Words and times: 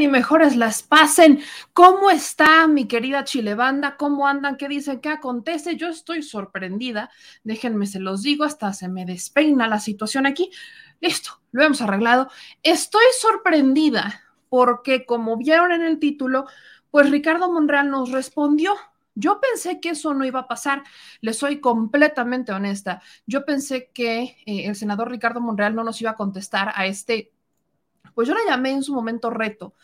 Y 0.00 0.08
mejores 0.08 0.56
las 0.56 0.82
pasen. 0.82 1.40
¿Cómo 1.72 2.10
está 2.10 2.66
mi 2.66 2.86
querida 2.86 3.24
Chilebanda? 3.24 3.96
¿Cómo 3.96 4.26
andan? 4.26 4.56
¿Qué 4.56 4.68
dicen? 4.68 5.00
¿Qué 5.00 5.08
acontece? 5.08 5.76
Yo 5.76 5.88
estoy 5.88 6.22
sorprendida. 6.22 7.10
Déjenme, 7.44 7.86
se 7.86 8.00
los 8.00 8.22
digo, 8.22 8.44
hasta 8.44 8.72
se 8.72 8.88
me 8.88 9.04
despeina 9.04 9.68
la 9.68 9.80
situación 9.80 10.26
aquí. 10.26 10.50
Listo, 11.00 11.40
lo 11.52 11.62
hemos 11.62 11.80
arreglado. 11.80 12.28
Estoy 12.62 13.04
sorprendida 13.18 14.22
porque, 14.48 15.06
como 15.06 15.36
vieron 15.36 15.72
en 15.72 15.82
el 15.82 15.98
título, 15.98 16.46
pues 16.90 17.10
Ricardo 17.10 17.50
Monreal 17.50 17.90
nos 17.90 18.10
respondió. 18.10 18.74
Yo 19.14 19.40
pensé 19.40 19.80
que 19.80 19.90
eso 19.90 20.14
no 20.14 20.24
iba 20.24 20.40
a 20.40 20.48
pasar, 20.48 20.82
le 21.20 21.32
soy 21.32 21.60
completamente 21.60 22.52
honesta. 22.52 23.02
Yo 23.26 23.44
pensé 23.44 23.90
que 23.92 24.36
eh, 24.46 24.66
el 24.66 24.76
senador 24.76 25.10
Ricardo 25.10 25.40
Monreal 25.40 25.74
no 25.74 25.84
nos 25.84 26.00
iba 26.00 26.12
a 26.12 26.16
contestar 26.16 26.72
a 26.74 26.86
este 26.86 27.32
pues 28.14 28.28
yo 28.28 28.34
la 28.34 28.40
llamé 28.46 28.70
en 28.70 28.82
su 28.82 28.94
momento 28.94 29.30
reto, 29.30 29.74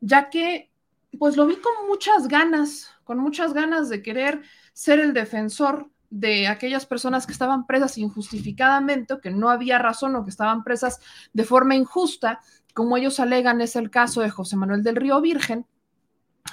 ya 0.00 0.30
que 0.30 0.70
pues 1.18 1.36
lo 1.36 1.46
vi 1.46 1.56
con 1.56 1.72
muchas 1.88 2.28
ganas, 2.28 2.90
con 3.04 3.18
muchas 3.18 3.52
ganas 3.52 3.88
de 3.88 4.02
querer 4.02 4.42
ser 4.72 5.00
el 5.00 5.12
defensor 5.12 5.90
de 6.10 6.48
aquellas 6.48 6.86
personas 6.86 7.26
que 7.26 7.32
estaban 7.32 7.66
presas 7.66 7.96
injustificadamente 7.98 9.14
o 9.14 9.20
que 9.20 9.30
no 9.30 9.48
había 9.48 9.78
razón 9.78 10.16
o 10.16 10.24
que 10.24 10.30
estaban 10.30 10.64
presas 10.64 11.00
de 11.32 11.44
forma 11.44 11.76
injusta, 11.76 12.40
como 12.74 12.96
ellos 12.96 13.20
alegan 13.20 13.60
es 13.60 13.76
el 13.76 13.90
caso 13.90 14.20
de 14.20 14.30
José 14.30 14.56
Manuel 14.56 14.82
del 14.82 14.96
Río 14.96 15.20
Virgen, 15.20 15.66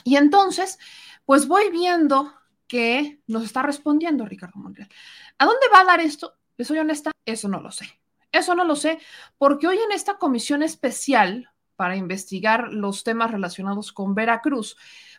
Y 0.04 0.16
entonces, 0.18 0.78
pues 1.26 1.48
voy 1.48 1.72
viendo 1.72 2.34
que 2.68 3.22
nos 3.28 3.44
está 3.44 3.64
respondiendo 3.64 4.26
Ricardo 4.26 4.60
Monreal. 4.60 4.90
¿A 5.38 5.46
dónde 5.46 5.68
va 5.74 5.82
a 5.82 5.86
dar 5.86 6.00
esto? 6.02 6.34
¿Le 6.58 6.66
soy 6.66 6.80
honesta? 6.80 7.12
Eso 7.26 7.48
no 7.48 7.62
lo 7.62 7.72
sé. 7.72 8.00
Eso 8.32 8.56
no 8.56 8.66
lo 8.66 8.76
sé, 8.76 9.00
porque 9.38 9.68
hoy 9.68 9.78
en 9.78 9.92
esta 9.92 10.18
comisión 10.18 10.64
especial 10.64 11.50
para 11.76 11.96
investigar 11.96 12.74
los 12.74 13.04
temas 13.04 13.32
relacionados 13.32 13.94
con 13.94 14.16
Veracruz, 14.16 14.76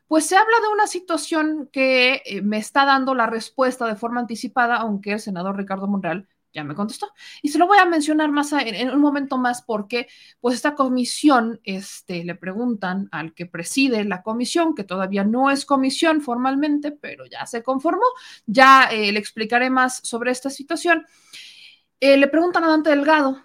pues 0.09 0.27
se 0.27 0.37
habla 0.37 0.57
de 0.61 0.69
una 0.73 0.87
situación 0.87 1.69
que 1.73 2.23
eh, 2.25 2.43
me 2.43 2.59
está 2.59 2.85
dando 2.85 3.15
la 3.15 3.27
respuesta 3.27 3.87
de 3.87 3.97
forma 3.97 4.21
anticipada, 4.21 4.77
aunque 4.77 5.13
el 5.13 5.21
senador 5.21 5.57
Ricardo 5.57 5.87
Monreal 5.87 6.29
ya 6.53 6.65
me 6.65 6.75
contestó. 6.75 7.13
Y 7.43 7.49
se 7.49 7.59
lo 7.59 7.67
voy 7.67 7.79
a 7.79 7.85
mencionar 7.85 8.31
más 8.31 8.53
en, 8.53 8.91
un 8.91 9.01
momento 9.01 9.37
más 9.37 9.63
porque 9.63 10.09
pues 10.41 10.55
esta 10.55 10.75
comisión, 10.75 11.61
este, 11.65 12.25
le 12.25 12.35
preguntan 12.35 13.09
al 13.13 13.35
que 13.35 13.47
preside 13.47 14.05
la 14.05 14.23
comisión, 14.23 14.75
que 14.75 14.85
todavía 14.85 15.25
no 15.25 15.51
es 15.51 15.67
comisión 15.67 16.23
formalmente, 16.23 16.91
pero 16.91 17.27
ya 17.27 17.47
se 17.47 17.63
conformó, 17.63 18.07
ya 18.47 18.85
eh, 18.85 19.13
le 19.13 19.19
explicaré 19.19 19.69
más 19.71 20.01
sobre 20.03 20.31
esta 20.31 20.49
situación. 20.49 21.07
Eh, 22.01 22.17
le 22.17 22.29
preguntan 22.29 22.65
a 22.65 22.69
Dante 22.69 22.91
Delgado, 22.91 23.43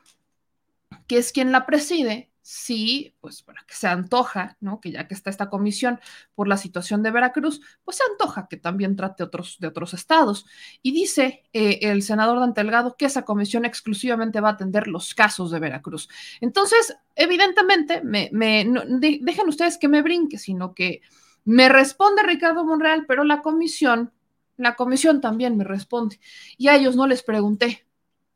que 1.08 1.18
es 1.18 1.32
quien 1.32 1.52
la 1.52 1.66
preside, 1.66 2.32
sí, 2.44 3.16
pues 3.22 3.42
para 3.42 3.64
que 3.66 3.74
se 3.74 3.88
antoja, 3.88 4.58
¿no? 4.60 4.80
Que 4.80 4.92
ya 4.92 5.08
que 5.08 5.16
está 5.16 5.30
esta 5.30 5.50
comisión 5.50 6.00
por 6.36 6.48
la 6.48 6.58
situación 6.58 7.02
de 7.02 7.10
Veracruz, 7.10 7.62
pues 7.84 7.98
se 7.98 8.04
antoja 8.12 8.48
que 8.50 8.58
también 8.58 8.96
trate 8.96 9.24
otros, 9.24 9.58
de 9.60 9.68
otros 9.68 9.94
estados. 9.94 10.46
Y 10.82 10.92
dice 10.92 11.44
eh, 11.54 11.80
el 11.82 12.04
senador 12.04 12.40
Dante 12.40 12.62
Delgado 12.62 12.96
que 12.98 13.06
esa 13.06 13.24
comisión 13.24 13.66
exclusivamente 13.66 14.42
va 14.42 14.50
a 14.50 14.54
atender 14.54 14.88
los 14.88 15.16
casos 15.16 15.52
de 15.52 15.60
Veracruz. 15.60 16.10
Entonces, 16.42 16.96
evidentemente, 17.16 18.02
me, 18.04 18.30
dejen 18.32 19.48
ustedes 19.48 19.78
que 19.78 19.88
me 19.88 20.02
brinque, 20.02 20.38
sino 20.38 20.74
que 20.74 21.02
me 21.46 21.70
responde 21.70 22.24
Ricardo 22.24 22.66
Monreal, 22.66 23.06
pero 23.08 23.24
la 23.24 23.42
comisión, 23.42 24.12
la 24.58 24.76
comisión 24.76 25.22
también 25.22 25.58
me 25.58 25.64
responde. 25.64 26.20
Y 26.58 26.68
a 26.68 26.76
ellos 26.76 26.96
no 26.96 27.08
les 27.08 27.24
pregunté 27.24 27.86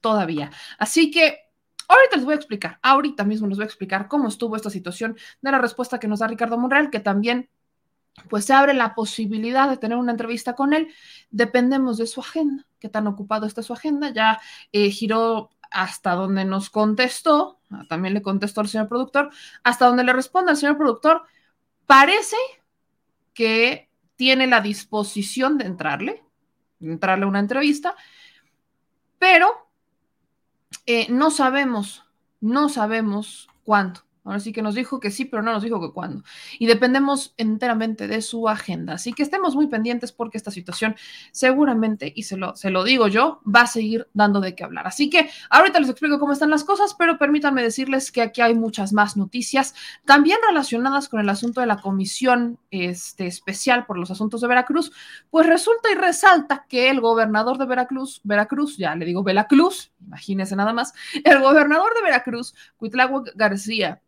todavía. 0.02 0.52
Así 0.78 1.12
que 1.12 1.48
Ahorita 1.90 2.18
les 2.18 2.26
voy 2.26 2.34
a 2.34 2.36
explicar, 2.36 2.80
ahorita 2.82 3.24
mismo 3.24 3.48
les 3.48 3.58
voy 3.58 3.64
a 3.64 3.68
explicar 3.68 4.10
cómo 4.10 4.28
estuvo 4.28 4.56
esta 4.56 4.70
situación 4.70 5.16
de 5.42 5.52
la 5.52 5.58
respuesta 5.58 6.00
que 6.00 6.08
nos 6.08 6.20
da 6.20 6.28
Ricardo 6.28 6.58
Monreal, 6.58 6.90
que 6.90 7.00
también 7.00 7.50
pues 8.30 8.46
se 8.46 8.54
abre 8.54 8.74
la 8.74 8.94
posibilidad 8.96 9.70
de 9.70 9.78
tener 9.78 9.98
una 9.98 10.12
entrevista 10.12 10.54
con 10.54 10.74
él. 10.74 10.90
Dependemos 11.30 11.98
de 11.98 12.08
su 12.08 12.20
agenda, 12.20 12.66
qué 12.80 12.90
tan 12.90 13.08
ocupado 13.08 13.46
está 13.46 13.62
su 13.64 13.74
agenda. 13.74 14.10
Ya 14.10 14.42
eh, 14.72 14.90
giró 14.90 15.52
hasta 15.72 16.14
donde 16.14 16.44
nos 16.44 16.70
contestó, 16.70 17.60
también 17.90 18.14
le 18.14 18.22
contestó 18.22 18.62
al 18.62 18.68
señor 18.68 18.88
productor, 18.88 19.30
hasta 19.64 19.86
donde 19.86 20.04
le 20.04 20.14
responde 20.14 20.52
al 20.52 20.58
señor 20.58 20.78
productor, 20.78 21.24
parece 21.86 22.38
que 23.34 23.90
tiene 24.16 24.48
la 24.48 24.62
disposición 24.62 25.58
de 25.58 25.66
entrarle, 25.66 26.24
de 26.80 26.92
entrarle 26.92 27.26
a 27.26 27.28
una 27.28 27.40
entrevista, 27.40 27.96
pero 29.20 29.67
eh, 30.86 31.08
no 31.10 31.32
sabemos, 31.32 32.04
no 32.42 32.70
sabemos 32.70 33.48
cuándo. 33.64 34.07
Ahora 34.28 34.42
sí 34.42 34.52
que 34.52 34.62
nos 34.62 34.76
dijo 34.76 35.00
que 35.00 35.10
sí, 35.10 35.24
pero 35.24 35.42
no 35.42 35.54
nos 35.54 35.64
dijo 35.64 35.80
que 35.80 35.94
cuándo. 35.94 36.22
Y 36.60 36.66
dependemos 36.66 37.34
enteramente 37.38 38.10
de 38.10 38.22
su 38.22 38.50
agenda. 38.50 38.96
Así 38.96 39.14
que 39.14 39.24
estemos 39.24 39.56
muy 39.56 39.68
pendientes 39.68 40.12
porque 40.12 40.38
esta 40.38 40.52
situación 40.52 40.98
seguramente, 41.32 42.12
y 42.14 42.24
se 42.24 42.36
lo, 42.36 42.54
se 42.58 42.70
lo 42.70 42.84
digo 42.84 43.08
yo, 43.08 43.40
va 43.44 43.62
a 43.62 43.68
seguir 43.68 44.10
dando 44.14 44.42
de 44.42 44.54
qué 44.54 44.66
hablar. 44.66 44.86
Así 44.86 45.10
que 45.10 45.30
ahorita 45.50 45.80
les 45.80 45.90
explico 45.90 46.20
cómo 46.20 46.34
están 46.34 46.50
las 46.50 46.66
cosas, 46.66 46.94
pero 46.94 47.18
permítanme 47.18 47.64
decirles 47.64 48.12
que 48.12 48.22
aquí 48.22 48.42
hay 48.42 48.54
muchas 48.54 48.92
más 48.92 49.16
noticias, 49.16 49.74
también 50.04 50.40
relacionadas 50.46 51.08
con 51.08 51.22
el 51.22 51.30
asunto 51.30 51.62
de 51.62 51.68
la 51.68 51.78
comisión 51.78 52.60
este, 52.70 53.28
especial 53.28 53.86
por 53.86 53.98
los 53.98 54.12
asuntos 54.12 54.42
de 54.42 54.50
Veracruz. 54.50 54.92
Pues 55.30 55.48
resulta 55.48 55.90
y 55.90 55.96
resalta 55.96 56.66
que 56.68 56.90
el 56.90 57.00
gobernador 57.00 57.58
de 57.58 57.66
Veracruz, 57.66 58.20
Veracruz, 58.26 58.76
ya 58.76 58.94
le 58.94 59.06
digo 59.06 59.24
Veracruz, 59.24 59.94
imagínense 60.06 60.58
nada 60.58 60.74
más, 60.74 60.94
el 61.24 61.40
gobernador 61.40 61.94
de 61.96 62.02
Veracruz, 62.02 62.54
Cuitláhuac 62.76 63.32
García, 63.36 64.02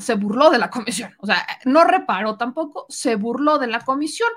se 0.00 0.14
burló 0.14 0.50
de 0.50 0.58
la 0.58 0.70
comisión, 0.70 1.14
o 1.18 1.26
sea, 1.26 1.46
no 1.64 1.84
reparó 1.84 2.36
tampoco, 2.36 2.86
se 2.88 3.16
burló 3.16 3.58
de 3.58 3.66
la 3.66 3.80
comisión 3.80 4.30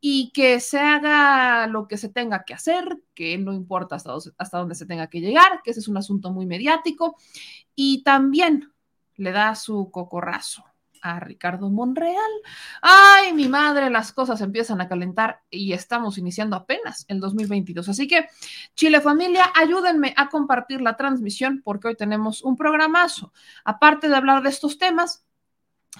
y 0.00 0.30
que 0.32 0.60
se 0.60 0.78
haga 0.78 1.66
lo 1.66 1.88
que 1.88 1.96
se 1.96 2.08
tenga 2.08 2.44
que 2.44 2.54
hacer, 2.54 2.84
que 3.14 3.38
no 3.38 3.52
importa 3.52 3.96
hasta, 3.96 4.58
dónde 4.58 4.74
se 4.74 4.86
tenga 4.86 5.08
que 5.08 5.20
llegar, 5.20 5.62
que 5.64 5.70
ese 5.70 5.80
es 5.80 5.88
un 5.88 5.96
asunto 5.96 6.30
muy 6.30 6.46
mediático 6.46 7.16
y 7.74 8.02
también 8.02 8.72
le 9.16 9.32
da 9.32 9.54
su 9.54 9.90
cocorrazo 9.90 10.64
a 11.02 11.20
Ricardo 11.20 11.70
Monreal. 11.70 12.16
Ay, 12.82 13.32
mi 13.32 13.48
madre, 13.48 13.90
las 13.90 14.12
cosas 14.12 14.40
empiezan 14.40 14.80
a 14.80 14.88
calentar 14.88 15.42
y 15.50 15.72
estamos 15.72 16.18
iniciando 16.18 16.56
apenas 16.56 17.04
el 17.08 17.20
2022. 17.20 17.88
Así 17.88 18.06
que, 18.06 18.28
Chile 18.74 19.00
Familia, 19.00 19.52
ayúdenme 19.54 20.14
a 20.16 20.28
compartir 20.28 20.80
la 20.80 20.96
transmisión 20.96 21.62
porque 21.64 21.88
hoy 21.88 21.96
tenemos 21.96 22.42
un 22.42 22.56
programazo. 22.56 23.32
Aparte 23.64 24.08
de 24.08 24.16
hablar 24.16 24.42
de 24.42 24.50
estos 24.50 24.78
temas, 24.78 25.24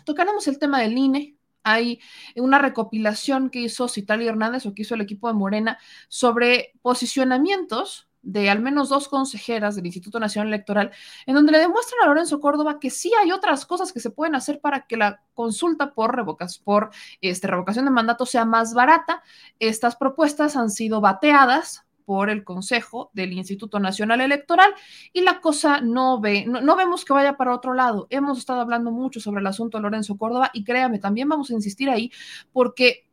tocaremos 0.05 0.47
el 0.49 0.59
tema 0.59 0.81
del 0.81 0.97
INE, 0.97 1.37
hay 1.67 2.01
una 2.37 2.61
recopilación 2.61 3.51
que 3.51 3.59
hizo 3.59 3.89
Citalia 3.89 4.31
Hernández 4.31 4.67
o 4.67 4.73
que 4.73 4.83
hizo 4.83 4.95
el 4.95 5.01
equipo 5.01 5.27
de 5.27 5.35
Morena 5.35 5.79
sobre 6.07 6.73
posicionamientos 6.81 8.06
de 8.27 8.51
al 8.51 8.61
menos 8.61 8.89
dos 8.89 9.09
consejeras 9.09 9.77
del 9.77 9.87
Instituto 9.87 10.19
Nacional 10.19 10.49
Electoral, 10.49 10.91
en 11.27 11.35
donde 11.35 11.53
le 11.53 11.59
demuestran 11.59 12.03
a 12.03 12.09
Lorenzo 12.09 12.41
Córdoba 12.41 12.81
que 12.81 12.91
sí 12.91 13.13
hay 13.23 13.31
otras 13.31 13.65
cosas 13.65 13.93
que 13.93 14.01
se 14.01 14.11
pueden 14.11 14.35
hacer 14.35 14.61
para 14.61 14.87
que 14.87 14.97
la 14.97 15.23
consulta 15.33 15.95
por, 15.95 16.15
revocas, 16.15 16.59
por 16.59 16.91
este, 17.21 17.47
revocación 17.47 17.85
de 17.85 17.93
mandato 17.93 18.27
sea 18.27 18.45
más 18.45 18.75
barata. 18.75 19.23
Estas 19.61 19.95
propuestas 19.95 20.57
han 20.57 20.71
sido 20.71 21.01
bateadas 21.01 21.87
por 22.05 22.29
el 22.29 22.43
Consejo 22.43 23.11
del 23.15 23.33
Instituto 23.33 23.79
Nacional 23.79 24.21
Electoral 24.21 24.75
y 25.13 25.21
la 25.21 25.41
cosa 25.41 25.81
no 25.81 26.21
ve, 26.21 26.47
no, 26.47 26.77
vemos 26.77 27.05
que 27.05 27.13
vaya 27.13 27.37
para 27.37 27.55
otro 27.55 27.75
lado. 27.75 28.09
Hemos 28.11 28.39
estado 28.39 28.61
hablando 28.61 28.91
mucho 28.91 29.21
sobre 29.21 29.41
el 29.41 29.47
asunto 29.47 29.79
de 29.79 29.83
Lorenzo 29.83 30.17
Córdoba 30.17 30.51
y 30.53 30.65
créame, 30.65 30.99
también 30.99 31.29
vamos 31.29 31.51
a 31.51 31.55
insistir 31.55 31.89
ahí 31.91 32.11
porque 32.53 33.07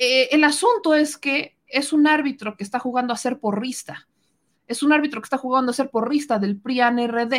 eh, 0.00 0.28
el 0.32 0.42
asunto 0.42 0.94
es 0.94 1.16
que 1.16 1.56
es 1.68 1.92
un 1.92 2.08
árbitro 2.08 2.56
que 2.56 2.64
está 2.64 2.80
jugando 2.80 3.12
a 3.12 3.16
ser 3.16 3.38
porrista 3.38 4.07
es 4.68 4.82
un 4.82 4.92
árbitro 4.92 5.20
que 5.20 5.26
está 5.26 5.38
jugando 5.38 5.70
a 5.70 5.74
ser 5.74 5.90
porrista 5.90 6.38
del 6.38 6.56
PRIAN-RD 6.56 7.34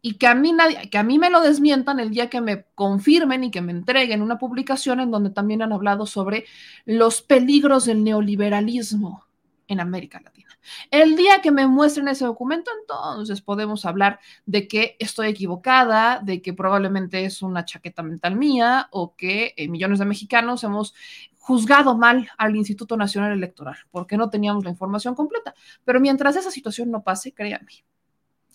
y 0.00 0.14
que 0.14 0.26
a 0.26 0.34
mí 0.34 0.52
nadie, 0.52 0.88
que 0.88 0.98
a 0.98 1.02
mí 1.02 1.18
me 1.18 1.30
lo 1.30 1.40
desmientan 1.40 1.98
el 1.98 2.10
día 2.10 2.30
que 2.30 2.40
me 2.40 2.64
confirmen 2.74 3.44
y 3.44 3.50
que 3.50 3.60
me 3.60 3.72
entreguen 3.72 4.22
una 4.22 4.38
publicación 4.38 5.00
en 5.00 5.10
donde 5.10 5.30
también 5.30 5.62
han 5.62 5.72
hablado 5.72 6.06
sobre 6.06 6.44
los 6.84 7.22
peligros 7.22 7.86
del 7.86 8.04
neoliberalismo 8.04 9.24
en 9.66 9.80
América 9.80 10.20
Latina. 10.20 10.45
El 10.90 11.16
día 11.16 11.40
que 11.42 11.50
me 11.50 11.66
muestren 11.66 12.08
ese 12.08 12.24
documento, 12.24 12.70
entonces 12.80 13.40
podemos 13.40 13.84
hablar 13.84 14.20
de 14.44 14.68
que 14.68 14.96
estoy 14.98 15.28
equivocada, 15.28 16.20
de 16.20 16.42
que 16.42 16.52
probablemente 16.52 17.24
es 17.24 17.42
una 17.42 17.64
chaqueta 17.64 18.02
mental 18.02 18.36
mía 18.36 18.88
o 18.90 19.14
que 19.16 19.54
eh, 19.56 19.68
millones 19.68 19.98
de 19.98 20.04
mexicanos 20.04 20.64
hemos 20.64 20.94
juzgado 21.38 21.96
mal 21.96 22.28
al 22.38 22.56
Instituto 22.56 22.96
Nacional 22.96 23.32
Electoral 23.32 23.76
porque 23.92 24.16
no 24.16 24.30
teníamos 24.30 24.64
la 24.64 24.70
información 24.70 25.14
completa. 25.14 25.54
Pero 25.84 26.00
mientras 26.00 26.36
esa 26.36 26.50
situación 26.50 26.90
no 26.90 27.04
pase, 27.04 27.32
créanme, 27.32 27.84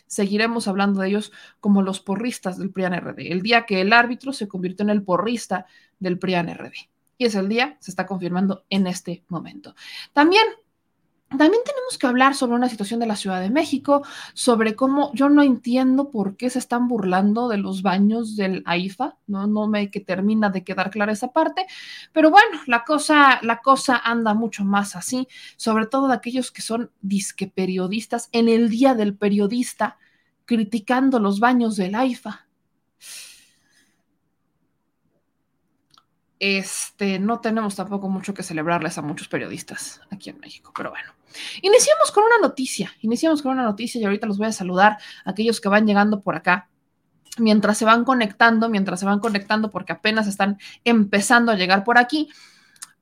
seguiremos 0.07 0.67
hablando 0.67 0.99
de 0.99 1.07
ellos 1.07 1.31
como 1.61 1.81
los 1.81 2.01
porristas 2.01 2.57
del 2.57 2.71
PRIAN-RD. 2.71 3.31
El 3.31 3.41
día 3.41 3.65
que 3.65 3.79
el 3.79 3.93
árbitro 3.93 4.33
se 4.33 4.49
convirtió 4.49 4.83
en 4.83 4.89
el 4.89 5.03
porrista 5.03 5.65
del 5.99 6.19
PRIAN-RD. 6.19 6.73
Y 7.17 7.25
es 7.25 7.35
el 7.35 7.47
día, 7.47 7.77
se 7.79 7.91
está 7.91 8.05
confirmando 8.05 8.65
en 8.69 8.87
este 8.87 9.23
momento. 9.29 9.73
También 10.11 10.43
también 11.37 11.63
tenemos 11.65 11.97
que 11.97 12.07
hablar 12.07 12.35
sobre 12.35 12.55
una 12.55 12.69
situación 12.69 12.99
de 12.99 13.05
la 13.05 13.15
Ciudad 13.15 13.39
de 13.39 13.49
México, 13.49 14.03
sobre 14.33 14.75
cómo 14.75 15.11
yo 15.13 15.29
no 15.29 15.41
entiendo 15.41 16.11
por 16.11 16.35
qué 16.35 16.49
se 16.49 16.59
están 16.59 16.87
burlando 16.87 17.47
de 17.47 17.57
los 17.57 17.81
baños 17.81 18.35
del 18.35 18.63
AIFA, 18.65 19.17
no, 19.27 19.47
no 19.47 19.67
me 19.67 19.89
que 19.89 20.01
termina 20.01 20.49
de 20.49 20.63
quedar 20.63 20.91
clara 20.91 21.13
esa 21.13 21.31
parte, 21.31 21.65
pero 22.11 22.31
bueno, 22.31 22.59
la 22.67 22.83
cosa, 22.83 23.39
la 23.43 23.61
cosa 23.61 23.97
anda 23.97 24.33
mucho 24.33 24.65
más 24.65 24.95
así, 24.95 25.27
sobre 25.55 25.85
todo 25.85 26.07
de 26.07 26.15
aquellos 26.15 26.51
que 26.51 26.61
son 26.61 26.91
disque 27.01 27.47
periodistas 27.47 28.29
en 28.31 28.49
el 28.49 28.69
día 28.69 28.93
del 28.93 29.15
periodista 29.15 29.97
criticando 30.45 31.19
los 31.19 31.39
baños 31.39 31.77
del 31.77 31.95
AIFA. 31.95 32.47
Este, 36.41 37.19
no 37.19 37.39
tenemos 37.39 37.75
tampoco 37.75 38.09
mucho 38.09 38.33
que 38.33 38.41
celebrarles 38.41 38.97
a 38.97 39.03
muchos 39.03 39.27
periodistas 39.27 40.01
aquí 40.09 40.31
en 40.31 40.39
México, 40.39 40.73
pero 40.75 40.89
bueno. 40.89 41.13
Iniciamos 41.61 42.11
con 42.11 42.23
una 42.23 42.39
noticia, 42.39 42.91
iniciamos 43.01 43.43
con 43.43 43.51
una 43.51 43.61
noticia 43.61 44.01
y 44.01 44.05
ahorita 44.05 44.25
los 44.25 44.39
voy 44.39 44.47
a 44.47 44.51
saludar 44.51 44.97
a 45.23 45.29
aquellos 45.29 45.61
que 45.61 45.69
van 45.69 45.85
llegando 45.85 46.19
por 46.19 46.35
acá. 46.35 46.67
Mientras 47.37 47.77
se 47.77 47.85
van 47.85 48.05
conectando, 48.05 48.69
mientras 48.69 48.99
se 48.99 49.05
van 49.05 49.19
conectando, 49.19 49.69
porque 49.69 49.93
apenas 49.93 50.25
están 50.25 50.57
empezando 50.83 51.51
a 51.51 51.55
llegar 51.55 51.83
por 51.83 51.99
aquí, 51.99 52.27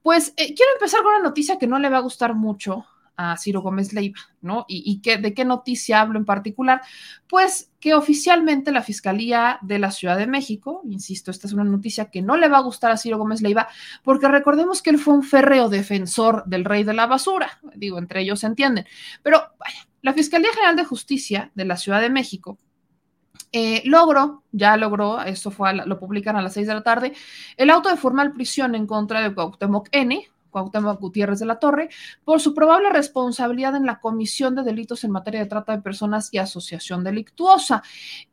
pues 0.03 0.34
eh, 0.36 0.53
quiero 0.53 0.74
empezar 0.74 1.01
con 1.01 1.13
una 1.13 1.24
noticia 1.24 1.58
que 1.58 1.65
no 1.65 1.79
le 1.79 1.88
va 1.88 2.00
a 2.00 2.01
gustar 2.01 2.36
mucho 2.36 2.88
a 3.21 3.35
Ciro 3.35 3.61
Gómez 3.61 3.91
Leiva, 3.91 4.17
¿no? 4.41 4.65
¿Y, 4.69 5.01
de 5.01 5.33
qué 5.33 5.43
noticia 5.43 5.99
hablo 5.99 6.17
en 6.17 6.23
particular? 6.23 6.81
Pues 7.27 7.69
que 7.81 7.93
oficialmente 7.93 8.71
la 8.71 8.81
Fiscalía 8.81 9.59
de 9.61 9.77
la 9.77 9.91
Ciudad 9.91 10.17
de 10.17 10.25
México, 10.25 10.81
insisto, 10.85 11.29
esta 11.29 11.45
es 11.45 11.51
una 11.51 11.65
noticia 11.65 12.09
que 12.09 12.21
no 12.21 12.38
le 12.38 12.47
va 12.47 12.59
a 12.59 12.61
gustar 12.61 12.91
a 12.91 12.97
Ciro 12.97 13.17
Gómez 13.17 13.41
Leiva, 13.41 13.67
porque 14.03 14.29
recordemos 14.29 14.81
que 14.81 14.91
él 14.91 14.99
fue 14.99 15.15
un 15.15 15.23
férreo 15.23 15.67
defensor 15.67 16.45
del 16.45 16.63
rey 16.63 16.85
de 16.85 16.93
la 16.93 17.07
basura, 17.07 17.59
digo, 17.75 17.97
entre 17.97 18.21
ellos 18.21 18.39
se 18.39 18.47
entienden, 18.47 18.85
pero 19.21 19.41
vaya, 19.59 19.85
la 20.01 20.13
Fiscalía 20.13 20.53
General 20.53 20.77
de 20.77 20.85
Justicia 20.85 21.51
de 21.55 21.65
la 21.65 21.75
Ciudad 21.75 21.99
de 21.99 22.09
México 22.09 22.57
eh, 23.51 23.81
logró, 23.83 24.43
ya 24.53 24.77
logró, 24.77 25.21
esto 25.23 25.51
fue, 25.51 25.73
lo 25.73 25.99
publican 25.99 26.38
a 26.38 26.41
las 26.41 26.53
seis 26.53 26.67
de 26.67 26.73
la 26.73 26.83
tarde, 26.83 27.11
el 27.57 27.69
auto 27.69 27.89
de 27.89 27.97
formal 27.97 28.31
prisión 28.31 28.75
en 28.75 28.88
contra 28.88 29.21
de 29.21 29.33
Cuauhtémoc 29.35 29.89
N, 29.91 30.25
Cuauhtémoc 30.49 30.99
Gutiérrez 30.99 31.39
de 31.39 31.45
la 31.45 31.59
Torre, 31.59 31.89
por 32.23 32.39
su 32.39 32.53
probable 32.53 32.89
responsabilidad 32.89 33.75
en 33.75 33.85
la 33.85 33.99
comisión 33.99 34.55
de 34.55 34.63
delitos 34.63 35.03
en 35.03 35.11
materia 35.11 35.39
de 35.39 35.45
trata 35.45 35.75
de 35.75 35.81
personas 35.81 36.29
y 36.31 36.37
asociación 36.37 37.03
delictuosa. 37.03 37.83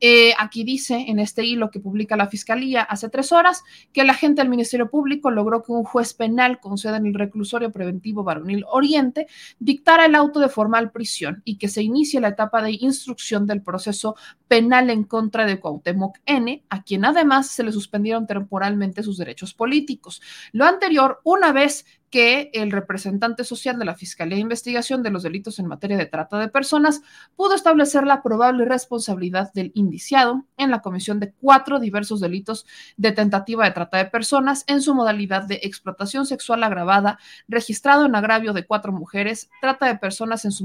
Eh, 0.01 0.33
aquí 0.39 0.65
dice 0.65 1.07
en 1.09 1.19
este 1.19 1.45
hilo 1.45 1.71
que 1.71 1.81
publica 1.81 2.17
la 2.17 2.29
Fiscalía 2.29 2.83
hace 2.83 3.09
tres 3.09 3.33
horas 3.33 3.63
que 3.93 4.03
el 4.03 4.11
agente 4.11 4.43
del 4.43 4.49
Ministerio 4.49 4.91
Público 4.91 5.31
logró 5.31 5.63
que 5.63 5.73
un 5.73 5.85
juez 5.85 6.15
penal 6.15 6.61
con 6.61 6.79
sede 6.79 6.97
en 6.97 7.07
el 7.07 7.15
reclusorio 7.15 7.73
preventivo 7.73 8.25
Varonil 8.25 8.65
Oriente 8.69 9.27
dictara 9.59 10.07
el 10.07 10.15
auto 10.15 10.41
de 10.41 10.49
formal 10.49 10.91
prisión 10.91 11.43
y 11.45 11.59
que 11.59 11.69
se 11.69 11.83
inicie 11.83 12.21
la 12.21 12.29
etapa 12.29 12.63
de 12.63 12.73
instrucción 12.73 13.47
del 13.47 13.63
proceso 13.63 14.17
penal 14.49 14.91
en 14.91 15.05
contra 15.05 15.47
de 15.47 15.59
Cuauhtémoc 15.59 16.19
N, 16.27 16.65
a 16.69 16.83
quien 16.83 17.05
además 17.05 17.49
se 17.49 17.63
le 17.63 17.73
suspendieron 17.73 18.27
temporalmente 18.27 19.03
sus 19.03 19.19
derechos 19.19 19.55
políticos. 19.55 20.23
Lo 20.53 20.65
anterior, 20.65 21.21
una 21.25 21.53
vez 21.53 21.85
que 22.17 22.49
el 22.55 22.71
representante 22.71 23.45
social 23.45 23.79
de 23.79 23.85
la 23.85 23.95
Fiscalía 23.95 24.37
de 24.37 24.41
Investigación 24.41 25.03
de 25.03 25.11
los 25.11 25.23
Delitos 25.23 25.59
en 25.59 25.67
materia 25.67 25.99
de 25.99 26.07
trata 26.07 26.39
de 26.39 26.49
personas 26.49 27.03
pudo 27.37 27.55
establecer 27.55 28.07
la 28.07 28.23
probable 28.23 28.65
responsabilidad 28.65 29.53
del 29.53 29.71
indiciado 29.75 30.47
en 30.57 30.71
la 30.71 30.81
comisión 30.81 31.21
de 31.21 31.35
cuatro 31.35 31.79
diversos 31.79 32.21
delitos 32.21 32.65
de 32.97 33.13
tentativa 33.13 33.67
de 33.67 33.73
trata 33.73 33.99
de 33.99 34.07
personas 34.07 34.65
en 34.67 34.81
su 34.81 34.95
modalidad 34.95 35.43
de 35.43 35.61
explotación 35.63 36.25
sexual 36.25 36.65
agravada, 36.65 37.19
registrado 37.49 38.07
en 38.07 38.17
agravio 38.17 38.55
de 38.55 38.65
cuatro 38.65 38.93
mujeres, 38.93 39.51
trata 39.61 39.85
de 39.85 39.99
personas 39.99 40.47
en 40.47 40.53
su 40.53 40.65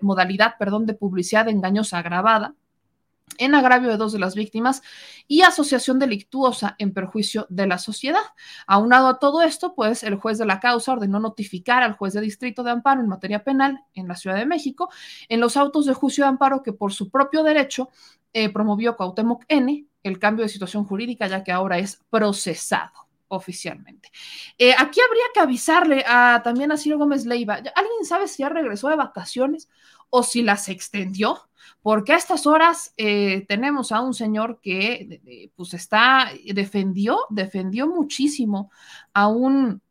modalidad, 0.00 0.54
perdón, 0.58 0.86
de 0.86 0.94
publicidad 0.94 1.48
engañosa 1.48 1.98
agravada, 1.98 2.56
en 3.38 3.54
agravio 3.54 3.90
de 3.90 3.96
dos 3.96 4.12
de 4.12 4.18
las 4.18 4.34
víctimas 4.34 4.82
y 5.26 5.42
asociación 5.42 5.98
delictuosa 5.98 6.76
en 6.78 6.92
perjuicio 6.92 7.46
de 7.48 7.66
la 7.66 7.78
sociedad. 7.78 8.22
Aunado 8.66 9.08
a 9.08 9.18
todo 9.18 9.42
esto, 9.42 9.74
pues 9.74 10.02
el 10.02 10.16
juez 10.16 10.38
de 10.38 10.46
la 10.46 10.60
causa 10.60 10.92
ordenó 10.92 11.20
notificar 11.20 11.82
al 11.82 11.92
juez 11.92 12.14
de 12.14 12.20
distrito 12.20 12.62
de 12.62 12.70
amparo 12.70 13.00
en 13.00 13.08
materia 13.08 13.44
penal 13.44 13.80
en 13.94 14.08
la 14.08 14.16
Ciudad 14.16 14.36
de 14.36 14.46
México 14.46 14.90
en 15.28 15.40
los 15.40 15.56
autos 15.56 15.86
de 15.86 15.94
juicio 15.94 16.24
de 16.24 16.28
amparo 16.28 16.62
que 16.62 16.72
por 16.72 16.92
su 16.92 17.10
propio 17.10 17.42
derecho 17.42 17.90
eh, 18.32 18.48
promovió 18.50 18.96
Cuauhtémoc 18.96 19.44
N 19.48 19.86
el 20.02 20.18
cambio 20.18 20.44
de 20.44 20.48
situación 20.48 20.84
jurídica 20.84 21.26
ya 21.26 21.44
que 21.44 21.52
ahora 21.52 21.78
es 21.78 22.00
procesado 22.10 23.08
oficialmente. 23.28 24.10
Eh, 24.58 24.74
aquí 24.76 25.00
habría 25.00 25.24
que 25.32 25.40
avisarle 25.40 26.04
a, 26.06 26.42
también 26.44 26.70
a 26.70 26.76
Ciro 26.76 26.98
Gómez 26.98 27.24
Leiva. 27.24 27.54
¿Alguien 27.54 28.04
sabe 28.04 28.28
si 28.28 28.42
ya 28.42 28.50
regresó 28.50 28.88
de 28.88 28.96
vacaciones 28.96 29.68
o 30.14 30.22
si 30.22 30.42
las 30.42 30.68
extendió? 30.68 31.48
porque 31.82 32.12
a 32.12 32.16
estas 32.16 32.46
horas 32.46 32.94
eh, 32.96 33.44
tenemos 33.48 33.90
a 33.90 34.00
un 34.00 34.14
señor 34.14 34.60
que 34.62 35.50
pues 35.56 35.74
está, 35.74 36.30
defendió, 36.54 37.18
defendió 37.28 37.88
muchísimo 37.88 38.70
a 39.12 39.26
un, 39.26 39.82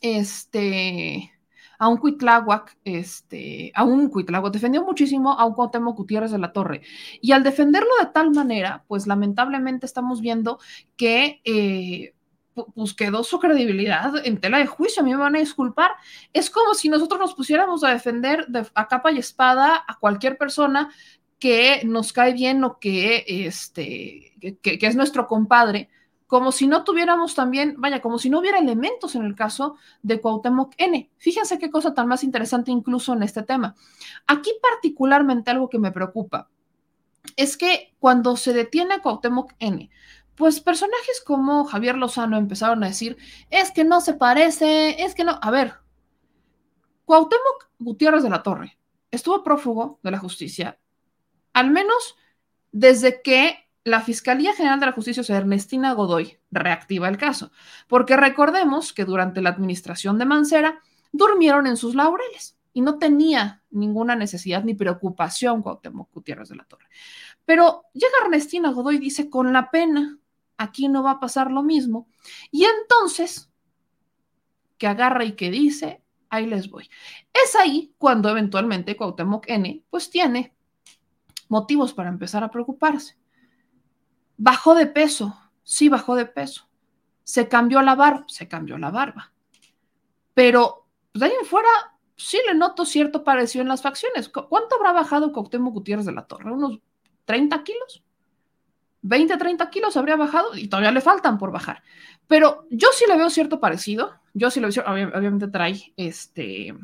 este, 0.00 1.32
a 1.78 1.88
un 1.88 1.98
Cuitláhuac, 1.98 2.76
este, 2.84 3.70
a 3.74 3.84
un 3.84 4.08
Cuitláhuac, 4.08 4.52
defendió 4.52 4.84
muchísimo 4.84 5.32
a 5.32 5.44
un 5.44 5.54
Cuauhtémoc 5.54 5.96
Gutiérrez 5.96 6.32
de 6.32 6.38
la 6.38 6.52
Torre. 6.52 6.82
Y 7.20 7.30
al 7.32 7.44
defenderlo 7.44 7.90
de 8.00 8.06
tal 8.06 8.32
manera, 8.32 8.84
pues 8.88 9.06
lamentablemente 9.06 9.86
estamos 9.86 10.20
viendo 10.20 10.58
que 10.96 11.40
eh, 11.44 12.14
pues 12.54 12.94
quedó 12.94 13.24
su 13.24 13.38
credibilidad 13.38 14.24
en 14.24 14.40
tela 14.40 14.58
de 14.58 14.66
juicio, 14.66 15.02
a 15.02 15.04
mí 15.04 15.10
me 15.10 15.16
van 15.16 15.36
a 15.36 15.40
disculpar. 15.40 15.92
Es 16.32 16.50
como 16.50 16.74
si 16.74 16.88
nosotros 16.88 17.20
nos 17.20 17.34
pusiéramos 17.34 17.84
a 17.84 17.90
defender 17.90 18.46
a 18.74 18.88
capa 18.88 19.12
y 19.12 19.18
espada 19.18 19.84
a 19.86 19.98
cualquier 19.98 20.38
persona 20.38 20.90
que 21.38 21.82
nos 21.84 22.12
cae 22.12 22.32
bien 22.32 22.64
o 22.64 22.78
que, 22.78 23.24
este, 23.26 24.32
que, 24.62 24.78
es 24.80 24.96
nuestro 24.96 25.26
compadre, 25.26 25.90
como 26.26 26.52
si 26.52 26.66
no 26.66 26.84
tuviéramos 26.84 27.34
también, 27.34 27.74
vaya, 27.78 28.00
como 28.00 28.18
si 28.18 28.30
no 28.30 28.38
hubiera 28.38 28.58
elementos 28.58 29.14
en 29.14 29.24
el 29.24 29.34
caso 29.34 29.76
de 30.02 30.20
Cuauhtémoc 30.20 30.74
N. 30.78 31.10
Fíjense 31.18 31.58
qué 31.58 31.70
cosa 31.70 31.92
tan 31.92 32.08
más 32.08 32.24
interesante 32.24 32.70
incluso 32.70 33.12
en 33.12 33.22
este 33.22 33.42
tema. 33.42 33.74
Aquí 34.26 34.52
particularmente 34.62 35.50
algo 35.50 35.68
que 35.68 35.78
me 35.78 35.92
preocupa 35.92 36.48
es 37.36 37.56
que 37.56 37.94
cuando 37.98 38.36
se 38.36 38.52
detiene 38.52 38.94
a 38.94 39.02
Cuauhtémoc 39.02 39.52
N, 39.58 39.90
pues 40.34 40.60
personajes 40.60 41.22
como 41.24 41.64
Javier 41.64 41.96
Lozano 41.96 42.36
empezaron 42.36 42.82
a 42.82 42.88
decir, 42.88 43.16
es 43.50 43.70
que 43.70 43.84
no 43.84 44.00
se 44.00 44.14
parece, 44.14 45.02
es 45.02 45.14
que 45.14 45.24
no, 45.24 45.38
a 45.40 45.50
ver, 45.50 45.74
Cuauhtémoc 47.04 47.70
Gutiérrez 47.78 48.22
de 48.22 48.30
la 48.30 48.42
Torre 48.42 48.78
estuvo 49.10 49.44
prófugo 49.44 50.00
de 50.02 50.10
la 50.10 50.18
justicia, 50.18 50.78
al 51.52 51.70
menos 51.70 52.16
desde 52.72 53.22
que 53.22 53.68
la 53.84 54.00
Fiscalía 54.00 54.54
General 54.54 54.80
de 54.80 54.86
la 54.86 54.92
Justicia, 54.92 55.20
o 55.20 55.24
sea, 55.24 55.36
Ernestina 55.36 55.92
Godoy, 55.92 56.38
reactiva 56.50 57.08
el 57.08 57.18
caso, 57.18 57.52
porque 57.86 58.16
recordemos 58.16 58.92
que 58.92 59.04
durante 59.04 59.42
la 59.42 59.50
administración 59.50 60.18
de 60.18 60.24
Mancera 60.24 60.80
durmieron 61.12 61.66
en 61.66 61.76
sus 61.76 61.94
laureles 61.94 62.56
y 62.72 62.80
no 62.80 62.98
tenía 62.98 63.62
ninguna 63.70 64.16
necesidad 64.16 64.64
ni 64.64 64.74
preocupación 64.74 65.62
Cuauhtémoc 65.62 66.12
Gutiérrez 66.12 66.48
de 66.48 66.56
la 66.56 66.64
Torre. 66.64 66.86
Pero 67.44 67.84
llega 67.92 68.24
Ernestina 68.24 68.72
Godoy 68.72 68.96
y 68.96 69.00
dice, 69.00 69.28
con 69.28 69.52
la 69.52 69.70
pena 69.70 70.18
aquí 70.56 70.88
no 70.88 71.02
va 71.02 71.12
a 71.12 71.20
pasar 71.20 71.50
lo 71.50 71.62
mismo. 71.62 72.08
Y 72.50 72.64
entonces, 72.64 73.50
que 74.78 74.86
agarra 74.86 75.24
y 75.24 75.32
que 75.32 75.50
dice, 75.50 76.02
ahí 76.30 76.46
les 76.46 76.70
voy. 76.70 76.88
Es 77.32 77.56
ahí 77.56 77.94
cuando 77.98 78.28
eventualmente 78.28 78.96
Cuauhtémoc 78.96 79.48
N, 79.48 79.84
pues 79.90 80.10
tiene 80.10 80.54
motivos 81.48 81.92
para 81.92 82.08
empezar 82.08 82.44
a 82.44 82.50
preocuparse. 82.50 83.16
Bajó 84.36 84.74
de 84.74 84.86
peso, 84.86 85.38
sí 85.62 85.88
bajó 85.88 86.16
de 86.16 86.26
peso. 86.26 86.68
Se 87.22 87.48
cambió 87.48 87.80
la 87.82 87.94
barba, 87.94 88.24
se 88.28 88.48
cambió 88.48 88.76
la 88.78 88.90
barba. 88.90 89.32
Pero 90.34 90.86
pues, 91.12 91.20
de 91.20 91.26
ahí 91.26 91.32
en 91.40 91.46
fuera 91.46 91.68
sí 92.16 92.38
le 92.46 92.54
noto 92.54 92.84
cierto 92.84 93.24
parecido 93.24 93.62
en 93.62 93.68
las 93.68 93.82
facciones. 93.82 94.28
¿Cuánto 94.28 94.76
habrá 94.76 94.92
bajado 94.92 95.32
Cuauhtémoc 95.32 95.74
Gutiérrez 95.74 96.06
de 96.06 96.12
la 96.12 96.26
Torre? 96.26 96.52
¿Unos 96.52 96.80
30 97.24 97.62
kilos? 97.64 98.03
20, 99.04 99.36
30 99.36 99.68
kilos 99.68 99.96
habría 99.98 100.16
bajado 100.16 100.56
y 100.56 100.66
todavía 100.66 100.90
le 100.90 101.02
faltan 101.02 101.36
por 101.36 101.52
bajar. 101.52 101.82
Pero 102.26 102.66
yo 102.70 102.88
sí 102.94 103.04
le 103.06 103.16
veo 103.16 103.28
cierto 103.28 103.60
parecido. 103.60 104.14
Yo 104.32 104.50
sí 104.50 104.60
le 104.60 104.68
veo, 104.68 104.84
obviamente 104.86 105.48
trae 105.48 105.92
este, 105.96 106.74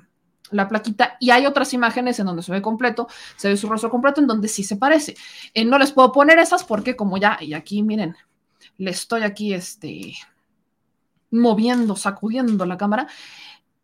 la 0.51 0.69
plaquita 0.69 1.17
y 1.19 1.31
hay 1.31 1.47
otras 1.47 1.73
imágenes 1.73 2.21
en 2.21 2.27
donde 2.27 2.43
se 2.43 2.53
ve 2.53 2.61
completo, 2.61 3.09
se 3.37 3.49
ve 3.49 3.57
su 3.57 3.69
rostro 3.71 3.89
completo 3.89 4.21
en 4.21 4.27
donde 4.27 4.49
sí 4.49 4.63
se 4.63 4.77
parece. 4.77 5.17
Eh, 5.55 5.65
no 5.65 5.79
les 5.79 5.93
puedo 5.93 6.13
poner 6.13 6.39
esas 6.39 6.63
porque 6.63 6.95
como 6.95 7.17
ya, 7.17 7.39
y 7.41 7.55
aquí 7.55 7.83
miren, 7.83 8.15
le 8.77 8.91
estoy 8.91 9.23
aquí 9.23 9.55
este, 9.55 10.13
moviendo, 11.31 11.97
sacudiendo 11.97 12.67
la 12.67 12.77
cámara. 12.77 13.09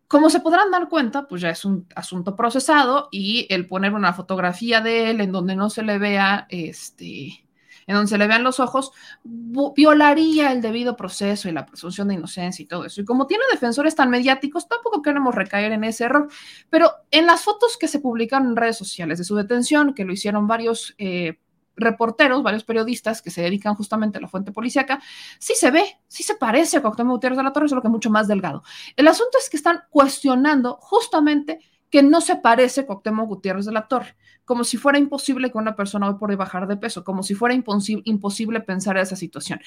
Como 0.09 0.29
se 0.29 0.41
podrán 0.41 0.71
dar 0.71 0.91
cuenta, 0.91 1.27
pues 1.27 1.41
ya 1.41 1.49
es 1.49 1.65
un 1.65 1.87
asunto 1.97 2.37
procesado 2.37 3.09
y 3.11 3.47
el 3.49 3.67
poner 3.67 3.95
una 3.95 4.13
fotografía 4.13 4.83
de 4.83 5.09
él 5.09 5.23
en 5.23 5.33
donde 5.33 5.57
no 5.57 5.71
se 5.71 5.83
le 5.83 5.99
vea 5.99 6.47
este, 6.51 7.46
en 7.87 7.95
donde 7.95 8.09
se 8.09 8.19
le 8.19 8.27
vean 8.27 8.43
los 8.43 8.61
ojos, 8.61 8.93
violaría 9.25 10.53
el 10.53 10.61
debido 10.61 10.97
proceso 10.97 11.49
y 11.49 11.53
la 11.53 11.67
presunción 11.67 12.09
de 12.09 12.15
inocencia 12.15 12.63
y 12.63 12.67
todo 12.67 12.85
eso. 12.85 13.01
Y 13.01 13.05
como 13.05 13.27
tiene 13.27 13.45
defensores 13.53 13.95
tan 13.95 14.11
mediáticos, 14.11 14.69
tampoco 14.69 15.03
queremos 15.03 15.35
recaer 15.35 15.73
en 15.73 15.85
ese 15.85 16.05
error. 16.05 16.29
Pero 16.71 16.91
en 17.11 17.27
las 17.27 17.43
fotos 17.43 17.77
que 17.77 17.89
se 17.89 18.01
publicaron 18.01 18.49
en 18.49 18.57
redes 18.57 18.77
sociales 18.77 19.19
de 19.19 19.25
su 19.25 19.37
detención, 19.37 19.95
que 19.95 20.05
lo 20.05 20.13
hicieron 20.13 20.47
varios... 20.47 20.95
Eh, 20.99 21.39
reporteros, 21.79 22.43
varios 22.43 22.65
periodistas 22.65 23.21
que 23.21 23.31
se 23.31 23.43
dedican 23.43 23.75
justamente 23.75 24.17
a 24.17 24.21
la 24.23 24.29
fuente 24.29 24.51
policíaca, 24.51 25.01
sí 25.39 25.53
se 25.55 25.71
ve, 25.71 25.99
sí 26.09 26.23
se 26.23 26.35
parece 26.35 26.79
a 26.79 26.81
Cuauhtémoc 26.81 27.17
Gutiérrez 27.17 27.37
de 27.37 27.45
la 27.45 27.53
Torre, 27.53 27.69
solo 27.69 27.83
que 27.83 27.91
mucho 27.91 28.09
más 28.09 28.27
delgado. 28.29 28.63
El 28.97 29.07
asunto 29.09 29.37
es 29.39 29.51
que 29.51 29.59
están 29.59 29.83
cuestionando 29.91 30.79
justamente 30.81 31.61
que 31.91 32.03
no 32.03 32.23
se 32.23 32.37
parece 32.37 32.81
a 32.81 32.87
Cuauhtémoc 32.87 33.29
Gutiérrez 33.29 33.67
de 33.67 33.73
la 33.73 33.87
Torre 33.87 34.17
como 34.47 34.65
si 34.65 34.79
fuera 34.79 34.99
imposible 34.99 35.51
que 35.51 35.59
una 35.59 35.77
persona 35.77 36.09
hoy 36.09 36.15
por 36.15 36.31
hoy 36.31 36.37
bajar 36.37 36.67
de 36.67 36.79
peso, 36.79 37.05
como 37.05 37.23
si 37.23 37.35
fuera 37.35 37.55
imposible 37.55 38.61
pensar 38.61 38.97
en 38.97 39.03
esa 39.03 39.17
situación. 39.17 39.61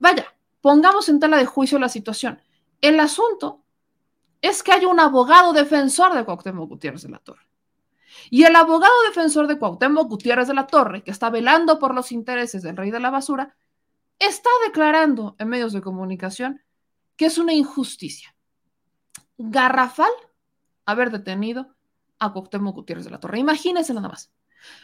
Vaya, 0.00 0.26
pongamos 0.60 1.08
en 1.08 1.20
tela 1.20 1.36
de 1.36 1.46
juicio 1.46 1.78
la 1.78 1.88
situación. 1.88 2.40
El 2.80 2.98
asunto 2.98 3.62
es 4.42 4.62
que 4.62 4.72
hay 4.72 4.86
un 4.86 4.98
abogado 4.98 5.52
defensor 5.52 6.14
de 6.14 6.24
Cuauhtémoc 6.24 6.68
Gutiérrez 6.68 7.02
de 7.02 7.10
la 7.10 7.18
Torre. 7.18 7.46
Y 8.30 8.44
el 8.44 8.56
abogado 8.56 8.92
defensor 9.06 9.46
de 9.46 9.58
Cuauhtémoc 9.58 10.08
Gutiérrez 10.08 10.48
de 10.48 10.54
la 10.54 10.66
Torre, 10.66 11.02
que 11.04 11.10
está 11.10 11.30
velando 11.30 11.78
por 11.78 11.94
los 11.94 12.10
intereses 12.10 12.62
del 12.62 12.76
rey 12.76 12.90
de 12.90 13.00
la 13.00 13.10
basura, 13.10 13.54
está 14.18 14.50
declarando 14.66 15.36
en 15.38 15.48
medios 15.48 15.72
de 15.72 15.82
comunicación 15.82 16.62
que 17.16 17.26
es 17.26 17.36
una 17.36 17.52
injusticia 17.52 18.34
garrafal 19.36 20.10
haber 20.86 21.10
detenido 21.10 21.74
a 22.20 22.32
Cuauhtémoc 22.32 22.74
Gutiérrez 22.76 23.04
de 23.04 23.10
la 23.10 23.18
Torre. 23.18 23.38
Imagínense 23.38 23.92
nada 23.92 24.08
más. 24.08 24.30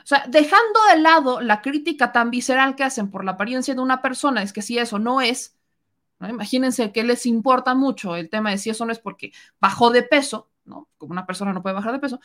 O 0.02 0.06
sea, 0.06 0.24
dejando 0.28 0.80
de 0.90 1.00
lado 1.00 1.40
la 1.40 1.60
crítica 1.60 2.10
tan 2.10 2.30
visceral 2.30 2.74
que 2.74 2.84
hacen 2.84 3.10
por 3.10 3.24
la 3.24 3.32
apariencia 3.32 3.74
de 3.74 3.80
una 3.80 4.02
persona, 4.02 4.42
es 4.42 4.52
que 4.52 4.62
si 4.62 4.78
eso 4.78 4.98
no 4.98 5.20
es, 5.20 5.56
imagínense 6.20 6.92
que 6.92 7.04
les 7.04 7.26
importa 7.26 7.74
mucho 7.74 8.16
el 8.16 8.30
tema 8.30 8.50
de 8.50 8.58
si 8.58 8.70
eso 8.70 8.86
no 8.86 8.92
es 8.92 8.98
porque 8.98 9.32
bajó 9.60 9.90
de 9.90 10.02
peso, 10.02 10.50
¿no? 10.64 10.88
Como 10.96 11.12
una 11.12 11.26
persona 11.26 11.52
no 11.52 11.62
puede 11.62 11.74
bajar 11.74 11.92
de 11.92 11.98
peso, 11.98 12.20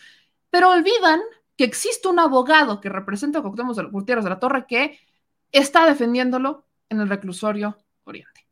pero 0.49 0.71
olvidan 0.71 1.19
que 1.57 1.65
existe 1.65 2.07
un 2.07 2.19
abogado 2.19 2.79
que 2.79 2.89
representa 2.89 3.39
a 3.39 3.41
Cuauhtémoc 3.41 3.91
Gutiérrez 3.91 4.23
de 4.23 4.29
la 4.29 4.39
Torre 4.39 4.65
que 4.65 4.99
está 5.51 5.85
defendiéndolo 5.85 6.65
en 6.89 7.01
el 7.01 7.09
reclusorio 7.09 7.77
Oriente. 8.05 8.47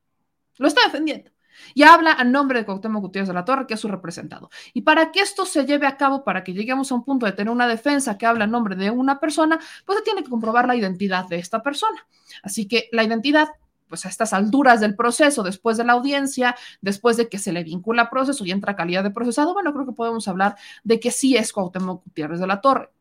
Lo 0.57 0.67
está 0.67 0.83
defendiendo 0.83 1.31
y 1.73 1.83
habla 1.83 2.13
a 2.13 2.23
nombre 2.23 2.59
de 2.59 2.65
Cuauhtémoc 2.65 3.01
Gutiérrez 3.01 3.27
de 3.27 3.33
la 3.33 3.45
Torre, 3.45 3.67
que 3.67 3.73
es 3.73 3.79
su 3.79 3.87
representado. 3.87 4.49
Y 4.73 4.81
para 4.81 5.11
que 5.11 5.21
esto 5.21 5.45
se 5.45 5.65
lleve 5.65 5.87
a 5.87 5.97
cabo, 5.97 6.23
para 6.23 6.43
que 6.43 6.53
lleguemos 6.53 6.91
a 6.91 6.95
un 6.95 7.03
punto 7.03 7.25
de 7.25 7.31
tener 7.31 7.51
una 7.51 7.67
defensa 7.67 8.17
que 8.17 8.25
habla 8.25 8.45
a 8.45 8.47
nombre 8.47 8.75
de 8.75 8.91
una 8.91 9.19
persona, 9.19 9.59
pues 9.85 9.99
se 9.99 10.03
tiene 10.03 10.23
que 10.23 10.29
comprobar 10.29 10.67
la 10.67 10.75
identidad 10.75 11.27
de 11.27 11.37
esta 11.37 11.61
persona. 11.61 12.05
Así 12.43 12.67
que 12.67 12.89
la 12.91 13.03
identidad 13.03 13.49
pues 13.89 14.05
a 14.05 14.09
estas 14.09 14.33
alturas 14.33 14.79
del 14.79 14.95
proceso, 14.95 15.43
después 15.43 15.75
de 15.75 15.83
la 15.83 15.93
audiencia, 15.93 16.55
después 16.79 17.17
de 17.17 17.27
que 17.27 17.39
se 17.39 17.51
le 17.51 17.63
vincula 17.63 18.03
a 18.03 18.09
proceso 18.09 18.45
y 18.45 18.51
entra 18.51 18.75
calidad 18.75 19.03
de 19.03 19.09
procesado, 19.09 19.53
bueno, 19.53 19.73
creo 19.73 19.87
que 19.87 19.93
podemos 19.93 20.27
hablar 20.27 20.55
de 20.83 20.99
que 20.99 21.11
sí 21.11 21.35
es 21.35 21.51
Cuauhtémoc 21.51 22.03
Gutiérrez 22.05 22.39
de 22.39 22.47
la 22.47 22.61
Torre. 22.61 22.91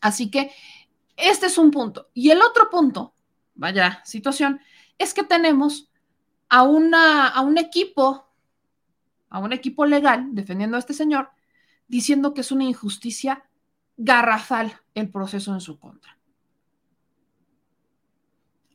Así 0.00 0.30
que 0.30 0.50
este 1.16 1.46
es 1.46 1.58
un 1.58 1.70
punto. 1.70 2.08
Y 2.14 2.30
el 2.30 2.40
otro 2.40 2.70
punto, 2.70 3.14
vaya 3.54 4.00
situación, 4.04 4.60
es 4.98 5.12
que 5.12 5.22
tenemos 5.22 5.90
a, 6.48 6.62
una, 6.62 7.28
a 7.28 7.40
un 7.40 7.58
equipo, 7.58 8.26
a 9.28 9.38
un 9.38 9.52
equipo 9.52 9.86
legal 9.86 10.28
defendiendo 10.32 10.76
a 10.76 10.80
este 10.80 10.94
señor, 10.94 11.30
diciendo 11.88 12.34
que 12.34 12.40
es 12.40 12.52
una 12.52 12.64
injusticia 12.64 13.48
garrafal 13.96 14.80
el 14.94 15.10
proceso 15.10 15.52
en 15.52 15.60
su 15.60 15.78
contra. 15.78 16.16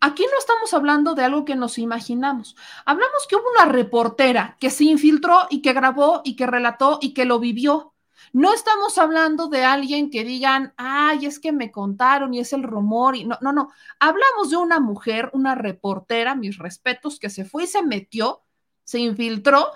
Aquí 0.03 0.23
no 0.23 0.39
estamos 0.39 0.73
hablando 0.73 1.13
de 1.13 1.23
algo 1.23 1.45
que 1.45 1.55
nos 1.55 1.77
imaginamos. 1.77 2.55
Hablamos 2.85 3.27
que 3.29 3.35
hubo 3.35 3.43
una 3.55 3.71
reportera 3.71 4.57
que 4.59 4.71
se 4.71 4.85
infiltró 4.85 5.45
y 5.51 5.61
que 5.61 5.73
grabó 5.73 6.21
y 6.23 6.35
que 6.35 6.47
relató 6.47 6.97
y 6.99 7.13
que 7.13 7.25
lo 7.25 7.39
vivió 7.39 7.90
no 8.33 8.53
estamos 8.53 8.97
hablando 8.97 9.47
de 9.47 9.63
alguien 9.63 10.09
que 10.09 10.23
digan, 10.23 10.73
ay, 10.77 11.25
es 11.25 11.39
que 11.39 11.51
me 11.51 11.71
contaron 11.71 12.33
y 12.33 12.39
es 12.39 12.53
el 12.53 12.63
rumor. 12.63 13.15
Y 13.15 13.25
no, 13.25 13.37
no, 13.41 13.51
no. 13.51 13.71
Hablamos 13.99 14.49
de 14.49 14.57
una 14.57 14.79
mujer, 14.79 15.29
una 15.33 15.55
reportera, 15.55 16.35
mis 16.35 16.57
respetos, 16.57 17.19
que 17.19 17.29
se 17.29 17.45
fue 17.45 17.63
y 17.63 17.67
se 17.67 17.83
metió, 17.83 18.43
se 18.83 18.99
infiltró, 18.99 19.71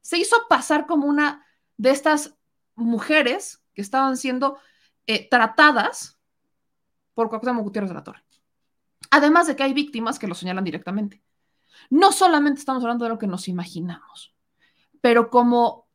se 0.00 0.18
hizo 0.18 0.36
pasar 0.48 0.86
como 0.86 1.06
una 1.06 1.44
de 1.76 1.90
estas 1.90 2.36
mujeres 2.74 3.62
que 3.74 3.82
estaban 3.82 4.16
siendo 4.16 4.58
eh, 5.06 5.28
tratadas 5.28 6.18
por 7.14 7.28
Cuauhtémoc 7.28 7.64
Gutiérrez 7.64 7.90
de 7.90 7.94
la 7.94 8.04
Torre. 8.04 8.24
Además 9.10 9.46
de 9.46 9.56
que 9.56 9.62
hay 9.62 9.72
víctimas 9.72 10.18
que 10.18 10.26
lo 10.26 10.34
señalan 10.34 10.64
directamente. 10.64 11.22
No 11.90 12.12
solamente 12.12 12.60
estamos 12.60 12.82
hablando 12.82 13.04
de 13.04 13.10
lo 13.10 13.18
que 13.18 13.26
nos 13.26 13.48
imaginamos, 13.48 14.34
pero 15.00 15.30
como 15.30 15.88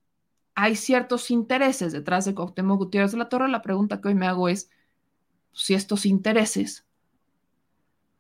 hay 0.60 0.76
ciertos 0.76 1.30
intereses 1.30 1.94
detrás 1.94 2.26
de 2.26 2.34
Cuauhtémoc 2.34 2.80
Gutiérrez 2.80 3.12
de 3.12 3.20
la 3.20 3.30
Torre, 3.30 3.48
la 3.48 3.62
pregunta 3.62 4.02
que 4.02 4.08
hoy 4.08 4.16
me 4.16 4.26
hago 4.26 4.50
es 4.50 4.72
si 5.54 5.76
estos 5.76 6.08
intereses, 6.08 6.84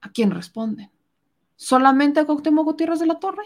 ¿a 0.02 0.12
quién 0.12 0.30
responden? 0.30 0.92
¿Solamente 1.56 2.20
a 2.20 2.26
Cuauhtémoc 2.26 2.64
Gutiérrez 2.64 3.00
de 3.00 3.08
la 3.08 3.18
Torre? 3.18 3.42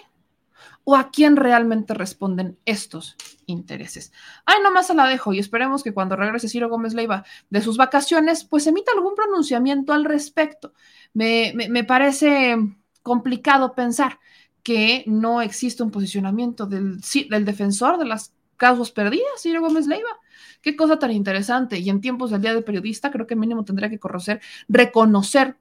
¿O 0.83 0.97
a 0.97 1.09
quién 1.09 1.37
realmente 1.37 1.93
responden 1.93 2.59
estos 2.65 3.15
intereses? 3.45 4.11
Ay, 4.45 4.61
nomás 4.61 4.87
se 4.87 4.93
la 4.93 5.07
dejo 5.07 5.31
y 5.31 5.39
esperemos 5.39 5.83
que 5.83 5.93
cuando 5.93 6.17
regrese 6.17 6.49
Ciro 6.49 6.67
Gómez 6.67 6.93
Leiva 6.93 7.23
de 7.49 7.61
sus 7.61 7.77
vacaciones, 7.77 8.43
pues 8.43 8.67
emita 8.67 8.91
algún 8.93 9.15
pronunciamiento 9.15 9.93
al 9.93 10.03
respecto. 10.03 10.73
Me, 11.13 11.53
me 11.55 11.85
parece 11.85 12.57
complicado 13.03 13.73
pensar 13.73 14.19
que 14.63 15.05
no 15.07 15.41
existe 15.41 15.81
un 15.81 15.91
posicionamiento 15.91 16.65
del, 16.65 16.99
del 17.29 17.45
defensor 17.45 17.97
de 17.97 18.05
las 18.05 18.33
casos 18.61 18.91
perdidas, 18.91 19.41
Ciro 19.41 19.59
Gómez 19.59 19.87
Leiva. 19.87 20.19
Qué 20.61 20.75
cosa 20.75 20.99
tan 20.99 21.09
interesante. 21.09 21.79
Y 21.79 21.89
en 21.89 21.99
tiempos 21.99 22.29
del 22.29 22.41
Día 22.41 22.53
de 22.53 22.61
Periodista, 22.61 23.09
creo 23.09 23.25
que 23.25 23.35
mínimo 23.35 23.65
tendría 23.65 23.89
que 23.89 23.97
conocer, 23.97 24.39
reconocer 24.69 25.57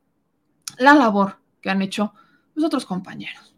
la 0.76 0.92
labor 0.92 1.38
que 1.62 1.70
han 1.70 1.80
hecho 1.80 2.12
los 2.54 2.66
otros 2.66 2.84
compañeros. 2.84 3.56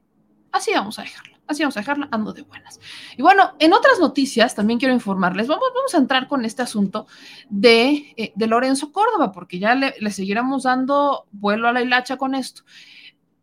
Así 0.53 0.71
vamos 0.73 1.01
a 1.01 1.03
dejarla. 1.03 1.41
Así 1.49 1.65
vamos 1.65 1.77
a 1.77 1.81
dejarla, 1.81 2.09
ando 2.13 2.33
de 2.33 2.43
buenas. 2.43 2.79
Y 3.17 3.23
bueno, 3.23 3.57
en 3.59 3.73
otras 3.73 3.99
noticias 3.99 4.55
también 4.55 4.79
quiero 4.79 4.95
informarles, 4.95 5.49
vamos, 5.49 5.71
vamos 5.75 5.93
a 5.93 5.99
entrar 5.99 6.29
con 6.29 6.45
este 6.45 6.63
asunto 6.63 7.09
de, 7.51 8.15
eh, 8.17 8.33
de 8.37 8.47
Lorenzo 8.47 8.93
Córdoba, 8.93 9.33
porque 9.33 9.59
ya 9.59 9.75
le, 9.75 9.97
le 9.99 10.11
seguiremos 10.13 10.63
dando 10.63 11.27
vuelo 11.33 11.67
a 11.67 11.73
la 11.73 11.83
hilacha 11.83 12.17
con 12.17 12.37
esto. 12.37 12.63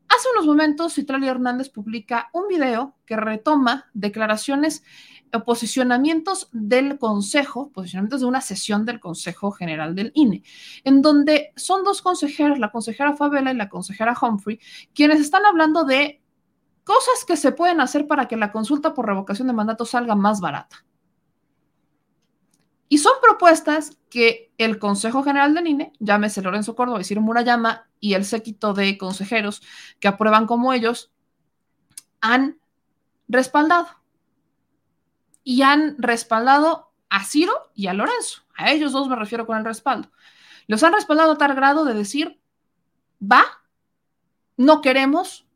Hace 0.07 0.29
unos 0.33 0.47
momentos, 0.47 0.95
Citlali 0.95 1.27
Hernández 1.27 1.67
publica 1.67 2.29
un 2.31 2.47
video 2.47 2.95
que 3.05 3.17
retoma 3.17 3.89
declaraciones 3.93 4.81
posicionamientos 5.46 6.50
del 6.52 6.98
Consejo, 6.98 7.72
posicionamientos 7.72 8.22
de 8.22 8.28
una 8.28 8.42
sesión 8.42 8.86
del 8.86 9.00
Consejo 9.00 9.52
General 9.52 9.96
del 9.96 10.12
INE, 10.15 10.44
en 10.84 11.02
donde 11.02 11.54
son 11.56 11.84
dos 11.84 12.02
consejeras, 12.02 12.60
la 12.60 12.72
consejera 12.72 13.15
Favela 13.15 13.52
y 13.52 13.56
la 13.56 13.70
consejera 13.70 14.18
Humphrey, 14.20 14.60
quienes 14.94 15.20
están 15.20 15.46
hablando 15.46 15.84
de 15.84 16.22
cosas 16.84 17.26
que 17.26 17.38
se 17.38 17.52
pueden 17.52 17.82
hacer 17.82 18.08
para 18.08 18.28
que 18.28 18.38
la 18.38 18.52
consulta 18.52 18.94
por 18.94 19.06
revocación 19.06 19.48
de 19.48 19.54
mandato 19.54 19.86
salga 19.86 20.15
más 20.15 20.39
barata. 20.39 20.86
Y 22.88 22.98
son 22.98 23.13
propuestas 23.22 24.00
que 24.10 24.52
el 24.58 24.80
Consejo 24.80 25.22
General 25.22 25.54
del 25.54 25.68
INE, 25.68 25.94
llámese 26.00 26.42
Lorenzo 26.42 26.76
Córdoba 26.76 27.00
y 27.00 27.04
Ciro 27.04 27.22
Murayama, 27.22 27.88
y 28.00 28.15
el 28.15 28.26
séquito 28.26 28.74
de 28.74 28.98
consejeros 28.98 29.62
que 30.00 30.08
aprueban 30.08 30.48
como 30.48 30.74
ellos, 30.74 31.12
han 32.20 32.58
respaldado 33.28 33.98
y 35.49 35.63
han 35.63 35.95
respaldado 35.97 36.91
a 37.09 37.23
Ciro 37.23 37.71
y 37.73 37.88
a 37.88 37.93
Lorenzo. 37.95 38.43
A 38.55 38.71
ellos 38.71 38.91
dos 38.91 39.09
me 39.09 39.15
refiero 39.15 39.47
con 39.47 39.57
el 39.57 39.65
respaldo. 39.65 40.12
Los 40.67 40.83
han 40.83 40.93
respaldado 40.93 41.31
a 41.31 41.38
tal 41.39 41.55
grado 41.55 41.85
de 41.85 41.95
decir, 41.95 42.39
va, 43.19 43.43
no 44.57 44.81
queremos 44.81 45.47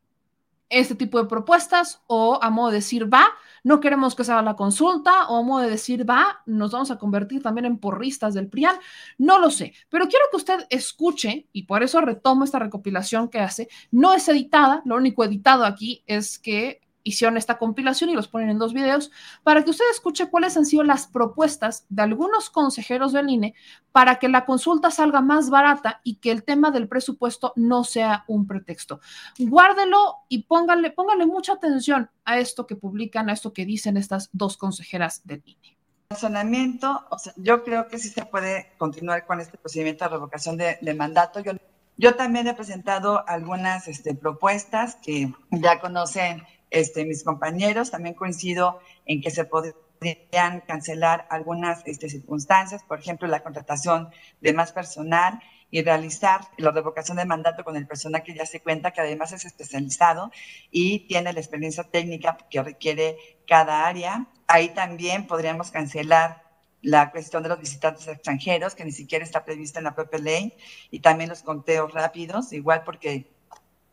este 0.68 0.96
tipo 0.96 1.22
de 1.22 1.28
propuestas 1.28 2.02
o 2.08 2.40
a 2.42 2.50
modo 2.50 2.70
de 2.70 2.78
decir, 2.78 3.12
va, 3.12 3.28
no 3.62 3.78
queremos 3.78 4.16
que 4.16 4.24
se 4.24 4.32
haga 4.32 4.42
la 4.42 4.56
consulta 4.56 5.28
o 5.28 5.36
a 5.36 5.42
modo 5.42 5.60
de 5.60 5.70
decir, 5.70 6.10
va, 6.10 6.42
nos 6.44 6.72
vamos 6.72 6.90
a 6.90 6.98
convertir 6.98 7.40
también 7.40 7.66
en 7.66 7.78
porristas 7.78 8.34
del 8.34 8.48
PRIAN. 8.48 8.74
No 9.18 9.38
lo 9.38 9.48
sé, 9.48 9.74
pero 9.90 10.08
quiero 10.08 10.24
que 10.28 10.38
usted 10.38 10.66
escuche 10.70 11.46
y 11.52 11.66
por 11.66 11.84
eso 11.84 12.00
retomo 12.00 12.42
esta 12.42 12.58
recopilación 12.58 13.28
que 13.28 13.38
hace. 13.38 13.68
No 13.92 14.12
es 14.12 14.28
editada, 14.28 14.82
lo 14.86 14.96
único 14.96 15.22
editado 15.22 15.64
aquí 15.64 16.02
es 16.08 16.40
que 16.40 16.83
hicieron 17.04 17.36
esta 17.36 17.58
compilación 17.58 18.10
y 18.10 18.14
los 18.14 18.28
ponen 18.28 18.50
en 18.50 18.58
dos 18.58 18.72
videos 18.72 19.12
para 19.42 19.62
que 19.62 19.70
usted 19.70 19.84
escuche 19.92 20.28
cuáles 20.30 20.56
han 20.56 20.66
sido 20.66 20.82
las 20.82 21.06
propuestas 21.06 21.86
de 21.88 22.02
algunos 22.02 22.50
consejeros 22.50 23.12
del 23.12 23.28
INE 23.30 23.54
para 23.92 24.18
que 24.18 24.28
la 24.28 24.44
consulta 24.44 24.90
salga 24.90 25.20
más 25.20 25.50
barata 25.50 26.00
y 26.02 26.16
que 26.16 26.32
el 26.32 26.42
tema 26.42 26.70
del 26.70 26.88
presupuesto 26.88 27.52
no 27.54 27.84
sea 27.84 28.24
un 28.26 28.46
pretexto. 28.46 29.00
Guárdelo 29.38 30.16
y 30.28 30.44
póngale, 30.44 30.90
póngale 30.90 31.26
mucha 31.26 31.52
atención 31.52 32.10
a 32.24 32.38
esto 32.38 32.66
que 32.66 32.74
publican, 32.74 33.28
a 33.28 33.34
esto 33.34 33.52
que 33.52 33.66
dicen 33.66 33.96
estas 33.96 34.30
dos 34.32 34.56
consejeras 34.56 35.20
del 35.24 35.42
INE. 35.44 35.76
Razonamiento, 36.10 37.06
o 37.10 37.18
sea, 37.18 37.32
yo 37.36 37.64
creo 37.64 37.88
que 37.88 37.98
sí 37.98 38.08
se 38.08 38.24
puede 38.24 38.72
continuar 38.78 39.26
con 39.26 39.40
este 39.40 39.58
procedimiento 39.58 40.04
de 40.04 40.10
revocación 40.10 40.56
de, 40.56 40.78
de 40.80 40.94
mandato. 40.94 41.40
Yo, 41.40 41.52
yo 41.96 42.14
también 42.14 42.46
he 42.46 42.54
presentado 42.54 43.26
algunas 43.28 43.88
este, 43.88 44.14
propuestas 44.14 44.96
que 44.96 45.32
ya 45.50 45.80
conocen 45.80 46.42
este, 46.74 47.04
mis 47.04 47.24
compañeros. 47.24 47.90
También 47.90 48.14
coincido 48.14 48.80
en 49.06 49.22
que 49.22 49.30
se 49.30 49.44
podrían 49.44 50.60
cancelar 50.66 51.26
algunas 51.30 51.82
este, 51.86 52.10
circunstancias, 52.10 52.82
por 52.82 52.98
ejemplo, 52.98 53.28
la 53.28 53.42
contratación 53.42 54.10
de 54.40 54.52
más 54.52 54.72
personal 54.72 55.40
y 55.70 55.82
realizar 55.82 56.40
la 56.58 56.70
revocación 56.70 57.16
de 57.16 57.24
mandato 57.24 57.64
con 57.64 57.76
el 57.76 57.86
personal 57.86 58.22
que 58.22 58.34
ya 58.34 58.44
se 58.46 58.60
cuenta, 58.60 58.92
que 58.92 59.00
además 59.00 59.32
es 59.32 59.44
especializado 59.44 60.30
y 60.70 61.00
tiene 61.06 61.32
la 61.32 61.40
experiencia 61.40 61.84
técnica 61.84 62.36
que 62.50 62.62
requiere 62.62 63.16
cada 63.46 63.86
área. 63.86 64.26
Ahí 64.46 64.68
también 64.74 65.26
podríamos 65.26 65.70
cancelar 65.70 66.44
la 66.82 67.10
cuestión 67.10 67.42
de 67.42 67.48
los 67.48 67.58
visitantes 67.58 68.06
extranjeros, 68.06 68.74
que 68.74 68.84
ni 68.84 68.92
siquiera 68.92 69.24
está 69.24 69.44
prevista 69.44 69.78
en 69.78 69.84
la 69.84 69.94
propia 69.94 70.18
ley, 70.18 70.54
y 70.90 71.00
también 71.00 71.30
los 71.30 71.42
conteos 71.42 71.92
rápidos, 71.94 72.52
igual 72.52 72.82
porque 72.84 73.33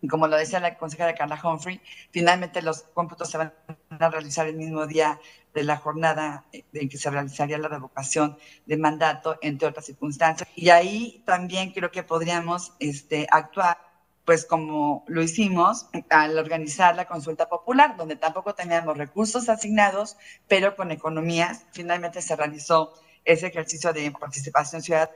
y 0.02 0.08
como 0.08 0.28
lo 0.28 0.36
decía 0.36 0.60
la 0.60 0.78
consejera 0.78 1.14
Carla 1.14 1.40
Humphrey, 1.42 1.80
finalmente 2.12 2.62
los 2.62 2.84
cómputos 2.94 3.30
se 3.30 3.38
van 3.38 3.54
a 3.90 4.10
realizar 4.10 4.48
el 4.48 4.56
mismo 4.56 4.88
día 4.88 5.20
de 5.54 5.64
la 5.64 5.78
jornada 5.78 6.46
en 6.52 6.90
que 6.90 6.98
se 6.98 7.10
realizaría 7.10 7.58
la 7.58 7.68
revocación 7.68 8.38
de 8.66 8.78
mandato, 8.78 9.38
entre 9.42 9.68
otras 9.68 9.86
circunstancias. 9.86 10.50
Y 10.56 10.70
ahí 10.70 11.24
también 11.26 11.72
creo 11.72 11.92
que 11.92 12.04
podríamos 12.04 12.74
este, 12.80 13.28
actuar 13.30 13.78
pues 14.26 14.46
como 14.46 15.04
lo 15.08 15.22
hicimos 15.22 15.88
al 16.10 16.38
organizar 16.38 16.96
la 16.96 17.06
consulta 17.06 17.50
popular, 17.50 17.98
donde 17.98 18.16
tampoco 18.16 18.54
teníamos 18.54 18.98
recursos 18.98 19.50
asignados, 19.50 20.16
pero 20.48 20.76
con 20.76 20.92
economías, 20.92 21.66
finalmente 21.72 22.22
se 22.22 22.36
realizó 22.36 22.94
ese 23.26 23.48
ejercicio 23.48 23.94
de 23.94 24.12
participación 24.12 24.82
ciudadana 24.82 25.12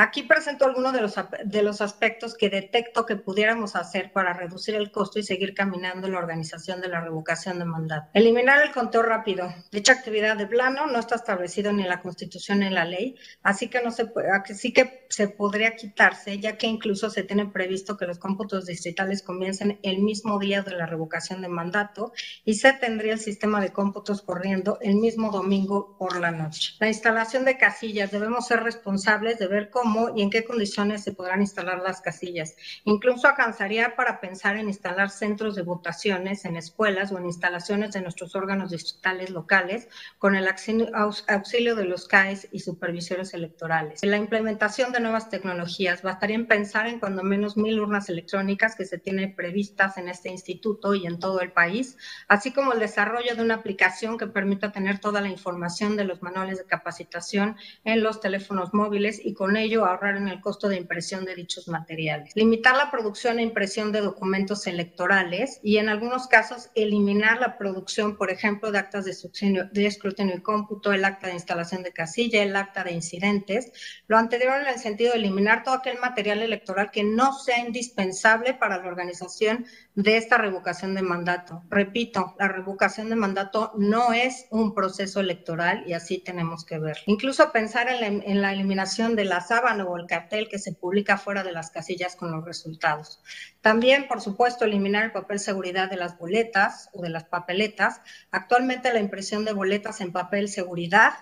Aquí 0.00 0.22
presento 0.22 0.64
algunos 0.64 0.94
de 0.94 1.02
los, 1.02 1.14
de 1.44 1.62
los 1.62 1.82
aspectos 1.82 2.34
que 2.34 2.48
detecto 2.48 3.04
que 3.04 3.16
pudiéramos 3.16 3.76
hacer 3.76 4.12
para 4.14 4.32
reducir 4.32 4.74
el 4.74 4.90
costo 4.90 5.18
y 5.18 5.22
seguir 5.22 5.52
caminando 5.52 6.06
en 6.06 6.14
la 6.14 6.20
organización 6.20 6.80
de 6.80 6.88
la 6.88 7.02
revocación 7.02 7.58
de 7.58 7.66
mandato. 7.66 8.08
Eliminar 8.14 8.62
el 8.62 8.72
conteo 8.72 9.02
rápido. 9.02 9.52
Dicha 9.70 9.92
actividad 9.92 10.38
de 10.38 10.46
plano 10.46 10.86
no 10.86 10.98
está 10.98 11.16
establecido 11.16 11.70
ni 11.74 11.82
en 11.82 11.90
la 11.90 12.00
Constitución 12.00 12.60
ni 12.60 12.68
en 12.68 12.76
la 12.76 12.86
ley, 12.86 13.14
así 13.42 13.68
que 13.68 13.82
no 13.82 13.90
se 13.90 14.06
puede, 14.06 14.30
sí 14.54 14.72
que 14.72 15.06
se 15.10 15.28
podría 15.28 15.76
quitarse, 15.76 16.38
ya 16.38 16.56
que 16.56 16.66
incluso 16.66 17.10
se 17.10 17.22
tiene 17.22 17.44
previsto 17.44 17.98
que 17.98 18.06
los 18.06 18.18
cómputos 18.18 18.64
distritales 18.64 19.22
comiencen 19.22 19.80
el 19.82 19.98
mismo 19.98 20.38
día 20.38 20.62
de 20.62 20.70
la 20.70 20.86
revocación 20.86 21.42
de 21.42 21.48
mandato 21.48 22.14
y 22.46 22.54
se 22.54 22.72
tendría 22.72 23.12
el 23.12 23.20
sistema 23.20 23.60
de 23.60 23.70
cómputos 23.70 24.22
corriendo 24.22 24.78
el 24.80 24.94
mismo 24.94 25.30
domingo 25.30 25.98
por 25.98 26.18
la 26.18 26.30
noche. 26.30 26.72
La 26.78 26.88
instalación 26.88 27.44
de 27.44 27.58
casillas. 27.58 28.10
Debemos 28.10 28.46
ser 28.46 28.62
responsables 28.62 29.38
de 29.38 29.46
ver 29.46 29.68
cómo 29.68 29.89
cómo 29.90 30.16
y 30.16 30.22
en 30.22 30.30
qué 30.30 30.44
condiciones 30.44 31.02
se 31.02 31.12
podrán 31.12 31.40
instalar 31.40 31.80
las 31.80 32.00
casillas. 32.00 32.56
Incluso 32.84 33.26
alcanzaría 33.26 33.96
para 33.96 34.20
pensar 34.20 34.56
en 34.56 34.68
instalar 34.68 35.10
centros 35.10 35.56
de 35.56 35.62
votaciones 35.62 36.44
en 36.44 36.56
escuelas 36.56 37.10
o 37.12 37.18
en 37.18 37.26
instalaciones 37.26 37.92
de 37.92 38.02
nuestros 38.02 38.36
órganos 38.36 38.70
distritales 38.70 39.30
locales 39.30 39.88
con 40.18 40.36
el 40.36 40.46
auxilio 40.46 41.74
de 41.74 41.84
los 41.84 42.06
CAES 42.06 42.48
y 42.52 42.60
supervisores 42.60 43.34
electorales. 43.34 44.00
La 44.04 44.16
implementación 44.16 44.92
de 44.92 45.00
nuevas 45.00 45.28
tecnologías. 45.28 46.02
Bastaría 46.02 46.36
en 46.36 46.46
pensar 46.46 46.86
en 46.86 47.00
cuando 47.00 47.22
menos 47.22 47.56
mil 47.56 47.80
urnas 47.80 48.08
electrónicas 48.08 48.76
que 48.76 48.84
se 48.84 48.98
tienen 48.98 49.34
previstas 49.34 49.96
en 49.98 50.08
este 50.08 50.28
instituto 50.28 50.94
y 50.94 51.06
en 51.06 51.18
todo 51.18 51.40
el 51.40 51.52
país, 51.52 51.96
así 52.28 52.52
como 52.52 52.72
el 52.72 52.78
desarrollo 52.78 53.34
de 53.34 53.42
una 53.42 53.54
aplicación 53.54 54.18
que 54.18 54.26
permita 54.26 54.72
tener 54.72 54.98
toda 54.98 55.20
la 55.20 55.28
información 55.28 55.96
de 55.96 56.04
los 56.04 56.22
manuales 56.22 56.58
de 56.58 56.64
capacitación 56.64 57.56
en 57.84 58.02
los 58.02 58.20
teléfonos 58.20 58.72
móviles 58.72 59.20
y 59.24 59.34
con 59.34 59.56
ello 59.56 59.69
ahorrar 59.78 60.16
en 60.16 60.28
el 60.28 60.40
costo 60.40 60.68
de 60.68 60.76
impresión 60.76 61.24
de 61.24 61.34
dichos 61.34 61.68
materiales. 61.68 62.32
Limitar 62.34 62.76
la 62.76 62.90
producción 62.90 63.38
e 63.38 63.42
impresión 63.42 63.92
de 63.92 64.00
documentos 64.00 64.66
electorales 64.66 65.60
y 65.62 65.78
en 65.78 65.88
algunos 65.88 66.26
casos 66.26 66.70
eliminar 66.74 67.40
la 67.40 67.56
producción, 67.56 68.16
por 68.16 68.30
ejemplo, 68.30 68.72
de 68.72 68.78
actas 68.78 69.04
de, 69.04 69.68
de 69.72 69.86
escrutinio 69.86 70.36
y 70.36 70.42
cómputo, 70.42 70.92
el 70.92 71.04
acta 71.04 71.28
de 71.28 71.34
instalación 71.34 71.82
de 71.82 71.92
casilla, 71.92 72.42
el 72.42 72.56
acta 72.56 72.84
de 72.84 72.92
incidentes. 72.92 73.72
Lo 74.06 74.18
anterior 74.18 74.60
en 74.60 74.68
el 74.68 74.78
sentido 74.78 75.12
de 75.12 75.18
eliminar 75.18 75.62
todo 75.62 75.74
aquel 75.74 75.98
material 75.98 76.42
electoral 76.42 76.90
que 76.90 77.04
no 77.04 77.32
sea 77.32 77.58
indispensable 77.58 78.54
para 78.54 78.78
la 78.78 78.88
organización 78.88 79.66
de 80.02 80.16
esta 80.16 80.38
revocación 80.38 80.94
de 80.94 81.02
mandato. 81.02 81.62
Repito, 81.68 82.34
la 82.38 82.48
revocación 82.48 83.10
de 83.10 83.16
mandato 83.16 83.72
no 83.76 84.12
es 84.12 84.46
un 84.50 84.74
proceso 84.74 85.20
electoral 85.20 85.84
y 85.86 85.92
así 85.92 86.18
tenemos 86.18 86.64
que 86.64 86.78
ver. 86.78 86.98
Incluso 87.06 87.52
pensar 87.52 87.88
en 87.88 88.00
la, 88.00 88.06
en 88.06 88.40
la 88.40 88.52
eliminación 88.52 89.16
de 89.16 89.24
las 89.26 89.50
o 89.50 89.96
el 89.96 90.06
cartel 90.06 90.48
que 90.48 90.58
se 90.58 90.72
publica 90.72 91.18
fuera 91.18 91.42
de 91.42 91.52
las 91.52 91.70
casillas 91.70 92.16
con 92.16 92.30
los 92.30 92.44
resultados. 92.44 93.22
También, 93.60 94.08
por 94.08 94.20
supuesto, 94.20 94.64
eliminar 94.64 95.04
el 95.04 95.12
papel 95.12 95.38
seguridad 95.38 95.90
de 95.90 95.96
las 95.96 96.16
boletas 96.18 96.88
o 96.92 97.02
de 97.02 97.10
las 97.10 97.24
papeletas. 97.24 98.00
Actualmente 98.30 98.92
la 98.92 99.00
impresión 99.00 99.44
de 99.44 99.52
boletas 99.52 100.00
en 100.00 100.12
papel 100.12 100.48
seguridad 100.48 101.12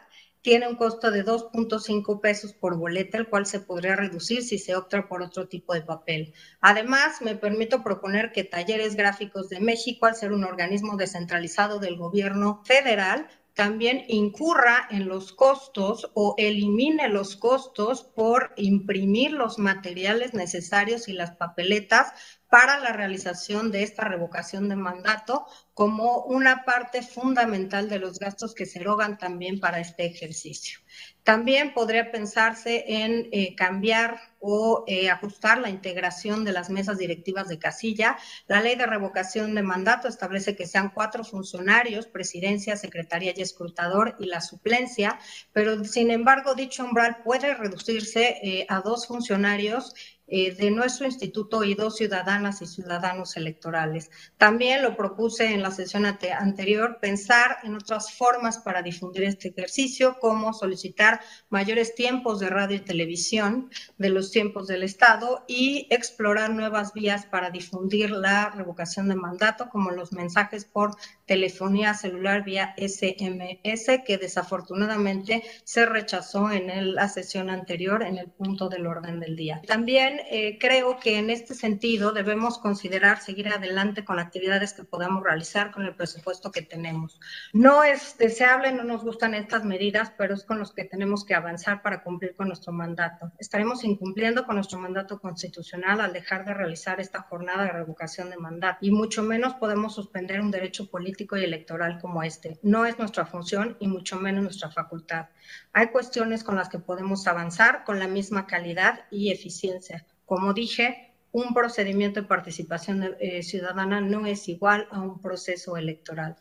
tiene 0.43 0.69
un 0.69 0.77
costo 0.77 1.11
de 1.11 1.25
2.5 1.25 2.21
pesos 2.21 2.53
por 2.53 2.77
boleta, 2.77 3.19
el 3.19 3.29
cual 3.29 3.47
se 3.47 3.61
podría 3.61 3.97
reducir 3.97 4.43
si 4.43 4.59
se 4.59 4.77
opta 4.77 5.09
por 5.09 5.23
otro 5.23 5.49
tipo 5.49 5.75
de 5.75 5.83
papel. 5.83 6.33
Además, 6.61 7.21
me 7.21 7.37
permito 7.37 7.83
proponer 7.83 8.33
que 8.33 8.45
Talleres 8.45 8.95
Gráficos 8.95 9.49
de 9.49 9.61
México, 9.61 10.07
al 10.07 10.15
ser 10.15 10.33
un 10.33 10.45
organismo 10.45 10.97
descentralizado 10.97 11.79
del 11.79 11.97
gobierno 11.97 12.63
federal, 12.65 13.29
también 13.59 14.05
incurra 14.07 14.87
en 14.89 15.09
los 15.09 15.33
costos 15.33 16.13
o 16.15 16.37
elimine 16.39 17.09
los 17.09 17.35
costos 17.35 18.05
por 18.05 18.53
imprimir 18.55 19.33
los 19.33 19.59
materiales 19.59 20.33
necesarios 20.33 21.09
y 21.09 21.13
las 21.13 21.33
papeletas 21.33 22.13
para 22.51 22.79
la 22.81 22.93
realización 22.93 23.71
de 23.71 23.83
esta 23.83 24.05
revocación 24.05 24.69
de 24.69 24.77
mandato 24.77 25.47
como 25.75 26.25
una 26.25 26.65
parte 26.65 27.03
fundamental 27.03 27.89
de 27.89 27.99
los 27.99 28.19
gastos 28.19 28.55
que 28.55 28.67
se 28.67 28.81
erogan 28.81 29.19
también 29.19 29.61
para 29.61 29.79
este 29.79 30.07
ejercicio. 30.07 30.81
También 31.23 31.75
podría 31.75 32.11
pensarse 32.11 32.85
en 32.89 33.29
eh, 33.33 33.55
cambiar 33.55 34.19
o 34.41 34.85
eh, 34.87 35.11
ajustar 35.11 35.59
la 35.59 35.69
integración 35.69 36.45
de 36.45 36.53
las 36.53 36.71
mesas 36.71 36.97
directivas 36.99 37.49
de 37.49 37.59
casilla. 37.59 38.17
La 38.47 38.63
ley 38.63 38.77
de 38.77 38.87
revocación 38.87 39.55
de 39.55 39.63
mandato 39.63 40.09
establece 40.09 40.57
que 40.57 40.67
sean 40.67 40.91
cuatro 40.91 41.23
funcionarios, 41.25 42.07
presidencia, 42.07 42.77
secretaría 42.77 43.35
y 43.37 43.43
escrutador 43.43 44.17
y 44.19 44.27
la 44.27 44.41
suplencia, 44.41 45.19
pero 45.53 45.85
sin 45.85 46.11
embargo 46.11 46.55
dicho 46.55 46.85
umbral 46.85 47.19
puede 47.23 47.55
reducirse 47.55 48.39
eh, 48.43 48.67
a 48.69 48.81
dos 48.81 49.07
funcionarios 49.07 49.95
eh, 50.31 50.55
de 50.55 50.71
nuestro 50.71 51.07
instituto 51.07 51.65
y 51.65 51.75
dos 51.75 51.97
ciudadanas 51.97 52.61
y 52.61 52.67
ciudadanos 52.67 53.37
electorales. 53.37 54.11
También 54.37 54.83
lo 54.83 54.95
propuse 54.95 55.55
en 55.55 55.63
la 55.63 55.71
sesión 55.71 56.05
anterior, 56.05 56.99
pensar 57.01 57.57
en 57.63 57.75
otras 57.75 58.13
formas 58.13 58.59
para 58.59 58.83
difundir 58.83 59.25
este 59.25 59.49
ejercicio, 59.49 60.19
como 60.21 60.53
solicitar 60.53 61.21
mayores 61.49 61.95
tiempos 61.95 62.41
de 62.41 62.51
radio 62.51 62.77
y 62.77 62.81
televisión 62.81 63.71
de 63.97 64.11
los 64.11 64.31
tiempos 64.31 64.67
del 64.67 64.83
Estado 64.83 65.45
y 65.49 65.87
explorar 65.91 66.51
nuevas 66.51 66.93
vías 66.93 67.25
para 67.25 67.51
difundir 67.51 68.11
la 68.11 68.51
revocación 68.51 69.09
de 69.09 69.15
mandato, 69.15 69.71
como 69.71 69.91
los 69.93 70.13
mensajes 70.13 70.65
por 70.67 70.97
telefonía 71.29 71.93
celular 71.93 72.43
vía 72.43 72.75
SMS, 72.79 74.01
que 74.05 74.19
desafortunadamente 74.19 75.45
se 75.63 75.85
rechazó 75.85 76.51
en 76.51 76.95
la 76.95 77.09
sesión 77.09 77.51
anterior 77.51 78.03
en 78.03 78.17
el 78.17 78.29
punto 78.29 78.69
del 78.71 78.87
orden 78.87 79.21
del 79.21 79.37
día. 79.37 79.61
También 79.67 80.21
eh, 80.31 80.59
creo 80.59 80.99
que 80.99 81.19
en 81.19 81.29
este 81.29 81.55
sentido 81.55 82.13
debemos 82.13 82.59
considerar 82.59 83.21
seguir 83.21 83.49
adelante 83.49 84.05
con 84.07 84.19
actividades 84.19 84.73
que 84.73 84.85
podamos 84.85 85.23
realizar 85.23 85.71
con 85.71 85.85
el 85.85 85.95
presupuesto 85.95 86.51
que 86.51 86.63
tenemos. 86.63 87.21
No 87.53 87.85
es 87.85 88.17
deseable, 88.17 88.73
no 88.73 88.85
nos 88.85 89.05
gustan 89.05 89.35
estas 89.35 89.65
medidas, 89.65 90.11
pero 90.17 90.33
es 90.33 90.45
con 90.45 90.59
los 90.59 90.73
que 90.73 90.85
tenemos 90.85 91.27
que 91.27 91.35
avanzar 91.35 91.83
para 91.83 92.03
cumplir 92.03 92.35
con 92.37 92.49
nuestro 92.49 92.73
mandato. 92.73 93.33
Estaremos 93.39 93.85
incumpliendo 93.85 94.47
con 94.47 94.55
nuestro 94.55 94.79
mandato 94.79 95.21
constitucional 95.21 96.01
al 96.01 96.15
dejar 96.15 96.47
de 96.47 96.55
realizar 96.55 97.01
esta 97.01 97.21
jornada 97.21 97.65
de 97.65 97.73
revocación 97.73 98.31
de 98.31 98.39
mandato 98.39 98.79
y 98.81 98.91
mucho 98.91 99.23
menos 99.23 99.53
podemos 99.55 99.95
suspender 99.95 100.41
un 100.41 100.51
derecho 100.51 100.89
político 100.91 101.18
y 101.37 101.45
electoral 101.45 101.99
como 102.01 102.23
este. 102.23 102.59
No 102.63 102.87
es 102.87 102.99
nuestra 102.99 103.27
función 103.27 103.77
y 103.81 103.89
mucho 103.89 104.17
menos 104.17 104.45
nuestra 104.45 104.71
facultad. 104.71 105.29
Hay 105.73 105.89
cuestiones 105.89 106.45
con 106.45 106.57
las 106.57 106.69
que 106.69 106.79
podemos 106.79 107.27
avanzar 107.27 107.85
con 107.85 107.99
la 107.99 108.07
misma 108.07 108.47
calidad 108.47 109.07
y 109.11 109.33
eficiencia 109.33 110.07
como 110.29 110.53
dije, 110.53 111.15
un 111.33 111.55
procedimiento 111.55 112.21
de 112.21 112.27
participación 112.27 113.17
eh, 113.19 113.43
ciudadana 113.43 114.03
no 114.03 114.27
es 114.27 114.47
igual 114.49 114.87
a 114.91 115.01
un 115.01 115.23
proceso 115.23 115.79
electoral. 115.79 116.37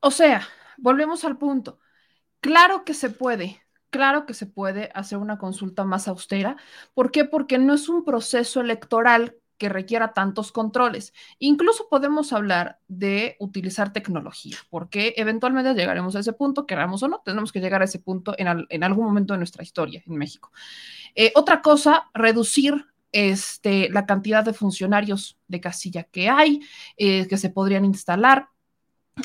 O 0.00 0.10
sea, 0.10 0.48
volvemos 0.78 1.26
al 1.26 1.36
punto. 1.36 1.78
Claro 2.40 2.86
que 2.86 2.94
se 2.94 3.10
puede, 3.10 3.62
claro 3.90 4.24
que 4.24 4.32
se 4.32 4.46
puede 4.46 4.88
hacer 4.94 5.18
una 5.18 5.36
consulta 5.36 5.84
más 5.84 6.08
austera. 6.08 6.56
¿Por 6.94 7.10
qué? 7.10 7.26
Porque 7.26 7.58
no 7.58 7.74
es 7.74 7.90
un 7.90 8.06
proceso 8.06 8.62
electoral 8.62 9.36
que 9.62 9.68
requiera 9.68 10.12
tantos 10.12 10.50
controles. 10.50 11.14
Incluso 11.38 11.86
podemos 11.88 12.32
hablar 12.32 12.80
de 12.88 13.36
utilizar 13.38 13.92
tecnología, 13.92 14.56
porque 14.70 15.14
eventualmente 15.16 15.72
llegaremos 15.72 16.16
a 16.16 16.18
ese 16.18 16.32
punto, 16.32 16.66
queramos 16.66 17.00
o 17.04 17.06
no, 17.06 17.22
tenemos 17.24 17.52
que 17.52 17.60
llegar 17.60 17.80
a 17.80 17.84
ese 17.84 18.00
punto 18.00 18.34
en, 18.36 18.82
algún 18.82 19.04
momento 19.04 19.34
de 19.34 19.38
nuestra 19.38 19.62
historia 19.62 20.02
en 20.04 20.16
México. 20.16 20.50
Eh, 21.14 21.30
otra 21.36 21.62
cosa, 21.62 22.10
reducir 22.12 22.86
este, 23.12 23.88
la 23.90 24.04
cantidad 24.04 24.44
de 24.44 24.52
funcionarios 24.52 25.38
de 25.46 25.60
casilla 25.60 26.02
que 26.02 26.28
hay, 26.28 26.58
eh, 26.96 27.28
que 27.28 27.36
se 27.36 27.50
podrían 27.50 27.84
instalar. 27.84 28.48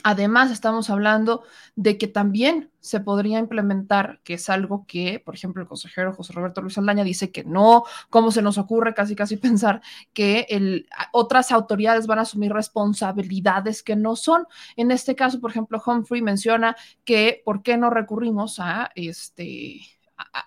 Además, 0.04 0.52
estamos 0.52 0.90
hablando 0.90 1.44
de 1.78 1.98
que 1.98 2.08
también 2.08 2.72
se 2.82 3.00
podría 3.00 3.40
implementar, 3.40 4.20
que 4.26 4.34
es 4.34 4.50
algo 4.50 4.86
que, 4.86 5.22
por 5.24 5.36
ejemplo, 5.36 5.62
el 5.62 5.68
consejero 5.68 6.14
José 6.14 6.34
Roberto 6.34 6.62
Luis 6.62 6.78
Aldaña 6.78 7.06
dice 7.06 7.32
que 7.32 7.46
no, 7.46 7.86
¿cómo 8.10 8.32
se 8.32 8.42
nos 8.42 8.58
ocurre 8.58 8.94
casi 8.94 9.16
casi 9.16 9.38
pensar 9.38 9.82
que 10.14 10.86
otras 11.14 11.54
autoridades 11.54 12.06
van 12.06 12.20
a 12.20 12.24
asumir 12.24 12.52
responsabilidades 12.52 13.82
que 13.82 13.96
no 13.96 14.18
son? 14.18 14.46
En 14.76 14.92
este 14.92 15.16
caso, 15.16 15.40
por 15.40 15.52
ejemplo, 15.52 15.82
Humphrey 15.86 16.22
menciona 16.22 16.76
que 17.06 17.42
por 17.46 17.64
qué 17.64 17.78
no 17.78 17.90
recurrimos 17.90 18.60
a 18.60 18.92
este 18.94 19.80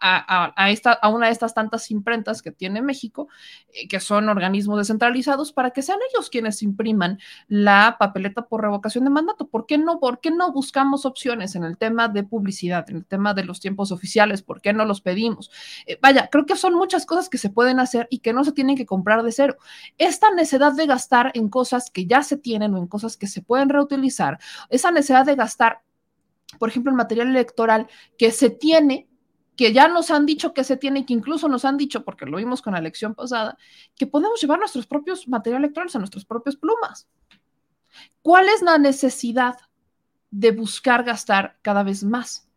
a, 0.01 0.71
esta, 0.71 0.93
a 0.93 1.09
una 1.09 1.27
de 1.27 1.33
estas 1.33 1.55
tantas 1.55 1.91
imprentas 1.91 2.43
que 2.43 2.51
tiene 2.51 2.83
México, 2.83 3.29
eh, 3.73 3.89
que 3.89 4.01
son 4.01 4.29
organismos 4.29 4.79
descentralizados, 4.79 5.53
para 5.53 5.71
que 5.71 5.83
sean 5.83 5.99
ellos 6.11 6.31
quienes 6.31 6.63
impriman 6.63 7.19
la 7.49 7.97
papeleta 7.99 8.47
por 8.47 8.63
revocación 8.63 9.05
de 9.05 9.11
mandato. 9.11 9.49
¿Por 9.49 9.67
qué 9.67 9.79
no? 9.79 10.01
¿Por 10.01 10.21
qué 10.21 10.31
no 10.31 10.53
buscamos 10.53 11.07
opciones 11.07 11.55
en 11.55 11.65
el 11.65 11.77
tema 11.77 12.09
de 12.09 12.23
publicidad, 12.23 12.89
en 12.91 12.97
el 12.97 13.07
tema 13.07 13.35
de 13.35 13.45
los 13.45 13.61
tiempos 13.61 13.93
oficiales? 13.93 14.43
¿Por 14.43 14.61
qué 14.61 14.73
no 14.73 14.85
los 14.85 15.01
pedimos? 15.01 15.51
Eh, 15.87 15.99
vaya, 16.01 16.29
creo 16.31 16.47
que 16.47 16.57
son 16.57 16.75
muchas 16.75 17.07
cosas 17.07 17.29
que 17.29 17.39
se 17.39 17.51
pueden 17.51 17.81
hacer 17.81 18.07
y 18.11 18.19
que 18.19 18.33
no 18.33 18.45
se 18.45 18.53
tienen 18.53 18.77
que 18.77 18.87
comprar 18.87 19.23
de 19.23 19.33
cero. 19.33 19.57
Esta 19.99 20.31
necesidad 20.31 20.73
de 20.73 20.87
gastar 20.87 21.31
en 21.35 21.49
cosas 21.49 21.91
que 21.91 22.07
ya 22.07 22.23
se 22.23 22.37
tienen 22.37 22.75
o 22.75 22.79
en 22.79 22.87
cosas 22.87 23.17
que 23.17 23.27
se 23.27 23.43
pueden 23.43 23.69
reutilizar, 23.69 24.39
esa 24.69 24.91
necesidad 24.91 25.25
de 25.27 25.35
gastar 25.35 25.83
por 26.59 26.69
ejemplo, 26.69 26.91
en 26.91 26.97
material 26.97 27.29
electoral 27.29 27.89
que 28.19 28.33
se 28.33 28.51
tiene, 28.51 29.09
que 29.57 29.73
ya 29.73 29.89
nos 29.89 30.11
han 30.11 30.27
dicho 30.27 30.55
que 30.55 30.65
se 30.65 30.77
tiene, 30.77 31.07
que 31.07 31.13
incluso 31.13 31.49
nos 31.49 31.65
han 31.65 31.77
dicho, 31.77 32.05
porque 32.05 32.27
lo 32.27 32.39
vimos 32.39 32.63
con 32.63 32.73
la 32.73 32.79
elección 32.79 33.15
pasada, 33.15 33.57
que 33.97 34.07
podemos 34.07 34.41
llevar 34.41 34.59
nuestros 34.59 34.87
propios 34.87 35.29
materiales 35.29 35.65
electorales 35.65 35.97
a 35.97 35.99
nuestras 35.99 36.25
propias 36.25 36.57
plumas. 36.57 37.09
¿Cuál 38.23 38.49
es 38.49 38.63
la 38.63 38.79
necesidad 38.79 39.57
de 40.31 40.53
buscar 40.53 41.05
gastar 41.05 41.59
cada 41.63 41.83
vez 41.83 42.05
más? 42.05 42.50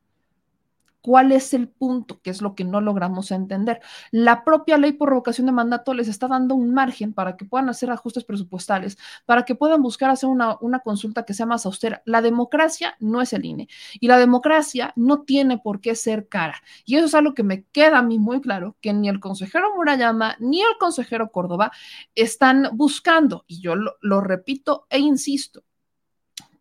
¿Cuál 1.04 1.34
es 1.34 1.54
el 1.54 1.68
punto? 1.68 2.22
Que 2.22 2.30
es 2.30 2.42
lo 2.42 2.56
que 2.56 2.64
no 2.64 2.80
logramos 2.80 3.32
entender. 3.32 3.82
La 4.10 4.46
propia 4.46 4.78
ley 4.78 4.94
por 4.94 5.10
revocación 5.10 5.48
de 5.48 5.52
mandato 5.52 5.94
les 5.94 6.08
está 6.08 6.30
dando 6.30 6.56
un 6.56 6.74
margen 6.74 7.14
para 7.14 7.36
que 7.36 7.44
puedan 7.44 7.68
hacer 7.68 7.92
ajustes 7.92 8.24
presupuestales, 8.24 8.98
para 9.26 9.44
que 9.44 9.54
puedan 9.54 9.82
buscar 9.82 10.10
hacer 10.12 10.30
una, 10.30 10.56
una 10.62 10.80
consulta 10.80 11.26
que 11.26 11.34
sea 11.34 11.46
más 11.46 11.66
austera. 11.66 12.02
La 12.06 12.22
democracia 12.22 12.96
no 13.02 13.22
es 13.22 13.34
el 13.34 13.44
INE 13.44 13.68
y 14.00 14.08
la 14.08 14.18
democracia 14.18 14.94
no 14.96 15.24
tiene 15.24 15.58
por 15.58 15.82
qué 15.82 15.94
ser 15.96 16.30
cara. 16.30 16.64
Y 16.86 16.96
eso 16.96 17.08
es 17.08 17.16
algo 17.16 17.34
que 17.34 17.44
me 17.44 17.66
queda 17.66 17.98
a 17.98 18.02
mí 18.02 18.18
muy 18.18 18.40
claro, 18.40 18.78
que 18.80 18.94
ni 18.94 19.10
el 19.10 19.20
consejero 19.20 19.76
Murayama 19.76 20.38
ni 20.40 20.62
el 20.62 20.78
consejero 20.80 21.34
Córdoba 21.34 21.74
están 22.16 22.70
buscando. 22.76 23.44
Y 23.46 23.60
yo 23.60 23.76
lo, 23.76 23.98
lo 24.00 24.22
repito 24.22 24.88
e 24.90 25.00
insisto, 25.00 25.66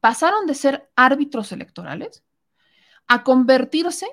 pasaron 0.01 0.49
de 0.49 0.55
ser 0.55 0.91
árbitros 0.97 1.53
electorales 1.53 2.25
a 3.07 3.23
convertirse 3.23 4.09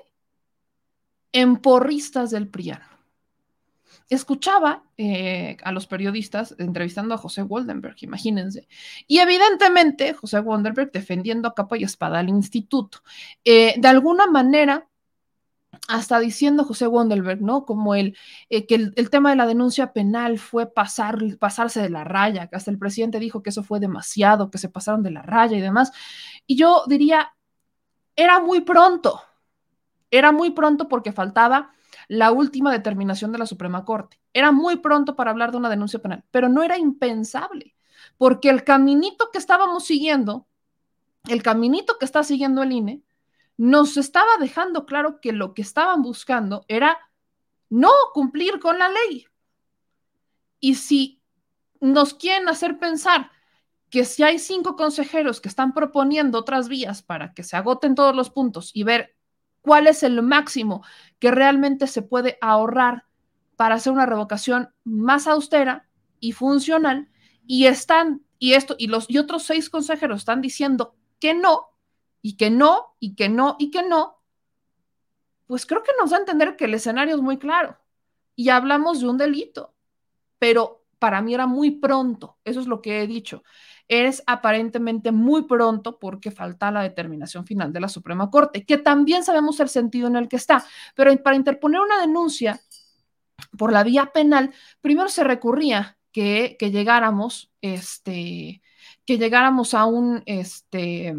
en 1.32 1.56
porristas 1.56 2.30
del 2.30 2.48
PRIAN. 2.48 2.80
Escuchaba 4.08 4.82
eh, 4.98 5.56
a 5.62 5.70
los 5.70 5.86
periodistas 5.86 6.56
entrevistando 6.58 7.14
a 7.14 7.18
José 7.18 7.42
Waldenberg, 7.42 7.94
imagínense. 8.00 8.66
Y 9.06 9.20
evidentemente 9.20 10.14
José 10.14 10.40
Waldenberg 10.40 10.90
defendiendo 10.90 11.46
a 11.46 11.54
capa 11.54 11.78
y 11.78 11.84
espada 11.84 12.18
al 12.18 12.28
instituto. 12.28 13.02
Eh, 13.44 13.74
de 13.78 13.88
alguna 13.88 14.26
manera, 14.26 14.88
hasta 15.88 16.18
diciendo 16.18 16.64
José 16.64 16.88
Wandelberg, 16.88 17.40
¿no? 17.40 17.64
Como 17.64 17.94
el, 17.94 18.16
eh, 18.48 18.66
que 18.66 18.74
el, 18.74 19.10
tema 19.10 19.30
de 19.30 19.36
la 19.36 19.46
denuncia 19.46 19.92
penal 19.92 20.38
fue 20.38 20.66
pasar, 20.66 21.18
pasarse 21.38 21.80
de 21.80 21.90
la 21.90 22.02
raya, 22.02 22.48
que 22.48 22.56
hasta 22.56 22.72
el 22.72 22.78
presidente 22.78 23.20
dijo 23.20 23.42
que 23.42 23.50
eso 23.50 23.62
fue 23.62 23.80
demasiado, 23.80 24.50
que 24.50 24.58
se 24.58 24.68
pasaron 24.68 25.04
de 25.04 25.10
la 25.12 25.22
raya 25.22 25.56
y 25.56 25.60
demás. 25.60 25.92
Y 26.46 26.56
yo 26.56 26.82
diría, 26.88 27.32
era 28.16 28.40
muy 28.40 28.60
pronto, 28.62 29.22
era 30.10 30.32
muy 30.32 30.50
pronto 30.50 30.88
porque 30.88 31.12
faltaba 31.12 31.72
la 32.08 32.32
última 32.32 32.72
determinación 32.72 33.32
de 33.32 33.38
la 33.38 33.46
Suprema 33.46 33.84
Corte. 33.84 34.20
Era 34.32 34.52
muy 34.52 34.76
pronto 34.76 35.16
para 35.16 35.30
hablar 35.30 35.50
de 35.50 35.58
una 35.58 35.70
denuncia 35.70 36.00
penal, 36.00 36.24
pero 36.30 36.48
no 36.48 36.62
era 36.62 36.78
impensable, 36.78 37.74
porque 38.16 38.50
el 38.50 38.64
caminito 38.64 39.30
que 39.32 39.38
estábamos 39.38 39.84
siguiendo, 39.84 40.46
el 41.28 41.42
caminito 41.42 41.98
que 41.98 42.04
está 42.04 42.22
siguiendo 42.22 42.62
el 42.62 42.72
INE, 42.72 43.02
nos 43.56 43.96
estaba 43.96 44.30
dejando 44.40 44.86
claro 44.86 45.20
que 45.20 45.32
lo 45.32 45.54
que 45.54 45.62
estaban 45.62 46.02
buscando 46.02 46.64
era 46.66 46.98
no 47.68 47.90
cumplir 48.14 48.58
con 48.58 48.78
la 48.78 48.88
ley. 48.88 49.26
Y 50.60 50.74
si 50.74 51.22
nos 51.80 52.14
quieren 52.14 52.48
hacer 52.48 52.78
pensar 52.78 53.30
que 53.90 54.04
si 54.04 54.22
hay 54.22 54.38
cinco 54.38 54.76
consejeros 54.76 55.40
que 55.40 55.48
están 55.48 55.74
proponiendo 55.74 56.38
otras 56.38 56.68
vías 56.68 57.02
para 57.02 57.34
que 57.34 57.42
se 57.42 57.56
agoten 57.56 57.94
todos 57.94 58.14
los 58.14 58.30
puntos 58.30 58.70
y 58.74 58.84
ver 58.84 59.16
cuál 59.60 59.86
es 59.86 60.02
el 60.02 60.22
máximo 60.22 60.84
que 61.18 61.30
realmente 61.30 61.86
se 61.86 62.02
puede 62.02 62.38
ahorrar 62.40 63.04
para 63.56 63.74
hacer 63.74 63.92
una 63.92 64.06
revocación 64.06 64.72
más 64.84 65.26
austera 65.26 65.88
y 66.18 66.32
funcional. 66.32 67.08
Y 67.46 67.66
están 67.66 68.24
y 68.38 68.54
esto 68.54 68.74
y 68.78 68.86
los 68.86 69.08
y 69.08 69.18
otros 69.18 69.42
seis 69.44 69.68
consejeros 69.68 70.20
están 70.20 70.40
diciendo 70.40 70.96
que 71.20 71.34
no 71.34 71.68
y 72.22 72.36
que 72.36 72.50
no 72.50 72.96
y 72.98 73.14
que 73.14 73.28
no 73.28 73.56
y 73.58 73.70
que 73.70 73.82
no 73.82 74.16
pues 75.46 75.66
creo 75.66 75.82
que 75.82 75.92
nos 76.00 76.10
da 76.10 76.16
a 76.16 76.20
entender 76.20 76.56
que 76.56 76.64
el 76.66 76.74
escenario 76.74 77.16
es 77.16 77.20
muy 77.20 77.36
claro. 77.36 77.76
Y 78.36 78.48
hablamos 78.48 79.00
de 79.00 79.08
un 79.08 79.18
delito 79.18 79.74
pero 80.38 80.84
para 80.98 81.20
mí 81.20 81.34
era 81.34 81.46
muy 81.46 81.72
pronto 81.72 82.38
eso 82.44 82.60
es 82.60 82.66
lo 82.66 82.80
que 82.80 83.02
he 83.02 83.06
dicho 83.06 83.42
es 83.90 84.22
aparentemente 84.26 85.10
muy 85.10 85.42
pronto 85.42 85.98
porque 85.98 86.30
falta 86.30 86.70
la 86.70 86.82
determinación 86.82 87.44
final 87.44 87.72
de 87.72 87.80
la 87.80 87.88
Suprema 87.88 88.30
Corte, 88.30 88.64
que 88.64 88.78
también 88.78 89.24
sabemos 89.24 89.58
el 89.58 89.68
sentido 89.68 90.06
en 90.06 90.14
el 90.14 90.28
que 90.28 90.36
está, 90.36 90.64
pero 90.94 91.14
para 91.24 91.34
interponer 91.34 91.80
una 91.80 92.00
denuncia 92.00 92.60
por 93.58 93.72
la 93.72 93.82
vía 93.82 94.06
penal, 94.14 94.54
primero 94.80 95.08
se 95.08 95.24
recurría 95.24 95.98
que, 96.12 96.56
que 96.56 96.70
llegáramos, 96.70 97.50
este, 97.62 98.62
que 99.04 99.18
llegáramos 99.18 99.74
a 99.74 99.86
un, 99.86 100.22
este, 100.24 101.16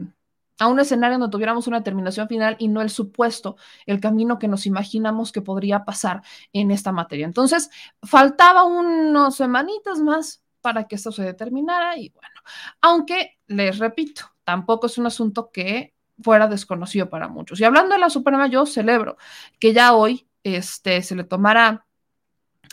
a 0.58 0.68
un 0.68 0.80
escenario 0.80 1.18
donde 1.18 1.32
tuviéramos 1.32 1.68
una 1.68 1.80
determinación 1.80 2.30
final 2.30 2.56
y 2.58 2.70
no 2.70 2.82
el 2.82 2.90
supuesto, 2.90 3.58
el 3.86 4.00
camino 4.00 4.40
que 4.40 4.48
nos 4.48 4.66
imaginamos 4.66 5.34
que 5.34 5.42
podría 5.42 5.84
pasar 5.84 6.22
en 6.54 6.72
esta 6.72 6.94
materia. 6.94 7.26
Entonces, 7.26 7.70
faltaba 8.02 8.64
unas 8.64 9.36
semanitas 9.36 10.00
más 10.00 10.41
para 10.62 10.88
que 10.88 10.96
esto 10.96 11.12
se 11.12 11.24
determinara 11.24 11.98
y 11.98 12.10
bueno, 12.10 12.42
aunque 12.82 13.40
les 13.48 13.80
repito, 13.80 14.24
tampoco 14.44 14.88
es 14.88 14.98
un 14.98 15.08
asunto 15.08 15.52
que 15.52 15.94
fuera 16.22 16.48
desconocido 16.48 17.10
para 17.10 17.28
muchos. 17.28 17.60
Y 17.60 17.64
hablando 17.64 17.96
de 17.96 18.00
la 18.00 18.10
Suprema, 18.10 18.48
yo 18.48 18.66
celebro 18.66 19.18
que 19.60 19.74
ya 19.74 19.94
hoy 19.94 20.28
este, 20.44 21.02
se 21.02 21.16
le 21.16 21.24
tomara 21.24 21.86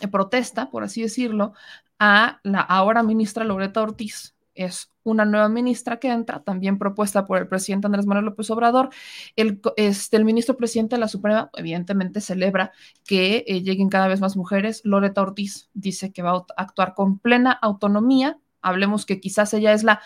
eh, 0.01 0.07
protesta, 0.07 0.69
por 0.69 0.83
así 0.83 1.01
decirlo, 1.01 1.53
a 1.99 2.39
la 2.43 2.61
ahora 2.61 3.03
ministra 3.03 3.43
Loreta 3.43 3.81
Ortiz, 3.81 4.35
es 4.53 4.91
una 5.09 5.25
nueva 5.25 5.49
ministra 5.49 5.97
que 5.97 6.09
entra, 6.09 6.43
también 6.43 6.77
propuesta 6.77 7.25
por 7.25 7.37
el 7.37 7.47
presidente 7.47 7.87
Andrés 7.87 8.05
Manuel 8.05 8.25
López 8.25 8.49
Obrador. 8.51 8.89
El, 9.35 9.61
este, 9.77 10.17
el 10.17 10.25
ministro 10.25 10.57
presidente 10.57 10.95
de 10.95 10.99
la 10.99 11.07
Suprema, 11.07 11.49
evidentemente, 11.55 12.21
celebra 12.21 12.71
que 13.05 13.43
eh, 13.47 13.61
lleguen 13.61 13.89
cada 13.89 14.07
vez 14.07 14.21
más 14.21 14.37
mujeres. 14.37 14.81
Loreta 14.83 15.21
Ortiz 15.21 15.69
dice 15.73 16.11
que 16.11 16.21
va 16.21 16.31
a 16.31 16.45
actuar 16.57 16.93
con 16.93 17.19
plena 17.19 17.51
autonomía. 17.51 18.39
Hablemos 18.61 19.05
que 19.05 19.19
quizás 19.19 19.53
ella 19.53 19.73
es 19.73 19.83
la 19.83 20.01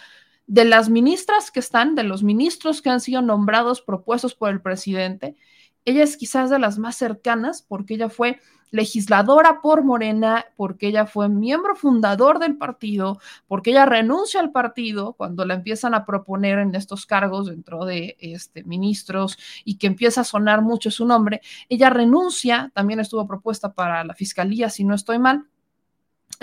de 0.45 0.65
las 0.65 0.89
ministras 0.89 1.51
que 1.51 1.59
están, 1.59 1.95
de 1.95 2.03
los 2.03 2.21
ministros 2.21 2.81
que 2.81 2.89
han 2.89 2.99
sido 2.99 3.21
nombrados, 3.21 3.81
propuestos 3.81 4.35
por 4.35 4.49
el 4.49 4.61
presidente, 4.61 5.37
ella 5.85 6.03
es 6.03 6.17
quizás 6.17 6.49
de 6.49 6.59
las 6.59 6.77
más 6.77 6.95
cercanas 6.95 7.61
porque 7.61 7.95
ella 7.95 8.09
fue 8.09 8.39
legisladora 8.73 9.61
por 9.61 9.83
Morena, 9.83 10.47
porque 10.57 10.87
ella 10.87 11.05
fue 11.05 11.29
miembro 11.29 11.75
fundador 11.75 12.39
del 12.39 12.57
partido, 12.57 13.19
porque 13.47 13.69
ella 13.69 13.85
renuncia 13.85 14.39
al 14.39 14.51
partido 14.51 15.13
cuando 15.13 15.45
la 15.45 15.53
empiezan 15.53 15.93
a 15.93 16.07
proponer 16.07 16.57
en 16.57 16.73
estos 16.73 17.05
cargos 17.05 17.45
dentro 17.45 17.85
de 17.85 18.17
este, 18.19 18.63
ministros 18.63 19.37
y 19.63 19.77
que 19.77 19.85
empieza 19.85 20.21
a 20.21 20.23
sonar 20.23 20.63
mucho 20.63 20.89
su 20.89 21.05
nombre. 21.05 21.41
Ella 21.69 21.91
renuncia, 21.91 22.71
también 22.73 22.99
estuvo 22.99 23.27
propuesta 23.27 23.73
para 23.73 24.03
la 24.03 24.15
fiscalía, 24.15 24.69
si 24.69 24.83
no 24.83 24.95
estoy 24.95 25.19
mal, 25.19 25.45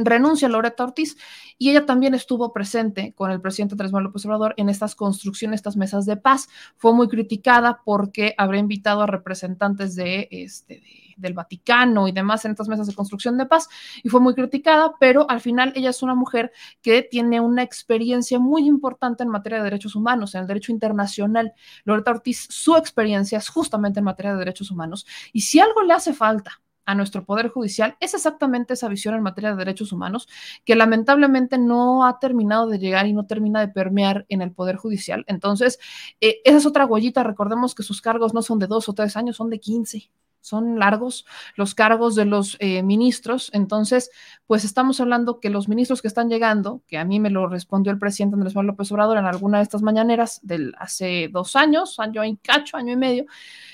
renuncia 0.04 0.48
Loreta 0.48 0.84
Ortiz 0.84 1.16
y 1.58 1.70
ella 1.70 1.86
también 1.86 2.14
estuvo 2.14 2.52
presente 2.52 3.12
con 3.14 3.30
el 3.30 3.40
presidente 3.40 3.74
Andrés 3.74 3.92
Manuel 3.92 4.06
López 4.06 4.24
Obrador 4.26 4.54
en 4.56 4.68
estas 4.68 4.94
construcciones, 4.94 5.58
estas 5.58 5.76
mesas 5.76 6.06
de 6.06 6.16
paz. 6.16 6.48
Fue 6.76 6.92
muy 6.94 7.08
criticada 7.08 7.80
porque 7.84 8.34
habría 8.38 8.60
invitado 8.60 9.02
a 9.02 9.06
representantes 9.06 9.94
de, 9.94 10.28
este, 10.30 10.82
del 11.20 11.34
Vaticano 11.34 12.08
y 12.08 12.12
demás 12.12 12.44
en 12.44 12.52
estas 12.52 12.68
mesas 12.68 12.86
de 12.86 12.94
construcción 12.94 13.36
de 13.36 13.46
paz 13.46 13.68
y 14.02 14.08
fue 14.08 14.20
muy 14.20 14.34
criticada, 14.34 14.94
pero 14.98 15.28
al 15.30 15.40
final 15.40 15.72
ella 15.76 15.90
es 15.90 16.02
una 16.02 16.14
mujer 16.14 16.52
que 16.82 17.02
tiene 17.02 17.40
una 17.40 17.62
experiencia 17.62 18.38
muy 18.38 18.66
importante 18.66 19.22
en 19.22 19.28
materia 19.28 19.58
de 19.58 19.64
derechos 19.64 19.94
humanos, 19.94 20.34
en 20.34 20.42
el 20.42 20.46
derecho 20.46 20.72
internacional. 20.72 21.52
Loreta 21.84 22.10
Ortiz, 22.10 22.46
su 22.50 22.76
experiencia 22.76 23.38
es 23.38 23.48
justamente 23.48 24.00
en 24.00 24.04
materia 24.04 24.32
de 24.32 24.38
derechos 24.38 24.70
humanos 24.70 25.06
y 25.32 25.42
si 25.42 25.60
algo 25.60 25.82
le 25.82 25.92
hace 25.92 26.12
falta 26.12 26.60
a 26.84 26.94
nuestro 26.94 27.24
Poder 27.24 27.48
Judicial 27.48 27.96
es 28.00 28.14
exactamente 28.14 28.74
esa 28.74 28.88
visión 28.88 29.14
en 29.14 29.22
materia 29.22 29.50
de 29.50 29.56
derechos 29.56 29.92
humanos 29.92 30.28
que 30.64 30.74
lamentablemente 30.74 31.58
no 31.58 32.06
ha 32.06 32.18
terminado 32.18 32.66
de 32.68 32.78
llegar 32.78 33.06
y 33.06 33.12
no 33.12 33.26
termina 33.26 33.60
de 33.60 33.68
permear 33.68 34.26
en 34.28 34.42
el 34.42 34.52
Poder 34.52 34.76
Judicial. 34.76 35.24
Entonces, 35.26 35.78
eh, 36.20 36.40
esa 36.44 36.58
es 36.58 36.66
otra 36.66 36.86
huellita. 36.86 37.22
Recordemos 37.22 37.74
que 37.74 37.82
sus 37.82 38.00
cargos 38.00 38.34
no 38.34 38.42
son 38.42 38.58
de 38.58 38.66
dos 38.66 38.88
o 38.88 38.94
tres 38.94 39.16
años, 39.16 39.36
son 39.36 39.50
de 39.50 39.60
15. 39.60 40.10
son 40.42 40.78
largos 40.78 41.26
los 41.54 41.74
cargos 41.74 42.14
de 42.14 42.24
los 42.24 42.56
eh, 42.60 42.82
ministros. 42.82 43.50
Entonces, 43.52 44.10
pues 44.46 44.64
estamos 44.64 44.98
hablando 45.00 45.38
que 45.38 45.50
los 45.50 45.68
ministros 45.68 46.00
que 46.00 46.08
están 46.08 46.30
llegando, 46.30 46.82
que 46.86 46.96
a 46.96 47.04
mí 47.04 47.20
me 47.20 47.28
lo 47.28 47.46
respondió 47.46 47.92
el 47.92 47.98
presidente 47.98 48.36
Andrés 48.36 48.54
Manuel 48.54 48.68
López 48.68 48.90
Obrador 48.90 49.18
en 49.18 49.26
alguna 49.26 49.58
de 49.58 49.64
estas 49.64 49.82
mañaneras 49.82 50.40
del 50.42 50.74
hace 50.78 51.28
dos 51.30 51.56
años, 51.56 52.00
año 52.00 52.24
y 52.24 52.36
cacho, 52.38 52.78
año 52.78 52.94
y 52.94 52.96
medio, 52.96 53.26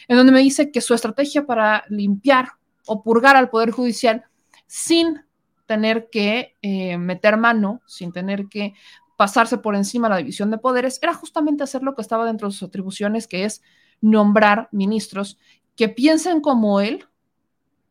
en 0.09 0.17
donde 0.17 0.33
me 0.33 0.41
dice 0.41 0.73
que 0.73 0.81
su 0.81 0.93
estrategia 0.93 1.47
para 1.47 1.85
limpiar 1.89 2.49
o 2.87 3.03
purgar 3.03 3.37
al 3.37 3.51
Poder 3.51 3.71
Judicial 3.71 4.25
sin 4.67 5.25
tener 5.67 6.09
que 6.11 6.57
eh, 6.63 6.97
meter 6.99 7.37
mano, 7.37 7.83
sin 7.87 8.13
tener 8.13 8.47
que 8.49 8.75
pasarse 9.17 9.59
por 9.59 9.75
encima 9.75 10.09
de 10.09 10.15
la 10.15 10.19
división 10.19 10.51
de 10.51 10.59
poderes, 10.59 10.99
era 11.03 11.15
justamente 11.15 11.65
hacer 11.65 11.83
lo 11.83 11.95
que 11.95 12.03
estaba 12.03 12.27
dentro 12.27 12.49
de 12.49 12.53
sus 12.53 12.69
atribuciones, 12.69 13.27
que 13.27 13.45
es 13.45 13.63
nombrar 14.01 14.69
ministros 14.73 15.39
que 15.75 15.89
piensen 15.89 16.41
como 16.41 16.81
él 16.81 17.07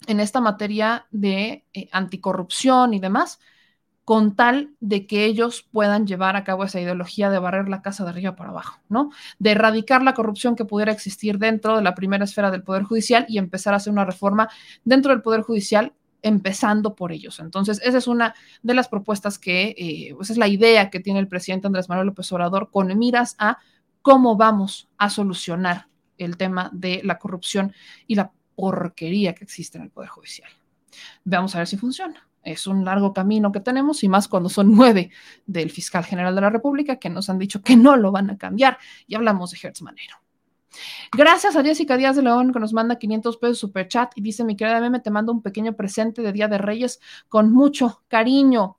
en 0.07 0.19
esta 0.19 0.39
materia 0.39 1.07
de 1.11 1.65
eh, 1.73 1.89
anticorrupción 1.91 2.93
y 2.93 2.99
demás, 2.99 3.39
con 4.05 4.35
tal 4.35 4.75
de 4.79 5.07
que 5.07 5.25
ellos 5.25 5.67
puedan 5.71 6.05
llevar 6.05 6.35
a 6.35 6.43
cabo 6.43 6.63
esa 6.63 6.79
ideología 6.79 7.31
de 7.31 7.39
barrer 7.39 7.67
la 7.67 7.81
casa 7.81 8.03
de 8.03 8.11
arriba 8.11 8.35
para 8.35 8.51
abajo, 8.51 8.79
¿no? 8.87 9.09
De 9.39 9.51
erradicar 9.51 10.03
la 10.03 10.13
corrupción 10.13 10.55
que 10.55 10.63
pudiera 10.63 10.91
existir 10.91 11.39
dentro 11.39 11.75
de 11.75 11.81
la 11.81 11.95
primera 11.95 12.23
esfera 12.23 12.51
del 12.51 12.63
Poder 12.63 12.83
Judicial 12.83 13.25
y 13.27 13.39
empezar 13.39 13.73
a 13.73 13.77
hacer 13.77 13.91
una 13.91 14.05
reforma 14.05 14.47
dentro 14.83 15.11
del 15.11 15.23
Poder 15.23 15.41
Judicial 15.41 15.93
empezando 16.21 16.95
por 16.95 17.11
ellos. 17.11 17.39
Entonces, 17.39 17.81
esa 17.83 17.97
es 17.97 18.07
una 18.07 18.35
de 18.61 18.73
las 18.75 18.87
propuestas 18.87 19.39
que, 19.39 19.75
eh, 19.77 20.13
pues 20.15 20.29
es 20.29 20.37
la 20.37 20.47
idea 20.47 20.89
que 20.91 20.99
tiene 20.99 21.19
el 21.19 21.27
presidente 21.27 21.67
Andrés 21.67 21.89
Manuel 21.89 22.07
López 22.07 22.31
Obrador 22.31 22.69
con 22.71 22.95
miras 22.97 23.35
a 23.39 23.57
cómo 24.03 24.35
vamos 24.35 24.87
a 24.97 25.09
solucionar 25.09 25.87
el 26.19 26.37
tema 26.37 26.69
de 26.73 27.01
la 27.03 27.17
corrupción 27.17 27.73
y 28.05 28.15
la 28.15 28.31
porquería 28.55 29.33
que 29.33 29.43
existe 29.43 29.79
en 29.79 29.85
el 29.85 29.89
Poder 29.89 30.09
Judicial. 30.09 30.49
Veamos 31.23 31.55
a 31.55 31.59
ver 31.59 31.67
si 31.67 31.77
funciona. 31.77 32.27
Es 32.45 32.67
un 32.67 32.85
largo 32.85 33.11
camino 33.11 33.51
que 33.51 33.59
tenemos 33.59 34.03
y 34.03 34.07
más 34.07 34.27
cuando 34.27 34.49
son 34.49 34.71
nueve 34.75 35.11
del 35.45 35.69
fiscal 35.69 36.05
general 36.05 36.35
de 36.35 36.41
la 36.41 36.49
República 36.49 36.97
que 36.97 37.09
nos 37.09 37.29
han 37.29 37.39
dicho 37.39 37.61
que 37.61 37.75
no 37.75 37.97
lo 37.97 38.11
van 38.11 38.29
a 38.29 38.37
cambiar. 38.37 38.77
Y 39.07 39.15
hablamos 39.15 39.51
de 39.51 39.57
Hertz 39.61 39.81
Manero. 39.81 40.17
Gracias 41.11 41.55
a 41.55 41.63
Jessica 41.63 41.97
Díaz 41.97 42.15
de 42.15 42.21
León 42.21 42.51
que 42.53 42.59
nos 42.59 42.73
manda 42.73 42.97
500 42.97 43.37
pesos 43.37 43.59
super 43.59 43.87
chat 43.87 44.11
y 44.15 44.21
dice, 44.21 44.43
mi 44.43 44.55
querida 44.55 44.79
Meme, 44.79 44.99
te 44.99 45.09
mando 45.09 45.31
un 45.31 45.41
pequeño 45.41 45.73
presente 45.73 46.21
de 46.21 46.31
Día 46.31 46.47
de 46.47 46.57
Reyes 46.57 46.99
con 47.29 47.51
mucho 47.51 48.03
cariño. 48.07 48.77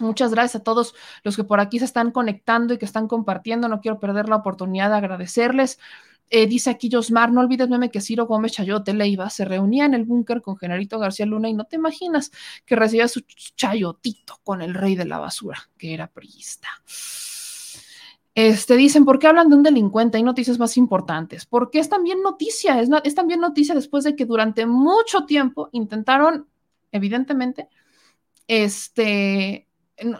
Muchas 0.00 0.32
gracias 0.32 0.60
a 0.60 0.64
todos 0.64 0.94
los 1.22 1.36
que 1.36 1.44
por 1.44 1.60
aquí 1.60 1.78
se 1.78 1.84
están 1.84 2.10
conectando 2.10 2.74
y 2.74 2.78
que 2.78 2.84
están 2.84 3.06
compartiendo. 3.06 3.68
No 3.68 3.80
quiero 3.80 4.00
perder 4.00 4.28
la 4.28 4.36
oportunidad 4.36 4.90
de 4.90 4.96
agradecerles. 4.96 5.78
Eh, 6.36 6.48
dice 6.48 6.68
aquí 6.68 6.88
Josmar, 6.90 7.30
no 7.30 7.42
olvides, 7.42 7.68
meme, 7.68 7.92
que 7.92 8.00
Ciro 8.00 8.26
Gómez 8.26 8.50
Chayote 8.50 8.92
Leiva 8.92 9.30
se 9.30 9.44
reunía 9.44 9.84
en 9.84 9.94
el 9.94 10.02
búnker 10.02 10.42
con 10.42 10.56
Generito 10.56 10.98
García 10.98 11.26
Luna 11.26 11.48
y 11.48 11.54
no 11.54 11.62
te 11.62 11.76
imaginas 11.76 12.32
que 12.66 12.74
recibía 12.74 13.06
su 13.06 13.20
chayotito 13.54 14.40
con 14.42 14.60
el 14.60 14.74
rey 14.74 14.96
de 14.96 15.04
la 15.04 15.20
basura, 15.20 15.70
que 15.78 15.94
era 15.94 16.08
priista. 16.08 16.66
Este, 18.34 18.74
dicen, 18.74 19.04
¿por 19.04 19.20
qué 19.20 19.28
hablan 19.28 19.48
de 19.48 19.54
un 19.54 19.62
delincuente? 19.62 20.16
Hay 20.16 20.24
noticias 20.24 20.58
más 20.58 20.76
importantes. 20.76 21.46
Porque 21.46 21.78
es 21.78 21.88
también 21.88 22.20
noticia, 22.20 22.80
es, 22.80 22.88
es 23.04 23.14
también 23.14 23.38
noticia 23.38 23.72
después 23.76 24.02
de 24.02 24.16
que 24.16 24.26
durante 24.26 24.66
mucho 24.66 25.26
tiempo 25.26 25.68
intentaron, 25.70 26.48
evidentemente, 26.90 27.68
este, 28.48 29.68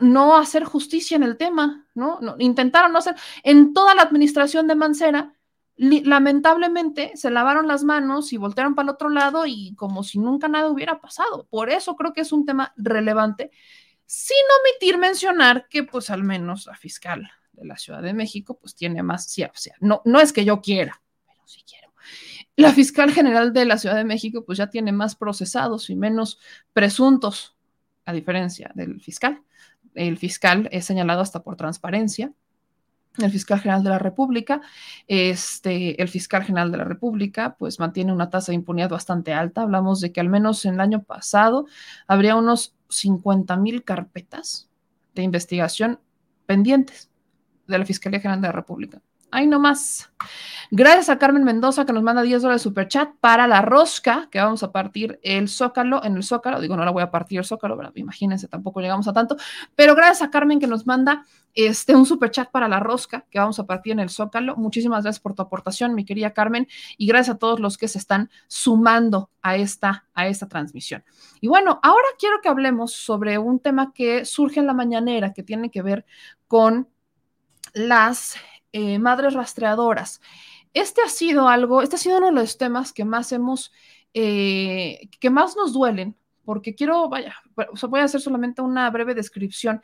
no 0.01 0.37
hacer 0.37 0.63
justicia 0.63 1.17
en 1.17 1.25
el 1.25 1.37
tema, 1.37 1.89
¿no? 1.93 2.21
no 2.21 2.37
intentaron 2.39 2.93
no 2.93 3.01
hacer, 3.01 3.17
en 3.43 3.73
toda 3.73 3.97
la 3.97 4.03
administración 4.03 4.69
de 4.69 4.77
Mancera, 4.77 5.35
lamentablemente 5.77 7.13
se 7.17 7.31
lavaron 7.31 7.67
las 7.67 7.83
manos 7.83 8.33
y 8.33 8.37
voltearon 8.37 8.75
para 8.75 8.85
el 8.87 8.95
otro 8.95 9.09
lado 9.09 9.45
y 9.47 9.75
como 9.75 10.05
si 10.05 10.19
nunca 10.19 10.49
nada 10.49 10.69
hubiera 10.69 11.01
pasado. 11.01 11.47
Por 11.51 11.71
eso 11.71 11.97
creo 11.97 12.13
que 12.13 12.21
es 12.21 12.33
un 12.33 12.47
tema 12.47 12.73
relevante, 12.77 13.51
sin 14.07 14.37
omitir 14.61 14.99
mencionar 14.99 15.69
que 15.69 15.83
pues 15.83 16.11
al 16.11 16.23
menos 16.23 16.67
la 16.67 16.77
fiscal 16.77 17.29
de 17.53 17.65
la 17.65 17.77
Ciudad 17.77 18.03
de 18.03 18.15
México 18.15 18.59
pues 18.61 18.75
tiene 18.75 19.03
más, 19.03 19.27
sí, 19.27 19.45
no, 19.81 20.03
no 20.05 20.21
es 20.21 20.33
que 20.33 20.45
yo 20.45 20.61
quiera, 20.61 21.03
pero 21.27 21.41
sí 21.47 21.63
quiero. 21.67 21.93
La 22.57 22.73
fiscal 22.73 23.11
general 23.13 23.53
de 23.53 23.65
la 23.65 23.79
Ciudad 23.79 23.97
de 23.97 24.05
México 24.05 24.45
pues 24.45 24.59
ya 24.59 24.71
tiene 24.71 24.93
más 24.93 25.17
procesados 25.17 25.91
y 25.91 25.97
menos 25.97 26.39
presuntos, 26.73 27.57
a 28.05 28.13
diferencia 28.13 28.71
del 28.75 29.01
fiscal. 29.01 29.43
El 29.95 30.19
fiscal 30.19 30.69
es 30.71 30.85
señalado 30.85 31.21
hasta 31.21 31.43
por 31.43 31.57
transparencia 31.57 32.33
el 33.19 33.31
fiscal 33.31 33.61
general 33.61 33.85
de 33.85 33.91
la 33.91 33.99
República. 33.99 34.61
Este, 35.07 36.01
el 36.01 36.09
fiscal 36.09 36.43
general 36.43 36.73
de 36.73 36.79
la 36.79 36.85
República, 36.85 37.57
pues 37.59 37.79
mantiene 37.79 38.13
una 38.13 38.31
tasa 38.31 38.53
de 38.53 38.57
impunidad 38.57 38.91
bastante 38.91 39.33
alta. 39.33 39.63
Hablamos 39.63 40.01
de 40.01 40.13
que 40.13 40.21
al 40.21 40.29
menos 40.29 40.65
en 40.65 40.75
el 40.75 40.81
año 40.81 41.03
pasado 41.03 41.67
habría 42.07 42.37
unos 42.37 42.75
50 42.89 43.57
mil 43.57 43.85
carpetas 43.85 44.69
de 45.15 45.23
investigación 45.23 46.01
pendientes 46.47 47.11
de 47.67 47.79
la 47.79 47.87
Fiscalía 47.87 48.21
General 48.21 48.41
de 48.41 48.49
la 48.49 48.53
República. 48.53 49.01
Ahí 49.35 49.49
nomás. 49.49 50.13
Gracias 50.71 51.09
a 51.09 51.19
Carmen 51.19 51.43
Mendoza 51.43 51.85
que 51.85 51.93
nos 51.93 52.05
manda 52.05 52.23
10 52.23 52.43
dólares 52.43 52.63
de 52.63 52.71
superchat 52.71 53.11
para 53.21 53.49
la 53.49 53.63
rosca 53.63 54.29
que 54.31 54.39
vamos 54.39 54.63
a 54.63 54.71
partir 54.71 55.19
el 55.25 55.49
zócalo, 55.49 56.05
en 56.05 56.15
el 56.15 56.23
zócalo. 56.23 56.61
Digo, 56.61 56.77
no 56.77 56.85
la 56.85 56.93
voy 56.93 57.03
a 57.03 57.11
partir 57.11 57.41
el 57.41 57.45
zócalo, 57.45 57.77
pero 57.77 57.91
imagínense, 57.97 58.47
tampoco 58.47 58.81
llegamos 58.81 59.09
a 59.09 59.13
tanto. 59.13 59.37
Pero 59.75 59.97
gracias 59.97 60.23
a 60.23 60.31
Carmen 60.31 60.61
que 60.61 60.69
nos 60.69 60.87
manda 60.87 61.27
este, 61.53 61.97
un 61.97 62.07
superchat 62.07 62.53
para 62.53 62.69
la 62.69 62.79
rosca 62.79 63.27
que 63.29 63.41
vamos 63.41 63.59
a 63.59 63.67
partir 63.67 63.95
en 63.95 63.99
el 63.99 64.09
zócalo. 64.09 64.55
Muchísimas 64.55 65.03
gracias 65.03 65.21
por 65.21 65.35
tu 65.35 65.43
aportación, 65.43 65.97
mi 65.97 66.05
querida 66.05 66.31
Carmen, 66.31 66.69
y 66.97 67.09
gracias 67.09 67.35
a 67.35 67.39
todos 67.41 67.59
los 67.59 67.77
que 67.77 67.89
se 67.89 67.99
están 67.99 68.31
sumando 68.47 69.31
a 69.43 69.57
esta, 69.57 70.07
a 70.15 70.29
esta 70.29 70.47
transmisión. 70.47 71.03
Y 71.41 71.49
bueno, 71.49 71.81
ahora 71.83 72.07
quiero 72.21 72.41
que 72.41 72.49
hablemos 72.49 72.93
sobre 72.93 73.37
un 73.39 73.59
tema 73.59 73.93
que 73.93 74.25
surge 74.25 74.61
en 74.61 74.69
la 74.69 74.75
mañanera 74.75 75.33
que 75.33 75.43
tiene 75.43 75.73
que 75.73 75.83
ver 75.83 76.07
con 76.47 76.89
las 77.75 78.37
eh, 78.75 78.99
madres 78.99 79.35
rastreadoras. 79.35 80.21
Este 80.73 81.01
ha 81.01 81.09
sido 81.09 81.49
algo, 81.49 81.81
este 81.81 81.95
ha 81.95 81.99
sido 82.01 82.19
uno 82.19 82.27
de 82.27 82.33
los 82.33 82.59
temas 82.59 82.93
que 82.93 83.05
más 83.05 83.31
hemos, 83.31 83.73
eh, 84.15 85.09
que 85.21 85.31
más 85.31 85.55
nos 85.55 85.73
duelen, 85.73 86.17
porque 86.45 86.75
quiero, 86.75 87.09
vaya, 87.09 87.37
voy 87.89 88.01
a 88.01 88.05
hacer 88.05 88.21
solamente 88.21 88.63
una 88.63 88.91
breve 88.91 89.15
descripción 89.15 89.81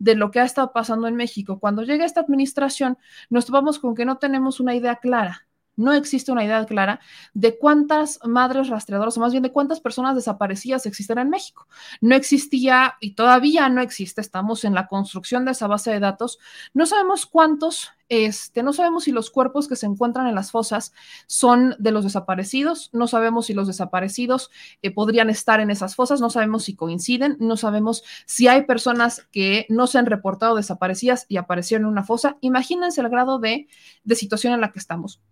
de 0.00 0.16
lo 0.16 0.32
que 0.32 0.40
ha 0.40 0.44
estado 0.44 0.72
pasando 0.72 1.06
en 1.06 1.14
México. 1.14 1.60
Cuando 1.60 1.84
llega 1.84 2.04
esta 2.04 2.22
administración, 2.22 2.98
nos 3.30 3.46
topamos 3.46 3.78
con 3.78 3.94
que 3.94 4.04
no 4.04 4.18
tenemos 4.18 4.58
una 4.58 4.74
idea 4.74 4.96
clara 4.96 5.46
no 5.76 5.92
existe 5.92 6.32
una 6.32 6.44
idea 6.44 6.64
clara 6.66 7.00
de 7.34 7.58
cuántas 7.58 8.20
madres 8.24 8.68
rastreadoras, 8.68 9.16
o 9.16 9.20
más 9.20 9.32
bien 9.32 9.42
de 9.42 9.52
cuántas 9.52 9.80
personas 9.80 10.14
desaparecidas 10.14 10.86
existen 10.86 11.18
en 11.18 11.30
México. 11.30 11.66
No 12.00 12.14
existía 12.14 12.96
y 13.00 13.14
todavía 13.14 13.68
no 13.68 13.80
existe, 13.80 14.20
estamos 14.20 14.64
en 14.64 14.74
la 14.74 14.86
construcción 14.86 15.44
de 15.44 15.52
esa 15.52 15.66
base 15.66 15.90
de 15.90 16.00
datos. 16.00 16.38
No 16.74 16.86
sabemos 16.86 17.26
cuántos, 17.26 17.90
este, 18.12 18.62
no 18.62 18.74
sabemos 18.74 19.04
si 19.04 19.10
los 19.10 19.30
cuerpos 19.30 19.68
que 19.68 19.74
se 19.74 19.86
encuentran 19.86 20.26
en 20.26 20.34
las 20.34 20.50
fosas 20.50 20.92
son 21.26 21.74
de 21.78 21.92
los 21.92 22.04
desaparecidos, 22.04 22.90
no 22.92 23.06
sabemos 23.06 23.46
si 23.46 23.54
los 23.54 23.66
desaparecidos 23.66 24.50
eh, 24.82 24.90
podrían 24.90 25.30
estar 25.30 25.60
en 25.60 25.70
esas 25.70 25.96
fosas, 25.96 26.20
no 26.20 26.28
sabemos 26.28 26.64
si 26.64 26.76
coinciden, 26.76 27.38
no 27.40 27.56
sabemos 27.56 28.04
si 28.26 28.48
hay 28.48 28.66
personas 28.66 29.26
que 29.32 29.64
no 29.70 29.86
se 29.86 29.96
han 29.96 30.04
reportado 30.04 30.56
desaparecidas 30.56 31.24
y 31.26 31.38
aparecieron 31.38 31.86
en 31.86 31.92
una 31.92 32.04
fosa. 32.04 32.36
Imagínense 32.42 33.00
el 33.00 33.08
grado 33.08 33.38
de, 33.38 33.66
de 34.04 34.14
situación 34.14 34.52
en 34.52 34.60
la 34.60 34.72
que 34.72 34.78
estamos. 34.78 35.22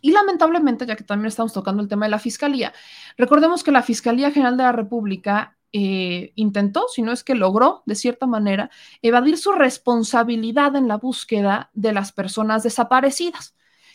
Y 0.00 0.12
lamentablemente, 0.12 0.86
ya 0.86 0.96
que 0.96 1.04
también 1.04 1.28
estamos 1.28 1.52
tocando 1.52 1.82
el 1.82 1.88
tema 1.88 2.06
de 2.06 2.10
la 2.10 2.18
Fiscalía, 2.18 2.72
recordemos 3.18 3.62
que 3.62 3.70
la 3.70 3.82
Fiscalía 3.82 4.30
General 4.30 4.56
de 4.56 4.62
la 4.62 4.72
República 4.72 5.57
eh, 5.72 6.32
intentó, 6.34 6.86
si 6.88 7.02
no 7.02 7.12
es 7.12 7.24
que 7.24 7.34
logró, 7.34 7.82
de 7.86 7.94
cierta 7.94 8.26
manera, 8.26 8.70
evadir 9.02 9.36
su 9.36 9.52
responsabilidad 9.52 10.76
en 10.76 10.88
la 10.88 10.96
búsqueda 10.96 11.70
de 11.74 11.92
las 11.92 12.12
personas 12.12 12.62
desaparecidas. 12.62 13.54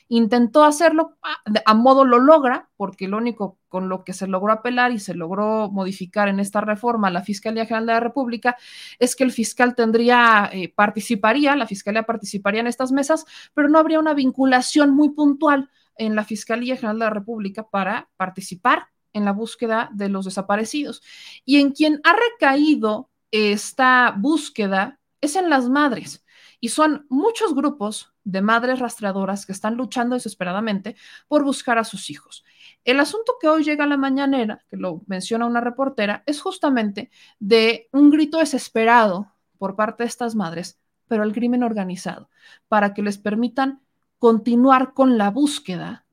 Intentó 0.09 0.65
hacerlo, 0.65 1.17
a 1.65 1.73
modo 1.73 2.05
lo 2.05 2.19
logra, 2.19 2.69
porque 2.75 3.07
lo 3.07 3.17
único 3.17 3.57
con 3.69 3.89
lo 3.89 4.03
que 4.03 4.13
se 4.13 4.27
logró 4.27 4.53
apelar 4.53 4.91
y 4.91 4.99
se 4.99 5.15
logró 5.15 5.71
modificar 5.71 6.27
en 6.27 6.39
esta 6.39 6.61
reforma 6.61 7.09
la 7.09 7.23
Fiscalía 7.23 7.65
General 7.65 7.87
de 7.87 7.93
la 7.93 7.99
República 8.01 8.55
es 8.99 9.15
que 9.15 9.23
el 9.23 9.31
fiscal 9.31 9.73
tendría, 9.73 10.49
eh, 10.53 10.71
participaría, 10.75 11.55
la 11.55 11.65
Fiscalía 11.65 12.03
participaría 12.03 12.61
en 12.61 12.67
estas 12.67 12.91
mesas, 12.91 13.25
pero 13.55 13.69
no 13.69 13.79
habría 13.79 13.99
una 13.99 14.13
vinculación 14.13 14.93
muy 14.93 15.09
puntual 15.09 15.69
en 15.95 16.15
la 16.15 16.23
Fiscalía 16.25 16.75
General 16.75 16.99
de 16.99 17.05
la 17.05 17.09
República 17.09 17.67
para 17.67 18.09
participar 18.17 18.92
en 19.13 19.25
la 19.25 19.31
búsqueda 19.31 19.89
de 19.93 20.09
los 20.09 20.25
desaparecidos. 20.25 21.01
Y 21.45 21.59
en 21.59 21.71
quien 21.71 22.01
ha 22.03 22.13
recaído 22.13 23.09
esta 23.31 24.13
búsqueda 24.17 24.99
es 25.21 25.35
en 25.35 25.49
las 25.49 25.69
madres. 25.69 26.25
Y 26.59 26.69
son 26.69 27.05
muchos 27.09 27.55
grupos 27.55 28.13
de 28.23 28.41
madres 28.41 28.79
rastreadoras 28.79 29.45
que 29.45 29.51
están 29.51 29.75
luchando 29.75 30.15
desesperadamente 30.15 30.95
por 31.27 31.43
buscar 31.43 31.77
a 31.77 31.83
sus 31.83 32.09
hijos. 32.09 32.43
El 32.85 32.99
asunto 32.99 33.35
que 33.39 33.47
hoy 33.47 33.63
llega 33.63 33.83
a 33.83 33.87
la 33.87 33.97
mañanera, 33.97 34.63
que 34.69 34.77
lo 34.77 35.01
menciona 35.07 35.45
una 35.45 35.61
reportera, 35.61 36.23
es 36.25 36.41
justamente 36.41 37.09
de 37.39 37.89
un 37.91 38.09
grito 38.09 38.37
desesperado 38.39 39.33
por 39.57 39.75
parte 39.75 40.03
de 40.03 40.09
estas 40.09 40.35
madres, 40.35 40.79
pero 41.07 41.23
el 41.23 41.33
crimen 41.33 41.63
organizado, 41.63 42.29
para 42.67 42.93
que 42.93 43.01
les 43.01 43.17
permitan 43.17 43.81
continuar 44.19 44.93
con 44.93 45.17
la 45.17 45.29
búsqueda 45.31 46.05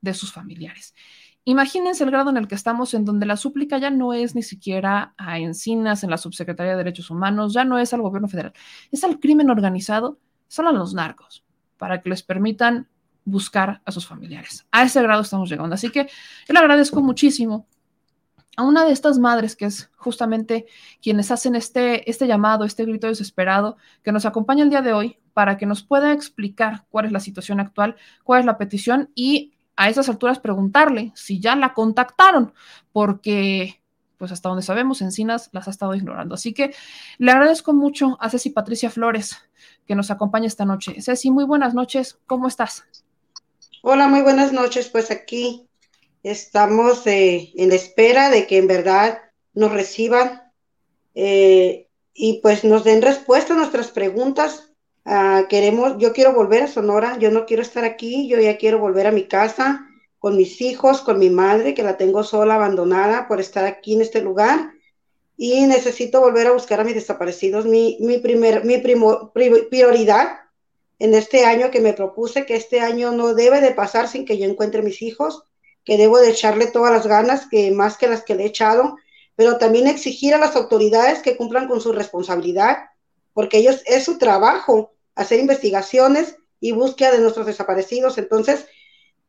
de 0.00 0.14
sus 0.14 0.32
familiares. 0.32 0.94
Imagínense 1.44 2.04
el 2.04 2.10
grado 2.10 2.30
en 2.30 2.36
el 2.36 2.46
que 2.46 2.54
estamos, 2.54 2.94
en 2.94 3.04
donde 3.04 3.26
la 3.26 3.36
súplica 3.36 3.78
ya 3.78 3.90
no 3.90 4.12
es 4.12 4.34
ni 4.36 4.42
siquiera 4.42 5.14
a 5.16 5.38
Encinas, 5.40 6.04
en 6.04 6.10
la 6.10 6.18
Subsecretaría 6.18 6.72
de 6.72 6.78
Derechos 6.78 7.10
Humanos, 7.10 7.52
ya 7.52 7.64
no 7.64 7.78
es 7.78 7.92
al 7.92 8.02
gobierno 8.02 8.28
federal, 8.28 8.52
es 8.92 9.02
al 9.02 9.18
crimen 9.18 9.50
organizado, 9.50 10.18
son 10.46 10.68
a 10.68 10.72
los 10.72 10.94
narcos, 10.94 11.44
para 11.78 12.00
que 12.00 12.10
les 12.10 12.22
permitan 12.22 12.88
buscar 13.24 13.82
a 13.84 13.90
sus 13.90 14.06
familiares. 14.06 14.66
A 14.70 14.84
ese 14.84 15.02
grado 15.02 15.22
estamos 15.22 15.50
llegando. 15.50 15.74
Así 15.74 15.90
que 15.90 16.04
yo 16.04 16.52
le 16.52 16.58
agradezco 16.58 17.00
muchísimo 17.00 17.66
a 18.56 18.62
una 18.62 18.84
de 18.84 18.92
estas 18.92 19.18
madres, 19.18 19.56
que 19.56 19.64
es 19.64 19.90
justamente 19.96 20.66
quienes 21.00 21.30
hacen 21.30 21.56
este, 21.56 22.08
este 22.08 22.26
llamado, 22.26 22.64
este 22.64 22.84
grito 22.84 23.06
desesperado, 23.06 23.76
que 24.02 24.12
nos 24.12 24.26
acompaña 24.26 24.62
el 24.62 24.70
día 24.70 24.82
de 24.82 24.92
hoy 24.92 25.18
para 25.32 25.56
que 25.56 25.66
nos 25.66 25.82
pueda 25.82 26.12
explicar 26.12 26.84
cuál 26.90 27.06
es 27.06 27.12
la 27.12 27.20
situación 27.20 27.60
actual, 27.60 27.96
cuál 28.22 28.40
es 28.40 28.46
la 28.46 28.58
petición 28.58 29.10
y 29.14 29.54
a 29.76 29.88
esas 29.88 30.08
alturas 30.08 30.38
preguntarle 30.38 31.12
si 31.14 31.40
ya 31.40 31.56
la 31.56 31.74
contactaron, 31.74 32.52
porque 32.92 33.80
pues 34.18 34.30
hasta 34.30 34.48
donde 34.48 34.62
sabemos, 34.62 35.02
Encinas 35.02 35.48
las 35.52 35.66
ha 35.66 35.70
estado 35.72 35.94
ignorando. 35.96 36.36
Así 36.36 36.54
que 36.54 36.72
le 37.18 37.32
agradezco 37.32 37.72
mucho 37.72 38.16
a 38.20 38.30
Ceci 38.30 38.50
Patricia 38.50 38.88
Flores 38.88 39.36
que 39.84 39.96
nos 39.96 40.12
acompaña 40.12 40.46
esta 40.46 40.64
noche. 40.64 41.02
Ceci, 41.02 41.32
muy 41.32 41.44
buenas 41.44 41.74
noches, 41.74 42.18
¿cómo 42.26 42.46
estás? 42.46 42.84
Hola, 43.82 44.06
muy 44.06 44.22
buenas 44.22 44.52
noches, 44.52 44.88
pues 44.90 45.10
aquí 45.10 45.68
Estamos 46.22 47.04
eh, 47.06 47.52
en 47.56 47.72
espera 47.72 48.30
de 48.30 48.46
que 48.46 48.58
en 48.58 48.68
verdad 48.68 49.18
nos 49.54 49.72
reciban 49.72 50.52
eh, 51.14 51.88
y 52.14 52.40
pues 52.42 52.62
nos 52.62 52.84
den 52.84 53.02
respuesta 53.02 53.54
a 53.54 53.56
nuestras 53.56 53.88
preguntas. 53.88 54.71
Ah, 55.04 55.46
queremos, 55.48 55.98
yo 55.98 56.12
quiero 56.12 56.32
volver 56.32 56.62
a 56.62 56.68
Sonora, 56.68 57.18
yo 57.18 57.30
no 57.30 57.44
quiero 57.44 57.62
estar 57.62 57.84
aquí, 57.84 58.28
yo 58.28 58.38
ya 58.38 58.56
quiero 58.56 58.78
volver 58.78 59.06
a 59.06 59.12
mi 59.12 59.26
casa 59.26 59.88
con 60.18 60.36
mis 60.36 60.60
hijos, 60.60 61.00
con 61.00 61.18
mi 61.18 61.30
madre, 61.30 61.74
que 61.74 61.82
la 61.82 61.96
tengo 61.96 62.22
sola, 62.22 62.54
abandonada 62.54 63.26
por 63.26 63.40
estar 63.40 63.64
aquí 63.64 63.94
en 63.94 64.02
este 64.02 64.22
lugar. 64.22 64.72
Y 65.36 65.66
necesito 65.66 66.20
volver 66.20 66.46
a 66.46 66.52
buscar 66.52 66.78
a 66.80 66.84
mis 66.84 66.94
desaparecidos. 66.94 67.66
Mi, 67.66 67.98
mi, 68.00 68.18
primer, 68.18 68.64
mi 68.64 68.78
prioridad 68.78 70.38
en 71.00 71.14
este 71.14 71.44
año 71.44 71.72
que 71.72 71.80
me 71.80 71.94
propuse, 71.94 72.46
que 72.46 72.54
este 72.54 72.78
año 72.78 73.10
no 73.10 73.34
debe 73.34 73.60
de 73.60 73.72
pasar 73.72 74.06
sin 74.06 74.24
que 74.24 74.38
yo 74.38 74.44
encuentre 74.44 74.82
mis 74.82 75.02
hijos, 75.02 75.42
que 75.84 75.96
debo 75.96 76.18
de 76.18 76.30
echarle 76.30 76.68
todas 76.68 76.92
las 76.92 77.08
ganas, 77.08 77.48
que 77.48 77.72
más 77.72 77.98
que 77.98 78.06
las 78.06 78.22
que 78.22 78.36
le 78.36 78.44
he 78.44 78.46
echado, 78.46 78.96
pero 79.34 79.58
también 79.58 79.88
exigir 79.88 80.34
a 80.34 80.38
las 80.38 80.54
autoridades 80.54 81.20
que 81.20 81.36
cumplan 81.36 81.66
con 81.66 81.80
su 81.80 81.92
responsabilidad, 81.92 82.91
porque 83.34 83.58
ellos 83.58 83.82
es 83.86 84.04
su 84.04 84.18
trabajo 84.18 84.92
hacer 85.14 85.40
investigaciones 85.40 86.36
y 86.60 86.72
búsqueda 86.72 87.12
de 87.12 87.20
nuestros 87.20 87.46
desaparecidos. 87.46 88.18
Entonces, 88.18 88.66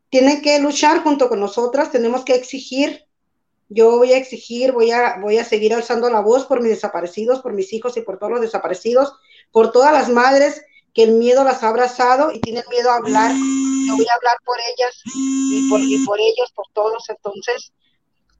tienen 0.10 0.41
que 0.41 0.60
luchar 0.60 1.04
junto 1.04 1.30
con 1.30 1.39
nosotras, 1.39 1.91
tenemos 1.91 2.24
que 2.24 2.36
exigir. 2.36 3.06
Yo 3.70 3.97
voy 3.97 4.14
a 4.14 4.18
exigir, 4.18 4.72
voy 4.72 4.91
a, 4.91 5.18
voy 5.20 5.39
a 5.39 5.45
seguir 5.45 5.74
alzando 5.74 6.10
la 6.10 6.20
voz 6.20 6.45
por 6.45 6.62
mis 6.62 6.70
desaparecidos, 6.70 7.41
por 7.41 7.54
mis 7.54 7.74
hijos 7.74 7.97
y 7.97 8.01
por 8.01 8.20
todos 8.20 8.34
los 8.34 8.41
desaparecidos, 8.41 9.14
por 9.51 9.72
todas 9.72 9.91
las 9.91 10.10
madres 10.10 10.62
que 10.93 11.04
el 11.04 11.14
miedo 11.14 11.43
las 11.43 11.64
ha 11.64 11.70
abrazado 11.70 12.32
y 12.32 12.39
tienen 12.39 12.64
miedo 12.70 12.91
a 12.91 12.97
hablar. 12.97 13.32
Yo 13.32 13.95
voy 13.95 14.06
a 14.06 14.16
hablar 14.16 14.38
por 14.45 14.58
ellas 14.60 15.01
y 15.16 15.70
por, 15.70 15.80
y 15.82 16.06
por 16.06 16.20
ellos, 16.20 16.51
por 16.54 16.68
todos. 16.74 17.10
Entonces, 17.10 17.74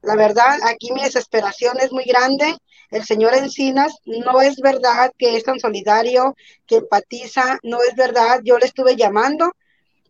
la 0.02 0.14
verdad, 0.14 0.58
aquí 0.64 0.92
mi 0.92 1.02
desesperación 1.02 1.80
es 1.80 1.90
muy 1.90 2.04
grande. 2.04 2.54
El 2.94 3.04
señor 3.04 3.34
Encinas 3.34 3.92
no 4.04 4.40
es 4.40 4.60
verdad 4.60 5.10
que 5.18 5.36
es 5.36 5.42
tan 5.42 5.58
solidario, 5.58 6.36
que 6.64 6.76
empatiza, 6.76 7.58
no 7.64 7.82
es 7.82 7.96
verdad. 7.96 8.38
Yo 8.44 8.56
le 8.56 8.66
estuve 8.66 8.94
llamando, 8.94 9.50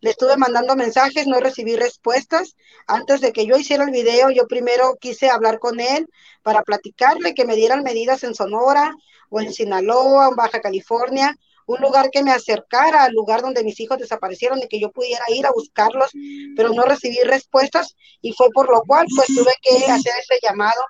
le 0.03 0.11
estuve 0.11 0.37
mandando 0.37 0.77
mensajes, 0.77 1.27
no 1.27 1.41
recibí 1.41 1.77
respuestas. 1.77 2.57
Antes 2.87 3.23
de 3.23 3.33
que 3.33 3.47
yo 3.47 3.57
hiciera 3.57 3.85
el 3.85 3.91
video, 3.91 4.29
yo 4.29 4.47
primero 4.47 4.99
quise 5.01 5.31
hablar 5.31 5.61
con 5.61 5.81
él 5.81 6.11
para 6.43 6.63
platicarle 6.63 7.33
que 7.33 7.47
me 7.47 7.57
dieran 7.57 7.85
medidas 7.85 8.23
en 8.23 8.35
Sonora 8.35 8.95
o 9.31 9.41
en 9.41 9.51
Sinaloa 9.51 10.29
o 10.29 10.31
en 10.33 10.37
Baja 10.37 10.61
California 10.61 11.35
un 11.67 11.81
lugar 11.81 12.11
que 12.11 12.23
me 12.23 12.33
acercara 12.33 13.05
al 13.05 13.13
lugar 13.13 13.41
donde 13.41 13.65
mis 13.65 13.81
hijos 13.81 13.99
desaparecieron 13.99 14.59
y 14.59 14.69
que 14.69 14.81
yo 14.81 14.91
pudiera 14.91 15.25
ir 15.29 15.47
a 15.47 15.53
buscarlos, 15.53 16.11
pero 16.57 16.75
no 16.75 16.83
recibí 16.83 17.17
respuestas 17.25 17.97
y 18.21 18.33
fue 18.33 18.49
por 18.51 18.71
lo 18.71 18.83
cual 18.83 19.07
pues 19.15 19.29
tuve 19.29 19.55
que 19.63 19.87
hacer 19.87 20.13
ese 20.21 20.39
llamado, 20.43 20.81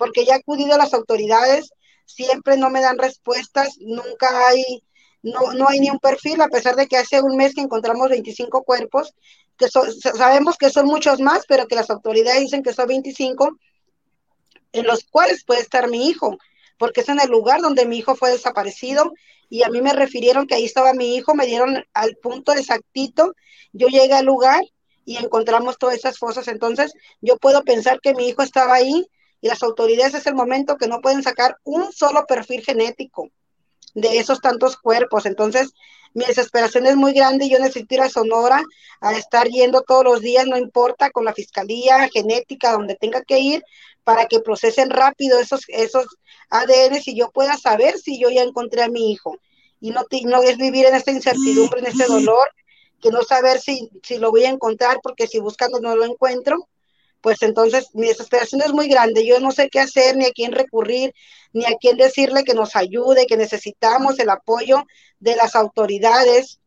porque 0.00 0.24
ya 0.24 0.36
he 0.36 0.38
acudido 0.38 0.74
a 0.74 0.78
las 0.78 0.94
autoridades, 0.94 1.74
siempre 2.06 2.56
no 2.56 2.70
me 2.70 2.80
dan 2.80 2.96
respuestas, 2.96 3.76
nunca 3.80 4.48
hay, 4.48 4.82
no, 5.22 5.52
no 5.52 5.68
hay 5.68 5.78
ni 5.78 5.90
un 5.90 5.98
perfil, 5.98 6.40
a 6.40 6.48
pesar 6.48 6.74
de 6.74 6.86
que 6.86 6.96
hace 6.96 7.20
un 7.20 7.36
mes 7.36 7.54
que 7.54 7.60
encontramos 7.60 8.08
25 8.08 8.62
cuerpos, 8.62 9.12
que 9.58 9.68
sabemos 9.68 10.56
que 10.56 10.70
son 10.70 10.86
muchos 10.86 11.20
más, 11.20 11.44
pero 11.46 11.66
que 11.66 11.74
las 11.74 11.90
autoridades 11.90 12.40
dicen 12.40 12.62
que 12.62 12.72
son 12.72 12.86
25, 12.86 13.58
en 14.72 14.86
los 14.86 15.04
cuales 15.04 15.44
puede 15.44 15.60
estar 15.60 15.90
mi 15.90 16.08
hijo, 16.08 16.38
porque 16.78 17.02
es 17.02 17.10
en 17.10 17.20
el 17.20 17.28
lugar 17.28 17.60
donde 17.60 17.84
mi 17.84 17.98
hijo 17.98 18.16
fue 18.16 18.30
desaparecido 18.30 19.12
y 19.50 19.64
a 19.64 19.68
mí 19.68 19.82
me 19.82 19.92
refirieron 19.92 20.46
que 20.46 20.54
ahí 20.54 20.64
estaba 20.64 20.94
mi 20.94 21.14
hijo, 21.14 21.34
me 21.34 21.44
dieron 21.44 21.84
al 21.92 22.16
punto 22.22 22.54
exactito, 22.54 23.34
yo 23.74 23.88
llegué 23.88 24.14
al 24.14 24.24
lugar 24.24 24.62
y 25.04 25.18
encontramos 25.18 25.76
todas 25.76 25.96
esas 25.96 26.16
fosas, 26.16 26.48
entonces 26.48 26.94
yo 27.20 27.36
puedo 27.36 27.64
pensar 27.64 28.00
que 28.00 28.14
mi 28.14 28.28
hijo 28.28 28.40
estaba 28.40 28.72
ahí 28.76 29.06
y 29.40 29.48
las 29.48 29.62
autoridades 29.62 30.14
es 30.14 30.26
el 30.26 30.34
momento 30.34 30.76
que 30.76 30.88
no 30.88 31.00
pueden 31.00 31.22
sacar 31.22 31.56
un 31.64 31.92
solo 31.92 32.26
perfil 32.26 32.62
genético 32.62 33.28
de 33.94 34.18
esos 34.18 34.40
tantos 34.40 34.76
cuerpos, 34.76 35.26
entonces 35.26 35.72
mi 36.12 36.24
desesperación 36.24 36.86
es 36.86 36.96
muy 36.96 37.12
grande 37.12 37.44
y 37.44 37.50
yo 37.50 37.58
necesito 37.58 37.94
ir 37.94 38.00
a 38.00 38.08
Sonora 38.08 38.62
a 39.00 39.12
estar 39.12 39.46
yendo 39.48 39.82
todos 39.82 40.04
los 40.04 40.20
días, 40.20 40.46
no 40.46 40.56
importa, 40.56 41.10
con 41.10 41.24
la 41.24 41.32
fiscalía 41.32 42.08
genética, 42.12 42.72
donde 42.72 42.96
tenga 42.96 43.22
que 43.22 43.38
ir, 43.38 43.62
para 44.02 44.26
que 44.26 44.40
procesen 44.40 44.90
rápido 44.90 45.38
esos, 45.38 45.62
esos 45.68 46.06
ADN 46.48 46.98
y 47.04 47.16
yo 47.16 47.30
pueda 47.30 47.56
saber 47.56 47.96
si 47.98 48.18
yo 48.18 48.28
ya 48.30 48.42
encontré 48.42 48.82
a 48.82 48.88
mi 48.88 49.12
hijo. 49.12 49.36
Y 49.80 49.90
no, 49.90 50.04
no 50.24 50.42
es 50.42 50.56
vivir 50.58 50.86
en 50.86 50.94
esta 50.94 51.12
incertidumbre, 51.12 51.80
en 51.80 51.86
este 51.86 52.06
dolor, 52.06 52.50
que 53.00 53.10
no 53.10 53.22
saber 53.22 53.60
si, 53.60 53.88
si 54.02 54.18
lo 54.18 54.30
voy 54.30 54.44
a 54.44 54.50
encontrar, 54.50 54.98
porque 55.02 55.26
si 55.26 55.38
buscando 55.38 55.80
no 55.80 55.96
lo 55.96 56.04
encuentro, 56.04 56.68
pues 57.20 57.42
entonces 57.42 57.90
mi 57.94 58.06
desesperación 58.06 58.62
es 58.62 58.72
muy 58.72 58.88
grande. 58.88 59.26
Yo 59.26 59.40
no 59.40 59.52
sé 59.52 59.68
qué 59.68 59.80
hacer, 59.80 60.16
ni 60.16 60.26
a 60.26 60.32
quién 60.32 60.52
recurrir, 60.52 61.14
ni 61.52 61.64
a 61.64 61.76
quién 61.80 61.96
decirle 61.96 62.44
que 62.44 62.54
nos 62.54 62.76
ayude, 62.76 63.26
que 63.26 63.36
necesitamos 63.36 64.18
el 64.18 64.30
apoyo 64.30 64.84
de 65.18 65.36
las 65.36 65.54
autoridades 65.54 66.60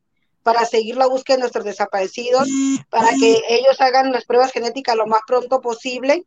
para 0.44 0.66
seguir 0.66 0.98
la 0.98 1.08
búsqueda 1.08 1.38
de 1.38 1.42
nuestros 1.42 1.66
desaparecidos, 1.66 2.50
para 2.90 3.10
que 3.12 3.42
ellos 3.48 3.80
hagan 3.80 4.12
las 4.12 4.26
pruebas 4.26 4.52
genéticas 4.52 4.96
lo 4.96 5.08
más 5.08 5.22
pronto 5.26 5.62
posible 5.62 6.26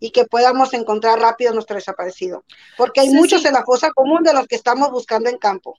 y 0.00 0.10
que 0.10 0.26
podamos 0.26 0.74
encontrar 0.74 1.18
rápido 1.18 1.54
nuestro 1.54 1.76
desaparecido. 1.76 2.44
Porque 2.76 3.00
hay 3.00 3.10
muchos 3.10 3.44
en 3.44 3.54
la 3.54 3.64
fosa 3.64 3.90
común 3.90 4.22
de 4.22 4.34
los 4.34 4.46
que 4.46 4.56
estamos 4.56 4.90
buscando 4.90 5.30
en 5.30 5.38
campo. 5.38 5.78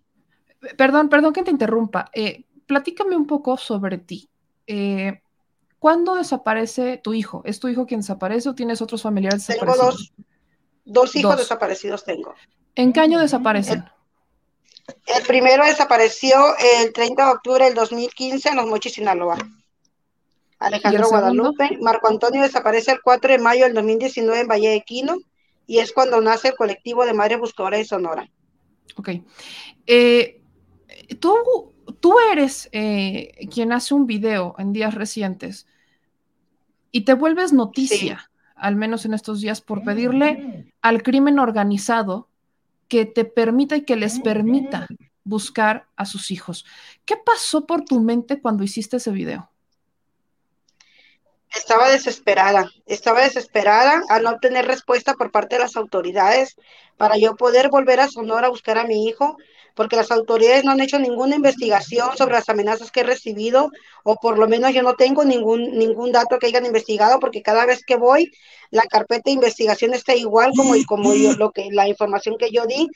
Perdón, 0.77 1.09
perdón 1.09 1.32
que 1.32 1.43
te 1.43 1.51
interrumpa. 1.51 2.09
Eh, 2.13 2.43
platícame 2.65 3.15
un 3.15 3.27
poco 3.27 3.55
sobre 3.55 3.99
ti. 3.99 4.30
Eh, 4.67 5.21
¿Cuándo 5.80 6.15
desaparece 6.15 6.97
tu 6.97 7.13
hijo? 7.13 7.41
¿Es 7.45 7.59
tu 7.59 7.69
hijo 7.69 7.86
quien 7.86 8.01
desaparece 8.01 8.49
o 8.49 8.55
tienes 8.55 8.82
otros 8.82 9.01
familiares 9.01 9.47
desaparecidos? 9.47 10.11
Tengo 10.13 10.25
dos, 10.86 11.15
hijos 11.15 11.38
desaparecidos 11.38 12.03
tengo. 12.03 12.36
¿En 12.75 12.91
qué 12.91 12.99
año 12.99 13.19
desaparecen? 13.19 13.86
El, 15.05 15.23
primero 15.25 15.65
desapareció 15.65 16.38
el 16.82 16.91
30 16.91 17.25
de 17.25 17.32
octubre 17.32 17.65
del 17.65 17.75
2015 17.75 18.49
en 18.49 18.55
Los 18.57 18.65
Mochis, 18.65 18.93
Sinaloa. 18.93 19.38
Alejandro 20.59 21.07
Guadalupe. 21.07 21.77
Marco 21.80 22.09
Antonio 22.09 22.41
desaparece 22.41 22.91
el 22.91 23.01
4 23.01 23.32
de 23.32 23.38
mayo 23.39 23.63
del 23.63 23.73
2019 23.73 24.41
en 24.41 24.47
Valle 24.47 24.69
de 24.69 24.82
Quino 24.82 25.17
y 25.65 25.80
es 25.80 25.93
cuando 25.93 26.19
nace 26.19 26.49
el 26.49 26.55
colectivo 26.55 27.05
de 27.05 27.13
Madre 27.13 27.38
Buscadora 27.38 27.77
de 27.77 27.86
Sonora. 27.86 28.30
Ok. 28.97 29.09
Eh, 29.88 30.41
tú, 31.19 31.73
tú 32.01 32.15
eres 32.32 32.67
eh, 32.73 33.47
quien 33.53 33.71
hace 33.71 33.93
un 33.93 34.05
video 34.05 34.55
en 34.57 34.73
días 34.73 34.95
recientes 34.95 35.67
y 36.92 37.02
te 37.02 37.14
vuelves 37.14 37.54
noticia, 37.54 38.30
al 38.56 38.76
menos 38.76 39.06
en 39.06 39.14
estos 39.14 39.42
días, 39.42 39.62
por 39.62 39.84
pedirle 39.84 40.74
al 40.82 41.04
crimen 41.04 41.40
organizado 41.40 42.28
que 42.88 43.06
te 43.06 43.26
permita 43.26 43.78
y 43.78 43.86
que 43.86 43.96
les 43.96 44.20
permita 44.20 44.88
buscar 45.24 45.88
a 45.96 46.06
sus 46.06 46.32
hijos. 46.32 46.66
¿Qué 47.06 47.16
pasó 47.16 47.66
por 47.66 47.86
tu 47.86 48.02
mente 48.02 48.42
cuando 48.42 48.64
hiciste 48.64 48.98
ese 48.98 49.12
video? 49.12 49.50
Estaba 51.56 51.90
desesperada, 51.90 52.70
estaba 52.86 53.22
desesperada 53.22 54.04
al 54.10 54.24
no 54.24 54.40
tener 54.40 54.68
respuesta 54.68 55.14
por 55.16 55.32
parte 55.32 55.56
de 55.56 55.64
las 55.64 55.76
autoridades 55.76 56.56
para 56.98 57.18
yo 57.18 57.36
poder 57.36 57.70
volver 57.70 58.00
a 58.00 58.08
Sonora 58.08 58.48
a 58.48 58.52
buscar 58.52 58.78
a 58.78 58.86
mi 58.86 59.08
hijo, 59.08 59.38
porque 59.76 59.95
las 59.95 60.11
autoridades 60.11 60.63
no 60.63 60.72
han 60.72 60.82
hecho 60.82 60.99
ninguna 60.99 61.36
investigación 61.36 62.15
sobre 62.17 62.36
las 62.36 62.49
amenazas 62.49 62.91
que 62.91 63.01
he 63.01 63.03
recibido, 63.03 63.70
o 64.03 64.15
por 64.15 64.38
lo 64.38 64.47
menos 64.47 64.74
yo 64.74 64.84
no 64.84 64.95
tengo 64.95 65.24
ningún, 65.24 65.78
ningún 65.78 66.11
dato 66.11 66.38
que 66.39 66.47
hayan 66.47 66.65
investigado, 66.65 67.20
porque 67.20 67.41
cada 67.41 67.65
vez 67.65 67.84
que 67.86 67.95
voy, 67.95 68.32
la 68.72 68.84
carpeta 68.84 69.24
de 69.26 69.32
investigación 69.32 69.93
está 69.93 70.15
igual 70.15 70.51
como, 70.55 70.74
como 70.88 71.13
yo, 71.13 71.34
lo 71.34 71.51
que, 71.51 71.70
la 71.72 71.88
información 71.88 72.38
que 72.38 72.51
yo 72.51 72.65
di. 72.65 72.88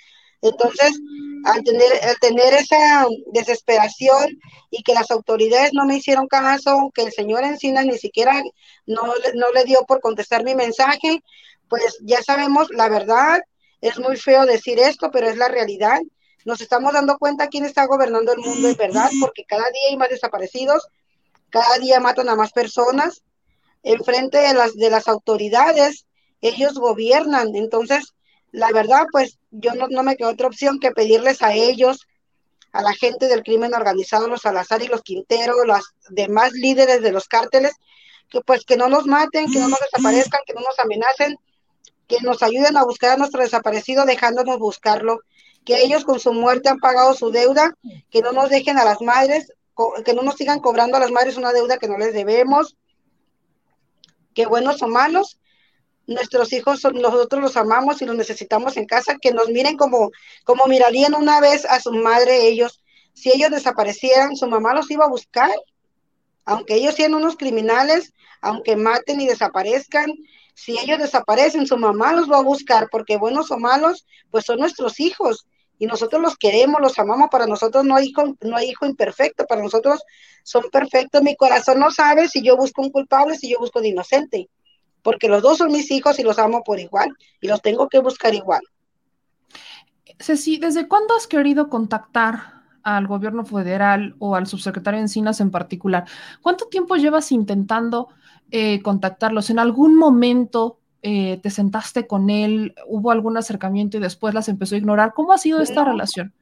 Entonces, 0.41 0.99
al 1.45 1.63
tener, 1.63 1.91
al 2.03 2.17
tener 2.19 2.53
esa 2.53 3.05
desesperación 3.31 4.27
y 4.69 4.83
que 4.83 4.93
las 4.93 5.09
autoridades 5.09 5.71
no 5.73 5.85
me 5.85 5.97
hicieron 5.97 6.27
caso, 6.27 6.91
que 6.93 7.03
el 7.03 7.13
señor 7.13 7.43
Encinas 7.43 7.85
ni 7.85 7.97
siquiera 7.97 8.41
no, 8.85 9.03
no 9.35 9.51
le 9.53 9.63
dio 9.63 9.85
por 9.85 10.01
contestar 10.01 10.43
mi 10.43 10.53
mensaje, 10.53 11.23
pues 11.69 11.97
ya 12.01 12.21
sabemos 12.21 12.67
la 12.71 12.89
verdad, 12.89 13.39
es 13.81 13.99
muy 13.99 14.15
feo 14.15 14.45
decir 14.45 14.79
esto, 14.79 15.11
pero 15.11 15.27
es 15.27 15.37
la 15.37 15.47
realidad. 15.47 15.99
Nos 16.45 16.61
estamos 16.61 16.93
dando 16.93 17.17
cuenta 17.17 17.47
quién 17.47 17.65
está 17.65 17.85
gobernando 17.85 18.33
el 18.33 18.39
mundo 18.39 18.69
en 18.69 18.75
verdad, 18.75 19.09
porque 19.21 19.45
cada 19.45 19.63
día 19.63 19.89
hay 19.89 19.97
más 19.97 20.09
desaparecidos, 20.09 20.87
cada 21.49 21.77
día 21.77 21.99
matan 21.99 22.29
a 22.29 22.35
más 22.35 22.51
personas. 22.51 23.23
Enfrente 23.83 24.37
de 24.37 24.53
las, 24.53 24.75
de 24.75 24.89
las 24.89 25.07
autoridades, 25.07 26.05
ellos 26.41 26.73
gobiernan. 26.75 27.55
Entonces, 27.55 28.13
la 28.51 28.71
verdad, 28.71 29.05
pues 29.11 29.39
yo 29.51 29.73
no, 29.73 29.87
no 29.87 30.03
me 30.03 30.15
queda 30.15 30.29
otra 30.29 30.47
opción 30.47 30.79
que 30.79 30.91
pedirles 30.91 31.41
a 31.41 31.53
ellos, 31.53 32.07
a 32.71 32.81
la 32.81 32.93
gente 32.93 33.27
del 33.27 33.43
crimen 33.43 33.73
organizado, 33.73 34.27
los 34.27 34.41
Salazar 34.41 34.81
y 34.81 34.87
los 34.87 35.01
Quintero, 35.01 35.63
los 35.63 35.93
demás 36.09 36.53
líderes 36.53 37.01
de 37.01 37.11
los 37.11 37.27
cárteles, 37.27 37.73
que 38.29 38.41
pues 38.41 38.65
que 38.65 38.77
no 38.77 38.89
nos 38.89 39.05
maten, 39.05 39.51
que 39.51 39.59
no 39.59 39.67
nos 39.67 39.79
desaparezcan, 39.79 40.41
que 40.45 40.53
no 40.53 40.61
nos 40.61 40.79
amenacen, 40.79 41.37
que 42.07 42.17
nos 42.21 42.41
ayuden 42.41 42.75
a 42.77 42.83
buscar 42.83 43.11
a 43.11 43.17
nuestro 43.17 43.41
desaparecido 43.41 44.05
dejándonos 44.05 44.57
buscarlo, 44.57 45.19
que 45.65 45.81
ellos 45.81 46.03
con 46.03 46.19
su 46.19 46.33
muerte 46.33 46.69
han 46.69 46.79
pagado 46.79 47.13
su 47.13 47.31
deuda, 47.31 47.73
que 48.09 48.21
no 48.21 48.31
nos 48.31 48.49
dejen 48.49 48.77
a 48.77 48.85
las 48.85 49.01
madres, 49.01 49.53
que 50.05 50.13
no 50.13 50.21
nos 50.21 50.35
sigan 50.35 50.59
cobrando 50.59 50.97
a 50.97 50.99
las 50.99 51.11
madres 51.11 51.37
una 51.37 51.53
deuda 51.53 51.77
que 51.77 51.87
no 51.87 51.97
les 51.97 52.13
debemos, 52.13 52.75
que 54.33 54.45
buenos 54.45 54.81
o 54.81 54.87
malos, 54.87 55.39
nuestros 56.05 56.51
hijos, 56.51 56.83
nosotros 56.93 57.41
los 57.41 57.57
amamos 57.57 58.01
y 58.01 58.05
los 58.05 58.15
necesitamos 58.15 58.77
en 58.77 58.85
casa, 58.85 59.17
que 59.21 59.31
nos 59.31 59.49
miren 59.49 59.77
como, 59.77 60.11
como 60.43 60.65
mirarían 60.65 61.15
una 61.15 61.39
vez 61.39 61.65
a 61.65 61.79
su 61.79 61.93
madre 61.93 62.47
ellos. 62.47 62.81
Si 63.13 63.31
ellos 63.31 63.51
desaparecieran, 63.51 64.35
su 64.35 64.47
mamá 64.47 64.73
los 64.73 64.89
iba 64.91 65.05
a 65.05 65.09
buscar, 65.09 65.51
aunque 66.45 66.75
ellos 66.75 66.95
sean 66.95 67.13
unos 67.13 67.37
criminales, 67.37 68.13
aunque 68.41 68.75
maten 68.75 69.21
y 69.21 69.27
desaparezcan, 69.27 70.11
si 70.55 70.77
ellos 70.77 70.99
desaparecen, 70.99 71.65
su 71.65 71.77
mamá 71.77 72.13
los 72.13 72.29
va 72.29 72.37
a 72.37 72.43
buscar, 72.43 72.87
porque 72.91 73.17
buenos 73.17 73.49
o 73.51 73.57
malos, 73.57 74.05
pues 74.29 74.45
son 74.45 74.59
nuestros 74.59 74.99
hijos. 74.99 75.47
Y 75.83 75.85
nosotros 75.85 76.21
los 76.21 76.37
queremos, 76.37 76.79
los 76.79 76.97
amamos. 76.97 77.27
Para 77.29 77.45
nosotros 77.45 77.83
no 77.83 77.97
hay 77.97 78.07
hijo, 78.07 78.37
no 78.39 78.55
hay 78.55 78.69
hijo 78.69 78.85
imperfecto, 78.85 79.45
para 79.45 79.61
nosotros 79.61 80.01
son 80.41 80.63
perfectos. 80.71 81.21
Mi 81.21 81.35
corazón 81.35 81.77
no 81.77 81.91
sabe 81.91 82.29
si 82.29 82.41
yo 82.41 82.55
busco 82.55 82.81
un 82.81 82.89
culpable, 82.89 83.35
si 83.35 83.49
yo 83.49 83.59
busco 83.59 83.81
de 83.81 83.89
inocente. 83.89 84.49
Porque 85.01 85.27
los 85.27 85.41
dos 85.41 85.57
son 85.57 85.73
mis 85.73 85.91
hijos 85.91 86.17
y 86.19 86.23
los 86.23 86.39
amo 86.39 86.63
por 86.63 86.79
igual. 86.79 87.09
Y 87.41 87.49
los 87.49 87.61
tengo 87.61 87.89
que 87.89 87.99
buscar 87.99 88.33
igual. 88.33 88.61
Ceci, 90.21 90.57
¿desde 90.57 90.87
cuándo 90.87 91.17
has 91.17 91.27
querido 91.27 91.67
contactar 91.67 92.61
al 92.81 93.05
gobierno 93.05 93.43
federal 93.43 94.15
o 94.19 94.37
al 94.37 94.47
subsecretario 94.47 95.01
Encinas 95.01 95.41
en 95.41 95.51
particular? 95.51 96.05
¿Cuánto 96.41 96.67
tiempo 96.67 96.95
llevas 96.95 97.29
intentando 97.33 98.07
eh, 98.51 98.81
contactarlos? 98.81 99.49
¿En 99.49 99.59
algún 99.59 99.97
momento 99.97 100.79
eh, 101.03 101.39
te 101.43 101.49
sentaste 101.49 102.07
con 102.07 102.29
él? 102.29 102.73
¿Hubo 102.87 103.11
algún 103.11 103.37
acercamiento 103.37 103.97
y 103.97 103.99
después 103.99 104.33
las 104.33 104.47
empezó 104.47 104.75
a 104.75 104.77
ignorar? 104.77 105.13
¿Cómo 105.13 105.33
ha 105.33 105.37
sido 105.37 105.61
esta 105.61 105.83
relación? 105.83 106.33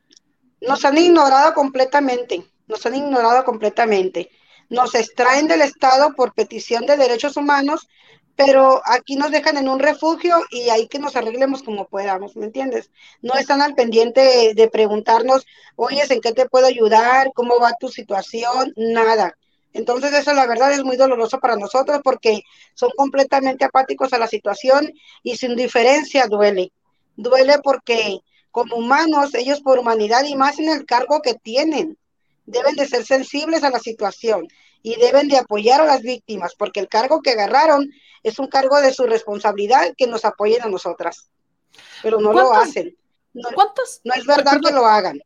Nos 0.61 0.85
han 0.85 0.97
ignorado 0.97 1.53
completamente, 1.55 2.45
nos 2.67 2.85
han 2.85 2.95
ignorado 2.95 3.43
completamente. 3.43 4.29
Nos 4.69 4.93
extraen 4.95 5.47
del 5.47 5.61
Estado 5.61 6.13
por 6.13 6.33
petición 6.33 6.85
de 6.85 6.95
derechos 6.95 7.35
humanos, 7.35 7.89
pero 8.35 8.81
aquí 8.85 9.15
nos 9.15 9.31
dejan 9.31 9.57
en 9.57 9.67
un 9.67 9.79
refugio 9.79 10.37
y 10.51 10.69
ahí 10.69 10.87
que 10.87 10.99
nos 10.99 11.15
arreglemos 11.15 11.63
como 11.63 11.87
podamos, 11.87 12.35
¿me 12.35 12.45
entiendes? 12.45 12.91
No 13.21 13.33
están 13.33 13.61
al 13.61 13.73
pendiente 13.73 14.21
de, 14.21 14.53
de 14.53 14.67
preguntarnos, 14.69 15.45
oye, 15.75 16.03
¿en 16.07 16.21
qué 16.21 16.31
te 16.31 16.47
puedo 16.47 16.67
ayudar? 16.67 17.31
¿Cómo 17.33 17.59
va 17.59 17.73
tu 17.79 17.89
situación? 17.89 18.73
Nada. 18.77 19.35
Entonces 19.73 20.13
eso 20.13 20.33
la 20.33 20.47
verdad 20.47 20.71
es 20.73 20.83
muy 20.83 20.97
doloroso 20.97 21.39
para 21.39 21.55
nosotros 21.55 22.01
porque 22.03 22.41
son 22.73 22.91
completamente 22.95 23.65
apáticos 23.65 24.11
a 24.13 24.17
la 24.17 24.27
situación 24.27 24.91
y 25.23 25.37
sin 25.37 25.55
diferencia 25.55 26.27
duele. 26.27 26.71
Duele 27.15 27.59
porque 27.63 28.19
como 28.51 28.75
humanos, 28.75 29.33
ellos 29.33 29.61
por 29.61 29.79
humanidad 29.79 30.23
y 30.25 30.35
más 30.35 30.59
en 30.59 30.69
el 30.69 30.85
cargo 30.85 31.21
que 31.21 31.35
tienen, 31.35 31.97
deben 32.45 32.75
de 32.75 32.87
ser 32.87 33.05
sensibles 33.05 33.63
a 33.63 33.69
la 33.69 33.79
situación 33.79 34.47
y 34.83 34.99
deben 34.99 35.29
de 35.29 35.37
apoyar 35.37 35.79
a 35.81 35.85
las 35.85 36.01
víctimas 36.01 36.53
porque 36.57 36.81
el 36.81 36.89
cargo 36.89 37.21
que 37.21 37.31
agarraron 37.31 37.89
es 38.23 38.39
un 38.39 38.47
cargo 38.47 38.81
de 38.81 38.93
su 38.93 39.05
responsabilidad 39.05 39.93
que 39.97 40.07
nos 40.07 40.25
apoyen 40.25 40.61
a 40.63 40.69
nosotras. 40.69 41.29
Pero 42.03 42.19
no 42.19 42.33
lo 42.33 42.53
hacen. 42.53 42.97
No, 43.33 43.49
no 44.03 44.13
es 44.13 44.25
verdad 44.25 44.59
que 44.63 44.73
lo 44.73 44.85
hagan. 44.85 45.19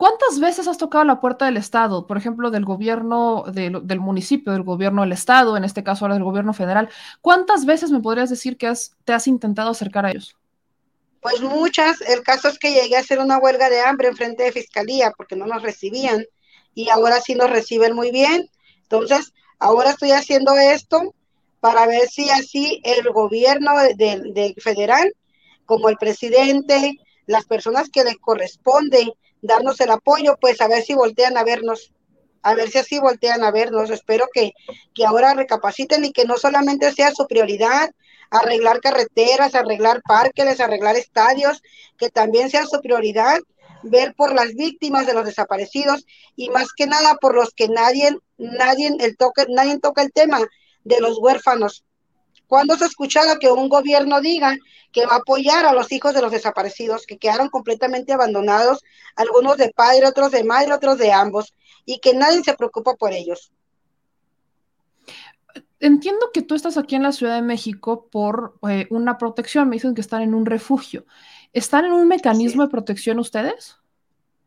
¿Cuántas 0.00 0.40
veces 0.40 0.66
has 0.66 0.78
tocado 0.78 1.04
la 1.04 1.20
puerta 1.20 1.44
del 1.44 1.58
Estado, 1.58 2.06
por 2.06 2.16
ejemplo, 2.16 2.50
del 2.50 2.64
gobierno, 2.64 3.44
del 3.52 4.00
municipio, 4.00 4.50
del 4.50 4.62
gobierno 4.62 5.02
del 5.02 5.12
Estado, 5.12 5.58
en 5.58 5.64
este 5.64 5.84
caso 5.84 6.06
ahora 6.06 6.14
del 6.14 6.24
gobierno 6.24 6.54
federal? 6.54 6.88
¿Cuántas 7.20 7.66
veces 7.66 7.90
me 7.90 8.00
podrías 8.00 8.30
decir 8.30 8.56
que 8.56 8.66
has, 8.66 8.96
te 9.04 9.12
has 9.12 9.26
intentado 9.26 9.68
acercar 9.68 10.06
a 10.06 10.12
ellos? 10.12 10.38
Pues 11.20 11.42
muchas. 11.42 12.00
El 12.00 12.22
caso 12.22 12.48
es 12.48 12.58
que 12.58 12.72
llegué 12.72 12.96
a 12.96 13.00
hacer 13.00 13.18
una 13.18 13.36
huelga 13.36 13.68
de 13.68 13.82
hambre 13.82 14.08
en 14.08 14.16
frente 14.16 14.44
de 14.44 14.52
fiscalía 14.52 15.12
porque 15.14 15.36
no 15.36 15.44
nos 15.44 15.62
recibían 15.62 16.24
y 16.74 16.88
ahora 16.88 17.20
sí 17.20 17.34
nos 17.34 17.50
reciben 17.50 17.94
muy 17.94 18.10
bien. 18.10 18.48
Entonces, 18.84 19.34
ahora 19.58 19.90
estoy 19.90 20.12
haciendo 20.12 20.54
esto 20.54 21.14
para 21.60 21.86
ver 21.86 22.08
si 22.08 22.30
así 22.30 22.80
el 22.84 23.06
gobierno 23.12 23.72
de, 23.98 24.54
federal, 24.62 25.12
como 25.66 25.90
el 25.90 25.98
presidente, 25.98 26.96
las 27.26 27.44
personas 27.44 27.90
que 27.90 28.02
les 28.02 28.16
corresponde 28.16 29.12
darnos 29.42 29.80
el 29.80 29.90
apoyo, 29.90 30.36
pues 30.40 30.60
a 30.60 30.68
ver 30.68 30.82
si 30.82 30.94
voltean 30.94 31.36
a 31.36 31.44
vernos, 31.44 31.92
a 32.42 32.54
ver 32.54 32.70
si 32.70 32.78
así 32.78 32.98
voltean 32.98 33.44
a 33.44 33.50
vernos. 33.50 33.90
Espero 33.90 34.28
que, 34.32 34.52
que 34.94 35.04
ahora 35.04 35.34
recapaciten 35.34 36.04
y 36.04 36.12
que 36.12 36.24
no 36.24 36.36
solamente 36.36 36.92
sea 36.92 37.12
su 37.12 37.26
prioridad 37.26 37.90
arreglar 38.30 38.80
carreteras, 38.80 39.54
arreglar 39.54 40.02
parques, 40.02 40.60
arreglar 40.60 40.96
estadios, 40.96 41.62
que 41.98 42.10
también 42.10 42.48
sea 42.48 42.64
su 42.64 42.80
prioridad 42.80 43.40
ver 43.82 44.14
por 44.14 44.34
las 44.34 44.54
víctimas 44.54 45.06
de 45.06 45.14
los 45.14 45.24
desaparecidos 45.24 46.04
y 46.36 46.50
más 46.50 46.72
que 46.72 46.86
nada 46.86 47.16
por 47.16 47.34
los 47.34 47.50
que 47.50 47.68
nadie, 47.68 48.16
nadie, 48.38 48.90
el 49.00 49.16
toque, 49.16 49.46
nadie 49.48 49.78
toca 49.78 50.02
el 50.02 50.12
tema 50.12 50.38
de 50.84 51.00
los 51.00 51.18
huérfanos. 51.18 51.84
¿Cuándo 52.50 52.76
se 52.76 52.82
ha 52.82 52.88
escuchado 52.88 53.38
que 53.38 53.48
un 53.48 53.68
gobierno 53.68 54.20
diga 54.20 54.56
que 54.90 55.06
va 55.06 55.12
a 55.12 55.18
apoyar 55.18 55.66
a 55.66 55.72
los 55.72 55.92
hijos 55.92 56.14
de 56.14 56.20
los 56.20 56.32
desaparecidos, 56.32 57.06
que 57.06 57.16
quedaron 57.16 57.48
completamente 57.48 58.12
abandonados, 58.12 58.82
algunos 59.14 59.56
de 59.56 59.70
padre, 59.70 60.08
otros 60.08 60.32
de 60.32 60.42
madre, 60.42 60.72
otros 60.72 60.98
de 60.98 61.12
ambos, 61.12 61.54
y 61.84 62.00
que 62.00 62.12
nadie 62.12 62.42
se 62.42 62.54
preocupa 62.54 62.94
por 62.94 63.12
ellos? 63.12 63.52
Entiendo 65.78 66.32
que 66.34 66.42
tú 66.42 66.56
estás 66.56 66.76
aquí 66.76 66.96
en 66.96 67.04
la 67.04 67.12
Ciudad 67.12 67.36
de 67.36 67.42
México 67.42 68.08
por 68.10 68.58
eh, 68.68 68.88
una 68.90 69.16
protección, 69.16 69.68
me 69.68 69.76
dicen 69.76 69.94
que 69.94 70.00
están 70.00 70.22
en 70.22 70.34
un 70.34 70.44
refugio. 70.44 71.06
¿Están 71.52 71.84
en 71.84 71.92
un 71.92 72.08
mecanismo 72.08 72.64
de 72.64 72.68
protección 72.68 73.20
ustedes? 73.20 73.76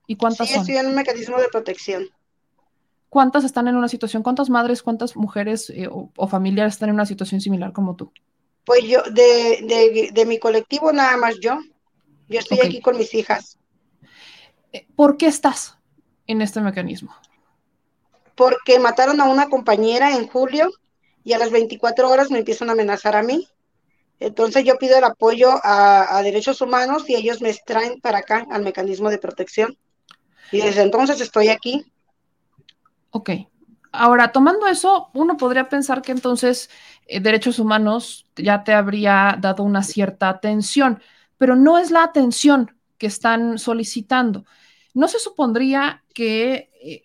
¿Y 0.08 0.18
cuántas 0.18 0.50
sí, 0.50 0.56
estoy 0.56 0.76
en 0.76 0.88
un 0.88 0.96
mecanismo 0.96 1.40
de 1.40 1.48
protección. 1.48 2.10
¿Cuántas 3.14 3.44
están 3.44 3.68
en 3.68 3.76
una 3.76 3.90
situación? 3.90 4.24
¿Cuántas 4.24 4.50
madres, 4.50 4.82
cuántas 4.82 5.16
mujeres 5.16 5.70
eh, 5.70 5.88
o, 5.88 6.28
familiares 6.28 6.74
están 6.74 6.90
en 6.90 6.96
una 6.96 7.06
situación 7.06 7.42
similar 7.42 7.72
como 7.72 7.96
tú? 7.96 8.12
Pues 8.66 8.86
yo, 8.86 9.04
de, 9.04 10.24
mi 10.26 10.40
colectivo 10.40 10.92
nada 10.92 11.16
más 11.16 11.36
yo. 11.40 11.60
Yo 12.28 12.40
estoy 12.40 12.62
aquí 12.62 12.82
con 12.82 12.98
mis 12.98 13.14
hijas. 13.14 13.60
Eh, 14.72 14.88
¿Por 14.96 15.18
qué 15.18 15.28
estás 15.28 15.78
en 16.26 16.42
este 16.42 16.60
mecanismo? 16.60 17.16
Porque 18.34 18.80
mataron 18.80 19.22
a 19.22 19.26
una 19.26 19.48
compañera 19.48 20.16
en 20.16 20.28
julio 20.28 20.72
y 21.24 21.34
a 21.34 21.38
las 21.38 21.52
24 21.52 22.10
horas 22.10 22.32
me 22.32 22.40
empiezan 22.40 22.70
a 22.70 22.72
amenazar 22.72 23.16
a 23.16 23.22
mí. 23.22 23.48
Entonces 24.20 24.64
yo 24.64 24.80
pido 24.80 24.98
el 24.98 25.04
apoyo 25.04 25.52
a, 25.62 26.18
a 26.18 26.24
derechos 26.24 26.62
humanos 26.62 27.08
y 27.08 27.14
ellos 27.14 27.42
me 27.42 27.52
extraen 27.52 28.02
para 28.02 28.18
acá 28.18 28.48
al 28.50 28.64
mecanismo 28.64 29.12
de 29.12 29.20
protección. 29.20 29.78
Y 30.52 30.62
desde 30.62 30.82
entonces 30.82 31.22
estoy 31.22 31.50
aquí. 31.50 31.93
Ok. 33.14 33.30
Ahora, 33.92 34.32
tomando 34.32 34.68
eso, 34.68 35.10
uno 35.14 35.38
podría 35.38 35.70
pensar 35.70 36.02
que 36.02 36.12
entonces 36.12 36.70
eh, 37.06 37.20
derechos 37.20 37.60
humanos 37.60 38.26
ya 38.36 38.64
te 38.64 38.74
habría 38.74 39.38
dado 39.40 39.62
una 39.62 39.84
cierta 39.84 40.30
atención, 40.30 41.02
pero 41.38 41.56
no 41.56 41.78
es 41.78 41.92
la 41.92 42.04
atención 42.04 42.76
que 42.98 43.06
están 43.06 43.60
solicitando. 43.60 44.46
¿No 44.96 45.08
se 45.08 45.20
supondría 45.20 46.04
que 46.14 46.72
eh, 46.82 47.04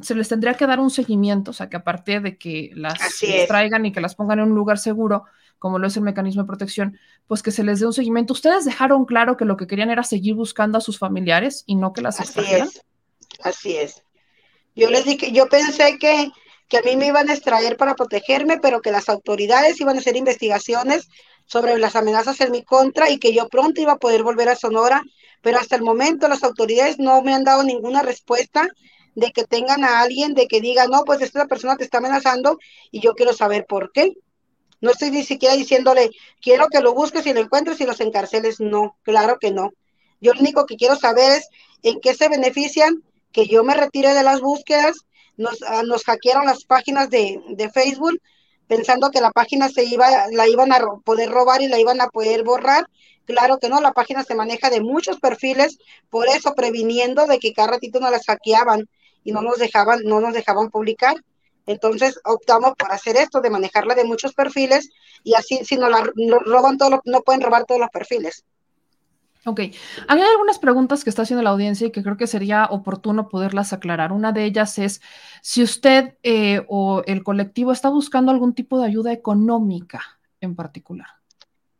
se 0.00 0.14
les 0.14 0.28
tendría 0.28 0.52
que 0.52 0.66
dar 0.66 0.80
un 0.80 0.90
seguimiento, 0.90 1.52
o 1.52 1.54
sea, 1.54 1.70
que 1.70 1.78
aparte 1.78 2.20
de 2.20 2.36
que 2.36 2.72
las 2.74 2.98
traigan 3.46 3.86
y 3.86 3.92
que 3.92 4.02
las 4.02 4.14
pongan 4.14 4.40
en 4.40 4.50
un 4.50 4.54
lugar 4.54 4.78
seguro, 4.78 5.24
como 5.58 5.78
lo 5.78 5.86
es 5.86 5.96
el 5.96 6.02
mecanismo 6.02 6.42
de 6.42 6.46
protección, 6.46 6.98
pues 7.26 7.42
que 7.42 7.52
se 7.52 7.64
les 7.64 7.80
dé 7.80 7.86
un 7.86 7.94
seguimiento. 7.94 8.34
Ustedes 8.34 8.66
dejaron 8.66 9.06
claro 9.06 9.38
que 9.38 9.46
lo 9.46 9.56
que 9.56 9.66
querían 9.66 9.90
era 9.90 10.02
seguir 10.02 10.34
buscando 10.34 10.76
a 10.76 10.82
sus 10.82 10.98
familiares 10.98 11.64
y 11.66 11.74
no 11.74 11.94
que 11.94 12.02
las 12.02 12.20
Así 12.20 12.40
es. 12.40 12.82
Así 13.42 13.76
es. 13.76 14.02
Yo 14.74 14.90
les 14.90 15.04
dije, 15.04 15.32
yo 15.32 15.48
pensé 15.48 15.98
que, 15.98 16.30
que 16.68 16.78
a 16.78 16.82
mí 16.82 16.96
me 16.96 17.06
iban 17.06 17.28
a 17.28 17.34
extraer 17.34 17.76
para 17.76 17.94
protegerme, 17.94 18.58
pero 18.58 18.80
que 18.80 18.92
las 18.92 19.08
autoridades 19.08 19.80
iban 19.80 19.96
a 19.96 20.00
hacer 20.00 20.16
investigaciones 20.16 21.08
sobre 21.46 21.78
las 21.78 21.96
amenazas 21.96 22.40
en 22.40 22.52
mi 22.52 22.62
contra 22.62 23.10
y 23.10 23.18
que 23.18 23.32
yo 23.32 23.48
pronto 23.48 23.80
iba 23.80 23.92
a 23.92 23.98
poder 23.98 24.22
volver 24.22 24.48
a 24.50 24.56
Sonora, 24.56 25.02
pero 25.42 25.58
hasta 25.58 25.76
el 25.76 25.82
momento 25.82 26.28
las 26.28 26.44
autoridades 26.44 26.98
no 26.98 27.22
me 27.22 27.34
han 27.34 27.44
dado 27.44 27.62
ninguna 27.62 28.02
respuesta 28.02 28.68
de 29.14 29.32
que 29.32 29.44
tengan 29.44 29.82
a 29.82 30.00
alguien, 30.00 30.34
de 30.34 30.46
que 30.46 30.60
diga, 30.60 30.86
no, 30.86 31.04
pues 31.04 31.22
esta 31.22 31.46
persona 31.46 31.76
te 31.76 31.84
está 31.84 31.98
amenazando 31.98 32.58
y 32.90 33.00
yo 33.00 33.14
quiero 33.14 33.32
saber 33.32 33.66
por 33.66 33.90
qué. 33.92 34.12
No 34.80 34.90
estoy 34.90 35.10
ni 35.10 35.24
siquiera 35.24 35.56
diciéndole, 35.56 36.10
quiero 36.40 36.68
que 36.68 36.80
lo 36.80 36.94
busques 36.94 37.26
y 37.26 37.32
lo 37.32 37.40
encuentres 37.40 37.80
y 37.80 37.84
los 37.84 38.00
encarceles. 38.00 38.60
No, 38.60 38.96
claro 39.02 39.38
que 39.40 39.50
no. 39.50 39.72
Yo 40.20 40.34
lo 40.34 40.40
único 40.40 40.66
que 40.66 40.76
quiero 40.76 40.94
saber 40.94 41.38
es 41.38 41.48
en 41.82 42.00
qué 42.00 42.14
se 42.14 42.28
benefician, 42.28 43.02
que 43.32 43.46
yo 43.46 43.64
me 43.64 43.74
retire 43.74 44.14
de 44.14 44.22
las 44.22 44.40
búsquedas. 44.40 44.96
Nos, 45.36 45.62
ah, 45.62 45.82
nos 45.84 46.04
hackearon 46.04 46.46
las 46.46 46.64
páginas 46.64 47.10
de, 47.10 47.40
de 47.50 47.70
Facebook 47.70 48.20
pensando 48.68 49.10
que 49.10 49.20
la 49.20 49.32
página 49.32 49.68
se 49.68 49.84
iba, 49.84 50.08
la 50.30 50.46
iban 50.46 50.72
a 50.72 50.80
poder 51.04 51.30
robar 51.30 51.62
y 51.62 51.68
la 51.68 51.80
iban 51.80 52.00
a 52.00 52.08
poder 52.08 52.44
borrar. 52.44 52.88
Claro 53.24 53.58
que 53.58 53.68
no, 53.68 53.80
la 53.80 53.92
página 53.92 54.24
se 54.24 54.34
maneja 54.34 54.70
de 54.70 54.80
muchos 54.80 55.18
perfiles, 55.18 55.78
por 56.10 56.28
eso 56.28 56.54
previniendo 56.54 57.26
de 57.26 57.38
que 57.38 57.52
cada 57.52 57.72
ratito 57.72 57.98
nos 58.00 58.10
las 58.10 58.24
hackeaban 58.26 58.88
y 59.24 59.32
no 59.32 59.42
nos 59.42 59.58
dejaban, 59.58 60.00
no 60.04 60.20
nos 60.20 60.32
dejaban 60.32 60.70
publicar. 60.70 61.16
Entonces 61.66 62.18
optamos 62.24 62.72
por 62.78 62.90
hacer 62.92 63.16
esto, 63.16 63.40
de 63.40 63.50
manejarla 63.50 63.94
de 63.94 64.04
muchos 64.04 64.32
perfiles 64.32 64.88
y 65.22 65.34
así 65.34 65.60
si 65.64 65.76
nos 65.76 65.90
la 65.90 66.10
roban 66.46 66.78
todos, 66.78 67.00
no 67.04 67.20
pueden 67.22 67.42
robar 67.42 67.64
todos 67.64 67.80
los 67.80 67.90
perfiles. 67.90 68.44
Ok, 69.44 69.60
hay 69.60 70.20
algunas 70.20 70.58
preguntas 70.58 71.04
que 71.04 71.10
está 71.10 71.22
haciendo 71.22 71.42
la 71.42 71.50
audiencia 71.50 71.86
y 71.86 71.92
que 71.92 72.02
creo 72.02 72.16
que 72.16 72.26
sería 72.26 72.66
oportuno 72.70 73.28
poderlas 73.28 73.72
aclarar. 73.72 74.12
Una 74.12 74.32
de 74.32 74.44
ellas 74.44 74.78
es 74.78 75.00
si 75.42 75.62
usted 75.62 76.16
eh, 76.22 76.64
o 76.68 77.02
el 77.06 77.22
colectivo 77.22 77.72
está 77.72 77.88
buscando 77.88 78.32
algún 78.32 78.54
tipo 78.54 78.80
de 78.80 78.86
ayuda 78.86 79.12
económica 79.12 80.02
en 80.40 80.56
particular. 80.56 81.08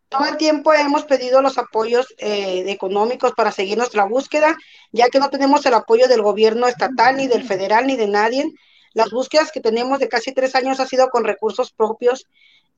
Todo 0.09 0.25
el 0.25 0.39
tiempo 0.39 0.73
hemos 0.73 1.05
pedido 1.05 1.43
los 1.43 1.59
apoyos 1.59 2.07
eh, 2.17 2.65
económicos 2.69 3.33
para 3.33 3.53
seguir 3.53 3.77
nuestra 3.77 4.05
búsqueda, 4.05 4.57
ya 4.91 5.09
que 5.09 5.19
no 5.19 5.29
tenemos 5.29 5.67
el 5.67 5.75
apoyo 5.75 6.09
del 6.09 6.23
gobierno 6.23 6.67
estatal, 6.67 7.17
ni 7.17 7.27
del 7.27 7.45
federal, 7.45 7.87
ni 7.87 7.97
de 7.97 8.07
nadie. 8.07 8.51
Las 8.95 9.11
búsquedas 9.11 9.53
que 9.53 9.61
tenemos 9.61 9.99
de 9.99 10.09
casi 10.09 10.33
tres 10.33 10.55
años 10.55 10.81
ha 10.81 10.87
sido 10.87 11.09
con 11.09 11.25
recursos 11.25 11.73
propios 11.73 12.27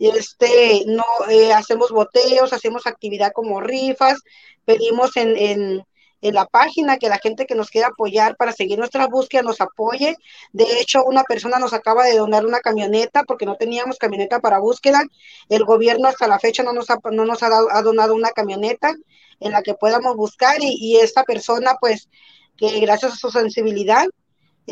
este, 0.08 0.84
no 0.86 1.04
eh, 1.28 1.52
hacemos 1.52 1.90
boteos, 1.90 2.52
hacemos 2.52 2.86
actividad 2.86 3.32
como 3.32 3.60
rifas, 3.60 4.20
pedimos 4.64 5.16
en, 5.16 5.36
en, 5.36 5.84
en, 6.22 6.34
la 6.34 6.46
página 6.46 6.96
que 6.96 7.08
la 7.08 7.18
gente 7.18 7.46
que 7.46 7.54
nos 7.54 7.70
quiera 7.70 7.88
apoyar 7.88 8.36
para 8.36 8.52
seguir 8.52 8.78
nuestra 8.78 9.06
búsqueda 9.06 9.42
nos 9.42 9.60
apoye. 9.60 10.16
De 10.52 10.80
hecho, 10.80 11.04
una 11.04 11.22
persona 11.24 11.58
nos 11.58 11.72
acaba 11.72 12.04
de 12.04 12.16
donar 12.16 12.46
una 12.46 12.60
camioneta 12.60 13.24
porque 13.24 13.46
no 13.46 13.56
teníamos 13.56 13.98
camioneta 13.98 14.40
para 14.40 14.58
búsqueda. 14.58 15.02
El 15.48 15.64
gobierno 15.64 16.08
hasta 16.08 16.28
la 16.28 16.38
fecha 16.38 16.62
no 16.62 16.72
nos 16.72 16.88
ha, 16.90 16.98
no 17.10 17.24
nos 17.24 17.42
ha, 17.42 17.50
ha 17.70 17.82
donado 17.82 18.14
una 18.14 18.30
camioneta 18.30 18.94
en 19.40 19.52
la 19.52 19.62
que 19.62 19.74
podamos 19.74 20.16
buscar 20.16 20.62
y, 20.62 20.76
y 20.80 20.96
esta 20.96 21.24
persona, 21.24 21.76
pues, 21.80 22.08
que 22.56 22.78
gracias 22.80 23.14
a 23.14 23.16
su 23.16 23.30
sensibilidad, 23.30 24.06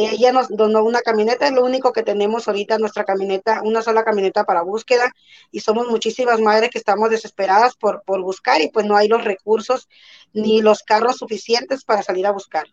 ella 0.06 0.32
nos 0.32 0.48
donó 0.48 0.84
una 0.84 1.00
camioneta, 1.00 1.46
es 1.46 1.52
lo 1.52 1.64
único 1.64 1.92
que 1.92 2.02
tenemos 2.02 2.46
ahorita, 2.46 2.78
nuestra 2.78 3.04
camioneta, 3.04 3.62
una 3.64 3.82
sola 3.82 4.04
camioneta 4.04 4.44
para 4.44 4.62
búsqueda, 4.62 5.12
y 5.50 5.60
somos 5.60 5.88
muchísimas 5.88 6.40
madres 6.40 6.70
que 6.70 6.78
estamos 6.78 7.10
desesperadas 7.10 7.74
por, 7.74 8.02
por 8.04 8.22
buscar 8.22 8.60
y 8.60 8.68
pues 8.68 8.86
no 8.86 8.96
hay 8.96 9.08
los 9.08 9.24
recursos 9.24 9.88
ni 10.32 10.62
los 10.62 10.82
carros 10.82 11.16
suficientes 11.16 11.84
para 11.84 12.02
salir 12.02 12.26
a 12.26 12.32
buscar. 12.32 12.66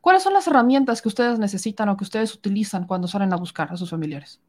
¿Cuáles 0.00 0.22
son 0.22 0.32
las 0.32 0.46
herramientas 0.46 1.02
que 1.02 1.08
ustedes 1.08 1.38
necesitan 1.38 1.88
o 1.88 1.96
que 1.96 2.04
ustedes 2.04 2.34
utilizan 2.34 2.86
cuando 2.86 3.08
salen 3.08 3.32
a 3.32 3.36
buscar 3.36 3.70
a 3.70 3.76
sus 3.76 3.90
familiares? 3.90 4.40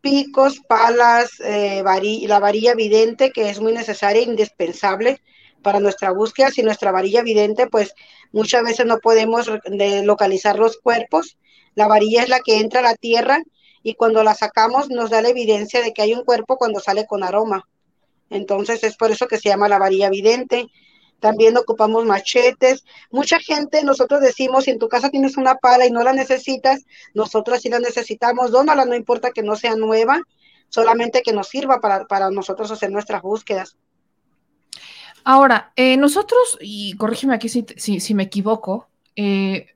Picos, 0.00 0.60
palas, 0.68 1.40
eh, 1.40 1.82
la 2.28 2.38
varilla 2.38 2.74
vidente, 2.74 3.32
que 3.32 3.50
es 3.50 3.60
muy 3.60 3.72
necesaria 3.72 4.22
e 4.22 4.26
indispensable 4.26 5.20
para 5.62 5.80
nuestra 5.80 6.12
búsqueda. 6.12 6.50
Sin 6.50 6.66
nuestra 6.66 6.92
varilla 6.92 7.22
vidente, 7.22 7.66
pues 7.66 7.94
muchas 8.30 8.62
veces 8.62 8.86
no 8.86 8.98
podemos 8.98 9.50
localizar 10.04 10.58
los 10.58 10.76
cuerpos 10.76 11.38
la 11.76 11.86
varilla 11.86 12.24
es 12.24 12.28
la 12.28 12.40
que 12.40 12.58
entra 12.58 12.80
a 12.80 12.82
la 12.82 12.94
tierra 12.96 13.42
y 13.82 13.94
cuando 13.94 14.24
la 14.24 14.34
sacamos 14.34 14.90
nos 14.90 15.10
da 15.10 15.22
la 15.22 15.28
evidencia 15.28 15.80
de 15.80 15.92
que 15.92 16.02
hay 16.02 16.14
un 16.14 16.24
cuerpo 16.24 16.56
cuando 16.56 16.80
sale 16.80 17.06
con 17.06 17.22
aroma. 17.22 17.68
Entonces 18.30 18.82
es 18.82 18.96
por 18.96 19.12
eso 19.12 19.28
que 19.28 19.38
se 19.38 19.48
llama 19.48 19.68
la 19.68 19.78
varilla 19.78 20.10
vidente. 20.10 20.66
También 21.20 21.56
ocupamos 21.56 22.04
machetes. 22.04 22.84
Mucha 23.10 23.38
gente, 23.38 23.84
nosotros 23.84 24.20
decimos, 24.20 24.64
si 24.64 24.72
en 24.72 24.78
tu 24.78 24.88
casa 24.88 25.10
tienes 25.10 25.36
una 25.36 25.54
pala 25.54 25.86
y 25.86 25.90
no 25.90 26.02
la 26.02 26.12
necesitas, 26.12 26.84
nosotros 27.14 27.60
sí 27.60 27.68
la 27.68 27.78
necesitamos, 27.78 28.50
dónala, 28.50 28.84
no 28.86 28.94
importa 28.94 29.30
que 29.30 29.42
no 29.42 29.54
sea 29.54 29.76
nueva, 29.76 30.20
solamente 30.68 31.22
que 31.22 31.32
nos 31.32 31.48
sirva 31.48 31.80
para, 31.80 32.06
para 32.06 32.30
nosotros 32.30 32.70
hacer 32.70 32.90
nuestras 32.90 33.22
búsquedas. 33.22 33.76
Ahora, 35.24 35.72
eh, 35.76 35.96
nosotros, 35.96 36.58
y 36.60 36.96
corrígeme 36.96 37.34
aquí 37.34 37.48
si, 37.48 37.66
si, 37.76 38.00
si 38.00 38.14
me 38.14 38.24
equivoco, 38.24 38.88
eh, 39.14 39.75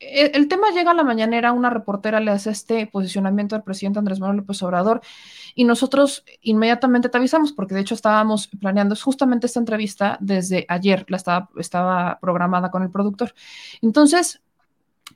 el 0.00 0.46
tema 0.48 0.70
llega 0.70 0.92
a 0.92 0.94
la 0.94 1.02
mañanera, 1.02 1.52
una 1.52 1.70
reportera 1.70 2.20
le 2.20 2.30
hace 2.30 2.50
este 2.50 2.86
posicionamiento 2.86 3.56
al 3.56 3.64
presidente 3.64 3.98
Andrés 3.98 4.20
Manuel 4.20 4.38
López 4.38 4.62
Obrador 4.62 5.00
y 5.54 5.64
nosotros 5.64 6.24
inmediatamente 6.40 7.08
te 7.08 7.18
avisamos 7.18 7.52
porque 7.52 7.74
de 7.74 7.80
hecho 7.80 7.94
estábamos 7.94 8.48
planeando 8.60 8.94
justamente 8.94 9.46
esta 9.46 9.58
entrevista 9.58 10.16
desde 10.20 10.66
ayer, 10.68 11.04
la 11.08 11.16
estaba, 11.16 11.48
estaba 11.56 12.18
programada 12.20 12.70
con 12.70 12.82
el 12.84 12.90
productor. 12.90 13.34
Entonces, 13.82 14.40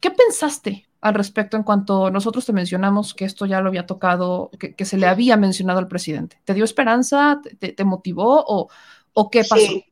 ¿qué 0.01 0.11
pensaste 0.11 0.89
al 1.01 1.15
respecto 1.15 1.57
en 1.57 1.63
cuanto 1.63 2.11
nosotros 2.11 2.45
te 2.45 2.53
mencionamos 2.53 3.15
que 3.15 3.25
esto 3.25 3.47
ya 3.47 3.61
lo 3.61 3.69
había 3.69 3.87
tocado, 3.87 4.51
que, 4.59 4.85
se 4.85 4.97
le 4.97 5.07
había 5.07 5.37
mencionado 5.37 5.79
al 5.79 5.89
presidente? 5.89 6.41
¿Te 6.45 6.55
dio 6.55 6.65
esperanza? 6.65 7.41
¿Te, 7.59 7.85
motivó 7.85 8.45
o, 8.45 8.69
o, 9.13 9.31
qué 9.31 9.45
pasó? 9.45 9.57
Sí. 9.57 9.85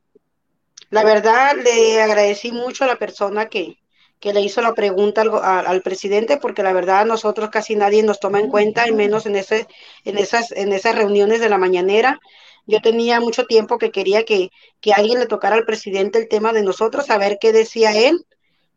La 0.90 1.04
verdad, 1.04 1.54
le 1.62 2.02
agradecí 2.02 2.50
mucho 2.50 2.82
a 2.82 2.88
la 2.88 2.96
persona 2.96 3.46
que, 3.46 3.79
que 4.20 4.34
le 4.34 4.42
hizo 4.42 4.60
la 4.60 4.74
pregunta 4.74 5.22
al, 5.22 5.66
al, 5.66 5.82
presidente, 5.82 6.36
porque 6.36 6.62
la 6.62 6.74
verdad 6.74 7.06
nosotros 7.06 7.48
casi 7.50 7.74
nadie 7.74 8.02
nos 8.02 8.20
toma 8.20 8.38
en 8.38 8.50
cuenta, 8.50 8.86
y 8.86 8.92
menos 8.92 9.24
en, 9.26 9.34
ese, 9.34 9.66
en, 10.04 10.18
esas, 10.18 10.52
en 10.52 10.72
esas 10.72 10.94
reuniones 10.94 11.40
de 11.40 11.48
la 11.48 11.58
mañanera. 11.58 12.20
Yo 12.66 12.80
tenía 12.82 13.18
mucho 13.20 13.46
tiempo 13.46 13.78
que 13.78 13.90
quería 13.90 14.24
que, 14.24 14.50
que 14.80 14.92
alguien 14.92 15.18
le 15.18 15.26
tocara 15.26 15.56
al 15.56 15.64
presidente 15.64 16.18
el 16.18 16.28
tema 16.28 16.52
de 16.52 16.62
nosotros, 16.62 17.08
a 17.08 17.16
ver 17.16 17.38
qué 17.40 17.52
decía 17.52 17.96
él, 17.96 18.26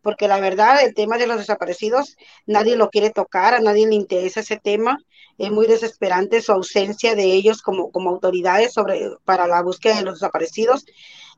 porque 0.02 0.30
la 0.30 0.39
verdad 0.39 0.84
el 0.84 0.94
tema 0.94 1.18
de 1.18 1.28
los 1.28 1.38
desaparecidos 1.38 2.16
nadie 2.46 2.78
lo 2.78 2.89
quiere 2.89 3.10
tocar, 3.10 3.54
a 3.54 3.60
nadie 3.60 3.88
le 3.88 3.96
interesa 3.96 4.39
ese 4.39 4.58
tema. 4.58 4.98
Es 5.38 5.52
muy 5.52 5.68
desesperante 5.68 6.41
su 6.41 6.52
ausencia 6.52 7.16
de 7.16 7.24
ellos 7.24 7.62
como, 7.62 7.91
como 7.91 8.12
autoridades 8.12 8.74
sobre, 8.74 9.10
para 9.26 9.48
la 9.48 9.62
búsqueda 9.62 9.98
de 9.98 10.04
los 10.04 10.16
desaparecidos 10.16 10.86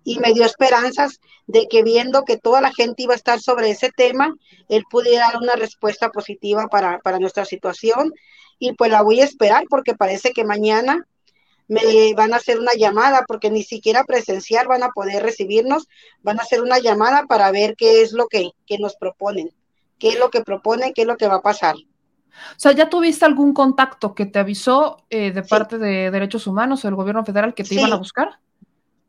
y 0.06 0.20
me 0.20 0.34
dio 0.34 0.45
esperanzas 0.45 1.20
de 1.47 1.68
que 1.68 1.84
viendo 1.84 2.24
que 2.24 2.38
toda 2.38 2.62
la 2.62 2.72
gente 2.72 3.03
iba 3.03 3.14
a 3.14 3.18
estar 3.18 3.41
sobre 3.41 3.72
ese 3.72 3.89
tema, 3.89 4.34
él 4.70 4.84
pudiera 4.89 5.28
dar 5.28 5.41
una 5.41 5.56
respuesta 5.56 6.10
positiva 6.12 6.68
para, 6.68 6.99
para 6.99 7.20
nuestra 7.20 7.43
situación 7.43 8.14
y 8.60 8.74
pues 8.74 8.91
la 8.91 9.01
voy 9.01 9.20
a 9.20 9.26
esperar 9.26 9.66
porque 9.68 9.95
parece 9.95 10.32
que 10.32 10.45
mañana 10.45 11.06
me 11.68 12.14
van 12.14 12.34
a 12.34 12.38
hacer 12.38 12.60
una 12.60 12.74
llamada 12.78 13.26
porque 13.28 13.49
ni 13.49 13.64
siquiera 13.64 14.03
presencial 14.03 14.68
van 14.68 14.84
a 14.84 14.89
poder 14.89 15.24
recibirnos, 15.24 15.88
van 16.22 16.39
a 16.39 16.43
hacer 16.43 16.62
una 16.62 16.78
llamada 16.78 17.24
para 17.28 17.51
ver 17.51 17.76
qué 17.76 18.03
es 18.03 18.14
lo 18.14 18.28
que, 18.28 18.51
que 18.68 18.78
nos 18.78 18.95
proponen, 18.95 19.49
qué 19.97 20.10
es 20.10 20.20
lo 20.20 20.30
que 20.30 20.41
proponen, 20.41 20.93
qué 20.93 21.01
es 21.01 21.08
lo 21.08 21.18
que 21.18 21.28
va 21.28 21.38
a 21.38 21.41
pasar. 21.41 21.76
O 21.76 22.58
sea, 22.60 22.74
¿ya 22.74 22.89
tuviste 22.89 23.26
algún 23.26 23.53
contacto 23.53 24.14
que 24.14 24.28
te 24.28 24.38
avisó 24.38 25.06
eh, 25.10 25.32
de 25.32 25.41
parte 25.41 25.80
de 25.80 26.12
Derechos 26.12 26.45
Humanos 26.45 26.84
o 26.84 26.88
del 26.88 26.95
gobierno 26.95 27.26
federal 27.26 27.56
que 27.56 27.64
te 27.64 27.70
sí. 27.70 27.80
iban 27.80 27.93
a 27.93 27.97
buscar? 27.97 28.39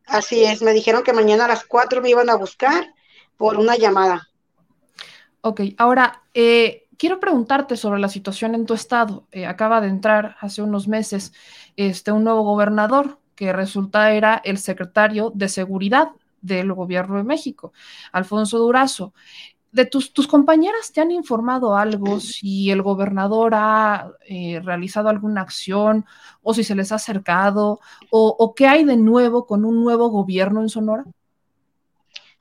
Así 0.06 0.44
es, 0.44 0.62
me 0.62 0.72
dijeron 0.72 1.02
que 1.02 1.12
mañana 1.12 1.44
a 1.44 1.48
las 1.48 1.64
4 1.64 2.00
me 2.00 2.10
iban 2.10 2.30
a 2.30 2.36
buscar 2.36 2.94
por 3.36 3.58
una 3.58 3.76
llamada. 3.76 4.28
Ok, 5.40 5.60
ahora 5.78 6.22
eh, 6.34 6.86
quiero 6.96 7.20
preguntarte 7.20 7.76
sobre 7.76 8.00
la 8.00 8.08
situación 8.08 8.54
en 8.54 8.66
tu 8.66 8.74
estado. 8.74 9.26
Eh, 9.32 9.46
acaba 9.46 9.80
de 9.80 9.88
entrar 9.88 10.36
hace 10.40 10.62
unos 10.62 10.88
meses 10.88 11.32
este, 11.76 12.12
un 12.12 12.24
nuevo 12.24 12.42
gobernador 12.42 13.18
que 13.34 13.52
resulta 13.52 14.12
era 14.12 14.40
el 14.44 14.58
secretario 14.58 15.30
de 15.34 15.48
Seguridad 15.48 16.08
del 16.40 16.72
Gobierno 16.72 17.16
de 17.16 17.24
México, 17.24 17.72
Alfonso 18.12 18.58
Durazo 18.58 19.12
de 19.72 19.84
tus, 19.84 20.12
tus, 20.12 20.26
compañeras 20.26 20.92
te 20.92 21.00
han 21.00 21.10
informado 21.10 21.76
algo, 21.76 22.18
si 22.20 22.70
el 22.70 22.82
gobernador 22.82 23.52
ha 23.54 24.10
eh, 24.26 24.60
realizado 24.64 25.08
alguna 25.08 25.42
acción 25.42 26.06
o 26.42 26.54
si 26.54 26.64
se 26.64 26.74
les 26.74 26.92
ha 26.92 26.96
acercado 26.96 27.80
o, 28.10 28.36
o, 28.38 28.54
qué 28.54 28.66
hay 28.66 28.84
de 28.84 28.96
nuevo 28.96 29.46
con 29.46 29.64
un 29.64 29.84
nuevo 29.84 30.08
gobierno 30.08 30.62
en 30.62 30.68
Sonora? 30.68 31.04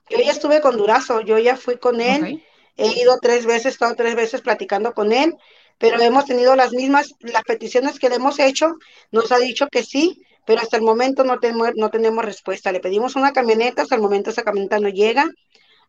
Yo 0.10 0.20
ya 0.20 0.32
estuve 0.32 0.62
con 0.62 0.78
Durazo, 0.78 1.22
yo 1.22 1.38
ya 1.38 1.58
fui 1.58 1.78
con 1.78 2.00
él, 2.00 2.22
okay. 2.22 2.44
he 2.78 3.02
ido 3.02 3.18
tres 3.22 3.46
veces, 3.46 3.66
he 3.66 3.70
estado 3.70 3.96
tres 3.96 4.16
veces 4.16 4.42
platicando 4.42 4.94
con 4.94 5.12
él, 5.12 5.36
pero 5.78 6.00
hemos 6.00 6.26
tenido 6.26 6.56
las 6.56 6.72
mismas, 6.72 7.16
las 7.20 7.44
peticiones 7.44 8.00
que 8.00 8.10
le 8.10 8.16
hemos 8.16 8.40
hecho, 8.40 8.76
nos 9.12 9.32
ha 9.32 9.40
dicho 9.40 9.68
que 9.68 9.84
sí, 9.84 10.22
pero 10.46 10.62
hasta 10.62 10.78
el 10.78 10.84
momento 10.84 11.24
no 11.24 11.40
tenemos, 11.40 11.72
no 11.76 11.90
tenemos 11.90 12.24
respuesta. 12.24 12.72
Le 12.72 12.80
pedimos 12.80 13.16
una 13.16 13.34
camioneta, 13.34 13.82
hasta 13.82 13.96
el 13.96 14.02
momento 14.02 14.30
esa 14.30 14.44
camioneta 14.44 14.80
no 14.80 14.90
llega 14.90 15.30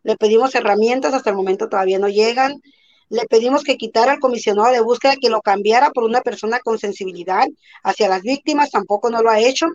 le 0.07 0.15
pedimos 0.15 0.55
herramientas, 0.55 1.13
hasta 1.13 1.31
el 1.31 1.35
momento 1.35 1.67
todavía 1.67 1.99
no 1.99 2.07
llegan, 2.07 2.61
le 3.09 3.25
pedimos 3.25 3.65
que 3.65 3.75
quitara 3.75 4.13
al 4.13 4.19
comisionado 4.19 4.71
de 4.71 4.79
búsqueda, 4.79 5.17
que 5.19 5.29
lo 5.29 5.41
cambiara 5.41 5.89
por 5.89 6.05
una 6.05 6.21
persona 6.21 6.59
con 6.59 6.79
sensibilidad 6.79 7.45
hacia 7.83 8.07
las 8.07 8.21
víctimas, 8.21 8.71
tampoco 8.71 9.09
no 9.09 9.21
lo 9.21 9.29
ha 9.29 9.41
hecho. 9.41 9.67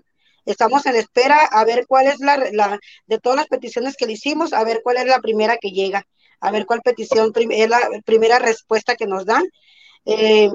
Estamos 0.47 0.87
en 0.87 0.97
espera 0.97 1.39
a 1.51 1.67
ver 1.67 1.85
cuál 1.87 2.07
es 2.07 2.19
la, 2.21 2.39
de 3.07 3.19
todas 3.19 3.37
las 3.37 3.47
peticiones 3.47 3.95
que 3.95 4.07
le 4.07 4.15
hicimos, 4.15 4.55
a 4.55 4.65
ver 4.65 4.81
cuál 4.83 4.97
es 4.97 5.05
la 5.05 5.21
primera 5.21 5.59
que 5.59 5.71
llega, 5.71 6.07
a 6.41 6.51
ver 6.51 6.65
cuál 6.65 6.81
petición 6.81 7.31
es 7.51 7.69
la 7.69 7.81
primera 8.07 8.39
respuesta 8.39 8.97
que 8.97 9.07
nos 9.07 9.27
dan. 9.27 9.45
Eh, 10.07 10.49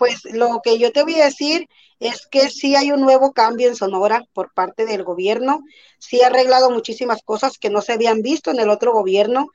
pues 0.00 0.24
lo 0.32 0.62
que 0.64 0.78
yo 0.78 0.92
te 0.92 1.02
voy 1.02 1.20
a 1.20 1.26
decir 1.26 1.68
es 1.98 2.26
que 2.26 2.48
sí 2.48 2.74
hay 2.74 2.90
un 2.90 3.02
nuevo 3.02 3.32
cambio 3.32 3.68
en 3.68 3.76
Sonora 3.76 4.24
por 4.32 4.50
parte 4.54 4.86
del 4.86 5.04
gobierno, 5.04 5.60
sí 5.98 6.22
ha 6.22 6.28
arreglado 6.28 6.70
muchísimas 6.70 7.20
cosas 7.22 7.58
que 7.58 7.68
no 7.68 7.82
se 7.82 7.92
habían 7.92 8.22
visto 8.22 8.50
en 8.50 8.60
el 8.60 8.70
otro 8.70 8.94
gobierno. 8.94 9.48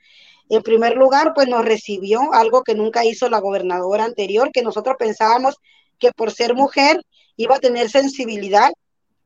En 0.48 0.62
primer 0.62 0.94
lugar, 0.94 1.32
pues 1.34 1.48
nos 1.48 1.64
recibió 1.64 2.32
algo 2.32 2.62
que 2.62 2.76
nunca 2.76 3.04
hizo 3.04 3.28
la 3.28 3.40
gobernadora 3.40 4.04
anterior, 4.04 4.52
que 4.52 4.62
nosotros 4.62 4.94
pensábamos 4.96 5.56
que 5.98 6.12
por 6.12 6.30
ser 6.30 6.54
mujer 6.54 7.02
iba 7.36 7.56
a 7.56 7.58
tener 7.58 7.90
sensibilidad 7.90 8.70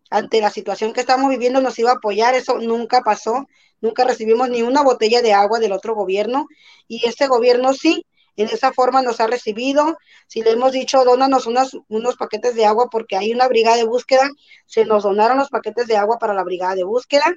ante 0.08 0.40
la 0.40 0.48
situación 0.48 0.94
que 0.94 1.00
estamos 1.00 1.28
viviendo 1.28 1.60
nos 1.60 1.78
iba 1.78 1.90
a 1.90 1.96
apoyar, 1.96 2.34
eso 2.34 2.58
nunca 2.60 3.02
pasó, 3.02 3.46
nunca 3.82 4.04
recibimos 4.04 4.48
ni 4.48 4.62
una 4.62 4.82
botella 4.82 5.20
de 5.20 5.34
agua 5.34 5.58
del 5.58 5.72
otro 5.72 5.94
gobierno. 5.94 6.46
Y 6.88 7.06
este 7.06 7.26
gobierno 7.26 7.74
sí, 7.74 8.06
en 8.42 8.48
esa 8.48 8.72
forma 8.72 9.02
nos 9.02 9.20
ha 9.20 9.26
recibido, 9.26 9.96
si 10.26 10.42
le 10.42 10.50
hemos 10.50 10.72
dicho 10.72 11.04
dónanos 11.04 11.46
unos, 11.46 11.76
unos 11.88 12.16
paquetes 12.16 12.54
de 12.54 12.66
agua 12.66 12.88
porque 12.90 13.16
hay 13.16 13.32
una 13.32 13.48
brigada 13.48 13.76
de 13.76 13.84
búsqueda, 13.84 14.28
se 14.66 14.84
nos 14.84 15.02
donaron 15.02 15.38
los 15.38 15.50
paquetes 15.50 15.86
de 15.86 15.96
agua 15.96 16.18
para 16.18 16.34
la 16.34 16.44
brigada 16.44 16.74
de 16.74 16.84
búsqueda, 16.84 17.34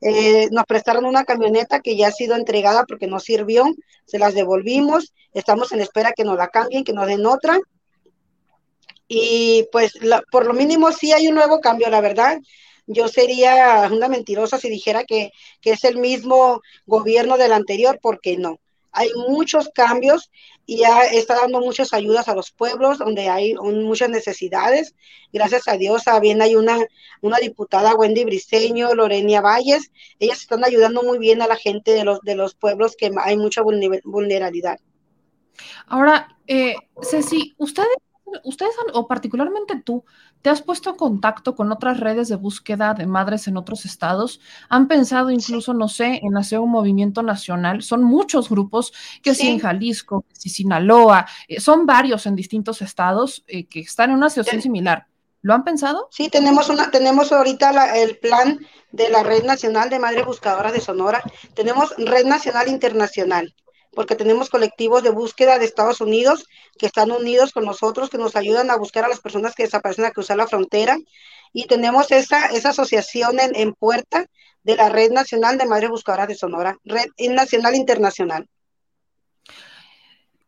eh, 0.00 0.48
nos 0.50 0.64
prestaron 0.64 1.04
una 1.04 1.24
camioneta 1.24 1.80
que 1.80 1.96
ya 1.96 2.08
ha 2.08 2.12
sido 2.12 2.34
entregada 2.34 2.84
porque 2.84 3.06
no 3.06 3.20
sirvió, 3.20 3.64
se 4.04 4.18
las 4.18 4.34
devolvimos, 4.34 5.12
estamos 5.32 5.72
en 5.72 5.80
espera 5.80 6.12
que 6.12 6.24
nos 6.24 6.36
la 6.36 6.48
cambien, 6.48 6.84
que 6.84 6.92
nos 6.92 7.06
den 7.06 7.24
otra 7.26 7.60
y 9.14 9.68
pues 9.70 9.92
por 10.30 10.46
lo 10.46 10.54
mínimo 10.54 10.90
sí 10.90 11.12
hay 11.12 11.28
un 11.28 11.34
nuevo 11.34 11.60
cambio, 11.60 11.90
la 11.90 12.00
verdad. 12.00 12.38
Yo 12.86 13.08
sería 13.08 13.88
una 13.92 14.08
mentirosa 14.08 14.58
si 14.58 14.70
dijera 14.70 15.04
que, 15.04 15.30
es 15.62 15.84
el 15.84 15.98
mismo 15.98 16.62
gobierno 16.86 17.36
del 17.36 17.52
anterior, 17.52 17.98
porque 18.00 18.38
no. 18.38 18.58
Hay 18.92 19.10
muchos 19.28 19.70
cambios 19.74 20.30
y 20.66 20.78
ya 20.78 21.04
está 21.04 21.34
dando 21.36 21.60
muchas 21.60 21.92
ayudas 21.92 22.28
a 22.28 22.34
los 22.34 22.50
pueblos 22.50 22.98
donde 22.98 23.28
hay 23.28 23.54
muchas 23.54 24.10
necesidades. 24.10 24.94
Gracias 25.32 25.66
a 25.66 25.76
Dios, 25.76 26.04
también 26.04 26.40
hay 26.42 26.54
una, 26.54 26.78
una 27.20 27.38
diputada, 27.38 27.94
Wendy 27.94 28.24
Briseño, 28.24 28.94
Lorenia 28.94 29.40
Valles. 29.40 29.90
Ellas 30.18 30.40
están 30.40 30.64
ayudando 30.64 31.02
muy 31.02 31.18
bien 31.18 31.42
a 31.42 31.46
la 31.46 31.56
gente 31.56 31.92
de 31.92 32.04
los, 32.04 32.20
de 32.20 32.36
los 32.36 32.54
pueblos 32.54 32.96
que 32.96 33.10
hay 33.22 33.36
mucha 33.36 33.62
vulnerabilidad. 33.62 34.78
Ahora, 35.86 36.36
eh, 36.46 36.76
Ceci, 37.02 37.54
ustedes 37.58 37.88
ustedes 38.44 38.72
o 38.92 39.06
particularmente 39.06 39.80
tú, 39.84 40.04
¿te 40.42 40.50
has 40.50 40.62
puesto 40.62 40.90
en 40.90 40.96
contacto 40.96 41.54
con 41.54 41.70
otras 41.72 42.00
redes 42.00 42.28
de 42.28 42.36
búsqueda 42.36 42.94
de 42.94 43.06
madres 43.06 43.48
en 43.48 43.56
otros 43.56 43.84
estados? 43.84 44.40
¿Han 44.68 44.88
pensado 44.88 45.30
incluso, 45.30 45.74
no 45.74 45.88
sé, 45.88 46.20
en 46.22 46.36
hacer 46.36 46.58
un 46.58 46.70
movimiento 46.70 47.22
nacional? 47.22 47.82
Son 47.82 48.02
muchos 48.02 48.48
grupos, 48.48 48.92
que 49.22 49.34
sí, 49.34 49.48
en 49.48 49.58
Jalisco, 49.58 50.24
que 50.28 50.36
sí 50.36 50.48
Sinaloa, 50.48 51.26
eh, 51.48 51.60
son 51.60 51.86
varios 51.86 52.26
en 52.26 52.36
distintos 52.36 52.82
estados 52.82 53.44
eh, 53.46 53.66
que 53.66 53.80
están 53.80 54.10
en 54.10 54.16
una 54.16 54.30
situación 54.30 54.62
similar. 54.62 55.06
¿Lo 55.42 55.54
han 55.54 55.64
pensado? 55.64 56.08
Sí, 56.12 56.28
tenemos 56.28 56.68
una, 56.68 56.90
tenemos 56.90 57.32
ahorita 57.32 57.96
el 57.96 58.16
plan 58.18 58.60
de 58.92 59.10
la 59.10 59.24
Red 59.24 59.44
Nacional 59.44 59.90
de 59.90 59.98
Madres 59.98 60.24
Buscadoras 60.24 60.72
de 60.72 60.80
Sonora. 60.80 61.20
Tenemos 61.54 61.92
Red 61.96 62.26
Nacional 62.26 62.68
Internacional 62.68 63.52
porque 63.94 64.16
tenemos 64.16 64.50
colectivos 64.50 65.02
de 65.02 65.10
búsqueda 65.10 65.58
de 65.58 65.64
Estados 65.64 66.00
Unidos 66.00 66.46
que 66.78 66.86
están 66.86 67.10
unidos 67.10 67.52
con 67.52 67.64
nosotros, 67.64 68.10
que 68.10 68.18
nos 68.18 68.36
ayudan 68.36 68.70
a 68.70 68.76
buscar 68.76 69.04
a 69.04 69.08
las 69.08 69.20
personas 69.20 69.54
que 69.54 69.64
desaparecen 69.64 70.04
a 70.04 70.10
cruzar 70.10 70.36
la 70.36 70.46
frontera. 70.46 70.96
Y 71.52 71.66
tenemos 71.66 72.10
esa, 72.10 72.46
esa 72.46 72.70
asociación 72.70 73.38
en, 73.38 73.54
en 73.54 73.74
puerta 73.74 74.26
de 74.62 74.76
la 74.76 74.88
Red 74.88 75.12
Nacional 75.12 75.58
de 75.58 75.66
Madres 75.66 75.90
Buscadoras 75.90 76.28
de 76.28 76.34
Sonora, 76.34 76.78
Red 76.84 77.08
Nacional 77.30 77.74
Internacional. 77.74 78.48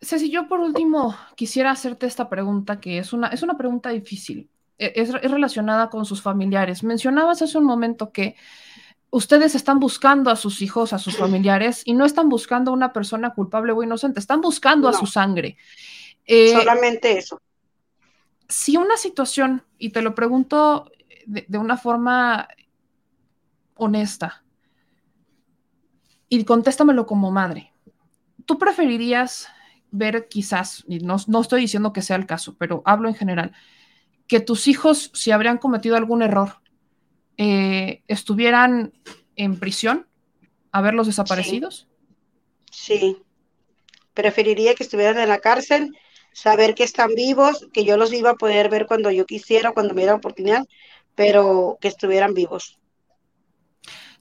Ceci, 0.01 0.31
yo 0.31 0.49
por 0.49 0.61
último 0.61 1.17
quisiera 1.35 1.71
hacerte 1.71 2.07
esta 2.07 2.29
pregunta, 2.29 2.81
que 2.81 2.99
es 2.99 3.13
una, 3.13 3.29
es 3.29 3.43
una 3.43 3.57
pregunta 3.57 3.91
difícil, 3.91 4.51
e, 4.79 4.93
es, 4.97 5.11
es 5.11 5.31
relacionada 5.31 5.89
con 5.91 6.05
sus 6.05 6.23
familiares. 6.23 6.83
Mencionabas 6.83 7.43
hace 7.43 7.59
un 7.59 7.65
momento 7.65 8.13
que 8.13 8.37
ustedes 9.15 9.55
están 9.55 9.79
buscando 9.79 10.29
a 10.29 10.35
sus 10.35 10.61
hijos, 10.61 10.93
a 10.93 10.99
sus 10.99 11.17
familiares, 11.17 11.83
y 11.85 11.93
no 11.93 12.05
están 12.05 12.29
buscando 12.29 12.73
a 12.73 12.75
una 12.75 12.93
persona 12.93 13.31
culpable 13.31 13.71
o 13.71 13.81
inocente, 13.81 14.19
están 14.19 14.41
buscando 14.41 14.89
a 14.89 14.93
su 14.93 15.07
sangre. 15.07 15.57
Eh, 16.27 16.53
Solamente 16.53 17.17
eso. 17.17 17.41
Si 18.49 18.77
una 18.77 18.97
situación, 18.97 19.63
y 19.79 19.91
te 19.91 20.03
lo 20.03 20.17
pregunto 20.17 20.91
de, 21.27 21.47
una 21.57 21.77
forma 21.77 22.49
honesta, 23.77 24.43
y 26.29 26.45
contéstamelo 26.45 27.07
como 27.07 27.31
madre, 27.31 27.73
¿tú 28.47 28.59
preferirías 28.59 29.47
ver 29.93 30.27
quizás, 30.27 30.83
y 30.89 30.99
no, 30.99 31.19
no 31.29 31.41
estoy 31.41 31.61
diciendo 31.61 31.93
que 31.93 32.03
sea 32.03 32.17
el 32.17 32.27
caso, 32.27 32.57
pero 32.59 32.83
hablo 32.85 33.09
en 33.09 33.15
general, 33.15 33.53
que 34.27 34.41
tus 34.41 34.67
hijos, 34.67 35.13
si 35.15 35.31
habrían 35.31 35.59
cometido 35.59 35.95
algún 35.95 36.23
error, 36.23 36.64
eh, 37.37 38.03
estuvieran 38.09 38.93
en 39.37 39.59
prisión 39.59 40.07
a 40.73 40.81
ver 40.81 40.95
los 40.95 41.07
desaparecidos? 41.07 41.89
Sí. 42.71 43.19
Preferiría 44.13 44.75
que 44.75 44.83
estuvieran 44.83 45.19
en 45.19 45.29
la 45.29 45.39
cárcel, 45.39 45.97
saber 46.33 46.75
que 46.75 46.85
están 46.85 47.15
vivos, 47.15 47.69
que 47.73 47.85
yo 47.85 47.97
los 47.97 48.13
iba 48.13 48.31
a 48.31 48.35
poder 48.35 48.69
ver 48.69 48.87
cuando 48.87 49.11
yo 49.11 49.27
quisiera, 49.27 49.73
cuando 49.73 49.95
me 49.95 50.03
diera 50.03 50.17
oportunidad, 50.17 50.67
pero 51.15 51.79
que 51.81 51.89
estuvieran 51.89 52.35
vivos. 52.35 52.79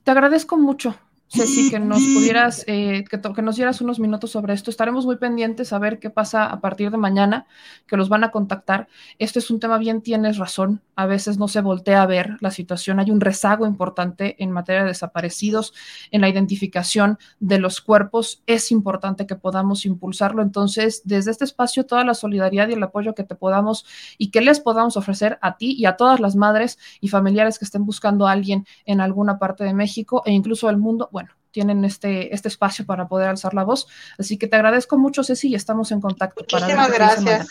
Te 0.04 0.12
agradezco 0.12 0.58
mucho 0.58 0.96
Ceci, 1.34 1.72
que 1.72 1.80
nos 1.80 2.00
pudieras, 2.00 2.64
eh, 2.68 3.04
que, 3.10 3.20
que, 3.20 3.42
nos 3.42 3.56
dieras 3.56 3.82
unos 3.82 4.00
minutos 4.00 4.30
sobre 4.30 4.54
esto. 4.54 4.70
Estaremos 4.70 5.06
muy 5.06 5.16
pendientes 5.16 5.74
a 5.74 5.80
ver 5.80 5.98
qué 5.98 6.12
pasa 6.12 6.46
a 6.46 6.62
partir 6.62 6.92
de 6.92 6.98
mañana, 6.98 7.48
que 7.88 7.98
los 7.98 8.08
van 8.08 8.24
a 8.24 8.30
contactar. 8.30 8.88
Esto 9.18 9.40
es 9.40 9.50
un 9.50 9.60
tema 9.60 9.80
bien, 9.80 10.02
tienes 10.02 10.38
razón. 10.38 10.82
A 10.96 11.08
veces 11.08 11.40
no 11.40 11.48
se 11.48 11.62
voltea 11.62 12.04
a 12.04 12.06
ver 12.06 12.38
la 12.40 12.52
situación. 12.52 13.00
Hay 13.00 13.10
un 13.10 13.20
rezago 13.20 13.66
importante 13.66 14.36
en 14.44 14.52
materia 14.52 14.84
de 14.84 14.90
desaparecidos, 14.90 15.74
en 16.12 16.22
la 16.22 16.30
identificación 16.30 17.18
de 17.40 17.58
los 17.58 17.82
cuerpos. 17.82 18.44
Es 18.46 18.72
importante 18.72 19.26
que 19.26 19.36
podamos 19.36 19.88
impulsarlo. 19.88 20.44
Entonces, 20.44 21.02
desde 21.04 21.32
este 21.32 21.46
espacio, 21.46 21.88
toda 21.88 22.04
la 22.04 22.14
solidaridad 22.14 22.70
y 22.70 22.74
el 22.74 22.84
apoyo 22.84 23.16
que 23.16 23.24
te 23.24 23.34
podamos 23.34 23.86
y 24.20 24.30
que 24.30 24.42
les 24.42 24.60
podamos 24.60 24.98
ofrecer 24.98 25.40
a 25.42 25.58
ti 25.58 25.76
y 25.78 25.86
a 25.86 25.96
todas 25.96 26.20
las 26.20 26.36
madres 26.36 26.78
y 27.02 27.08
familiares 27.08 27.58
que 27.58 27.66
estén 27.66 27.86
buscando 27.86 28.28
a 28.28 28.32
alguien 28.32 28.68
en 28.86 29.02
alguna 29.02 29.40
parte 29.40 29.64
de 29.64 29.74
México 29.74 30.22
e 30.28 30.32
incluso 30.32 30.68
del 30.68 30.78
mundo. 30.78 31.10
Bueno, 31.12 31.23
tienen 31.54 31.86
este, 31.86 32.34
este 32.34 32.48
espacio 32.48 32.86
para 32.86 33.08
poder 33.08 33.30
alzar 33.30 33.54
la 33.54 33.64
voz. 33.64 33.88
Así 34.18 34.38
que 34.38 34.48
te 34.48 34.56
agradezco 34.56 34.98
mucho, 34.98 35.24
Ceci, 35.24 35.50
y 35.50 35.56
estamos 35.56 35.92
en 35.92 36.02
contacto. 36.02 36.44
Muchísimas 36.52 36.92
gracias. 36.92 37.48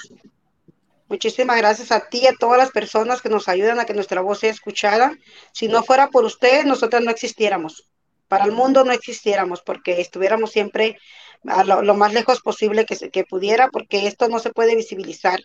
Muchísimas 1.09 1.57
gracias 1.57 1.93
a 1.93 2.09
ti 2.09 2.23
y 2.23 2.27
a 2.27 2.35
todas 2.39 2.59
las 2.59 2.71
personas 2.71 3.23
que 3.23 3.29
nos 3.29 3.49
ayudan 3.49 3.79
a 3.79 3.85
que 3.85 3.95
nuestra 3.95 4.21
voz 4.21 4.41
sea 4.41 4.51
escuchada. 4.51 5.13
Si 5.53 5.69
no 5.69 5.83
fuera 5.85 6.09
por 6.09 6.25
ustedes, 6.25 6.65
nosotros 6.65 7.03
no 7.03 7.11
existiéramos. 7.11 7.89
Para 8.29 8.45
el 8.45 8.53
mundo 8.53 8.85
no 8.85 8.93
existiéramos 8.93 9.63
porque 9.63 10.01
estuviéramos 10.01 10.51
siempre 10.51 10.99
a 11.47 11.63
lo, 11.65 11.95
más 11.95 12.13
lejos 12.13 12.41
posible 12.41 12.87
que, 12.87 12.97
que 13.11 13.25
pudiera, 13.25 13.69
porque 13.69 14.07
esto 14.07 14.29
no 14.29 14.41
se 14.41 14.51
puede 14.51 14.75
visibilizar. 14.75 15.41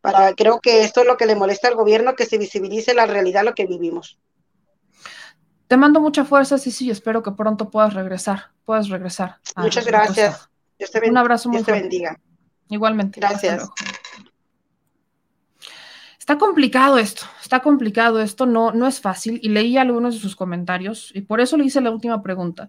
Para, 0.00 0.32
creo 0.34 0.60
que 0.60 0.84
esto 0.84 1.02
es 1.02 1.06
lo 1.06 1.16
que 1.16 1.26
le 1.26 1.34
molesta 1.34 1.68
al 1.68 1.74
gobierno, 1.74 2.14
que 2.14 2.24
se 2.24 2.38
visibilice 2.38 2.94
la 2.94 3.06
realidad, 3.06 3.44
lo 3.44 3.54
que 3.54 3.66
vivimos. 3.66 4.18
Te 5.66 5.76
mando 5.76 6.00
mucha 6.00 6.24
fuerza, 6.24 6.58
sí, 6.58 6.70
sí, 6.70 6.90
espero 6.90 7.22
que 7.22 7.32
pronto 7.32 7.70
puedas 7.70 7.94
regresar, 7.94 8.50
puedas 8.64 8.88
regresar. 8.88 9.38
Muchas 9.56 9.86
gracias. 9.86 10.50
Un 11.06 11.16
abrazo 11.16 11.48
muy 11.48 11.58
Dios 11.58 11.66
te 11.66 11.72
bendiga. 11.72 12.20
Igualmente. 12.68 13.20
Gracias. 13.20 13.70
Está 16.18 16.38
complicado 16.38 16.98
esto, 16.98 17.24
está 17.42 17.60
complicado 17.60 18.20
esto, 18.20 18.46
no, 18.46 18.72
no 18.72 18.86
es 18.86 19.00
fácil. 19.00 19.38
Y 19.42 19.50
leí 19.50 19.76
algunos 19.76 20.14
de 20.14 20.20
sus 20.20 20.36
comentarios 20.36 21.10
y 21.14 21.22
por 21.22 21.40
eso 21.40 21.56
le 21.56 21.64
hice 21.64 21.80
la 21.80 21.90
última 21.90 22.22
pregunta. 22.22 22.68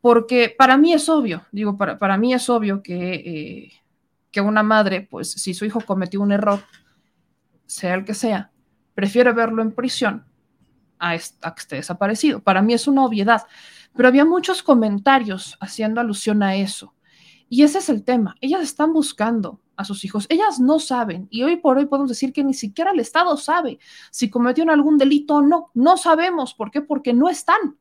Porque 0.00 0.54
para 0.56 0.76
mí 0.76 0.92
es 0.92 1.08
obvio, 1.08 1.46
digo, 1.52 1.76
para, 1.76 1.98
para 1.98 2.16
mí 2.16 2.32
es 2.32 2.48
obvio 2.48 2.82
que, 2.82 3.14
eh, 3.14 3.72
que 4.30 4.40
una 4.40 4.62
madre, 4.62 5.06
pues 5.08 5.32
si 5.32 5.54
su 5.54 5.64
hijo 5.64 5.80
cometió 5.80 6.20
un 6.20 6.32
error, 6.32 6.60
sea 7.66 7.94
el 7.94 8.04
que 8.04 8.14
sea, 8.14 8.50
prefiere 8.94 9.32
verlo 9.32 9.62
en 9.62 9.72
prisión 9.72 10.29
a, 11.00 11.16
que 11.16 11.60
esté 11.60 11.76
desaparecido. 11.76 12.40
Para 12.42 12.62
mí 12.62 12.74
es 12.74 12.86
una 12.86 13.04
obviedad, 13.04 13.42
pero 13.96 14.08
había 14.08 14.24
muchos 14.24 14.62
comentarios 14.62 15.56
haciendo 15.60 16.00
alusión 16.00 16.42
a 16.42 16.54
eso. 16.54 16.94
Y 17.48 17.64
ese 17.64 17.78
es 17.78 17.88
el 17.88 18.04
tema. 18.04 18.36
Ellas 18.40 18.62
están 18.62 18.92
buscando 18.92 19.60
a 19.76 19.84
sus 19.84 20.04
hijos. 20.04 20.26
Ellas 20.28 20.60
no 20.60 20.78
saben. 20.78 21.26
Y 21.30 21.42
hoy 21.42 21.56
por 21.56 21.78
hoy 21.78 21.86
podemos 21.86 22.08
decir 22.08 22.32
que 22.32 22.44
ni 22.44 22.54
siquiera 22.54 22.92
el 22.92 23.00
Estado 23.00 23.36
sabe 23.36 23.80
si 24.12 24.30
cometieron 24.30 24.72
algún 24.72 24.98
delito 24.98 25.36
o 25.36 25.42
no. 25.42 25.70
No 25.74 25.96
sabemos. 25.96 26.54
¿Por 26.54 26.70
qué? 26.70 26.80
Porque 26.80 27.12
no 27.12 27.28
están. 27.28 27.76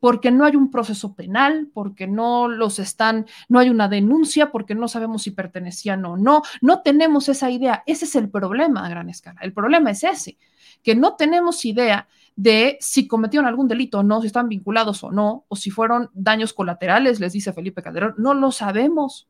porque 0.00 0.30
no 0.30 0.44
hay 0.44 0.56
un 0.56 0.70
proceso 0.70 1.14
penal, 1.14 1.68
porque 1.72 2.06
no 2.06 2.48
los 2.48 2.78
están, 2.78 3.26
no 3.48 3.58
hay 3.58 3.70
una 3.70 3.88
denuncia, 3.88 4.52
porque 4.52 4.74
no 4.74 4.88
sabemos 4.88 5.22
si 5.22 5.30
pertenecían 5.30 6.04
o 6.04 6.16
no. 6.16 6.42
No 6.60 6.82
tenemos 6.82 7.28
esa 7.28 7.50
idea. 7.50 7.82
Ese 7.86 8.04
es 8.04 8.14
el 8.14 8.30
problema 8.30 8.84
a 8.84 8.88
gran 8.88 9.08
escala. 9.08 9.40
El 9.42 9.52
problema 9.52 9.90
es 9.90 10.04
ese, 10.04 10.38
que 10.82 10.94
no 10.94 11.16
tenemos 11.16 11.64
idea 11.64 12.08
de 12.36 12.78
si 12.80 13.08
cometieron 13.08 13.46
algún 13.46 13.66
delito 13.66 13.98
o 13.98 14.02
no, 14.02 14.20
si 14.20 14.28
están 14.28 14.48
vinculados 14.48 15.02
o 15.02 15.10
no, 15.10 15.44
o 15.48 15.56
si 15.56 15.70
fueron 15.70 16.10
daños 16.12 16.52
colaterales, 16.52 17.18
les 17.18 17.32
dice 17.32 17.52
Felipe 17.52 17.82
Calderón. 17.82 18.14
No 18.18 18.34
lo 18.34 18.52
sabemos. 18.52 19.28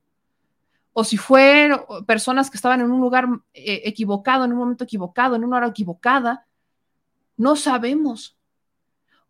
O 0.92 1.04
si 1.04 1.16
fueron 1.16 1.82
personas 2.06 2.50
que 2.50 2.56
estaban 2.56 2.80
en 2.80 2.90
un 2.90 3.00
lugar 3.00 3.26
eh, 3.54 3.82
equivocado, 3.84 4.44
en 4.44 4.52
un 4.52 4.58
momento 4.58 4.84
equivocado, 4.84 5.36
en 5.36 5.44
una 5.44 5.58
hora 5.58 5.68
equivocada. 5.68 6.46
No 7.36 7.54
sabemos 7.54 8.36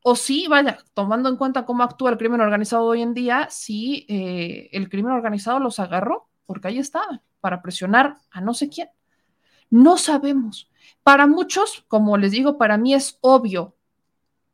o 0.09 0.15
sí, 0.15 0.47
vaya, 0.49 0.79
tomando 0.95 1.29
en 1.29 1.37
cuenta 1.37 1.65
cómo 1.65 1.83
actúa 1.83 2.11
el 2.13 2.17
crimen 2.17 2.41
organizado 2.41 2.85
hoy 2.85 3.03
en 3.03 3.13
día, 3.13 3.49
sí, 3.51 4.07
eh, 4.09 4.69
el 4.71 4.89
crimen 4.89 5.11
organizado 5.11 5.59
los 5.59 5.81
agarró, 5.81 6.29
porque 6.45 6.69
ahí 6.69 6.79
estaban, 6.79 7.23
para 7.41 7.61
presionar 7.61 8.19
a 8.31 8.41
no 8.41 8.55
sé 8.55 8.69
quién. 8.69 8.89
No 9.71 9.99
sabemos. 9.99 10.71
Para 11.03 11.27
muchos, 11.27 11.85
como 11.89 12.17
les 12.17 12.33
digo, 12.33 12.59
para 12.59 12.77
mí 12.77 12.95
es 12.95 13.19
obvio 13.21 13.75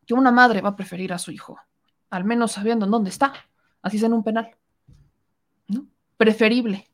que 0.07 0.15
una 0.15 0.31
madre 0.31 0.61
va 0.61 0.71
a 0.71 0.77
preferir 0.77 1.13
a 1.13 1.19
su 1.19 1.31
hijo, 1.31 1.59
al 2.11 2.25
menos 2.25 2.53
sabiendo 2.53 2.85
en 2.85 2.91
dónde 2.91 3.11
está, 3.11 3.33
así 3.83 3.97
es 3.97 4.03
en 4.03 4.13
un 4.13 4.25
penal. 4.25 4.57
¿no? 5.69 5.87
Preferible. 6.17 6.89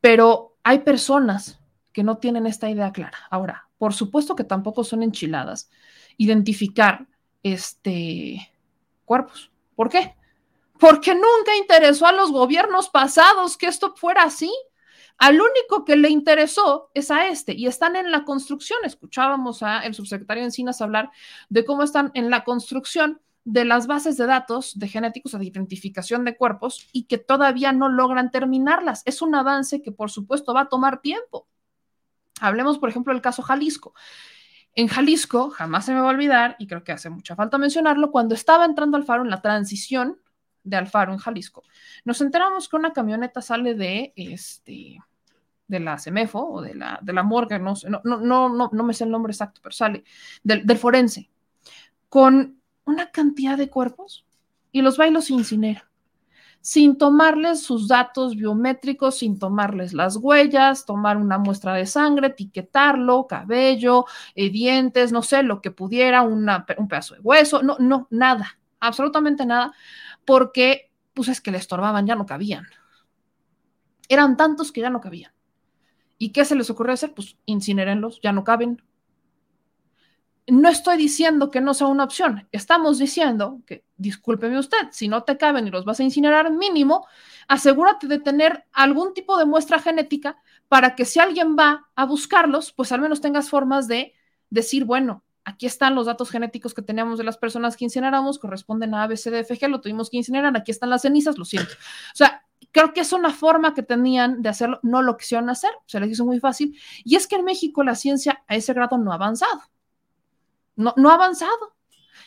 Pero 0.00 0.56
hay 0.62 0.80
personas 0.80 1.58
que 1.92 2.02
no 2.02 2.18
tienen 2.18 2.46
esta 2.46 2.68
idea 2.68 2.92
clara. 2.92 3.18
Ahora, 3.30 3.68
por 3.78 3.94
supuesto 3.94 4.36
que 4.36 4.44
tampoco 4.44 4.84
son 4.84 5.02
enchiladas. 5.02 5.70
Identificar 6.16 7.06
este, 7.42 8.52
cuerpos. 9.04 9.50
¿Por 9.74 9.88
qué? 9.88 10.14
Porque 10.78 11.14
nunca 11.14 11.56
interesó 11.58 12.06
a 12.06 12.12
los 12.12 12.32
gobiernos 12.32 12.88
pasados 12.88 13.56
que 13.56 13.66
esto 13.66 13.94
fuera 13.96 14.24
así. 14.24 14.52
Al 15.18 15.40
único 15.40 15.84
que 15.84 15.96
le 15.96 16.10
interesó 16.10 16.90
es 16.94 17.10
a 17.10 17.28
este 17.28 17.54
y 17.54 17.66
están 17.66 17.96
en 17.96 18.10
la 18.10 18.24
construcción. 18.24 18.78
Escuchábamos 18.84 19.62
a 19.62 19.80
el 19.80 19.94
subsecretario 19.94 20.44
Encinas 20.44 20.82
hablar 20.82 21.10
de 21.48 21.64
cómo 21.64 21.82
están 21.82 22.10
en 22.14 22.30
la 22.30 22.44
construcción 22.44 23.20
de 23.44 23.64
las 23.64 23.86
bases 23.86 24.16
de 24.16 24.26
datos 24.26 24.78
de 24.78 24.88
genéticos 24.88 25.32
de 25.32 25.44
identificación 25.44 26.24
de 26.24 26.36
cuerpos 26.36 26.88
y 26.92 27.04
que 27.04 27.16
todavía 27.16 27.72
no 27.72 27.88
logran 27.88 28.30
terminarlas. 28.30 29.02
Es 29.06 29.22
un 29.22 29.34
avance 29.34 29.82
que 29.82 29.92
por 29.92 30.10
supuesto 30.10 30.52
va 30.52 30.62
a 30.62 30.68
tomar 30.68 31.00
tiempo. 31.00 31.46
Hablemos, 32.40 32.78
por 32.78 32.88
ejemplo, 32.88 33.12
del 33.12 33.22
caso 33.22 33.42
Jalisco. 33.42 33.94
En 34.74 34.88
Jalisco, 34.88 35.48
jamás 35.50 35.86
se 35.86 35.94
me 35.94 36.00
va 36.00 36.08
a 36.08 36.10
olvidar, 36.10 36.56
y 36.58 36.66
creo 36.66 36.84
que 36.84 36.92
hace 36.92 37.08
mucha 37.08 37.34
falta 37.34 37.56
mencionarlo, 37.56 38.10
cuando 38.10 38.34
estaba 38.34 38.66
entrando 38.66 38.98
Alfaro 38.98 39.22
en 39.22 39.30
la 39.30 39.40
transición 39.40 40.20
de 40.66 40.76
Alfaro 40.76 41.12
en 41.12 41.18
Jalisco, 41.18 41.62
nos 42.04 42.20
enteramos 42.20 42.68
que 42.68 42.76
una 42.76 42.92
camioneta 42.92 43.40
sale 43.40 43.74
de 43.74 44.12
este 44.16 44.98
de 45.68 45.80
la 45.80 45.98
CEMEFO 45.98 46.38
o 46.38 46.62
de 46.62 46.74
la, 46.74 46.98
de 47.02 47.12
la 47.12 47.24
morgue, 47.24 47.58
no, 47.58 47.74
no, 47.88 48.00
no, 48.04 48.48
no, 48.48 48.70
no 48.72 48.82
me 48.84 48.94
sé 48.94 49.04
el 49.04 49.10
nombre 49.10 49.32
exacto, 49.32 49.60
pero 49.62 49.72
sale 49.72 50.04
del, 50.44 50.64
del 50.64 50.78
forense, 50.78 51.28
con 52.08 52.60
una 52.84 53.10
cantidad 53.10 53.58
de 53.58 53.68
cuerpos 53.68 54.24
y 54.70 54.82
los 54.82 54.96
bailos 54.96 55.30
incinera 55.30 55.90
sin 56.66 56.98
tomarles 56.98 57.62
sus 57.62 57.86
datos 57.86 58.34
biométricos, 58.34 59.18
sin 59.18 59.38
tomarles 59.38 59.92
las 59.92 60.16
huellas, 60.16 60.84
tomar 60.84 61.16
una 61.16 61.38
muestra 61.38 61.74
de 61.74 61.86
sangre, 61.86 62.26
etiquetarlo, 62.26 63.28
cabello, 63.28 64.04
eh, 64.34 64.50
dientes, 64.50 65.12
no 65.12 65.22
sé, 65.22 65.44
lo 65.44 65.62
que 65.62 65.70
pudiera, 65.70 66.22
un 66.22 66.44
pedazo 66.88 67.14
de 67.14 67.20
hueso, 67.20 67.62
no, 67.62 67.76
no, 67.78 68.08
nada, 68.10 68.58
absolutamente 68.80 69.46
nada, 69.46 69.74
porque 70.26 70.90
pues 71.14 71.28
es 71.28 71.40
que 71.40 71.50
le 71.50 71.58
estorbaban, 71.58 72.06
ya 72.06 72.14
no 72.14 72.26
cabían. 72.26 72.66
Eran 74.08 74.36
tantos 74.36 74.70
que 74.70 74.82
ya 74.82 74.90
no 74.90 75.00
cabían. 75.00 75.32
¿Y 76.18 76.30
qué 76.30 76.44
se 76.44 76.54
les 76.54 76.68
ocurrió 76.68 76.92
hacer? 76.92 77.14
Pues 77.14 77.36
incinerenlos, 77.46 78.20
ya 78.22 78.32
no 78.32 78.44
caben, 78.44 78.82
no 80.46 80.68
estoy 80.68 80.96
diciendo 80.96 81.50
que 81.50 81.60
no 81.60 81.74
sea 81.74 81.88
una 81.88 82.04
opción, 82.04 82.48
estamos 82.52 82.98
diciendo 82.98 83.60
que, 83.66 83.84
discúlpeme 83.96 84.58
usted, 84.58 84.78
si 84.90 85.08
no 85.08 85.24
te 85.24 85.36
caben 85.36 85.66
y 85.66 85.70
los 85.70 85.84
vas 85.84 85.98
a 85.98 86.04
incinerar 86.04 86.52
mínimo, 86.52 87.06
asegúrate 87.48 88.06
de 88.06 88.20
tener 88.20 88.64
algún 88.72 89.12
tipo 89.12 89.36
de 89.38 89.44
muestra 89.44 89.80
genética 89.80 90.38
para 90.68 90.94
que 90.94 91.04
si 91.04 91.18
alguien 91.18 91.56
va 91.58 91.88
a 91.96 92.06
buscarlos, 92.06 92.72
pues 92.72 92.92
al 92.92 93.00
menos 93.00 93.20
tengas 93.20 93.50
formas 93.50 93.88
de 93.88 94.14
decir, 94.50 94.84
bueno, 94.84 95.24
aquí 95.46 95.64
están 95.64 95.94
los 95.94 96.06
datos 96.06 96.28
genéticos 96.28 96.74
que 96.74 96.82
teníamos 96.82 97.18
de 97.18 97.24
las 97.24 97.38
personas 97.38 97.76
que 97.76 97.84
incineramos, 97.84 98.38
corresponden 98.38 98.94
a 98.94 99.04
ABCDFG, 99.04 99.68
lo 99.68 99.80
tuvimos 99.80 100.10
que 100.10 100.16
incinerar, 100.18 100.54
aquí 100.56 100.72
están 100.72 100.90
las 100.90 101.02
cenizas, 101.02 101.38
lo 101.38 101.44
siento. 101.44 101.72
O 101.72 102.16
sea, 102.16 102.44
creo 102.72 102.92
que 102.92 103.00
es 103.00 103.12
una 103.12 103.30
forma 103.30 103.72
que 103.72 103.84
tenían 103.84 104.42
de 104.42 104.48
hacerlo, 104.48 104.80
no 104.82 105.02
lo 105.02 105.16
quisieron 105.16 105.48
hacer, 105.48 105.70
se 105.86 106.00
les 106.00 106.10
hizo 106.10 106.24
muy 106.24 106.40
fácil, 106.40 106.76
y 107.04 107.14
es 107.14 107.28
que 107.28 107.36
en 107.36 107.44
México 107.44 107.84
la 107.84 107.94
ciencia 107.94 108.42
a 108.48 108.56
ese 108.56 108.74
grado 108.74 108.98
no 108.98 109.12
ha 109.12 109.14
avanzado. 109.14 109.62
No, 110.74 110.92
ha 111.10 111.14
avanzado. 111.14 111.76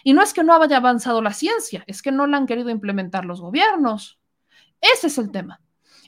Y 0.03 0.13
no 0.13 0.24
es 0.24 0.34
que 0.34 0.43
no 0.43 0.55
haya 0.55 0.78
avanzado 0.78 1.22
la 1.22 1.34
ciencia, 1.34 1.84
es 1.88 2.01
que 2.01 2.13
no 2.13 2.26
la 2.26 2.38
han 2.38 2.47
querido 2.47 2.70
implementar 2.70 3.26
los 3.26 3.41
gobiernos. 3.41 4.17
Ese 4.80 5.07
es 5.07 5.17
el 5.17 5.30
tema. 5.30 5.59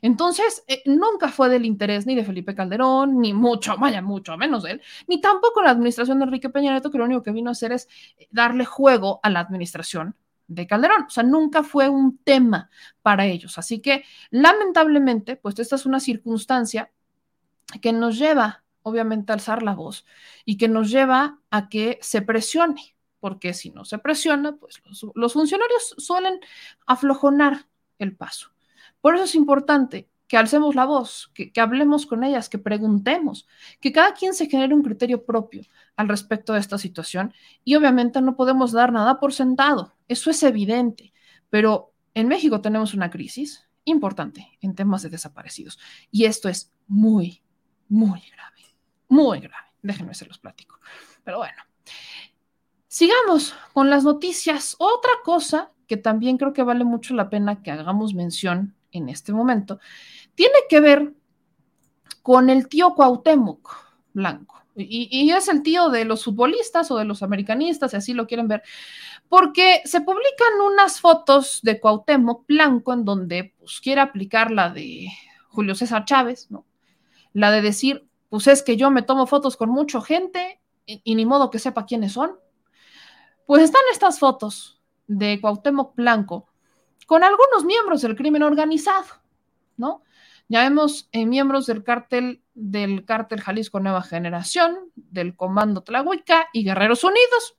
Entonces, 0.02 0.64
eh, 0.68 0.82
nunca 0.86 1.30
fue 1.30 1.50
del 1.50 1.66
interés 1.66 2.06
ni 2.06 2.16
de 2.16 2.26
Felipe 2.26 2.56
Calderón, 2.56 3.20
ni 3.20 3.34
mucho, 3.34 3.78
vaya, 3.78 4.02
mucho 4.02 4.38
menos 4.38 4.66
él, 4.66 4.82
ni 5.08 5.22
tampoco 5.22 5.62
la 5.62 5.72
administración 5.72 6.20
de 6.20 6.26
Enrique 6.26 6.50
Peña 6.50 6.72
Nieto, 6.72 6.92
que 6.92 6.98
lo 6.98 7.06
único 7.06 7.24
que 7.24 7.32
vino 7.32 7.50
a 7.50 7.54
hacer 7.54 7.72
es 7.72 7.88
eh, 8.18 8.28
darle 8.32 8.66
juego 8.66 9.20
a 9.24 9.30
la 9.30 9.40
administración 9.40 10.16
de 10.48 10.68
Calderón. 10.68 11.04
O 11.04 11.10
sea, 11.10 11.24
nunca 11.24 11.64
fue 11.64 11.90
un 11.90 12.18
tema 12.18 12.70
para 13.02 13.26
ellos. 13.26 13.58
Así 13.58 13.80
que, 13.80 14.04
lamentablemente, 14.30 15.36
pues 15.36 15.58
esta 15.60 15.76
es 15.76 15.86
una 15.86 16.00
circunstancia 16.00 16.92
que 17.82 17.94
nos 17.94 18.18
lleva 18.18 18.64
obviamente 18.84 19.32
alzar 19.32 19.64
la 19.64 19.76
voz 19.76 20.06
y 20.46 20.58
que 20.58 20.68
nos 20.68 20.90
lleva 20.90 21.40
a 21.50 21.70
que 21.70 22.00
se 22.02 22.22
presione, 22.22 22.96
porque 23.20 23.54
si 23.54 23.70
no 23.70 23.86
se 23.86 24.00
presiona, 24.00 24.56
pues 24.56 24.82
los, 25.14 25.34
funcionarios 25.34 25.96
suelen 25.98 26.40
aflojonar 26.86 27.68
el 28.00 28.16
paso. 28.16 28.50
Por 29.02 29.16
eso 29.16 29.26
es 29.26 29.36
importante 29.36 30.10
que 30.28 30.38
alcemos 30.38 30.76
la 30.76 30.86
voz, 30.86 31.30
que, 31.34 31.52
hablemos 31.58 32.06
con 32.06 32.24
ellas, 32.24 32.48
que 32.48 32.58
preguntemos, 32.58 33.48
que 33.82 33.92
cada 33.92 34.14
quien 34.14 34.34
se 34.34 34.48
genere 34.48 34.74
un 34.74 34.84
criterio 34.84 35.26
propio 35.26 35.64
al 35.98 36.08
respecto 36.08 36.54
de 36.54 36.60
esta 36.60 36.78
situación 36.78 37.34
y 37.66 37.76
obviamente 37.76 38.22
no 38.22 38.38
podemos 38.38 38.72
dar 38.72 38.94
nada 38.94 39.20
por 39.20 39.34
sentado, 39.34 39.94
eso 40.08 40.30
es 40.30 40.42
evidente, 40.44 41.14
pero 41.50 41.94
en 42.14 42.30
México 42.30 42.62
tenemos 42.62 42.94
una 42.94 43.10
crisis 43.10 43.68
importante 43.84 44.58
en 44.62 44.74
temas 44.74 45.02
de 45.02 45.10
desaparecidos 45.10 45.80
y 46.12 46.24
esto 46.24 46.48
es 46.48 46.72
muy, 46.88 47.44
muy 47.90 48.22
grave 48.32 48.52
muy 49.12 49.42
grave. 49.42 49.68
Déjenme 49.82 50.14
se 50.14 50.26
los 50.26 50.40
platico. 50.40 50.80
Pero 51.24 51.40
bueno, 51.40 51.62
sigamos 52.88 53.54
con 53.74 53.90
las 53.90 54.06
noticias. 54.06 54.76
Otra 54.80 55.12
cosa 55.24 55.72
que 55.86 55.98
también 55.98 56.38
creo 56.38 56.54
que 56.54 56.64
vale 56.64 56.86
mucho 56.86 57.14
la 57.14 57.30
pena 57.30 57.62
que 57.62 57.72
hagamos 57.72 58.14
mención 58.14 58.74
en 58.92 59.10
este 59.10 59.34
momento, 59.34 59.80
tiene 60.36 60.56
que 60.70 60.80
ver 60.80 61.14
con 62.22 62.50
el 62.50 62.68
tío 62.68 62.94
Cuauhtémoc 62.96 63.76
Blanco. 64.14 64.62
Y, 64.76 65.30
es 65.32 65.50
el 65.50 65.64
tío 65.64 65.90
de 65.90 66.06
los 66.06 66.24
futbolistas 66.24 66.90
o 66.92 66.98
de 66.98 67.06
los 67.06 67.24
americanistas, 67.24 67.92
si 67.92 67.98
así 67.98 68.14
lo 68.14 68.26
quieren 68.26 68.48
ver, 68.48 68.64
porque 69.28 69.82
se 69.84 70.02
publican 70.02 70.62
unas 70.66 71.02
fotos 71.02 71.60
de 71.62 71.80
Cuauhtémoc 71.80 72.48
Blanco 72.48 72.94
en 72.94 73.04
donde 73.04 73.54
pues, 73.60 73.82
quiere 73.82 74.02
aplicar 74.02 74.50
la 74.50 74.70
de 74.70 75.08
Julio 75.50 75.76
César 75.76 76.06
Chávez, 76.06 76.50
¿no? 76.50 76.66
La 77.34 77.52
de 77.52 77.62
decir, 77.62 78.08
pues 78.30 78.48
es 78.48 78.64
que 78.64 78.78
yo 78.78 78.92
me 78.92 79.02
tomo 79.02 79.28
fotos 79.28 79.58
con 79.58 79.70
mucha 79.70 80.02
gente 80.02 80.62
y, 80.86 81.16
ni 81.16 81.26
modo 81.26 81.50
que 81.50 81.60
sepa 81.60 81.86
quiénes 81.86 82.14
son. 82.14 82.32
Pues 83.46 83.64
están 83.64 83.82
estas 83.92 84.20
fotos 84.20 84.82
de 85.08 85.40
Cuauhtémoc 85.42 85.96
Blanco 85.96 86.51
con 87.12 87.26
algunos 87.26 87.66
miembros 87.66 88.04
del 88.04 88.16
crimen 88.16 88.42
organizado, 88.42 89.04
¿no? 89.76 90.02
Ya 90.48 90.62
vemos 90.62 91.10
eh, 91.12 91.26
miembros 91.26 91.66
del 91.66 91.84
cártel 91.84 92.42
del 92.54 93.04
cártel 93.04 93.42
Jalisco 93.42 93.82
Nueva 93.82 94.02
Generación, 94.02 94.78
del 94.96 95.36
Comando 95.36 95.84
Tlahuica 95.84 96.48
y 96.54 96.64
Guerreros 96.64 97.04
Unidos. 97.04 97.58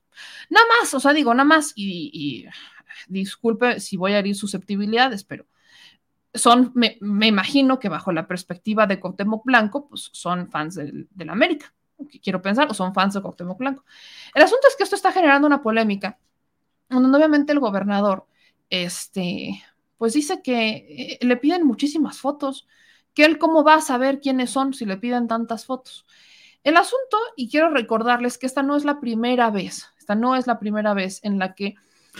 Nada 0.49 0.65
más, 0.81 0.91
o 0.95 0.99
sea, 0.99 1.13
digo, 1.13 1.35
nada 1.35 1.43
más, 1.43 1.71
y, 1.75 2.47
disculpe 3.07 3.79
si 3.79 3.95
voy 3.95 4.13
a 4.13 4.17
herir 4.17 4.35
susceptibilidades, 4.35 5.23
pero 5.23 5.45
son, 6.33 6.71
me, 6.73 6.97
imagino 6.99 7.77
que 7.77 7.89
bajo 7.89 8.11
la 8.11 8.25
perspectiva 8.25 8.87
de 8.87 8.99
Cuauhtémoc 8.99 9.45
Blanco, 9.45 9.87
pues 9.87 10.09
son 10.13 10.49
fans 10.49 10.73
del, 10.73 11.07
la 11.15 11.31
América, 11.31 11.75
quiero 12.23 12.41
pensar, 12.41 12.71
o 12.71 12.73
son 12.73 12.91
fans 12.95 13.13
de 13.13 13.21
Cuauhtémoc 13.21 13.59
Blanco. 13.59 13.85
El 14.33 14.41
asunto 14.41 14.67
es 14.67 14.75
que 14.75 14.83
esto 14.83 14.95
está 14.95 15.11
generando 15.11 15.45
una 15.45 15.61
polémica, 15.61 16.17
donde 16.89 17.15
obviamente 17.15 17.53
el 17.53 17.59
gobernador, 17.59 18.25
este, 18.73 19.63
pues 19.97 20.13
dice 20.13 20.41
que 20.41 21.17
eh, 21.19 21.19
le 21.21 21.37
piden 21.37 21.63
muchísimas 21.63 22.17
fotos, 22.17 22.67
que 23.13 23.23
él 23.23 23.37
cómo 23.37 23.63
va 23.63 23.75
a 23.75 23.81
saber 23.81 24.19
quiénes 24.19 24.49
son 24.49 24.73
si 24.73 24.85
le 24.85 24.97
piden 24.97 25.27
tantas 25.27 25.67
fotos. 25.67 26.07
El 26.63 26.77
asunto, 26.77 27.17
y 27.35 27.51
quiero 27.51 27.69
recordarles 27.69 28.39
que 28.39 28.47
esta 28.47 28.63
no 28.63 28.75
es 28.75 28.83
la 28.83 28.99
primera 28.99 29.51
vez, 29.51 29.89
esta 29.99 30.15
no 30.15 30.35
es 30.35 30.47
la 30.47 30.57
primera 30.57 30.95
vez 30.95 31.19
en 31.23 31.37
la 31.37 31.53
que 31.53 31.75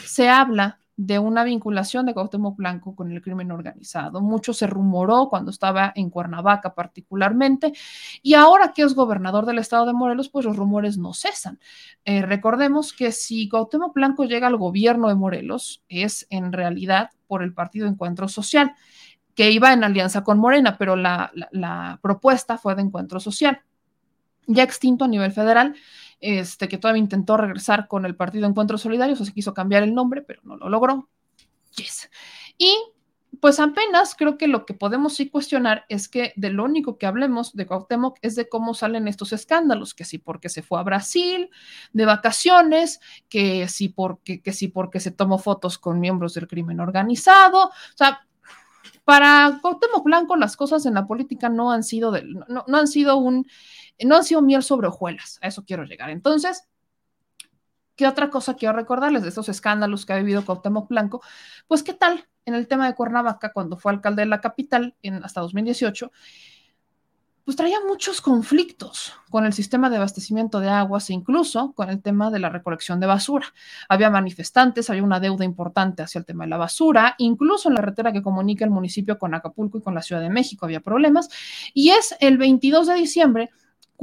se 0.05 0.29
habla 0.29 0.79
de 0.95 1.17
una 1.17 1.43
vinculación 1.43 2.05
de 2.05 2.13
Cuauhtémoc 2.13 2.55
Blanco 2.55 2.95
con 2.95 3.11
el 3.11 3.21
crimen 3.21 3.51
organizado. 3.51 4.21
Mucho 4.21 4.53
se 4.53 4.67
rumoró 4.67 5.27
cuando 5.29 5.49
estaba 5.49 5.91
en 5.95 6.09
Cuernavaca 6.09 6.75
particularmente 6.75 7.73
y 8.21 8.35
ahora 8.35 8.73
que 8.73 8.83
es 8.83 8.93
gobernador 8.93 9.45
del 9.45 9.59
estado 9.59 9.85
de 9.85 9.93
Morelos, 9.93 10.29
pues 10.29 10.45
los 10.45 10.55
rumores 10.55 10.97
no 10.97 11.13
cesan. 11.13 11.59
Eh, 12.05 12.21
recordemos 12.21 12.93
que 12.93 13.11
si 13.11 13.49
Cuauhtémoc 13.49 13.93
Blanco 13.93 14.25
llega 14.25 14.47
al 14.47 14.57
gobierno 14.57 15.07
de 15.07 15.15
Morelos 15.15 15.83
es 15.89 16.27
en 16.29 16.53
realidad 16.53 17.09
por 17.27 17.41
el 17.41 17.53
Partido 17.53 17.87
Encuentro 17.87 18.27
Social, 18.27 18.73
que 19.33 19.49
iba 19.49 19.73
en 19.73 19.83
alianza 19.83 20.23
con 20.23 20.37
Morena, 20.37 20.77
pero 20.77 20.95
la, 20.95 21.31
la 21.51 21.99
propuesta 22.03 22.59
fue 22.59 22.75
de 22.75 22.83
Encuentro 22.83 23.19
Social, 23.19 23.61
ya 24.45 24.61
extinto 24.61 25.05
a 25.05 25.07
nivel 25.07 25.31
federal 25.31 25.73
este, 26.23 26.69
que 26.69 26.77
todavía 26.77 27.01
intentó 27.01 27.35
regresar 27.35 27.87
con 27.89 28.05
el 28.05 28.15
Partido 28.15 28.47
Encuentro 28.47 28.77
Solidario, 28.77 29.15
o 29.19 29.25
se 29.25 29.33
quiso 29.33 29.53
cambiar 29.53 29.83
el 29.83 29.93
nombre, 29.93 30.21
pero 30.21 30.41
no 30.43 30.55
lo 30.55 30.69
logró. 30.69 31.09
Yes. 31.75 32.09
Y 32.57 32.73
pues 33.41 33.59
apenas 33.59 34.15
creo 34.15 34.37
que 34.37 34.47
lo 34.47 34.65
que 34.65 34.73
podemos 34.73 35.15
sí 35.15 35.29
cuestionar 35.29 35.85
es 35.89 36.07
que 36.07 36.31
de 36.37 36.49
lo 36.49 36.63
único 36.63 36.97
que 36.97 37.07
hablemos 37.07 37.53
de 37.53 37.65
Cuauhtémoc 37.65 38.17
es 38.21 38.35
de 38.35 38.47
cómo 38.47 38.73
salen 38.73 39.07
estos 39.09 39.33
escándalos, 39.33 39.93
que 39.93 40.05
sí 40.05 40.17
porque 40.17 40.47
se 40.47 40.61
fue 40.61 40.79
a 40.79 40.83
Brasil 40.83 41.49
de 41.91 42.05
vacaciones, 42.05 43.01
que 43.27 43.67
sí 43.67 43.89
porque, 43.89 44.41
que 44.41 44.53
sí 44.53 44.69
porque 44.69 45.01
se 45.01 45.11
tomó 45.11 45.39
fotos 45.39 45.77
con 45.77 45.99
miembros 45.99 46.35
del 46.35 46.47
crimen 46.47 46.79
organizado, 46.79 47.65
o 47.65 47.97
sea, 47.97 48.21
para 49.03 49.59
Cuauhtémoc 49.61 50.03
Blanco 50.05 50.35
las 50.37 50.55
cosas 50.55 50.85
en 50.85 50.93
la 50.93 51.05
política 51.05 51.49
no 51.49 51.71
han 51.71 51.83
sido, 51.83 52.11
de, 52.11 52.23
no, 52.23 52.63
no 52.65 52.77
han 52.77 52.87
sido 52.87 53.17
un 53.17 53.45
no 54.03 54.15
ha 54.17 54.23
sido 54.23 54.41
miel 54.41 54.63
sobre 54.63 54.87
hojuelas, 54.87 55.39
a 55.41 55.47
eso 55.47 55.63
quiero 55.65 55.83
llegar. 55.83 56.09
Entonces, 56.09 56.67
¿qué 57.95 58.07
otra 58.07 58.29
cosa 58.29 58.55
quiero 58.55 58.75
recordarles 58.75 59.23
de 59.23 59.29
estos 59.29 59.49
escándalos 59.49 60.05
que 60.05 60.13
ha 60.13 60.17
vivido 60.17 60.45
Cuauhtémoc 60.45 60.89
Blanco? 60.89 61.21
Pues, 61.67 61.83
¿qué 61.83 61.93
tal 61.93 62.27
en 62.45 62.55
el 62.55 62.67
tema 62.67 62.87
de 62.87 62.95
Cuernavaca, 62.95 63.51
cuando 63.53 63.77
fue 63.77 63.91
alcalde 63.91 64.23
de 64.23 64.27
la 64.27 64.41
capital 64.41 64.95
en, 65.01 65.23
hasta 65.23 65.41
2018? 65.41 66.11
pues 67.43 67.57
traía 67.57 67.79
muchos 67.85 68.21
conflictos 68.21 69.13
con 69.29 69.45
el 69.45 69.51
sistema 69.51 69.89
de 69.89 69.97
abastecimiento 69.97 70.61
de 70.61 70.69
aguas 70.69 71.09
e 71.09 71.13
incluso 71.13 71.73
con 71.73 71.89
el 71.89 72.01
tema 72.01 72.31
de 72.31 72.39
la 72.39 72.49
recolección 72.49 73.01
de 73.01 73.07
basura. 73.07 73.47
Había 73.89 74.09
manifestantes, 74.09 74.89
había 74.89 75.03
una 75.03 75.19
deuda 75.19 75.43
importante 75.43 76.03
hacia 76.03 76.19
el 76.19 76.25
tema 76.25 76.45
de 76.45 76.51
la 76.51 76.57
basura, 76.57 77.15
incluso 77.17 77.67
en 77.67 77.75
la 77.75 77.81
carretera 77.81 78.13
que 78.13 78.21
comunica 78.21 78.63
el 78.63 78.71
municipio 78.71 79.19
con 79.19 79.33
Acapulco 79.33 79.77
y 79.77 79.81
con 79.81 79.93
la 79.93 80.01
Ciudad 80.01 80.21
de 80.21 80.29
México 80.29 80.65
había 80.65 80.79
problemas. 80.79 81.27
Y 81.73 81.89
es 81.89 82.15
el 82.21 82.37
22 82.37 82.87
de 82.87 82.95
diciembre 82.95 83.49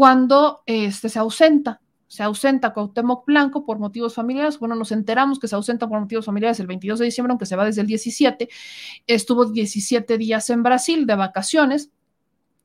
cuando 0.01 0.62
este, 0.64 1.11
se 1.11 1.18
ausenta, 1.18 1.82
se 2.07 2.22
ausenta 2.22 2.72
Cuauhtémoc 2.72 3.26
Blanco 3.26 3.66
por 3.66 3.78
motivos 3.78 4.14
familiares. 4.14 4.59
Bueno, 4.59 4.74
nos 4.74 4.92
enteramos 4.92 5.38
que 5.38 5.46
se 5.46 5.55
ausenta 5.55 5.86
por 5.90 6.01
motivos 6.01 6.24
familiares 6.24 6.59
el 6.59 6.66
22 6.68 7.01
de 7.01 7.05
diciembre, 7.05 7.32
aunque 7.32 7.44
se 7.44 7.55
va 7.55 7.66
desde 7.66 7.82
el 7.82 7.86
17. 7.86 8.48
Estuvo 9.07 9.44
17 9.44 10.16
días 10.16 10.48
en 10.48 10.62
Brasil 10.62 11.07
de 11.07 11.16
vacaciones 11.16 11.90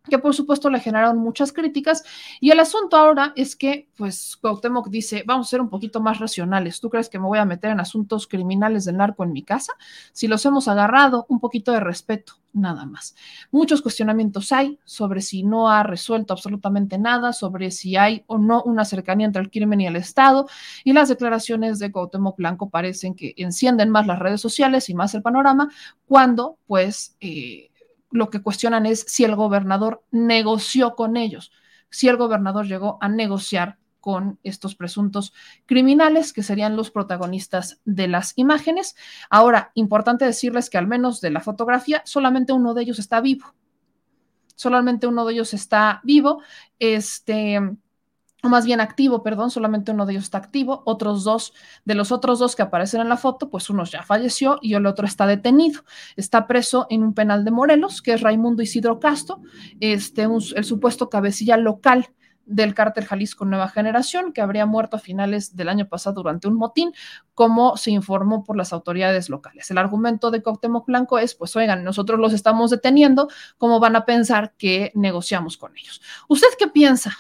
que 0.10 0.20
por 0.20 0.34
supuesto 0.34 0.70
le 0.70 0.80
generaron 0.80 1.18
muchas 1.18 1.52
críticas. 1.52 2.04
Y 2.40 2.52
el 2.52 2.60
asunto 2.60 2.98
ahora 2.98 3.34
es 3.36 3.56
que, 3.56 3.88
pues, 3.98 4.38
Cuauhtémoc 4.38 4.90
dice, 4.90 5.24
vamos 5.26 5.48
a 5.48 5.50
ser 5.50 5.62
un 5.62 5.70
poquito 5.70 6.02
más 6.02 6.20
racionales. 6.20 6.80
¿Tú 6.80 6.90
crees 6.90 7.10
que 7.10 7.20
me 7.20 7.28
voy 7.28 7.40
a 7.40 7.46
meter 7.46 7.72
en 7.72 7.80
asuntos 7.80 8.28
criminales 8.28 8.86
del 8.86 8.98
narco 8.98 9.24
en 9.24 9.34
mi 9.34 9.44
casa? 9.44 9.74
Si 10.12 10.28
los 10.28 10.46
hemos 10.46 10.68
agarrado, 10.68 11.26
un 11.30 11.40
poquito 11.40 11.72
de 11.72 11.80
respeto, 11.80 12.34
nada 12.54 12.86
más. 12.86 13.16
Muchos 13.52 13.82
cuestionamientos 13.82 14.52
hay 14.52 14.80
sobre 14.86 15.22
si 15.22 15.44
no 15.44 15.70
ha 15.70 15.84
resuelto 15.84 16.34
absolutamente 16.34 16.98
nada, 16.98 17.34
sobre 17.34 17.72
si 17.72 17.98
hay 17.98 18.24
o 18.28 18.38
no 18.38 18.64
una 18.64 18.86
cercanía 18.86 19.28
entre 19.28 19.42
el 19.42 19.52
crimen 19.52 19.82
y 19.82 19.88
el 19.88 19.96
Estado. 19.96 20.48
Y 20.84 20.94
las 20.94 21.10
declaraciones 21.10 21.80
de 21.80 21.92
Cuauhtémoc 21.92 22.38
Blanco 22.38 22.70
parecen 22.70 23.14
que 23.14 23.34
encienden 23.38 23.90
más 23.90 24.08
las 24.08 24.20
redes 24.20 24.42
sociales 24.42 24.90
y 24.90 24.96
más 24.96 25.14
el 25.14 25.22
panorama 25.22 25.70
cuando, 26.08 26.58
pues, 26.68 27.16
eh, 27.20 27.70
lo 28.16 28.30
que 28.30 28.42
cuestionan 28.42 28.86
es 28.86 29.02
si 29.08 29.24
el 29.24 29.36
gobernador 29.36 30.04
negoció 30.12 30.96
con 30.96 31.18
ellos, 31.18 31.52
si 31.90 32.08
el 32.08 32.18
gobernador 32.18 32.66
llegó 32.66 32.98
a 33.02 33.10
negociar 33.10 33.78
con 34.00 34.40
estos 34.44 34.76
presuntos 34.76 35.34
criminales 35.66 36.32
que 36.32 36.44
serían 36.44 36.76
los 36.76 36.92
protagonistas 36.92 37.82
de 37.86 38.08
las 38.08 38.34
imágenes. 38.36 38.96
Ahora, 39.32 39.72
importante 39.74 40.26
decirles 40.26 40.70
que 40.70 40.78
al 40.78 40.86
menos 40.86 41.22
de 41.22 41.32
la 41.32 41.42
fotografía, 41.42 42.04
solamente 42.06 42.54
uno 42.54 42.76
de 42.76 42.84
ellos 42.84 43.00
está 43.00 43.20
vivo. 43.20 43.56
Solamente 44.56 45.08
uno 45.08 45.26
de 45.26 45.34
ellos 45.34 45.56
está 45.56 46.02
vivo. 46.04 46.44
Este, 46.78 47.60
más 48.50 48.66
bien 48.66 48.82
activo, 48.82 49.24
perdón, 49.24 49.52
solamente 49.52 49.92
uno 49.92 50.06
de 50.06 50.14
ellos 50.14 50.26
está 50.26 50.38
activo, 50.38 50.84
otros 50.86 51.24
dos, 51.24 51.54
de 51.86 51.96
los 51.96 52.12
otros 52.12 52.40
dos 52.40 52.56
que 52.56 52.62
aparecen 52.62 53.02
en 53.02 53.10
la 53.10 53.18
foto, 53.18 53.50
pues 53.50 53.70
uno 53.70 53.84
ya 53.86 54.04
falleció 54.04 54.60
y 54.62 54.74
el 54.74 54.86
otro 54.86 55.06
está 55.06 55.28
detenido. 55.28 55.84
Está 56.16 56.48
preso 56.48 56.88
en 56.90 57.04
un 57.04 57.14
penal 57.14 57.46
de 57.46 57.52
Morelos, 57.52 58.02
que 58.02 58.14
es 58.14 58.22
Raimundo 58.22 58.64
Isidro 58.64 59.00
Castro, 59.00 59.42
este, 59.80 60.24
el 60.24 60.64
supuesto 60.64 61.10
cabecilla 61.10 61.58
local 61.58 62.10
del 62.46 62.74
cártel 62.74 63.06
Jalisco 63.06 63.46
Nueva 63.46 63.68
Generación, 63.68 64.32
que 64.32 64.42
habría 64.42 64.66
muerto 64.66 64.98
a 64.98 65.00
finales 65.00 65.56
del 65.56 65.70
año 65.70 65.88
pasado 65.88 66.16
durante 66.16 66.48
un 66.48 66.56
motín, 66.56 66.94
como 67.34 67.76
se 67.78 67.92
informó 67.92 68.44
por 68.44 68.56
las 68.56 68.72
autoridades 68.72 69.30
locales. 69.30 69.70
El 69.72 69.78
argumento 69.78 70.32
de 70.32 70.42
Cuauhtémoc 70.42 70.86
Blanco 70.86 71.20
es, 71.20 71.36
pues 71.36 71.56
oigan, 71.56 71.84
nosotros 71.84 72.20
los 72.20 72.34
estamos 72.34 72.72
deteniendo, 72.72 73.28
¿cómo 73.58 73.80
van 73.80 73.96
a 73.96 74.06
pensar 74.06 74.54
que 74.58 74.92
negociamos 74.96 75.58
con 75.58 75.76
ellos? 75.78 76.02
¿Usted 76.28 76.48
qué 76.58 76.68
piensa 76.68 77.16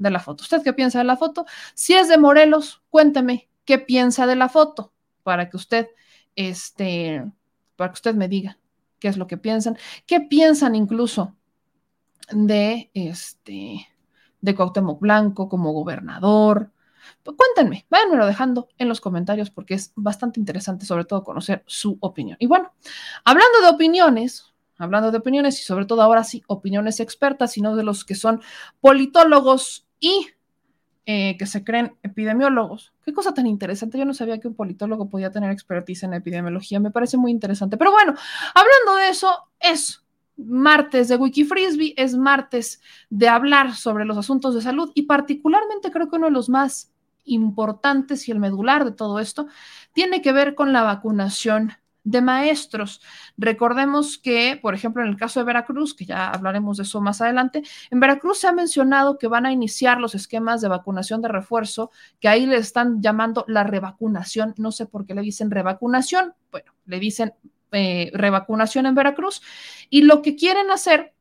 de 0.00 0.10
la 0.10 0.18
foto. 0.18 0.42
¿Usted 0.42 0.62
qué 0.62 0.72
piensa 0.72 0.98
de 0.98 1.04
la 1.04 1.16
foto? 1.16 1.46
Si 1.74 1.92
es 1.94 2.08
de 2.08 2.18
Morelos, 2.18 2.82
cuénteme 2.90 3.48
qué 3.64 3.78
piensa 3.78 4.26
de 4.26 4.34
la 4.34 4.48
foto 4.48 4.92
para 5.22 5.48
que 5.48 5.56
usted, 5.56 5.88
este, 6.34 7.24
para 7.76 7.90
que 7.90 7.94
usted 7.94 8.14
me 8.14 8.26
diga 8.26 8.58
qué 8.98 9.08
es 9.08 9.16
lo 9.16 9.26
que 9.26 9.36
piensan, 9.36 9.78
qué 10.06 10.20
piensan 10.20 10.74
incluso 10.74 11.36
de 12.30 12.90
este, 12.94 13.86
de 14.40 14.54
Cuauhtémoc 14.54 15.00
Blanco 15.00 15.48
como 15.48 15.72
gobernador. 15.72 16.72
Cuéntenme, 17.22 17.86
váyanmelo 17.90 18.26
dejando 18.26 18.68
en 18.78 18.88
los 18.88 19.00
comentarios 19.00 19.50
porque 19.50 19.74
es 19.74 19.92
bastante 19.96 20.40
interesante, 20.40 20.86
sobre 20.86 21.04
todo, 21.04 21.24
conocer 21.24 21.62
su 21.66 21.98
opinión. 22.00 22.38
Y 22.40 22.46
bueno, 22.46 22.72
hablando 23.24 23.60
de 23.60 23.68
opiniones, 23.68 24.52
hablando 24.78 25.10
de 25.10 25.18
opiniones 25.18 25.60
y 25.60 25.62
sobre 25.62 25.84
todo 25.84 26.00
ahora 26.00 26.24
sí, 26.24 26.42
opiniones 26.46 27.00
expertas, 27.00 27.52
sino 27.52 27.76
de 27.76 27.82
los 27.82 28.04
que 28.04 28.14
son 28.14 28.40
politólogos 28.80 29.86
y 30.00 30.26
eh, 31.06 31.36
que 31.38 31.46
se 31.46 31.64
creen 31.64 31.96
epidemiólogos. 32.02 32.92
Qué 33.04 33.12
cosa 33.12 33.34
tan 33.34 33.46
interesante. 33.46 33.98
Yo 33.98 34.04
no 34.04 34.14
sabía 34.14 34.38
que 34.38 34.48
un 34.48 34.54
politólogo 34.54 35.08
podía 35.08 35.30
tener 35.30 35.50
expertise 35.50 36.04
en 36.04 36.14
epidemiología. 36.14 36.80
Me 36.80 36.90
parece 36.90 37.16
muy 37.16 37.30
interesante. 37.30 37.76
Pero 37.76 37.90
bueno, 37.90 38.14
hablando 38.54 38.96
de 38.96 39.08
eso, 39.08 39.28
es 39.58 40.04
martes 40.36 41.08
de 41.08 41.16
Wikifrisbee, 41.16 41.94
es 41.96 42.16
martes 42.16 42.80
de 43.10 43.28
hablar 43.28 43.74
sobre 43.74 44.04
los 44.04 44.16
asuntos 44.16 44.54
de 44.54 44.62
salud 44.62 44.90
y 44.94 45.02
particularmente 45.02 45.90
creo 45.90 46.08
que 46.08 46.16
uno 46.16 46.26
de 46.26 46.32
los 46.32 46.48
más 46.48 46.92
importantes 47.24 48.28
y 48.28 48.32
el 48.32 48.40
medular 48.40 48.84
de 48.84 48.92
todo 48.92 49.18
esto 49.20 49.46
tiene 49.92 50.22
que 50.22 50.32
ver 50.32 50.54
con 50.54 50.72
la 50.72 50.82
vacunación 50.82 51.72
de 52.04 52.22
maestros. 52.22 53.00
Recordemos 53.36 54.18
que, 54.18 54.58
por 54.60 54.74
ejemplo, 54.74 55.02
en 55.02 55.08
el 55.08 55.16
caso 55.16 55.40
de 55.40 55.44
Veracruz, 55.44 55.94
que 55.94 56.06
ya 56.06 56.30
hablaremos 56.30 56.76
de 56.78 56.84
eso 56.84 57.00
más 57.00 57.20
adelante, 57.20 57.62
en 57.90 58.00
Veracruz 58.00 58.40
se 58.40 58.48
ha 58.48 58.52
mencionado 58.52 59.18
que 59.18 59.28
van 59.28 59.46
a 59.46 59.52
iniciar 59.52 60.00
los 60.00 60.14
esquemas 60.14 60.60
de 60.60 60.68
vacunación 60.68 61.20
de 61.22 61.28
refuerzo, 61.28 61.90
que 62.20 62.28
ahí 62.28 62.46
le 62.46 62.56
están 62.56 63.02
llamando 63.02 63.44
la 63.48 63.64
revacunación. 63.64 64.54
No 64.56 64.72
sé 64.72 64.86
por 64.86 65.06
qué 65.06 65.14
le 65.14 65.22
dicen 65.22 65.50
revacunación, 65.50 66.34
bueno, 66.50 66.72
le 66.86 67.00
dicen 67.00 67.34
eh, 67.72 68.10
revacunación 68.14 68.86
en 68.86 68.94
Veracruz. 68.94 69.42
Y 69.90 70.02
lo 70.02 70.22
que 70.22 70.36
quieren 70.36 70.70
hacer 70.70 71.14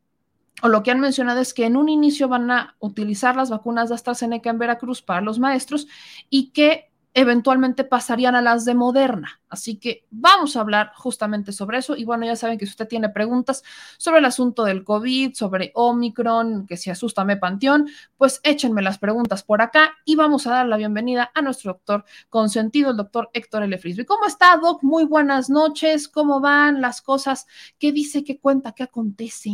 o 0.62 0.68
lo 0.68 0.84
que 0.84 0.92
han 0.92 1.00
mencionado 1.00 1.40
es 1.40 1.54
que 1.54 1.66
en 1.66 1.78
un 1.78 1.90
inicio 1.90 2.28
van 2.28 2.52
a 2.52 2.76
utilizar 2.80 3.36
las 3.36 3.50
vacunas 3.50 3.90
de 3.90 3.96
AstraZeneca 3.96 4.50
en 4.50 4.58
Veracruz 4.58 5.02
para 5.02 5.22
los 5.22 5.40
maestros 5.40 5.88
y 6.30 6.52
que 6.52 6.89
eventualmente 7.14 7.84
pasarían 7.84 8.36
a 8.36 8.42
las 8.42 8.66
de 8.66 8.76
Moderna. 8.76 9.42
Así 9.50 9.78
que 9.78 10.06
vamos 10.12 10.56
a 10.56 10.62
hablar 10.62 10.92
justamente 10.96 11.52
sobre 11.52 11.80
eso. 11.80 11.96
Y 11.96 12.06
bueno, 12.06 12.26
ya 12.26 12.36
saben 12.36 12.58
que 12.58 12.66
si 12.66 12.72
usted 12.72 12.88
tiene 12.88 13.10
preguntas 13.10 13.64
sobre 13.98 14.20
el 14.20 14.26
asunto 14.26 14.64
del 14.64 14.84
COVID, 14.84 15.34
sobre 15.34 15.72
Omicron, 15.74 16.68
que 16.68 16.78
si 16.78 16.90
asusta 16.90 17.26
me 17.26 17.38
panteón, 17.38 17.88
pues 18.18 18.40
échenme 18.44 18.82
las 18.82 19.00
preguntas 19.00 19.44
por 19.44 19.62
acá 19.62 19.94
y 20.06 20.16
vamos 20.16 20.46
a 20.46 20.52
dar 20.52 20.68
la 20.68 20.78
bienvenida 20.78 21.32
a 21.34 21.42
nuestro 21.42 21.74
doctor 21.74 22.06
consentido, 22.30 22.92
el 22.92 22.98
doctor 22.98 23.30
Héctor 23.34 23.64
L. 23.64 23.78
Frisby. 23.78 24.06
¿Cómo 24.06 24.26
está, 24.26 24.58
Doc? 24.58 24.84
Muy 24.84 25.06
buenas 25.06 25.50
noches. 25.50 26.08
¿Cómo 26.08 26.40
van 26.40 26.80
las 26.82 27.02
cosas? 27.02 27.48
¿Qué 27.80 27.92
dice? 27.92 28.24
¿Qué 28.24 28.40
cuenta? 28.40 28.74
¿Qué 28.74 28.84
acontece? 28.84 29.52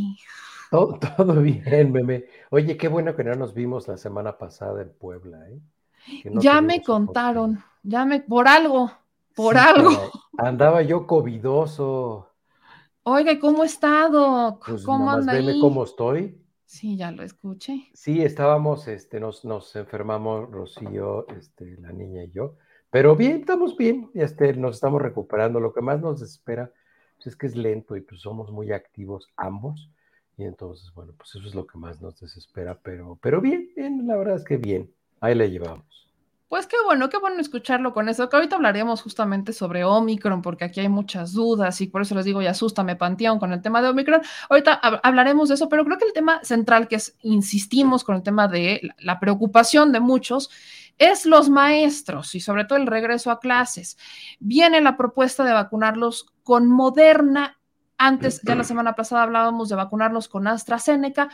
Todo, 0.69 1.41
bien, 1.41 1.91
meme. 1.91 2.25
Oye, 2.49 2.75
qué 2.75 2.89
bueno 2.89 3.15
que 3.15 3.23
no 3.23 3.35
nos 3.35 3.53
vimos 3.53 3.87
la 3.87 3.97
semana 3.97 4.37
pasada 4.37 4.81
en 4.81 4.89
Puebla, 4.89 5.47
¿eh? 5.49 5.59
Ya 6.39 6.61
me 6.61 6.81
contaron, 6.81 7.63
ya 7.83 8.05
me, 8.05 8.21
por 8.21 8.47
algo, 8.47 8.91
por 9.35 9.57
algo. 9.57 9.91
Andaba 10.37 10.81
yo 10.81 11.05
covidoso. 11.07 12.29
Oiga, 13.03 13.39
¿cómo 13.39 13.63
ha 13.63 13.65
estado? 13.65 14.59
Pues 14.65 14.83
¿Cómo 14.83 15.11
anda 15.11 15.33
ahí? 15.33 15.59
cómo 15.59 15.83
estoy. 15.83 16.41
Sí, 16.65 16.97
ya 16.97 17.11
lo 17.11 17.23
escuché. 17.23 17.89
Sí, 17.93 18.23
estábamos, 18.23 18.87
este, 18.87 19.19
nos, 19.19 19.45
nos 19.45 19.75
enfermamos 19.75 20.49
Rocío, 20.49 21.27
este, 21.29 21.77
la 21.77 21.91
niña 21.91 22.23
y 22.23 22.31
yo, 22.31 22.55
Pero 22.89 23.15
bien, 23.15 23.41
estamos 23.41 23.77
bien, 23.77 24.09
este, 24.15 24.53
nos 24.53 24.75
estamos 24.75 25.01
recuperando. 25.01 25.59
Lo 25.59 25.73
que 25.73 25.81
más 25.81 26.01
nos 26.01 26.21
espera 26.21 26.71
pues, 27.15 27.27
es 27.27 27.35
que 27.35 27.47
es 27.47 27.55
lento 27.55 27.95
y 27.95 28.01
pues 28.01 28.21
somos 28.21 28.51
muy 28.51 28.71
activos 28.71 29.31
ambos. 29.37 29.91
Y 30.37 30.43
entonces, 30.43 30.91
bueno, 30.93 31.13
pues 31.17 31.35
eso 31.35 31.47
es 31.47 31.55
lo 31.55 31.65
que 31.65 31.77
más 31.77 32.01
nos 32.01 32.19
desespera, 32.19 32.77
pero, 32.81 33.17
pero 33.21 33.39
bien, 33.39 33.69
bien, 33.75 34.05
la 34.05 34.17
verdad 34.17 34.35
es 34.35 34.43
que 34.43 34.57
bien, 34.57 34.91
ahí 35.25 35.35
le 35.35 35.49
llevamos. 35.49 35.85
Pues 36.47 36.67
qué 36.67 36.77
bueno, 36.85 37.09
qué 37.09 37.17
bueno 37.17 37.41
escucharlo 37.41 37.91
con 37.91 38.07
eso, 38.07 38.29
que 38.29 38.35
ahorita 38.35 38.55
hablaremos 38.55 39.01
justamente 39.01 39.51
sobre 39.51 39.83
Omicron, 39.83 40.43
porque 40.43 40.63
aquí 40.63 40.79
hay 40.79 40.89
muchas 40.89 41.33
dudas 41.33 41.81
y 41.81 41.87
por 41.87 42.03
eso 42.03 42.13
les 42.13 42.23
digo, 42.23 42.41
y 42.41 42.45
asústame 42.45 42.95
Panteón 42.95 43.39
con 43.39 43.51
el 43.51 43.61
tema 43.61 43.81
de 43.81 43.89
Omicron. 43.89 44.21
Ahorita 44.49 44.73
hablaremos 44.73 45.49
de 45.49 45.55
eso, 45.55 45.67
pero 45.67 45.83
creo 45.83 45.97
que 45.97 46.05
el 46.05 46.13
tema 46.13 46.39
central 46.43 46.87
que 46.87 46.97
es, 46.97 47.17
insistimos 47.23 48.03
con 48.03 48.15
el 48.15 48.23
tema 48.23 48.47
de 48.47 48.79
la 48.99 49.19
preocupación 49.19 49.91
de 49.91 49.99
muchos, 49.99 50.51
es 50.97 51.25
los 51.25 51.49
maestros 51.49 52.35
y 52.35 52.39
sobre 52.39 52.65
todo 52.65 52.77
el 52.77 52.87
regreso 52.87 53.31
a 53.31 53.39
clases. 53.39 53.97
Viene 54.39 54.81
la 54.81 54.95
propuesta 54.97 55.43
de 55.43 55.53
vacunarlos 55.53 56.27
con 56.43 56.67
Moderna. 56.67 57.59
Antes, 57.97 58.41
ya 58.43 58.55
la 58.55 58.63
semana 58.63 58.95
pasada 58.95 59.23
hablábamos 59.23 59.67
de 59.69 59.75
vacunarlos 59.75 60.27
con 60.27 60.47
AstraZeneca. 60.47 61.29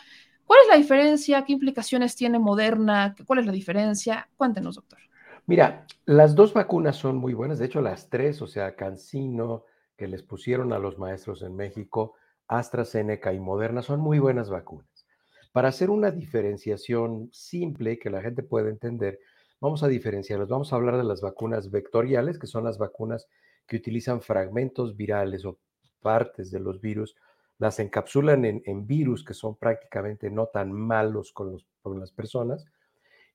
¿Cuál 0.52 0.64
es 0.64 0.68
la 0.68 0.76
diferencia? 0.76 1.46
¿Qué 1.46 1.54
implicaciones 1.54 2.14
tiene 2.14 2.38
Moderna? 2.38 3.16
¿Cuál 3.26 3.40
es 3.40 3.46
la 3.46 3.54
diferencia? 3.54 4.28
Cuéntenos, 4.36 4.76
doctor. 4.76 5.00
Mira, 5.46 5.86
las 6.04 6.36
dos 6.36 6.54
vacunas 6.54 6.98
son 6.98 7.16
muy 7.16 7.34
buenas, 7.34 7.58
de 7.58 7.68
hecho 7.68 7.80
las 7.80 8.10
tres, 8.10 8.42
o 8.42 8.48
sea, 8.48 8.76
Cancino, 8.76 9.64
que 9.96 10.10
les 10.10 10.24
pusieron 10.24 10.74
a 10.74 10.78
los 10.78 11.00
maestros 11.00 11.42
en 11.42 11.56
México, 11.56 12.16
AstraZeneca 12.50 13.32
y 13.32 13.40
Moderna, 13.40 13.82
son 13.82 14.02
muy 14.02 14.20
buenas 14.20 14.50
vacunas. 14.50 15.08
Para 15.54 15.70
hacer 15.70 15.90
una 15.90 16.12
diferenciación 16.12 17.30
simple 17.32 17.98
que 17.98 18.10
la 18.10 18.22
gente 18.22 18.44
pueda 18.44 18.68
entender, 18.68 19.20
vamos 19.62 19.84
a 19.84 19.88
diferenciarlos. 19.88 20.50
Vamos 20.50 20.74
a 20.74 20.76
hablar 20.76 20.98
de 20.98 21.06
las 21.06 21.22
vacunas 21.22 21.72
vectoriales, 21.72 22.38
que 22.38 22.48
son 22.48 22.66
las 22.66 22.78
vacunas 22.78 23.26
que 23.66 23.78
utilizan 23.78 24.20
fragmentos 24.20 24.98
virales 24.98 25.46
o 25.46 25.60
partes 26.02 26.52
de 26.52 26.60
los 26.60 26.82
virus, 26.82 27.16
las 27.62 27.78
encapsulan 27.78 28.44
en, 28.44 28.88
virus 28.88 29.24
que 29.24 29.36
son 29.36 29.56
prácticamente 29.56 30.32
no 30.32 30.48
tan 30.48 30.72
malos 30.72 31.32
con, 31.32 31.60
las 32.00 32.12
personas, 32.12 32.66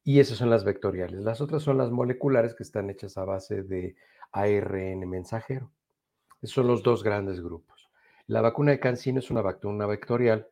y 0.02 0.18
esas 0.18 0.38
son 0.38 0.50
las 0.50 0.64
vectoriales. 0.64 1.20
Las 1.20 1.40
otras 1.40 1.62
son 1.62 1.78
las 1.78 1.92
moleculares 1.92 2.52
que 2.56 2.64
están 2.64 2.90
hechas 2.90 3.16
a 3.18 3.24
base 3.24 3.62
de 3.62 3.94
ARN 4.32 5.08
mensajero. 5.08 5.70
Esos 6.42 6.56
son 6.56 6.66
los 6.66 6.82
dos 6.82 7.04
grandes 7.04 7.40
grupos. 7.40 7.88
La 8.26 8.40
vacuna 8.40 8.72
de 8.72 8.80
Cancino 8.80 9.20
es 9.20 9.30
una 9.30 9.42
vacuna 9.42 9.86
vectorial, 9.86 10.48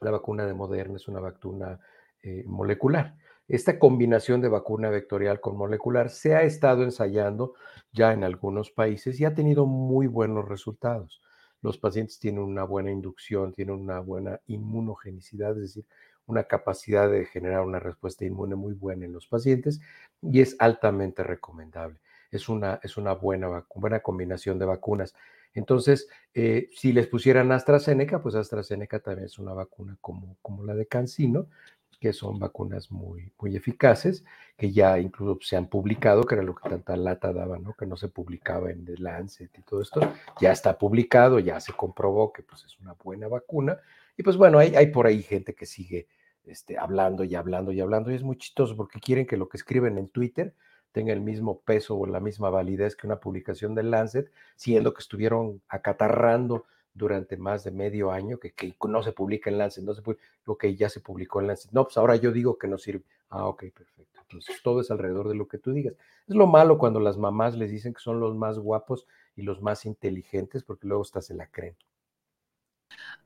la 0.00 0.10
vacuna 0.10 0.46
de 0.46 0.54
Moderna 0.54 0.96
es 0.96 1.06
una 1.06 1.20
vacuna 1.20 1.78
eh, 2.22 2.44
molecular. 2.46 3.14
Esta 3.46 3.78
combinación 3.78 4.40
de 4.40 4.48
vacuna 4.48 4.88
vectorial 4.88 5.38
con 5.40 5.58
molecular 5.58 6.08
se 6.08 6.34
ha 6.34 6.44
estado 6.44 6.82
ensayando 6.82 7.52
ya 7.92 8.14
en 8.14 8.24
algunos 8.24 8.70
países 8.70 9.20
y 9.20 9.26
ha 9.26 9.34
tenido 9.34 9.66
muy 9.66 10.06
buenos 10.06 10.48
resultados. 10.48 11.20
Los 11.66 11.78
pacientes 11.78 12.20
tienen 12.20 12.42
una 12.42 12.62
buena 12.62 12.92
inducción, 12.92 13.52
tienen 13.52 13.74
una 13.74 13.98
buena 13.98 14.40
inmunogenicidad, 14.46 15.50
es 15.56 15.62
decir, 15.74 15.84
una 16.26 16.44
capacidad 16.44 17.10
de 17.10 17.24
generar 17.24 17.62
una 17.62 17.80
respuesta 17.80 18.24
inmune 18.24 18.54
muy 18.54 18.72
buena 18.72 19.04
en 19.04 19.12
los 19.12 19.26
pacientes 19.26 19.80
y 20.22 20.42
es 20.42 20.54
altamente 20.60 21.24
recomendable. 21.24 21.98
Es 22.30 22.48
una, 22.48 22.78
es 22.84 22.96
una 22.96 23.14
buena, 23.14 23.66
buena 23.74 23.98
combinación 23.98 24.60
de 24.60 24.64
vacunas. 24.64 25.12
Entonces, 25.54 26.08
eh, 26.34 26.68
si 26.72 26.92
les 26.92 27.08
pusieran 27.08 27.50
AstraZeneca, 27.50 28.22
pues 28.22 28.36
AstraZeneca 28.36 29.00
también 29.00 29.26
es 29.26 29.36
una 29.40 29.52
vacuna 29.52 29.98
como, 30.00 30.36
como 30.42 30.62
la 30.62 30.74
de 30.74 30.86
Cancino, 30.86 31.48
que 31.98 32.12
son 32.12 32.38
vacunas 32.38 32.90
muy, 32.90 33.32
muy 33.38 33.56
eficaces, 33.56 34.24
que 34.56 34.72
ya 34.72 34.98
incluso 34.98 35.38
se 35.42 35.56
han 35.56 35.68
publicado, 35.68 36.24
que 36.24 36.34
era 36.34 36.44
lo 36.44 36.54
que 36.54 36.68
tanta 36.68 36.96
lata 36.96 37.32
daba, 37.32 37.58
¿no? 37.58 37.74
Que 37.74 37.86
no 37.86 37.96
se 37.96 38.08
publicaba 38.08 38.70
en 38.70 38.84
The 38.84 38.98
Lancet 38.98 39.50
y 39.58 39.62
todo 39.62 39.82
esto. 39.82 40.00
Ya 40.40 40.52
está 40.52 40.78
publicado, 40.78 41.38
ya 41.38 41.60
se 41.60 41.72
comprobó 41.72 42.32
que 42.32 42.42
pues 42.42 42.64
es 42.64 42.78
una 42.80 42.94
buena 42.94 43.28
vacuna. 43.28 43.78
Y 44.16 44.22
pues 44.22 44.36
bueno, 44.36 44.58
hay, 44.58 44.74
hay 44.74 44.88
por 44.88 45.06
ahí 45.06 45.22
gente 45.22 45.54
que 45.54 45.66
sigue 45.66 46.08
este, 46.46 46.78
hablando 46.78 47.24
y 47.24 47.34
hablando 47.34 47.72
y 47.72 47.80
hablando, 47.80 48.10
y 48.10 48.14
es 48.14 48.22
muy 48.22 48.36
chistoso 48.36 48.76
porque 48.76 49.00
quieren 49.00 49.26
que 49.26 49.36
lo 49.36 49.48
que 49.48 49.56
escriben 49.56 49.98
en 49.98 50.08
Twitter 50.08 50.54
tenga 50.92 51.12
el 51.12 51.20
mismo 51.20 51.60
peso 51.60 51.96
o 51.96 52.06
la 52.06 52.20
misma 52.20 52.48
validez 52.48 52.96
que 52.96 53.06
una 53.06 53.20
publicación 53.20 53.74
del 53.74 53.90
Lancet, 53.90 54.30
siendo 54.54 54.94
que 54.94 55.00
estuvieron 55.00 55.60
acatarrando 55.68 56.64
durante 56.96 57.36
más 57.36 57.62
de 57.64 57.70
medio 57.70 58.10
año 58.10 58.38
que, 58.38 58.54
no 58.88 59.02
se 59.02 59.12
publica 59.12 59.50
en 59.50 59.58
Lancet, 59.58 59.84
no 59.84 59.94
se 59.94 60.02
publica, 60.02 60.22
ok, 60.46 60.66
ya 60.76 60.88
se 60.88 61.00
publicó 61.00 61.40
en 61.40 61.48
Lancet, 61.48 61.70
no, 61.72 61.84
pues 61.84 61.96
ahora 61.98 62.16
yo 62.16 62.32
digo 62.32 62.58
que 62.58 62.68
no 62.68 62.78
sirve, 62.78 63.04
ah, 63.28 63.46
ok, 63.46 63.64
perfecto, 63.72 64.20
entonces 64.22 64.60
todo 64.62 64.80
es 64.80 64.90
alrededor 64.90 65.28
de 65.28 65.34
lo 65.34 65.46
que 65.46 65.58
tú 65.58 65.72
digas. 65.72 65.94
Es 66.26 66.34
lo 66.34 66.46
malo 66.46 66.78
cuando 66.78 66.98
las 66.98 67.18
mamás 67.18 67.56
les 67.56 67.70
dicen 67.70 67.94
que 67.94 68.00
son 68.00 68.18
los 68.18 68.34
más 68.34 68.58
guapos 68.58 69.06
y 69.36 69.42
los 69.42 69.60
más 69.60 69.84
inteligentes, 69.84 70.64
porque 70.64 70.88
luego 70.88 71.02
hasta 71.02 71.20
se 71.20 71.34
la 71.34 71.46
creen. 71.46 71.76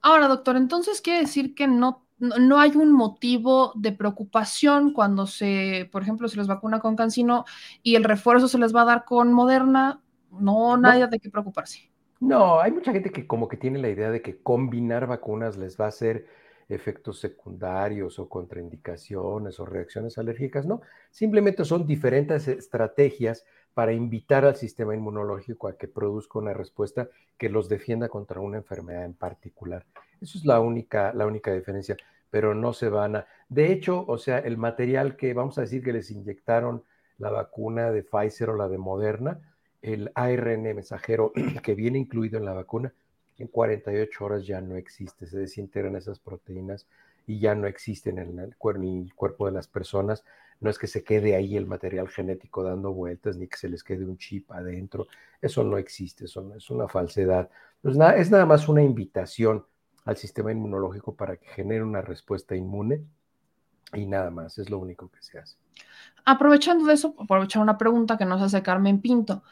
Ahora, 0.03 0.29
doctor, 0.29 0.57
entonces 0.57 1.01
quiere 1.01 1.21
decir 1.21 1.55
que 1.55 1.67
no 1.67 2.07
no 2.21 2.61
hay 2.61 2.73
un 2.77 2.93
motivo 2.93 3.73
de 3.75 3.93
preocupación 3.93 4.93
cuando 4.93 5.27
se, 5.27 5.89
por 5.91 6.03
ejemplo, 6.03 6.29
se 6.29 6.37
les 6.37 6.47
vacuna 6.47 6.79
con 6.79 6.95
Cancino 6.95 7.47
y 7.83 7.95
el 7.95 8.05
refuerzo 8.05 8.47
se 8.47 8.59
les 8.59 8.77
va 8.77 8.83
a 8.83 8.85
dar 8.85 9.05
con 9.07 9.33
Moderna, 9.33 10.03
no, 10.31 10.77
nadie 10.77 11.07
de 11.07 11.19
qué 11.19 11.31
preocuparse. 11.31 11.90
No, 12.21 12.61
hay 12.61 12.71
mucha 12.71 12.93
gente 12.93 13.11
que 13.11 13.27
como 13.27 13.49
que 13.49 13.57
tiene 13.57 13.79
la 13.79 13.89
idea 13.89 14.11
de 14.11 14.21
que 14.21 14.43
combinar 14.43 15.07
vacunas 15.07 15.57
les 15.57 15.81
va 15.81 15.87
a 15.87 15.89
hacer 15.89 16.27
efectos 16.69 17.19
secundarios 17.19 18.19
o 18.19 18.29
contraindicaciones 18.29 19.59
o 19.59 19.65
reacciones 19.65 20.19
alérgicas. 20.19 20.67
No, 20.67 20.83
simplemente 21.11 21.65
son 21.65 21.87
diferentes 21.87 22.47
estrategias 22.47 23.45
para 23.75 23.93
invitar 23.93 24.45
al 24.45 24.57
sistema 24.57 24.95
inmunológico 24.95 25.69
a 25.69 25.77
que 25.77 25.89
produzca 25.89 26.39
una 26.39 26.53
respuesta 26.53 27.09
que 27.39 27.49
los 27.49 27.69
defienda 27.69 28.09
contra 28.09 28.41
una 28.41 28.59
enfermedad 28.59 29.05
en 29.05 29.15
particular. 29.15 29.87
Eso 30.21 30.39
es 30.39 30.45
la 30.45 30.61
única, 30.61 31.13
la 31.15 31.27
única 31.27 31.53
diferencia, 31.53 31.97
pero 32.31 32.55
no 32.55 32.73
se 32.73 32.89
van 32.89 33.17
a... 33.17 33.27
De 33.49 33.73
hecho, 33.73 34.05
o 34.07 34.19
sea, 34.19 34.39
el 34.39 34.59
material 34.59 35.17
que 35.17 35.33
vamos 35.35 35.57
a 35.59 35.63
decir 35.63 35.83
que 35.83 35.93
les 35.93 36.11
inyectaron 36.11 36.85
la 37.19 37.31
vacuna 37.31 37.91
de 37.91 38.03
Pfizer 38.03 38.51
o 38.51 38.57
la 38.57 38.69
de 38.69 38.79
Moderna, 38.79 39.41
el 39.83 40.11
ARN 40.15 40.63
mensajero 40.63 41.33
que 41.63 41.75
viene 41.75 41.99
incluido 41.99 42.39
en 42.39 42.45
la 42.45 42.53
vacuna, 42.53 42.93
en 43.39 43.49
48 43.49 44.25
horas 44.25 44.47
ya 44.47 44.61
no 44.61 44.77
existe, 44.77 45.27
se 45.27 45.39
desintegran 45.39 45.97
esas 45.97 46.19
proteínas 46.19 46.87
y 47.27 47.39
ya 47.39 47.55
no 47.55 47.67
existen 47.67 48.19
en 48.19 48.39
el, 48.39 48.57
cuerpo 48.57 49.47
de 49.47 49.53
las 49.53 49.69
personas. 49.69 50.25
No 50.61 50.69
es 50.69 50.79
que 50.79 50.87
se 50.87 51.03
quede 51.03 51.35
ahí 51.35 51.57
el 51.57 51.67
material 51.67 52.09
genético 52.09 52.63
dando 52.63 52.93
vueltas, 52.93 53.37
ni 53.37 53.47
que 53.47 53.57
se 53.57 53.69
les 53.69 53.83
quede 53.83 54.05
un 54.05 54.19
chip 54.19 54.51
adentro. 54.53 55.07
Eso 55.41 55.65
no 55.65 55.79
existe, 55.79 56.27
eso 56.27 56.55
es 56.55 56.69
una 56.71 56.87
falsedad. 56.87 57.49
Pues 57.81 57.97
es 58.17 58.31
nada 58.31 58.45
más 58.45 58.69
una 58.69 58.83
invitación 58.83 59.65
al 60.05 60.17
sistema 60.17 60.53
inmunológico 60.53 61.15
para 61.15 61.37
que 61.37 61.47
genere 61.47 61.83
una 61.83 62.03
respuesta 62.03 62.55
inmune 62.57 63.05
y 63.95 64.07
nada 64.07 64.31
más, 64.31 64.59
es 64.59 64.69
lo 64.69 64.79
único 64.79 65.09
que 65.09 65.23
se 65.23 65.39
hace. 65.39 65.57
Aprovechando 66.25 66.85
de 66.85 66.95
eso, 66.95 67.15
aprovechar 67.19 67.63
una 67.63 67.79
pregunta 67.79 68.19
que 68.19 68.25
nos 68.25 68.43
hace 68.43 68.63
Carmen 68.63 69.01
Pinto, 69.01 69.45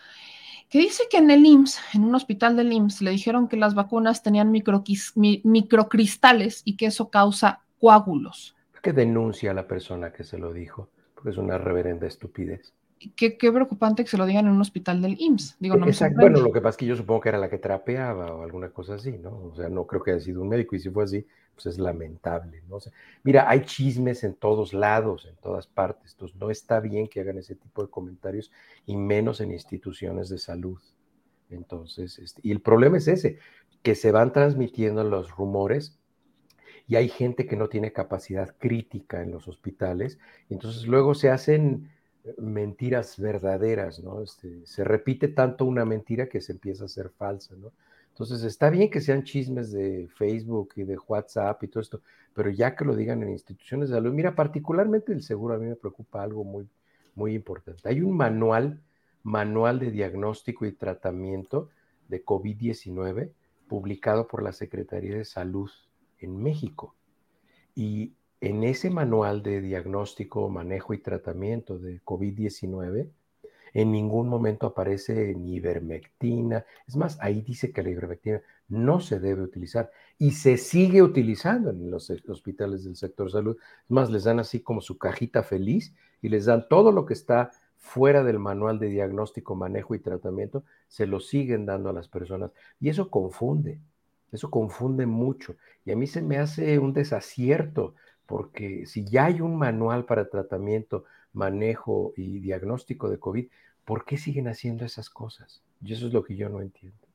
que 0.68 0.78
dice 0.78 1.04
que 1.10 1.18
en 1.18 1.30
el 1.30 1.46
IMSS, 1.46 1.80
en 1.94 2.04
un 2.04 2.14
hospital 2.14 2.56
del 2.56 2.72
IMSS, 2.72 3.02
le 3.02 3.10
dijeron 3.10 3.48
que 3.48 3.56
las 3.56 3.74
vacunas 3.74 4.22
tenían 4.22 4.52
microcristales 4.52 6.62
y 6.64 6.76
que 6.76 6.86
eso 6.86 7.10
causa 7.10 7.64
coágulos. 7.80 8.54
¿Qué 8.82 8.92
denuncia 8.92 9.50
a 9.50 9.54
la 9.54 9.66
persona 9.66 10.12
que 10.12 10.22
se 10.24 10.38
lo 10.38 10.52
dijo? 10.52 10.90
Porque 11.14 11.30
es 11.30 11.38
una 11.38 11.58
reverenda 11.58 12.06
estupidez 12.06 12.72
qué, 12.98 13.52
preocupante 13.52 14.04
que 14.04 14.10
se 14.10 14.16
lo 14.16 14.26
digan 14.26 14.46
en 14.46 14.52
un 14.52 14.60
hospital 14.60 15.00
del 15.00 15.16
IMSS. 15.18 15.56
Digo, 15.58 15.76
no 15.76 15.86
bueno, 16.16 16.40
lo 16.40 16.52
que 16.52 16.60
pasa 16.60 16.70
es 16.70 16.76
que 16.76 16.86
yo 16.86 16.96
supongo 16.96 17.20
que 17.20 17.28
era 17.28 17.38
la 17.38 17.48
que 17.48 17.58
trapeaba 17.58 18.34
o 18.34 18.42
alguna 18.42 18.70
cosa 18.70 18.94
así, 18.94 19.18
¿no? 19.18 19.30
O 19.52 19.54
sea, 19.56 19.68
no 19.68 19.86
creo 19.86 20.02
que 20.02 20.12
haya 20.12 20.20
sido 20.20 20.42
un 20.42 20.48
médico 20.48 20.76
y 20.76 20.80
si 20.80 20.90
fue 20.90 21.04
así, 21.04 21.26
pues 21.54 21.66
es 21.66 21.78
lamentable, 21.78 22.62
¿no? 22.68 22.78
mira, 23.24 23.48
hay 23.50 23.64
chismes 23.64 24.22
en 24.22 24.34
todos 24.34 24.72
lados, 24.72 25.26
en 25.26 25.34
todas 25.36 25.66
partes, 25.66 26.12
entonces 26.12 26.36
no 26.38 26.50
está 26.50 26.78
bien 26.78 27.08
que 27.08 27.20
hagan 27.20 27.36
ese 27.36 27.56
tipo 27.56 27.82
de 27.82 27.90
comentarios 27.90 28.52
y 28.86 28.96
menos 28.96 29.40
en 29.40 29.50
instituciones 29.50 30.28
de 30.28 30.38
salud. 30.38 30.78
Entonces, 31.50 32.20
este, 32.20 32.40
y 32.44 32.52
el 32.52 32.60
problema 32.60 32.98
es 32.98 33.08
ese, 33.08 33.38
que 33.82 33.96
se 33.96 34.12
van 34.12 34.32
transmitiendo 34.32 35.02
los 35.02 35.32
rumores 35.32 35.98
y 36.86 36.96
hay 36.96 37.08
gente 37.08 37.46
que 37.46 37.56
no 37.56 37.68
tiene 37.68 37.92
capacidad 37.92 38.54
crítica 38.56 39.22
en 39.22 39.32
los 39.32 39.46
hospitales, 39.48 40.18
y 40.48 40.54
entonces 40.54 40.86
luego 40.86 41.14
se 41.14 41.28
hacen 41.28 41.90
mentiras 42.36 43.18
verdaderas, 43.18 44.02
¿no? 44.02 44.22
Este, 44.22 44.66
se 44.66 44.84
repite 44.84 45.28
tanto 45.28 45.64
una 45.64 45.84
mentira 45.84 46.28
que 46.28 46.40
se 46.40 46.52
empieza 46.52 46.84
a 46.84 46.88
ser 46.88 47.10
falsa, 47.10 47.54
¿no? 47.56 47.72
Entonces 48.10 48.42
está 48.42 48.68
bien 48.68 48.90
que 48.90 49.00
sean 49.00 49.22
chismes 49.22 49.70
de 49.70 50.08
Facebook 50.16 50.72
y 50.74 50.82
de 50.82 50.98
WhatsApp 50.98 51.62
y 51.62 51.68
todo 51.68 51.80
esto, 51.80 52.02
pero 52.34 52.50
ya 52.50 52.74
que 52.74 52.84
lo 52.84 52.96
digan 52.96 53.22
en 53.22 53.30
instituciones 53.30 53.88
de 53.88 53.94
salud, 53.94 54.12
mira, 54.12 54.34
particularmente 54.34 55.12
el 55.12 55.22
seguro 55.22 55.54
a 55.54 55.58
mí 55.58 55.66
me 55.66 55.76
preocupa 55.76 56.22
algo 56.22 56.42
muy, 56.42 56.68
muy 57.14 57.34
importante. 57.34 57.88
Hay 57.88 58.00
un 58.00 58.16
manual, 58.16 58.80
manual 59.22 59.78
de 59.78 59.92
diagnóstico 59.92 60.66
y 60.66 60.72
tratamiento 60.72 61.68
de 62.08 62.24
COVID-19 62.24 63.30
publicado 63.68 64.26
por 64.26 64.42
la 64.42 64.52
Secretaría 64.52 65.16
de 65.16 65.24
Salud 65.24 65.70
en 66.18 66.42
México. 66.42 66.94
Y 67.76 68.14
en 68.40 68.64
ese 68.64 68.90
manual 68.90 69.42
de 69.42 69.60
diagnóstico, 69.60 70.48
manejo 70.48 70.94
y 70.94 70.98
tratamiento 70.98 71.78
de 71.78 72.00
COVID-19, 72.02 73.10
En 73.74 73.92
ningún 73.92 74.28
momento 74.28 74.66
aparece 74.66 75.34
ni 75.34 75.56
ivermectina. 75.56 76.64
Es 76.86 76.96
más, 76.96 77.18
ahí 77.20 77.42
dice 77.42 77.70
que 77.70 77.82
la 77.82 77.90
ivermectina 77.90 78.40
no 78.68 79.00
se 79.00 79.20
debe 79.20 79.42
utilizar 79.42 79.90
y 80.18 80.32
se 80.32 80.56
sigue 80.56 81.02
utilizando 81.02 81.70
en 81.70 81.90
los 81.90 82.10
hospitales 82.28 82.84
del 82.84 82.96
sector 82.96 83.30
salud. 83.30 83.56
Es 83.84 83.90
más, 83.90 84.10
les 84.10 84.24
dan 84.24 84.40
así 84.40 84.60
como 84.60 84.80
su 84.80 84.98
cajita 84.98 85.42
feliz 85.42 85.94
y 86.22 86.28
les 86.30 86.46
dan 86.46 86.66
todo 86.68 86.92
lo 86.92 87.04
que 87.04 87.14
está 87.14 87.50
fuera 87.76 88.24
del 88.24 88.38
manual 88.38 88.78
de 88.78 88.88
diagnóstico, 88.88 89.54
manejo 89.54 89.94
y 89.94 90.00
tratamiento, 90.00 90.64
se 90.88 91.06
lo 91.06 91.20
siguen 91.20 91.64
dando 91.64 91.88
a 91.90 91.92
las 91.92 92.08
personas. 92.08 92.50
Y 92.80 92.88
eso 92.88 93.10
confunde, 93.10 93.80
eso 94.32 94.50
confunde 94.50 95.06
mucho. 95.06 95.56
Y 95.84 95.92
a 95.92 95.96
mí 95.96 96.06
se 96.06 96.20
me 96.20 96.38
hace 96.38 96.78
un 96.78 96.92
desacierto, 96.92 97.94
porque 98.28 98.84
si 98.84 99.06
ya 99.06 99.24
hay 99.24 99.40
un 99.40 99.56
manual 99.56 100.04
para 100.04 100.28
tratamiento, 100.28 101.04
manejo 101.32 102.12
y 102.14 102.40
diagnóstico 102.40 103.08
de 103.08 103.18
COVID, 103.18 103.48
¿por 103.86 104.04
qué 104.04 104.18
siguen 104.18 104.48
haciendo 104.48 104.84
esas 104.84 105.08
cosas? 105.08 105.62
Y 105.82 105.94
eso 105.94 106.06
es 106.08 106.12
lo 106.12 106.22
que 106.22 106.36
yo 106.36 106.50
no 106.50 106.60
entiendo 106.60 107.07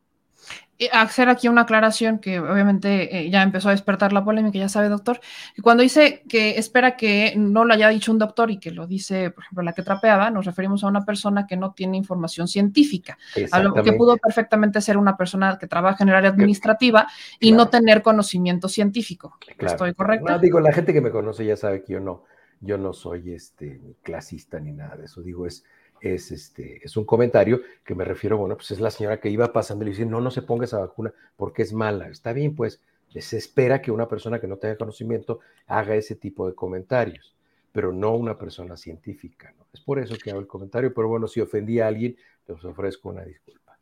hacer 0.91 1.29
aquí 1.29 1.47
una 1.47 1.61
aclaración 1.61 2.19
que 2.19 2.39
obviamente 2.39 3.17
eh, 3.17 3.29
ya 3.29 3.43
empezó 3.43 3.69
a 3.69 3.71
despertar 3.71 4.11
la 4.11 4.23
polémica, 4.23 4.57
ya 4.57 4.69
sabe, 4.69 4.89
doctor, 4.89 5.19
que 5.55 5.61
cuando 5.61 5.83
dice 5.83 6.23
que 6.27 6.57
espera 6.57 6.97
que 6.97 7.33
no 7.37 7.63
lo 7.63 7.73
haya 7.73 7.89
dicho 7.89 8.11
un 8.11 8.19
doctor 8.19 8.51
y 8.51 8.59
que 8.59 8.71
lo 8.71 8.87
dice, 8.87 9.29
por 9.31 9.43
ejemplo, 9.43 9.63
la 9.63 9.73
que 9.73 9.83
trapeaba, 9.83 10.29
nos 10.29 10.45
referimos 10.45 10.83
a 10.83 10.87
una 10.87 11.05
persona 11.05 11.45
que 11.47 11.55
no 11.55 11.73
tiene 11.73 11.97
información 11.97 12.47
científica, 12.47 13.17
a 13.51 13.59
lo 13.59 13.73
que 13.73 13.93
pudo 13.93 14.17
perfectamente 14.17 14.81
ser 14.81 14.97
una 14.97 15.15
persona 15.15 15.57
que 15.59 15.67
trabaja 15.67 16.03
en 16.03 16.09
el 16.09 16.15
área 16.15 16.31
administrativa 16.31 17.07
y 17.39 17.51
no 17.51 17.69
tener 17.69 18.01
conocimiento 18.01 18.67
científico. 18.67 19.37
¿Estoy 19.59 19.93
correcto? 19.93 20.31
No, 20.31 20.39
digo, 20.39 20.59
la 20.59 20.73
gente 20.73 20.93
que 20.93 21.01
me 21.01 21.11
conoce 21.11 21.45
ya 21.45 21.55
sabe 21.55 21.83
que 21.83 21.93
yo 21.93 21.99
no, 21.99 22.23
yo 22.59 22.77
no 22.77 22.93
soy 22.93 23.33
este, 23.33 23.79
ni 23.83 23.93
clasista 23.95 24.59
ni 24.59 24.73
nada 24.73 24.95
de 24.95 25.05
eso, 25.05 25.21
digo, 25.21 25.45
es 25.45 25.63
es, 26.03 26.31
este, 26.31 26.81
es 26.83 26.97
un 26.97 27.05
comentario 27.05 27.61
que 27.85 27.95
me 27.95 28.03
refiero, 28.03 28.37
bueno, 28.37 28.55
pues 28.55 28.71
es 28.71 28.81
la 28.81 28.91
señora 28.91 29.19
que 29.19 29.29
iba 29.29 29.53
pasando 29.53 29.83
y 29.83 29.85
le 29.85 29.91
dice, 29.91 30.05
no, 30.05 30.19
no 30.19 30.31
se 30.31 30.41
ponga 30.41 30.65
esa 30.65 30.79
vacuna 30.79 31.13
porque 31.37 31.61
es 31.61 31.71
mala. 31.71 32.09
Está 32.09 32.33
bien, 32.33 32.55
pues 32.55 32.81
se 33.17 33.37
espera 33.37 33.81
que 33.81 33.91
una 33.91 34.07
persona 34.07 34.39
que 34.39 34.47
no 34.47 34.57
tenga 34.57 34.75
conocimiento 34.75 35.39
haga 35.67 35.95
ese 35.95 36.15
tipo 36.15 36.47
de 36.47 36.55
comentarios, 36.55 37.35
pero 37.71 37.93
no 37.93 38.15
una 38.15 38.37
persona 38.37 38.75
científica. 38.75 39.53
Es 39.71 39.79
por 39.79 39.99
eso 39.99 40.15
que 40.21 40.31
hago 40.31 40.41
el 40.41 40.47
comentario, 40.47 40.93
pero 40.93 41.07
bueno, 41.07 41.27
si 41.27 41.39
ofendí 41.39 41.79
a 41.79 41.87
alguien, 41.87 42.17
les 42.47 42.65
ofrezco 42.65 43.09
una 43.09 43.23
disculpa. 43.23 43.77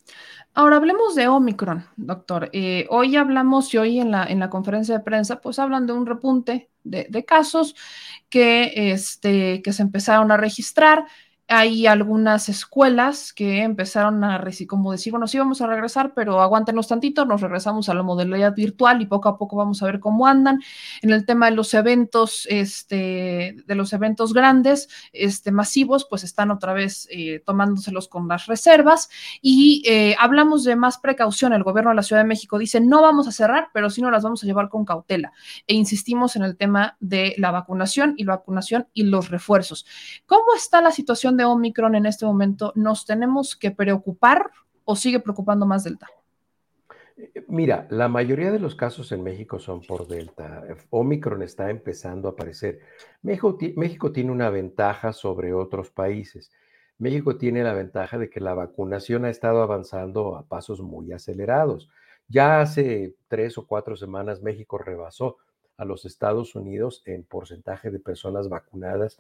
Ahora 0.54 0.78
hablemos 0.78 1.16
de 1.16 1.28
Omicron, 1.28 1.86
doctor. 1.96 2.50
Eh, 2.54 2.86
hoy 2.90 3.16
hablamos 3.16 3.74
y 3.74 3.78
hoy 3.78 4.00
en 4.00 4.12
la, 4.12 4.26
en 4.26 4.40
la 4.40 4.50
conferencia 4.50 4.98
de 4.98 5.04
prensa, 5.04 5.42
pues 5.42 5.60
hablan 5.60 5.88
de 5.88 5.94
un 5.94 6.06
repunte 6.06 6.70
de, 6.84 7.08
de 7.10 7.26
casos 7.26 7.76
que, 8.30 8.92
este, 8.92 9.62
que 9.62 9.74
se 9.74 9.82
empezaron 9.82 10.32
a 10.32 10.38
registrar 10.38 11.06
hay 11.52 11.86
algunas 11.86 12.48
escuelas 12.48 13.34
que 13.34 13.62
empezaron 13.62 14.24
a, 14.24 14.42
como 14.68 14.94
decir, 14.94 15.12
bueno, 15.12 15.28
sí 15.28 15.38
vamos 15.38 15.62
a 15.62 15.68
regresar, 15.68 16.14
pero 16.14 16.42
aguántenos 16.42 16.88
tantito, 16.88 17.26
nos 17.26 17.42
regresamos 17.42 17.90
a 17.90 17.94
la 17.94 18.04
modalidad 18.04 18.56
virtual 18.56 19.02
y 19.02 19.06
poco 19.06 19.28
a 19.28 19.38
poco 19.38 19.58
vamos 19.58 19.84
a 19.84 19.86
ver 19.86 20.00
cómo 20.00 20.28
andan. 20.28 20.62
En 21.02 21.12
el 21.12 21.26
tema 21.26 21.50
de 21.50 21.56
los 21.56 21.74
eventos, 21.74 22.48
este, 22.50 23.58
de 23.68 23.76
los 23.76 23.92
eventos 23.92 24.34
grandes, 24.34 24.88
este, 25.12 25.52
masivos, 25.52 26.08
pues 26.10 26.24
están 26.24 26.52
otra 26.52 26.72
vez 26.72 27.06
eh, 27.12 27.44
tomándoselos 27.46 28.08
con 28.08 28.30
las 28.30 28.46
reservas 28.46 29.10
y 29.42 29.84
eh, 29.86 30.16
hablamos 30.20 30.64
de 30.64 30.78
más 30.78 31.00
precaución. 31.00 31.52
El 31.52 31.64
gobierno 31.64 31.92
de 31.92 31.98
la 31.98 32.04
Ciudad 32.04 32.22
de 32.22 32.28
México 32.28 32.58
dice, 32.60 32.80
no 32.80 33.02
vamos 33.02 33.28
a 33.28 33.34
cerrar, 33.34 33.68
pero 33.74 33.90
sí 33.90 34.02
nos 34.02 34.14
las 34.14 34.24
vamos 34.24 34.42
a 34.42 34.46
llevar 34.46 34.70
con 34.70 34.86
cautela. 34.86 35.34
E 35.68 35.74
insistimos 35.74 36.38
en 36.38 36.44
el 36.44 36.56
tema 36.56 36.96
de 37.02 37.36
la 37.38 37.52
vacunación 37.52 38.14
y 38.16 38.24
la 38.24 38.38
vacunación 38.38 38.88
y 38.94 39.04
los 39.04 39.30
refuerzos. 39.30 39.86
¿Cómo 40.26 40.56
está 40.56 40.82
la 40.82 40.92
situación 40.92 41.36
Omicron 41.44 41.96
en 41.96 42.06
este 42.06 42.26
momento, 42.26 42.72
¿nos 42.76 43.06
tenemos 43.06 43.56
que 43.56 43.72
preocupar 43.72 44.52
o 44.86 44.96
sigue 44.96 45.20
preocupando 45.20 45.66
más 45.66 45.84
Delta? 45.84 46.08
Mira, 47.48 47.88
la 47.90 48.08
mayoría 48.08 48.52
de 48.52 48.60
los 48.60 48.76
casos 48.76 49.12
en 49.12 49.24
México 49.24 49.60
son 49.60 49.82
por 49.82 50.08
Delta. 50.08 50.64
Omicron 50.90 51.44
está 51.44 51.70
empezando 51.70 52.28
a 52.28 52.32
aparecer. 52.32 52.80
México, 53.22 53.58
México, 53.76 54.12
tiene 54.12 54.32
una 54.32 54.50
ventaja 54.50 55.14
sobre 55.14 55.54
otros 55.54 55.92
países. 55.92 56.52
México 56.98 57.38
tiene 57.38 57.64
la 57.64 57.74
ventaja 57.74 58.18
de 58.18 58.30
que 58.30 58.40
la 58.40 58.54
vacunación 58.54 59.26
ha 59.26 59.30
estado 59.30 59.62
avanzando 59.62 60.36
a 60.36 60.44
pasos 60.44 60.82
muy 60.82 61.12
acelerados. 61.12 61.90
Ya 62.28 62.62
hace 62.62 63.16
tres 63.28 63.58
o 63.58 63.68
cuatro 63.68 63.96
semanas 63.98 64.42
México 64.42 64.78
rebasó 64.78 65.38
a 65.78 65.86
los 65.86 66.06
Estados 66.06 66.56
Unidos 66.56 67.02
en 67.06 67.24
porcentaje 67.24 67.90
de 67.90 68.00
personas 68.00 68.50
vacunadas 68.50 69.20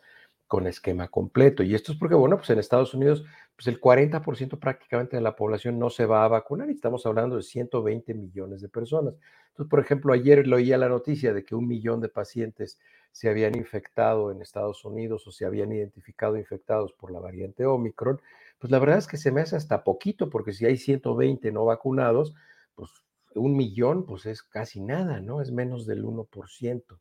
con 0.52 0.68
esquema 0.68 1.08
completo. 1.08 1.64
Y 1.64 1.74
esto 1.74 1.94
es 1.94 1.98
porque, 1.98 2.14
bueno, 2.14 2.36
pues 2.36 2.50
en 2.50 2.60
Estados 2.60 2.94
Unidos, 2.94 3.24
pues 3.56 3.68
el 3.68 3.80
40% 3.80 4.60
prácticamente 4.60 5.16
de 5.16 5.22
la 5.22 5.34
población 5.34 5.80
no 5.80 5.90
se 5.90 6.06
va 6.06 6.26
a 6.26 6.28
vacunar 6.28 6.70
y 6.70 6.74
estamos 6.74 7.06
hablando 7.06 7.38
de 7.38 7.44
120 7.44 8.14
millones 8.16 8.60
de 8.60 8.68
personas. 8.68 9.14
Entonces, 9.48 9.70
por 9.70 9.80
ejemplo, 9.80 10.12
ayer 10.12 10.46
leía 10.46 10.78
la 10.78 10.90
noticia 10.90 11.34
de 11.34 11.46
que 11.46 11.56
un 11.56 11.70
millón 11.70 12.02
de 12.02 12.10
pacientes 12.10 12.82
se 13.14 13.30
habían 13.30 13.56
infectado 13.56 14.30
en 14.30 14.42
Estados 14.42 14.84
Unidos 14.84 15.26
o 15.26 15.32
se 15.32 15.46
habían 15.46 15.72
identificado 15.72 16.36
infectados 16.36 16.92
por 16.92 17.14
la 17.14 17.22
variante 17.22 17.66
Omicron. 17.66 18.20
Pues 18.60 18.72
la 18.72 18.80
verdad 18.80 18.98
es 18.98 19.08
que 19.08 19.16
se 19.16 19.32
me 19.32 19.40
hace 19.40 19.56
hasta 19.56 19.86
poquito, 19.86 20.30
porque 20.30 20.52
si 20.52 20.66
hay 20.66 20.76
120 20.76 21.50
no 21.54 21.64
vacunados, 21.64 22.36
pues 22.76 22.92
un 23.36 23.56
millón, 23.56 24.06
pues 24.06 24.26
es 24.26 24.44
casi 24.44 24.82
nada, 24.82 25.22
¿no? 25.22 25.42
Es 25.42 25.54
menos 25.54 25.86
del 25.86 26.04
1%. 26.04 27.00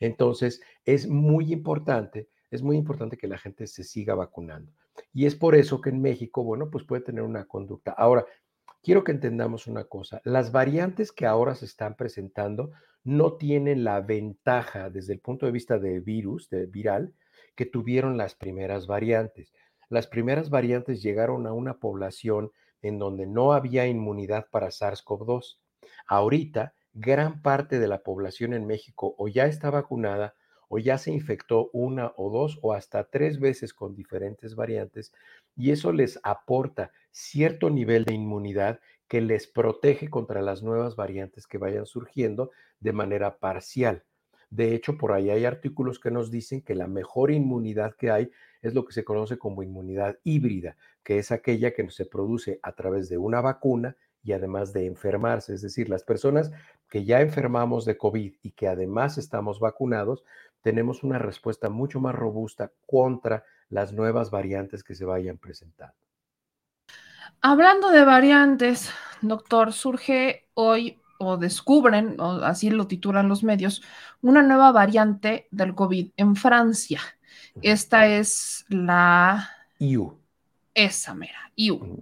Entonces, 0.00 0.60
es 0.84 1.06
muy 1.06 1.52
importante 1.52 2.26
es 2.50 2.62
muy 2.62 2.76
importante 2.76 3.16
que 3.16 3.28
la 3.28 3.38
gente 3.38 3.66
se 3.66 3.84
siga 3.84 4.14
vacunando. 4.14 4.72
Y 5.12 5.26
es 5.26 5.34
por 5.34 5.54
eso 5.54 5.80
que 5.80 5.90
en 5.90 6.00
México, 6.00 6.42
bueno, 6.42 6.70
pues 6.70 6.84
puede 6.84 7.02
tener 7.02 7.22
una 7.22 7.46
conducta. 7.46 7.92
Ahora, 7.92 8.26
quiero 8.82 9.04
que 9.04 9.12
entendamos 9.12 9.66
una 9.66 9.84
cosa. 9.84 10.20
Las 10.24 10.52
variantes 10.52 11.12
que 11.12 11.26
ahora 11.26 11.54
se 11.54 11.66
están 11.66 11.94
presentando 11.94 12.72
no 13.04 13.34
tienen 13.34 13.84
la 13.84 14.00
ventaja 14.00 14.90
desde 14.90 15.14
el 15.14 15.20
punto 15.20 15.46
de 15.46 15.52
vista 15.52 15.78
de 15.78 16.00
virus, 16.00 16.48
de 16.50 16.66
viral, 16.66 17.14
que 17.54 17.66
tuvieron 17.66 18.16
las 18.16 18.34
primeras 18.34 18.86
variantes. 18.86 19.52
Las 19.88 20.06
primeras 20.06 20.50
variantes 20.50 21.02
llegaron 21.02 21.46
a 21.46 21.52
una 21.52 21.78
población 21.78 22.50
en 22.82 22.98
donde 22.98 23.26
no 23.26 23.52
había 23.52 23.86
inmunidad 23.86 24.46
para 24.50 24.68
SARS-CoV-2. 24.68 25.58
Ahorita, 26.06 26.74
gran 26.92 27.42
parte 27.42 27.78
de 27.78 27.88
la 27.88 28.02
población 28.02 28.54
en 28.54 28.66
México 28.66 29.14
o 29.18 29.28
ya 29.28 29.46
está 29.46 29.70
vacunada 29.70 30.34
o 30.68 30.78
ya 30.78 30.98
se 30.98 31.10
infectó 31.10 31.70
una 31.72 32.12
o 32.16 32.30
dos 32.30 32.58
o 32.62 32.72
hasta 32.72 33.04
tres 33.04 33.40
veces 33.40 33.74
con 33.74 33.94
diferentes 33.94 34.54
variantes 34.54 35.12
y 35.56 35.72
eso 35.72 35.92
les 35.92 36.20
aporta 36.22 36.92
cierto 37.10 37.70
nivel 37.70 38.04
de 38.04 38.14
inmunidad 38.14 38.80
que 39.08 39.20
les 39.20 39.46
protege 39.46 40.08
contra 40.08 40.42
las 40.42 40.62
nuevas 40.62 40.94
variantes 40.94 41.46
que 41.46 41.58
vayan 41.58 41.86
surgiendo 41.86 42.50
de 42.80 42.92
manera 42.92 43.38
parcial. 43.38 44.04
De 44.50 44.74
hecho, 44.74 44.96
por 44.96 45.12
ahí 45.12 45.30
hay 45.30 45.44
artículos 45.44 45.98
que 45.98 46.10
nos 46.10 46.30
dicen 46.30 46.62
que 46.62 46.74
la 46.74 46.86
mejor 46.86 47.30
inmunidad 47.30 47.94
que 47.96 48.10
hay 48.10 48.30
es 48.62 48.74
lo 48.74 48.84
que 48.84 48.92
se 48.92 49.04
conoce 49.04 49.38
como 49.38 49.62
inmunidad 49.62 50.18
híbrida, 50.24 50.76
que 51.02 51.18
es 51.18 51.30
aquella 51.32 51.72
que 51.72 51.90
se 51.90 52.06
produce 52.06 52.58
a 52.62 52.72
través 52.72 53.08
de 53.08 53.18
una 53.18 53.40
vacuna 53.40 53.96
y 54.22 54.32
además 54.32 54.72
de 54.72 54.86
enfermarse. 54.86 55.54
Es 55.54 55.62
decir, 55.62 55.88
las 55.88 56.04
personas 56.04 56.50
que 56.88 57.04
ya 57.04 57.20
enfermamos 57.20 57.84
de 57.84 57.96
COVID 57.96 58.34
y 58.42 58.50
que 58.52 58.68
además 58.68 59.18
estamos 59.18 59.60
vacunados, 59.60 60.24
tenemos 60.62 61.02
una 61.02 61.18
respuesta 61.18 61.68
mucho 61.68 62.00
más 62.00 62.14
robusta 62.14 62.72
contra 62.86 63.44
las 63.68 63.92
nuevas 63.92 64.30
variantes 64.30 64.82
que 64.82 64.94
se 64.94 65.04
vayan 65.04 65.38
presentando. 65.38 65.94
Hablando 67.40 67.90
de 67.90 68.04
variantes, 68.04 68.90
doctor, 69.20 69.72
surge 69.72 70.48
hoy 70.54 70.98
o 71.18 71.36
descubren, 71.36 72.20
o 72.20 72.32
así 72.44 72.70
lo 72.70 72.86
titulan 72.86 73.28
los 73.28 73.42
medios, 73.42 73.82
una 74.22 74.42
nueva 74.42 74.72
variante 74.72 75.48
del 75.50 75.74
COVID 75.74 76.12
en 76.16 76.36
Francia. 76.36 77.00
Esta 77.60 78.06
es 78.06 78.64
la... 78.68 79.50
IU. 79.78 80.18
Esa 80.74 81.14
mera, 81.14 81.52
IU. 81.56 82.00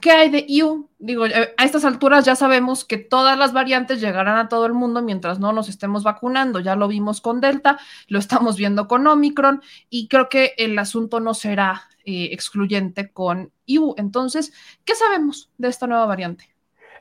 ¿Qué 0.00 0.10
hay 0.10 0.30
de 0.30 0.44
IU? 0.48 0.88
Digo, 0.98 1.26
eh, 1.26 1.54
a 1.56 1.64
estas 1.64 1.84
alturas 1.84 2.24
ya 2.24 2.34
sabemos 2.34 2.84
que 2.84 2.96
todas 2.96 3.38
las 3.38 3.52
variantes 3.52 4.00
llegarán 4.00 4.38
a 4.38 4.48
todo 4.48 4.64
el 4.64 4.72
mundo 4.72 5.02
mientras 5.02 5.38
no 5.38 5.52
nos 5.52 5.68
estemos 5.68 6.02
vacunando. 6.02 6.60
Ya 6.60 6.76
lo 6.76 6.88
vimos 6.88 7.20
con 7.20 7.40
Delta, 7.40 7.78
lo 8.08 8.18
estamos 8.18 8.56
viendo 8.56 8.88
con 8.88 9.06
Omicron 9.06 9.60
y 9.90 10.08
creo 10.08 10.30
que 10.30 10.54
el 10.56 10.78
asunto 10.78 11.20
no 11.20 11.34
será 11.34 11.82
eh, 12.04 12.30
excluyente 12.32 13.12
con 13.12 13.52
IU. 13.66 13.94
Entonces, 13.98 14.54
¿qué 14.86 14.94
sabemos 14.94 15.50
de 15.58 15.68
esta 15.68 15.86
nueva 15.86 16.06
variante? 16.06 16.48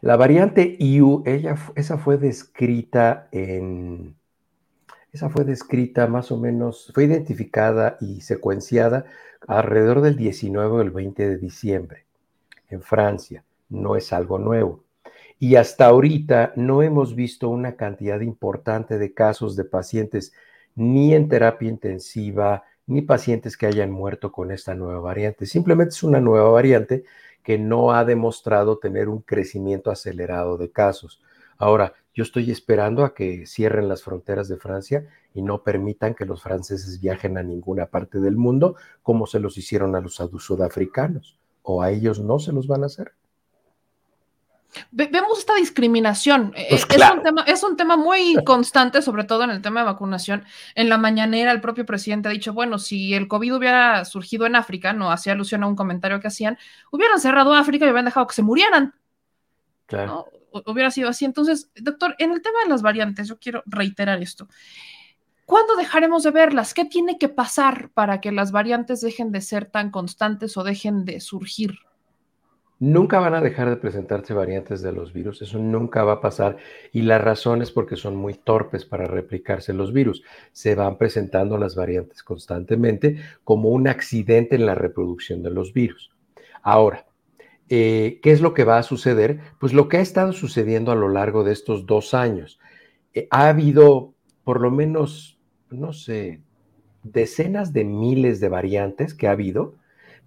La 0.02 0.18
variante 0.18 0.76
IU, 0.78 1.24
ella, 1.26 1.56
esa 1.76 1.98
fue 1.98 2.18
descrita 2.18 3.30
en, 3.32 4.16
esa 5.14 5.30
fue 5.30 5.46
descrita 5.46 6.08
más 6.08 6.30
o 6.32 6.38
menos, 6.38 6.92
fue 6.94 7.06
identificada 7.06 7.98
y 8.02 8.20
secuenciada 8.22 9.06
alrededor 9.48 10.02
del 10.02 10.18
19 10.18 10.76
o 10.76 10.82
el 10.82 10.92
20 10.92 11.30
de 11.30 11.38
diciembre 11.38 12.11
en 12.72 12.82
Francia, 12.82 13.44
no 13.70 13.96
es 13.96 14.12
algo 14.14 14.40
nuevo. 14.40 14.84
Y 15.40 15.56
hasta 15.56 15.88
ahorita 15.88 16.54
no 16.56 16.84
hemos 16.84 17.16
visto 17.16 17.50
una 17.50 17.76
cantidad 17.76 18.22
importante 18.22 18.98
de 18.98 19.14
casos 19.14 19.56
de 19.56 19.66
pacientes 19.66 20.34
ni 20.76 21.14
en 21.14 21.28
terapia 21.30 21.70
intensiva, 21.70 22.64
ni 22.88 23.02
pacientes 23.02 23.58
que 23.58 23.66
hayan 23.66 23.92
muerto 23.92 24.32
con 24.32 24.52
esta 24.52 24.76
nueva 24.76 25.00
variante. 25.00 25.46
Simplemente 25.46 25.96
es 25.96 26.04
una 26.04 26.20
nueva 26.20 26.50
variante 26.50 27.04
que 27.44 27.58
no 27.58 27.92
ha 27.92 28.06
demostrado 28.06 28.78
tener 28.78 29.10
un 29.10 29.22
crecimiento 29.22 29.90
acelerado 29.92 30.58
de 30.58 30.72
casos. 30.72 31.22
Ahora, 31.58 31.94
yo 32.14 32.24
estoy 32.24 32.52
esperando 32.52 33.06
a 33.06 33.14
que 33.14 33.46
cierren 33.48 33.88
las 33.88 34.04
fronteras 34.04 34.48
de 34.48 34.58
Francia 34.58 35.08
y 35.34 35.42
no 35.42 35.64
permitan 35.64 36.14
que 36.14 36.26
los 36.26 36.44
franceses 36.44 37.00
viajen 37.00 37.38
a 37.38 37.44
ninguna 37.44 37.86
parte 37.86 38.20
del 38.20 38.36
mundo 38.36 38.76
como 39.02 39.26
se 39.26 39.40
los 39.40 39.58
hicieron 39.58 39.96
a 39.96 40.02
los 40.02 40.16
sudafricanos. 40.16 41.41
O 41.64 41.82
a 41.82 41.92
ellos 41.92 42.20
no 42.20 42.40
se 42.40 42.52
los 42.52 42.68
van 42.68 42.84
a 42.84 42.88
hacer. 42.88 43.14
Vemos 44.92 45.40
esta 45.40 45.56
discriminación. 45.56 46.54
Eh, 46.56 46.68
pues 46.70 46.86
es, 46.90 47.12
un 47.12 47.22
tema, 47.22 47.44
es 47.46 47.64
un 47.64 47.76
tema 47.76 47.98
muy 47.98 48.36
constante, 48.46 49.02
sobre 49.02 49.26
todo 49.26 49.44
en 49.44 49.50
el 49.50 49.62
tema 49.62 49.82
de 49.82 49.88
vacunación. 49.88 50.46
En 50.76 50.90
la 50.90 50.98
mañanera, 50.98 51.52
el 51.52 51.62
propio 51.62 51.86
presidente 51.86 52.30
ha 52.30 52.32
dicho, 52.32 52.54
bueno, 52.54 52.80
si 52.80 53.14
el 53.14 53.28
COVID 53.28 53.56
hubiera 53.56 54.06
surgido 54.06 54.46
en 54.46 54.56
África, 54.56 54.94
no 54.94 55.12
hacía 55.12 55.34
alusión 55.34 55.64
a 55.64 55.68
un 55.68 55.76
comentario 55.76 56.20
que 56.20 56.28
hacían, 56.28 56.58
hubieran 56.92 57.20
cerrado 57.20 57.54
África 57.54 57.86
y 57.86 57.90
hubieran 57.90 58.06
dejado 58.06 58.28
que 58.28 58.36
se 58.36 58.44
murieran. 58.44 58.94
Claro. 59.88 60.28
Hubiera 60.66 60.92
sido 60.92 61.10
así. 61.10 61.26
Entonces, 61.26 61.70
doctor, 61.76 62.16
en 62.18 62.32
el 62.32 62.42
tema 62.42 62.60
de 62.64 62.70
las 62.70 62.82
variantes, 62.82 63.28
yo 63.28 63.40
quiero 63.40 63.64
reiterar 63.66 64.22
esto. 64.22 64.48
¿Cuándo 65.52 65.76
dejaremos 65.76 66.24
de 66.24 66.32
verlas? 66.32 66.74
¿Qué 66.74 66.86
tiene 66.86 67.18
que 67.18 67.28
pasar 67.28 67.90
para 67.94 68.22
que 68.22 68.32
las 68.32 68.54
variantes 68.54 69.02
dejen 69.02 69.34
de 69.34 69.42
ser 69.42 69.66
tan 69.66 69.92
constantes 69.92 70.56
o 70.56 70.64
dejen 70.64 71.04
de 71.04 71.20
surgir? 71.20 71.74
Nunca 72.80 73.20
van 73.20 73.34
a 73.34 73.42
dejar 73.42 73.70
de 73.70 73.76
presentarse 73.76 74.34
variantes 74.34 74.82
de 74.82 74.94
los 74.94 75.12
virus, 75.12 75.42
eso 75.42 75.60
nunca 75.60 76.06
va 76.06 76.14
a 76.14 76.22
pasar 76.22 76.56
y 76.94 77.02
la 77.02 77.18
razón 77.18 77.62
es 77.62 77.70
porque 77.70 77.98
son 77.98 78.16
muy 78.16 78.36
torpes 78.36 78.86
para 78.86 79.08
replicarse 79.08 79.74
los 79.74 79.92
virus. 79.92 80.24
Se 80.54 80.74
van 80.74 80.98
presentando 80.98 81.58
las 81.58 81.76
variantes 81.76 82.24
constantemente 82.24 83.18
como 83.44 83.72
un 83.72 83.90
accidente 83.90 84.56
en 84.56 84.66
la 84.66 84.76
reproducción 84.76 85.44
de 85.44 85.50
los 85.50 85.74
virus. 85.74 86.12
Ahora, 86.62 87.08
eh, 87.68 88.22
¿qué 88.24 88.32
es 88.32 88.40
lo 88.40 88.54
que 88.54 88.64
va 88.64 88.78
a 88.78 88.84
suceder? 88.84 89.42
Pues 89.60 89.74
lo 89.74 89.90
que 89.90 89.98
ha 89.98 90.02
estado 90.02 90.32
sucediendo 90.32 90.94
a 90.94 90.96
lo 90.96 91.10
largo 91.10 91.44
de 91.44 91.52
estos 91.52 91.86
dos 91.86 92.14
años. 92.14 92.58
Eh, 93.14 93.28
ha 93.32 93.50
habido 93.50 94.16
por 94.44 94.62
lo 94.62 94.72
menos, 94.72 95.40
no 95.72 95.94
sé, 95.94 96.42
decenas 97.04 97.74
de 97.74 97.84
miles 97.84 98.40
de 98.40 98.50
variantes 98.50 99.14
que 99.14 99.28
ha 99.28 99.32
habido, 99.32 99.76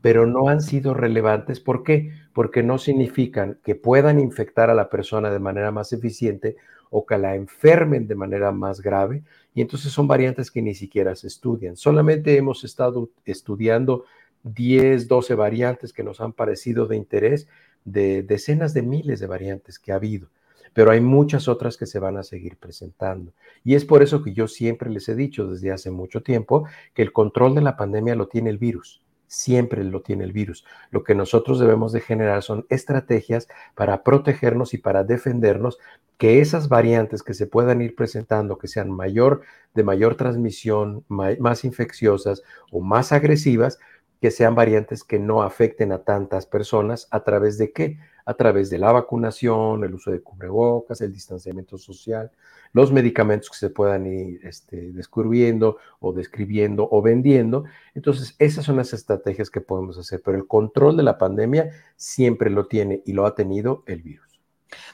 pero 0.01 0.27
no 0.27 0.49
han 0.49 0.61
sido 0.61 0.93
relevantes. 0.95 1.61
¿Por 1.61 1.83
qué? 1.83 2.13
Porque 2.33 2.63
no 2.63 2.79
significan 2.79 3.59
que 3.63 3.75
puedan 3.75 4.21
infectar 4.21 4.71
a 4.71 4.75
la 4.75 4.91
persona 4.91 5.31
de 5.31 5.39
manera 5.39 5.71
más 5.71 5.93
eficiente 5.93 6.57
o 6.91 7.07
que 7.07 7.19
la 7.19 7.35
enfermen 7.35 8.07
de 8.07 8.15
manera 8.15 8.53
más 8.53 8.81
grave. 8.81 9.23
Y 9.55 9.63
entonces 9.63 9.93
son 9.93 10.07
variantes 10.07 10.51
que 10.51 10.63
ni 10.63 10.75
siquiera 10.75 11.15
se 11.17 11.29
estudian. 11.29 11.77
Solamente 11.77 12.37
hemos 12.37 12.65
estado 12.65 13.11
estudiando 13.25 14.05
10, 14.43 15.09
12 15.09 15.35
variantes 15.35 15.93
que 15.93 16.05
nos 16.05 16.21
han 16.21 16.33
parecido 16.33 16.87
de 16.87 16.97
interés 16.97 17.49
de 17.85 18.23
decenas 18.23 18.75
de 18.75 18.83
miles 18.83 19.21
de 19.21 19.27
variantes 19.27 19.79
que 19.79 19.93
ha 19.93 19.97
habido 19.97 20.29
pero 20.75 20.91
hay 20.91 21.01
muchas 21.01 21.49
otras 21.49 21.79
que 21.79 21.87
se 21.87 21.99
van 21.99 22.19
a 22.19 22.23
seguir 22.23 22.59
presentando. 22.59 23.33
Y 23.63 23.77
es 23.77 23.85
por 23.85 24.03
eso 24.03 24.23
que 24.23 24.35
yo 24.35 24.49
siempre 24.49 24.91
les 24.91 25.09
he 25.09 25.15
dicho 25.15 25.47
desde 25.47 25.73
hace 25.73 25.91
mucho 25.91 26.23
tiempo 26.23 26.67
que 26.93 27.03
el 27.03 27.13
control 27.13 27.55
de 27.55 27.63
la 27.63 27.77
pandemia 27.77 28.15
lo 28.15 28.29
tiene 28.29 28.51
el 28.51 28.59
virus. 28.59 29.01
Siempre 29.27 29.83
lo 29.83 30.03
tiene 30.03 30.25
el 30.25 30.33
virus. 30.33 30.65
Lo 30.91 31.03
que 31.03 31.15
nosotros 31.15 31.59
debemos 31.59 31.93
de 31.93 32.01
generar 32.01 32.43
son 32.43 32.67
estrategias 32.69 33.49
para 33.75 34.03
protegernos 34.03 34.75
y 34.75 34.79
para 34.79 35.03
defendernos 35.03 35.79
que 36.19 36.41
esas 36.41 36.69
variantes 36.69 37.23
que 37.23 37.35
se 37.35 37.47
puedan 37.47 37.81
ir 37.81 37.97
presentando, 37.97 38.59
que 38.59 38.69
sean 38.69 38.91
mayor, 38.91 39.43
de 39.75 39.83
mayor 39.83 40.17
transmisión, 40.17 41.05
más 41.09 41.65
infecciosas 41.65 42.43
o 42.71 42.81
más 42.81 43.13
agresivas, 43.13 43.79
que 44.25 44.31
sean 44.31 44.55
variantes 44.55 45.05
que 45.05 45.19
no 45.19 45.43
afecten 45.43 45.93
a 45.93 45.99
tantas 45.99 46.47
personas 46.47 47.09
a 47.11 47.25
través 47.25 47.59
de 47.59 47.75
qué? 47.75 47.99
a 48.25 48.33
través 48.33 48.71
de 48.71 48.79
la 48.79 48.91
vacunación, 48.91 49.85
el 49.85 49.93
uso 49.93 50.11
de 50.11 50.23
cubrebocas, 50.23 51.03
el 51.03 51.13
distanciamiento 51.13 51.77
social, 51.77 52.31
los 52.73 52.91
medicamentos 52.91 53.51
que 53.51 53.59
se 53.59 53.69
puedan 53.69 54.07
ir 54.07 54.41
este, 54.43 54.93
descubriendo 54.93 55.77
o 56.01 56.15
describiendo 56.15 56.89
o 56.91 57.03
vendiendo. 57.03 57.65
Entonces, 57.95 58.35
esas 58.39 58.65
son 58.65 58.77
las 58.77 58.95
estrategias 58.95 59.51
que 59.51 59.61
podemos 59.61 59.99
hacer, 59.99 60.23
pero 60.25 60.39
el 60.39 60.47
control 60.47 60.97
de 60.97 61.03
la 61.03 61.19
pandemia 61.19 61.69
siempre 61.97 62.49
lo 62.49 62.67
tiene 62.67 63.03
y 63.05 63.13
lo 63.13 63.27
ha 63.27 63.35
tenido 63.35 63.83
el 63.85 64.01
virus. 64.01 64.41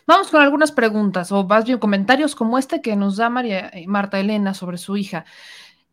Vamos 0.08 0.28
con 0.28 0.42
algunas 0.42 0.72
preguntas 0.72 1.30
o 1.30 1.46
más 1.46 1.64
bien 1.66 1.78
comentarios 1.78 2.34
como 2.34 2.58
este 2.58 2.82
que 2.82 2.96
nos 2.96 3.16
da 3.16 3.30
María, 3.30 3.68
eh, 3.68 3.86
Marta 3.86 4.18
Elena 4.18 4.54
sobre 4.54 4.76
su 4.76 4.96
hija. 4.96 5.24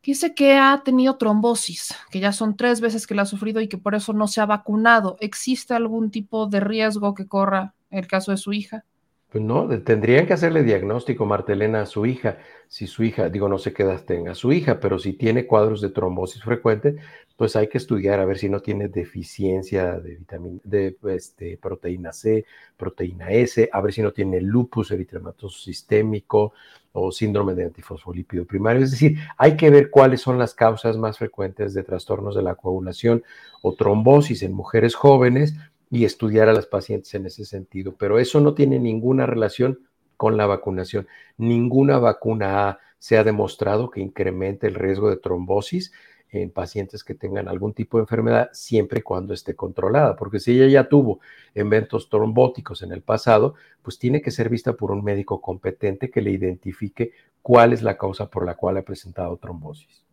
Dice 0.03 0.33
que 0.33 0.53
ha 0.53 0.81
tenido 0.85 1.17
trombosis, 1.17 1.93
que 2.11 2.19
ya 2.19 2.31
son 2.31 2.55
tres 2.55 2.79
veces 2.79 3.07
que 3.07 3.15
la 3.15 3.23
ha 3.23 3.25
sufrido 3.25 3.59
y 3.61 3.67
que 3.67 3.77
por 3.77 3.95
eso 3.95 4.13
no 4.13 4.27
se 4.27 4.39
ha 4.39 4.45
vacunado. 4.45 5.17
¿Existe 5.19 5.73
algún 5.73 6.11
tipo 6.11 6.47
de 6.47 6.59
riesgo 6.59 7.13
que 7.13 7.27
corra 7.27 7.73
el 7.89 8.07
caso 8.07 8.31
de 8.31 8.37
su 8.37 8.53
hija? 8.53 8.85
Pues 9.29 9.43
no, 9.43 9.67
tendrían 9.81 10.25
que 10.25 10.33
hacerle 10.33 10.63
diagnóstico, 10.63 11.25
Martelena, 11.25 11.81
a 11.81 11.85
su 11.85 12.05
hija. 12.05 12.37
Si 12.69 12.87
su 12.87 13.03
hija, 13.03 13.29
digo, 13.29 13.49
no 13.49 13.57
sé 13.57 13.73
qué 13.73 13.83
edad 13.83 14.01
tenga 14.05 14.33
su 14.35 14.53
hija, 14.53 14.79
pero 14.79 14.99
si 14.99 15.13
tiene 15.13 15.45
cuadros 15.45 15.81
de 15.81 15.89
trombosis 15.89 16.41
frecuente, 16.43 16.95
pues 17.37 17.55
hay 17.55 17.69
que 17.69 17.77
estudiar 17.77 18.19
a 18.19 18.25
ver 18.25 18.37
si 18.37 18.49
no 18.49 18.59
tiene 18.59 18.89
deficiencia 18.89 19.99
de 19.99 20.15
vitamina, 20.15 20.59
de 20.63 20.97
este, 21.09 21.57
proteína 21.57 22.11
C, 22.11 22.45
proteína 22.75 23.29
S, 23.29 23.69
a 23.71 23.79
ver 23.79 23.93
si 23.93 24.01
no 24.01 24.11
tiene 24.11 24.41
lupus 24.41 24.91
eritematoso 24.91 25.57
sistémico, 25.57 26.53
o 26.99 27.11
síndrome 27.11 27.53
de 27.53 27.65
antifosfolípido 27.65 28.45
primario. 28.45 28.83
Es 28.83 28.91
decir, 28.91 29.17
hay 29.37 29.55
que 29.55 29.69
ver 29.69 29.89
cuáles 29.89 30.21
son 30.21 30.39
las 30.39 30.53
causas 30.53 30.97
más 30.97 31.17
frecuentes 31.17 31.73
de 31.73 31.83
trastornos 31.83 32.35
de 32.35 32.41
la 32.41 32.55
coagulación 32.55 33.23
o 33.61 33.75
trombosis 33.75 34.41
en 34.41 34.53
mujeres 34.53 34.95
jóvenes 34.95 35.55
y 35.89 36.05
estudiar 36.05 36.49
a 36.49 36.53
las 36.53 36.65
pacientes 36.65 37.13
en 37.13 37.27
ese 37.27 37.45
sentido. 37.45 37.95
Pero 37.97 38.19
eso 38.19 38.41
no 38.41 38.53
tiene 38.53 38.79
ninguna 38.79 39.25
relación 39.25 39.79
con 40.17 40.37
la 40.37 40.47
vacunación. 40.47 41.07
Ninguna 41.37 41.99
vacuna 41.99 42.79
se 42.97 43.17
ha 43.17 43.23
demostrado 43.23 43.91
que 43.91 44.01
incremente 44.01 44.67
el 44.67 44.73
riesgo 44.73 45.09
de 45.09 45.17
trombosis 45.17 45.93
en 46.41 46.51
pacientes 46.51 47.03
que 47.03 47.13
tengan 47.13 47.47
algún 47.47 47.73
tipo 47.73 47.97
de 47.97 48.03
enfermedad, 48.03 48.49
siempre 48.53 48.99
y 48.99 49.03
cuando 49.03 49.33
esté 49.33 49.55
controlada, 49.55 50.15
porque 50.15 50.39
si 50.39 50.51
ella 50.51 50.67
ya 50.67 50.89
tuvo 50.89 51.19
eventos 51.53 52.09
trombóticos 52.09 52.81
en 52.81 52.91
el 52.91 53.01
pasado, 53.01 53.55
pues 53.81 53.99
tiene 53.99 54.21
que 54.21 54.31
ser 54.31 54.49
vista 54.49 54.73
por 54.73 54.91
un 54.91 55.03
médico 55.03 55.41
competente 55.41 56.09
que 56.09 56.21
le 56.21 56.31
identifique 56.31 57.11
cuál 57.41 57.73
es 57.73 57.81
la 57.81 57.97
causa 57.97 58.29
por 58.29 58.45
la 58.45 58.55
cual 58.55 58.77
ha 58.77 58.81
presentado 58.81 59.37
trombosis. 59.37 60.07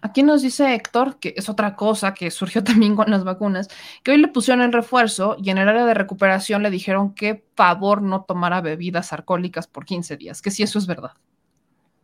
Aquí 0.00 0.22
nos 0.22 0.42
dice 0.42 0.74
Héctor, 0.74 1.18
que 1.18 1.34
es 1.36 1.48
otra 1.48 1.76
cosa 1.76 2.14
que 2.14 2.30
surgió 2.30 2.62
también 2.64 2.96
con 2.96 3.10
las 3.10 3.24
vacunas, 3.24 3.68
que 4.02 4.12
hoy 4.12 4.18
le 4.18 4.28
pusieron 4.28 4.62
el 4.62 4.72
refuerzo 4.72 5.36
y 5.42 5.50
en 5.50 5.58
el 5.58 5.68
área 5.68 5.86
de 5.86 5.94
recuperación 5.94 6.62
le 6.62 6.70
dijeron 6.70 7.14
que 7.14 7.44
favor 7.54 8.02
no 8.02 8.24
tomara 8.24 8.60
bebidas 8.60 9.12
alcohólicas 9.12 9.66
por 9.66 9.84
15 9.84 10.16
días, 10.16 10.42
que 10.42 10.50
si 10.50 10.62
eso 10.62 10.78
es 10.78 10.86
verdad. 10.86 11.12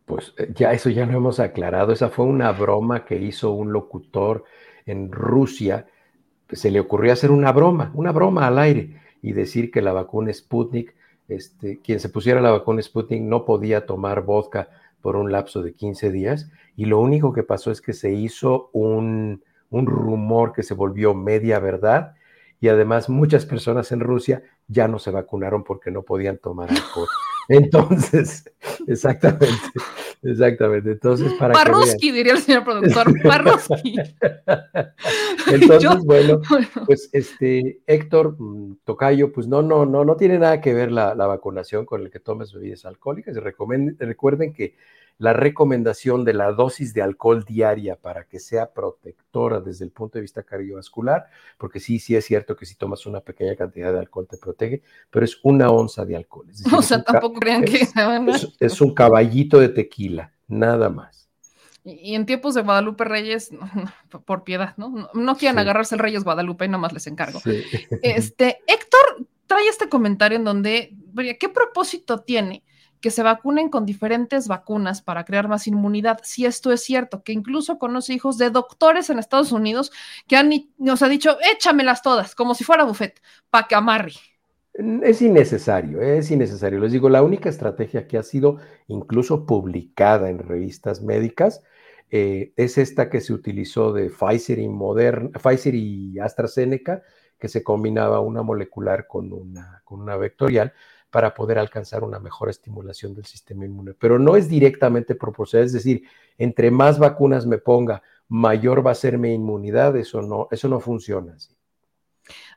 Pues 0.09 0.33
eh, 0.37 0.51
ya 0.55 0.73
eso 0.73 0.89
ya 0.89 1.05
lo 1.05 1.15
hemos 1.15 1.39
aclarado. 1.39 1.93
Esa 1.93 2.09
fue 2.09 2.25
una 2.25 2.51
broma 2.51 3.05
que 3.05 3.15
hizo 3.17 3.51
un 3.51 3.71
locutor 3.71 4.43
en 4.87 5.11
Rusia. 5.11 5.85
Se 6.51 6.71
le 6.71 6.79
ocurrió 6.79 7.13
hacer 7.13 7.29
una 7.29 7.51
broma, 7.51 7.91
una 7.93 8.11
broma 8.11 8.47
al 8.47 8.57
aire 8.57 8.99
y 9.21 9.33
decir 9.33 9.69
que 9.69 9.83
la 9.83 9.93
vacuna 9.93 10.33
Sputnik, 10.33 10.95
este, 11.27 11.79
quien 11.83 11.99
se 11.99 12.09
pusiera 12.09 12.41
la 12.41 12.49
vacuna 12.49 12.81
Sputnik 12.81 13.21
no 13.21 13.45
podía 13.45 13.85
tomar 13.85 14.23
vodka 14.23 14.69
por 14.99 15.15
un 15.15 15.31
lapso 15.31 15.61
de 15.61 15.73
15 15.73 16.11
días 16.11 16.49
y 16.75 16.85
lo 16.85 16.99
único 16.99 17.31
que 17.31 17.43
pasó 17.43 17.69
es 17.69 17.79
que 17.79 17.93
se 17.93 18.11
hizo 18.11 18.71
un, 18.73 19.43
un 19.69 19.85
rumor 19.85 20.53
que 20.53 20.63
se 20.63 20.73
volvió 20.73 21.13
media 21.13 21.59
verdad 21.59 22.15
y 22.59 22.69
además 22.69 23.09
muchas 23.09 23.45
personas 23.45 23.91
en 23.91 23.99
Rusia 23.99 24.41
ya 24.67 24.87
no 24.87 24.97
se 24.97 25.11
vacunaron 25.11 25.63
porque 25.63 25.91
no 25.91 26.01
podían 26.01 26.39
tomar 26.39 26.71
alcohol. 26.71 27.07
Entonces, 27.49 28.43
exactamente, 28.87 29.57
exactamente. 30.23 30.91
Entonces, 30.91 31.33
para 31.33 31.53
Parroski, 31.53 32.11
diría 32.11 32.33
el 32.33 32.39
señor 32.39 32.63
productor, 32.63 33.13
Parroski. 33.23 33.95
Entonces, 35.51 35.97
bueno, 36.05 36.41
pues 36.85 37.09
este, 37.13 37.79
Héctor 37.87 38.35
mm, 38.39 38.77
Tocayo, 38.83 39.31
pues 39.31 39.47
no, 39.47 39.61
no, 39.61 39.85
no, 39.85 40.05
no 40.05 40.15
tiene 40.15 40.39
nada 40.39 40.61
que 40.61 40.73
ver 40.73 40.91
la, 40.91 41.15
la 41.15 41.27
vacunación 41.27 41.85
con 41.85 42.01
el 42.01 42.11
que 42.11 42.19
tomes 42.19 42.53
bebidas 42.53 42.85
alcohólicas. 42.85 43.35
Y 43.35 43.39
recuerden 43.39 44.53
que 44.53 44.75
la 45.19 45.33
recomendación 45.33 46.23
de 46.23 46.33
la 46.33 46.53
dosis 46.53 46.93
de 46.93 47.01
alcohol 47.01 47.43
diaria 47.43 47.97
para 47.97 48.23
que 48.23 48.39
sea 48.39 48.71
protectora 48.71 49.59
desde 49.59 49.83
el 49.83 49.91
punto 49.91 50.17
de 50.17 50.21
vista 50.21 50.43
cardiovascular, 50.43 51.27
porque 51.57 51.81
sí, 51.81 51.99
sí 51.99 52.15
es 52.15 52.25
cierto 52.25 52.55
que 52.55 52.65
si 52.65 52.75
tomas 52.75 53.05
una 53.05 53.19
pequeña 53.19 53.55
cantidad 53.55 53.91
de 53.91 53.99
alcohol 53.99 54.27
te 54.27 54.37
protege, 54.37 54.81
pero 55.11 55.25
es 55.25 55.37
una 55.43 55.69
onza 55.69 56.05
de 56.05 56.15
alcohol. 56.15 56.47
o 56.73 56.81
sea, 56.81 57.03
tampoco 57.03 57.37
crean 57.39 57.65
que... 57.65 57.85
Es, 58.59 58.81
un 58.81 58.93
caballito 58.93 59.59
de 59.59 59.69
tequila, 59.69 60.31
nada 60.47 60.89
más. 60.89 61.29
Y 61.83 62.15
en 62.15 62.25
tiempos 62.25 62.55
de 62.55 62.61
Guadalupe 62.61 63.03
Reyes, 63.03 63.51
por 64.25 64.45
piedad, 64.45 64.73
¿no? 64.77 65.09
No 65.13 65.35
quieran 65.35 65.59
agarrarse 65.59 65.95
el 65.95 65.99
Reyes 65.99 66.23
Guadalupe, 66.23 66.65
nada 66.67 66.77
más 66.77 66.93
les 66.93 67.07
encargo. 67.07 67.41
Este, 68.01 68.59
Héctor 68.67 69.27
trae 69.47 69.67
este 69.67 69.89
comentario 69.89 70.37
en 70.37 70.45
donde, 70.45 70.95
¿qué 71.39 71.49
propósito 71.49 72.19
tiene 72.19 72.63
que 73.01 73.11
se 73.11 73.23
vacunen 73.23 73.69
con 73.69 73.85
diferentes 73.85 74.47
vacunas 74.47 75.01
para 75.01 75.23
crear 75.25 75.47
más 75.47 75.67
inmunidad. 75.67 76.19
Si 76.23 76.45
esto 76.45 76.71
es 76.71 76.83
cierto, 76.83 77.23
que 77.23 77.31
incluso 77.31 77.77
conoce 77.79 78.13
hijos 78.13 78.37
de 78.37 78.49
doctores 78.49 79.09
en 79.09 79.19
Estados 79.19 79.51
Unidos 79.51 79.91
que 80.27 80.35
han, 80.35 80.51
nos 80.77 81.01
ha 81.01 81.09
dicho, 81.09 81.37
échamelas 81.53 82.01
todas, 82.01 82.35
como 82.35 82.55
si 82.55 82.63
fuera 82.63 82.83
buffet, 82.83 83.21
para 83.49 83.67
que 83.67 83.75
amarre. 83.75 84.13
Es 84.73 85.21
innecesario, 85.21 86.01
es 86.01 86.31
innecesario. 86.31 86.79
Les 86.79 86.91
digo, 86.91 87.09
la 87.09 87.23
única 87.23 87.49
estrategia 87.49 88.07
que 88.07 88.17
ha 88.17 88.23
sido 88.23 88.57
incluso 88.87 89.45
publicada 89.45 90.29
en 90.29 90.39
revistas 90.39 91.01
médicas 91.01 91.63
eh, 92.11 92.53
es 92.55 92.77
esta 92.77 93.09
que 93.09 93.21
se 93.21 93.33
utilizó 93.33 93.93
de 93.93 94.09
Pfizer 94.09 94.59
y, 94.59 94.67
Moderna, 94.67 95.31
Pfizer 95.31 95.75
y 95.75 96.19
AstraZeneca, 96.19 97.03
que 97.37 97.47
se 97.47 97.63
combinaba 97.63 98.19
una 98.19 98.41
molecular 98.41 99.07
con 99.07 99.31
una, 99.31 99.81
con 99.83 100.01
una 100.01 100.17
vectorial 100.17 100.73
para 101.09 101.33
poder 101.33 101.57
alcanzar 101.57 102.03
una 102.03 102.19
mejor 102.19 102.49
estimulación 102.49 103.13
del 103.13 103.25
sistema 103.25 103.65
inmune. 103.65 103.93
Pero 103.93 104.19
no 104.19 104.35
es 104.35 104.47
directamente 104.47 105.15
proporcional, 105.15 105.65
es 105.65 105.73
decir, 105.73 106.03
entre 106.37 106.71
más 106.71 106.99
vacunas 106.99 107.45
me 107.45 107.57
ponga, 107.57 108.01
mayor 108.27 108.85
va 108.85 108.91
a 108.91 108.95
ser 108.95 109.17
mi 109.17 109.33
inmunidad, 109.33 109.95
eso 109.97 110.21
no, 110.21 110.47
eso 110.51 110.69
no 110.69 110.79
funciona 110.79 111.33
así. 111.33 111.55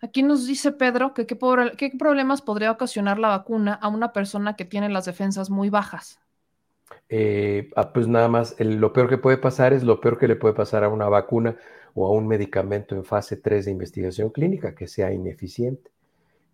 Aquí 0.02 0.22
nos 0.22 0.46
dice 0.46 0.72
Pedro 0.72 1.14
que 1.14 1.26
qué, 1.26 1.38
qué 1.78 1.92
problemas 1.98 2.42
podría 2.42 2.70
ocasionar 2.70 3.18
la 3.18 3.28
vacuna 3.28 3.74
a 3.74 3.88
una 3.88 4.12
persona 4.12 4.54
que 4.54 4.64
tiene 4.64 4.88
las 4.90 5.06
defensas 5.06 5.48
muy 5.48 5.70
bajas. 5.70 6.20
Eh, 7.08 7.70
ah, 7.76 7.92
pues 7.92 8.06
nada 8.08 8.28
más, 8.28 8.56
lo 8.58 8.92
peor 8.92 9.08
que 9.08 9.18
puede 9.18 9.38
pasar 9.38 9.72
es 9.72 9.82
lo 9.82 10.00
peor 10.00 10.18
que 10.18 10.28
le 10.28 10.36
puede 10.36 10.54
pasar 10.54 10.84
a 10.84 10.88
una 10.88 11.08
vacuna 11.08 11.56
o 11.94 12.06
a 12.06 12.10
un 12.10 12.26
medicamento 12.26 12.94
en 12.94 13.04
fase 13.04 13.36
3 13.36 13.66
de 13.66 13.70
investigación 13.70 14.30
clínica, 14.30 14.74
que 14.74 14.86
sea 14.86 15.12
ineficiente, 15.12 15.90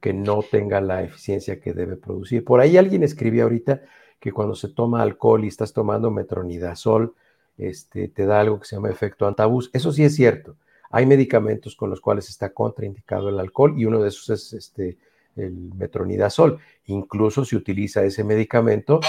que 0.00 0.12
no 0.12 0.42
tenga 0.42 0.80
la 0.80 1.02
eficiencia 1.02 1.60
que 1.60 1.72
debe 1.72 1.96
producir. 1.96 2.44
Por 2.44 2.60
ahí 2.60 2.76
alguien 2.76 3.02
escribió 3.02 3.44
ahorita 3.44 3.82
que 4.20 4.32
cuando 4.32 4.54
se 4.54 4.68
toma 4.68 5.02
alcohol 5.02 5.44
y 5.44 5.48
estás 5.48 5.72
tomando 5.72 6.10
metronidazol, 6.10 7.14
este, 7.56 8.08
te 8.08 8.26
da 8.26 8.40
algo 8.40 8.60
que 8.60 8.66
se 8.66 8.76
llama 8.76 8.90
efecto 8.90 9.26
antabús. 9.26 9.70
Eso 9.72 9.92
sí 9.92 10.04
es 10.04 10.14
cierto. 10.14 10.56
Hay 10.90 11.06
medicamentos 11.06 11.76
con 11.76 11.90
los 11.90 12.00
cuales 12.00 12.28
está 12.28 12.50
contraindicado 12.50 13.28
el 13.28 13.38
alcohol 13.38 13.74
y 13.76 13.84
uno 13.84 14.00
de 14.00 14.08
esos 14.08 14.30
es 14.30 14.52
este, 14.52 14.96
el 15.36 15.74
metronidazol. 15.74 16.58
Incluso 16.86 17.44
se 17.44 17.56
utiliza 17.56 18.04
ese 18.04 18.24
medicamento 18.24 19.00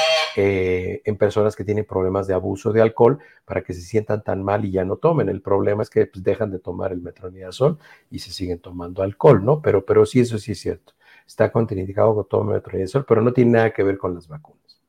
eh, 0.42 1.02
en 1.04 1.18
personas 1.18 1.54
que 1.54 1.66
tienen 1.66 1.84
problemas 1.84 2.26
de 2.26 2.34
abuso 2.34 2.72
de 2.72 2.82
alcohol 2.82 3.20
para 3.44 3.62
que 3.62 3.74
se 3.74 3.82
sientan 3.82 4.24
tan 4.24 4.42
mal 4.42 4.64
y 4.64 4.72
ya 4.72 4.86
no 4.86 4.96
tomen. 4.96 5.28
El 5.28 5.42
problema 5.42 5.84
es 5.84 5.90
que 5.90 6.06
pues, 6.06 6.24
dejan 6.24 6.50
de 6.50 6.60
tomar 6.60 6.94
el 6.94 7.02
metronidazol 7.02 7.78
y 8.10 8.20
se 8.20 8.32
siguen 8.32 8.60
tomando 8.60 9.04
alcohol, 9.04 9.44
¿no? 9.44 9.62
Pero, 9.62 9.84
pero 9.84 10.06
sí, 10.06 10.22
eso 10.22 10.38
sí 10.38 10.54
es 10.54 10.60
cierto. 10.62 10.94
Está 11.28 11.52
contraindicado 11.52 12.16
con 12.16 12.30
todo 12.30 12.44
metronidazol, 12.46 13.04
pero 13.06 13.22
no 13.22 13.34
tiene 13.34 13.52
nada 13.52 13.74
que 13.74 13.84
ver 13.84 13.98
con 13.98 14.16
las 14.16 14.30
vacunas. 14.30 14.80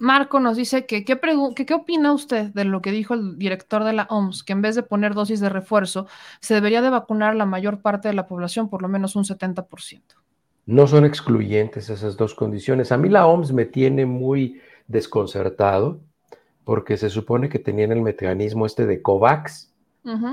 Marco 0.00 0.40
nos 0.40 0.56
dice 0.56 0.84
que 0.84 1.04
¿qué, 1.04 1.16
que, 1.54 1.64
¿qué 1.64 1.74
opina 1.74 2.12
usted 2.12 2.46
de 2.52 2.64
lo 2.64 2.82
que 2.82 2.90
dijo 2.90 3.14
el 3.14 3.38
director 3.38 3.84
de 3.84 3.92
la 3.92 4.08
OMS, 4.10 4.42
que 4.42 4.52
en 4.52 4.62
vez 4.62 4.74
de 4.74 4.82
poner 4.82 5.14
dosis 5.14 5.38
de 5.38 5.48
refuerzo, 5.48 6.08
se 6.40 6.54
debería 6.54 6.82
de 6.82 6.90
vacunar 6.90 7.36
la 7.36 7.46
mayor 7.46 7.82
parte 7.82 8.08
de 8.08 8.14
la 8.14 8.26
población, 8.26 8.68
por 8.68 8.82
lo 8.82 8.88
menos 8.88 9.14
un 9.14 9.22
70%? 9.22 10.02
No 10.66 10.86
son 10.86 11.04
excluyentes 11.04 11.90
esas 11.90 12.16
dos 12.16 12.34
condiciones. 12.34 12.92
A 12.92 12.96
mí 12.96 13.08
la 13.08 13.26
OMS 13.26 13.52
me 13.52 13.64
tiene 13.64 14.06
muy 14.06 14.60
desconcertado 14.86 16.00
porque 16.64 16.96
se 16.96 17.10
supone 17.10 17.48
que 17.48 17.58
tenían 17.58 17.92
el 17.92 18.02
mecanismo 18.02 18.66
este 18.66 18.86
de 18.86 19.02
COVAX 19.02 19.72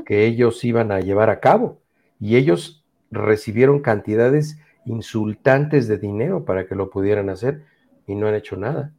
que 0.05 0.25
ellos 0.25 0.63
iban 0.63 0.91
a 0.91 0.99
llevar 0.99 1.29
a 1.29 1.39
cabo 1.39 1.79
y 2.19 2.35
ellos 2.37 2.83
recibieron 3.11 3.81
cantidades 3.81 4.57
insultantes 4.85 5.87
de 5.87 5.97
dinero 5.97 6.45
para 6.45 6.65
que 6.67 6.75
lo 6.75 6.89
pudieran 6.89 7.29
hacer 7.29 7.63
y 8.07 8.15
no 8.15 8.27
han 8.27 8.35
hecho 8.35 8.57
nada. 8.57 8.93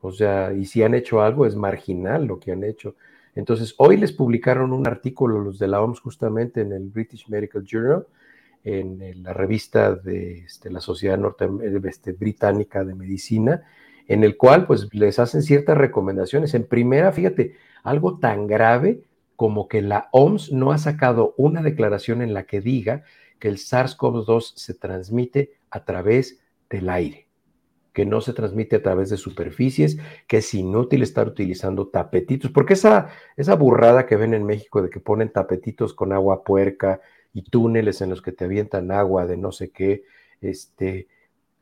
O 0.00 0.12
sea, 0.12 0.52
y 0.52 0.66
si 0.66 0.82
han 0.82 0.94
hecho 0.94 1.22
algo 1.22 1.46
es 1.46 1.56
marginal 1.56 2.26
lo 2.26 2.38
que 2.38 2.52
han 2.52 2.62
hecho. 2.62 2.94
Entonces, 3.34 3.74
hoy 3.78 3.96
les 3.96 4.12
publicaron 4.12 4.72
un 4.72 4.86
artículo 4.86 5.40
los 5.40 5.58
de 5.58 5.66
la 5.66 5.82
OMS 5.82 6.00
justamente 6.00 6.60
en 6.60 6.72
el 6.72 6.88
British 6.88 7.28
Medical 7.28 7.64
Journal 7.64 8.06
en 8.66 9.22
la 9.22 9.32
revista 9.32 9.94
de 9.94 10.40
este, 10.40 10.70
la 10.70 10.80
Sociedad 10.80 11.16
Norte, 11.16 11.48
este, 11.84 12.12
Británica 12.12 12.84
de 12.84 12.96
Medicina, 12.96 13.62
en 14.08 14.24
el 14.24 14.36
cual 14.36 14.66
pues 14.66 14.88
les 14.92 15.18
hacen 15.18 15.42
ciertas 15.42 15.76
recomendaciones. 15.76 16.54
En 16.54 16.64
primera, 16.64 17.12
fíjate, 17.12 17.56
algo 17.82 18.18
tan 18.18 18.46
grave 18.46 19.02
como 19.36 19.68
que 19.68 19.82
la 19.82 20.08
OMS 20.12 20.52
no 20.52 20.72
ha 20.72 20.78
sacado 20.78 21.34
una 21.36 21.62
declaración 21.62 22.22
en 22.22 22.34
la 22.34 22.44
que 22.44 22.60
diga 22.60 23.04
que 23.38 23.48
el 23.48 23.58
SARS-CoV-2 23.58 24.54
se 24.56 24.74
transmite 24.74 25.52
a 25.70 25.84
través 25.84 26.40
del 26.70 26.88
aire, 26.88 27.28
que 27.92 28.06
no 28.06 28.20
se 28.20 28.32
transmite 28.32 28.76
a 28.76 28.82
través 28.82 29.10
de 29.10 29.18
superficies, 29.18 29.98
que 30.26 30.38
es 30.38 30.54
inútil 30.54 31.02
estar 31.02 31.28
utilizando 31.28 31.88
tapetitos, 31.88 32.50
porque 32.50 32.74
esa, 32.74 33.08
esa 33.36 33.54
burrada 33.54 34.06
que 34.06 34.16
ven 34.16 34.32
en 34.32 34.44
México 34.44 34.82
de 34.82 34.88
que 34.88 35.00
ponen 35.00 35.30
tapetitos 35.30 35.92
con 35.92 36.12
agua 36.12 36.44
puerca 36.44 37.00
y 37.34 37.42
túneles 37.42 38.00
en 38.00 38.10
los 38.10 38.22
que 38.22 38.32
te 38.32 38.46
avientan 38.46 38.90
agua 38.90 39.26
de 39.26 39.36
no 39.36 39.52
sé 39.52 39.70
qué. 39.70 40.04
Este, 40.40 41.08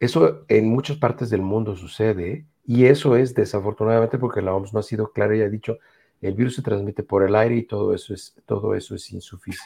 eso 0.01 0.45
en 0.49 0.69
muchas 0.69 0.97
partes 0.97 1.31
del 1.31 1.43
mundo 1.43 1.77
sucede 1.77 2.47
y 2.67 2.87
eso 2.87 3.17
es 3.17 3.35
desafortunadamente 3.35 4.19
porque 4.19 4.43
la 4.43 4.55
OMS 4.55 4.73
no 4.73 4.81
ha 4.81 4.83
sido 4.83 5.13
clara 5.13 5.37
y 5.37 5.43
ha 5.43 5.49
dicho 5.49 5.79
el 6.21 6.35
virus 6.35 6.57
se 6.57 6.63
transmite 6.63 7.03
por 7.03 7.23
el 7.23 7.35
aire 7.37 7.57
y 7.57 7.63
todo 7.65 7.95
eso 7.95 8.15
es, 8.15 8.35
todo 8.47 8.75
eso 8.75 8.95
es, 8.95 9.13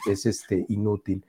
es 0.07 0.25
este, 0.25 0.65
inútil. 0.67 1.23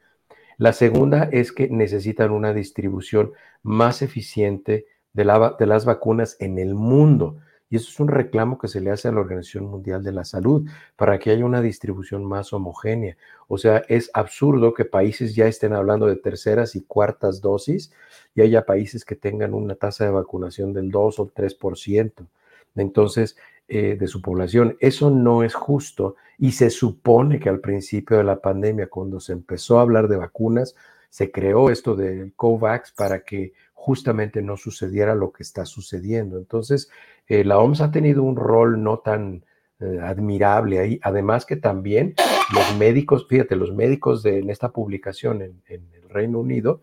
La 0.58 0.72
segunda 0.72 1.28
es 1.30 1.52
que 1.52 1.68
necesitan 1.68 2.32
una 2.32 2.52
distribución 2.52 3.32
más 3.62 4.02
eficiente 4.02 4.86
de, 5.12 5.24
la, 5.24 5.56
de 5.58 5.66
las 5.66 5.84
vacunas 5.84 6.36
en 6.40 6.58
el 6.58 6.74
mundo. 6.74 7.38
Y 7.70 7.76
eso 7.76 7.88
es 7.88 8.00
un 8.00 8.08
reclamo 8.08 8.58
que 8.58 8.68
se 8.68 8.80
le 8.80 8.90
hace 8.90 9.08
a 9.08 9.12
la 9.12 9.20
Organización 9.20 9.66
Mundial 9.66 10.02
de 10.02 10.12
la 10.12 10.24
Salud 10.24 10.68
para 10.96 11.18
que 11.18 11.30
haya 11.30 11.44
una 11.44 11.62
distribución 11.62 12.24
más 12.24 12.52
homogénea. 12.52 13.16
O 13.48 13.56
sea, 13.56 13.84
es 13.88 14.10
absurdo 14.12 14.74
que 14.74 14.84
países 14.84 15.34
ya 15.34 15.46
estén 15.46 15.72
hablando 15.72 16.06
de 16.06 16.16
terceras 16.16 16.76
y 16.76 16.82
cuartas 16.82 17.40
dosis 17.40 17.92
y 18.34 18.42
haya 18.42 18.66
países 18.66 19.04
que 19.04 19.14
tengan 19.14 19.54
una 19.54 19.76
tasa 19.76 20.04
de 20.04 20.10
vacunación 20.10 20.72
del 20.72 20.90
2 20.90 21.20
o 21.20 21.30
3%. 21.32 22.26
Entonces, 22.76 23.36
eh, 23.72 23.96
de 23.96 24.08
su 24.08 24.20
población. 24.20 24.76
Eso 24.80 25.10
no 25.10 25.44
es 25.44 25.54
justo 25.54 26.16
y 26.38 26.50
se 26.50 26.70
supone 26.70 27.38
que 27.38 27.48
al 27.48 27.60
principio 27.60 28.16
de 28.16 28.24
la 28.24 28.40
pandemia, 28.40 28.88
cuando 28.88 29.20
se 29.20 29.32
empezó 29.32 29.78
a 29.78 29.82
hablar 29.82 30.08
de 30.08 30.16
vacunas, 30.16 30.74
se 31.08 31.30
creó 31.30 31.70
esto 31.70 31.94
del 31.94 32.32
COVAX 32.34 32.90
para 32.90 33.20
que 33.20 33.52
justamente 33.72 34.42
no 34.42 34.56
sucediera 34.56 35.14
lo 35.14 35.30
que 35.30 35.44
está 35.44 35.66
sucediendo. 35.66 36.36
Entonces, 36.36 36.90
eh, 37.30 37.44
la 37.44 37.60
OMS 37.60 37.80
ha 37.80 37.92
tenido 37.92 38.24
un 38.24 38.34
rol 38.34 38.82
no 38.82 38.98
tan 38.98 39.44
eh, 39.78 40.00
admirable 40.02 40.80
ahí. 40.80 41.00
Además 41.00 41.46
que 41.46 41.54
también 41.54 42.16
los 42.52 42.76
médicos, 42.76 43.28
fíjate, 43.28 43.54
los 43.54 43.72
médicos 43.72 44.24
de, 44.24 44.40
en 44.40 44.50
esta 44.50 44.72
publicación 44.72 45.40
en, 45.40 45.62
el 45.68 46.08
Reino 46.08 46.40
Unido 46.40 46.82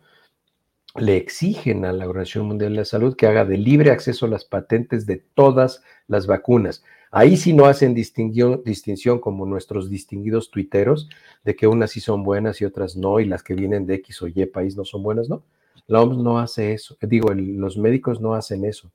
le 0.96 1.18
exigen 1.18 1.84
a 1.84 1.92
la 1.92 2.08
Organización 2.08 2.48
Mundial 2.48 2.72
de 2.72 2.78
la 2.78 2.86
Salud 2.86 3.18
que 3.18 3.28
haga 3.28 3.44
de 3.44 3.58
libre 3.58 3.92
acceso 3.92 4.26
las 4.26 4.46
patentes 4.46 5.06
de 5.06 5.18
todas 5.18 5.84
las 6.08 6.28
vacunas. 6.28 6.82
Ahí 7.12 7.36
sí 7.36 7.52
no 7.52 7.66
hacen 7.66 7.94
distinción 7.94 9.20
como 9.20 9.46
nuestros 9.46 9.90
distinguidos 9.90 10.50
tuiteros 10.50 11.10
de 11.44 11.58
que 11.58 11.68
unas 11.68 11.92
sí 11.92 12.00
son 12.00 12.24
buenas 12.24 12.62
y 12.62 12.66
otras 12.66 12.96
no, 12.96 13.20
y 13.20 13.26
las 13.26 13.44
que 13.44 13.54
vienen 13.54 13.86
de 13.86 13.96
X 13.96 14.22
o 14.22 14.28
Y 14.28 14.46
país 14.46 14.78
no 14.78 14.86
son 14.86 15.04
buenas, 15.04 15.28
¿no? 15.28 15.44
La 15.88 16.02
OMS 16.02 16.18
no 16.18 16.40
hace 16.40 16.72
eso, 16.72 16.98
digo, 17.02 17.34
los 17.34 17.78
médicos 17.78 18.22
no 18.22 18.34
hacen 18.34 18.64
eso, 18.64 18.90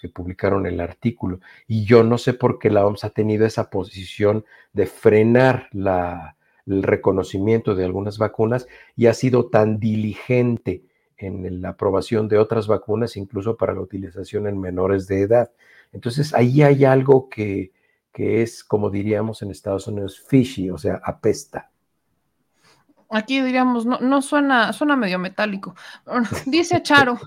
que 0.00 0.08
publicaron 0.08 0.66
el 0.66 0.80
artículo. 0.80 1.40
Y 1.66 1.84
yo 1.84 2.02
no 2.02 2.18
sé 2.18 2.34
por 2.34 2.58
qué 2.58 2.70
la 2.70 2.86
OMS 2.86 3.04
ha 3.04 3.10
tenido 3.10 3.46
esa 3.46 3.70
posición 3.70 4.44
de 4.72 4.86
frenar 4.86 5.68
el 6.66 6.82
reconocimiento 6.82 7.74
de 7.74 7.84
algunas 7.84 8.18
vacunas 8.18 8.66
y 8.96 9.06
ha 9.06 9.14
sido 9.14 9.46
tan 9.46 9.78
diligente 9.78 10.82
en 11.18 11.62
la 11.62 11.70
aprobación 11.70 12.28
de 12.28 12.38
otras 12.38 12.66
vacunas, 12.66 13.16
incluso 13.16 13.56
para 13.56 13.72
la 13.72 13.80
utilización 13.80 14.46
en 14.46 14.60
menores 14.60 15.06
de 15.06 15.22
edad. 15.22 15.50
Entonces, 15.92 16.34
ahí 16.34 16.62
hay 16.62 16.84
algo 16.84 17.28
que, 17.28 17.72
que 18.12 18.42
es, 18.42 18.62
como 18.62 18.90
diríamos 18.90 19.40
en 19.42 19.50
Estados 19.50 19.86
Unidos, 19.86 20.20
fishy, 20.20 20.70
o 20.70 20.76
sea, 20.76 21.00
apesta 21.02 21.70
aquí 23.10 23.40
diríamos, 23.40 23.86
no, 23.86 23.98
no 24.00 24.22
suena, 24.22 24.72
suena 24.72 24.96
medio 24.96 25.18
metálico. 25.18 25.74
Dice 26.46 26.82
Charo 26.82 27.18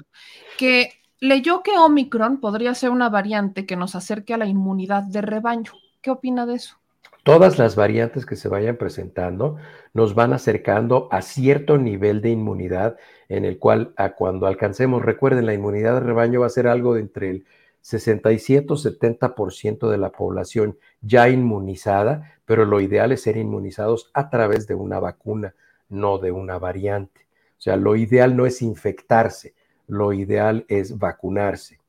que 0.58 0.99
leyó 1.20 1.64
que 1.64 1.78
Omicron 1.78 2.40
podría 2.40 2.74
ser 2.76 2.92
una 2.92 3.10
variante 3.10 3.66
que 3.66 3.76
nos 3.76 3.96
acerque 3.96 4.34
a 4.34 4.38
la 4.38 4.46
inmunidad 4.46 5.04
de 5.04 5.22
rebaño. 5.22 5.72
¿Qué 6.02 6.12
opina 6.12 6.46
de 6.46 6.56
eso? 6.56 6.78
Todas 7.24 7.60
las 7.60 7.76
variantes 7.76 8.26
que 8.26 8.36
se 8.36 8.48
vayan 8.48 8.78
presentando 8.78 9.58
nos 9.94 10.16
van 10.16 10.34
acercando 10.34 11.10
a 11.12 11.22
cierto 11.22 11.78
nivel 11.78 12.22
de 12.22 12.30
inmunidad 12.30 12.98
en 13.28 13.46
el 13.46 13.60
cual 13.60 13.94
a 13.98 14.12
cuando 14.12 14.48
alcancemos, 14.48 15.04
recuerden, 15.04 15.46
la 15.46 15.54
inmunidad 15.54 15.96
de 15.96 16.00
rebaño 16.00 16.40
va 16.40 16.48
a 16.48 16.50
ser 16.50 16.68
algo 16.68 16.94
de 16.96 17.02
entre 17.02 17.30
el 17.30 17.46
67 17.82 18.68
o 18.70 18.76
70% 18.78 19.90
de 19.90 19.98
la 19.98 20.12
población 20.12 20.78
ya 21.02 21.30
inmunizada, 21.30 22.34
pero 22.46 22.66
lo 22.66 22.82
ideal 22.82 23.12
es 23.12 23.24
ser 23.24 23.38
inmunizados 23.38 24.10
a 24.14 24.30
través 24.30 24.68
de 24.68 24.76
una 24.76 25.00
vacuna 25.00 25.54
no 25.90 26.18
de 26.18 26.32
una 26.32 26.58
variante. 26.58 27.28
O 27.58 27.62
sea, 27.62 27.76
lo 27.76 27.96
ideal 27.96 28.38
no 28.38 28.46
es 28.46 28.62
infectarse, 28.62 29.54
lo 29.90 30.14
ideal 30.14 30.66
es 30.70 30.98
vacunarse. 30.98 31.80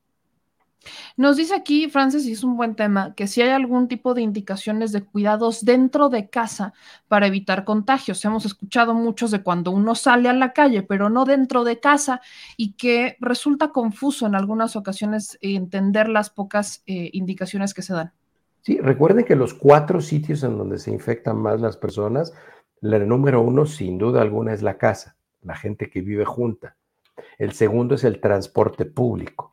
Nos 1.15 1.37
dice 1.37 1.53
aquí, 1.53 1.87
Francis, 1.89 2.25
y 2.25 2.31
es 2.31 2.43
un 2.43 2.57
buen 2.57 2.75
tema, 2.75 3.13
que 3.13 3.27
si 3.27 3.41
hay 3.41 3.49
algún 3.49 3.87
tipo 3.87 4.13
de 4.13 4.21
indicaciones 4.21 4.91
de 4.91 5.03
cuidados 5.03 5.63
dentro 5.63 6.09
de 6.09 6.29
casa 6.29 6.73
para 7.07 7.27
evitar 7.27 7.65
contagios. 7.65 8.23
Hemos 8.25 8.45
escuchado 8.45 8.93
muchos 8.93 9.31
de 9.31 9.43
cuando 9.43 9.71
uno 9.71 9.93
sale 9.93 10.27
a 10.29 10.33
la 10.33 10.53
calle, 10.53 10.81
pero 10.81 11.09
no 11.09 11.25
dentro 11.25 11.63
de 11.63 11.79
casa, 11.79 12.21
y 12.57 12.73
que 12.73 13.17
resulta 13.19 13.69
confuso 13.69 14.25
en 14.25 14.35
algunas 14.35 14.75
ocasiones 14.75 15.37
entender 15.41 16.09
las 16.09 16.29
pocas 16.29 16.81
eh, 16.87 17.09
indicaciones 17.13 17.73
que 17.73 17.83
se 17.83 17.93
dan. 17.93 18.11
Sí, 18.61 18.79
recuerden 18.79 19.25
que 19.25 19.35
los 19.35 19.53
cuatro 19.53 20.01
sitios 20.01 20.43
en 20.43 20.57
donde 20.57 20.77
se 20.77 20.91
infectan 20.91 21.37
más 21.37 21.61
las 21.61 21.77
personas, 21.77 22.33
el 22.81 23.07
número 23.07 23.41
uno, 23.41 23.65
sin 23.65 23.97
duda 23.97 24.21
alguna, 24.21 24.53
es 24.53 24.63
la 24.63 24.77
casa, 24.77 25.15
la 25.43 25.55
gente 25.55 25.89
que 25.89 26.01
vive 26.01 26.25
junta. 26.25 26.75
El 27.37 27.53
segundo 27.53 27.95
es 27.95 28.03
el 28.03 28.19
transporte 28.19 28.85
público 28.85 29.51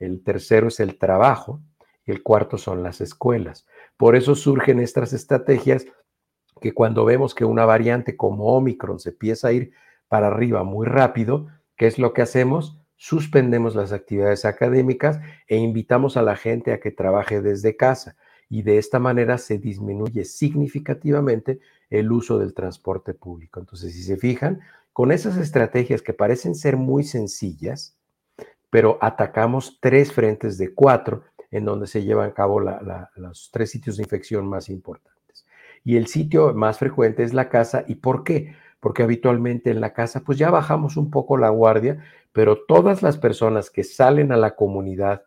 el 0.00 0.24
tercero 0.24 0.68
es 0.68 0.80
el 0.80 0.98
trabajo 0.98 1.60
y 2.04 2.10
el 2.10 2.22
cuarto 2.22 2.58
son 2.58 2.82
las 2.82 3.00
escuelas. 3.00 3.66
Por 3.96 4.16
eso 4.16 4.34
surgen 4.34 4.80
estas 4.80 5.12
estrategias 5.12 5.86
que 6.60 6.72
cuando 6.72 7.04
vemos 7.04 7.34
que 7.34 7.44
una 7.44 7.66
variante 7.66 8.16
como 8.16 8.56
Omicron 8.56 8.98
se 8.98 9.10
empieza 9.10 9.48
a 9.48 9.52
ir 9.52 9.72
para 10.08 10.28
arriba 10.28 10.64
muy 10.64 10.86
rápido, 10.86 11.48
¿qué 11.76 11.86
es 11.86 11.98
lo 11.98 12.12
que 12.12 12.22
hacemos? 12.22 12.80
Suspendemos 12.96 13.74
las 13.74 13.92
actividades 13.92 14.44
académicas 14.44 15.20
e 15.46 15.56
invitamos 15.56 16.16
a 16.16 16.22
la 16.22 16.36
gente 16.36 16.72
a 16.72 16.80
que 16.80 16.90
trabaje 16.90 17.40
desde 17.40 17.76
casa 17.76 18.16
y 18.48 18.62
de 18.62 18.78
esta 18.78 18.98
manera 18.98 19.38
se 19.38 19.58
disminuye 19.58 20.24
significativamente 20.24 21.60
el 21.88 22.10
uso 22.10 22.38
del 22.38 22.52
transporte 22.52 23.14
público. 23.14 23.60
Entonces, 23.60 23.92
si 23.92 24.02
se 24.02 24.16
fijan, 24.16 24.60
con 24.92 25.12
esas 25.12 25.36
estrategias 25.36 26.02
que 26.02 26.12
parecen 26.12 26.54
ser 26.54 26.76
muy 26.76 27.04
sencillas, 27.04 27.96
pero 28.70 28.98
atacamos 29.00 29.78
tres 29.80 30.12
frentes 30.12 30.58
de 30.58 30.74
cuatro 30.74 31.24
en 31.50 31.64
donde 31.64 31.86
se 31.86 32.04
llevan 32.04 32.30
a 32.30 32.34
cabo 32.34 32.60
los 32.60 33.50
tres 33.52 33.70
sitios 33.70 33.96
de 33.96 34.04
infección 34.04 34.46
más 34.46 34.68
importantes. 34.68 35.44
Y 35.84 35.96
el 35.96 36.06
sitio 36.06 36.54
más 36.54 36.78
frecuente 36.78 37.22
es 37.22 37.34
la 37.34 37.48
casa. 37.48 37.84
¿Y 37.88 37.96
por 37.96 38.22
qué? 38.22 38.54
Porque 38.78 39.02
habitualmente 39.02 39.70
en 39.70 39.80
la 39.80 39.92
casa 39.92 40.20
pues 40.20 40.38
ya 40.38 40.50
bajamos 40.50 40.96
un 40.96 41.10
poco 41.10 41.36
la 41.36 41.48
guardia, 41.48 42.04
pero 42.32 42.64
todas 42.64 43.02
las 43.02 43.18
personas 43.18 43.70
que 43.70 43.82
salen 43.84 44.30
a 44.32 44.36
la 44.36 44.54
comunidad 44.54 45.24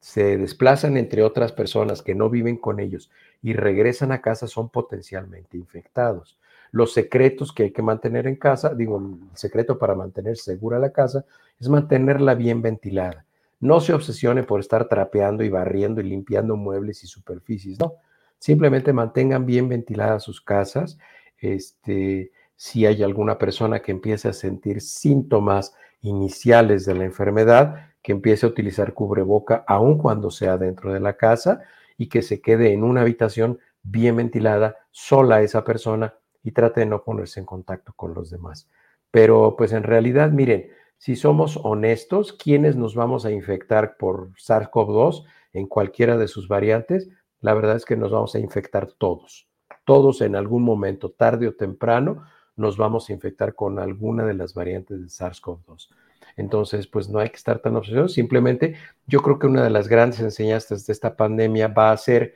se 0.00 0.38
desplazan 0.38 0.96
entre 0.96 1.22
otras 1.22 1.52
personas 1.52 2.02
que 2.02 2.14
no 2.14 2.30
viven 2.30 2.56
con 2.56 2.80
ellos 2.80 3.10
y 3.42 3.52
regresan 3.52 4.12
a 4.12 4.22
casa 4.22 4.46
son 4.46 4.70
potencialmente 4.70 5.56
infectados. 5.58 6.39
Los 6.72 6.92
secretos 6.92 7.52
que 7.52 7.64
hay 7.64 7.70
que 7.72 7.82
mantener 7.82 8.26
en 8.26 8.36
casa, 8.36 8.74
digo, 8.74 8.98
el 8.98 9.36
secreto 9.36 9.78
para 9.78 9.94
mantener 9.94 10.36
segura 10.36 10.78
la 10.78 10.92
casa 10.92 11.24
es 11.58 11.68
mantenerla 11.68 12.34
bien 12.34 12.62
ventilada. 12.62 13.24
No 13.58 13.80
se 13.80 13.92
obsesione 13.92 14.42
por 14.42 14.60
estar 14.60 14.88
trapeando 14.88 15.44
y 15.44 15.48
barriendo 15.48 16.00
y 16.00 16.04
limpiando 16.04 16.56
muebles 16.56 17.04
y 17.04 17.06
superficies, 17.06 17.78
no. 17.78 17.94
Simplemente 18.38 18.92
mantengan 18.92 19.44
bien 19.44 19.68
ventiladas 19.68 20.22
sus 20.22 20.40
casas. 20.40 20.96
Este, 21.38 22.32
si 22.56 22.86
hay 22.86 23.02
alguna 23.02 23.36
persona 23.36 23.80
que 23.80 23.92
empiece 23.92 24.28
a 24.28 24.32
sentir 24.32 24.80
síntomas 24.80 25.74
iniciales 26.00 26.86
de 26.86 26.94
la 26.94 27.04
enfermedad, 27.04 27.90
que 28.02 28.12
empiece 28.12 28.46
a 28.46 28.48
utilizar 28.48 28.94
cubreboca 28.94 29.64
aun 29.66 29.98
cuando 29.98 30.30
sea 30.30 30.56
dentro 30.56 30.92
de 30.92 31.00
la 31.00 31.18
casa 31.18 31.60
y 31.98 32.08
que 32.08 32.22
se 32.22 32.40
quede 32.40 32.72
en 32.72 32.82
una 32.82 33.02
habitación 33.02 33.58
bien 33.82 34.16
ventilada, 34.16 34.76
sola 34.90 35.42
esa 35.42 35.64
persona 35.64 36.14
y 36.42 36.52
trate 36.52 36.80
de 36.80 36.86
no 36.86 37.02
ponerse 37.02 37.40
en 37.40 37.46
contacto 37.46 37.92
con 37.94 38.14
los 38.14 38.30
demás. 38.30 38.68
Pero 39.10 39.54
pues 39.56 39.72
en 39.72 39.82
realidad, 39.82 40.30
miren, 40.30 40.70
si 40.98 41.16
somos 41.16 41.58
honestos, 41.62 42.32
¿quiénes 42.32 42.76
nos 42.76 42.94
vamos 42.94 43.24
a 43.24 43.30
infectar 43.30 43.96
por 43.96 44.32
SARS-CoV-2 44.34 45.24
en 45.54 45.66
cualquiera 45.66 46.16
de 46.16 46.28
sus 46.28 46.46
variantes? 46.46 47.08
La 47.40 47.54
verdad 47.54 47.76
es 47.76 47.84
que 47.84 47.96
nos 47.96 48.10
vamos 48.10 48.34
a 48.34 48.38
infectar 48.38 48.86
todos. 48.98 49.48
Todos 49.84 50.20
en 50.20 50.36
algún 50.36 50.62
momento, 50.62 51.10
tarde 51.10 51.48
o 51.48 51.54
temprano, 51.54 52.24
nos 52.54 52.76
vamos 52.76 53.08
a 53.08 53.12
infectar 53.14 53.54
con 53.54 53.78
alguna 53.78 54.26
de 54.26 54.34
las 54.34 54.52
variantes 54.54 55.00
de 55.00 55.06
SARS-CoV-2. 55.06 55.88
Entonces, 56.36 56.86
pues 56.86 57.08
no 57.08 57.18
hay 57.18 57.30
que 57.30 57.36
estar 57.36 57.60
tan 57.60 57.76
obsesionados. 57.76 58.12
Simplemente, 58.12 58.76
yo 59.06 59.22
creo 59.22 59.38
que 59.38 59.46
una 59.46 59.64
de 59.64 59.70
las 59.70 59.88
grandes 59.88 60.20
enseñanzas 60.20 60.86
de 60.86 60.92
esta 60.92 61.16
pandemia 61.16 61.68
va 61.68 61.92
a 61.92 61.96
ser 61.96 62.34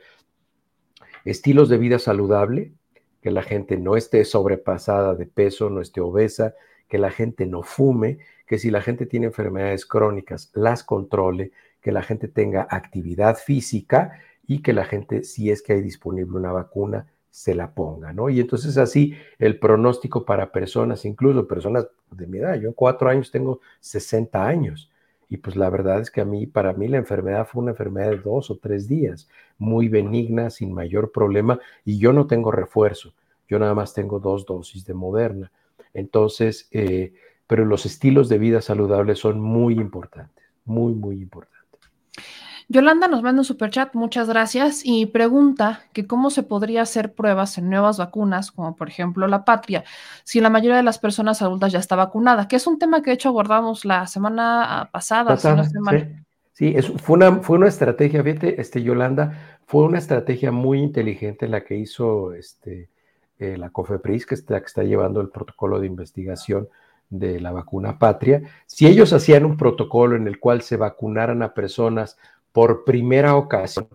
estilos 1.23 1.69
de 1.69 1.77
vida 1.77 1.99
saludable, 1.99 2.73
que 3.25 3.31
la 3.31 3.41
gente 3.41 3.77
no 3.77 3.97
esté 3.97 4.23
sobrepasada 4.23 5.15
de 5.15 5.25
peso, 5.25 5.71
no 5.71 5.81
esté 5.81 5.99
obesa, 5.99 6.53
que 6.87 6.99
la 6.99 7.09
gente 7.09 7.47
no 7.47 7.63
fume, 7.63 8.19
que 8.45 8.59
si 8.59 8.69
la 8.69 8.81
gente 8.81 9.07
tiene 9.07 9.25
enfermedades 9.25 9.87
crónicas, 9.87 10.51
las 10.53 10.83
controle, 10.83 11.51
que 11.81 11.91
la 11.91 12.03
gente 12.03 12.27
tenga 12.27 12.67
actividad 12.69 13.35
física 13.35 14.11
y 14.45 14.61
que 14.61 14.73
la 14.73 14.85
gente, 14.85 15.23
si 15.23 15.49
es 15.49 15.63
que 15.63 15.73
hay 15.73 15.81
disponible 15.81 16.37
una 16.37 16.51
vacuna, 16.51 17.07
se 17.31 17.55
la 17.55 17.73
ponga, 17.73 18.13
¿no? 18.13 18.29
Y 18.29 18.39
entonces 18.39 18.77
así 18.77 19.15
el 19.39 19.57
pronóstico 19.57 20.23
para 20.23 20.51
personas, 20.51 21.03
incluso 21.03 21.47
personas 21.47 21.87
de 22.11 22.27
mi 22.27 22.37
edad, 22.37 22.59
yo 22.61 22.67
en 22.67 22.75
cuatro 22.75 23.09
años 23.09 23.31
tengo 23.31 23.59
60 23.79 24.45
años, 24.45 24.91
y 25.29 25.37
pues 25.37 25.55
la 25.55 25.69
verdad 25.69 25.99
es 25.99 26.11
que 26.11 26.21
a 26.21 26.25
mí, 26.25 26.47
para 26.47 26.73
mí 26.73 26.87
la 26.87 26.97
enfermedad 26.97 27.47
fue 27.47 27.61
una 27.61 27.71
enfermedad 27.71 28.11
de 28.11 28.17
dos 28.17 28.51
o 28.51 28.57
tres 28.57 28.87
días, 28.87 29.27
muy 29.57 29.87
benigna, 29.89 30.49
sin 30.49 30.73
mayor 30.73 31.11
problema, 31.11 31.59
y 31.83 31.97
yo 31.99 32.13
no 32.13 32.27
tengo 32.27 32.51
refuerzo, 32.51 33.13
yo 33.47 33.59
nada 33.59 33.73
más 33.73 33.93
tengo 33.93 34.19
dos 34.19 34.45
dosis 34.45 34.85
de 34.85 34.93
Moderna. 34.93 35.51
Entonces, 35.93 36.67
eh, 36.71 37.13
pero 37.47 37.65
los 37.65 37.85
estilos 37.85 38.29
de 38.29 38.37
vida 38.37 38.61
saludables 38.61 39.19
son 39.19 39.39
muy 39.39 39.75
importantes, 39.75 40.45
muy, 40.65 40.93
muy 40.93 41.21
importantes. 41.21 41.54
Yolanda 42.67 43.07
nos 43.07 43.21
manda 43.21 43.41
un 43.41 43.45
superchat, 43.45 43.93
muchas 43.93 44.27
gracias, 44.27 44.81
y 44.83 45.05
pregunta 45.05 45.81
que 45.93 46.07
cómo 46.07 46.29
se 46.29 46.43
podría 46.43 46.81
hacer 46.81 47.13
pruebas 47.13 47.57
en 47.57 47.69
nuevas 47.69 47.97
vacunas, 47.97 48.51
como 48.51 48.75
por 48.75 48.89
ejemplo 48.89 49.27
la 49.27 49.45
patria, 49.45 49.83
si 50.23 50.41
la 50.41 50.49
mayoría 50.49 50.77
de 50.77 50.83
las 50.83 50.97
personas 50.97 51.41
adultas 51.41 51.71
ya 51.71 51.79
está 51.79 51.95
vacunada, 51.95 52.47
que 52.47 52.55
es 52.55 52.65
un 52.65 52.79
tema 52.79 53.01
que 53.01 53.11
de 53.11 53.15
hecho 53.15 53.29
abordamos 53.29 53.85
la 53.85 54.07
semana 54.07 54.89
pasada, 54.91 55.35
estoy 55.35 55.81
mal. 55.81 56.25
Sí, 56.53 56.73
fue, 57.03 57.17
una, 57.17 57.39
fue 57.39 57.57
una 57.57 57.67
estrategia, 57.67 58.23
fíjate, 58.23 58.61
este, 58.61 58.81
Yolanda, 58.81 59.59
fue 59.65 59.83
una 59.83 59.97
estrategia 59.97 60.53
muy 60.53 60.79
inteligente 60.79 61.49
la 61.49 61.65
que 61.65 61.75
hizo 61.75 62.33
este, 62.33 62.89
eh, 63.39 63.57
la 63.57 63.71
COFEPRIS, 63.71 64.25
que 64.25 64.35
está, 64.35 64.61
que 64.61 64.65
está 64.65 64.83
llevando 64.83 65.19
el 65.19 65.27
protocolo 65.27 65.81
de 65.81 65.87
investigación 65.87 66.69
de 67.09 67.41
la 67.41 67.51
vacuna 67.51 67.99
patria. 67.99 68.41
Si 68.65 68.87
ellos 68.87 69.11
hacían 69.11 69.43
un 69.43 69.57
protocolo 69.57 70.15
en 70.15 70.27
el 70.27 70.39
cual 70.39 70.61
se 70.61 70.77
vacunaran 70.77 71.43
a 71.43 71.53
personas 71.53 72.17
por 72.55 72.85
primera 72.85 73.35
ocasión 73.35 73.89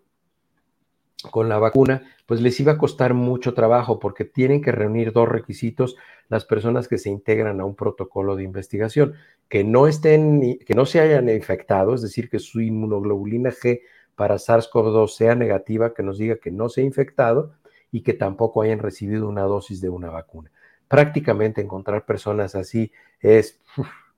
con 1.30 1.48
la 1.48 1.58
vacuna, 1.58 2.02
pues 2.26 2.42
les 2.42 2.60
iba 2.60 2.72
a 2.72 2.76
costar 2.76 3.14
mucho 3.14 3.54
trabajo 3.54 3.98
porque 3.98 4.26
tienen 4.26 4.60
que 4.60 4.70
reunir 4.70 5.14
dos 5.14 5.26
requisitos 5.26 5.96
las 6.28 6.44
personas 6.44 6.86
que 6.86 6.98
se 6.98 7.08
integran 7.08 7.58
a 7.62 7.64
un 7.64 7.74
protocolo 7.74 8.36
de 8.36 8.42
investigación, 8.42 9.14
que 9.48 9.64
no 9.64 9.86
estén, 9.86 10.58
que 10.58 10.74
no 10.74 10.84
se 10.84 11.00
hayan 11.00 11.30
infectado, 11.30 11.94
es 11.94 12.02
decir, 12.02 12.28
que 12.28 12.38
su 12.38 12.60
inmunoglobulina 12.60 13.50
G 13.50 13.80
para 14.14 14.34
SARS-CoV-2 14.34 15.08
sea 15.08 15.34
negativa, 15.34 15.94
que 15.94 16.02
nos 16.02 16.18
diga 16.18 16.36
que 16.36 16.50
no 16.50 16.68
se 16.68 16.82
ha 16.82 16.84
infectado 16.84 17.54
y 17.90 18.02
que 18.02 18.12
tampoco 18.12 18.60
hayan 18.60 18.80
recibido 18.80 19.26
una 19.26 19.44
dosis 19.44 19.80
de 19.80 19.88
una 19.88 20.10
vacuna. 20.10 20.52
Prácticamente 20.86 21.62
encontrar 21.62 22.04
personas 22.04 22.54
así 22.54 22.92
es, 23.20 23.58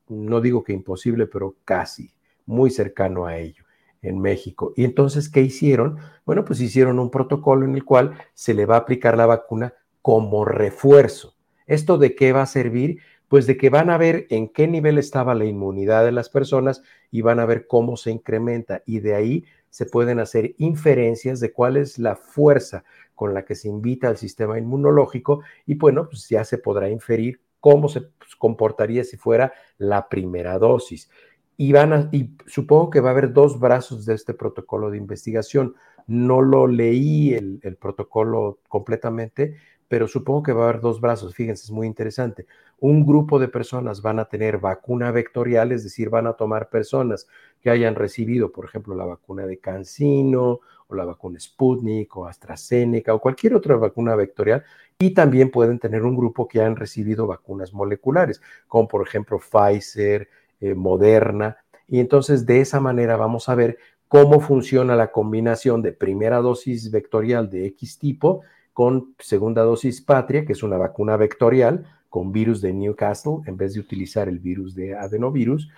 no 0.08 0.40
digo 0.40 0.64
que 0.64 0.72
imposible, 0.72 1.28
pero 1.28 1.54
casi 1.64 2.10
muy 2.44 2.70
cercano 2.70 3.24
a 3.24 3.38
ello 3.38 3.62
en 4.02 4.20
México. 4.20 4.72
Y 4.76 4.84
entonces, 4.84 5.28
¿qué 5.28 5.40
hicieron? 5.40 5.98
Bueno, 6.26 6.44
pues 6.44 6.60
hicieron 6.60 6.98
un 6.98 7.10
protocolo 7.10 7.64
en 7.64 7.74
el 7.74 7.84
cual 7.84 8.14
se 8.34 8.52
le 8.52 8.66
va 8.66 8.74
a 8.74 8.80
aplicar 8.80 9.16
la 9.16 9.26
vacuna 9.26 9.74
como 10.02 10.44
refuerzo. 10.44 11.36
¿Esto 11.66 11.96
de 11.96 12.14
qué 12.14 12.32
va 12.32 12.42
a 12.42 12.46
servir? 12.46 12.98
Pues 13.28 13.46
de 13.46 13.56
que 13.56 13.70
van 13.70 13.88
a 13.88 13.96
ver 13.96 14.26
en 14.28 14.48
qué 14.48 14.68
nivel 14.68 14.98
estaba 14.98 15.34
la 15.34 15.46
inmunidad 15.46 16.04
de 16.04 16.12
las 16.12 16.28
personas 16.28 16.82
y 17.10 17.22
van 17.22 17.40
a 17.40 17.46
ver 17.46 17.66
cómo 17.66 17.96
se 17.96 18.10
incrementa. 18.10 18.82
Y 18.84 19.00
de 19.00 19.14
ahí 19.14 19.44
se 19.70 19.86
pueden 19.86 20.18
hacer 20.20 20.54
inferencias 20.58 21.40
de 21.40 21.52
cuál 21.52 21.78
es 21.78 21.98
la 21.98 22.16
fuerza 22.16 22.84
con 23.14 23.32
la 23.32 23.44
que 23.44 23.54
se 23.54 23.68
invita 23.68 24.08
al 24.08 24.18
sistema 24.18 24.58
inmunológico 24.58 25.42
y 25.64 25.76
bueno, 25.76 26.08
pues 26.08 26.28
ya 26.28 26.44
se 26.44 26.58
podrá 26.58 26.90
inferir 26.90 27.40
cómo 27.60 27.88
se 27.88 28.08
comportaría 28.38 29.04
si 29.04 29.16
fuera 29.16 29.52
la 29.78 30.08
primera 30.08 30.58
dosis 30.58 31.08
y, 31.56 31.72
van 31.72 31.92
a, 31.92 32.10
supongo 32.46 32.90
que 32.90 33.00
va 33.00 33.10
a 33.10 33.12
haber 33.12 33.32
dos 33.32 33.60
brazos 33.60 34.06
de 34.06 34.14
este 34.14 34.34
protocolo 34.34 34.90
de 34.90 34.98
investigación. 34.98 35.74
No 36.06 36.42
lo 36.42 36.66
leí 36.66 37.34
el, 37.34 37.60
el, 37.62 37.76
protocolo 37.76 38.58
completamente, 38.68 39.56
pero 39.92 40.08
supongo 40.08 40.42
que 40.42 40.52
va 40.52 40.64
a 40.64 40.68
haber 40.70 40.80
dos 40.80 41.00
brazos. 41.00 41.34
Fíjense, 41.34 41.64
es 41.64 41.70
muy 41.70 41.86
interesante. 41.86 42.46
Un 42.80 43.04
grupo 43.04 43.38
de 43.38 43.48
personas 43.48 44.00
van 44.00 44.18
a 44.18 44.24
tener 44.24 44.58
vacuna 44.58 45.10
vectorial, 45.10 45.70
es 45.70 45.84
decir, 45.84 46.08
van 46.08 46.26
a 46.26 46.32
tomar 46.32 46.70
personas 46.70 47.28
que 47.60 47.70
hayan 47.70 47.94
recibido, 47.94 48.50
por 48.50 48.64
ejemplo, 48.64 48.94
la 48.94 49.04
vacuna 49.04 49.46
de 49.46 49.58
Cancino 49.58 50.60
o 50.88 50.94
la 50.94 51.04
vacuna 51.04 51.38
Sputnik 51.38 52.16
o 52.16 52.26
AstraZeneca 52.26 53.14
o 53.14 53.20
cualquier 53.20 53.54
otra 53.54 53.76
vacuna 53.76 54.16
vectorial. 54.16 54.64
Y 54.98 55.10
también 55.14 55.50
pueden 55.50 55.78
tener 55.78 56.04
un 56.04 56.16
grupo 56.16 56.48
que 56.48 56.60
hayan 56.60 56.76
recibido 56.76 57.26
vacunas 57.26 57.72
moleculares, 57.74 58.40
como 58.66 58.88
por 58.88 59.06
ejemplo 59.06 59.38
Pfizer, 59.38 60.28
eh, 60.62 60.74
moderna. 60.74 61.58
Y 61.88 61.98
entonces 61.98 62.46
de 62.46 62.60
esa 62.60 62.80
manera 62.80 63.16
vamos 63.16 63.48
a 63.48 63.54
ver 63.56 63.78
cómo 64.06 64.40
funciona 64.40 64.94
la 64.94 65.10
combinación 65.10 65.82
de 65.82 65.92
primera 65.92 66.38
dosis 66.38 66.90
vectorial 66.90 67.50
de 67.50 67.66
X 67.66 67.98
tipo 67.98 68.42
con 68.72 69.14
segunda 69.18 69.62
dosis 69.62 70.00
patria, 70.00 70.44
que 70.46 70.52
es 70.52 70.62
una 70.62 70.78
vacuna 70.78 71.16
vectorial 71.16 71.84
con 72.08 72.30
virus 72.30 72.60
de 72.60 72.72
Newcastle 72.72 73.38
en 73.46 73.56
vez 73.56 73.74
de 73.74 73.80
utilizar 73.80 74.28
el 74.28 74.38
virus 74.38 74.76
de 74.76 74.94
adenovirus. 74.94 75.68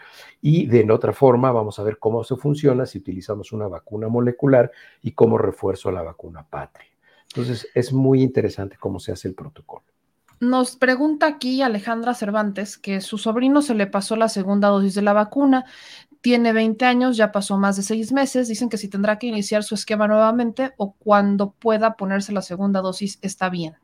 Y 0.43 0.67
de 0.67 0.91
otra 0.91 1.15
forma, 1.15 1.51
vamos 1.51 1.79
a 1.79 1.83
ver 1.83 1.99
cómo 1.99 2.25
se 2.25 2.37
funciona 2.37 2.85
si 2.85 2.99
utilizamos 2.99 3.53
una 3.53 3.69
vacuna 3.69 4.09
molecular 4.09 4.71
y 5.01 5.13
cómo 5.13 5.39
refuerzo 5.39 5.91
la 5.91 6.03
vacuna 6.03 6.47
patria. 6.47 6.91
Entonces, 7.29 7.69
es 7.75 7.91
muy 7.91 8.21
interesante 8.21 8.77
cómo 8.79 9.01
se 9.01 9.13
hace 9.13 9.29
el 9.29 9.35
protocolo. 9.35 9.94
Nos 10.45 10.77
pregunta 10.77 11.27
aquí 11.27 11.63
Alejandra 11.63 12.13
Cervantes 12.13 12.77
que 12.77 13.01
su 13.01 13.17
sobrino 13.17 13.63
se 13.63 13.75
le 13.75 13.87
pasó 13.87 14.15
la 14.15 14.29
segunda 14.29 14.69
dosis 14.69 14.95
de 14.95 15.01
la 15.01 15.15
vacuna, 15.15 15.65
tiene 16.21 16.53
20 16.53 16.85
años, 16.85 17.17
ya 17.17 17.33
pasó 17.33 17.57
más 17.57 17.77
de 17.77 17.83
seis 17.83 18.13
meses, 18.13 18.49
dicen 18.49 18.69
que 18.69 18.77
si 18.77 18.89
tendrá 18.89 19.19
que 19.19 19.27
iniciar 19.27 19.65
su 19.65 19.75
esquema 19.75 20.07
nuevamente 20.07 20.73
o 20.77 20.93
cuando 20.93 21.53
pueda 21.53 21.97
ponerse 21.97 22.33
la 22.33 22.43
segunda 22.43 22.83
dosis 22.83 23.19
está 23.23 23.49
bien. 23.49 23.75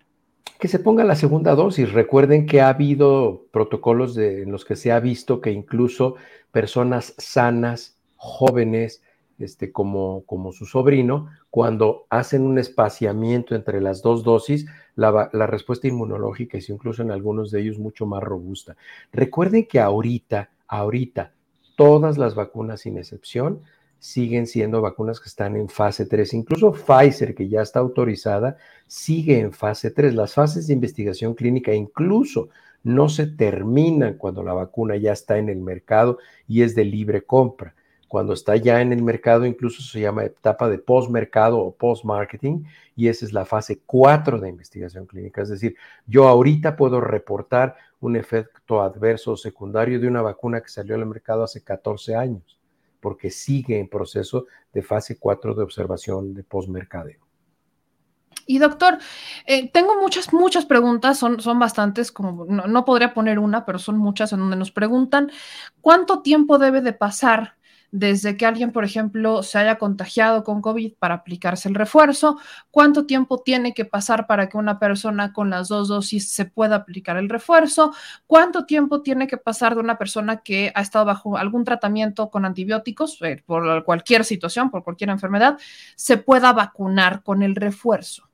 Que 0.59 0.69
se 0.69 0.79
ponga 0.79 1.03
la 1.03 1.17
segunda 1.17 1.55
dosis. 1.55 1.93
Recuerden 1.93 2.45
que 2.45 2.61
ha 2.61 2.69
habido 2.69 3.47
protocolos 3.53 4.19
en 4.19 4.53
los 4.53 4.67
que 4.67 4.77
se 4.77 4.93
ha 4.93 5.01
visto 5.01 5.41
que 5.41 5.53
incluso 5.53 6.17
personas 6.53 7.15
sanas, 7.17 7.97
jóvenes, 8.17 9.03
este, 9.39 9.73
como, 9.73 10.25
como 10.27 10.53
su 10.53 10.67
sobrino, 10.67 11.31
cuando 11.49 12.07
hacen 12.11 12.43
un 12.43 12.59
espaciamiento 12.59 13.55
entre 13.55 13.81
las 13.81 14.03
dos 14.03 14.23
dosis, 14.23 14.67
la, 14.97 15.31
la, 15.33 15.47
respuesta 15.47 15.89
inmunológica 15.89 16.59
es 16.59 16.69
incluso 16.69 17.03
en 17.03 17.11
algunos 17.11 17.51
de 17.51 17.61
ellos 17.61 17.79
mucho 17.79 18.07
más 18.07 18.23
robusta. 18.23 18.77
Recuerden 19.13 19.67
que 19.67 19.81
ahorita, 19.81 20.51
ahorita, 20.69 21.33
todas 21.77 22.19
las 22.19 22.35
vacunas 22.35 22.81
sin 22.81 22.99
excepción 22.99 23.63
siguen 23.99 24.47
siendo 24.47 24.81
vacunas 24.81 25.21
que 25.21 25.29
están 25.29 25.57
en 25.57 25.69
fase 25.69 26.07
3. 26.07 26.35
Incluso 26.35 26.73
Pfizer, 26.73 27.35
que 27.35 27.49
ya 27.49 27.63
está 27.63 27.81
autorizada, 27.81 28.57
sigue 28.87 29.39
en 29.39 29.53
fase 29.53 29.91
3. 29.91 30.15
Las 30.15 30.35
fases 30.35 30.67
de 30.67 30.73
investigación 30.73 31.35
clínica 31.35 31.73
incluso 31.73 32.49
no 32.83 33.09
se 33.09 33.27
terminan 33.27 34.15
cuando 34.15 34.43
la 34.43 34.55
vacuna 34.55 34.97
ya 34.97 35.13
está 35.13 35.39
en 35.39 35.51
el 35.51 35.61
mercado 35.61 36.19
y 36.49 36.63
es 36.63 36.75
de 36.75 36.85
libre 36.85 37.23
compra 37.23 37.75
cuando 38.11 38.33
está 38.33 38.57
ya 38.57 38.81
en 38.81 38.93
el 38.93 39.05
mercado, 39.05 39.47
incluso 39.47 39.83
se 39.83 40.01
llama 40.01 40.25
etapa 40.25 40.69
de 40.69 40.79
postmercado 40.79 41.61
o 41.61 41.73
post-marketing, 41.73 42.65
y 42.97 43.07
esa 43.07 43.25
es 43.25 43.33
la 43.33 43.45
fase 43.45 43.83
4 43.87 44.41
de 44.41 44.49
investigación 44.49 45.07
clínica. 45.07 45.43
Es 45.43 45.49
decir, 45.49 45.77
yo 46.09 46.27
ahorita 46.27 46.75
puedo 46.75 47.01
reportar 47.01 47.77
un 48.01 48.17
efecto 48.17 48.83
adverso 48.83 49.31
o 49.31 49.37
secundario 49.37 50.01
de 50.01 50.09
una 50.09 50.23
vacuna 50.23 50.61
que 50.61 50.71
salió 50.71 50.97
al 50.97 51.07
mercado 51.07 51.45
hace 51.45 51.63
14 51.63 52.17
años, 52.17 52.59
porque 52.99 53.31
sigue 53.31 53.79
en 53.79 53.87
proceso 53.87 54.47
de 54.73 54.83
fase 54.83 55.17
4 55.17 55.55
de 55.55 55.63
observación 55.63 56.35
de 56.35 56.43
postmercadeo. 56.43 57.21
Y 58.45 58.59
doctor, 58.59 58.99
eh, 59.47 59.71
tengo 59.71 60.01
muchas, 60.01 60.33
muchas 60.33 60.67
preguntas, 60.67 61.17
son, 61.17 61.39
son 61.39 61.61
bastantes, 61.61 62.11
como 62.11 62.45
no, 62.47 62.67
no 62.67 62.85
podría 62.85 63.15
poner 63.15 63.39
una, 63.39 63.65
pero 63.65 63.79
son 63.79 63.99
muchas 63.99 64.33
en 64.33 64.41
donde 64.41 64.57
nos 64.57 64.73
preguntan 64.73 65.31
cuánto 65.81 66.23
tiempo 66.23 66.59
debe 66.59 66.81
de 66.81 66.93
pasar 66.93 67.60
desde 67.93 68.37
que 68.37 68.47
alguien, 68.47 68.73
por 68.73 68.85
ejemplo, 68.85 69.43
se 69.43 69.59
haya 69.59 69.79
contagiado 69.79 70.45
con 70.45 70.63
COVID 70.63 70.95
para 70.99 71.15
aplicarse 71.15 71.69
el 71.69 71.75
refuerzo, 71.75 72.39
cuánto 72.71 73.07
tiempo 73.07 73.43
tiene 73.43 73.75
que 73.75 73.85
pasar 73.85 74.27
para 74.27 74.49
que 74.49 74.57
una 74.57 74.79
persona 74.79 75.33
con 75.33 75.51
las 75.51 75.69
dos 75.69 75.89
dosis 75.89 76.31
se 76.31 76.45
pueda 76.45 76.77
aplicar 76.77 77.17
el 77.17 77.29
refuerzo, 77.29 77.93
cuánto 78.27 78.65
tiempo 78.65 79.03
tiene 79.03 79.27
que 79.27 79.37
pasar 79.37 79.75
de 79.75 79.81
una 79.81 79.99
persona 79.99 80.39
que 80.39 80.73
ha 80.75 80.81
estado 80.81 81.05
bajo 81.05 81.37
algún 81.37 81.65
tratamiento 81.65 82.31
con 82.31 82.45
antibióticos 82.45 83.21
eh, 83.23 83.43
por 83.45 83.85
cualquier 83.85 84.25
situación, 84.25 84.71
por 84.71 84.85
cualquier 84.85 85.11
enfermedad, 85.11 85.59
se 85.97 86.17
pueda 86.17 86.53
vacunar 86.53 87.23
con 87.23 87.43
el 87.43 87.57
refuerzo. 87.57 88.30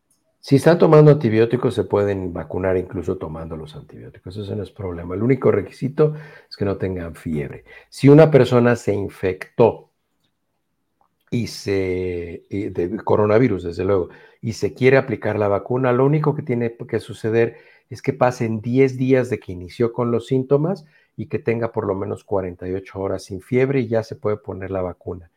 Si 0.47 0.55
están 0.55 0.79
tomando 0.79 1.11
antibióticos, 1.11 1.75
se 1.75 1.83
pueden 1.83 2.33
vacunar 2.33 2.77
incluso 2.77 3.17
tomando 3.17 3.57
los 3.57 3.75
antibióticos. 3.75 4.37
Eso 4.37 4.55
no 4.55 4.63
es 4.63 4.71
problema. 4.71 5.17
El 5.17 5.25
único 5.25 5.51
requisito 5.51 6.15
es 6.49 6.57
que 6.57 6.65
no 6.65 6.77
tengan 6.77 7.17
fiebre. 7.17 7.65
Si 7.89 8.09
una 8.09 8.31
persona 8.31 8.77
se 8.77 8.95
infectó 8.95 9.91
y 11.33 11.49
se 11.49 12.45
de 12.49 12.97
coronavirus, 13.05 13.65
desde 13.65 13.83
luego, 13.83 14.11
y 14.41 14.53
se 14.53 14.73
quiere 14.73 14.99
aplicar 14.99 15.37
la 15.37 15.49
vacuna, 15.49 15.91
lo 15.91 16.07
único 16.07 16.37
que 16.37 16.43
tiene 16.43 16.77
que 16.77 17.01
suceder 17.01 17.57
es 17.91 18.01
que 18.01 18.13
pasen 18.13 18.61
10 18.61 18.97
días 18.97 19.29
de 19.31 19.41
que 19.41 19.51
inició 19.51 19.93
con 19.93 20.13
los 20.13 20.29
síntomas 20.29 20.85
y 21.17 21.27
que 21.27 21.41
tenga 21.41 21.73
por 21.73 21.89
lo 21.89 21.97
menos 21.97 22.23
48 22.23 23.01
horas 23.01 23.25
sin 23.25 23.41
fiebre 23.41 23.81
y 23.81 23.89
ya 23.89 24.05
se 24.05 24.15
puede 24.15 24.37
poner 24.37 24.71
la 24.71 24.83
vacuna. 24.83 25.29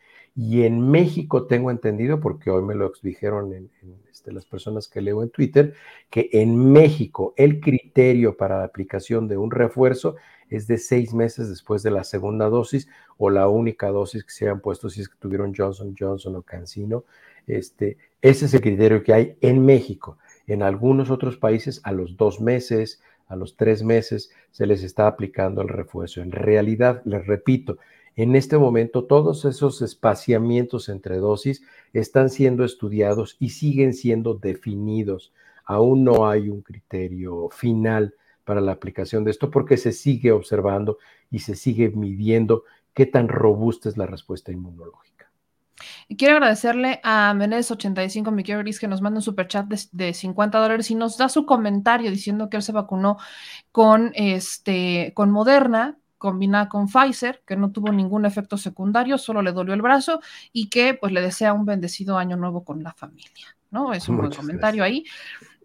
Y 0.41 0.63
en 0.63 0.89
México 0.89 1.47
tengo 1.47 1.69
entendido, 1.69 2.21
porque 2.21 2.49
hoy 2.49 2.63
me 2.63 2.73
lo 2.73 2.93
dijeron 3.03 3.69
este, 4.09 4.31
las 4.31 4.45
personas 4.45 4.87
que 4.87 5.01
leo 5.01 5.21
en 5.21 5.31
Twitter, 5.31 5.73
que 6.09 6.29
en 6.31 6.71
México 6.71 7.33
el 7.35 7.59
criterio 7.59 8.37
para 8.37 8.57
la 8.57 8.63
aplicación 8.63 9.27
de 9.27 9.35
un 9.35 9.51
refuerzo 9.51 10.15
es 10.49 10.65
de 10.65 10.77
seis 10.77 11.13
meses 11.13 11.49
después 11.49 11.83
de 11.83 11.91
la 11.91 12.05
segunda 12.05 12.47
dosis 12.47 12.87
o 13.17 13.29
la 13.29 13.49
única 13.49 13.89
dosis 13.89 14.23
que 14.23 14.31
se 14.31 14.45
hayan 14.45 14.61
puesto 14.61 14.89
si 14.89 15.01
es 15.01 15.09
que 15.09 15.17
tuvieron 15.19 15.53
Johnson 15.53 15.93
Johnson 15.99 16.37
o 16.37 16.41
Cancino. 16.41 17.03
Este, 17.45 17.97
ese 18.21 18.45
es 18.45 18.53
el 18.53 18.61
criterio 18.61 19.03
que 19.03 19.13
hay 19.13 19.37
en 19.41 19.65
México. 19.65 20.19
En 20.47 20.63
algunos 20.63 21.09
otros 21.09 21.35
países 21.35 21.81
a 21.83 21.91
los 21.91 22.15
dos 22.15 22.39
meses, 22.39 23.01
a 23.27 23.35
los 23.35 23.57
tres 23.57 23.83
meses 23.83 24.31
se 24.51 24.65
les 24.65 24.83
está 24.83 25.05
aplicando 25.05 25.61
el 25.61 25.67
refuerzo. 25.67 26.21
En 26.21 26.31
realidad, 26.31 27.01
les 27.03 27.27
repito, 27.27 27.77
en 28.21 28.35
este 28.35 28.57
momento 28.57 29.05
todos 29.05 29.45
esos 29.45 29.81
espaciamientos 29.81 30.89
entre 30.89 31.19
dosis 31.19 31.63
están 31.93 32.29
siendo 32.29 32.65
estudiados 32.65 33.37
y 33.39 33.51
siguen 33.51 33.93
siendo 33.93 34.33
definidos. 34.33 35.31
Aún 35.63 36.03
no 36.03 36.27
hay 36.27 36.49
un 36.49 36.61
criterio 36.61 37.47
final 37.49 38.13
para 38.43 38.59
la 38.59 38.73
aplicación 38.73 39.23
de 39.23 39.31
esto 39.31 39.49
porque 39.49 39.77
se 39.77 39.93
sigue 39.93 40.33
observando 40.33 40.97
y 41.31 41.39
se 41.39 41.55
sigue 41.55 41.91
midiendo 41.91 42.65
qué 42.93 43.05
tan 43.05 43.29
robusta 43.29 43.87
es 43.87 43.95
la 43.95 44.05
respuesta 44.05 44.51
inmunológica. 44.51 45.31
Quiero 46.17 46.33
agradecerle 46.33 46.99
a 47.03 47.33
Menes85, 47.33 48.33
mi 48.33 48.43
querido 48.43 48.65
que 48.81 48.87
nos 48.89 48.99
manda 49.01 49.19
un 49.19 49.23
superchat 49.23 49.65
de, 49.67 49.79
de 49.93 50.13
50 50.13 50.57
dólares 50.57 50.91
y 50.91 50.95
nos 50.95 51.17
da 51.17 51.29
su 51.29 51.45
comentario 51.45 52.11
diciendo 52.11 52.49
que 52.49 52.57
él 52.57 52.63
se 52.63 52.73
vacunó 52.73 53.15
con, 53.71 54.11
este, 54.13 55.13
con 55.15 55.31
Moderna 55.31 55.97
combinada 56.19 56.69
con 56.69 56.87
Pfizer, 56.87 57.41
que 57.47 57.55
no 57.55 57.71
tuvo 57.71 57.91
ningún 57.91 58.25
efecto 58.25 58.57
secundario, 58.57 59.17
solo 59.17 59.41
le 59.41 59.51
dolió 59.51 59.73
el 59.73 59.81
brazo 59.81 60.21
y 60.53 60.69
que 60.69 60.93
pues 60.93 61.11
le 61.11 61.21
desea 61.21 61.53
un 61.53 61.65
bendecido 61.65 62.19
año 62.19 62.37
nuevo 62.37 62.63
con 62.63 62.83
la 62.83 62.93
familia, 62.93 63.57
¿no? 63.71 63.93
Es 63.93 64.07
un 64.07 64.17
buen 64.17 64.31
comentario 64.31 64.83
ahí. 64.83 65.03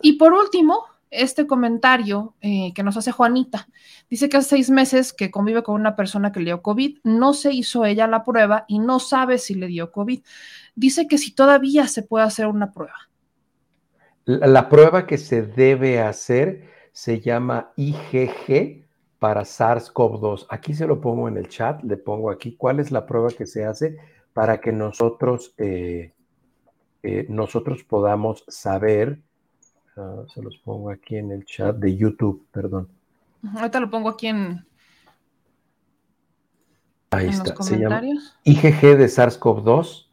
Y 0.01 0.15
por 0.15 0.33
último, 0.33 0.87
este 1.11 1.47
comentario 1.47 2.35
eh, 2.41 2.73
que 2.75 2.83
nos 2.83 2.97
hace 2.97 3.13
Juanita. 3.13 3.69
Dice 4.09 4.29
que 4.29 4.37
hace 4.37 4.51
seis 4.51 4.71
meses 4.71 5.13
que 5.13 5.31
convive 5.31 5.63
con 5.63 5.75
una 5.75 5.97
persona 5.97 6.33
que 6.33 6.41
le 6.41 6.47
dio 6.47 6.63
COVID, 6.63 6.99
no 7.05 7.35
se 7.35 7.53
hizo 7.53 7.85
ella 7.85 8.07
la 8.07 8.25
prueba 8.25 8.65
y 8.69 8.79
no 8.79 9.01
sabe 9.01 9.39
si 9.39 9.55
le 9.55 9.67
dio 9.67 9.93
COVID. 9.93 10.23
Dice 10.75 11.07
que 11.07 11.19
si 11.19 11.35
todavía 11.35 11.87
se 11.89 12.03
puede 12.03 12.25
hacer 12.25 12.47
una 12.47 12.73
prueba. 12.73 13.11
la 14.25 14.69
prueba 14.69 15.07
que 15.07 15.19
se 15.19 15.43
debe 15.43 16.01
hacer 16.01 16.73
se 16.93 17.21
llama 17.21 17.73
IgG, 17.77 18.84
para 19.25 19.41
SARS-CoV-2. 19.41 20.49
Aquí 20.51 20.75
se 20.75 20.87
lo 20.87 21.01
pongo 21.01 21.29
en 21.29 21.39
el 21.39 21.49
chat, 21.49 21.83
le 21.83 21.97
pongo 21.97 22.31
aquí 22.31 22.57
cuál 22.57 22.79
es 22.79 22.91
la 22.91 23.07
prueba 23.07 23.31
que 23.31 23.47
se 23.47 23.65
hace 23.65 23.97
para 24.35 24.61
que 24.61 24.71
nosotros, 24.71 25.55
eh, 25.57 26.13
eh, 27.03 27.25
nosotros 27.31 27.85
podamos 27.85 28.45
saber. 28.49 29.23
Ah, 29.97 30.25
se 30.27 30.43
los 30.43 30.59
pongo 30.59 30.91
aquí 30.91 31.17
en 31.17 31.33
el 31.33 31.47
chat 31.47 31.75
de 31.75 31.97
YouTube, 31.97 32.47
perdón. 32.53 32.91
Ahorita 33.57 33.81
lo 33.81 33.89
pongo 33.89 34.11
aquí 34.11 34.27
en, 34.27 34.63
Ahí 37.11 37.29
está. 37.29 37.57
Se 37.63 37.79
llama 37.79 38.03
IgG 38.43 38.99
de 38.99 39.07
SARS-CoV-2. 39.07 40.07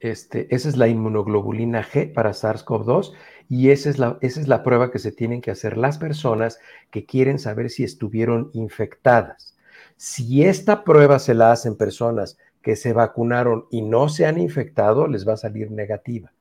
Este, 0.00 0.54
esa 0.54 0.68
es 0.68 0.76
la 0.76 0.88
inmunoglobulina 0.88 1.82
G 1.82 2.12
para 2.12 2.30
SARS-CoV-2 2.30 3.12
y 3.48 3.70
esa 3.70 3.90
es, 3.90 3.98
la, 3.98 4.18
esa 4.20 4.40
es 4.40 4.48
la 4.48 4.62
prueba 4.62 4.90
que 4.90 4.98
se 4.98 5.12
tienen 5.12 5.40
que 5.40 5.50
hacer 5.50 5.78
las 5.78 5.98
personas 5.98 6.58
que 6.90 7.06
quieren 7.06 7.38
saber 7.38 7.70
si 7.70 7.84
estuvieron 7.84 8.50
infectadas. 8.52 9.56
Si 9.96 10.44
esta 10.44 10.84
prueba 10.84 11.18
se 11.18 11.34
la 11.34 11.52
hacen 11.52 11.76
personas 11.76 12.38
que 12.60 12.76
se 12.76 12.92
vacunaron 12.92 13.66
y 13.70 13.82
no 13.82 14.08
se 14.08 14.26
han 14.26 14.38
infectado, 14.38 15.06
les 15.06 15.26
va 15.26 15.34
a 15.34 15.38
salir 15.38 15.70
negativa. 15.70 16.32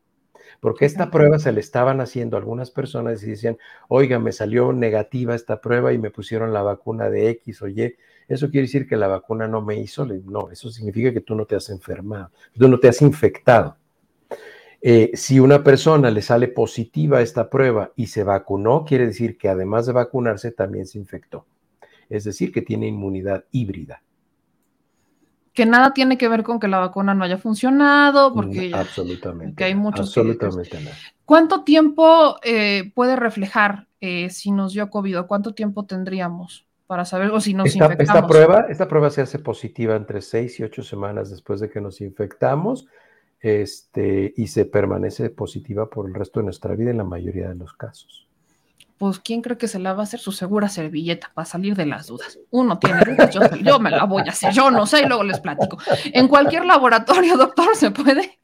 Porque 0.60 0.86
esta 0.86 1.12
prueba 1.12 1.40
se 1.40 1.52
le 1.52 1.60
estaban 1.60 2.02
haciendo 2.02 2.38
a 2.38 2.40
algunas 2.40 2.72
personas 2.72 3.24
y 3.24 3.28
decían, 3.28 3.58
oiga, 3.88 4.20
me 4.20 4.32
salió 4.32 4.74
negativa 4.74 5.36
esta 5.36 5.62
prueba 5.62 5.94
y 5.94 5.98
me 5.98 6.12
pusieron 6.12 6.54
la 6.54 6.62
vacuna 6.62 7.10
de 7.10 7.30
X 7.30 7.62
o 7.62 7.68
Y. 7.68 7.96
Eso 8.28 8.50
quiere 8.50 8.68
decir 8.68 8.88
que 8.88 8.98
la 8.98 9.08
vacuna 9.08 9.48
no 9.48 9.62
me 9.62 9.78
hizo. 9.80 10.06
No, 10.06 10.50
eso 10.52 10.70
significa 10.70 11.14
que 11.14 11.22
tú 11.22 11.36
no 11.36 11.46
te 11.46 11.56
has 11.56 11.70
enfermado, 11.70 12.32
tú 12.58 12.68
no 12.68 12.80
te 12.80 12.88
has 12.88 13.02
infectado. 13.02 13.78
Eh, 14.82 15.12
si 15.16 15.40
una 15.40 15.64
persona 15.64 16.12
le 16.12 16.22
sale 16.22 16.48
positiva 16.48 17.22
esta 17.22 17.50
prueba 17.50 17.92
y 17.96 18.08
se 18.08 18.24
vacunó, 18.24 18.86
quiere 18.86 19.08
decir 19.08 19.38
que 19.38 19.50
además 19.50 19.88
de 19.88 19.94
vacunarse 19.94 20.52
también 20.52 20.86
se 20.86 21.00
infectó. 21.00 21.46
Es 22.10 22.24
decir, 22.24 22.52
que 22.52 22.62
tiene 22.62 22.88
inmunidad 22.88 23.46
híbrida. 23.52 24.04
Que 25.56 25.66
nada 25.66 25.94
tiene 25.94 26.18
que 26.20 26.28
ver 26.30 26.44
con 26.44 26.60
que 26.60 26.68
la 26.68 26.80
vacuna 26.80 27.16
no 27.16 27.24
haya 27.24 27.38
funcionado, 27.40 28.34
porque 28.34 28.72
Mm, 28.72 28.76
absolutamente. 28.76 29.56
que 29.56 29.64
hay 29.66 29.76
muchos 29.76 30.08
Absolutamente 30.10 30.82
nada. 30.82 30.98
¿Cuánto 31.26 31.64
tiempo 31.64 32.38
eh, 32.44 32.92
puede 32.94 33.16
reflejar 33.16 33.88
eh, 34.02 34.30
si 34.30 34.52
nos 34.52 34.74
dio 34.74 34.90
COVID? 34.92 35.22
o 35.22 35.28
¿Cuánto 35.28 35.54
tiempo 35.56 35.86
tendríamos 35.86 36.68
para 36.88 37.06
saber 37.06 37.32
o 37.32 37.40
si 37.42 37.54
nos 37.56 37.76
Esta, 37.76 37.86
infectamos? 37.86 38.26
esta 38.26 38.28
prueba, 38.28 38.68
esta 38.70 38.88
prueba 38.88 39.10
se 39.10 39.22
hace 39.22 39.40
positiva 39.40 39.96
entre 39.96 40.22
seis 40.22 40.60
y 40.60 40.64
ocho 40.64 40.84
semanas 40.84 41.32
después 41.32 41.60
de 41.62 41.70
que 41.70 41.82
nos 41.82 42.02
infectamos 42.02 42.88
este, 43.42 44.34
y 44.38 44.48
se 44.48 44.66
permanece 44.66 45.30
positiva 45.30 45.90
por 45.90 46.08
el 46.08 46.14
resto 46.16 46.40
de 46.40 46.46
nuestra 46.46 46.76
vida 46.76 46.92
en 46.92 46.98
la 46.98 47.04
mayoría 47.04 47.50
de 47.50 47.56
los 47.56 47.74
casos. 47.74 48.28
Pues, 48.98 49.20
¿quién 49.20 49.42
cree 49.42 49.58
que 49.58 49.68
se 49.68 49.80
la 49.80 49.94
va 49.94 50.02
a 50.02 50.04
hacer 50.04 50.20
su 50.20 50.32
segura 50.32 50.70
servilleta 50.70 51.32
para 51.34 51.46
salir 51.46 51.76
de 51.76 51.86
las 51.86 52.08
dudas? 52.08 52.40
Uno 52.52 52.80
tiene 52.80 53.02
dudas, 53.06 53.36
yo, 53.62 53.80
me 53.80 53.92
la 53.92 54.06
voy 54.06 54.24
a 54.26 54.32
hacer, 54.32 54.54
yo 54.54 54.72
no 54.72 54.86
sé, 54.86 55.02
y 55.02 55.06
luego 55.06 55.24
les 55.24 55.40
platico. 55.40 55.78
En 56.14 56.28
cualquier 56.28 56.66
laboratorio, 56.66 57.36
doctor, 57.36 57.76
se 57.76 57.92
puede. 57.92 58.40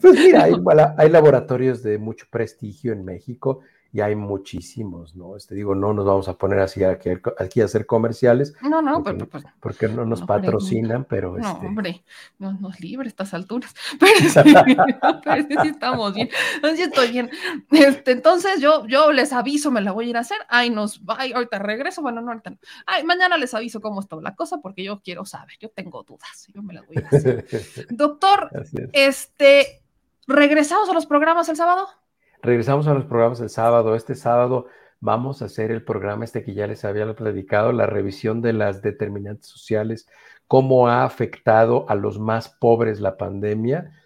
Pues 0.00 0.14
mira, 0.14 0.44
hay 0.98 1.08
laboratorios 1.08 1.82
de 1.82 1.98
mucho 1.98 2.26
prestigio 2.30 2.92
en 2.92 3.04
México 3.04 3.60
y 3.94 4.00
hay 4.00 4.16
muchísimos, 4.16 5.14
¿no? 5.14 5.36
Este, 5.36 5.54
digo, 5.54 5.76
no 5.76 5.94
nos 5.94 6.04
vamos 6.04 6.26
a 6.26 6.36
poner 6.36 6.58
así 6.58 6.82
aquí, 6.82 7.10
aquí 7.38 7.60
a 7.60 7.66
hacer 7.66 7.86
comerciales 7.86 8.52
No, 8.60 8.82
no, 8.82 9.04
porque, 9.04 9.12
pero 9.12 9.30
pues, 9.30 9.44
porque 9.60 9.86
no 9.86 10.04
nos 10.04 10.22
No, 10.22 10.26
patrocinan, 10.26 11.04
pero 11.04 11.38
no, 11.38 11.52
este, 11.52 11.66
hombre, 11.68 12.04
no 12.40 12.54
nos 12.54 12.80
libre 12.80 13.06
a 13.06 13.08
estas 13.08 13.32
alturas. 13.34 13.72
Pero 14.00 14.18
sí, 14.18 14.76
pero 15.22 15.62
sí 15.62 15.68
estamos 15.68 16.12
bien, 16.12 16.28
sí 16.74 16.82
estoy 16.82 17.12
bien. 17.12 17.30
Este, 17.70 18.10
entonces 18.10 18.60
yo, 18.60 18.84
yo 18.86 19.12
les 19.12 19.32
aviso, 19.32 19.70
me 19.70 19.80
la 19.80 19.92
voy 19.92 20.06
a 20.06 20.10
ir 20.10 20.16
a 20.16 20.20
hacer. 20.20 20.38
Ay, 20.48 20.70
nos, 20.70 21.00
ay, 21.06 21.32
ahorita 21.32 21.60
regreso, 21.60 22.02
bueno, 22.02 22.20
no, 22.20 22.32
ahorita 22.32 22.50
no. 22.50 22.58
Ay, 22.86 23.04
mañana 23.04 23.38
les 23.38 23.54
aviso 23.54 23.80
cómo 23.80 24.00
está 24.00 24.16
la 24.16 24.34
cosa 24.34 24.58
porque 24.58 24.82
yo 24.82 25.00
quiero 25.02 25.24
saber, 25.24 25.56
yo 25.60 25.68
tengo 25.68 26.02
dudas, 26.02 26.48
yo 26.52 26.62
me 26.62 26.74
la 26.74 26.82
voy 26.82 26.96
a 26.96 27.16
hacer. 27.16 27.46
Doctor, 27.90 28.50
es. 28.52 28.74
este, 28.92 29.84
regresamos 30.26 30.88
a 30.88 30.94
los 30.94 31.06
programas 31.06 31.48
el 31.48 31.56
sábado. 31.56 31.86
Regresamos 32.44 32.86
a 32.88 32.92
los 32.92 33.06
programas 33.06 33.40
el 33.40 33.48
sábado. 33.48 33.94
Este 33.94 34.14
sábado 34.14 34.66
vamos 35.00 35.40
a 35.40 35.46
hacer 35.46 35.70
el 35.70 35.82
programa 35.82 36.26
este 36.26 36.44
que 36.44 36.52
ya 36.52 36.66
les 36.66 36.84
había 36.84 37.10
platicado, 37.14 37.72
la 37.72 37.86
revisión 37.86 38.42
de 38.42 38.52
las 38.52 38.82
determinantes 38.82 39.46
sociales, 39.46 40.06
cómo 40.46 40.88
ha 40.88 41.04
afectado 41.04 41.86
a 41.88 41.94
los 41.94 42.18
más 42.18 42.50
pobres 42.50 43.00
la 43.00 43.16
pandemia. 43.16 43.98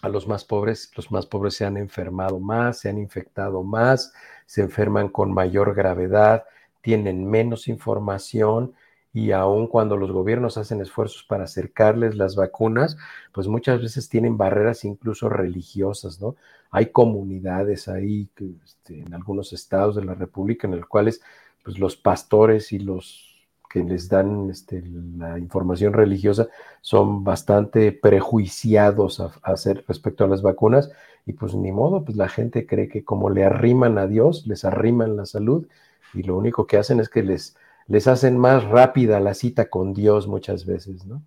A 0.00 0.08
los 0.08 0.26
más 0.26 0.46
pobres, 0.46 0.90
los 0.96 1.10
más 1.10 1.26
pobres 1.26 1.56
se 1.56 1.66
han 1.66 1.76
enfermado 1.76 2.40
más, 2.40 2.78
se 2.78 2.88
han 2.88 2.96
infectado 2.96 3.62
más, 3.62 4.14
se 4.46 4.62
enferman 4.62 5.10
con 5.10 5.34
mayor 5.34 5.74
gravedad, 5.74 6.44
tienen 6.80 7.28
menos 7.28 7.68
información 7.68 8.72
y 9.12 9.32
aun 9.32 9.66
cuando 9.66 9.98
los 9.98 10.10
gobiernos 10.10 10.56
hacen 10.56 10.80
esfuerzos 10.80 11.24
para 11.24 11.44
acercarles 11.44 12.14
las 12.14 12.34
vacunas, 12.34 12.96
pues 13.32 13.46
muchas 13.46 13.82
veces 13.82 14.08
tienen 14.08 14.38
barreras 14.38 14.84
incluso 14.84 15.28
religiosas, 15.28 16.18
¿no? 16.18 16.36
Hay 16.70 16.86
comunidades 16.86 17.88
ahí 17.88 18.28
este, 18.64 19.00
en 19.00 19.14
algunos 19.14 19.52
estados 19.52 19.96
de 19.96 20.04
la 20.04 20.14
República 20.14 20.66
en 20.66 20.76
los 20.76 20.86
cuales 20.86 21.20
pues, 21.62 21.78
los 21.78 21.96
pastores 21.96 22.72
y 22.72 22.78
los 22.78 23.24
que 23.68 23.84
les 23.84 24.08
dan 24.08 24.48
este, 24.50 24.82
la 25.18 25.38
información 25.38 25.92
religiosa 25.92 26.48
son 26.80 27.22
bastante 27.22 27.92
prejuiciados 27.92 29.20
a, 29.20 29.26
a 29.42 29.52
hacer 29.52 29.84
respecto 29.86 30.24
a 30.24 30.28
las 30.28 30.40
vacunas 30.40 30.90
y 31.26 31.34
pues 31.34 31.54
ni 31.54 31.70
modo, 31.72 32.04
pues 32.04 32.16
la 32.16 32.28
gente 32.28 32.66
cree 32.66 32.88
que 32.88 33.04
como 33.04 33.28
le 33.28 33.44
arriman 33.44 33.98
a 33.98 34.06
Dios, 34.06 34.46
les 34.46 34.64
arriman 34.64 35.16
la 35.16 35.26
salud 35.26 35.66
y 36.14 36.22
lo 36.22 36.36
único 36.36 36.66
que 36.66 36.78
hacen 36.78 37.00
es 37.00 37.10
que 37.10 37.22
les, 37.22 37.54
les 37.86 38.06
hacen 38.06 38.38
más 38.38 38.64
rápida 38.64 39.20
la 39.20 39.34
cita 39.34 39.68
con 39.68 39.92
Dios 39.92 40.26
muchas 40.26 40.64
veces, 40.64 41.04
¿no? 41.04 41.22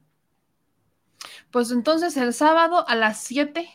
Pues 1.51 1.72
entonces 1.72 2.15
el 2.18 2.34
sábado 2.34 2.88
a 2.88 2.95
las 2.95 3.19
7. 3.19 3.68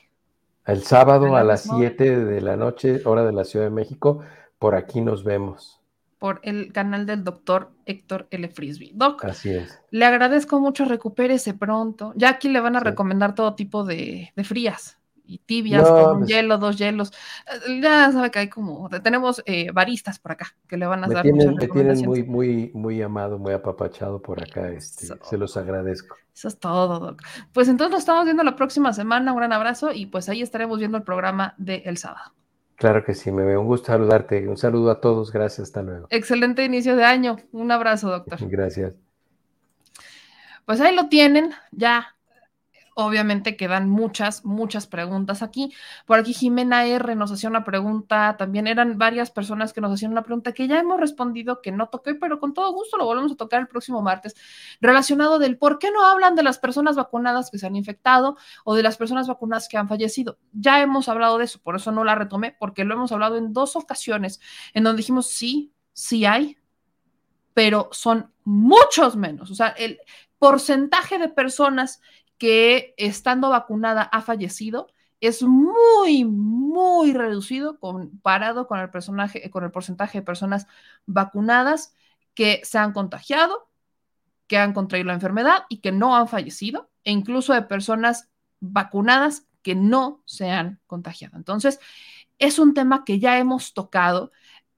El 0.66 0.82
sábado 0.82 1.34
A 1.34 1.40
a 1.40 1.44
la 1.44 1.44
las 1.44 1.64
misma 1.64 1.76
hora. 1.76 1.96
7 1.96 2.24
de 2.24 2.40
la 2.42 2.56
noche, 2.58 3.00
hora 3.06 3.24
de 3.24 3.32
la 3.32 3.44
Ciudad 3.44 3.64
de 3.66 3.70
México, 3.70 4.20
por 4.58 4.74
aquí 4.74 5.00
nos 5.00 5.24
vemos. 5.24 5.80
por 6.18 6.40
el 6.42 6.72
canal 6.72 7.06
del 7.06 7.24
doctor 7.24 7.72
Héctor 7.84 8.26
L. 8.30 8.48
Frisby. 8.48 8.92
Doc, 8.94 9.24
Así 9.24 9.50
es. 9.50 9.80
le 9.90 10.04
agradezco 10.06 10.60
mucho, 10.60 10.84
recupérese 10.86 11.54
pronto. 11.54 12.12
Ya 12.16 12.30
aquí 12.30 12.48
le 12.48 12.60
van 12.60 12.76
a 12.76 12.80
Sí. 12.80 12.86
recomendar 12.86 13.34
todo 13.34 13.54
tipo 13.54 13.84
de, 13.84 14.32
de 14.34 14.44
frías 14.44 14.98
y 15.26 15.38
tibias, 15.38 15.82
No, 15.82 15.88
con 16.04 16.10
un 16.12 16.18
pues- 16.20 16.28
hielo, 16.30 16.58
dos 16.58 16.76
hielos. 16.78 17.12
Eh, 17.68 17.80
Ya 17.80 18.10
sabe 18.12 18.30
que 18.30 18.38
hay 18.40 18.48
como, 18.48 18.88
tenemos 19.02 19.42
eh, 19.46 19.70
baristas 19.72 20.18
por 20.18 20.32
acá 20.32 20.54
que 20.68 20.76
le 20.76 20.86
van 20.86 21.04
a 21.04 21.06
Me 21.08 21.14
dar 21.14 21.22
tienen, 21.22 21.50
muchas 21.50 21.68
me 21.68 21.72
tienen 21.74 22.04
muy, 22.04 22.22
muy, 22.22 22.70
muy 22.74 23.02
amado, 23.02 23.38
muy 23.38 23.52
apapachado 23.52 24.20
por 24.22 24.42
acá. 24.42 24.68
Este, 24.70 25.06
Eso. 25.06 25.18
se 25.22 25.36
los 25.36 25.56
agradezco. 25.56 26.16
Eso 26.34 26.48
es 26.48 26.58
todo, 26.58 26.98
Doc. 26.98 27.22
Pues 27.52 27.68
entonces 27.68 27.92
nos 27.92 28.00
estamos 28.00 28.24
viendo 28.24 28.42
la 28.44 28.56
próxima 28.56 28.92
semana. 28.92 29.32
Un 29.32 29.38
gran 29.38 29.52
abrazo 29.52 29.92
y 29.92 30.06
pues 30.06 30.28
ahí 30.28 30.42
estaremos 30.42 30.78
viendo 30.78 30.98
el 30.98 31.02
programa 31.04 31.54
del 31.56 31.96
sábado. 31.96 32.32
Claro 32.76 33.02
que 33.04 33.14
sí, 33.14 33.32
me 33.32 33.42
veo 33.44 33.62
un 33.62 33.66
gusto 33.66 33.86
saludarte. 33.86 34.46
Un 34.46 34.58
saludo 34.58 34.90
a 34.90 35.00
todos. 35.00 35.32
Gracias. 35.32 35.68
Hasta 35.68 35.82
luego. 35.82 36.08
Excelente 36.10 36.62
inicio 36.62 36.94
de 36.94 37.04
año. 37.04 37.36
Un 37.52 37.72
abrazo, 37.72 38.10
doctor. 38.10 38.38
Gracias. 38.50 38.92
Pues 40.66 40.80
ahí 40.80 40.94
lo 40.94 41.08
tienen, 41.08 41.52
ya. 41.70 42.15
Obviamente 42.98 43.58
quedan 43.58 43.90
muchas, 43.90 44.42
muchas 44.46 44.86
preguntas 44.86 45.42
aquí. 45.42 45.70
Por 46.06 46.18
aquí 46.18 46.32
Jimena 46.32 46.86
R 46.86 47.14
nos 47.14 47.30
hacía 47.30 47.50
una 47.50 47.62
pregunta, 47.62 48.38
también 48.38 48.66
eran 48.66 48.96
varias 48.96 49.30
personas 49.30 49.74
que 49.74 49.82
nos 49.82 49.92
hacían 49.92 50.12
una 50.12 50.22
pregunta 50.22 50.52
que 50.54 50.66
ya 50.66 50.78
hemos 50.78 50.98
respondido, 50.98 51.60
que 51.60 51.72
no 51.72 51.90
toqué, 51.90 52.14
pero 52.14 52.40
con 52.40 52.54
todo 52.54 52.72
gusto 52.72 52.96
lo 52.96 53.04
volvemos 53.04 53.32
a 53.32 53.36
tocar 53.36 53.60
el 53.60 53.68
próximo 53.68 54.00
martes, 54.00 54.34
relacionado 54.80 55.38
del 55.38 55.58
por 55.58 55.78
qué 55.78 55.90
no 55.90 56.06
hablan 56.06 56.36
de 56.36 56.42
las 56.42 56.58
personas 56.58 56.96
vacunadas 56.96 57.50
que 57.50 57.58
se 57.58 57.66
han 57.66 57.76
infectado 57.76 58.38
o 58.64 58.74
de 58.74 58.82
las 58.82 58.96
personas 58.96 59.28
vacunadas 59.28 59.68
que 59.68 59.76
han 59.76 59.88
fallecido. 59.88 60.38
Ya 60.52 60.80
hemos 60.80 61.10
hablado 61.10 61.36
de 61.36 61.44
eso, 61.44 61.60
por 61.62 61.76
eso 61.76 61.92
no 61.92 62.02
la 62.02 62.14
retomé, 62.14 62.56
porque 62.58 62.84
lo 62.84 62.94
hemos 62.94 63.12
hablado 63.12 63.36
en 63.36 63.52
dos 63.52 63.76
ocasiones, 63.76 64.40
en 64.72 64.84
donde 64.84 65.00
dijimos 65.00 65.28
sí, 65.28 65.70
sí 65.92 66.24
hay, 66.24 66.56
pero 67.52 67.90
son 67.92 68.32
muchos 68.42 69.16
menos. 69.16 69.50
O 69.50 69.54
sea, 69.54 69.68
el 69.68 69.98
porcentaje 70.38 71.18
de 71.18 71.28
personas 71.28 72.00
que 72.38 72.94
estando 72.96 73.50
vacunada 73.50 74.02
ha 74.02 74.22
fallecido 74.22 74.88
es 75.20 75.42
muy, 75.42 76.24
muy 76.24 77.12
reducido 77.12 77.78
comparado 77.78 78.66
con 78.66 78.80
el, 78.80 78.90
personaje, 78.90 79.50
con 79.50 79.64
el 79.64 79.70
porcentaje 79.70 80.18
de 80.18 80.24
personas 80.24 80.66
vacunadas 81.06 81.94
que 82.34 82.60
se 82.64 82.78
han 82.78 82.92
contagiado, 82.92 83.68
que 84.46 84.58
han 84.58 84.74
contraído 84.74 85.08
la 85.08 85.14
enfermedad 85.14 85.64
y 85.68 85.78
que 85.78 85.92
no 85.92 86.16
han 86.16 86.28
fallecido, 86.28 86.90
e 87.04 87.12
incluso 87.12 87.54
de 87.54 87.62
personas 87.62 88.28
vacunadas 88.60 89.46
que 89.62 89.74
no 89.74 90.22
se 90.26 90.50
han 90.50 90.80
contagiado. 90.86 91.36
Entonces, 91.36 91.80
es 92.38 92.58
un 92.58 92.74
tema 92.74 93.04
que 93.04 93.18
ya 93.18 93.38
hemos 93.38 93.72
tocado 93.72 94.32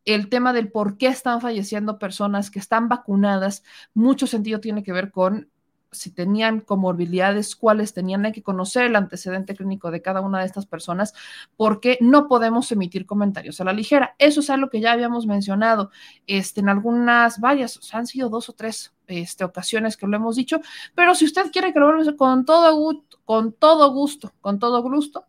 el 0.04 0.28
tema 0.30 0.52
del 0.52 0.70
por 0.70 0.96
qué 0.96 1.08
están 1.08 1.40
falleciendo 1.40 1.98
personas 1.98 2.50
que 2.50 2.58
están 2.58 2.88
vacunadas, 2.88 3.62
mucho 3.92 4.26
sentido 4.26 4.60
tiene 4.60 4.82
que 4.82 4.92
ver 4.92 5.10
con 5.10 5.50
si 5.90 6.10
tenían 6.10 6.60
comorbilidades, 6.60 7.56
cuáles 7.56 7.94
tenían, 7.94 8.26
hay 8.26 8.32
que 8.32 8.42
conocer 8.42 8.86
el 8.86 8.96
antecedente 8.96 9.54
clínico 9.54 9.90
de 9.90 10.02
cada 10.02 10.20
una 10.20 10.40
de 10.40 10.46
estas 10.46 10.66
personas, 10.66 11.14
porque 11.56 11.98
no 12.00 12.28
podemos 12.28 12.70
emitir 12.72 13.06
comentarios 13.06 13.60
a 13.60 13.64
la 13.64 13.72
ligera. 13.72 14.14
Eso 14.18 14.40
es 14.40 14.50
algo 14.50 14.70
que 14.70 14.80
ya 14.80 14.92
habíamos 14.92 15.26
mencionado 15.26 15.90
este, 16.26 16.60
en 16.60 16.68
algunas, 16.68 17.40
varias, 17.40 17.76
o 17.76 17.82
sea, 17.82 18.00
han 18.00 18.06
sido 18.06 18.28
dos 18.28 18.48
o 18.48 18.52
tres 18.52 18.94
este, 19.06 19.44
ocasiones 19.44 19.96
que 19.96 20.06
lo 20.06 20.16
hemos 20.16 20.36
dicho, 20.36 20.60
pero 20.94 21.14
si 21.14 21.24
usted 21.24 21.50
quiere 21.50 21.72
que 21.72 21.80
lo 21.80 22.16
con 22.16 22.44
todo 22.44 23.04
con 23.24 23.52
todo 23.52 23.92
gusto, 23.92 24.32
con 24.40 24.58
todo 24.58 24.82
gusto, 24.82 25.26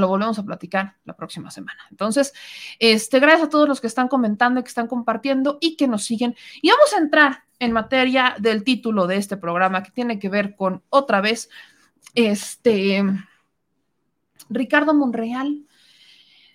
lo 0.00 0.08
volvemos 0.08 0.38
a 0.38 0.44
platicar 0.44 0.96
la 1.04 1.14
próxima 1.14 1.50
semana. 1.50 1.78
Entonces, 1.90 2.32
este, 2.78 3.20
gracias 3.20 3.48
a 3.48 3.50
todos 3.50 3.68
los 3.68 3.80
que 3.80 3.86
están 3.86 4.08
comentando, 4.08 4.62
que 4.62 4.68
están 4.68 4.86
compartiendo 4.86 5.58
y 5.60 5.76
que 5.76 5.88
nos 5.88 6.04
siguen. 6.04 6.34
Y 6.62 6.70
vamos 6.70 6.92
a 6.94 6.98
entrar 6.98 7.44
en 7.58 7.72
materia 7.72 8.36
del 8.38 8.64
título 8.64 9.06
de 9.06 9.16
este 9.16 9.36
programa 9.36 9.82
que 9.82 9.90
tiene 9.90 10.18
que 10.18 10.28
ver 10.28 10.56
con 10.56 10.82
otra 10.90 11.20
vez 11.20 11.48
este 12.14 13.02
Ricardo 14.48 14.94
Monreal. 14.94 15.64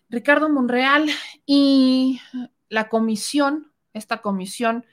Ricardo 0.09 0.49
Monreal 0.49 1.07
y 1.45 2.19
la 2.67 2.89
comisión, 2.89 3.71
esta 3.93 4.21
comisión 4.21 4.85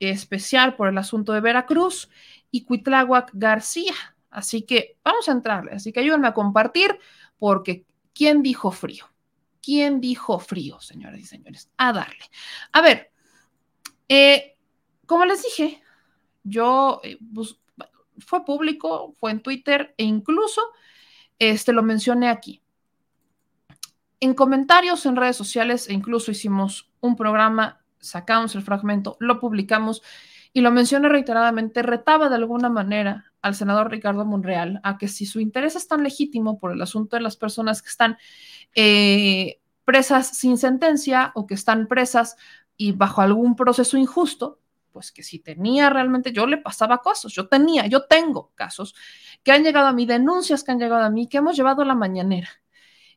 especial 0.00 0.76
por 0.76 0.88
el 0.88 0.98
asunto 0.98 1.32
de 1.32 1.40
Veracruz 1.40 2.10
y 2.50 2.64
Cuitláhuac 2.64 3.30
García. 3.32 3.94
Así 4.36 4.66
que 4.66 4.98
vamos 5.02 5.26
a 5.30 5.32
entrarle. 5.32 5.72
Así 5.72 5.92
que 5.94 6.00
ayúdenme 6.00 6.28
a 6.28 6.34
compartir 6.34 6.98
porque 7.38 7.86
¿quién 8.12 8.42
dijo 8.42 8.70
frío? 8.70 9.06
¿Quién 9.62 9.98
dijo 9.98 10.38
frío, 10.38 10.78
señoras 10.78 11.20
y 11.20 11.24
señores? 11.24 11.70
A 11.78 11.94
darle. 11.94 12.22
A 12.72 12.82
ver, 12.82 13.10
eh, 14.10 14.58
como 15.06 15.24
les 15.24 15.42
dije, 15.42 15.82
yo 16.44 17.00
eh, 17.02 17.16
pues, 17.34 17.58
fue 18.18 18.44
público, 18.44 19.14
fue 19.18 19.30
en 19.30 19.40
Twitter 19.40 19.94
e 19.96 20.04
incluso 20.04 20.60
este, 21.38 21.72
lo 21.72 21.82
mencioné 21.82 22.28
aquí. 22.28 22.60
En 24.20 24.34
comentarios 24.34 25.06
en 25.06 25.16
redes 25.16 25.36
sociales 25.36 25.88
e 25.88 25.94
incluso 25.94 26.30
hicimos 26.30 26.90
un 27.00 27.16
programa, 27.16 27.82
sacamos 28.00 28.54
el 28.54 28.62
fragmento, 28.62 29.16
lo 29.18 29.40
publicamos 29.40 30.02
y 30.56 30.62
lo 30.62 30.70
mencioné 30.70 31.10
reiteradamente, 31.10 31.82
retaba 31.82 32.30
de 32.30 32.36
alguna 32.36 32.70
manera 32.70 33.30
al 33.42 33.54
senador 33.54 33.90
Ricardo 33.90 34.24
Monreal 34.24 34.80
a 34.84 34.96
que 34.96 35.06
si 35.06 35.26
su 35.26 35.38
interés 35.38 35.76
es 35.76 35.86
tan 35.86 36.02
legítimo 36.02 36.58
por 36.58 36.72
el 36.72 36.80
asunto 36.80 37.16
de 37.16 37.20
las 37.20 37.36
personas 37.36 37.82
que 37.82 37.90
están 37.90 38.16
eh, 38.74 39.60
presas 39.84 40.28
sin 40.28 40.56
sentencia 40.56 41.30
o 41.34 41.46
que 41.46 41.52
están 41.52 41.88
presas 41.88 42.38
y 42.74 42.92
bajo 42.92 43.20
algún 43.20 43.54
proceso 43.54 43.98
injusto, 43.98 44.58
pues 44.92 45.12
que 45.12 45.22
si 45.22 45.40
tenía 45.40 45.90
realmente, 45.90 46.32
yo 46.32 46.46
le 46.46 46.56
pasaba 46.56 47.02
cosas, 47.02 47.34
yo 47.34 47.48
tenía, 47.48 47.86
yo 47.86 48.06
tengo 48.06 48.52
casos 48.54 48.94
que 49.42 49.52
han 49.52 49.62
llegado 49.62 49.88
a 49.88 49.92
mí, 49.92 50.06
denuncias 50.06 50.64
que 50.64 50.72
han 50.72 50.78
llegado 50.78 51.04
a 51.04 51.10
mí, 51.10 51.28
que 51.28 51.36
hemos 51.36 51.54
llevado 51.54 51.82
a 51.82 51.84
la 51.84 51.94
mañanera. 51.94 52.48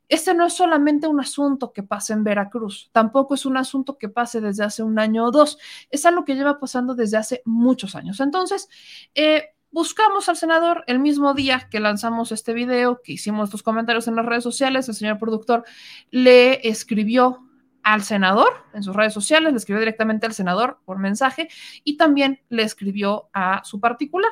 Este 0.09 0.33
no 0.33 0.45
es 0.45 0.53
solamente 0.53 1.07
un 1.07 1.19
asunto 1.19 1.71
que 1.71 1.83
pasa 1.83 2.13
en 2.13 2.23
Veracruz, 2.23 2.89
tampoco 2.91 3.35
es 3.35 3.45
un 3.45 3.57
asunto 3.57 3.97
que 3.97 4.09
pase 4.09 4.41
desde 4.41 4.63
hace 4.63 4.81
un 4.81 4.97
año 4.97 5.25
o 5.25 5.31
dos, 5.31 5.59
es 5.91 6.05
algo 6.05 6.25
que 6.25 6.35
lleva 6.35 6.59
pasando 6.59 6.95
desde 6.95 7.17
hace 7.17 7.41
muchos 7.45 7.95
años. 7.95 8.19
Entonces, 8.19 8.67
eh, 9.13 9.49
buscamos 9.71 10.27
al 10.27 10.35
senador 10.35 10.83
el 10.87 10.99
mismo 10.99 11.35
día 11.35 11.67
que 11.69 11.79
lanzamos 11.79 12.31
este 12.31 12.53
video, 12.53 13.01
que 13.03 13.13
hicimos 13.13 13.51
los 13.51 13.61
comentarios 13.61 14.07
en 14.07 14.15
las 14.15 14.25
redes 14.25 14.43
sociales, 14.43 14.89
el 14.89 14.95
señor 14.95 15.19
productor 15.19 15.63
le 16.09 16.67
escribió 16.67 17.45
al 17.83 18.03
senador 18.03 18.65
en 18.73 18.83
sus 18.83 18.95
redes 18.95 19.13
sociales, 19.13 19.51
le 19.51 19.57
escribió 19.57 19.79
directamente 19.79 20.25
al 20.25 20.33
senador 20.33 20.79
por 20.85 20.97
mensaje 20.97 21.49
y 21.83 21.97
también 21.97 22.41
le 22.49 22.63
escribió 22.63 23.29
a 23.33 23.63
su 23.63 23.79
particular. 23.79 24.31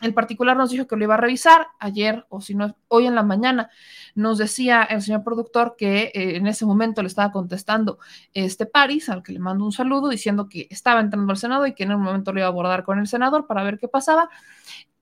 El 0.00 0.14
particular 0.14 0.56
nos 0.56 0.70
dijo 0.70 0.86
que 0.86 0.96
lo 0.96 1.04
iba 1.04 1.14
a 1.14 1.18
revisar 1.18 1.68
ayer 1.78 2.26
o 2.28 2.40
si 2.40 2.54
no, 2.54 2.76
hoy 2.88 3.06
en 3.06 3.14
la 3.14 3.22
mañana. 3.22 3.70
Nos 4.14 4.38
decía 4.38 4.82
el 4.82 5.02
señor 5.02 5.22
productor 5.22 5.74
que 5.76 6.10
eh, 6.14 6.36
en 6.36 6.46
ese 6.46 6.64
momento 6.66 7.02
le 7.02 7.08
estaba 7.08 7.32
contestando 7.32 7.98
este 8.32 8.66
Paris, 8.66 9.08
al 9.08 9.22
que 9.22 9.32
le 9.32 9.38
mando 9.38 9.64
un 9.64 9.72
saludo, 9.72 10.08
diciendo 10.08 10.48
que 10.48 10.66
estaba 10.70 11.00
entrando 11.00 11.30
al 11.30 11.36
Senado 11.36 11.66
y 11.66 11.74
que 11.74 11.84
en 11.84 11.92
un 11.92 12.02
momento 12.02 12.32
lo 12.32 12.40
iba 12.40 12.46
a 12.46 12.50
abordar 12.50 12.84
con 12.84 12.98
el 12.98 13.06
senador 13.06 13.46
para 13.46 13.62
ver 13.62 13.78
qué 13.78 13.88
pasaba. 13.88 14.30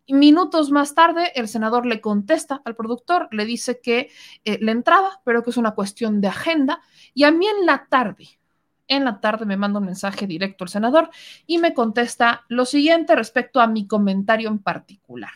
Minutos 0.08 0.70
más 0.70 0.94
tarde, 0.94 1.32
el 1.34 1.48
senador 1.48 1.84
le 1.84 2.00
contesta 2.00 2.62
al 2.64 2.74
productor, 2.74 3.28
le 3.30 3.44
dice 3.44 3.80
que 3.80 4.10
eh, 4.44 4.58
le 4.60 4.72
entraba, 4.72 5.20
pero 5.22 5.42
que 5.42 5.50
es 5.50 5.58
una 5.58 5.72
cuestión 5.72 6.22
de 6.22 6.28
agenda. 6.28 6.80
Y 7.12 7.24
a 7.24 7.30
mí 7.30 7.46
en 7.46 7.66
la 7.66 7.86
tarde, 7.90 8.40
en 8.88 9.04
la 9.04 9.20
tarde 9.20 9.44
me 9.44 9.56
manda 9.56 9.78
un 9.78 9.86
mensaje 9.86 10.26
directo 10.26 10.64
al 10.64 10.70
senador 10.70 11.10
y 11.46 11.58
me 11.58 11.74
contesta 11.74 12.44
lo 12.48 12.64
siguiente 12.64 13.14
respecto 13.14 13.60
a 13.60 13.66
mi 13.66 13.86
comentario 13.86 14.48
en 14.48 14.58
particular. 14.58 15.32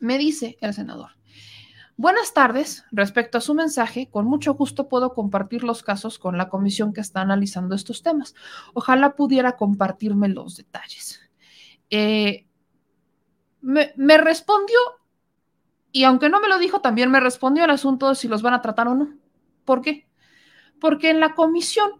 Me 0.00 0.16
dice 0.16 0.56
el 0.60 0.72
senador, 0.72 1.10
buenas 1.96 2.32
tardes, 2.32 2.84
respecto 2.92 3.38
a 3.38 3.40
su 3.40 3.54
mensaje, 3.54 4.08
con 4.10 4.24
mucho 4.26 4.54
gusto 4.54 4.88
puedo 4.88 5.12
compartir 5.12 5.64
los 5.64 5.82
casos 5.82 6.18
con 6.18 6.38
la 6.38 6.48
comisión 6.48 6.92
que 6.92 7.00
está 7.00 7.20
analizando 7.20 7.74
estos 7.74 8.02
temas. 8.02 8.34
Ojalá 8.72 9.16
pudiera 9.16 9.56
compartirme 9.56 10.28
los 10.28 10.56
detalles. 10.56 11.20
Eh, 11.90 12.46
me, 13.60 13.92
me 13.96 14.18
respondió, 14.18 14.78
y 15.90 16.04
aunque 16.04 16.28
no 16.28 16.40
me 16.40 16.48
lo 16.48 16.58
dijo, 16.58 16.80
también 16.80 17.10
me 17.10 17.18
respondió 17.18 17.64
el 17.64 17.70
asunto 17.70 18.08
de 18.08 18.14
si 18.14 18.28
los 18.28 18.42
van 18.42 18.54
a 18.54 18.62
tratar 18.62 18.86
o 18.86 18.94
no. 18.94 19.14
¿Por 19.64 19.82
qué? 19.82 20.06
Porque 20.78 21.10
en 21.10 21.18
la 21.18 21.34
comisión 21.34 21.90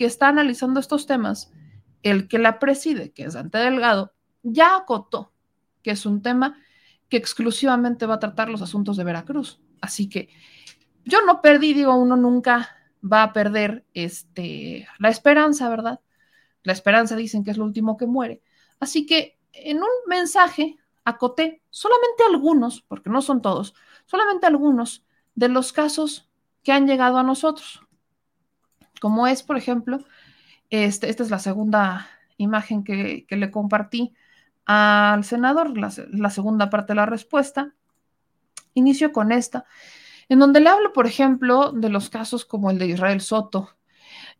que 0.00 0.06
está 0.06 0.28
analizando 0.28 0.80
estos 0.80 1.04
temas, 1.04 1.52
el 2.02 2.26
que 2.26 2.38
la 2.38 2.58
preside, 2.58 3.12
que 3.12 3.24
es 3.24 3.34
Dante 3.34 3.58
Delgado, 3.58 4.14
ya 4.42 4.74
acotó 4.74 5.34
que 5.82 5.90
es 5.90 6.06
un 6.06 6.22
tema 6.22 6.58
que 7.10 7.18
exclusivamente 7.18 8.06
va 8.06 8.14
a 8.14 8.18
tratar 8.18 8.48
los 8.48 8.62
asuntos 8.62 8.96
de 8.96 9.04
Veracruz. 9.04 9.60
Así 9.82 10.08
que 10.08 10.30
yo 11.04 11.18
no 11.26 11.42
perdí, 11.42 11.74
digo, 11.74 11.94
uno 11.94 12.16
nunca 12.16 12.78
va 13.04 13.24
a 13.24 13.34
perder 13.34 13.84
este, 13.92 14.88
la 14.98 15.10
esperanza, 15.10 15.68
¿verdad? 15.68 16.00
La 16.62 16.72
esperanza 16.72 17.14
dicen 17.14 17.44
que 17.44 17.50
es 17.50 17.58
lo 17.58 17.64
último 17.66 17.98
que 17.98 18.06
muere. 18.06 18.40
Así 18.78 19.04
que 19.04 19.38
en 19.52 19.82
un 19.82 19.90
mensaje 20.06 20.78
acoté 21.04 21.62
solamente 21.68 22.24
algunos, 22.26 22.80
porque 22.80 23.10
no 23.10 23.20
son 23.20 23.42
todos, 23.42 23.74
solamente 24.06 24.46
algunos 24.46 25.04
de 25.34 25.50
los 25.50 25.74
casos 25.74 26.30
que 26.62 26.72
han 26.72 26.86
llegado 26.86 27.18
a 27.18 27.22
nosotros 27.22 27.82
como 29.00 29.26
es, 29.26 29.42
por 29.42 29.56
ejemplo, 29.56 30.04
este, 30.70 31.10
esta 31.10 31.24
es 31.24 31.30
la 31.30 31.40
segunda 31.40 32.08
imagen 32.36 32.84
que, 32.84 33.26
le 33.28 33.50
compartí 33.50 34.14
al 34.66 35.24
senador, 35.24 35.76
la, 35.76 36.30
segunda 36.30 36.70
parte 36.70 36.92
de 36.92 36.96
la 36.96 37.06
respuesta. 37.06 37.74
Inicio 38.74 39.10
con 39.12 39.32
esta, 39.32 39.64
en 40.28 40.38
donde 40.38 40.60
le 40.60 40.68
hablo, 40.68 40.92
por 40.92 41.06
ejemplo, 41.06 41.72
de 41.72 41.88
los 41.88 42.08
casos 42.08 42.44
como 42.44 42.70
el 42.70 42.78
de 42.78 42.86
Israel 42.86 43.20
Soto, 43.20 43.70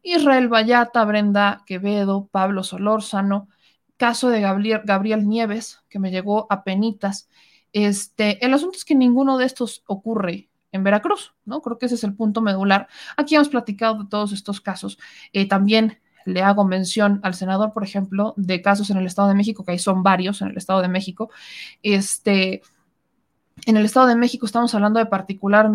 Israel 0.02 0.48
Vallata, 0.48 1.04
Brenda 1.04 1.64
Quevedo, 1.66 2.28
Pablo 2.30 2.62
Solórzano, 2.62 3.48
caso 3.96 4.28
de 4.28 4.40
Gabriel, 4.40 4.82
Gabriel 4.84 5.28
Nieves, 5.28 5.80
que 5.88 5.98
me 5.98 6.10
llegó 6.12 6.46
a 6.48 6.62
penitas. 6.62 7.28
Este, 7.72 8.44
el 8.44 8.54
asunto 8.54 8.76
es 8.76 8.84
que 8.84 8.94
ninguno 8.94 9.36
de 9.36 9.46
estos 9.46 9.82
ocurre 9.86 10.49
en 10.72 10.84
Veracruz, 10.84 11.34
¿no? 11.44 11.60
Creo 11.62 11.78
que 11.78 11.86
ese 11.86 11.96
es 11.96 12.04
el 12.04 12.14
punto 12.14 12.40
medular. 12.40 12.88
Aquí 13.16 13.34
hemos 13.34 13.48
platicado 13.48 14.02
de 14.02 14.08
todos 14.08 14.32
estos 14.32 14.60
casos. 14.60 14.98
Eh, 15.32 15.48
también 15.48 15.98
le 16.24 16.42
hago 16.42 16.64
mención 16.64 17.20
al 17.22 17.34
senador, 17.34 17.72
por 17.72 17.84
ejemplo, 17.84 18.34
de 18.36 18.62
casos 18.62 18.90
en 18.90 18.98
el 18.98 19.06
Estado 19.06 19.28
de 19.28 19.34
México, 19.34 19.64
que 19.64 19.72
ahí 19.72 19.78
son 19.78 20.02
varios 20.02 20.42
en 20.42 20.48
el 20.48 20.56
Estado 20.56 20.82
de 20.82 20.88
México. 20.88 21.30
Este, 21.82 22.62
en 23.66 23.76
el 23.76 23.84
Estado 23.84 24.06
de 24.06 24.16
México 24.16 24.46
estamos 24.46 24.74
hablando 24.74 24.98
de 24.98 25.06
particular, 25.06 25.70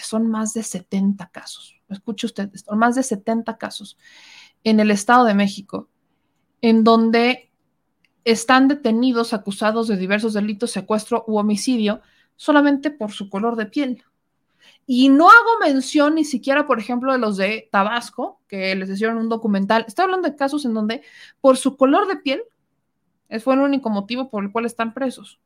son 0.00 0.28
más 0.30 0.54
de 0.54 0.62
70 0.62 1.26
casos. 1.28 1.80
Escuche 1.88 2.26
usted, 2.26 2.50
son 2.54 2.78
más 2.78 2.94
de 2.94 3.02
70 3.02 3.56
casos 3.56 3.98
en 4.62 4.80
el 4.80 4.90
Estado 4.90 5.24
de 5.24 5.34
México, 5.34 5.88
en 6.60 6.84
donde 6.84 7.50
están 8.24 8.68
detenidos 8.68 9.34
acusados 9.34 9.86
de 9.86 9.96
diversos 9.96 10.32
delitos, 10.32 10.70
secuestro 10.70 11.24
u 11.26 11.36
homicidio, 11.36 12.00
solamente 12.36 12.90
por 12.90 13.12
su 13.12 13.28
color 13.28 13.56
de 13.56 13.66
piel. 13.66 14.04
Y 14.86 15.08
no 15.08 15.28
hago 15.28 15.58
mención 15.60 16.14
ni 16.14 16.24
siquiera, 16.24 16.66
por 16.66 16.78
ejemplo, 16.78 17.12
de 17.12 17.18
los 17.18 17.36
de 17.36 17.68
Tabasco, 17.72 18.40
que 18.48 18.74
les 18.74 18.90
hicieron 18.90 19.16
un 19.16 19.28
documental. 19.28 19.84
Estoy 19.88 20.04
hablando 20.04 20.28
de 20.28 20.36
casos 20.36 20.64
en 20.64 20.74
donde, 20.74 21.02
por 21.40 21.56
su 21.56 21.76
color 21.76 22.06
de 22.06 22.16
piel, 22.16 22.42
fue 23.40 23.54
el 23.54 23.60
único 23.60 23.90
motivo 23.90 24.30
por 24.30 24.44
el 24.44 24.52
cual 24.52 24.66
están 24.66 24.94
presos, 24.94 25.40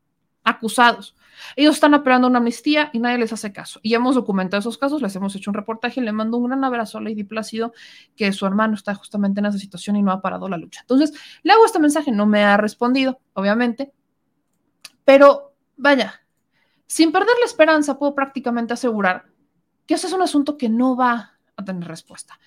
acusados. 0.44 1.16
Ellos 1.56 1.74
están 1.74 1.94
apelando 1.94 2.26
una 2.26 2.38
amnistía 2.38 2.90
y 2.92 2.98
nadie 2.98 3.18
les 3.18 3.32
hace 3.32 3.52
caso. 3.52 3.80
Y 3.82 3.94
hemos 3.94 4.14
documentado 4.14 4.60
esos 4.60 4.78
casos, 4.78 5.00
les 5.02 5.14
hemos 5.14 5.34
hecho 5.36 5.50
un 5.50 5.54
reportaje 5.54 6.00
y 6.00 6.04
le 6.04 6.12
mando 6.12 6.36
un 6.36 6.48
gran 6.48 6.64
abrazo 6.64 6.98
a 6.98 7.00
Lady 7.00 7.24
Plácido, 7.24 7.72
que 8.16 8.32
su 8.32 8.46
hermano 8.46 8.74
está 8.74 8.94
justamente 8.94 9.40
en 9.40 9.46
esa 9.46 9.58
situación 9.58 9.96
y 9.96 10.02
no 10.02 10.12
ha 10.12 10.20
parado 10.20 10.48
la 10.48 10.56
lucha. 10.56 10.80
Entonces, 10.80 11.12
le 11.42 11.52
hago 11.52 11.64
este 11.64 11.78
mensaje, 11.78 12.10
no 12.10 12.26
me 12.26 12.42
ha 12.42 12.56
respondido, 12.56 13.20
obviamente, 13.34 13.92
pero 15.04 15.54
vaya, 15.76 16.20
sin 16.88 17.12
perder 17.12 17.36
la 17.38 17.46
esperanza, 17.46 17.98
puedo 17.98 18.14
prácticamente 18.14 18.72
asegurar 18.72 19.26
que 19.86 19.94
ese 19.94 20.08
es 20.08 20.12
un 20.12 20.22
asunto 20.22 20.56
que 20.56 20.68
no 20.68 20.96
va 20.96 21.38
a 21.54 21.64
tener 21.64 21.86
respuesta, 21.86 22.40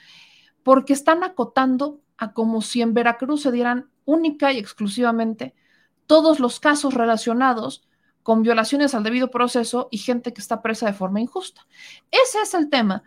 porque 0.64 0.94
están 0.94 1.24
acotando 1.24 2.02
a 2.18 2.34
como 2.34 2.62
si 2.62 2.82
en 2.82 2.94
Veracruz 2.94 3.44
se 3.44 3.52
dieran 3.52 3.90
única 4.04 4.52
y 4.52 4.58
exclusivamente 4.58 5.56
todos 6.08 6.40
los 6.40 6.60
casos 6.60 6.94
relacionados 6.94 7.88
con 8.24 8.44
violaciones 8.44 8.94
al 8.94 9.04
debido 9.04 9.32
proceso 9.32 9.88
y 9.92 10.00
gente 10.00 10.34
que 10.34 10.42
está 10.42 10.62
presa 10.62 10.88
de 10.88 10.94
forma 10.94 11.22
injusta. 11.22 11.66
Ese 12.12 12.42
es 12.42 12.54
el 12.54 12.70
tema 12.70 13.04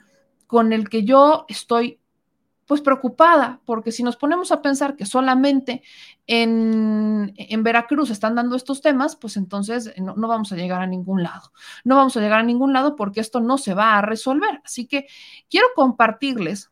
con 0.47 0.73
el 0.73 0.89
que 0.89 1.05
yo 1.05 1.47
estoy 1.49 2.01
pues 2.67 2.81
preocupada, 2.81 3.61
porque 3.65 3.93
si 3.93 4.03
nos 4.03 4.17
ponemos 4.17 4.51
a 4.53 4.63
pensar 4.63 4.97
que 4.97 5.07
solamente 5.07 5.83
en, 6.27 7.35
en 7.37 7.63
Veracruz 7.63 8.11
están 8.11 8.35
dando 8.35 8.57
estos 8.57 8.81
temas, 8.81 9.17
pues 9.17 9.37
entonces 9.37 9.93
no, 9.99 10.15
vamos 10.29 10.53
a 10.53 10.57
llegar 10.57 10.81
a 10.81 10.87
ningún 10.87 11.23
lado. 11.23 11.53
No 11.85 11.97
vamos 11.97 12.17
a 12.17 12.21
llegar 12.21 12.41
a 12.41 12.45
ningún 12.45 12.73
lado 12.73 12.97
porque 12.97 13.21
esto 13.21 13.41
no 13.41 13.59
se 13.59 13.75
va 13.75 13.99
a 13.99 14.03
resolver. 14.03 14.61
Así 14.65 14.87
que 14.87 15.07
quiero 15.51 15.67
compartirles 15.75 16.71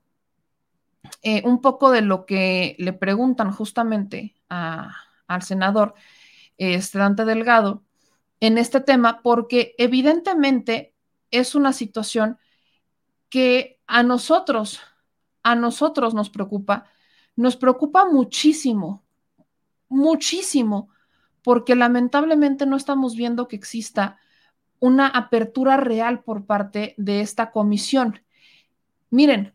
eh, 1.23 1.43
un 1.45 1.61
poco 1.61 1.91
de 1.91 2.01
lo 2.01 2.25
que 2.25 2.77
le 2.79 2.93
preguntan 2.93 3.53
justamente 3.53 4.35
al 4.49 5.43
senador 5.43 5.95
este, 6.57 6.99
Dante 6.99 7.25
Delgado 7.25 7.83
en 8.41 8.59
este 8.59 8.81
tema, 8.81 9.21
porque 9.23 9.75
evidentemente 9.79 10.95
es 11.31 11.55
una 11.55 11.73
situación 11.73 12.39
que 13.29 13.81
a 13.87 14.03
nosotros 14.03 14.81
a 15.43 15.55
nosotros 15.55 16.15
nos 16.15 16.31
preocupa, 16.31 16.87
nos 17.37 17.57
preocupa 17.57 18.07
muchísimo, 18.07 19.05
muchísimo, 19.89 20.91
porque 21.43 21.75
lamentablemente 21.75 22.67
no 22.67 22.77
estamos 22.77 23.17
viendo 23.17 23.49
que 23.49 23.57
exista 23.57 24.19
una 24.79 25.07
apertura 25.07 25.77
real 25.77 26.23
por 26.23 26.47
parte 26.47 26.95
de 26.99 27.21
esta 27.21 27.51
comisión. 27.51 28.21
Miren, 29.11 29.55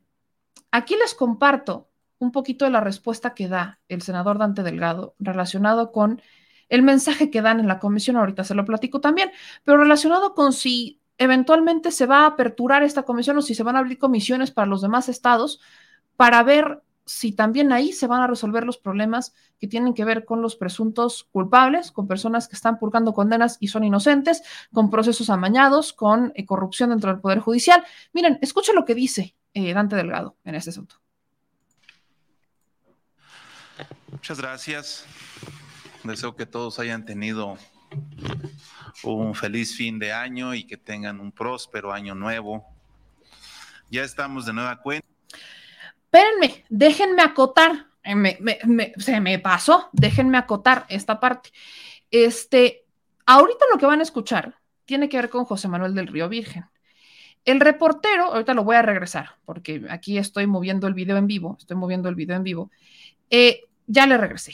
aquí 0.72 0.96
les 0.96 1.14
comparto 1.14 1.90
un 2.20 2.32
poquito 2.32 2.66
de 2.66 2.72
la 2.72 2.80
respuesta 2.80 3.34
que 3.34 3.48
da 3.48 3.80
el 3.88 4.02
senador 4.02 4.38
Dante 4.38 4.64
Delgado 4.64 5.16
relacionado 5.20 5.92
con 5.92 6.22
el 6.70 6.82
mensaje 6.82 7.30
que 7.30 7.42
dan 7.42 7.60
en 7.60 7.68
la 7.68 7.80
comisión, 7.80 8.18
ahorita 8.18 8.44
se 8.44 8.56
lo 8.56 8.66
platico 8.66 9.00
también, 9.00 9.32
pero 9.64 9.78
relacionado 9.78 10.34
con 10.34 10.54
si 10.54 11.02
eventualmente 11.18 11.92
se 11.92 12.06
va 12.06 12.22
a 12.22 12.28
aperturar 12.28 12.84
esta 12.84 13.04
comisión 13.04 13.38
o 13.38 13.42
si 13.42 13.56
se 13.56 13.64
van 13.64 13.76
a 13.76 13.80
abrir 13.80 13.98
comisiones 13.98 14.52
para 14.52 14.68
los 14.68 14.82
demás 14.82 15.10
estados 15.10 15.60
para 16.16 16.44
ver 16.44 16.82
si 17.08 17.32
también 17.32 17.72
ahí 17.72 17.94
se 17.94 18.06
van 18.06 18.22
a 18.22 18.28
resolver 18.28 18.66
los 18.66 18.78
problemas 18.78 19.34
que 19.60 19.68
tienen 19.68 19.94
que 19.94 20.04
ver 20.04 20.26
con 20.26 20.42
los 20.42 20.58
presuntos 20.58 21.24
culpables, 21.32 21.92
con 21.92 22.06
personas 22.06 22.50
que 22.50 22.56
están 22.56 22.78
purgando 22.78 23.14
condenas 23.14 23.58
y 23.62 23.70
son 23.70 23.86
inocentes, 23.86 24.44
con 24.74 24.90
procesos 24.90 25.30
amañados, 25.30 25.94
con 25.94 26.34
eh, 26.36 26.46
corrupción 26.46 26.90
dentro 26.90 27.10
del 27.10 27.22
Poder 27.22 27.40
Judicial. 27.40 27.84
Miren, 28.12 28.38
escuchen 28.42 28.76
lo 28.76 28.84
que 28.84 28.94
dice 28.94 29.36
eh, 29.54 29.74
Dante 29.74 29.96
Delgado 29.96 30.36
en 30.44 30.56
este 30.56 30.72
asunto. 30.72 30.96
Muchas 34.12 34.40
gracias. 34.42 35.06
Deseo 36.04 36.36
que 36.36 36.46
todos 36.46 36.78
hayan 36.80 37.06
tenido 37.06 37.58
un 39.04 39.36
feliz 39.36 39.76
fin 39.76 40.00
de 40.00 40.12
año 40.12 40.54
y 40.54 40.66
que 40.66 40.78
tengan 40.78 41.20
un 41.20 41.32
próspero 41.32 41.92
año 41.92 42.16
nuevo. 42.16 42.66
Ya 43.90 44.04
estamos 44.04 44.46
de 44.46 44.54
nueva 44.54 44.82
cuenta. 44.82 45.08
Espérenme, 46.06 46.66
déjenme 46.70 47.22
acotar. 47.22 47.88
Eh, 48.04 48.60
se 48.98 49.20
me 49.20 49.40
pasó, 49.40 49.90
déjenme 49.92 50.38
acotar 50.38 50.86
esta 50.90 51.20
parte. 51.20 51.52
Este, 52.10 52.86
ahorita 53.26 53.66
lo 53.72 53.78
que 53.78 53.86
van 53.86 54.00
a 54.00 54.04
escuchar 54.04 54.56
tiene 54.86 55.10
que 55.10 55.18
ver 55.18 55.30
con 55.30 55.46
José 55.46 55.68
Manuel 55.68 55.94
del 55.94 56.08
Río 56.08 56.30
Virgen. 56.30 56.66
El 57.44 57.60
reportero, 57.60 58.26
ahorita 58.26 58.54
lo 58.54 58.64
voy 58.64 58.76
a 58.76 58.82
regresar, 58.82 59.32
porque 59.46 59.86
aquí 59.90 60.18
estoy 60.18 60.48
moviendo 60.48 60.88
el 60.88 60.94
video 60.94 61.18
en 61.18 61.28
vivo, 61.28 61.56
estoy 61.60 61.78
moviendo 61.78 62.10
el 62.10 62.16
video 62.16 62.36
en 62.36 62.44
vivo. 62.44 62.72
Eh, 63.30 63.64
ya 63.86 64.06
le 64.06 64.18
regresé. 64.18 64.54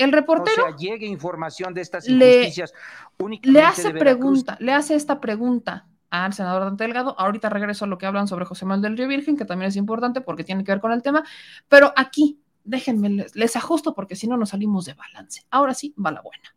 El 0.00 0.12
reportero. 0.12 0.66
O 0.66 0.76
llegue 0.76 1.06
información 1.06 1.74
de 1.74 1.82
estas 1.82 2.08
injusticias 2.08 2.72
le, 3.18 3.38
le 3.42 3.62
hace 3.62 3.90
pregunta, 3.90 4.56
le 4.60 4.72
hace 4.72 4.94
esta 4.94 5.20
pregunta 5.20 5.86
al 6.08 6.32
senador 6.32 6.64
Dante 6.64 6.84
Delgado. 6.84 7.14
Ahorita 7.18 7.48
regreso 7.50 7.84
a 7.84 7.88
lo 7.88 7.98
que 7.98 8.06
hablan 8.06 8.26
sobre 8.26 8.44
José 8.44 8.64
Manuel 8.64 8.82
del 8.82 8.96
Río 8.96 9.08
Virgen, 9.08 9.36
que 9.36 9.44
también 9.44 9.68
es 9.68 9.76
importante 9.76 10.20
porque 10.20 10.42
tiene 10.42 10.64
que 10.64 10.72
ver 10.72 10.80
con 10.80 10.92
el 10.92 11.02
tema. 11.02 11.24
Pero 11.68 11.92
aquí, 11.96 12.40
déjenme, 12.64 13.26
les, 13.34 13.56
ajusto 13.56 13.94
porque 13.94 14.16
si 14.16 14.26
no 14.26 14.36
nos 14.36 14.50
salimos 14.50 14.86
de 14.86 14.94
balance. 14.94 15.44
Ahora 15.50 15.74
sí, 15.74 15.94
va 16.04 16.10
la 16.10 16.22
buena. 16.22 16.54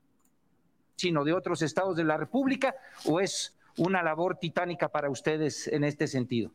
¿Sino 0.96 1.24
de 1.24 1.34
otros 1.34 1.62
estados 1.62 1.98
de 1.98 2.04
la 2.04 2.18
República 2.18 2.76
o 3.06 3.20
es 3.20 3.58
una 3.78 4.02
labor 4.04 4.38
titánica 4.38 4.88
para 4.88 5.10
ustedes 5.10 5.68
en 5.68 5.84
este 5.84 6.08
sentido? 6.08 6.52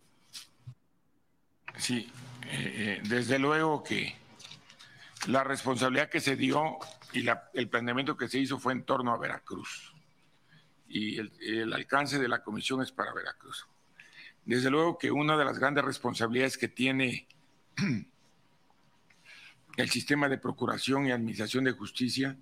Sí, 1.77 2.11
eh, 2.51 3.01
eh, 3.01 3.03
desde 3.09 3.39
luego 3.39 3.83
que 3.83 4.17
la 5.27 5.45
responsabilidad 5.45 6.09
que 6.09 6.21
se 6.21 6.37
dio 6.37 6.79
y 7.13 7.27
el 7.55 7.69
planeamiento 7.69 8.17
que 8.17 8.29
se 8.29 8.39
hizo 8.39 8.59
fue 8.59 8.73
en 8.73 8.85
torno 8.85 9.13
a 9.13 9.19
Veracruz. 9.19 9.93
Y 10.87 11.19
el, 11.19 11.73
alcance 11.73 12.19
de 12.19 12.29
la 12.29 12.43
comisión 12.43 12.83
es 12.83 12.93
para 12.93 13.13
Veracruz. 13.13 13.67
Desde 14.45 14.71
luego 14.71 14.97
que 14.97 15.11
una 15.11 15.37
de 15.37 15.45
las 15.45 15.59
grandes 15.59 15.85
responsabilidades 15.85 16.57
que 16.57 16.69
tiene 16.69 17.27
el 19.77 19.91
sistema 19.91 20.29
de 20.29 20.39
procuración 20.39 21.07
y 21.07 21.13
administración 21.13 21.65
de 21.65 21.73
justicia 21.73 22.39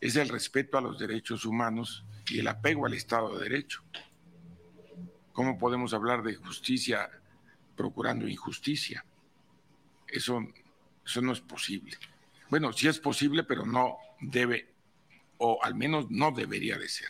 es 0.00 0.16
el 0.16 0.28
respeto 0.28 0.76
a 0.76 0.82
los 0.82 0.98
derechos 0.98 1.46
humanos 1.46 2.04
y 2.28 2.40
el 2.40 2.48
apego 2.48 2.84
al 2.86 2.94
Estado 2.94 3.38
de 3.38 3.44
Derecho. 3.44 3.82
¿Cómo 5.32 5.58
podemos 5.58 5.94
hablar 5.94 6.22
de 6.22 6.34
justicia 6.34 7.10
procurando 7.76 8.28
injusticia? 8.28 9.04
Eso 10.06 10.40
eso 11.04 11.20
no 11.20 11.32
es 11.32 11.40
posible. 11.40 11.96
Bueno, 12.50 12.72
sí 12.72 12.88
es 12.88 12.98
posible, 12.98 13.44
pero 13.44 13.66
no 13.66 13.96
debe, 14.20 14.68
o 15.38 15.58
al 15.62 15.74
menos 15.74 16.10
no 16.10 16.30
debería 16.30 16.78
de 16.78 16.88
ser. 16.88 17.08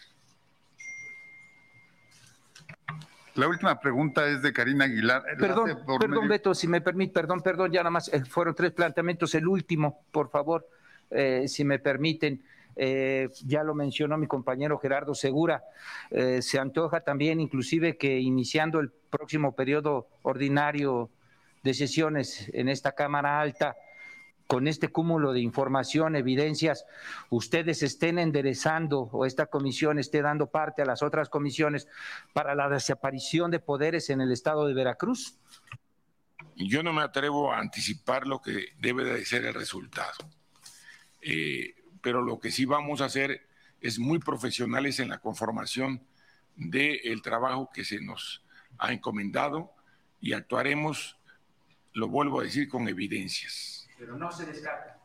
La 3.35 3.49
última 3.49 3.81
pregunta 3.81 4.27
es 4.29 4.43
de 4.43 4.53
Karina 4.53 4.85
Aguilar. 4.85 5.25
Perdón, 5.39 5.79
perdón 5.99 6.29
Beto, 6.29 6.55
si 6.55 6.69
me 6.69 6.81
permite, 6.81 7.13
perdón, 7.13 7.43
perdón, 7.43 7.73
ya 7.73 7.81
nada 7.81 7.91
más, 7.91 8.09
eh, 8.13 8.25
fueron 8.25 8.55
tres 8.55 8.73
planteamientos. 8.73 9.35
El 9.35 9.49
último, 9.49 10.05
por 10.13 10.31
favor, 10.31 10.69
eh, 11.11 11.45
si 11.49 11.65
me 11.65 11.79
permiten. 11.79 12.43
Eh, 12.77 13.29
ya 13.45 13.63
lo 13.63 13.73
mencionó 13.73 14.19
mi 14.19 14.27
compañero 14.27 14.79
Gerardo 14.79 15.15
Segura, 15.15 15.63
se 16.11 16.59
antoja 16.59 17.03
también 17.03 17.39
inclusive 17.39 17.97
que 17.97 18.19
iniciando 18.19 18.81
el 18.81 18.91
próximo 18.91 19.55
periodo 19.55 20.09
ordinario 20.23 21.09
de 21.63 21.73
sesiones 21.73 22.51
en 22.53 22.69
esta 22.69 22.91
Cámara 22.91 23.41
Alta, 23.41 23.77
con 24.47 24.69
este 24.69 24.89
cúmulo 24.89 25.33
de 25.33 25.41
información, 25.41 26.17
evidencias, 26.17 26.85
ustedes 27.31 27.83
estén 27.83 28.19
enderezando 28.19 29.01
o 29.13 29.25
esta 29.27 29.47
comisión 29.47 29.99
esté 29.99 30.23
dando 30.23 30.51
parte 30.51 30.83
a 30.83 30.85
las 30.85 31.03
otras 31.03 31.29
comisiones 31.29 31.89
para 32.33 32.55
la 32.55 32.69
desaparición 32.69 33.51
de 33.51 33.61
poderes 33.61 34.11
en 34.11 34.21
el 34.21 34.33
estado 34.33 34.67
de 34.67 34.75
Veracruz? 34.75 35.39
Yo 36.57 36.83
no 36.83 36.93
me 36.93 37.03
atrevo 37.03 37.53
a 37.53 37.59
anticipar 37.59 38.27
lo 38.27 38.41
que 38.41 38.69
debe 38.79 39.05
de 39.05 39.25
ser 39.25 39.45
el 39.45 39.55
resultado, 39.55 40.31
eh, 41.23 41.75
pero 42.01 42.23
lo 42.23 42.39
que 42.39 42.51
sí 42.51 42.65
vamos 42.65 43.01
a 43.01 43.07
hacer 43.07 43.49
es 43.81 43.99
muy 43.99 44.19
profesionales 44.19 45.01
en 45.01 45.09
la 45.09 45.19
conformación 45.19 46.07
del 46.55 47.23
trabajo 47.23 47.71
que 47.73 47.85
se 47.85 48.01
nos 48.01 48.45
ha 48.79 48.93
encomendado 48.93 49.73
y 50.21 50.33
actuaremos, 50.33 51.19
lo 51.93 52.09
vuelvo 52.09 52.41
a 52.41 52.45
decir, 52.45 52.69
con 52.69 52.89
evidencias 52.89 53.84
pero 54.05 54.19
no 54.19 54.31
se 54.31 54.45
descarta. 54.45 54.99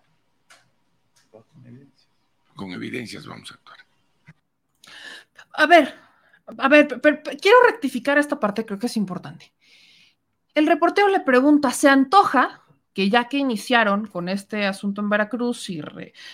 Con 2.56 2.72
evidencias. 2.72 3.26
vamos 3.26 3.50
a 3.52 3.54
actuar. 3.54 3.78
A 5.54 5.66
ver, 5.66 5.96
a 6.58 6.68
ver, 6.68 7.00
quiero 7.42 7.58
rectificar 7.66 8.18
esta 8.18 8.40
parte, 8.40 8.66
creo 8.66 8.78
que 8.78 8.88
es 8.88 8.98
importante. 8.98 9.54
El 10.54 10.68
reportero 10.68 11.08
le 11.08 11.22
pregunta, 11.22 11.72
¿se 11.72 11.88
antoja 11.88 12.64
que 12.94 13.10
ya 13.10 13.30
que 13.30 13.38
iniciaron 13.38 14.08
con 14.08 14.28
este 14.28 14.66
asunto 14.66 15.00
en 15.00 15.10
Veracruz 15.10 15.70
y 15.70 15.82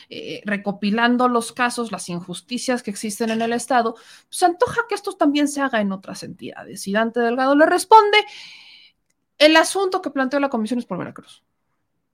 eh, 0.10 0.42
recopilando 0.46 1.28
los 1.28 1.52
casos, 1.52 1.92
las 1.92 2.10
injusticias 2.10 2.82
que 2.82 2.90
existen 2.90 3.30
en 3.30 3.44
el 3.44 3.54
Estado, 3.54 3.96
se 4.30 4.46
antoja 4.46 4.82
que 4.90 4.96
esto 4.96 5.12
también 5.14 5.48
se 5.48 5.62
haga 5.62 5.82
en 5.82 5.92
otras 5.92 6.24
entidades. 6.24 6.88
Y 6.88 6.94
Dante 6.94 7.20
Delgado 7.20 7.56
le 7.56 7.68
responde, 7.68 8.18
el 9.38 9.56
asunto 9.56 10.02
que 10.02 10.10
planteó 10.10 10.40
la 10.40 10.50
comisión 10.50 10.80
es 10.80 10.86
por 10.86 10.98
Veracruz. 10.98 11.44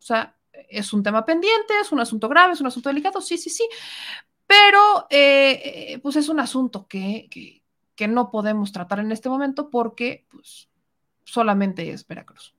O 0.02 0.04
sea, 0.04 0.36
es 0.70 0.94
un 0.94 1.04
tema 1.04 1.26
pendiente, 1.26 1.74
es 1.82 1.92
un 1.92 2.00
asunto 2.00 2.30
grave, 2.30 2.54
es 2.54 2.62
un 2.62 2.68
asunto 2.68 2.90
delicado, 2.90 3.22
sí, 3.22 3.38
sí, 3.38 3.50
sí, 3.50 3.68
pero 4.48 5.08
eh, 5.10 6.00
pues 6.02 6.16
es 6.16 6.30
un 6.30 6.40
asunto 6.40 6.88
que, 6.88 7.60
no 8.10 8.32
podemos 8.32 8.72
tratar 8.72 8.98
en 8.98 9.12
este 9.12 9.30
momento 9.30 9.70
porque 9.70 10.26
pues, 10.32 10.68
solamente 11.24 11.92
es 11.92 12.08
Veracruz. 12.08 12.56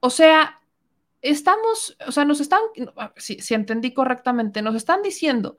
O 0.00 0.10
sea, 0.10 0.60
estamos, 1.22 1.96
o 2.06 2.12
sea, 2.12 2.26
nos 2.26 2.40
están, 2.40 2.60
si 3.16 3.54
entendí 3.54 3.94
correctamente, 3.94 4.60
nos 4.60 4.74
están 4.74 5.02
diciendo 5.02 5.56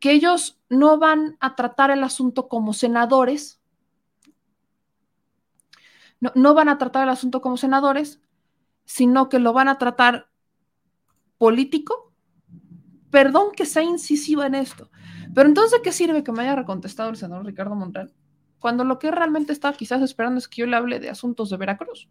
que 0.00 0.12
ellos 0.12 0.58
no 0.68 0.98
van 0.98 1.36
a 1.40 1.54
tratar 1.54 1.90
el 1.90 2.04
asunto 2.04 2.48
como 2.48 2.72
senadores, 2.72 3.60
no, 6.20 6.54
van 6.54 6.68
a 6.68 6.78
tratar 6.78 7.04
el 7.04 7.08
asunto 7.10 7.40
como 7.40 7.56
senadores, 7.56 8.20
sino 8.84 9.28
que 9.28 9.38
lo 9.38 9.52
van 9.52 9.68
a 9.68 9.78
tratar 9.78 10.28
político. 11.38 12.12
Perdón 13.10 13.52
que 13.54 13.66
sea 13.66 13.82
incisiva 13.82 14.46
en 14.46 14.54
esto, 14.54 14.90
pero 15.34 15.48
entonces, 15.48 15.80
¿qué 15.84 15.92
sirve 15.92 16.24
que 16.24 16.32
me 16.32 16.42
haya 16.42 16.56
recontestado 16.56 17.10
el 17.10 17.16
senador 17.16 17.46
Ricardo 17.46 17.74
Monreal? 17.74 18.12
Cuando 18.58 18.84
lo 18.84 18.98
que 18.98 19.10
realmente 19.10 19.52
está 19.52 19.72
quizás 19.72 20.02
esperando 20.02 20.38
es 20.38 20.48
que 20.48 20.62
yo 20.62 20.66
le 20.66 20.76
hable 20.76 20.98
de 20.98 21.10
asuntos 21.10 21.50
de 21.50 21.56
Veracruz. 21.56 22.08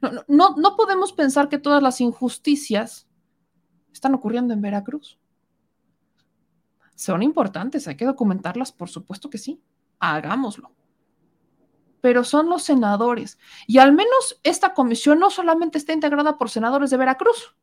No, 0.00 0.10
no, 0.28 0.56
no 0.56 0.76
podemos 0.76 1.12
pensar 1.12 1.48
que 1.48 1.58
todas 1.58 1.82
las 1.82 2.00
injusticias 2.00 3.08
están 3.92 4.14
ocurriendo 4.14 4.54
en 4.54 4.60
Veracruz. 4.60 5.18
Son 6.94 7.22
importantes, 7.22 7.88
hay 7.88 7.96
que 7.96 8.06
documentarlas, 8.06 8.72
por 8.72 8.88
supuesto 8.88 9.28
que 9.28 9.38
sí. 9.38 9.60
Hagámoslo 9.98 10.70
pero 12.06 12.22
son 12.22 12.48
los 12.48 12.62
senadores. 12.62 13.36
Y 13.66 13.78
al 13.78 13.90
menos 13.90 14.38
esta 14.44 14.74
comisión 14.74 15.18
no 15.18 15.28
solamente 15.28 15.76
está 15.76 15.92
integrada 15.92 16.38
por 16.38 16.50
senadores 16.50 16.90
de 16.90 16.96
Veracruz, 16.96 17.56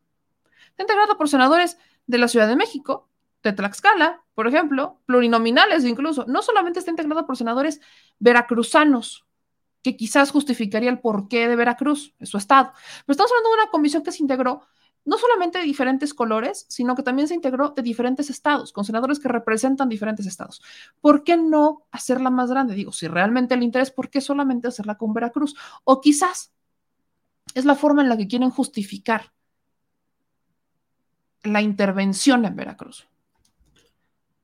está 0.71 0.83
integrada 0.83 1.15
por 1.15 1.29
senadores 1.29 1.77
de 2.07 2.17
la 2.17 2.27
Ciudad 2.27 2.49
de 2.49 2.57
México, 2.57 3.07
de 3.41 3.53
Tlaxcala, 3.53 4.21
por 4.35 4.45
ejemplo, 4.45 4.99
plurinominales 5.05 5.85
incluso. 5.85 6.25
No 6.27 6.41
solamente 6.41 6.79
está 6.79 6.91
integrada 6.91 7.25
por 7.25 7.37
senadores 7.37 7.79
veracruzanos, 8.19 9.25
que 9.81 9.95
quizás 9.95 10.29
justificaría 10.29 10.89
el 10.89 10.99
porqué 10.99 11.47
de 11.47 11.55
Veracruz, 11.55 12.13
su 12.21 12.37
estado. 12.37 12.73
Pero 13.05 13.13
estamos 13.13 13.31
hablando 13.31 13.49
de 13.49 13.61
una 13.61 13.71
comisión 13.71 14.03
que 14.03 14.11
se 14.11 14.23
integró 14.23 14.67
no 15.05 15.17
solamente 15.17 15.59
de 15.59 15.65
diferentes 15.65 16.13
colores, 16.13 16.65
sino 16.69 16.95
que 16.95 17.03
también 17.03 17.27
se 17.27 17.33
integró 17.33 17.69
de 17.69 17.81
diferentes 17.81 18.29
estados, 18.29 18.71
con 18.71 18.85
senadores 18.85 19.19
que 19.19 19.27
representan 19.27 19.89
diferentes 19.89 20.25
estados. 20.25 20.61
¿Por 21.01 21.23
qué 21.23 21.37
no 21.37 21.83
hacerla 21.91 22.29
más 22.29 22.49
grande? 22.49 22.73
Digo, 22.73 22.91
si 22.91 23.07
realmente 23.07 23.53
el 23.53 23.63
interés, 23.63 23.91
¿por 23.91 24.09
qué 24.09 24.21
solamente 24.21 24.67
hacerla 24.67 24.97
con 24.97 25.13
Veracruz? 25.13 25.55
O 25.83 25.99
quizás 25.99 26.53
es 27.53 27.65
la 27.65 27.75
forma 27.75 28.01
en 28.01 28.09
la 28.09 28.17
que 28.17 28.27
quieren 28.27 28.49
justificar 28.49 29.33
la 31.43 31.61
intervención 31.61 32.45
en 32.45 32.55
Veracruz. 32.55 33.07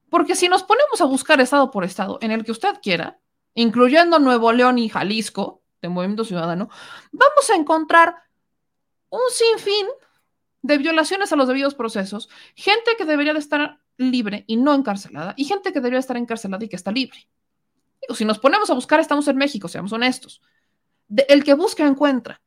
Porque 0.10 0.36
si 0.36 0.50
nos 0.50 0.64
ponemos 0.64 1.00
a 1.02 1.06
buscar 1.06 1.40
estado 1.40 1.72
por 1.72 1.84
estado 1.86 2.18
en 2.22 2.32
el 2.32 2.44
que 2.44 2.52
usted 2.52 2.80
quiera, 2.82 3.20
incluyendo 3.54 4.20
Nuevo 4.20 4.52
León 4.52 4.78
y 4.78 4.90
Jalisco, 4.90 5.62
de 5.82 5.88
Movimiento 5.88 6.26
Ciudadano, 6.26 6.70
vamos 7.12 7.50
a 7.50 7.56
encontrar 7.56 8.16
un 9.10 9.22
sinfín 9.32 9.88
de 10.70 10.78
violaciones 10.78 11.34
a 11.34 11.36
los 11.36 11.48
debidos 11.48 11.74
procesos, 11.74 12.30
gente 12.56 12.92
que 12.98 13.06
debería 13.06 13.34
de 13.34 13.40
estar 13.40 13.82
libre 13.98 14.46
y 14.48 14.56
no 14.56 14.74
encarcelada, 14.74 15.34
y 15.36 15.46
gente 15.46 15.74
que 15.74 15.80
debería 15.80 16.00
estar 16.00 16.16
encarcelada 16.16 16.64
y 16.64 16.70
que 16.70 16.76
está 16.76 16.92
libre. 16.92 17.28
Digo, 18.02 18.16
si 18.16 18.24
nos 18.24 18.40
ponemos 18.40 18.70
a 18.70 18.76
buscar, 18.76 19.00
estamos 19.00 19.28
en 19.28 19.36
México, 19.36 19.68
seamos 19.68 19.92
honestos. 19.92 20.42
el 21.28 21.44
que 21.44 21.56
busca, 21.56 21.86
encuentra. 21.88 22.42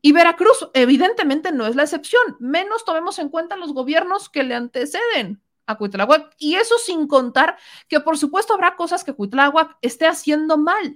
Y 0.00 0.12
Veracruz, 0.12 0.70
evidentemente, 0.72 1.50
no 1.50 1.66
es 1.66 1.74
la 1.74 1.82
excepción. 1.82 2.36
Menos 2.38 2.84
tomemos 2.84 3.18
en 3.18 3.28
cuenta 3.28 3.56
los 3.56 3.72
gobiernos 3.72 4.28
que 4.28 4.44
le 4.44 4.54
anteceden 4.54 5.42
a 5.66 5.76
Cuitláhuac. 5.76 6.34
Y 6.38 6.54
eso 6.54 6.78
sin 6.78 7.08
contar 7.08 7.58
que, 7.88 7.98
por 7.98 8.16
supuesto, 8.16 8.54
habrá 8.54 8.76
cosas 8.76 9.02
que 9.02 9.12
Cuitláhuac 9.12 9.76
esté 9.82 10.06
haciendo 10.06 10.56
mal. 10.56 10.94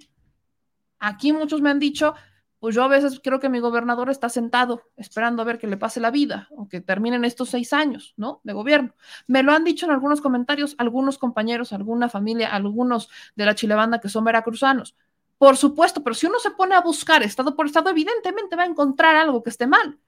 Aquí 1.01 1.33
muchos 1.33 1.61
me 1.61 1.71
han 1.71 1.81
dicho, 1.81 2.15
pues 2.61 2.74
yo 2.74 2.85
a 2.85 2.89
veces 2.89 3.20
creo 3.24 3.41
que 3.41 3.49
mi 3.49 3.59
gobernador 3.59 4.11
está 4.11 4.28
sentado 4.28 4.82
esperando 4.97 5.41
a 5.41 5.47
ver 5.47 5.59
que 5.59 5.66
le 5.66 5.78
pase 5.78 5.99
la 5.99 6.11
vida 6.11 6.47
o 6.51 6.69
que 6.69 6.82
terminen 6.82 7.24
estos 7.24 7.49
seis 7.49 7.73
años, 7.73 8.12
¿no? 8.19 8.43
De 8.45 8.53
gobierno. 8.53 8.95
Me 9.27 9.43
lo 9.43 9.53
han 9.53 9.65
dicho 9.65 9.87
en 9.87 9.93
algunos 9.93 10.20
comentarios 10.20 10.74
algunos 10.77 11.16
compañeros, 11.16 11.73
alguna 11.73 12.11
familia, 12.11 12.55
algunos 12.55 13.09
de 13.35 13.47
la 13.47 13.55
Chilebanda 13.55 13.99
que 13.99 14.11
son 14.11 14.24
veracruzanos. 14.24 14.95
Por 15.39 15.57
supuesto, 15.57 16.05
pero 16.05 16.12
si 16.12 16.27
uno 16.27 16.39
se 16.39 16.51
pone 16.51 16.74
a 16.74 16.82
buscar 16.82 17.23
estado 17.23 17.57
por 17.57 17.65
estado, 17.65 17.89
evidentemente 17.89 18.57
va 18.57 18.65
a 18.65 18.66
encontrar 18.66 19.16
algo 19.16 19.43
que 19.43 19.49
esté 19.49 19.66
mal. 19.66 19.99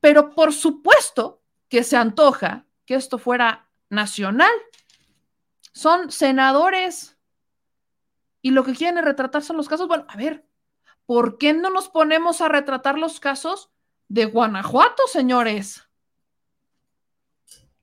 Pero 0.00 0.34
por 0.34 0.52
supuesto 0.52 1.40
que 1.68 1.84
se 1.84 1.96
antoja 1.96 2.66
que 2.84 2.96
esto 2.96 3.18
fuera 3.18 3.68
nacional. 3.88 4.50
Son 5.72 6.10
senadores 6.10 7.16
y 8.42 8.50
lo 8.50 8.64
que 8.64 8.74
quieren 8.74 9.04
retratar 9.04 9.42
son 9.42 9.56
los 9.56 9.68
casos. 9.68 9.86
Bueno, 9.86 10.06
a 10.08 10.16
ver, 10.16 10.44
¿por 11.06 11.38
qué 11.38 11.54
no 11.54 11.70
nos 11.70 11.88
ponemos 11.88 12.40
a 12.40 12.48
retratar 12.48 12.98
los 12.98 13.20
casos 13.20 13.70
de 14.08 14.26
Guanajuato, 14.26 15.04
señores? 15.06 15.84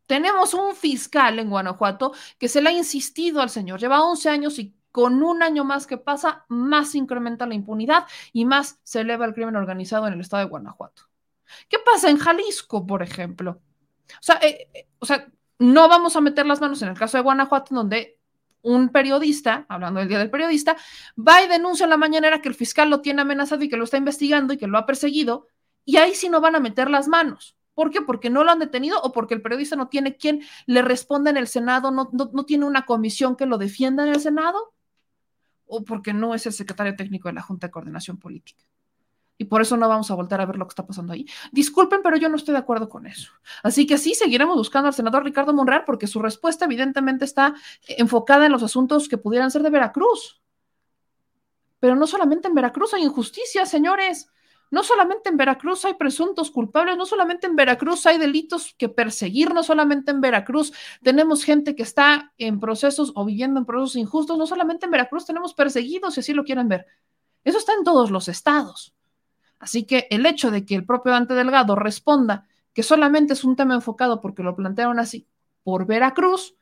Tenemos 0.05 0.53
un 0.53 0.75
fiscal 0.75 1.39
en 1.39 1.49
Guanajuato 1.49 2.13
que 2.37 2.49
se 2.49 2.61
le 2.61 2.69
ha 2.69 2.73
insistido 2.73 3.41
al 3.41 3.49
señor, 3.49 3.79
lleva 3.79 4.03
11 4.03 4.29
años 4.29 4.59
y 4.59 4.75
con 4.91 5.23
un 5.23 5.41
año 5.41 5.63
más 5.63 5.87
que 5.87 5.97
pasa, 5.97 6.45
más 6.49 6.93
incrementa 6.93 7.47
la 7.47 7.55
impunidad 7.55 8.05
y 8.31 8.45
más 8.45 8.79
se 8.83 9.01
eleva 9.01 9.25
el 9.25 9.33
crimen 9.33 9.55
organizado 9.55 10.05
en 10.05 10.13
el 10.13 10.21
estado 10.21 10.43
de 10.43 10.49
Guanajuato. 10.49 11.03
¿Qué 11.67 11.79
pasa 11.79 12.09
en 12.09 12.17
Jalisco, 12.17 12.85
por 12.85 13.01
ejemplo? 13.01 13.61
O 14.11 14.21
sea, 14.21 14.35
eh, 14.35 14.69
eh, 14.73 14.87
o 14.99 15.05
sea, 15.05 15.31
no 15.57 15.87
vamos 15.87 16.15
a 16.15 16.21
meter 16.21 16.45
las 16.45 16.61
manos 16.61 16.81
en 16.81 16.89
el 16.89 16.97
caso 16.97 17.17
de 17.17 17.23
Guanajuato, 17.23 17.73
donde 17.73 18.19
un 18.63 18.89
periodista, 18.89 19.65
hablando 19.69 19.99
del 19.99 20.09
Día 20.09 20.19
del 20.19 20.31
Periodista, 20.31 20.75
va 21.15 21.43
y 21.43 21.47
denuncia 21.47 21.83
en 21.83 21.91
la 21.91 21.97
mañanera 21.97 22.41
que 22.41 22.49
el 22.49 22.55
fiscal 22.55 22.89
lo 22.89 23.01
tiene 23.01 23.21
amenazado 23.21 23.63
y 23.63 23.69
que 23.69 23.77
lo 23.77 23.83
está 23.83 23.97
investigando 23.97 24.53
y 24.53 24.57
que 24.57 24.67
lo 24.67 24.77
ha 24.77 24.85
perseguido, 24.85 25.47
y 25.85 25.97
ahí 25.97 26.15
sí 26.15 26.29
no 26.29 26.41
van 26.41 26.55
a 26.55 26.59
meter 26.59 26.89
las 26.89 27.07
manos. 27.07 27.55
¿Por 27.73 27.91
qué? 27.91 28.01
Porque 28.01 28.29
no 28.29 28.43
lo 28.43 28.51
han 28.51 28.59
detenido 28.59 29.01
o 29.01 29.11
porque 29.11 29.33
el 29.33 29.41
periodista 29.41 29.75
no 29.75 29.89
tiene 29.89 30.15
quien 30.15 30.41
le 30.65 30.81
responda 30.81 31.29
en 31.29 31.37
el 31.37 31.47
Senado, 31.47 31.91
no, 31.91 32.09
no, 32.13 32.45
tiene 32.45 32.65
una 32.65 32.85
comisión 32.85 33.35
que 33.35 33.45
lo 33.45 33.57
defienda 33.57 34.03
en 34.03 34.13
el 34.13 34.21
Senado, 34.21 34.73
o 35.65 35.83
porque 35.83 36.13
no 36.13 36.33
es 36.33 36.45
el 36.45 36.53
secretario 36.53 36.95
técnico 36.95 37.27
de 37.27 37.33
la 37.33 37.41
Junta 37.41 37.67
de 37.67 37.71
Coordinación 37.71 38.17
Política. 38.17 38.63
Y 39.37 39.45
por 39.45 39.61
eso 39.61 39.77
no 39.77 39.89
vamos 39.89 40.11
a 40.11 40.15
volver 40.15 40.39
a 40.41 40.45
ver 40.45 40.57
lo 40.57 40.65
que 40.65 40.71
está 40.71 40.85
pasando 40.85 41.13
ahí. 41.13 41.25
Disculpen, 41.51 42.01
pero 42.03 42.17
yo 42.17 42.29
no 42.29 42.35
estoy 42.35 42.53
de 42.53 42.59
acuerdo 42.59 42.87
con 42.87 43.07
eso. 43.07 43.31
Así 43.63 43.87
que 43.87 43.97
sí, 43.97 44.13
seguiremos 44.13 44.55
buscando 44.55 44.87
al 44.87 44.93
senador 44.93 45.23
Ricardo 45.23 45.53
Monreal 45.53 45.83
porque 45.85 46.07
su 46.07 46.19
respuesta 46.19 46.65
evidentemente 46.65 47.25
está 47.25 47.55
enfocada 47.87 48.45
en 48.45 48.51
los 48.51 48.63
asuntos 48.63 49.09
que 49.09 49.17
pudieran 49.17 49.49
ser 49.49 49.63
de 49.63 49.69
Veracruz. 49.69 50.41
Pero 51.79 51.95
no 51.95 52.07
solamente 52.07 52.47
en 52.47 52.55
Veracruz 52.55 52.93
hay 52.93 53.03
injusticia, 53.03 53.65
señores. 53.65 54.29
No 54.73 54.81
solamente 54.81 55.29
en 55.29 55.37
Veracruz 55.37 55.85
hay 55.85 55.93
presuntos 55.93 56.49
culpables, 56.49 56.97
no 56.97 57.05
solamente 57.05 57.45
en 57.45 57.55
Veracruz 57.55 58.07
hay 58.07 58.17
delitos 58.17 58.73
que 58.75 58.89
perseguir, 58.89 59.53
no 59.53 59.61
solamente 59.61 60.09
en 60.09 60.19
Veracruz 60.19 60.73
tenemos 61.03 61.43
gente 61.43 61.75
que 61.75 61.83
está 61.83 62.33
en 62.39 62.59
procesos 62.59 63.11
o 63.13 63.23
viviendo 63.23 63.59
en 63.59 63.65
procesos 63.65 63.97
injustos, 63.97 64.35
no 64.35 64.47
solamente 64.47 64.85
en 64.85 64.91
Veracruz 64.91 65.25
tenemos 65.25 65.53
perseguidos, 65.53 66.15
si 66.15 66.21
así 66.21 66.33
lo 66.33 66.43
quieren 66.43 66.69
ver. 66.69 66.87
Eso 67.43 67.59
está 67.59 67.73
en 67.73 67.83
todos 67.83 68.09
los 68.09 68.27
estados. 68.27 68.95
Así 69.63 69.85
que 69.85 70.07
el 70.09 70.25
hecho 70.25 70.51
de 70.51 70.65
que 70.65 70.75
el 70.75 70.85
propio 70.85 71.13
Dante 71.13 71.35
Delgado 71.35 71.77
responda 71.77 72.49
que 72.73 72.83
solamente 72.83 73.31
es 73.31 73.45
un 73.45 73.55
tema 73.55 73.73
enfocado 73.73 74.19
porque 74.19 74.43
lo 74.43 74.57
plantearon 74.57 74.99
así 74.99 75.25
por 75.63 75.85
Veracruz, 75.85 76.57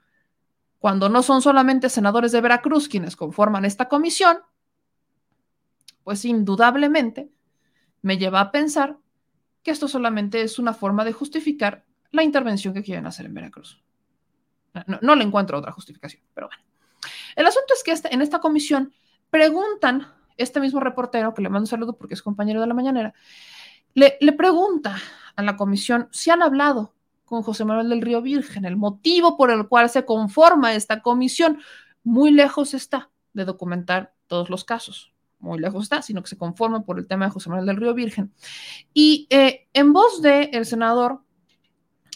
cuando 0.78 1.10
no 1.10 1.24
son 1.24 1.42
solamente 1.42 1.90
senadores 1.90 2.32
de 2.32 2.42
Veracruz 2.42 2.88
quienes 2.88 3.16
conforman 3.16 3.66
esta 3.66 3.90
comisión, 3.90 4.38
pues 6.04 6.24
indudablemente 6.26 7.32
me 8.04 8.20
lleva 8.20 8.40
a 8.40 8.52
pensar 8.52 9.00
que 9.64 9.72
esto 9.72 9.88
solamente 9.88 10.44
es 10.44 10.60
una 10.60 10.76
forma 10.76 11.04
de 11.04 11.14
justificar 11.14 11.84
la 12.12 12.22
intervención 12.22 12.72
que 12.72 12.84
quieren 12.84 13.08
hacer 13.08 13.26
en 13.26 13.34
Veracruz. 13.34 13.82
No, 15.02 15.16
le 15.16 15.24
encuentro 15.24 15.58
otra 15.58 15.72
justificación, 15.72 16.22
pero 16.36 16.50
bueno. 16.50 16.64
El 17.36 17.48
asunto 17.48 17.74
es 17.74 17.82
que 17.82 17.94
este, 17.94 18.14
en 18.14 18.22
esta 18.22 18.38
comisión 18.38 18.94
preguntan 19.32 20.06
este 20.38 20.60
mismo 20.60 20.80
reportero, 20.80 21.34
que 21.34 21.42
le 21.42 21.50
mando 21.50 21.64
un 21.64 21.68
saludo 21.68 21.94
porque 21.94 22.14
es 22.14 22.22
compañero 22.22 22.62
de 22.62 22.68
la 22.68 22.74
mañanera, 22.74 23.14
le, 23.94 24.34
pregunta 24.34 24.98
a 25.36 25.44
la 25.44 25.56
comisión 25.56 26.08
si 26.12 26.30
han 26.30 26.42
hablado 26.42 26.94
con 27.26 27.44
José 27.44 27.66
Manuel 27.66 27.90
del 27.90 28.02
Río 28.02 28.22
Virgen, 28.22 28.66
el 28.66 28.78
motivo 28.78 29.38
por 29.38 29.52
el 29.52 29.68
cual 29.68 29.90
se 29.90 30.06
conforma 30.06 30.74
esta 30.74 31.02
comisión. 31.02 31.60
Muy 32.04 32.32
lejos 32.32 32.74
está 32.74 33.10
de 33.34 33.46
documentar 33.46 34.14
todos 34.28 34.50
los 34.50 34.64
casos, 34.66 35.14
muy 35.40 35.60
lejos 35.60 35.84
está, 35.84 36.02
sino 36.02 36.22
que 36.22 36.30
se 36.30 36.38
conforma 36.38 36.84
por 36.84 37.00
el 37.00 37.08
tema 37.08 37.26
de 37.26 37.32
José 37.32 37.50
Manuel 37.50 37.68
del 37.68 37.78
Río 37.78 37.94
Virgen. 37.94 38.34
Y 38.94 39.28
eh, 39.30 39.68
en 39.74 39.94
voz 39.94 40.22
del 40.22 40.50
el 40.54 40.66
senador 40.66 41.22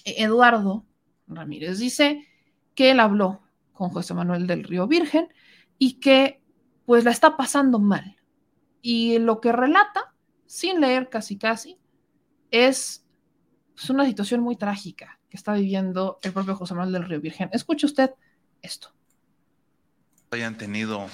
Eduardo 0.06 0.86
Ramírez 1.28 1.80
dice 1.80 2.28
que 2.74 2.92
él 2.92 3.00
habló 3.00 3.42
con 3.74 3.90
José 3.90 4.14
Manuel 4.14 4.48
del 4.48 4.64
Río 4.64 4.88
Virgen 4.88 5.30
y 5.78 6.00
que 6.00 6.42
pues 6.86 7.04
la 7.04 7.12
está 7.12 7.38
pasando 7.38 7.80
mal. 7.80 8.16
Y 8.82 9.18
lo 9.20 9.42
que 9.42 9.52
relata, 9.52 10.14
sin 10.46 10.80
leer 10.80 11.10
casi 11.10 11.38
casi, 11.38 11.78
es 12.52 13.06
pues, 13.74 13.90
una 13.90 14.06
situación 14.06 14.42
muy 14.42 14.56
trágica 14.56 15.20
que 15.30 15.38
está 15.38 15.54
viviendo 15.54 16.20
el 16.22 16.32
propio 16.32 16.56
José 16.56 16.76
Manuel 16.76 16.94
del 16.94 17.10
Río 17.10 17.22
Virgen. 17.22 17.50
Escuche 17.52 17.86
usted 17.86 18.12
esto. 18.62 18.94
Hayan 20.32 20.58
tenido 20.58 21.08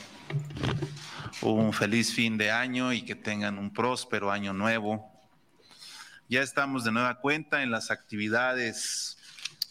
un 1.41 1.73
feliz 1.73 2.13
fin 2.13 2.37
de 2.37 2.51
año 2.51 2.93
y 2.93 3.03
que 3.03 3.15
tengan 3.15 3.57
un 3.57 3.71
próspero 3.71 4.31
año 4.31 4.53
nuevo. 4.53 5.09
Ya 6.27 6.41
estamos 6.41 6.83
de 6.83 6.91
nueva 6.91 7.19
cuenta 7.19 7.63
en 7.63 7.71
las 7.71 7.91
actividades 7.91 9.17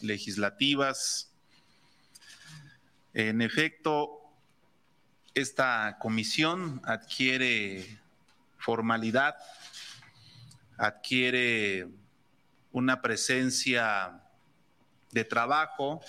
legislativas. 0.01 1.33
En 3.13 3.41
efecto, 3.41 4.20
esta 5.33 5.97
comisión 5.99 6.81
adquiere 6.83 7.99
formalidad, 8.57 9.35
adquiere 10.77 11.87
una 12.71 13.01
presencia 13.01 14.21
de 15.11 15.23
trabajo, 15.25 16.01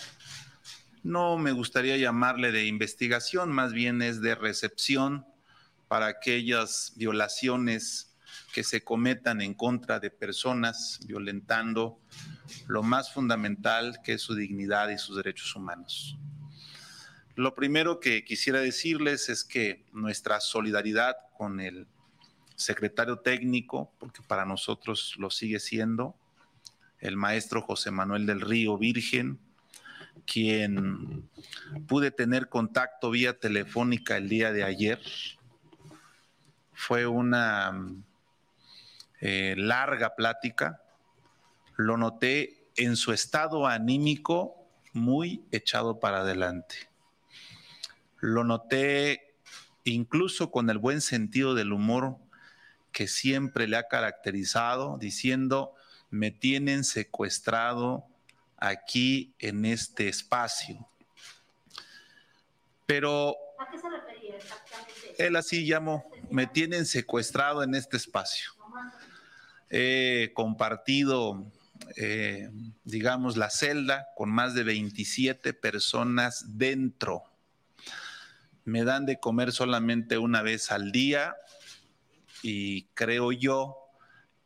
no 1.02 1.36
me 1.36 1.52
gustaría 1.52 1.96
llamarle 1.96 2.52
de 2.52 2.66
investigación, 2.66 3.50
más 3.50 3.72
bien 3.72 4.02
es 4.02 4.20
de 4.20 4.34
recepción 4.34 5.26
para 5.88 6.06
aquellas 6.06 6.92
violaciones 6.96 8.14
que 8.52 8.62
se 8.62 8.82
cometan 8.82 9.40
en 9.40 9.54
contra 9.54 9.98
de 9.98 10.10
personas, 10.10 11.00
violentando 11.06 12.00
lo 12.66 12.82
más 12.82 13.12
fundamental 13.12 14.00
que 14.04 14.14
es 14.14 14.22
su 14.22 14.34
dignidad 14.34 14.90
y 14.90 14.98
sus 14.98 15.16
derechos 15.16 15.54
humanos. 15.56 16.16
Lo 17.34 17.54
primero 17.54 17.98
que 17.98 18.24
quisiera 18.24 18.60
decirles 18.60 19.30
es 19.30 19.42
que 19.42 19.86
nuestra 19.92 20.38
solidaridad 20.40 21.16
con 21.36 21.60
el 21.60 21.86
secretario 22.56 23.20
técnico, 23.20 23.90
porque 23.98 24.22
para 24.22 24.44
nosotros 24.44 25.14
lo 25.16 25.30
sigue 25.30 25.58
siendo, 25.58 26.14
el 26.98 27.16
maestro 27.16 27.62
José 27.62 27.90
Manuel 27.90 28.26
del 28.26 28.42
Río 28.42 28.76
Virgen, 28.76 29.40
quien 30.26 31.30
pude 31.88 32.10
tener 32.10 32.50
contacto 32.50 33.10
vía 33.10 33.38
telefónica 33.38 34.18
el 34.18 34.28
día 34.28 34.52
de 34.52 34.64
ayer. 34.64 35.00
Fue 36.74 37.06
una 37.06 37.72
eh, 39.20 39.54
larga 39.56 40.14
plática. 40.14 40.82
Lo 41.76 41.96
noté 41.96 42.68
en 42.76 42.94
su 42.96 43.12
estado 43.12 43.66
anímico 43.66 44.68
muy 44.92 45.46
echado 45.50 45.98
para 45.98 46.20
adelante 46.20 46.91
lo 48.22 48.44
noté 48.44 49.34
incluso 49.84 50.52
con 50.52 50.70
el 50.70 50.78
buen 50.78 51.00
sentido 51.00 51.54
del 51.54 51.72
humor 51.72 52.16
que 52.92 53.08
siempre 53.08 53.66
le 53.66 53.76
ha 53.76 53.88
caracterizado, 53.88 54.96
diciendo, 54.96 55.74
me 56.08 56.30
tienen 56.30 56.84
secuestrado 56.84 58.06
aquí 58.58 59.34
en 59.40 59.64
este 59.64 60.08
espacio. 60.08 60.86
Pero... 62.86 63.34
¿A 63.58 63.68
qué 63.70 63.78
se 63.78 63.88
refería 63.90 64.36
exactamente? 64.36 64.92
Él 65.18 65.36
así 65.36 65.66
llamó, 65.66 66.08
me 66.30 66.46
tienen 66.46 66.86
secuestrado 66.86 67.64
en 67.64 67.74
este 67.74 67.96
espacio. 67.96 68.52
He 69.68 70.30
compartido, 70.34 71.44
eh, 71.96 72.50
digamos, 72.84 73.36
la 73.36 73.50
celda 73.50 74.06
con 74.14 74.30
más 74.30 74.54
de 74.54 74.62
27 74.62 75.54
personas 75.54 76.56
dentro. 76.56 77.31
Me 78.64 78.84
dan 78.84 79.06
de 79.06 79.18
comer 79.18 79.52
solamente 79.52 80.18
una 80.18 80.42
vez 80.42 80.70
al 80.70 80.92
día 80.92 81.36
y 82.42 82.84
creo 82.94 83.32
yo 83.32 83.76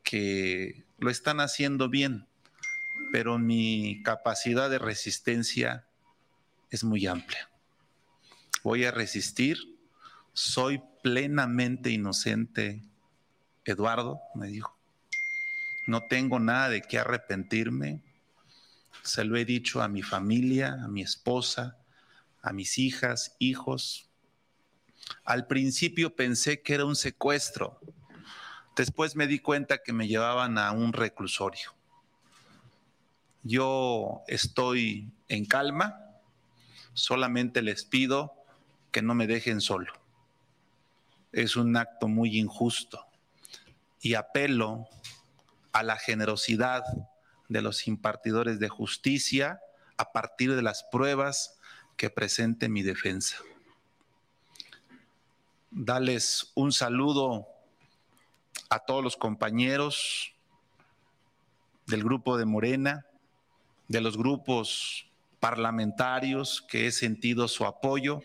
que 0.03 0.85
lo 0.99 1.11
están 1.11 1.41
haciendo 1.41 1.89
bien, 1.89 2.27
pero 3.13 3.39
mi 3.39 4.03
capacidad 4.03 4.71
de 4.71 4.79
resistencia 4.79 5.87
es 6.71 6.85
muy 6.85 7.07
amplia. 7.07 7.51
Voy 8.63 8.85
a 8.85 8.91
resistir, 8.91 9.59
soy 10.33 10.83
plenamente 11.03 11.91
inocente, 11.91 12.83
Eduardo, 13.65 14.21
me 14.35 14.49
dijo. 14.49 14.77
No 15.87 16.03
tengo 16.09 16.41
nada 16.41 16.69
de 16.69 16.83
qué 16.83 16.99
arrepentirme. 16.99 18.03
Se 19.03 19.25
lo 19.25 19.37
he 19.37 19.45
dicho 19.45 19.83
a 19.83 19.89
mi 19.89 20.03
familia, 20.03 20.79
a 20.83 20.89
mi 20.89 21.03
esposa, 21.03 21.79
a 22.47 22.53
mis 22.53 22.79
hijas, 22.79 23.35
hijos. 23.41 24.09
Al 25.25 25.49
principio 25.49 26.15
pensé 26.15 26.63
que 26.63 26.75
era 26.75 26.85
un 26.85 26.95
secuestro. 26.95 27.81
Después 28.77 29.17
me 29.17 29.27
di 29.27 29.41
cuenta 29.41 29.83
que 29.83 29.93
me 29.93 30.07
llevaban 30.07 30.57
a 30.57 30.71
un 30.71 30.93
reclusorio. 30.93 31.75
Yo 33.43 34.23
estoy 34.29 35.11
en 35.27 35.45
calma, 35.45 35.99
solamente 36.95 37.63
les 37.63 37.85
pido 37.85 38.33
que 38.93 39.03
no 39.03 39.17
me 39.17 39.27
dejen 39.27 39.61
solo. 39.61 39.93
Es 41.33 41.57
un 41.57 41.77
acto 41.77 42.07
muy 42.07 42.39
injusto 42.39 43.07
y 44.01 44.15
apelo 44.15 44.87
a 45.73 45.83
la 45.83 45.97
generosidad 45.97 46.85
de 47.49 47.61
los 47.61 47.89
impartidores 47.89 48.61
de 48.61 48.69
justicia 48.69 49.61
a 49.97 50.13
partir 50.13 50.55
de 50.55 50.63
las 50.63 50.85
pruebas 50.93 51.56
que 51.97 52.11
presente 52.11 52.69
mi 52.69 52.83
defensa. 52.83 53.37
Dales 55.71 56.53
un 56.55 56.73
saludo 56.73 57.47
a 58.71 58.81
todos 58.81 59.03
los 59.03 59.17
compañeros 59.17 60.33
del 61.87 62.03
grupo 62.03 62.37
de 62.37 62.45
Morena, 62.45 63.07
de 63.89 64.01
los 64.01 64.17
grupos 64.17 65.07
parlamentarios 65.41 66.65
que 66.69 66.87
he 66.87 66.93
sentido 66.93 67.49
su 67.49 67.65
apoyo. 67.65 68.21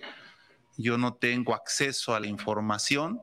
Yo 0.77 0.97
no 0.97 1.13
tengo 1.13 1.53
acceso 1.53 2.15
a 2.15 2.19
la 2.19 2.27
información, 2.27 3.21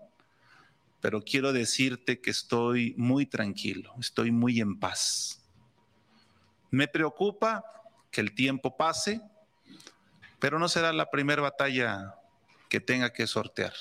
pero 1.00 1.22
quiero 1.22 1.52
decirte 1.52 2.20
que 2.20 2.30
estoy 2.30 2.94
muy 2.96 3.26
tranquilo, 3.26 3.94
estoy 3.98 4.30
muy 4.30 4.60
en 4.60 4.78
paz. 4.78 5.42
Me 6.70 6.86
preocupa 6.86 7.64
que 8.10 8.20
el 8.20 8.34
tiempo 8.34 8.76
pase, 8.76 9.20
pero 10.38 10.58
no 10.58 10.68
será 10.68 10.92
la 10.92 11.10
primera 11.10 11.42
batalla 11.42 12.14
que 12.68 12.80
tenga 12.80 13.12
que 13.12 13.26
sortear. 13.26 13.74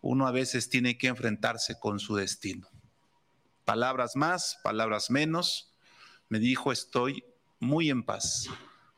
Uno 0.00 0.26
a 0.26 0.32
veces 0.32 0.68
tiene 0.68 0.96
que 0.96 1.08
enfrentarse 1.08 1.78
con 1.78 1.98
su 1.98 2.14
destino. 2.16 2.68
Palabras 3.64 4.14
más, 4.14 4.58
palabras 4.62 5.10
menos. 5.10 5.74
Me 6.28 6.38
dijo, 6.38 6.72
estoy 6.72 7.24
muy 7.58 7.90
en 7.90 8.04
paz. 8.04 8.48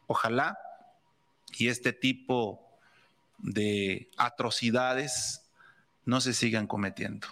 Ojalá 0.06 0.58
y 1.58 1.68
este 1.68 1.92
tipo 1.92 2.78
de 3.38 4.10
atrocidades 4.16 5.50
no 6.04 6.20
se 6.20 6.34
sigan 6.34 6.66
cometiendo. 6.66 7.28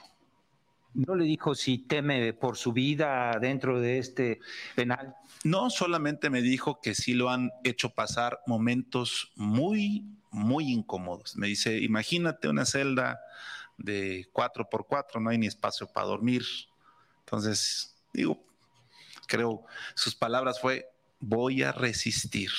¿No 0.94 1.14
le 1.14 1.24
dijo 1.24 1.55
si 1.55 1.78
teme 1.78 2.32
por 2.32 2.56
su 2.56 2.72
vida 2.72 3.38
dentro 3.40 3.80
de 3.80 3.98
este 3.98 4.40
penal? 4.74 5.14
No, 5.44 5.70
solamente 5.70 6.31
me 6.31 6.43
dijo 6.43 6.81
que 6.81 6.94
sí 6.94 7.15
lo 7.15 7.31
han 7.31 7.51
hecho 7.65 7.90
pasar 7.90 8.40
momentos 8.47 9.32
muy, 9.36 10.05
muy 10.31 10.70
incómodos. 10.73 11.36
Me 11.36 11.47
dice, 11.47 11.78
imagínate 11.78 12.48
una 12.48 12.65
celda 12.65 13.20
de 13.77 14.28
cuatro 14.32 14.69
por 14.69 14.86
cuatro, 14.86 15.20
no 15.20 15.31
hay 15.31 15.39
ni 15.39 15.47
espacio 15.47 15.86
para 15.86 16.06
dormir. 16.06 16.44
Entonces, 17.20 17.97
digo, 18.12 18.44
creo, 19.27 19.65
sus 19.94 20.15
palabras 20.15 20.60
fue, 20.60 20.86
voy 21.20 21.62
a 21.62 21.73
resistir, 21.73 22.51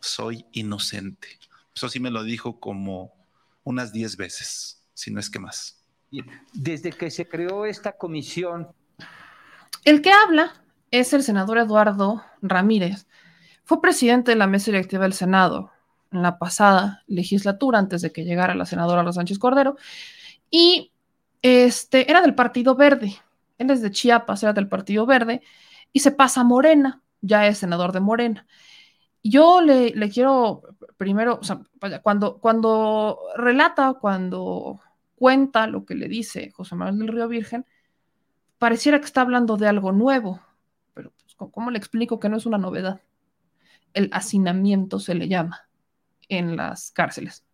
soy 0.00 0.46
inocente. 0.52 1.38
Eso 1.74 1.88
sí 1.88 2.00
me 2.00 2.10
lo 2.10 2.22
dijo 2.22 2.60
como 2.60 3.12
unas 3.64 3.92
diez 3.92 4.16
veces, 4.16 4.82
si 4.94 5.10
no 5.10 5.20
es 5.20 5.28
que 5.28 5.38
más. 5.38 5.84
Desde 6.52 6.92
que 6.92 7.10
se 7.10 7.26
creó 7.26 7.64
esta 7.64 7.96
comisión. 7.96 8.68
El 9.84 10.02
que 10.02 10.12
habla 10.12 10.61
es 10.92 11.12
el 11.12 11.24
senador 11.24 11.58
Eduardo 11.58 12.22
Ramírez. 12.40 13.08
Fue 13.64 13.80
presidente 13.80 14.30
de 14.30 14.36
la 14.36 14.46
mesa 14.46 14.70
directiva 14.70 15.02
del 15.02 15.12
Senado 15.12 15.72
en 16.12 16.22
la 16.22 16.38
pasada 16.38 17.02
legislatura, 17.08 17.80
antes 17.80 18.02
de 18.02 18.12
que 18.12 18.24
llegara 18.24 18.54
la 18.54 18.66
senadora 18.66 19.02
Rosa 19.02 19.16
Sánchez 19.16 19.40
Cordero, 19.40 19.76
y 20.50 20.92
este, 21.42 22.08
era 22.08 22.20
del 22.20 22.36
Partido 22.36 22.76
Verde. 22.76 23.16
Él 23.58 23.70
es 23.70 23.82
de 23.82 23.90
Chiapas, 23.90 24.44
era 24.44 24.52
del 24.52 24.68
Partido 24.68 25.06
Verde, 25.06 25.42
y 25.92 25.98
se 26.00 26.12
pasa 26.12 26.42
a 26.42 26.44
Morena 26.44 27.02
ya 27.22 27.46
es 27.46 27.58
senador 27.58 27.92
de 27.92 28.00
Morena. 28.00 28.46
Yo 29.22 29.62
le, 29.62 29.92
quiero 30.10 30.62
primero, 30.98 31.40
cuando, 32.02 32.38
cuando 32.38 33.18
relata, 33.36 33.94
cuando 33.94 34.80
cuenta 35.14 35.68
lo 35.68 35.86
que 35.86 35.94
le 35.94 36.08
dice 36.08 36.50
José 36.50 36.74
Manuel 36.74 36.98
del 36.98 37.08
Río 37.08 37.28
Virgen, 37.28 37.64
pareciera 38.58 38.98
que 38.98 39.06
está 39.06 39.22
hablando 39.22 39.56
de 39.56 39.68
algo 39.68 39.92
nuevo, 39.92 40.40
pero 40.94 41.12
pues, 41.18 41.34
¿cómo 41.34 41.70
le 41.70 41.78
explico 41.78 42.20
que 42.20 42.28
no 42.28 42.36
es 42.36 42.46
una 42.46 42.58
novedad? 42.58 43.00
El 43.94 44.08
hacinamiento 44.12 44.98
se 44.98 45.14
le 45.14 45.28
llama 45.28 45.68
en 46.28 46.56
las 46.56 46.90
cárceles. 46.90 47.44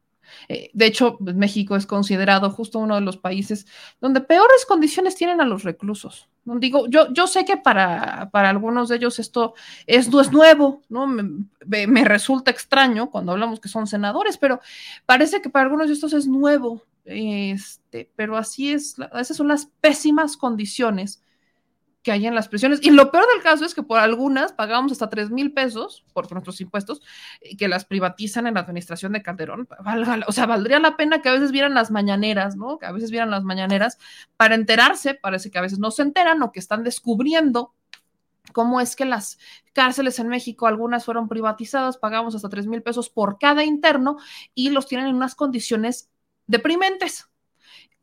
Eh, 0.49 0.71
de 0.73 0.87
hecho, 0.87 1.17
México 1.21 1.77
es 1.77 1.87
considerado 1.87 2.51
justo 2.51 2.79
uno 2.79 2.95
de 2.95 3.01
los 3.01 3.17
países 3.17 3.67
donde 4.01 4.21
peores 4.21 4.65
condiciones 4.67 5.17
tienen 5.17 5.41
a 5.41 5.45
los 5.45 5.65
reclusos. 5.65 6.29
¿no? 6.45 6.59
Digo, 6.59 6.87
yo, 6.89 7.13
yo 7.13 7.27
sé 7.27 7.45
que 7.45 7.57
para, 7.57 8.31
para 8.31 8.51
algunos 8.51 8.89
de 8.89 8.97
ellos 8.97 9.19
esto 9.19 9.55
es, 9.87 10.09
es 10.09 10.33
nuevo, 10.33 10.83
¿no? 10.89 11.07
Me, 11.07 11.87
me, 11.87 12.05
resulta 12.05 12.51
extraño 12.51 13.11
cuando 13.11 13.33
hablamos 13.33 13.61
que 13.61 13.69
son 13.69 13.87
senadores, 13.87 14.39
pero 14.39 14.61
parece 15.07 15.41
que 15.41 15.51
para 15.51 15.65
algunos 15.65 15.89
de 15.89 15.95
estos 15.95 16.13
es 16.13 16.27
nuevo. 16.27 16.83
Este, 17.05 18.11
pero 18.17 18.37
así 18.37 18.73
es, 18.73 18.97
esas 19.15 19.37
son 19.37 19.49
las 19.49 19.67
pésimas 19.81 20.37
condiciones 20.37 21.23
que 22.09 22.13
hay 22.13 22.27
en 22.27 22.35
las 22.35 22.49
prisiones. 22.49 22.81
Y 22.83 22.89
lo 22.89 23.11
peor 23.11 23.27
del 23.35 23.43
caso 23.43 23.67
es 23.67 23.75
que 23.75 23.83
por 23.83 23.99
algunas 23.99 24.55
pagamos 24.55 24.93
hasta 24.93 25.11
3 25.11 25.29
mil 25.29 25.53
pesos 25.53 26.07
por 26.15 26.33
nuestros 26.33 26.59
impuestos 26.63 27.03
y 27.43 27.59
que 27.59 27.69
las 27.69 27.85
privatizan 27.85 28.47
en 28.47 28.55
la 28.55 28.61
administración 28.61 29.13
de 29.13 29.23
Calderón. 29.23 29.69
o 30.27 30.33
sea, 30.33 30.47
valdría 30.47 30.79
la 30.79 30.97
pena 30.97 31.21
que 31.21 31.29
a 31.29 31.33
veces 31.33 31.53
vieran 31.53 31.75
las 31.75 31.91
mañaneras, 31.91 32.57
¿no? 32.57 32.79
Que 32.79 32.87
a 32.87 32.93
veces 32.93 33.11
vieran 33.11 33.31
las 33.31 33.45
mañaneras 33.45 33.99
para 34.39 34.55
enterarse, 34.55 35.17
parece 35.17 35.51
que 35.51 35.59
a 35.59 35.61
veces 35.61 35.81
no 35.81 35.91
se 35.91 36.01
enteran 36.01 36.43
o 36.43 36.51
que 36.51 36.61
están 36.61 36.83
descubriendo 36.83 37.75
cómo 38.55 38.81
es 38.81 38.97
que 38.97 39.05
las 39.05 39.39
cárceles 39.75 40.19
en 40.19 40.29
México, 40.29 40.67
algunas 40.67 41.05
fueron 41.05 41.29
privatizadas, 41.29 41.99
pagamos 41.99 42.35
hasta 42.35 42.49
3 42.49 42.69
mil 42.69 42.83
pesos 42.83 43.11
por 43.11 43.39
cada 43.39 43.65
interno 43.65 44.17
y 44.55 44.71
los 44.71 44.87
tienen 44.87 45.09
en 45.09 45.15
unas 45.15 45.35
condiciones 45.35 46.09
deprimentes 46.47 47.29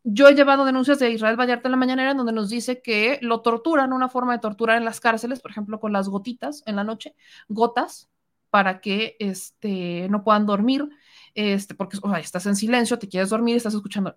yo 0.08 0.28
he 0.28 0.36
llevado 0.36 0.66
denuncias 0.66 1.00
de 1.00 1.10
Israel 1.10 1.36
Vallarta 1.36 1.68
en 1.68 1.72
la 1.72 1.78
mañanera 1.78 2.12
en 2.12 2.18
donde 2.18 2.32
nos 2.32 2.50
dice 2.50 2.80
que 2.80 3.18
lo 3.24 3.42
torturan, 3.42 3.92
una 3.92 4.08
forma 4.08 4.34
de 4.34 4.40
torturar 4.40 4.78
en 4.78 4.86
las 4.86 5.00
cárceles, 5.00 5.42
por 5.42 5.50
ejemplo, 5.50 5.80
con 5.80 5.92
las 5.92 6.10
gotitas 6.10 6.62
en 6.68 6.76
la 6.76 6.84
noche, 6.84 7.16
gotas, 7.48 8.08
para 8.52 8.82
que 8.82 9.18
este, 9.20 10.08
no 10.10 10.24
puedan 10.24 10.46
dormir, 10.46 10.88
este, 11.34 11.74
porque 11.74 11.98
estás 12.22 12.46
en 12.46 12.56
silencio, 12.56 13.00
te 13.00 13.10
quieres 13.10 13.32
dormir, 13.32 13.58
estás 13.58 13.74
escuchando 13.74 14.16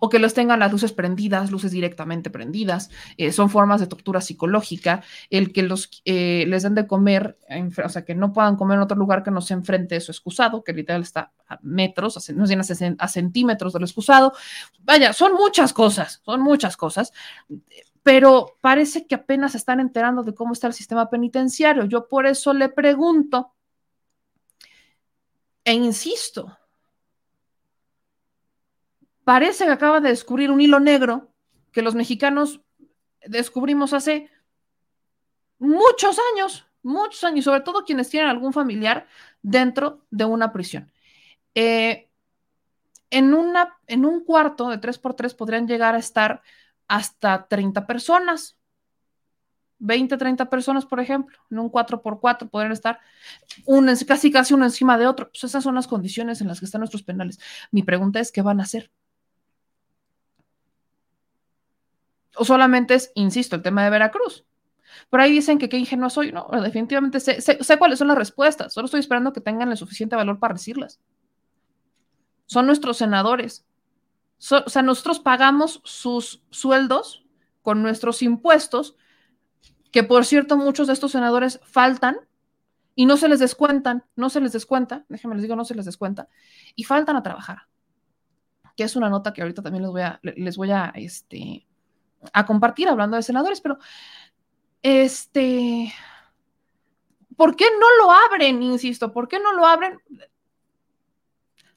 o 0.00 0.08
que 0.08 0.18
los 0.18 0.34
tengan 0.34 0.58
las 0.58 0.72
luces 0.72 0.92
prendidas, 0.92 1.50
luces 1.50 1.72
directamente 1.72 2.30
prendidas, 2.30 2.90
eh, 3.16 3.32
son 3.32 3.50
formas 3.50 3.80
de 3.80 3.86
tortura 3.86 4.20
psicológica, 4.20 5.02
el 5.30 5.52
que 5.52 5.62
los, 5.62 6.02
eh, 6.04 6.44
les 6.48 6.62
den 6.62 6.74
de 6.74 6.86
comer, 6.86 7.38
o 7.84 7.88
sea, 7.88 8.04
que 8.04 8.14
no 8.14 8.32
puedan 8.32 8.56
comer 8.56 8.76
en 8.76 8.82
otro 8.82 8.96
lugar 8.96 9.22
que 9.22 9.30
no 9.30 9.40
se 9.40 9.54
enfrente 9.54 9.96
de 9.96 10.00
su 10.00 10.10
excusado, 10.12 10.64
que 10.64 10.72
literal 10.72 11.02
está 11.02 11.32
a 11.48 11.58
metros, 11.62 12.30
no 12.34 12.44
a 12.98 13.08
centímetros 13.08 13.72
del 13.72 13.82
excusado. 13.82 14.32
Vaya, 14.80 15.12
son 15.12 15.34
muchas 15.34 15.72
cosas, 15.72 16.20
son 16.24 16.40
muchas 16.40 16.76
cosas 16.76 17.12
pero 18.02 18.58
parece 18.60 19.06
que 19.06 19.14
apenas 19.14 19.52
se 19.52 19.58
están 19.58 19.80
enterando 19.80 20.22
de 20.22 20.34
cómo 20.34 20.52
está 20.52 20.66
el 20.66 20.74
sistema 20.74 21.08
penitenciario. 21.08 21.86
Yo 21.86 22.06
por 22.06 22.26
eso 22.26 22.52
le 22.52 22.68
pregunto 22.68 23.54
e 25.64 25.72
insisto, 25.72 26.58
parece 29.24 29.64
que 29.64 29.70
acaba 29.70 30.00
de 30.00 30.10
descubrir 30.10 30.50
un 30.50 30.60
hilo 30.60 30.80
negro 30.80 31.32
que 31.72 31.82
los 31.82 31.94
mexicanos 31.94 32.60
descubrimos 33.26 33.92
hace 33.92 34.30
muchos 35.58 36.18
años, 36.32 36.66
muchos 36.82 37.24
años, 37.24 37.44
sobre 37.44 37.60
todo 37.60 37.84
quienes 37.84 38.10
tienen 38.10 38.28
algún 38.28 38.52
familiar 38.52 39.06
dentro 39.42 40.04
de 40.10 40.24
una 40.24 40.52
prisión. 40.52 40.92
Eh, 41.54 42.08
en, 43.10 43.34
una, 43.34 43.78
en 43.86 44.04
un 44.04 44.24
cuarto 44.24 44.68
de 44.68 44.80
3x3 44.80 45.34
podrían 45.36 45.66
llegar 45.66 45.94
a 45.94 45.98
estar 45.98 46.42
hasta 46.88 47.46
30 47.46 47.86
personas. 47.86 48.56
20, 49.78 50.16
30 50.16 50.48
personas, 50.48 50.86
por 50.86 51.00
ejemplo, 51.00 51.36
en 51.50 51.58
un 51.58 51.70
4x4 51.70 52.48
podrían 52.48 52.72
estar 52.72 53.00
casi 54.06 54.30
casi 54.30 54.54
uno 54.54 54.64
encima 54.64 54.96
de 54.96 55.06
otro. 55.06 55.30
Pues 55.30 55.44
esas 55.44 55.62
son 55.64 55.74
las 55.74 55.86
condiciones 55.86 56.40
en 56.40 56.48
las 56.48 56.60
que 56.60 56.66
están 56.66 56.80
nuestros 56.80 57.02
penales. 57.02 57.38
Mi 57.70 57.82
pregunta 57.82 58.20
es, 58.20 58.32
¿qué 58.32 58.40
van 58.40 58.60
a 58.60 58.62
hacer? 58.62 58.90
O 62.36 62.44
solamente 62.44 62.94
es, 62.94 63.12
insisto, 63.14 63.56
el 63.56 63.62
tema 63.62 63.84
de 63.84 63.90
Veracruz. 63.90 64.44
Por 65.10 65.20
ahí 65.20 65.32
dicen 65.32 65.58
que 65.58 65.68
qué 65.68 65.78
ingenuo 65.78 66.10
soy. 66.10 66.32
No, 66.32 66.48
definitivamente 66.62 67.20
sé, 67.20 67.40
sé, 67.40 67.78
cuáles 67.78 67.98
son 67.98 68.08
las 68.08 68.18
respuestas. 68.18 68.72
Solo 68.72 68.86
estoy 68.86 69.00
esperando 69.00 69.32
que 69.32 69.40
tengan 69.40 69.70
el 69.70 69.76
suficiente 69.76 70.16
valor 70.16 70.38
para 70.38 70.54
decirlas. 70.54 71.00
Son 72.46 72.66
nuestros 72.66 72.96
senadores. 72.96 73.64
o 74.50 74.68
sea, 74.68 74.82
nosotros 74.82 75.20
pagamos 75.20 75.80
sus 75.84 76.42
sueldos 76.50 77.24
con 77.62 77.82
nuestros 77.82 78.22
impuestos, 78.22 78.96
que 79.90 80.02
por 80.02 80.26
cierto 80.26 80.56
muchos 80.56 80.86
de 80.86 80.92
estos 80.92 81.12
senadores 81.12 81.60
faltan 81.64 82.16
y 82.94 83.06
no 83.06 83.16
se 83.16 83.28
les 83.28 83.40
descuentan, 83.40 84.04
no 84.16 84.28
se 84.28 84.40
les 84.40 84.52
descuenta, 84.52 85.04
déjenme 85.08 85.34
les 85.36 85.42
digo, 85.42 85.56
no 85.56 85.64
se 85.64 85.74
les 85.74 85.86
descuenta, 85.86 86.28
y 86.76 86.84
faltan 86.84 87.16
a 87.16 87.22
trabajar. 87.22 87.68
Que 88.76 88.84
es 88.84 88.96
una 88.96 89.08
nota 89.08 89.32
que 89.32 89.42
ahorita 89.42 89.62
también 89.62 89.82
les 89.82 89.90
voy 89.90 90.02
a, 90.02 90.20
les 90.22 90.56
voy 90.56 90.70
a, 90.72 90.92
este, 90.94 91.66
a 92.32 92.46
compartir 92.46 92.88
hablando 92.88 93.16
de 93.16 93.22
senadores, 93.22 93.60
pero 93.60 93.78
este, 94.82 95.92
¿por 97.36 97.56
qué 97.56 97.66
no 97.80 98.04
lo 98.04 98.12
abren? 98.12 98.62
Insisto, 98.62 99.12
¿por 99.12 99.28
qué 99.28 99.40
no 99.40 99.52
lo 99.52 99.66
abren? 99.66 99.98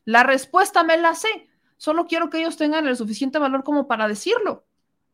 La 0.06 0.24
respuesta 0.24 0.84
me 0.84 0.98
la 0.98 1.16
sé, 1.16 1.50
solo 1.78 2.08
quiero 2.08 2.30
que 2.30 2.40
ellos 2.40 2.58
tengan 2.58 2.88
el 2.88 2.98
suficiente 2.98 3.40
valor 3.40 3.64
como 3.64 3.88
para 3.88 4.08
decirlo, 4.08 4.66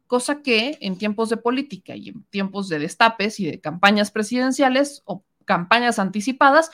cosa 0.07 0.41
que 0.41 0.77
en 0.81 0.97
tiempos 0.97 1.30
de 1.30 1.38
política 1.38 1.95
y 1.95 2.10
en 2.10 2.23
tiempos 2.26 2.69
de 2.69 2.80
destapes 2.80 3.39
y 3.39 3.45
de 3.49 3.61
campañas 3.61 4.11
presidenciales 4.11 5.01
o 5.05 5.23
campañas 5.45 5.99
anticipadas, 5.99 6.72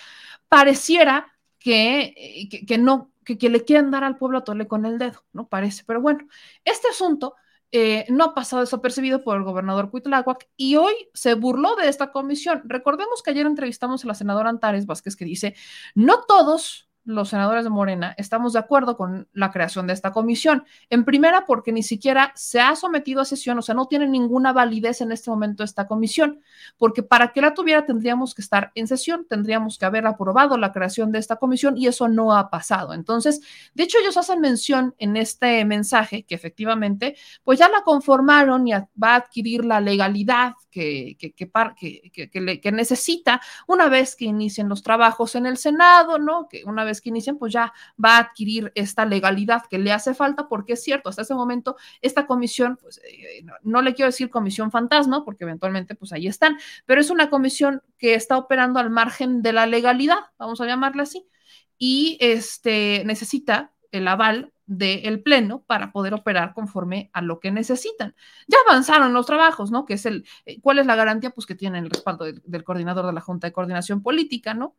pareciera 0.47 1.31
que, 1.59 2.47
que, 2.67 2.77
no, 2.77 3.11
que, 3.23 3.37
que, 3.37 3.49
le 3.49 3.63
quieren 3.63 3.91
dar 3.91 4.03
al 4.03 4.17
pueblo 4.17 4.39
a 4.39 4.43
tole 4.43 4.67
con 4.67 4.85
el 4.85 4.97
dedo, 4.97 5.23
¿no? 5.33 5.47
Parece, 5.47 5.83
pero 5.85 6.01
bueno, 6.01 6.27
este 6.65 6.87
asunto 6.87 7.35
eh, 7.71 8.05
no 8.09 8.23
ha 8.23 8.33
pasado 8.33 8.61
desapercibido 8.61 9.23
por 9.23 9.37
el 9.37 9.43
gobernador 9.43 9.91
Cuitláhuac 9.91 10.49
y 10.57 10.75
hoy 10.75 10.93
se 11.13 11.35
burló 11.35 11.75
de 11.75 11.87
esta 11.87 12.11
comisión. 12.11 12.61
Recordemos 12.65 13.21
que 13.21 13.31
ayer 13.31 13.45
entrevistamos 13.45 14.03
a 14.03 14.07
la 14.07 14.15
senadora 14.15 14.49
Antares 14.49 14.85
Vázquez 14.85 15.15
que 15.15 15.25
dice, 15.25 15.55
no 15.93 16.23
todos 16.27 16.88
los 17.05 17.29
senadores 17.29 17.63
de 17.63 17.69
Morena 17.69 18.13
estamos 18.17 18.53
de 18.53 18.59
acuerdo 18.59 18.97
con 18.97 19.27
la 19.33 19.51
creación 19.51 19.87
de 19.87 19.93
esta 19.93 20.11
comisión. 20.11 20.65
En 20.89 21.05
primera, 21.05 21.45
porque 21.45 21.71
ni 21.71 21.83
siquiera 21.83 22.31
se 22.35 22.59
ha 22.59 22.75
sometido 22.75 23.21
a 23.21 23.25
sesión, 23.25 23.57
o 23.57 23.61
sea, 23.61 23.75
no 23.75 23.87
tiene 23.87 24.07
ninguna 24.07 24.53
validez 24.53 25.01
en 25.01 25.11
este 25.11 25.29
momento 25.29 25.63
esta 25.63 25.87
comisión, 25.87 26.41
porque 26.77 27.03
para 27.03 27.31
que 27.31 27.41
la 27.41 27.53
tuviera 27.53 27.85
tendríamos 27.85 28.35
que 28.35 28.41
estar 28.41 28.71
en 28.75 28.87
sesión, 28.87 29.25
tendríamos 29.27 29.77
que 29.77 29.85
haber 29.85 30.05
aprobado 30.05 30.57
la 30.57 30.71
creación 30.71 31.11
de 31.11 31.19
esta 31.19 31.37
comisión 31.37 31.77
y 31.77 31.87
eso 31.87 32.07
no 32.07 32.35
ha 32.35 32.49
pasado. 32.49 32.93
Entonces, 32.93 33.41
de 33.73 33.83
hecho, 33.83 33.97
ellos 33.99 34.17
hacen 34.17 34.39
mención 34.39 34.93
en 34.97 35.17
este 35.17 35.65
mensaje 35.65 36.23
que 36.23 36.35
efectivamente, 36.35 37.15
pues 37.43 37.59
ya 37.59 37.69
la 37.69 37.83
conformaron 37.83 38.67
y 38.67 38.71
va 38.71 39.13
a 39.13 39.15
adquirir 39.15 39.65
la 39.65 39.81
legalidad 39.81 40.53
que, 40.69 41.17
que, 41.19 41.33
que, 41.33 42.61
que 42.61 42.71
necesita 42.71 43.41
una 43.67 43.89
vez 43.89 44.15
que 44.15 44.25
inicien 44.25 44.69
los 44.69 44.83
trabajos 44.83 45.35
en 45.35 45.45
el 45.45 45.57
Senado, 45.57 46.19
¿no? 46.19 46.47
Que 46.47 46.63
una 46.65 46.83
vez 46.89 47.01
que 47.01 47.09
inicien, 47.09 47.37
pues 47.37 47.53
ya 47.53 47.73
va 48.03 48.17
a 48.17 48.19
adquirir 48.19 48.71
esta 48.75 49.05
legalidad 49.05 49.63
que 49.69 49.79
le 49.79 49.91
hace 49.91 50.13
falta, 50.13 50.47
porque 50.47 50.73
es 50.73 50.83
cierto, 50.83 51.09
hasta 51.09 51.21
ese 51.21 51.33
momento 51.33 51.77
esta 52.01 52.25
comisión, 52.25 52.77
pues 52.81 52.99
eh, 52.99 53.43
no, 53.63 53.81
le 53.81 53.93
quiero 53.93 54.09
decir 54.09 54.29
comisión 54.29 54.71
fantasma, 54.71 55.23
porque 55.25 55.43
eventualmente 55.43 55.95
pues 55.95 56.11
ahí 56.13 56.27
están, 56.27 56.57
pero 56.85 57.01
es 57.01 57.09
una 57.09 57.29
comisión 57.29 57.81
que 57.97 58.13
está 58.15 58.37
operando 58.37 58.79
al 58.79 58.89
margen 58.89 59.41
de 59.41 59.53
la 59.53 59.65
legalidad, 59.65 60.19
vamos 60.37 60.61
a 60.61 60.65
llamarla 60.65 61.03
así, 61.03 61.27
y 61.77 62.17
este 62.19 63.03
necesita 63.05 63.71
el 63.91 64.07
aval 64.07 64.53
del 64.69 65.23
Pleno 65.23 65.63
para 65.63 65.91
poder 65.91 66.13
operar 66.13 66.53
conforme 66.53 67.09
a 67.13 67.23
lo 67.23 67.39
que 67.39 67.49
necesitan. 67.49 68.15
Ya 68.47 68.57
avanzaron 68.67 69.13
los 69.13 69.25
trabajos, 69.25 69.71
¿no? 69.71 69.85
Que 69.85 69.95
es 69.95 70.05
el, 70.05 70.25
eh, 70.45 70.61
¿cuál 70.61 70.77
es 70.77 70.85
la 70.85 70.95
garantía? 70.95 71.31
Pues 71.31 71.47
que 71.47 71.55
tienen 71.55 71.85
el 71.85 71.89
respaldo 71.89 72.25
del 72.25 72.63
coordinador 72.63 73.07
de 73.07 73.13
la 73.13 73.21
Junta 73.21 73.47
de 73.47 73.53
Coordinación 73.53 74.03
Política, 74.03 74.53
¿no? 74.53 74.75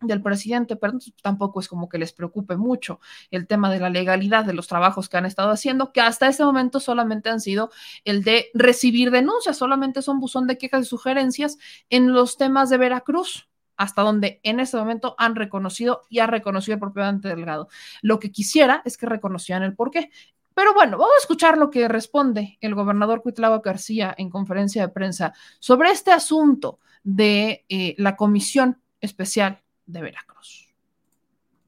Del 0.00 0.22
presidente, 0.22 0.76
pero 0.76 0.94
tampoco 1.22 1.60
es 1.60 1.68
como 1.68 1.88
que 1.88 1.98
les 1.98 2.12
preocupe 2.12 2.56
mucho 2.56 3.00
el 3.30 3.46
tema 3.46 3.70
de 3.70 3.80
la 3.80 3.90
legalidad 3.90 4.44
de 4.44 4.52
los 4.52 4.68
trabajos 4.68 5.08
que 5.08 5.16
han 5.16 5.26
estado 5.26 5.50
haciendo, 5.50 5.92
que 5.92 6.00
hasta 6.00 6.28
ese 6.28 6.44
momento 6.44 6.78
solamente 6.80 7.30
han 7.30 7.40
sido 7.40 7.70
el 8.04 8.22
de 8.22 8.46
recibir 8.54 9.10
denuncias, 9.10 9.56
solamente 9.56 10.02
son 10.02 10.20
buzón 10.20 10.46
de 10.46 10.58
quejas 10.58 10.86
y 10.86 10.88
sugerencias 10.88 11.58
en 11.90 12.12
los 12.12 12.36
temas 12.36 12.70
de 12.70 12.78
Veracruz, 12.78 13.48
hasta 13.76 14.02
donde 14.02 14.40
en 14.42 14.60
este 14.60 14.76
momento 14.76 15.14
han 15.18 15.34
reconocido 15.34 16.02
y 16.08 16.18
ha 16.20 16.26
reconocido 16.26 16.74
el 16.74 16.80
propio 16.80 17.02
Dante 17.02 17.28
Delgado. 17.28 17.68
Lo 18.02 18.18
que 18.18 18.30
quisiera 18.30 18.82
es 18.84 18.96
que 18.96 19.06
reconocieran 19.06 19.62
el 19.62 19.74
porqué. 19.74 20.10
Pero 20.54 20.74
bueno, 20.74 20.98
vamos 20.98 21.14
a 21.16 21.20
escuchar 21.20 21.56
lo 21.56 21.70
que 21.70 21.86
responde 21.86 22.58
el 22.60 22.74
gobernador 22.74 23.22
Cuitlava 23.22 23.60
García 23.60 24.12
en 24.18 24.30
conferencia 24.30 24.82
de 24.82 24.92
prensa 24.92 25.32
sobre 25.60 25.90
este 25.90 26.10
asunto 26.10 26.80
de 27.04 27.64
eh, 27.68 27.94
la 27.96 28.16
comisión 28.16 28.80
especial 29.00 29.62
de 29.88 30.02
Veracruz. 30.02 30.68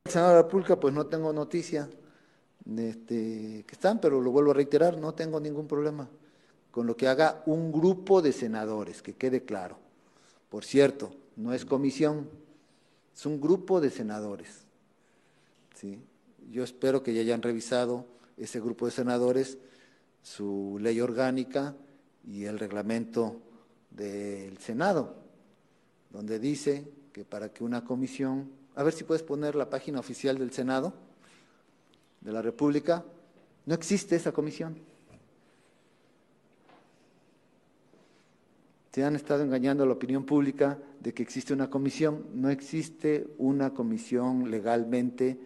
Senador 0.04 0.30
de 0.30 0.36
la 0.36 0.42
República, 0.42 0.78
pues 0.78 0.94
no 0.94 1.06
tengo 1.06 1.32
noticia 1.32 1.90
de 2.64 2.90
este, 2.90 3.64
que 3.66 3.72
están, 3.72 4.00
pero 4.00 4.20
lo 4.20 4.30
vuelvo 4.30 4.52
a 4.52 4.54
reiterar, 4.54 4.98
no 4.98 5.14
tengo 5.14 5.40
ningún 5.40 5.66
problema 5.66 6.08
con 6.70 6.86
lo 6.86 6.96
que 6.96 7.08
haga 7.08 7.42
un 7.46 7.72
grupo 7.72 8.22
de 8.22 8.32
senadores, 8.32 9.02
que 9.02 9.14
quede 9.14 9.44
claro. 9.44 9.76
Por 10.48 10.64
cierto, 10.64 11.10
no 11.36 11.52
es 11.52 11.64
comisión, 11.64 12.28
es 13.14 13.26
un 13.26 13.40
grupo 13.40 13.80
de 13.80 13.90
senadores. 13.90 14.64
¿sí? 15.74 15.98
Yo 16.50 16.62
espero 16.62 17.02
que 17.02 17.12
ya 17.12 17.22
hayan 17.22 17.42
revisado 17.42 18.06
ese 18.36 18.60
grupo 18.60 18.86
de 18.86 18.92
senadores 18.92 19.58
su 20.22 20.78
ley 20.80 21.00
orgánica 21.00 21.74
y 22.26 22.44
el 22.44 22.58
reglamento 22.58 23.40
del 23.90 24.58
Senado, 24.58 25.16
donde 26.10 26.38
dice 26.38 26.84
que 27.12 27.24
para 27.24 27.52
que 27.52 27.64
una 27.64 27.84
comisión, 27.84 28.50
a 28.74 28.82
ver 28.82 28.92
si 28.92 29.04
puedes 29.04 29.22
poner 29.22 29.54
la 29.54 29.68
página 29.68 30.00
oficial 30.00 30.38
del 30.38 30.52
Senado 30.52 30.92
de 32.20 32.32
la 32.32 32.42
República, 32.42 33.04
no 33.66 33.74
existe 33.74 34.16
esa 34.16 34.32
comisión. 34.32 34.76
Se 38.92 39.04
han 39.04 39.14
estado 39.14 39.44
engañando 39.44 39.84
a 39.84 39.86
la 39.86 39.92
opinión 39.92 40.24
pública 40.24 40.78
de 40.98 41.14
que 41.14 41.22
existe 41.22 41.52
una 41.52 41.70
comisión. 41.70 42.26
No 42.34 42.50
existe 42.50 43.28
una 43.38 43.70
comisión 43.70 44.50
legalmente 44.50 45.38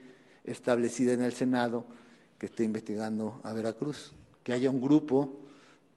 establecida 0.45 1.13
en 1.13 1.23
el 1.23 1.35
Senado 1.35 1.85
que 2.39 2.47
esté 2.47 2.65
investigando 2.65 3.41
a 3.43 3.53
Veracruz. 3.53 4.15
Que 4.43 4.55
haya 4.55 4.71
un 4.71 4.81
grupo 4.81 5.41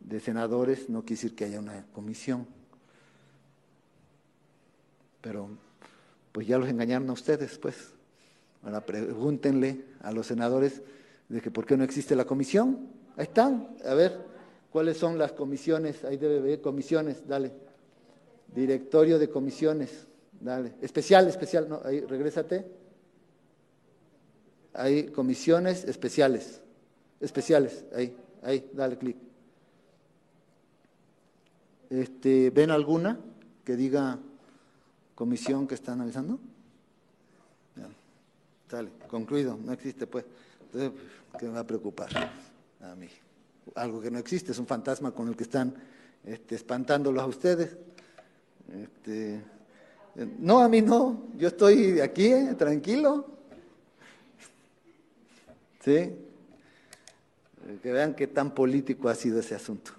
de 0.02 0.20
senadores 0.20 0.90
no 0.90 1.02
quiere 1.02 1.22
decir 1.22 1.36
que 1.36 1.46
haya 1.46 1.60
una 1.60 1.86
comisión 1.94 2.48
pero 5.28 5.50
pues 6.32 6.48
ya 6.48 6.58
los 6.58 6.70
engañaron 6.70 7.10
a 7.10 7.14
ustedes, 7.14 7.58
pues. 7.58 7.76
Ahora 8.64 8.80
pregúntenle 8.86 9.84
a 10.00 10.14
los 10.14 10.26
senadores 10.26 10.82
de 11.28 11.42
que 11.42 11.52
por 11.52 11.66
qué 11.66 11.76
no 11.76 11.84
existe 11.84 12.16
la 12.16 12.24
comisión. 12.24 12.88
Ahí 13.18 13.24
están, 13.24 13.76
a 13.84 13.94
ver, 13.94 14.18
¿cuáles 14.72 14.96
son 14.96 15.18
las 15.18 15.34
comisiones? 15.34 16.06
Ahí 16.06 16.16
debe 16.16 16.38
haber 16.38 16.62
comisiones, 16.62 17.28
dale. 17.28 17.52
Directorio 18.56 19.20
de 19.20 19.30
comisiones, 19.30 20.08
dale. 20.40 20.76
Especial, 20.82 21.28
especial, 21.28 21.68
no, 21.68 21.82
ahí, 21.84 22.00
regrésate. 22.00 22.66
Hay 24.76 25.08
comisiones 25.08 25.84
especiales, 25.84 26.62
especiales, 27.20 27.84
ahí, 27.94 28.16
ahí, 28.44 28.70
dale 28.72 28.98
clic. 28.98 29.18
Este, 31.90 32.50
¿Ven 32.50 32.72
alguna 32.72 33.20
que 33.66 33.76
diga 33.76 34.20
comisión 35.18 35.68
que 35.68 35.74
están 35.74 35.96
analizando? 35.96 36.40
Sale, 38.70 38.90
concluido, 39.08 39.58
no 39.58 39.74
existe 39.74 40.06
pues. 40.06 40.26
Entonces, 40.62 40.92
¿qué 41.40 41.46
me 41.48 41.54
va 41.54 41.62
a 41.62 41.68
preocupar 41.68 42.10
a 42.82 42.96
mí? 42.96 43.08
Algo 43.76 44.00
que 44.00 44.12
no 44.12 44.20
existe, 44.20 44.52
es 44.52 44.60
un 44.60 44.68
fantasma 44.68 45.12
con 45.12 45.28
el 45.28 45.36
que 45.36 45.44
están 45.44 45.74
este, 46.24 46.56
espantándolos 46.56 47.24
a 47.24 47.26
ustedes. 47.26 47.76
Este, 48.72 49.42
no, 50.40 50.60
a 50.60 50.70
mí 50.70 50.82
no, 50.82 51.30
yo 51.36 51.48
estoy 51.48 52.00
aquí, 52.00 52.28
eh, 52.28 52.54
tranquilo. 52.56 53.26
¿Sí? 55.84 56.14
Que 57.82 57.92
vean 57.92 58.14
qué 58.14 58.28
tan 58.28 58.54
político 58.54 59.10
ha 59.10 59.16
sido 59.16 59.40
ese 59.40 59.56
asunto, 59.56 59.92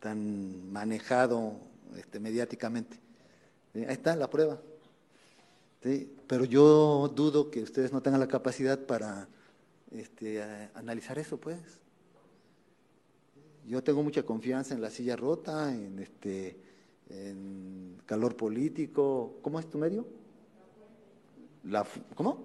tan 0.00 0.72
manejado 0.72 1.52
este, 1.96 2.18
mediáticamente. 2.18 3.03
Ahí 3.74 3.86
está 3.88 4.14
la 4.14 4.30
prueba. 4.30 4.60
Pero 6.26 6.44
yo 6.44 7.12
dudo 7.14 7.50
que 7.50 7.62
ustedes 7.62 7.92
no 7.92 8.00
tengan 8.00 8.20
la 8.20 8.28
capacidad 8.28 8.78
para 8.78 9.28
este, 9.90 10.42
analizar 10.74 11.18
eso, 11.18 11.38
pues. 11.38 11.58
Yo 13.66 13.82
tengo 13.82 14.02
mucha 14.02 14.22
confianza 14.22 14.74
en 14.74 14.80
la 14.80 14.90
silla 14.90 15.16
rota, 15.16 15.74
en 15.74 15.98
este, 15.98 16.56
en 17.10 18.00
calor 18.06 18.36
político. 18.36 19.38
¿Cómo 19.42 19.58
es 19.58 19.68
tu 19.68 19.78
medio? 19.78 20.06
La, 21.64 21.86
¿Cómo? 22.14 22.44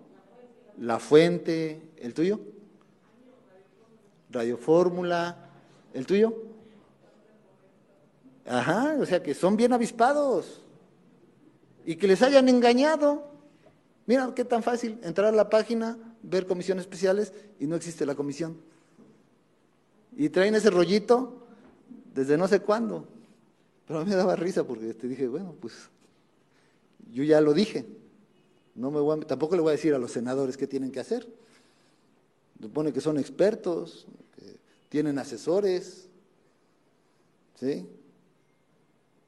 La 0.79 0.99
Fuente, 0.99 1.91
¿el 1.97 2.13
tuyo? 2.13 2.39
Radio 4.31 4.57
Fórmula, 4.57 5.49
¿el 5.93 6.05
tuyo? 6.05 6.33
Ajá, 8.45 8.97
o 8.99 9.05
sea 9.05 9.21
que 9.21 9.33
son 9.33 9.55
bien 9.55 9.73
avispados 9.73 10.63
y 11.89 11.95
que 11.95 12.07
les 12.07 12.21
hayan 12.21 12.47
engañado. 12.49 13.31
Mira 14.05 14.31
qué 14.35 14.45
tan 14.45 14.61
fácil 14.61 14.99
entrar 15.01 15.33
a 15.33 15.35
la 15.35 15.49
página, 15.49 15.97
ver 16.21 16.45
comisiones 16.45 16.83
especiales 16.83 17.33
y 17.59 17.65
no 17.65 17.75
existe 17.75 18.05
la 18.05 18.13
comisión. 18.13 18.57
Y 20.15 20.29
traen 20.29 20.53
ese 20.53 20.69
rollito 20.69 21.47
desde 22.13 22.37
no 22.37 22.47
sé 22.47 22.59
cuándo. 22.59 23.07
Pero 23.87 24.01
a 24.01 24.03
mí 24.03 24.11
me 24.11 24.15
daba 24.15 24.35
risa 24.35 24.65
porque 24.65 24.93
te 24.93 25.07
dije, 25.07 25.27
bueno, 25.27 25.55
pues 25.59 25.73
yo 27.11 27.23
ya 27.23 27.41
lo 27.41 27.55
dije. 27.55 27.87
No 28.75 28.91
me 28.91 29.25
tampoco 29.25 29.55
le 29.55 29.63
voy 29.63 29.69
a 29.69 29.75
decir 29.75 29.95
a 29.95 29.97
los 29.97 30.11
senadores 30.11 30.57
qué 30.57 30.67
tienen 30.67 30.91
que 30.91 30.99
hacer. 30.99 31.27
Supone 32.61 32.93
que 32.93 33.01
son 33.01 33.17
expertos, 33.17 34.05
que 34.35 34.57
tienen 34.89 35.17
asesores, 35.17 36.07
¿sí? 37.59 37.87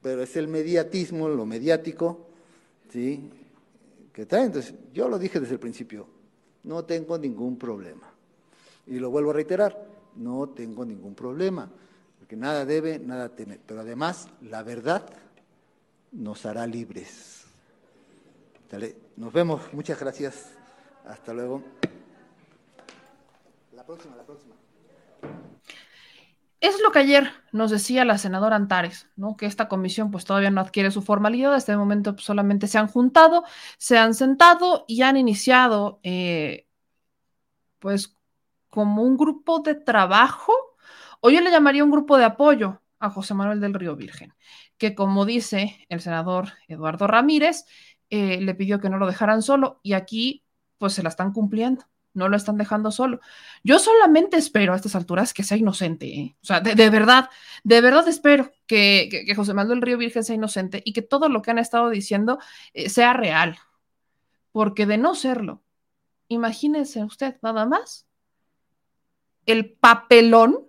Pero 0.00 0.22
es 0.22 0.36
el 0.36 0.46
mediatismo, 0.46 1.28
lo 1.28 1.44
mediático, 1.44 2.28
¿sí? 2.92 3.30
Que 4.12 4.26
trae. 4.26 4.44
Entonces, 4.44 4.74
yo 4.92 5.08
lo 5.08 5.18
dije 5.18 5.40
desde 5.40 5.54
el 5.54 5.60
principio, 5.60 6.06
no 6.64 6.84
tengo 6.84 7.18
ningún 7.18 7.58
problema. 7.58 8.12
Y 8.86 8.98
lo 8.98 9.10
vuelvo 9.10 9.30
a 9.30 9.34
reiterar, 9.34 9.86
no 10.16 10.48
tengo 10.50 10.84
ningún 10.84 11.14
problema, 11.14 11.70
porque 12.18 12.36
nada 12.36 12.64
debe, 12.64 12.98
nada 12.98 13.30
teme. 13.30 13.58
Pero 13.64 13.80
además, 13.80 14.28
la 14.42 14.62
verdad 14.62 15.08
nos 16.12 16.44
hará 16.44 16.66
libres. 16.66 17.44
Nos 19.16 19.32
vemos, 19.32 19.62
muchas 19.72 19.98
gracias. 20.00 20.50
Hasta 21.04 21.32
luego. 21.32 21.62
La 23.74 23.84
próxima, 23.84 24.16
la 24.16 24.24
próxima. 24.24 24.61
Es 26.62 26.80
lo 26.80 26.92
que 26.92 27.00
ayer 27.00 27.32
nos 27.50 27.72
decía 27.72 28.04
la 28.04 28.18
senadora 28.18 28.54
Antares, 28.54 29.08
¿no? 29.16 29.36
Que 29.36 29.46
esta 29.46 29.66
comisión 29.68 30.12
pues 30.12 30.24
todavía 30.24 30.50
no 30.52 30.60
adquiere 30.60 30.92
su 30.92 31.02
formalidad, 31.02 31.52
hasta 31.54 31.72
el 31.72 31.78
momento 31.78 32.16
solamente 32.18 32.68
se 32.68 32.78
han 32.78 32.86
juntado, 32.86 33.42
se 33.78 33.98
han 33.98 34.14
sentado 34.14 34.84
y 34.86 35.02
han 35.02 35.16
iniciado 35.16 35.98
eh, 36.04 36.68
pues 37.80 38.16
como 38.68 39.02
un 39.02 39.16
grupo 39.16 39.58
de 39.58 39.74
trabajo, 39.74 40.52
o 41.20 41.30
yo 41.30 41.40
le 41.40 41.50
llamaría 41.50 41.82
un 41.82 41.90
grupo 41.90 42.16
de 42.16 42.26
apoyo 42.26 42.80
a 43.00 43.10
José 43.10 43.34
Manuel 43.34 43.60
del 43.60 43.74
Río 43.74 43.96
Virgen, 43.96 44.32
que 44.78 44.94
como 44.94 45.26
dice 45.26 45.84
el 45.88 46.00
senador 46.00 46.52
Eduardo 46.68 47.08
Ramírez, 47.08 47.64
eh, 48.08 48.40
le 48.40 48.54
pidió 48.54 48.80
que 48.80 48.88
no 48.88 48.98
lo 48.98 49.08
dejaran 49.08 49.42
solo 49.42 49.80
y 49.82 49.94
aquí 49.94 50.44
pues 50.78 50.92
se 50.94 51.02
la 51.02 51.08
están 51.08 51.32
cumpliendo 51.32 51.84
no 52.14 52.28
lo 52.28 52.36
están 52.36 52.56
dejando 52.58 52.90
solo. 52.90 53.20
Yo 53.64 53.78
solamente 53.78 54.36
espero 54.36 54.72
a 54.72 54.76
estas 54.76 54.94
alturas 54.94 55.32
que 55.32 55.44
sea 55.44 55.56
inocente, 55.56 56.06
¿eh? 56.06 56.36
o 56.42 56.46
sea, 56.46 56.60
de, 56.60 56.90
verdad, 56.90 57.30
de 57.64 57.80
verdad 57.80 58.06
espero 58.08 58.52
que, 58.66 59.24
José 59.34 59.54
Manuel 59.54 59.82
Río 59.82 59.98
Virgen 59.98 60.24
sea 60.24 60.34
inocente 60.34 60.82
y 60.84 60.92
que 60.92 61.02
todo 61.02 61.28
lo 61.28 61.42
que 61.42 61.50
han 61.50 61.58
estado 61.58 61.90
diciendo 61.90 62.38
eh, 62.74 62.88
sea 62.88 63.12
real, 63.12 63.58
porque 64.52 64.86
de 64.86 64.98
no 64.98 65.14
serlo, 65.14 65.62
imagínense 66.28 67.04
usted 67.04 67.36
nada 67.42 67.66
más 67.66 68.06
el 69.46 69.72
papelón, 69.72 70.66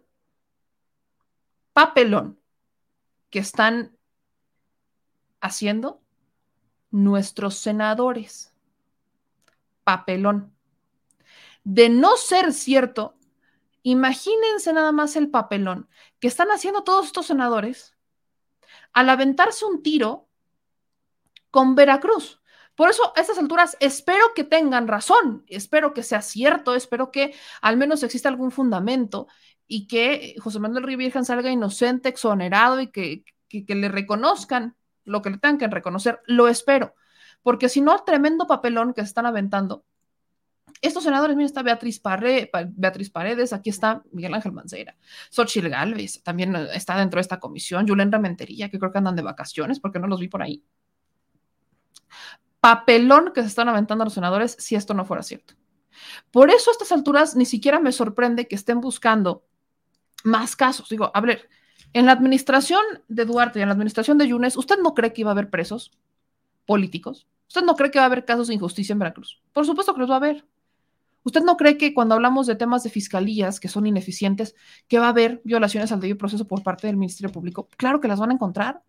papelón 1.74 2.40
que 3.30 3.40
están 3.40 3.95
haciendo 5.41 6.02
nuestros 6.91 7.56
senadores. 7.56 8.53
Papelón 9.84 10.53
de 11.64 11.90
no 11.90 12.18
ser 12.18 12.53
cierto, 12.53 13.15
imagínense 13.84 14.73
nada 14.73 14.91
más 14.91 15.15
el 15.15 15.30
papelón 15.30 15.90
que 16.19 16.27
están 16.27 16.49
haciendo 16.49 16.84
todos 16.84 17.07
estos 17.07 17.27
senadores 17.27 17.95
al 18.94 19.10
aventarse 19.10 19.65
un 19.65 19.81
tiro 19.84 20.27
con 21.52 21.76
Veracruz. 21.76 22.41
Por 22.76 22.90
eso, 22.90 23.14
a 23.15 23.22
estas 23.22 23.38
alturas, 23.38 23.77
espero 23.80 24.34
que 24.34 24.44
tengan 24.44 24.88
razón, 24.88 25.44
espero 25.48 25.94
que 25.94 26.02
sea 26.02 26.22
cierto, 26.22 26.73
espero 26.73 27.11
que 27.11 27.35
al 27.61 27.77
menos 27.77 28.02
exista 28.02 28.30
algún 28.30 28.52
fundamento 28.52 29.27
y 29.68 29.88
que 29.88 30.35
José 30.40 30.60
Manuel 30.60 30.84
Río 30.84 31.23
salga 31.23 31.52
inocente, 31.52 32.10
exonerado 32.10 32.81
y 32.81 32.88
que, 32.88 33.23
que, 33.48 33.76
le 33.76 33.90
reconozcan 33.90 34.76
lo 35.03 35.22
que 35.22 35.30
le 35.30 35.38
tengan 35.38 35.60
que 35.60 35.68
reconocer. 35.68 36.22
Lo 36.26 36.48
espero, 36.48 36.95
porque 37.44 37.69
si 37.69 37.81
no, 37.81 38.03
tremendo 38.03 38.48
papelón 38.48 38.94
que 38.94 39.02
se 39.02 39.07
están 39.07 39.27
aventando 39.27 39.85
estos 40.84 41.03
senadores, 41.03 41.35
miren, 41.35 41.45
está 41.45 41.64
Beatriz, 41.64 42.01
Beatriz 42.72 43.10
Paredes, 43.10 43.53
aquí 43.53 43.69
está 43.69 44.03
Miguel 44.11 44.34
Ángel 44.34 44.51
Mancera, 44.51 44.95
Xochitl 45.30 45.69
Galvez, 45.69 46.22
también 46.23 46.55
eh, 46.55 46.68
está 46.73 46.97
dentro 46.97 47.18
de 47.18 47.22
esta 47.22 47.39
comisión, 47.39 47.88
Julen 47.88 48.11
Ramentería, 48.11 48.69
que 48.69 48.77
creo 48.77 48.91
que 48.91 48.97
andan 48.97 49.15
de 49.15 49.22
vacaciones 49.22 49.80
porque 49.80 49.99
no 49.99 50.07
los 50.07 50.19
vi 50.19 50.27
por 50.27 50.43
ahí. 50.43 50.64
Papelón 52.60 53.31
que 53.34 53.41
se 53.41 53.47
están 53.47 53.69
aventando 53.69 54.03
los 54.03 54.14
senadores 54.14 54.57
si 54.60 54.76
esto 54.76 54.93
no 54.93 55.05
fuera 55.05 55.23
cierto. 55.23 55.53
Por 56.31 56.49
eso 56.49 56.69
a 56.69 56.73
estas 56.73 56.91
alturas 56.91 57.35
ni 57.35 57.45
siquiera 57.45 57.80
me 57.80 57.91
sorprende 57.91 58.47
que 58.47 58.55
estén 58.55 58.81
buscando 58.81 59.45
más 60.23 60.55
casos. 60.55 60.89
Digo, 60.89 61.11
a 61.14 61.22
ver, 61.22 61.49
en 61.93 62.05
la 62.05 62.11
administración 62.11 62.81
de 63.07 63.26
Duarte 63.26 63.60
y 63.60 63.61
en 63.61 63.69
la 63.69 63.73
administración 63.73 64.18
de 64.18 64.27
Yunes, 64.27 64.57
¿usted 64.57 64.80
no 64.80 64.93
cree 64.93 65.14
que 65.14 65.22
iba 65.22 65.31
a 65.31 65.34
haber 65.34 65.49
presos 65.49 65.91
políticos? 66.65 67.27
¿Usted 67.47 67.64
no 67.64 67.76
cree 67.76 67.91
que 67.91 67.99
va 67.99 68.03
a 68.03 68.07
haber 68.07 68.26
casos 68.26 68.47
de 68.47 68.55
injusticia 68.55 68.93
en 68.93 68.99
Veracruz? 68.99 69.41
Por 69.53 69.65
supuesto 69.65 69.93
que 69.93 69.99
los 69.99 70.10
va 70.10 70.15
a 70.15 70.18
haber. 70.18 70.45
¿Usted 71.24 71.41
no 71.44 71.58
cree 71.58 71.78
que 71.78 71.94
cuando 71.94 72.16
hablamos 72.16 72.48
de 72.48 72.56
temas 72.56 72.84
de 72.84 72.90
fiscalías 72.90 73.60
que 73.60 73.68
son 73.68 73.88
ineficientes, 73.88 74.56
que 74.88 75.00
va 75.00 75.08
a 75.08 75.10
haber 75.10 75.41
violaciones 75.44 75.91
al 75.91 76.00
debido 76.00 76.18
proceso 76.18 76.48
por 76.48 76.64
parte 76.64 76.88
del 76.88 76.98
Ministerio 76.98 77.32
Público? 77.32 77.70
Claro 77.78 78.00
que 78.00 78.08
las 78.08 78.20
van 78.20 78.32
a 78.32 78.34
encontrar. 78.34 78.82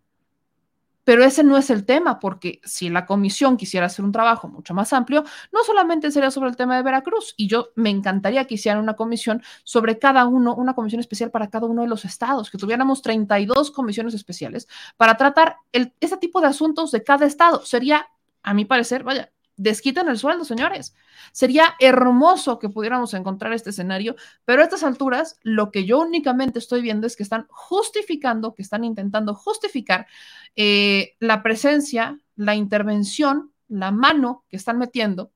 Pero 1.05 1.23
ese 1.23 1.43
no 1.43 1.55
es 1.55 1.69
el 1.69 1.85
tema, 1.85 2.19
porque 2.19 2.59
si 2.63 2.89
la 2.89 3.05
comisión 3.05 3.57
quisiera 3.57 3.85
hacer 3.85 4.03
un 4.03 4.11
trabajo 4.11 4.47
mucho 4.47 4.73
más 4.73 4.91
amplio, 4.91 5.23
no 5.53 5.63
solamente 5.63 6.09
sería 6.09 6.31
sobre 6.31 6.49
el 6.49 6.55
tema 6.55 6.75
de 6.75 6.81
Veracruz, 6.81 7.35
y 7.37 7.47
yo 7.47 7.69
me 7.75 7.91
encantaría 7.91 8.45
que 8.45 8.55
hicieran 8.55 8.81
una 8.81 8.95
comisión 8.95 9.43
sobre 9.63 9.99
cada 9.99 10.25
uno, 10.25 10.55
una 10.55 10.73
comisión 10.73 10.99
especial 10.99 11.29
para 11.29 11.51
cada 11.51 11.67
uno 11.67 11.83
de 11.83 11.87
los 11.87 12.05
estados, 12.05 12.49
que 12.49 12.57
tuviéramos 12.57 13.03
32 13.03 13.69
comisiones 13.69 14.15
especiales 14.15 14.67
para 14.97 15.15
tratar 15.15 15.57
ese 15.71 16.17
tipo 16.17 16.41
de 16.41 16.47
asuntos 16.47 16.89
de 16.89 17.03
cada 17.03 17.27
estado. 17.27 17.63
Sería, 17.63 18.07
a 18.41 18.55
mi 18.55 18.65
parecer, 18.65 19.03
vaya, 19.03 19.31
desquiten 19.57 20.07
el 20.07 20.17
sueldo, 20.17 20.45
señores. 20.45 20.95
Sería 21.31 21.75
hermoso 21.79 22.59
que 22.59 22.69
pudiéramos 22.69 23.13
encontrar 23.13 23.53
este 23.53 23.71
escenario, 23.71 24.15
pero 24.45 24.61
a 24.61 24.65
estas 24.65 24.83
alturas 24.83 25.37
lo 25.41 25.71
que 25.71 25.85
yo 25.85 25.99
únicamente 25.99 26.59
estoy 26.59 26.81
viendo 26.81 27.07
es 27.07 27.15
que 27.15 27.23
están 27.23 27.47
justificando, 27.49 28.53
que 28.53 28.61
están 28.61 28.83
intentando 28.83 29.33
justificar 29.33 30.07
eh, 30.55 31.15
la 31.19 31.43
presencia, 31.43 32.19
la 32.35 32.55
intervención, 32.55 33.51
la 33.67 33.91
mano 33.91 34.45
que 34.49 34.57
están 34.57 34.77
metiendo 34.77 35.31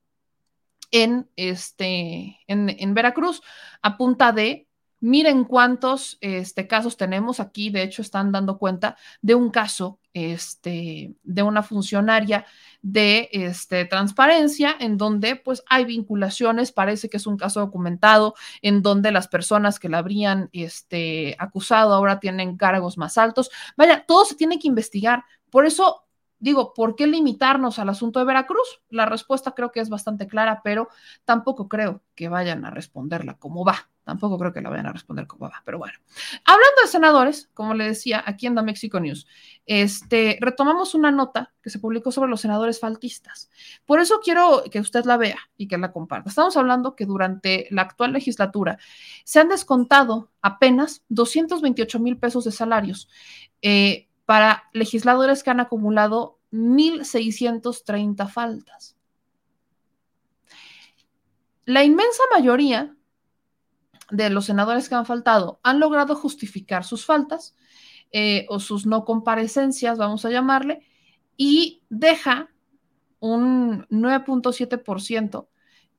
en, 0.92 1.30
este, 1.36 2.40
en, 2.48 2.70
en 2.70 2.94
Veracruz 2.94 3.42
a 3.82 3.98
punta 3.98 4.32
de 4.32 4.69
Miren 5.02 5.46
cuántos 5.46 6.18
este, 6.22 6.68
casos 6.68 6.98
tenemos 6.98 7.40
aquí. 7.40 7.70
De 7.70 7.84
hecho, 7.84 8.02
están 8.02 8.32
dando 8.32 8.58
cuenta 8.58 8.98
de 9.22 9.36
un 9.36 9.50
caso 9.50 10.00
este, 10.14 11.16
de 11.24 11.44
una 11.44 11.64
funcionaria 11.64 12.46
de 12.82 13.30
este, 13.32 13.86
transparencia 13.86 14.76
en 14.80 14.98
donde 14.98 15.36
pues 15.36 15.64
hay 15.70 15.86
vinculaciones, 15.86 16.72
parece 16.72 17.10
que 17.10 17.18
es 17.18 17.28
un 17.28 17.38
caso 17.38 17.60
documentado 17.60 18.36
en 18.62 18.82
donde 18.82 19.12
las 19.12 19.28
personas 19.28 19.80
que 19.80 19.90
la 19.90 20.00
habrían 20.00 20.50
este, 20.52 21.36
acusado 21.40 21.94
ahora 21.94 22.20
tienen 22.20 22.58
cargos 22.58 22.98
más 22.98 23.18
altos. 23.18 23.50
Vaya, 23.78 24.06
todo 24.06 24.26
se 24.26 24.36
tiene 24.36 24.60
que 24.60 24.68
investigar. 24.68 25.24
Por 25.50 25.66
eso 25.66 26.04
digo, 26.40 26.74
¿por 26.74 26.96
qué 26.96 27.06
limitarnos 27.08 27.80
al 27.80 27.90
asunto 27.90 28.20
de 28.20 28.26
Veracruz? 28.26 28.82
La 28.90 29.06
respuesta 29.06 29.52
creo 29.52 29.72
que 29.72 29.82
es 29.82 29.90
bastante 29.90 30.28
clara, 30.28 30.62
pero 30.64 30.90
tampoco 31.26 31.68
creo 31.68 32.02
que 32.16 32.30
vayan 32.30 32.66
a 32.66 32.72
responderla 32.72 33.36
como 33.38 33.64
va. 33.64 33.90
Tampoco 34.10 34.40
creo 34.40 34.52
que 34.52 34.60
la 34.60 34.72
vayan 34.72 34.88
a 34.88 34.92
responder 34.92 35.28
como 35.28 35.48
va, 35.48 35.62
pero 35.64 35.78
bueno. 35.78 35.94
Hablando 36.44 36.82
de 36.82 36.88
senadores, 36.88 37.48
como 37.54 37.76
le 37.76 37.86
decía 37.86 38.24
aquí 38.26 38.48
en 38.48 38.56
The 38.56 38.64
Mexico 38.64 39.00
News, 39.00 39.28
este, 39.68 40.40
retomamos 40.42 40.96
una 40.96 41.12
nota 41.12 41.54
que 41.62 41.70
se 41.70 41.78
publicó 41.78 42.12
sobre 42.12 42.28
los 42.28 42.42
senadores 42.42 42.80
faltistas. 42.80 43.52
Por 43.86 44.00
eso 44.00 44.20
quiero 44.24 44.64
que 44.72 44.80
usted 44.80 45.06
la 45.06 45.18
vea 45.18 45.38
y 45.58 45.68
que 45.68 45.78
la 45.78 45.92
comparta. 45.92 46.30
Estamos 46.30 46.58
hablando 46.58 46.96
que 46.96 47.06
durante 47.06 47.68
la 47.70 47.84
actual 47.84 48.14
legislatura 48.14 48.80
se 49.26 49.40
han 49.40 49.50
descontado 49.50 50.32
apenas 50.42 51.04
228 51.10 52.00
mil 52.00 52.18
pesos 52.18 52.46
de 52.46 52.52
salarios. 52.52 53.10
Eh, 53.62 54.08
para 54.26 54.64
legisladores 54.74 55.44
que 55.44 55.52
han 55.52 55.60
acumulado 55.60 56.40
1.630 56.52 58.28
faltas. 58.28 58.96
La 61.66 61.84
inmensa 61.84 62.24
mayoría 62.34 62.96
de 64.12 64.30
los 64.30 64.46
senadores 64.46 64.90
que 64.90 64.96
han 64.96 65.06
faltado 65.06 65.60
han 65.64 65.80
logrado 65.80 66.16
justificar 66.16 66.84
sus 66.84 67.06
faltas 67.06 67.56
eh, 68.12 68.46
o 68.50 68.60
sus 68.60 68.86
no 68.86 69.06
comparecencias, 69.06 69.98
vamos 69.98 70.26
a 70.26 70.30
llamarle, 70.30 70.82
y 71.38 71.84
deja 71.90 72.50
un 73.20 73.86
9.7%, 73.90 75.48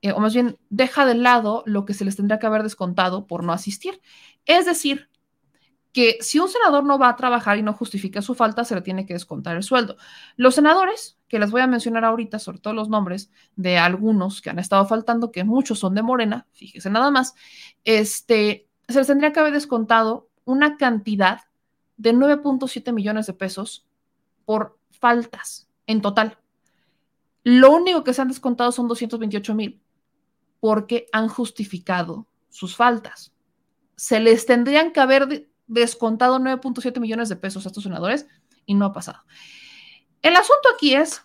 eh, 0.02 0.12
o 0.12 0.20
más 0.20 0.34
bien 0.34 0.58
deja 0.70 1.04
de 1.04 1.14
lado 1.14 1.62
lo 1.66 1.84
que 1.84 1.94
se 1.94 2.04
les 2.04 2.16
tendría 2.16 2.38
que 2.38 2.46
haber 2.46 2.62
descontado 2.62 3.26
por 3.26 3.44
no 3.44 3.52
asistir. 3.52 4.00
Es 4.46 4.66
decir, 4.66 5.09
que 5.92 6.18
si 6.20 6.38
un 6.38 6.48
senador 6.48 6.84
no 6.84 6.98
va 6.98 7.08
a 7.08 7.16
trabajar 7.16 7.58
y 7.58 7.62
no 7.62 7.72
justifica 7.72 8.22
su 8.22 8.34
falta, 8.34 8.64
se 8.64 8.74
le 8.74 8.82
tiene 8.82 9.06
que 9.06 9.14
descontar 9.14 9.56
el 9.56 9.62
sueldo. 9.62 9.96
Los 10.36 10.54
senadores, 10.54 11.18
que 11.28 11.38
les 11.38 11.50
voy 11.50 11.60
a 11.62 11.66
mencionar 11.66 12.04
ahorita, 12.04 12.38
sobre 12.38 12.58
todo 12.58 12.74
los 12.74 12.88
nombres 12.88 13.30
de 13.56 13.78
algunos 13.78 14.40
que 14.40 14.50
han 14.50 14.58
estado 14.58 14.86
faltando, 14.86 15.32
que 15.32 15.44
muchos 15.44 15.78
son 15.78 15.94
de 15.94 16.02
Morena, 16.02 16.46
fíjese 16.52 16.90
nada 16.90 17.10
más, 17.10 17.34
este, 17.84 18.68
se 18.88 18.98
les 18.98 19.06
tendría 19.06 19.32
que 19.32 19.40
haber 19.40 19.52
descontado 19.52 20.28
una 20.44 20.76
cantidad 20.76 21.40
de 21.96 22.14
9.7 22.14 22.92
millones 22.92 23.26
de 23.26 23.34
pesos 23.34 23.86
por 24.44 24.78
faltas 24.90 25.68
en 25.86 26.00
total. 26.00 26.38
Lo 27.42 27.72
único 27.72 28.04
que 28.04 28.14
se 28.14 28.22
han 28.22 28.28
descontado 28.28 28.70
son 28.70 28.86
228 28.88 29.54
mil 29.54 29.82
porque 30.60 31.06
han 31.12 31.28
justificado 31.28 32.26
sus 32.48 32.76
faltas. 32.76 33.32
Se 33.96 34.20
les 34.20 34.46
tendrían 34.46 34.92
que 34.92 35.00
haber 35.00 35.49
descontado 35.70 36.38
9.7 36.38 37.00
millones 37.00 37.28
de 37.28 37.36
pesos 37.36 37.64
a 37.64 37.68
estos 37.68 37.84
senadores 37.84 38.26
y 38.66 38.74
no 38.74 38.86
ha 38.86 38.92
pasado. 38.92 39.20
El 40.20 40.36
asunto 40.36 40.68
aquí 40.74 40.94
es 40.94 41.22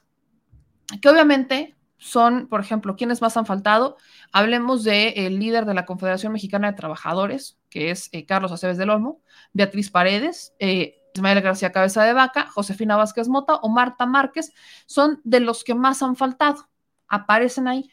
que 1.01 1.09
obviamente 1.09 1.75
son, 1.97 2.47
por 2.47 2.61
ejemplo, 2.61 2.95
¿quiénes 2.95 3.21
más 3.21 3.35
han 3.37 3.45
faltado? 3.45 3.97
Hablemos 4.31 4.83
del 4.83 5.39
líder 5.39 5.65
de 5.65 5.73
la 5.73 5.85
Confederación 5.85 6.31
Mexicana 6.31 6.71
de 6.71 6.77
Trabajadores, 6.77 7.57
que 7.69 7.89
es 7.89 8.09
eh, 8.11 8.25
Carlos 8.25 8.51
Aceves 8.51 8.77
del 8.77 8.91
Olmo, 8.91 9.21
Beatriz 9.53 9.89
Paredes, 9.89 10.53
eh, 10.59 11.01
Ismael 11.15 11.41
García 11.41 11.71
Cabeza 11.71 12.03
de 12.03 12.13
Vaca, 12.13 12.47
Josefina 12.51 12.97
Vázquez 12.97 13.27
Mota 13.27 13.55
o 13.55 13.69
Marta 13.69 14.05
Márquez, 14.05 14.53
son 14.85 15.21
de 15.23 15.39
los 15.39 15.63
que 15.63 15.73
más 15.73 16.03
han 16.03 16.15
faltado, 16.15 16.69
aparecen 17.07 17.67
ahí, 17.67 17.89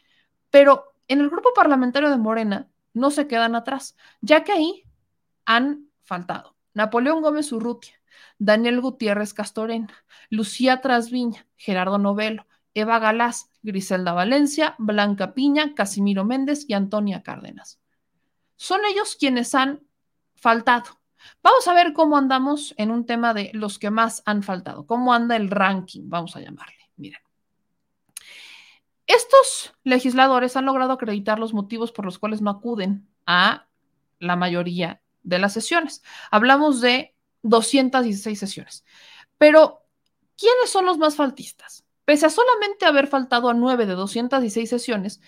pero 0.50 0.92
en 1.08 1.20
el 1.20 1.30
grupo 1.30 1.50
parlamentario 1.54 2.10
de 2.10 2.18
Morena 2.18 2.68
no 2.92 3.10
se 3.10 3.26
quedan 3.26 3.54
atrás, 3.54 3.96
ya 4.20 4.44
que 4.44 4.52
ahí 4.52 4.84
han 5.46 5.91
faltado. 6.12 6.54
Napoleón 6.74 7.22
Gómez 7.22 7.50
Urrutia, 7.52 7.94
Daniel 8.38 8.82
Gutiérrez 8.82 9.32
Castorena, 9.32 9.88
Lucía 10.28 10.82
Trasviña, 10.82 11.46
Gerardo 11.56 11.96
Novelo, 11.96 12.46
Eva 12.74 12.98
Galás, 12.98 13.50
Griselda 13.62 14.12
Valencia, 14.12 14.74
Blanca 14.76 15.32
Piña, 15.32 15.74
Casimiro 15.74 16.26
Méndez 16.26 16.66
y 16.68 16.74
Antonia 16.74 17.22
Cárdenas. 17.22 17.80
Son 18.56 18.80
ellos 18.84 19.16
quienes 19.18 19.54
han 19.54 19.80
faltado. 20.34 21.00
Vamos 21.42 21.66
a 21.66 21.72
ver 21.72 21.94
cómo 21.94 22.18
andamos 22.18 22.74
en 22.76 22.90
un 22.90 23.06
tema 23.06 23.32
de 23.32 23.50
los 23.54 23.78
que 23.78 23.90
más 23.90 24.22
han 24.26 24.42
faltado, 24.42 24.86
cómo 24.86 25.14
anda 25.14 25.34
el 25.36 25.48
ranking, 25.48 26.02
vamos 26.10 26.36
a 26.36 26.40
llamarle. 26.40 26.90
Miren. 26.96 27.22
Estos 29.06 29.72
legisladores 29.82 30.58
han 30.58 30.66
logrado 30.66 30.92
acreditar 30.92 31.38
los 31.38 31.54
motivos 31.54 31.90
por 31.90 32.04
los 32.04 32.18
cuales 32.18 32.42
no 32.42 32.50
acuden 32.50 33.08
a 33.24 33.66
la 34.18 34.36
mayoría 34.36 35.00
de 35.22 35.38
las 35.38 35.52
sesiones. 35.52 36.02
Hablamos 36.30 36.80
de 36.80 37.14
216 37.42 38.38
sesiones. 38.38 38.84
Pero, 39.38 39.84
¿quiénes 40.36 40.70
son 40.70 40.86
los 40.86 40.98
más 40.98 41.16
faltistas? 41.16 41.84
Pese 42.04 42.26
a 42.26 42.30
solamente 42.30 42.86
haber 42.86 43.06
faltado 43.06 43.48
a 43.48 43.54
9 43.54 43.86
de 43.86 43.94
216 43.94 44.68
sesiones, 44.68 45.20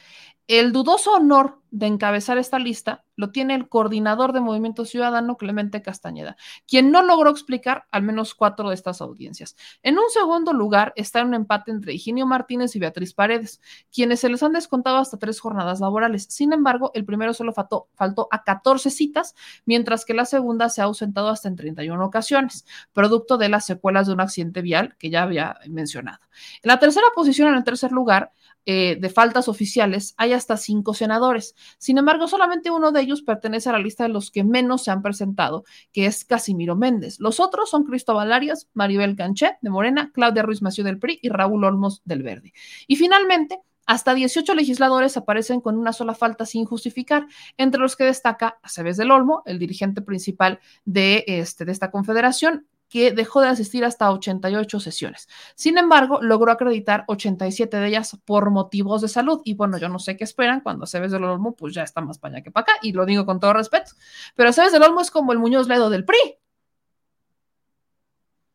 el 0.46 0.72
dudoso 0.72 1.12
honor 1.12 1.62
de 1.74 1.88
encabezar 1.88 2.38
esta 2.38 2.60
lista 2.60 3.05
lo 3.16 3.30
tiene 3.30 3.56
el 3.56 3.68
coordinador 3.68 4.32
de 4.32 4.40
Movimiento 4.40 4.84
Ciudadano, 4.84 5.36
Clemente 5.36 5.82
Castañeda, 5.82 6.36
quien 6.68 6.92
no 6.92 7.02
logró 7.02 7.30
explicar 7.30 7.86
al 7.90 8.05
menos 8.05 8.36
cuatro 8.36 8.68
de 8.68 8.76
estas 8.76 9.01
audiencias. 9.01 9.56
En 9.82 9.98
un 9.98 10.09
segundo 10.10 10.52
lugar 10.52 10.92
está 10.94 11.24
un 11.24 11.34
empate 11.34 11.72
entre 11.72 11.92
Higinio 11.92 12.26
Martínez 12.26 12.76
y 12.76 12.78
Beatriz 12.78 13.12
Paredes, 13.12 13.60
quienes 13.92 14.20
se 14.20 14.28
les 14.28 14.44
han 14.44 14.52
descontado 14.52 14.98
hasta 14.98 15.18
tres 15.18 15.40
jornadas 15.40 15.80
laborales. 15.80 16.26
Sin 16.30 16.52
embargo, 16.52 16.92
el 16.94 17.05
primero 17.05 17.34
solo 17.34 17.52
faltó, 17.52 17.88
faltó 17.94 18.28
a 18.30 18.44
14 18.44 18.90
citas, 18.90 19.34
mientras 19.66 20.05
que 20.05 20.14
la 20.14 20.26
segunda 20.26 20.68
se 20.68 20.80
ha 20.80 20.84
ausentado 20.84 21.28
hasta 21.28 21.48
en 21.48 21.56
31 21.56 22.05
ocasiones, 22.05 22.66
producto 22.92 23.36
de 23.36 23.48
las 23.48 23.66
secuelas 23.66 24.06
de 24.06 24.12
un 24.12 24.20
accidente 24.20 24.62
vial 24.62 24.94
que 24.96 25.10
ya 25.10 25.24
había 25.24 25.56
mencionado. 25.68 26.20
En 26.62 26.68
la 26.68 26.78
tercera 26.78 27.06
posición, 27.16 27.48
en 27.48 27.55
el 27.56 27.64
tercer 27.64 27.90
lugar, 27.90 28.32
eh, 28.66 28.96
de 28.98 29.10
faltas 29.10 29.48
oficiales, 29.48 30.14
hay 30.16 30.32
hasta 30.32 30.56
cinco 30.56 30.94
senadores. 30.94 31.55
Sin 31.78 31.98
embargo, 31.98 32.28
solamente 32.28 32.70
uno 32.70 32.92
de 32.92 33.00
ellos 33.00 33.22
pertenece 33.22 33.68
a 33.68 33.72
la 33.72 33.78
lista 33.78 34.04
de 34.04 34.10
los 34.10 34.30
que 34.30 34.44
menos 34.44 34.84
se 34.84 34.90
han 34.90 35.02
presentado, 35.02 35.64
que 35.92 36.06
es 36.06 36.24
Casimiro 36.24 36.76
Méndez. 36.76 37.20
Los 37.20 37.40
otros 37.40 37.70
son 37.70 37.84
Cristóbal 37.84 38.32
Arias, 38.32 38.68
Maribel 38.74 39.16
Canché 39.16 39.58
de 39.60 39.70
Morena, 39.70 40.10
Claudia 40.12 40.42
Ruiz 40.42 40.62
Mació 40.62 40.84
del 40.84 40.98
PRI 40.98 41.18
y 41.22 41.28
Raúl 41.28 41.64
Olmos 41.64 42.02
del 42.04 42.22
Verde. 42.22 42.52
Y 42.86 42.96
finalmente, 42.96 43.60
hasta 43.86 44.14
18 44.14 44.54
legisladores 44.54 45.16
aparecen 45.16 45.60
con 45.60 45.76
una 45.76 45.92
sola 45.92 46.14
falta 46.14 46.46
sin 46.46 46.64
justificar, 46.64 47.26
entre 47.58 47.80
los 47.80 47.96
que 47.96 48.04
destaca 48.04 48.58
Aceves 48.62 48.96
del 48.96 49.10
Olmo, 49.10 49.42
el 49.46 49.58
dirigente 49.58 50.00
principal 50.00 50.60
de, 50.84 51.24
este, 51.26 51.64
de 51.64 51.72
esta 51.72 51.90
confederación, 51.90 52.66
que 52.94 53.10
dejó 53.10 53.40
de 53.40 53.48
asistir 53.48 53.84
hasta 53.84 54.08
88 54.12 54.78
sesiones. 54.78 55.28
Sin 55.56 55.78
embargo, 55.78 56.22
logró 56.22 56.52
acreditar 56.52 57.02
87 57.08 57.76
de 57.76 57.88
ellas 57.88 58.16
por 58.24 58.50
motivos 58.50 59.02
de 59.02 59.08
salud. 59.08 59.40
Y 59.42 59.54
bueno, 59.54 59.78
yo 59.78 59.88
no 59.88 59.98
sé 59.98 60.16
qué 60.16 60.22
esperan 60.22 60.60
cuando 60.60 60.84
Aceves 60.84 61.10
del 61.10 61.24
Olmo, 61.24 61.56
pues 61.56 61.74
ya 61.74 61.82
está 61.82 62.00
más 62.00 62.18
para 62.18 62.36
allá 62.36 62.44
que 62.44 62.52
para 62.52 62.62
acá, 62.62 62.74
y 62.82 62.92
lo 62.92 63.04
digo 63.04 63.26
con 63.26 63.40
todo 63.40 63.52
respeto. 63.52 63.90
Pero 64.36 64.50
Aceves 64.50 64.70
del 64.70 64.84
Olmo 64.84 65.00
es 65.00 65.10
como 65.10 65.32
el 65.32 65.40
Muñoz 65.40 65.66
Ledo 65.66 65.90
del 65.90 66.04
PRI. 66.04 66.38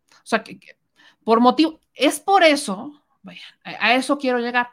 O 0.09 0.23
sea, 0.23 0.41
que, 0.41 0.57
por 1.25 1.41
motivo, 1.41 1.81
es 1.93 2.21
por 2.21 2.43
eso, 2.43 2.93
a 3.65 3.93
eso 3.95 4.17
quiero 4.17 4.39
llegar. 4.39 4.69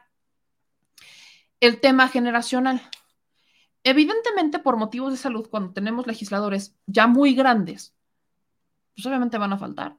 El 1.59 1.81
tema 1.81 2.07
generacional. 2.07 2.81
Evidentemente, 3.83 4.59
por 4.59 4.77
motivos 4.77 5.11
de 5.11 5.17
salud, 5.17 5.49
cuando 5.49 5.73
tenemos 5.73 6.07
legisladores 6.07 6.73
ya 6.85 7.05
muy 7.07 7.35
grandes, 7.35 7.96
pues 8.97 9.05
obviamente 9.05 9.37
van 9.37 9.53
a 9.53 9.59
faltar, 9.59 9.95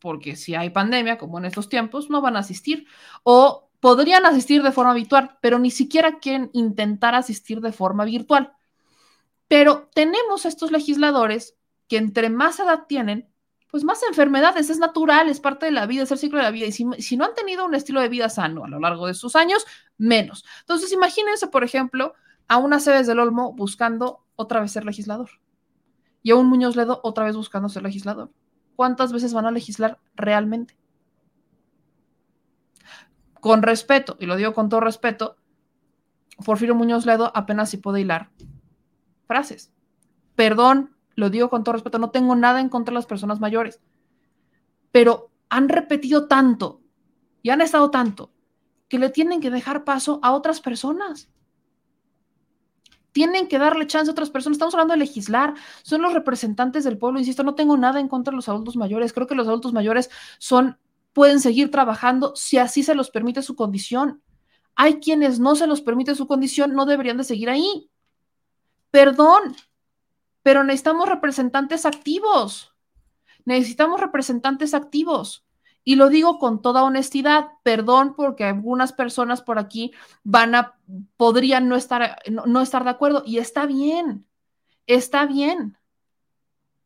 porque 0.00 0.36
si 0.36 0.54
hay 0.54 0.70
pandemia, 0.70 1.18
como 1.18 1.38
en 1.38 1.46
estos 1.46 1.68
tiempos, 1.68 2.10
no 2.10 2.20
van 2.20 2.36
a 2.36 2.40
asistir 2.40 2.86
o 3.24 3.70
podrían 3.80 4.24
asistir 4.24 4.62
de 4.62 4.70
forma 4.70 4.92
habitual, 4.92 5.36
pero 5.40 5.58
ni 5.58 5.72
siquiera 5.72 6.20
quieren 6.20 6.50
intentar 6.52 7.16
asistir 7.16 7.60
de 7.60 7.72
forma 7.72 8.04
virtual. 8.04 8.52
Pero 9.48 9.90
tenemos 9.94 10.46
estos 10.46 10.70
legisladores 10.70 11.56
que 11.88 11.96
entre 11.96 12.30
más 12.30 12.60
edad 12.60 12.84
tienen, 12.86 13.28
pues 13.68 13.82
más 13.82 14.00
enfermedades, 14.04 14.70
es 14.70 14.78
natural, 14.78 15.28
es 15.28 15.40
parte 15.40 15.66
de 15.66 15.72
la 15.72 15.86
vida, 15.86 16.04
es 16.04 16.12
el 16.12 16.18
ciclo 16.18 16.38
de 16.38 16.44
la 16.44 16.52
vida. 16.52 16.66
Y 16.66 16.72
si, 16.72 16.86
si, 16.98 17.16
no 17.16 17.24
han 17.24 17.34
tenido 17.34 17.64
un 17.64 17.74
estilo 17.74 18.00
de 18.00 18.08
vida 18.08 18.28
sano 18.28 18.64
a 18.64 18.68
lo 18.68 18.78
largo 18.78 19.08
de 19.08 19.14
sus 19.14 19.34
años, 19.34 19.66
menos. 19.98 20.44
Entonces, 20.60 20.92
imagínense, 20.92 21.48
por 21.48 21.64
ejemplo, 21.64 22.14
a 22.46 22.58
una 22.58 22.78
Cebes 22.78 23.08
del 23.08 23.18
Olmo 23.18 23.54
buscando 23.54 24.24
otra 24.36 24.60
vez 24.60 24.70
ser 24.70 24.84
legislador 24.84 25.30
y 26.26 26.32
a 26.32 26.34
un 26.34 26.48
Muñoz 26.48 26.74
Ledo 26.74 26.98
otra 27.04 27.24
vez 27.24 27.36
buscando 27.36 27.68
ser 27.68 27.84
legislador. 27.84 28.32
¿Cuántas 28.74 29.12
veces 29.12 29.32
van 29.32 29.46
a 29.46 29.52
legislar 29.52 30.00
realmente? 30.16 30.76
Con 33.38 33.62
respeto, 33.62 34.16
y 34.18 34.26
lo 34.26 34.34
digo 34.34 34.52
con 34.52 34.68
todo 34.68 34.80
respeto, 34.80 35.36
Porfirio 36.44 36.74
Muñoz 36.74 37.06
Ledo 37.06 37.30
apenas 37.32 37.70
si 37.70 37.76
puede 37.76 38.00
hilar 38.00 38.30
frases. 39.28 39.72
Perdón, 40.34 40.96
lo 41.14 41.30
digo 41.30 41.48
con 41.48 41.62
todo 41.62 41.74
respeto, 41.74 42.00
no 42.00 42.10
tengo 42.10 42.34
nada 42.34 42.60
en 42.60 42.70
contra 42.70 42.90
de 42.90 42.96
las 42.96 43.06
personas 43.06 43.38
mayores, 43.38 43.80
pero 44.90 45.30
han 45.48 45.68
repetido 45.68 46.26
tanto 46.26 46.80
y 47.40 47.50
han 47.50 47.60
estado 47.60 47.92
tanto 47.92 48.32
que 48.88 48.98
le 48.98 49.10
tienen 49.10 49.40
que 49.40 49.52
dejar 49.52 49.84
paso 49.84 50.18
a 50.24 50.32
otras 50.32 50.60
personas 50.60 51.30
tienen 53.16 53.48
que 53.48 53.58
darle 53.58 53.86
chance 53.86 54.10
a 54.10 54.12
otras 54.12 54.28
personas. 54.28 54.56
Estamos 54.56 54.74
hablando 54.74 54.92
de 54.92 54.98
legislar, 54.98 55.54
son 55.82 56.02
los 56.02 56.12
representantes 56.12 56.84
del 56.84 56.98
pueblo. 56.98 57.18
Insisto, 57.18 57.44
no 57.44 57.54
tengo 57.54 57.74
nada 57.78 57.98
en 57.98 58.08
contra 58.08 58.30
de 58.30 58.36
los 58.36 58.46
adultos 58.50 58.76
mayores. 58.76 59.14
Creo 59.14 59.26
que 59.26 59.34
los 59.34 59.48
adultos 59.48 59.72
mayores 59.72 60.10
son, 60.36 60.78
pueden 61.14 61.40
seguir 61.40 61.70
trabajando 61.70 62.36
si 62.36 62.58
así 62.58 62.82
se 62.82 62.94
los 62.94 63.08
permite 63.08 63.40
su 63.40 63.56
condición. 63.56 64.20
Hay 64.74 65.00
quienes 65.00 65.40
no 65.40 65.56
se 65.56 65.66
los 65.66 65.80
permite 65.80 66.14
su 66.14 66.26
condición, 66.26 66.74
no 66.74 66.84
deberían 66.84 67.16
de 67.16 67.24
seguir 67.24 67.48
ahí. 67.48 67.88
Perdón, 68.90 69.56
pero 70.42 70.62
necesitamos 70.62 71.08
representantes 71.08 71.86
activos. 71.86 72.74
Necesitamos 73.46 73.98
representantes 73.98 74.74
activos. 74.74 75.45
Y 75.88 75.94
lo 75.94 76.08
digo 76.08 76.40
con 76.40 76.62
toda 76.62 76.82
honestidad, 76.82 77.46
perdón 77.62 78.14
porque 78.16 78.42
algunas 78.42 78.92
personas 78.92 79.40
por 79.40 79.60
aquí 79.60 79.92
van 80.24 80.56
a, 80.56 80.74
podrían 81.16 81.68
no 81.68 81.76
estar, 81.76 82.20
no, 82.28 82.60
estar 82.60 82.82
de 82.82 82.90
acuerdo 82.90 83.22
y 83.24 83.38
está 83.38 83.66
bien, 83.66 84.26
está 84.88 85.26
bien, 85.26 85.78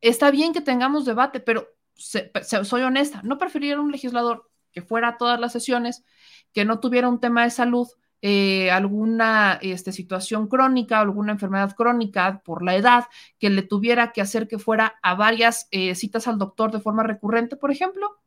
está 0.02 0.30
bien 0.30 0.52
que 0.52 0.60
tengamos 0.60 1.06
debate, 1.06 1.40
pero 1.40 1.68
soy 1.96 2.82
honesta, 2.82 3.22
no 3.24 3.38
preferiría 3.38 3.80
un 3.80 3.90
legislador 3.90 4.50
que 4.70 4.82
fuera 4.82 5.08
a 5.08 5.16
todas 5.16 5.40
las 5.40 5.52
sesiones, 5.52 6.04
que 6.52 6.66
no 6.66 6.78
tuviera 6.78 7.08
un 7.08 7.20
tema 7.20 7.44
de 7.44 7.50
salud, 7.50 7.88
eh, 8.20 8.70
alguna 8.70 9.58
este, 9.62 9.92
situación 9.92 10.46
crónica, 10.46 11.00
alguna 11.00 11.32
enfermedad 11.32 11.74
crónica 11.74 12.42
por 12.44 12.62
la 12.62 12.76
edad 12.76 13.06
que 13.38 13.48
le 13.48 13.62
tuviera 13.62 14.12
que 14.12 14.20
hacer 14.20 14.46
que 14.46 14.58
fuera 14.58 14.98
a 15.00 15.14
varias 15.14 15.68
eh, 15.70 15.94
citas 15.94 16.28
al 16.28 16.36
doctor 16.36 16.70
de 16.70 16.80
forma 16.80 17.02
recurrente, 17.02 17.56
por 17.56 17.70
ejemplo. 17.70 18.20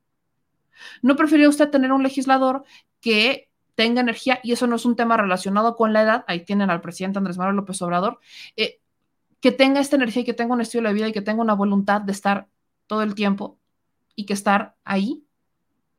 ¿No 1.01 1.15
preferiría 1.15 1.49
usted 1.49 1.69
tener 1.69 1.91
un 1.91 2.03
legislador 2.03 2.63
que 3.01 3.49
tenga 3.75 4.01
energía, 4.01 4.39
y 4.43 4.51
eso 4.51 4.67
no 4.67 4.75
es 4.75 4.85
un 4.85 4.95
tema 4.95 5.17
relacionado 5.17 5.75
con 5.75 5.93
la 5.93 6.03
edad, 6.03 6.25
ahí 6.27 6.45
tienen 6.45 6.69
al 6.69 6.81
presidente 6.81 7.17
Andrés 7.17 7.37
Manuel 7.37 7.55
López 7.55 7.81
Obrador, 7.81 8.19
eh, 8.55 8.79
que 9.39 9.51
tenga 9.51 9.79
esta 9.79 9.95
energía 9.95 10.21
y 10.21 10.25
que 10.25 10.33
tenga 10.33 10.53
un 10.53 10.61
estilo 10.61 10.87
de 10.87 10.93
vida 10.95 11.07
y 11.07 11.11
que 11.11 11.21
tenga 11.21 11.41
una 11.41 11.53
voluntad 11.53 12.01
de 12.01 12.11
estar 12.11 12.47
todo 12.87 13.01
el 13.01 13.15
tiempo 13.15 13.59
y 14.15 14.25
que 14.25 14.33
estar 14.33 14.75
ahí 14.83 15.25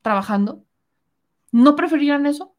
trabajando. 0.02 0.64
¿No 1.50 1.76
preferirían 1.76 2.26
eso? 2.26 2.54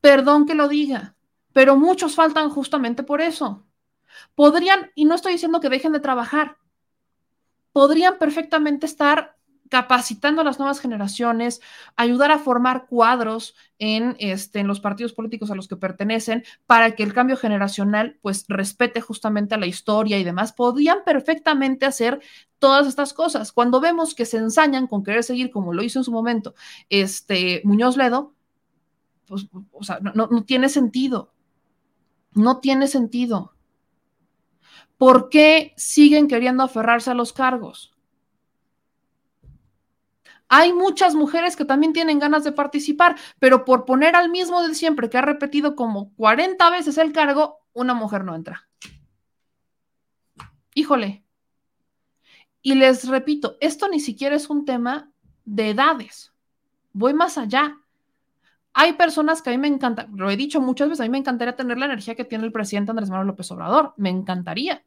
Perdón 0.00 0.46
que 0.46 0.54
lo 0.54 0.68
diga, 0.68 1.16
pero 1.52 1.76
muchos 1.76 2.14
faltan 2.14 2.50
justamente 2.50 3.02
por 3.02 3.20
eso. 3.20 3.64
Podrían, 4.34 4.90
y 4.94 5.06
no 5.06 5.14
estoy 5.14 5.32
diciendo 5.32 5.60
que 5.60 5.68
dejen 5.68 5.92
de 5.92 6.00
trabajar, 6.00 6.58
podrían 7.72 8.18
perfectamente 8.18 8.86
estar 8.86 9.35
capacitando 9.68 10.40
a 10.40 10.44
las 10.44 10.58
nuevas 10.58 10.80
generaciones, 10.80 11.60
ayudar 11.96 12.30
a 12.30 12.38
formar 12.38 12.86
cuadros 12.86 13.54
en, 13.78 14.16
este, 14.18 14.60
en 14.60 14.66
los 14.66 14.80
partidos 14.80 15.12
políticos 15.12 15.50
a 15.50 15.54
los 15.54 15.68
que 15.68 15.76
pertenecen 15.76 16.44
para 16.66 16.94
que 16.94 17.02
el 17.02 17.12
cambio 17.12 17.36
generacional 17.36 18.18
pues 18.22 18.44
respete 18.48 19.00
justamente 19.00 19.54
a 19.54 19.58
la 19.58 19.66
historia 19.66 20.18
y 20.18 20.24
demás. 20.24 20.52
Podían 20.52 20.98
perfectamente 21.04 21.86
hacer 21.86 22.20
todas 22.58 22.86
estas 22.86 23.12
cosas. 23.12 23.52
Cuando 23.52 23.80
vemos 23.80 24.14
que 24.14 24.26
se 24.26 24.38
ensañan 24.38 24.86
con 24.86 25.04
querer 25.04 25.24
seguir 25.24 25.50
como 25.50 25.72
lo 25.72 25.82
hizo 25.82 25.98
en 25.98 26.04
su 26.04 26.12
momento 26.12 26.54
este 26.88 27.60
Muñoz 27.64 27.96
Ledo, 27.96 28.34
pues, 29.26 29.46
o 29.72 29.82
sea, 29.82 29.98
no, 30.00 30.12
no 30.14 30.44
tiene 30.44 30.68
sentido. 30.68 31.32
No 32.32 32.60
tiene 32.60 32.86
sentido. 32.86 33.54
¿Por 34.98 35.28
qué 35.28 35.74
siguen 35.76 36.28
queriendo 36.28 36.62
aferrarse 36.62 37.10
a 37.10 37.14
los 37.14 37.32
cargos? 37.32 37.95
Hay 40.48 40.72
muchas 40.72 41.14
mujeres 41.14 41.56
que 41.56 41.64
también 41.64 41.92
tienen 41.92 42.18
ganas 42.18 42.44
de 42.44 42.52
participar, 42.52 43.16
pero 43.38 43.64
por 43.64 43.84
poner 43.84 44.14
al 44.14 44.30
mismo 44.30 44.62
de 44.62 44.74
siempre 44.74 45.10
que 45.10 45.18
ha 45.18 45.22
repetido 45.22 45.74
como 45.74 46.14
40 46.14 46.70
veces 46.70 46.98
el 46.98 47.12
cargo, 47.12 47.58
una 47.72 47.94
mujer 47.94 48.24
no 48.24 48.34
entra. 48.34 48.68
Híjole. 50.74 51.24
Y 52.62 52.74
les 52.74 53.08
repito, 53.08 53.56
esto 53.60 53.88
ni 53.88 54.00
siquiera 54.00 54.36
es 54.36 54.50
un 54.50 54.64
tema 54.64 55.10
de 55.44 55.70
edades. 55.70 56.32
Voy 56.92 57.14
más 57.14 57.38
allá. 57.38 57.78
Hay 58.72 58.92
personas 58.92 59.40
que 59.40 59.50
a 59.50 59.52
mí 59.52 59.58
me 59.58 59.68
encanta, 59.68 60.06
lo 60.12 60.28
he 60.30 60.36
dicho 60.36 60.60
muchas 60.60 60.90
veces, 60.90 61.00
a 61.00 61.04
mí 61.04 61.08
me 61.08 61.18
encantaría 61.18 61.56
tener 61.56 61.78
la 61.78 61.86
energía 61.86 62.14
que 62.14 62.24
tiene 62.24 62.44
el 62.44 62.52
presidente 62.52 62.90
Andrés 62.90 63.08
Manuel 63.08 63.28
López 63.28 63.50
Obrador, 63.50 63.94
me 63.96 64.10
encantaría. 64.10 64.84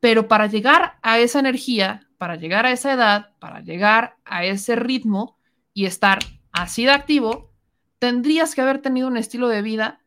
Pero 0.00 0.26
para 0.26 0.48
llegar 0.48 0.98
a 1.02 1.18
esa 1.18 1.38
energía, 1.38 2.09
para 2.20 2.36
llegar 2.36 2.66
a 2.66 2.70
esa 2.70 2.92
edad, 2.92 3.30
para 3.38 3.62
llegar 3.62 4.18
a 4.26 4.44
ese 4.44 4.76
ritmo 4.76 5.38
y 5.72 5.86
estar 5.86 6.18
así 6.52 6.84
de 6.84 6.90
activo, 6.90 7.50
tendrías 7.98 8.54
que 8.54 8.60
haber 8.60 8.82
tenido 8.82 9.08
un 9.08 9.16
estilo 9.16 9.48
de 9.48 9.62
vida, 9.62 10.02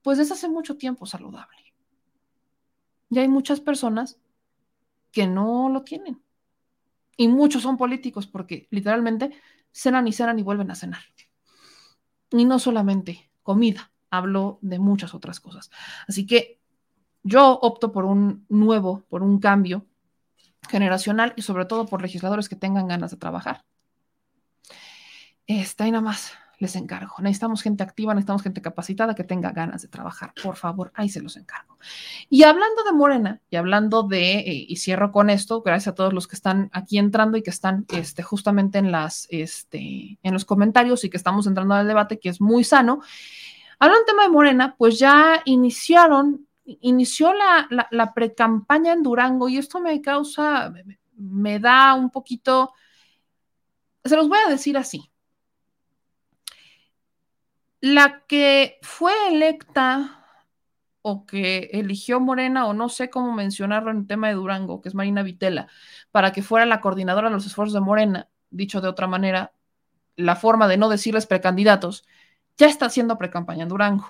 pues 0.00 0.16
desde 0.16 0.32
hace 0.32 0.48
mucho 0.48 0.78
tiempo 0.78 1.04
saludable. 1.04 1.74
Y 3.10 3.18
hay 3.18 3.28
muchas 3.28 3.60
personas 3.60 4.18
que 5.12 5.26
no 5.26 5.68
lo 5.68 5.82
tienen. 5.82 6.22
Y 7.18 7.28
muchos 7.28 7.60
son 7.60 7.76
políticos 7.76 8.26
porque 8.26 8.66
literalmente 8.70 9.30
cenan 9.72 10.08
y 10.08 10.12
cenan 10.14 10.38
y 10.38 10.42
vuelven 10.42 10.70
a 10.70 10.74
cenar. 10.74 11.02
Y 12.30 12.46
no 12.46 12.58
solamente 12.58 13.30
comida, 13.42 13.92
hablo 14.08 14.58
de 14.62 14.78
muchas 14.78 15.12
otras 15.12 15.38
cosas. 15.38 15.70
Así 16.08 16.24
que 16.24 16.62
yo 17.22 17.58
opto 17.60 17.92
por 17.92 18.06
un 18.06 18.46
nuevo, 18.48 19.04
por 19.10 19.22
un 19.22 19.38
cambio 19.38 19.84
generacional 20.68 21.32
y 21.36 21.42
sobre 21.42 21.64
todo 21.64 21.86
por 21.86 22.02
legisladores 22.02 22.48
que 22.48 22.56
tengan 22.56 22.88
ganas 22.88 23.10
de 23.10 23.16
trabajar. 23.16 23.64
Está 25.46 25.84
ahí 25.84 25.90
nada 25.90 26.02
más, 26.02 26.32
les 26.58 26.76
encargo. 26.76 27.14
Necesitamos 27.20 27.62
gente 27.62 27.82
activa, 27.82 28.14
necesitamos 28.14 28.42
gente 28.42 28.62
capacitada 28.62 29.14
que 29.14 29.24
tenga 29.24 29.50
ganas 29.50 29.82
de 29.82 29.88
trabajar. 29.88 30.32
Por 30.42 30.56
favor, 30.56 30.90
ahí 30.94 31.08
se 31.08 31.20
los 31.20 31.36
encargo. 31.36 31.78
Y 32.30 32.44
hablando 32.44 32.82
de 32.84 32.92
Morena 32.92 33.40
y 33.50 33.56
hablando 33.56 34.02
de, 34.04 34.38
eh, 34.38 34.66
y 34.68 34.76
cierro 34.76 35.12
con 35.12 35.30
esto, 35.30 35.62
gracias 35.62 35.92
a 35.92 35.94
todos 35.94 36.12
los 36.12 36.26
que 36.26 36.36
están 36.36 36.70
aquí 36.72 36.98
entrando 36.98 37.36
y 37.36 37.42
que 37.42 37.50
están 37.50 37.84
este, 37.88 38.22
justamente 38.22 38.78
en, 38.78 38.90
las, 38.90 39.26
este, 39.30 40.18
en 40.22 40.32
los 40.32 40.44
comentarios 40.44 41.04
y 41.04 41.10
que 41.10 41.16
estamos 41.16 41.46
entrando 41.46 41.74
al 41.74 41.86
debate, 41.86 42.18
que 42.18 42.28
es 42.28 42.40
muy 42.40 42.64
sano. 42.64 43.00
Hablando 43.78 43.98
del 44.00 44.06
tema 44.06 44.22
de 44.22 44.30
Morena, 44.30 44.74
pues 44.78 44.98
ya 44.98 45.42
iniciaron 45.44 46.46
inició 46.64 47.32
la, 47.34 47.68
la, 47.90 48.14
pre-campaña 48.14 48.92
en 48.92 49.02
Durango 49.02 49.48
y 49.48 49.58
esto 49.58 49.80
me 49.80 50.00
causa, 50.00 50.72
me, 51.16 51.58
da 51.58 51.94
un 51.94 52.10
poquito, 52.10 52.72
se 54.04 54.16
los 54.16 54.28
voy 54.28 54.38
a 54.46 54.50
decir 54.50 54.76
así. 54.76 55.10
La 57.80 58.24
que 58.26 58.78
fue 58.82 59.12
electa 59.28 60.24
o 61.02 61.26
que 61.26 61.68
eligió 61.72 62.18
Morena, 62.18 62.66
o 62.66 62.72
no 62.72 62.88
sé 62.88 63.10
cómo 63.10 63.32
mencionarlo 63.34 63.90
en 63.90 63.98
el 63.98 64.06
tema 64.06 64.28
de 64.28 64.34
Durango, 64.34 64.80
que 64.80 64.88
es 64.88 64.94
Marina 64.94 65.22
Vitela, 65.22 65.68
para 66.10 66.32
que 66.32 66.42
fuera 66.42 66.64
la 66.64 66.80
coordinadora 66.80 67.28
de 67.28 67.34
los 67.34 67.44
esfuerzos 67.44 67.74
de 67.74 67.80
Morena, 67.80 68.30
dicho 68.48 68.80
de 68.80 68.88
otra 68.88 69.06
manera, 69.06 69.52
la 70.16 70.34
forma 70.34 70.66
de 70.66 70.78
no 70.78 70.88
decirles 70.88 71.26
precandidatos, 71.26 72.06
ya 72.56 72.68
está 72.68 72.86
haciendo 72.86 73.18
precampaña 73.18 73.64
en 73.64 73.68
Durango. 73.68 74.08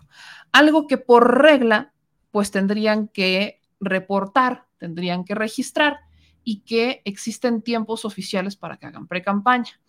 Algo 0.52 0.86
que 0.86 0.98
por 0.98 1.42
regla 1.42 1.93
pues 2.34 2.50
tendrían 2.50 3.06
que 3.06 3.62
reportar, 3.78 4.66
tendrían 4.78 5.22
que 5.22 5.36
registrar 5.36 6.00
y 6.42 6.62
que 6.62 7.00
existen 7.04 7.62
tiempos 7.62 8.04
oficiales 8.04 8.56
para 8.56 8.76
que 8.76 8.86
hagan 8.86 9.06
pre-campaña. 9.06 9.80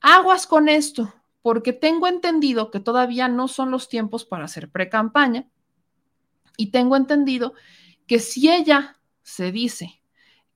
Aguas 0.00 0.46
con 0.46 0.70
esto, 0.70 1.12
porque 1.42 1.74
tengo 1.74 2.06
entendido 2.06 2.70
que 2.70 2.80
todavía 2.80 3.28
no 3.28 3.48
son 3.48 3.70
los 3.70 3.90
tiempos 3.90 4.24
para 4.24 4.46
hacer 4.46 4.70
pre-campaña 4.70 5.46
y 6.56 6.70
tengo 6.70 6.96
entendido 6.96 7.52
que 8.06 8.18
si 8.18 8.50
ella 8.50 8.98
se 9.20 9.52
dice 9.52 10.00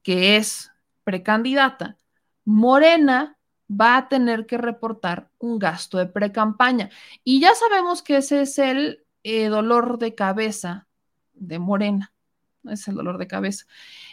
que 0.02 0.38
es 0.38 0.72
precandidata, 1.04 1.98
Morena 2.46 3.36
va 3.70 3.98
a 3.98 4.08
tener 4.08 4.46
que 4.46 4.56
reportar 4.56 5.30
un 5.36 5.58
gasto 5.58 5.98
de 5.98 6.06
pre-campaña. 6.06 6.88
Y 7.22 7.38
ya 7.38 7.54
sabemos 7.54 8.00
que 8.00 8.16
ese 8.16 8.40
es 8.40 8.58
el 8.58 9.04
eh, 9.28 9.48
dolor 9.48 9.98
de 9.98 10.14
cabeza 10.14 10.86
de 11.34 11.58
Morena. 11.58 12.14
Es 12.64 12.88
el 12.88 12.94
dolor 12.94 13.18
de 13.18 13.26
cabeza. 13.26 13.66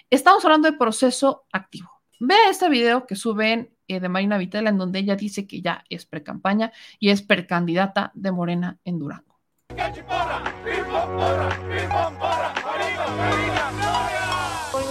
Estamos 0.09 0.43
hablando 0.43 0.69
de 0.69 0.77
proceso 0.77 1.45
activo. 1.53 1.89
Ve 2.19 2.35
este 2.49 2.69
video 2.69 3.07
que 3.07 3.15
suben 3.15 3.73
eh, 3.87 4.01
de 4.01 4.09
Marina 4.09 4.37
Vitela 4.37 4.69
en 4.69 4.77
donde 4.77 4.99
ella 4.99 5.15
dice 5.15 5.47
que 5.47 5.61
ya 5.61 5.85
es 5.89 6.05
precampaña 6.05 6.73
y 6.99 7.11
es 7.11 7.21
precandidata 7.21 8.11
de 8.13 8.31
Morena 8.33 8.77
en 8.83 8.99
Durango. 8.99 9.39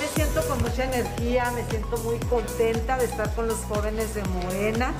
Me 0.05 0.11
siento 0.11 0.47
con 0.47 0.61
mucha 0.61 0.85
energía, 0.85 1.51
me 1.53 1.65
siento 1.71 1.97
muy 1.97 2.19
contenta 2.19 2.99
de 2.99 3.07
estar 3.07 3.35
con 3.35 3.49
los 3.49 3.57
jóvenes 3.61 4.15
de 4.15 4.23
Morena 4.25 4.93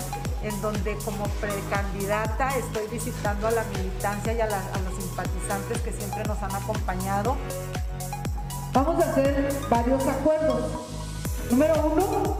en 0.43 0.59
donde 0.63 0.97
como 1.05 1.27
precandidata 1.43 2.57
estoy 2.57 2.87
visitando 2.91 3.49
a 3.49 3.51
la 3.51 3.65
militancia 3.65 4.33
y 4.33 4.41
a, 4.41 4.47
los 4.47 4.95
simpatizantes 4.99 5.83
que 5.83 5.93
siempre 5.93 6.25
nos 6.25 6.43
han 6.43 6.55
acompañado. 6.57 7.37
Vamos 8.73 9.05
a 9.05 9.11
hacer 9.11 9.53
varios 9.69 10.07
acuerdos. 10.07 10.63
Número 11.51 11.75
uno, 11.87 12.39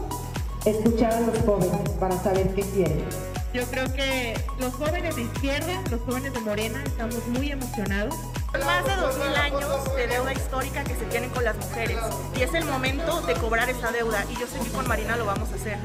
escuchar 0.65 1.13
a 1.13 1.19
los 1.19 1.37
jóvenes 1.45 1.87
para 1.99 2.17
saber 2.17 2.55
qué 2.55 2.63
quieren. 2.63 3.34
Yo 3.55 3.63
creo 3.67 3.85
que 3.93 4.33
los 4.59 4.73
jóvenes 4.73 5.15
de 5.15 5.21
izquierda, 5.21 5.81
los 5.89 6.01
jóvenes 6.01 6.33
de 6.33 6.41
Morena, 6.41 6.83
estamos 6.83 7.25
muy 7.29 7.53
emocionados. 7.53 8.13
Más 8.51 8.83
de 8.83 8.91
2.000 8.91 9.37
años 9.37 9.95
de 9.95 10.07
deuda 10.07 10.33
histórica 10.33 10.83
que 10.83 10.93
se 10.93 11.05
tienen 11.05 11.29
con 11.29 11.45
las 11.45 11.55
mujeres 11.55 11.97
y 12.37 12.41
es 12.41 12.53
el 12.53 12.65
momento 12.65 13.21
de 13.21 13.33
cobrar 13.35 13.69
esa 13.69 13.93
deuda 13.93 14.25
y 14.29 14.37
yo 14.37 14.45
sé 14.45 14.59
que 14.59 14.69
con 14.71 14.85
Marina 14.89 15.15
lo 15.15 15.25
vamos 15.25 15.49
a 15.53 15.55
hacer. 15.55 15.77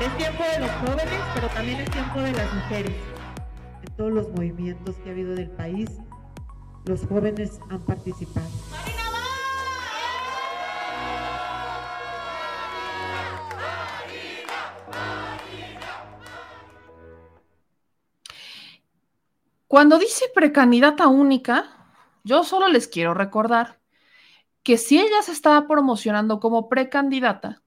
Es 0.00 0.16
tiempo 0.16 0.42
de 0.42 0.58
los 0.58 0.70
jóvenes, 0.70 1.20
pero 1.32 1.48
también 1.50 1.80
es 1.82 1.90
tiempo 1.92 2.20
de 2.20 2.32
las 2.32 2.52
mujeres. 2.52 2.96
En 3.86 3.94
todos 3.96 4.12
los 4.12 4.28
movimientos 4.30 4.96
que 4.96 5.10
ha 5.10 5.12
habido 5.12 5.36
del 5.36 5.50
país, 5.50 5.88
los 6.84 7.06
jóvenes 7.06 7.60
han 7.70 7.78
participado. 7.82 8.48
Cuando 19.68 19.98
dice 19.98 20.26
precandidata 20.34 21.08
única, 21.08 21.66
yo 22.22 22.44
solo 22.44 22.68
les 22.68 22.86
quiero 22.86 23.14
recordar 23.14 23.80
que 24.62 24.78
si 24.78 24.98
ella 24.98 25.22
se 25.22 25.32
estaba 25.32 25.66
promocionando 25.66 26.40
como 26.40 26.68
precandidata, 26.68 27.62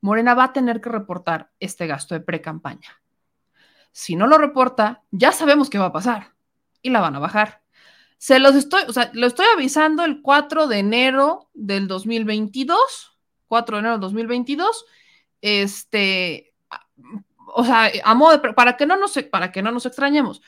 Morena 0.00 0.34
va 0.34 0.44
a 0.44 0.52
tener 0.52 0.80
que 0.80 0.90
reportar 0.90 1.50
este 1.60 1.86
gasto 1.86 2.14
de 2.14 2.20
pre-campaña. 2.20 3.00
Si 3.90 4.16
no 4.16 4.26
lo 4.26 4.38
reporta, 4.38 5.02
ya 5.10 5.32
sabemos 5.32 5.70
qué 5.70 5.78
va 5.78 5.86
a 5.86 5.92
pasar 5.92 6.34
y 6.82 6.90
la 6.90 7.00
van 7.00 7.16
a 7.16 7.20
bajar. 7.20 7.62
Se 8.18 8.38
los 8.38 8.54
estoy, 8.54 8.82
o 8.88 8.92
sea, 8.92 9.10
lo 9.14 9.26
estoy 9.26 9.46
avisando 9.54 10.04
el 10.04 10.22
4 10.22 10.66
de 10.66 10.78
enero 10.78 11.50
del 11.54 11.88
2022, 11.88 13.16
4 13.48 13.76
de 13.76 13.80
enero 13.80 13.94
del 13.94 14.00
2022, 14.00 14.84
este, 15.40 16.54
o 17.54 17.64
sea, 17.64 17.90
a 18.02 18.14
modo 18.14 18.38
de, 18.38 18.52
para 18.54 18.76
que 18.76 18.86
no 18.86 18.96
nos, 18.96 19.12
para 19.30 19.52
que 19.52 19.62
no 19.62 19.70
nos 19.72 19.86
extrañemos, 19.86 20.42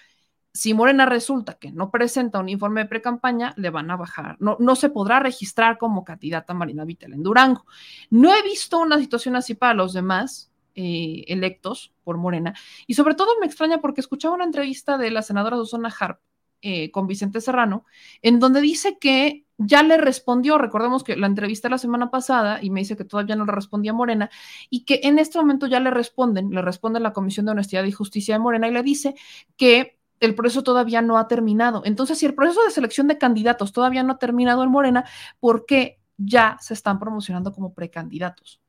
si 0.56 0.72
Morena 0.72 1.04
resulta 1.04 1.58
que 1.58 1.70
no 1.70 1.90
presenta 1.90 2.38
un 2.38 2.48
informe 2.48 2.80
de 2.80 2.88
pre-campaña, 2.88 3.52
le 3.58 3.68
van 3.68 3.90
a 3.90 3.96
bajar. 3.96 4.36
No, 4.40 4.56
no 4.58 4.74
se 4.74 4.88
podrá 4.88 5.20
registrar 5.20 5.76
como 5.76 6.02
candidata 6.02 6.54
Marina 6.54 6.86
Vitel 6.86 7.12
en 7.12 7.22
Durango. 7.22 7.66
No 8.08 8.34
he 8.34 8.42
visto 8.42 8.78
una 8.78 8.98
situación 8.98 9.36
así 9.36 9.54
para 9.54 9.74
los 9.74 9.92
demás 9.92 10.50
eh, 10.74 11.24
electos 11.28 11.92
por 12.04 12.16
Morena. 12.16 12.54
Y 12.86 12.94
sobre 12.94 13.14
todo 13.14 13.38
me 13.38 13.46
extraña 13.46 13.82
porque 13.82 14.00
escuchaba 14.00 14.34
una 14.34 14.44
entrevista 14.44 14.96
de 14.96 15.10
la 15.10 15.20
senadora 15.20 15.56
Susana 15.56 15.94
Harp 16.00 16.20
eh, 16.62 16.90
con 16.90 17.06
Vicente 17.06 17.42
Serrano, 17.42 17.84
en 18.22 18.40
donde 18.40 18.62
dice 18.62 18.96
que 18.98 19.44
ya 19.58 19.82
le 19.82 19.98
respondió, 19.98 20.56
recordemos 20.56 21.04
que 21.04 21.16
la 21.16 21.26
entrevista 21.26 21.68
la 21.68 21.76
semana 21.76 22.10
pasada 22.10 22.60
y 22.62 22.70
me 22.70 22.80
dice 22.80 22.96
que 22.96 23.04
todavía 23.04 23.36
no 23.36 23.44
le 23.44 23.52
respondía 23.52 23.92
Morena 23.92 24.30
y 24.70 24.86
que 24.86 25.00
en 25.04 25.18
este 25.18 25.38
momento 25.38 25.66
ya 25.66 25.80
le 25.80 25.90
responden, 25.90 26.50
le 26.50 26.62
responde 26.62 26.98
la 26.98 27.12
Comisión 27.12 27.44
de 27.44 27.52
Honestidad 27.52 27.84
y 27.84 27.92
Justicia 27.92 28.34
de 28.34 28.38
Morena 28.38 28.68
y 28.68 28.72
le 28.72 28.82
dice 28.82 29.14
que 29.58 29.98
el 30.20 30.34
proceso 30.34 30.62
todavía 30.62 31.02
no 31.02 31.18
ha 31.18 31.28
terminado. 31.28 31.82
Entonces, 31.84 32.18
si 32.18 32.26
el 32.26 32.34
proceso 32.34 32.62
de 32.64 32.70
selección 32.70 33.08
de 33.08 33.18
candidatos 33.18 33.72
todavía 33.72 34.02
no 34.02 34.14
ha 34.14 34.18
terminado 34.18 34.62
en 34.62 34.70
Morena, 34.70 35.04
¿por 35.40 35.66
qué 35.66 36.00
ya 36.16 36.56
se 36.60 36.74
están 36.74 36.98
promocionando 36.98 37.52
como 37.52 37.74
precandidatos? 37.74 38.60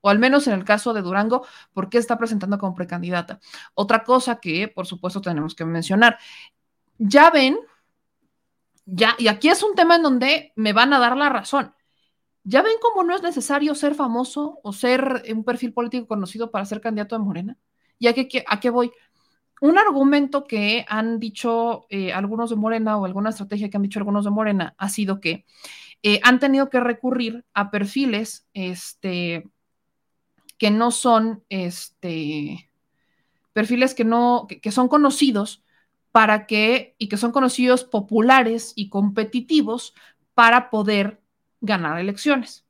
O 0.00 0.10
al 0.10 0.18
menos 0.18 0.46
en 0.46 0.54
el 0.54 0.64
caso 0.64 0.92
de 0.92 1.02
Durango, 1.02 1.44
¿por 1.72 1.88
qué 1.88 1.98
está 1.98 2.16
presentando 2.18 2.58
como 2.58 2.74
precandidata? 2.74 3.40
Otra 3.74 4.04
cosa 4.04 4.36
que, 4.36 4.68
por 4.68 4.86
supuesto, 4.86 5.20
tenemos 5.20 5.54
que 5.54 5.64
mencionar. 5.64 6.18
Ya 6.98 7.30
ven, 7.30 7.58
ya, 8.86 9.16
y 9.18 9.28
aquí 9.28 9.48
es 9.48 9.62
un 9.62 9.74
tema 9.74 9.96
en 9.96 10.02
donde 10.02 10.52
me 10.56 10.72
van 10.72 10.92
a 10.92 10.98
dar 10.98 11.16
la 11.16 11.28
razón. 11.28 11.74
¿Ya 12.44 12.62
ven 12.62 12.76
cómo 12.80 13.02
no 13.02 13.14
es 13.14 13.22
necesario 13.22 13.74
ser 13.74 13.94
famoso 13.94 14.60
o 14.62 14.72
ser 14.72 15.24
un 15.30 15.44
perfil 15.44 15.72
político 15.74 16.06
conocido 16.06 16.50
para 16.50 16.64
ser 16.64 16.80
candidato 16.80 17.16
de 17.16 17.24
Morena? 17.24 17.58
¿Y 17.98 18.06
a 18.06 18.14
qué, 18.14 18.44
a 18.46 18.60
qué 18.60 18.70
voy? 18.70 18.92
Un 19.60 19.78
argumento 19.78 20.44
que 20.44 20.84
han 20.88 21.18
dicho 21.18 21.86
eh, 21.90 22.12
algunos 22.12 22.50
de 22.50 22.56
Morena 22.56 22.96
o 22.96 23.04
alguna 23.04 23.30
estrategia 23.30 23.68
que 23.68 23.76
han 23.76 23.82
dicho 23.82 23.98
algunos 23.98 24.24
de 24.24 24.30
Morena 24.30 24.74
ha 24.78 24.88
sido 24.88 25.20
que 25.20 25.44
eh, 26.02 26.20
han 26.22 26.38
tenido 26.38 26.70
que 26.70 26.80
recurrir 26.80 27.44
a 27.54 27.70
perfiles 27.70 28.46
este, 28.54 29.48
que 30.58 30.70
no 30.70 30.90
son 30.90 31.44
este, 31.48 32.70
perfiles 33.52 33.94
que 33.94 34.04
no 34.04 34.46
que, 34.48 34.70
son 34.70 34.88
conocidos 34.88 35.64
para 36.12 36.46
que 36.46 36.94
y 36.98 37.08
que 37.08 37.16
son 37.16 37.32
conocidos 37.32 37.84
populares 37.84 38.72
y 38.76 38.88
competitivos 38.88 39.94
para 40.34 40.70
poder 40.70 41.20
ganar 41.60 41.98
elecciones. 41.98 42.64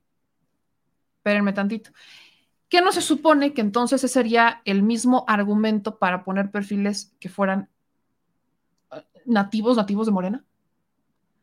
Espérenme 1.19 1.53
tantito. 1.53 1.91
¿Qué 2.69 2.83
no 2.83 2.93
se 2.93 3.01
supone 3.01 3.55
que 3.55 3.63
entonces 3.63 4.05
ese 4.05 4.13
sería 4.13 4.61
el 4.65 4.83
mismo 4.83 5.25
argumento 5.27 5.99
para 5.99 6.23
poner 6.25 6.51
perfiles 6.51 7.15
que 7.19 7.29
fueran 7.29 7.71
eh, 8.93 9.05
nativos, 9.25 9.77
nativos 9.77 10.07
de 10.07 10.13
Morena? 10.13 10.45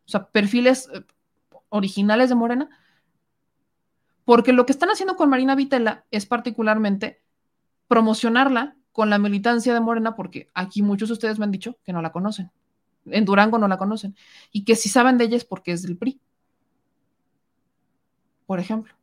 O 0.05 0.09
sea, 0.09 0.27
perfiles 0.27 0.87
eh, 0.93 1.03
originales 1.69 2.29
de 2.29 2.35
Morena. 2.35 2.69
Porque 4.23 4.53
lo 4.53 4.65
que 4.65 4.71
están 4.71 4.89
haciendo 4.89 5.15
con 5.15 5.29
Marina 5.29 5.55
Vitela 5.55 6.05
es 6.11 6.25
particularmente 6.25 7.23
promocionarla 7.87 8.75
con 8.91 9.09
la 9.09 9.19
militancia 9.19 9.73
de 9.73 9.79
Morena, 9.79 10.15
porque 10.15 10.49
aquí 10.53 10.81
muchos 10.81 11.09
de 11.09 11.13
ustedes 11.13 11.37
me 11.37 11.45
han 11.45 11.51
dicho 11.51 11.77
que 11.83 11.93
no 11.93 12.01
la 12.01 12.11
conocen. 12.11 12.51
En 13.05 13.25
Durango 13.25 13.57
no 13.57 13.67
la 13.67 13.77
conocen. 13.77 14.15
Y 14.51 14.63
que 14.63 14.75
si 14.75 14.89
saben 14.89 15.17
de 15.17 15.25
ella 15.25 15.37
es 15.37 15.45
porque 15.45 15.71
es 15.71 15.83
del 15.83 15.97
PRI. 15.97 16.19
Por 18.45 18.59
ejemplo. 18.59 18.93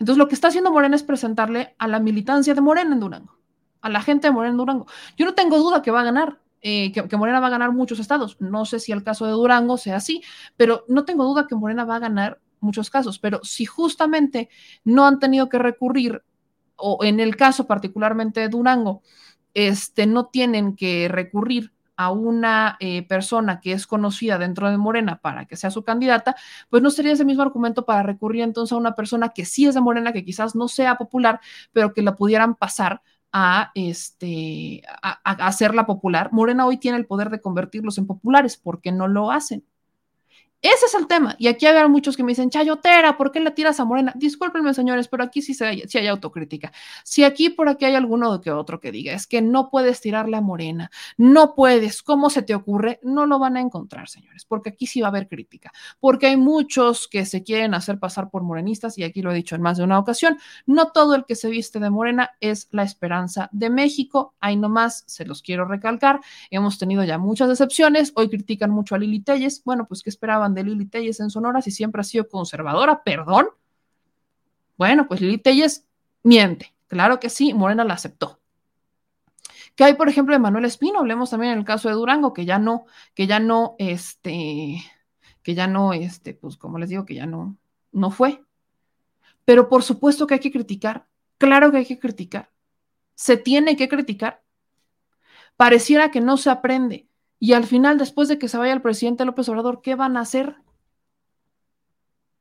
Entonces, 0.00 0.18
lo 0.18 0.28
que 0.28 0.34
está 0.34 0.48
haciendo 0.48 0.72
Morena 0.72 0.96
es 0.96 1.02
presentarle 1.02 1.74
a 1.78 1.86
la 1.86 2.00
militancia 2.00 2.54
de 2.54 2.62
Morena 2.62 2.94
en 2.94 3.00
Durango, 3.00 3.38
a 3.82 3.90
la 3.90 4.00
gente 4.00 4.26
de 4.26 4.32
Morena 4.32 4.52
en 4.52 4.56
Durango. 4.56 4.86
Yo 5.16 5.26
no 5.26 5.34
tengo 5.34 5.58
duda 5.58 5.82
que 5.82 5.90
va 5.90 6.00
a 6.00 6.04
ganar, 6.04 6.40
eh, 6.62 6.90
que, 6.90 7.16
Morena 7.18 7.38
va 7.38 7.48
a 7.48 7.50
ganar 7.50 7.72
muchos 7.72 7.98
estados. 7.98 8.38
No 8.40 8.64
sé 8.64 8.80
si 8.80 8.92
el 8.92 9.04
caso 9.04 9.26
de 9.26 9.32
Durango 9.32 9.76
sea 9.76 9.96
así, 9.96 10.22
pero 10.56 10.84
no 10.88 11.04
tengo 11.04 11.24
duda 11.24 11.46
que 11.46 11.54
Morena 11.54 11.84
va 11.84 11.96
a 11.96 12.00
ganar 12.00 12.40
muchos 12.60 12.88
casos. 12.88 13.18
Pero 13.18 13.40
si 13.44 13.66
justamente 13.66 14.48
no 14.84 15.06
han 15.06 15.18
tenido 15.18 15.50
que 15.50 15.58
recurrir, 15.58 16.22
o 16.76 17.04
en 17.04 17.20
el 17.20 17.36
caso 17.36 17.66
particularmente 17.66 18.40
de 18.40 18.48
Durango, 18.48 19.02
este, 19.52 20.06
no 20.06 20.26
tienen 20.26 20.76
que 20.76 21.08
recurrir 21.08 21.72
a 22.00 22.10
una 22.10 22.78
eh, 22.80 23.06
persona 23.06 23.60
que 23.60 23.72
es 23.72 23.86
conocida 23.86 24.38
dentro 24.38 24.70
de 24.70 24.78
Morena 24.78 25.20
para 25.20 25.44
que 25.44 25.56
sea 25.56 25.70
su 25.70 25.84
candidata, 25.84 26.34
pues 26.70 26.82
no 26.82 26.88
sería 26.90 27.12
ese 27.12 27.26
mismo 27.26 27.42
argumento 27.42 27.84
para 27.84 28.02
recurrir 28.02 28.42
entonces 28.42 28.72
a 28.72 28.76
una 28.76 28.94
persona 28.94 29.28
que 29.30 29.44
sí 29.44 29.66
es 29.66 29.74
de 29.74 29.82
Morena, 29.82 30.10
que 30.14 30.24
quizás 30.24 30.54
no 30.54 30.66
sea 30.68 30.96
popular, 30.96 31.40
pero 31.72 31.92
que 31.92 32.00
la 32.00 32.16
pudieran 32.16 32.54
pasar 32.54 33.02
a, 33.32 33.70
este, 33.74 34.82
a, 35.02 35.20
a 35.24 35.46
hacerla 35.46 35.84
popular. 35.84 36.30
Morena 36.32 36.64
hoy 36.66 36.78
tiene 36.78 36.96
el 36.96 37.06
poder 37.06 37.28
de 37.28 37.42
convertirlos 37.42 37.98
en 37.98 38.06
populares, 38.06 38.56
porque 38.56 38.92
no 38.92 39.06
lo 39.06 39.30
hacen. 39.30 39.62
Ese 40.62 40.86
es 40.86 40.94
el 40.94 41.06
tema. 41.06 41.36
Y 41.38 41.48
aquí 41.48 41.66
hay 41.66 41.88
muchos 41.88 42.16
que 42.16 42.22
me 42.22 42.32
dicen, 42.32 42.50
Chayotera, 42.50 43.16
¿por 43.16 43.32
qué 43.32 43.40
le 43.40 43.50
tiras 43.50 43.80
a 43.80 43.84
Morena? 43.84 44.12
Discúlpenme, 44.14 44.74
señores, 44.74 45.08
pero 45.08 45.24
aquí 45.24 45.40
sí, 45.40 45.54
se 45.54 45.64
hay, 45.64 45.82
sí 45.88 45.98
hay 45.98 46.06
autocrítica. 46.06 46.72
Si 47.02 47.24
aquí 47.24 47.48
por 47.48 47.68
aquí 47.68 47.86
hay 47.86 47.94
alguno 47.94 48.40
que 48.40 48.50
otro 48.50 48.78
que 48.78 48.92
diga, 48.92 49.14
es 49.14 49.26
que 49.26 49.40
no 49.40 49.70
puedes 49.70 50.00
tirarle 50.00 50.36
a 50.36 50.40
Morena, 50.40 50.90
no 51.16 51.54
puedes, 51.54 52.02
¿cómo 52.02 52.28
se 52.28 52.42
te 52.42 52.54
ocurre? 52.54 53.00
No 53.02 53.26
lo 53.26 53.38
van 53.38 53.56
a 53.56 53.60
encontrar, 53.60 54.08
señores, 54.08 54.44
porque 54.44 54.70
aquí 54.70 54.86
sí 54.86 55.00
va 55.00 55.08
a 55.08 55.10
haber 55.10 55.28
crítica, 55.28 55.72
porque 55.98 56.26
hay 56.26 56.36
muchos 56.36 57.08
que 57.08 57.24
se 57.24 57.42
quieren 57.42 57.74
hacer 57.74 57.98
pasar 57.98 58.28
por 58.30 58.42
morenistas, 58.42 58.98
y 58.98 59.04
aquí 59.04 59.22
lo 59.22 59.32
he 59.32 59.34
dicho 59.34 59.54
en 59.54 59.62
más 59.62 59.78
de 59.78 59.84
una 59.84 59.98
ocasión, 59.98 60.38
no 60.66 60.92
todo 60.92 61.14
el 61.14 61.24
que 61.24 61.36
se 61.36 61.48
viste 61.48 61.80
de 61.80 61.90
Morena 61.90 62.32
es 62.40 62.68
la 62.70 62.82
esperanza 62.82 63.48
de 63.52 63.70
México. 63.70 64.34
Ahí 64.40 64.56
nomás 64.56 65.04
se 65.06 65.24
los 65.24 65.42
quiero 65.42 65.64
recalcar. 65.64 66.20
Hemos 66.50 66.78
tenido 66.78 67.04
ya 67.04 67.18
muchas 67.18 67.48
decepciones. 67.48 68.12
Hoy 68.14 68.28
critican 68.28 68.70
mucho 68.70 68.94
a 68.94 68.98
Lili 68.98 69.20
Telles. 69.20 69.62
Bueno, 69.64 69.86
pues, 69.86 70.02
¿qué 70.02 70.10
esperaban? 70.10 70.49
De 70.54 70.64
Lili 70.64 70.86
Telles 70.86 71.20
en 71.20 71.30
Sonora 71.30 71.62
si 71.62 71.70
siempre 71.70 72.00
ha 72.00 72.04
sido 72.04 72.28
conservadora? 72.28 73.02
Perdón. 73.02 73.48
Bueno, 74.76 75.06
pues 75.06 75.20
Lili 75.20 75.38
Telles 75.38 75.86
miente. 76.22 76.74
Claro 76.88 77.20
que 77.20 77.30
sí, 77.30 77.54
Morena 77.54 77.84
la 77.84 77.94
aceptó. 77.94 78.40
¿Qué 79.76 79.84
hay, 79.84 79.94
por 79.94 80.08
ejemplo, 80.08 80.34
de 80.34 80.38
Manuel 80.38 80.64
Espino? 80.64 80.98
Hablemos 80.98 81.30
también 81.30 81.52
en 81.52 81.58
el 81.58 81.64
caso 81.64 81.88
de 81.88 81.94
Durango, 81.94 82.32
que 82.32 82.44
ya 82.44 82.58
no, 82.58 82.86
que 83.14 83.26
ya 83.26 83.40
no, 83.40 83.76
este, 83.78 84.82
que 85.42 85.54
ya 85.54 85.66
no, 85.66 85.92
este, 85.92 86.34
pues 86.34 86.56
como 86.56 86.78
les 86.78 86.88
digo, 86.88 87.06
que 87.06 87.14
ya 87.14 87.26
no, 87.26 87.56
no 87.92 88.10
fue. 88.10 88.42
Pero 89.44 89.68
por 89.68 89.82
supuesto 89.82 90.26
que 90.26 90.34
hay 90.34 90.40
que 90.40 90.52
criticar. 90.52 91.06
Claro 91.38 91.70
que 91.70 91.78
hay 91.78 91.86
que 91.86 91.98
criticar. 91.98 92.50
Se 93.14 93.36
tiene 93.36 93.76
que 93.76 93.88
criticar. 93.88 94.42
Pareciera 95.56 96.10
que 96.10 96.20
no 96.20 96.36
se 96.36 96.50
aprende. 96.50 97.08
Y 97.42 97.54
al 97.54 97.64
final, 97.64 97.96
después 97.96 98.28
de 98.28 98.38
que 98.38 98.48
se 98.48 98.58
vaya 98.58 98.74
el 98.74 98.82
presidente 98.82 99.24
López 99.24 99.48
Obrador, 99.48 99.80
¿qué 99.80 99.94
van 99.94 100.18
a 100.18 100.20
hacer? 100.20 100.56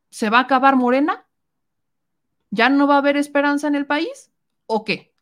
¿Se 0.09 0.29
va 0.29 0.39
a 0.39 0.41
acabar 0.41 0.75
Morena? 0.75 1.25
¿Ya 2.51 2.67
no 2.67 2.85
va 2.85 2.95
a 2.95 2.97
haber 2.97 3.15
esperanza 3.15 3.69
en 3.69 3.75
el 3.75 3.85
país? 3.85 4.29
¿O 4.65 4.83
qué? 4.83 5.13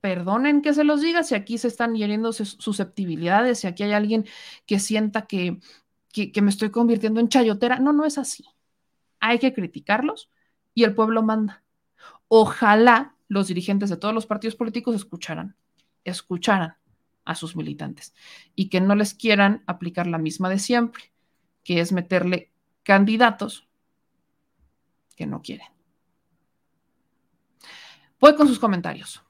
Perdonen 0.00 0.60
que 0.60 0.74
se 0.74 0.82
los 0.82 1.00
diga 1.00 1.22
si 1.22 1.36
aquí 1.36 1.56
se 1.56 1.68
están 1.68 1.94
hiriendo 1.94 2.32
susceptibilidades, 2.32 3.60
si 3.60 3.68
aquí 3.68 3.84
hay 3.84 3.92
alguien 3.92 4.26
que 4.66 4.80
sienta 4.80 5.26
que, 5.26 5.60
que, 6.12 6.32
que 6.32 6.42
me 6.42 6.50
estoy 6.50 6.70
convirtiendo 6.70 7.20
en 7.20 7.28
chayotera. 7.28 7.78
No, 7.78 7.92
no 7.92 8.06
es 8.06 8.18
así. 8.18 8.44
Hay 9.20 9.38
que 9.38 9.54
criticarlos 9.54 10.30
y 10.74 10.82
el 10.82 10.96
pueblo 10.96 11.22
manda. 11.22 11.62
Ojalá 12.26 13.14
los 13.28 13.46
dirigentes 13.46 13.88
de 13.88 13.96
todos 13.96 14.14
los 14.14 14.26
partidos 14.26 14.56
políticos 14.56 14.96
escucharan, 14.96 15.54
escucharan 16.04 16.76
a 17.28 17.34
sus 17.34 17.54
militantes 17.54 18.14
y 18.54 18.70
que 18.70 18.80
no 18.80 18.94
les 18.94 19.12
quieran 19.12 19.62
aplicar 19.66 20.06
la 20.06 20.16
misma 20.16 20.48
de 20.48 20.58
siempre, 20.58 21.12
que 21.62 21.80
es 21.80 21.92
meterle 21.92 22.50
candidatos 22.82 23.68
que 25.14 25.26
no 25.26 25.42
quieren. 25.42 25.66
Voy 28.18 28.34
con 28.34 28.48
sus 28.48 28.58
comentarios. 28.58 29.22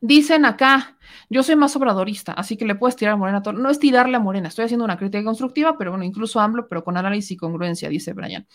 Dicen 0.00 0.44
acá, 0.44 0.96
yo 1.28 1.42
soy 1.42 1.56
más 1.56 1.74
obradorista, 1.74 2.32
así 2.32 2.56
que 2.56 2.64
le 2.64 2.74
puedes 2.74 2.96
tirar 2.96 3.14
a 3.14 3.16
Morena. 3.16 3.42
No 3.52 3.70
es 3.70 3.78
tirarle 3.78 4.16
a 4.16 4.20
Morena, 4.20 4.48
estoy 4.48 4.64
haciendo 4.64 4.84
una 4.84 4.96
crítica 4.96 5.24
constructiva, 5.24 5.76
pero 5.76 5.90
bueno, 5.90 6.04
incluso 6.04 6.40
AMLO, 6.40 6.68
pero 6.68 6.84
con 6.84 6.96
análisis 6.96 7.32
y 7.32 7.36
congruencia, 7.36 7.88
dice 7.88 8.12
Brian. 8.12 8.46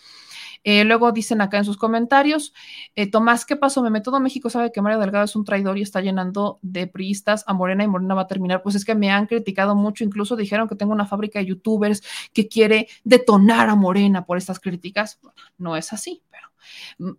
Eh, 0.66 0.84
luego 0.84 1.12
dicen 1.12 1.42
acá 1.42 1.58
en 1.58 1.66
sus 1.66 1.76
comentarios, 1.76 2.54
eh, 2.94 3.10
Tomás, 3.10 3.44
¿qué 3.44 3.54
pasó? 3.54 3.82
Meme, 3.82 4.00
todo 4.00 4.18
México 4.18 4.48
sabe 4.48 4.72
que 4.72 4.80
Mario 4.80 4.98
Delgado 4.98 5.26
es 5.26 5.36
un 5.36 5.44
traidor 5.44 5.76
y 5.76 5.82
está 5.82 6.00
llenando 6.00 6.58
de 6.62 6.86
priistas 6.86 7.44
a 7.46 7.52
Morena 7.52 7.84
y 7.84 7.88
Morena 7.88 8.14
va 8.14 8.22
a 8.22 8.26
terminar. 8.26 8.62
Pues 8.62 8.74
es 8.74 8.84
que 8.86 8.94
me 8.94 9.10
han 9.10 9.26
criticado 9.26 9.76
mucho, 9.76 10.04
incluso 10.04 10.36
dijeron 10.36 10.66
que 10.66 10.74
tengo 10.74 10.92
una 10.94 11.04
fábrica 11.04 11.38
de 11.38 11.46
youtubers 11.46 12.02
que 12.32 12.48
quiere 12.48 12.88
detonar 13.04 13.68
a 13.68 13.74
Morena 13.74 14.24
por 14.24 14.38
estas 14.38 14.58
críticas. 14.58 15.18
Bueno, 15.22 15.36
no 15.58 15.76
es 15.76 15.92
así, 15.92 16.22
pero 16.30 16.48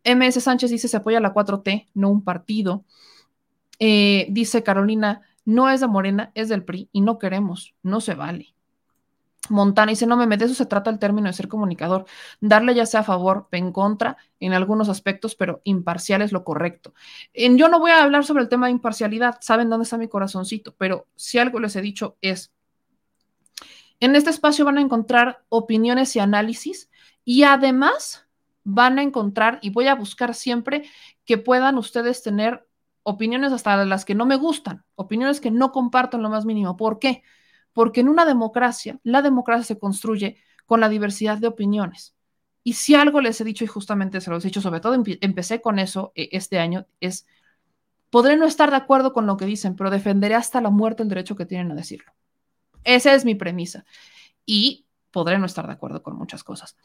MS 0.03 0.41
Sánchez 0.41 0.71
dice 0.71 0.87
se 0.87 0.97
apoya 0.97 1.19
a 1.19 1.21
la 1.21 1.33
4T, 1.33 1.89
no 1.93 2.09
un 2.09 2.23
partido. 2.23 2.83
Eh, 3.79 4.27
dice 4.29 4.63
Carolina, 4.63 5.21
no 5.45 5.69
es 5.69 5.81
de 5.81 5.87
Morena, 5.87 6.31
es 6.33 6.49
del 6.49 6.63
PRI 6.63 6.89
y 6.91 7.01
no 7.01 7.19
queremos, 7.19 7.75
no 7.83 8.01
se 8.01 8.15
vale. 8.15 8.55
Montana 9.49 9.91
dice, 9.91 10.07
no 10.07 10.17
me 10.17 10.37
de 10.37 10.45
eso 10.45 10.55
se 10.55 10.65
trata 10.65 10.89
el 10.89 10.99
término 10.99 11.27
de 11.27 11.33
ser 11.33 11.47
comunicador, 11.47 12.05
darle 12.39 12.73
ya 12.73 12.85
sea 12.85 13.01
a 13.01 13.03
favor, 13.03 13.47
en 13.51 13.71
contra, 13.71 14.17
en 14.39 14.53
algunos 14.53 14.89
aspectos, 14.89 15.35
pero 15.35 15.61
imparcial 15.63 16.21
es 16.21 16.31
lo 16.31 16.43
correcto. 16.43 16.93
En, 17.33 17.57
yo 17.57 17.69
no 17.69 17.79
voy 17.79 17.91
a 17.91 18.03
hablar 18.03 18.25
sobre 18.25 18.43
el 18.43 18.49
tema 18.49 18.67
de 18.67 18.71
imparcialidad, 18.71 19.37
saben 19.41 19.69
dónde 19.69 19.83
está 19.83 19.97
mi 19.97 20.07
corazoncito, 20.07 20.73
pero 20.77 21.07
si 21.15 21.37
algo 21.37 21.59
les 21.59 21.75
he 21.75 21.81
dicho 21.81 22.17
es, 22.21 22.51
en 23.99 24.15
este 24.15 24.29
espacio 24.29 24.65
van 24.65 24.77
a 24.77 24.81
encontrar 24.81 25.43
opiniones 25.49 26.15
y 26.15 26.19
análisis 26.19 26.89
y 27.23 27.43
además 27.43 28.27
van 28.63 28.97
a 28.97 29.03
encontrar, 29.03 29.59
y 29.61 29.69
voy 29.69 29.87
a 29.87 29.95
buscar 29.95 30.33
siempre 30.33 30.89
que 31.23 31.37
puedan 31.37 31.77
ustedes 31.77 32.23
tener 32.23 32.67
opiniones 33.05 33.53
hasta 33.53 33.85
las 33.85 34.03
que 34.03 34.15
no 34.15 34.25
me 34.25 34.35
gustan, 34.35 34.83
opiniones 34.95 35.39
que 35.39 35.51
no 35.51 35.71
comparto 35.71 36.17
en 36.17 36.23
lo 36.23 36.29
más 36.29 36.43
mínimo. 36.43 36.75
¿Por 36.75 36.97
qué? 36.97 37.21
Porque 37.71 38.01
en 38.01 38.09
una 38.09 38.25
democracia, 38.25 38.99
la 39.03 39.21
democracia 39.21 39.63
se 39.63 39.79
construye 39.79 40.37
con 40.65 40.79
la 40.79 40.89
diversidad 40.89 41.37
de 41.37 41.47
opiniones. 41.47 42.15
Y 42.63 42.73
si 42.73 42.95
algo 42.95 43.21
les 43.21 43.39
he 43.39 43.43
dicho, 43.43 43.63
y 43.63 43.67
justamente 43.67 44.19
se 44.21 44.31
los 44.31 44.43
he 44.43 44.47
dicho, 44.47 44.59
sobre 44.59 44.79
todo 44.79 44.95
empecé 45.21 45.61
con 45.61 45.77
eso 45.77 46.13
eh, 46.15 46.29
este 46.31 46.57
año, 46.57 46.87
es, 46.99 47.27
podré 48.09 48.37
no 48.37 48.47
estar 48.47 48.71
de 48.71 48.77
acuerdo 48.77 49.13
con 49.13 49.27
lo 49.27 49.37
que 49.37 49.45
dicen, 49.45 49.75
pero 49.75 49.91
defenderé 49.91 50.33
hasta 50.33 50.59
la 50.59 50.71
muerte 50.71 51.03
el 51.03 51.09
derecho 51.09 51.35
que 51.35 51.45
tienen 51.45 51.71
a 51.71 51.75
decirlo. 51.75 52.11
Esa 52.83 53.13
es 53.13 53.23
mi 53.23 53.35
premisa. 53.35 53.85
Y 54.47 54.87
podré 55.11 55.37
no 55.37 55.45
estar 55.45 55.67
de 55.67 55.73
acuerdo 55.73 56.01
con 56.01 56.15
muchas 56.17 56.43
cosas. 56.43 56.75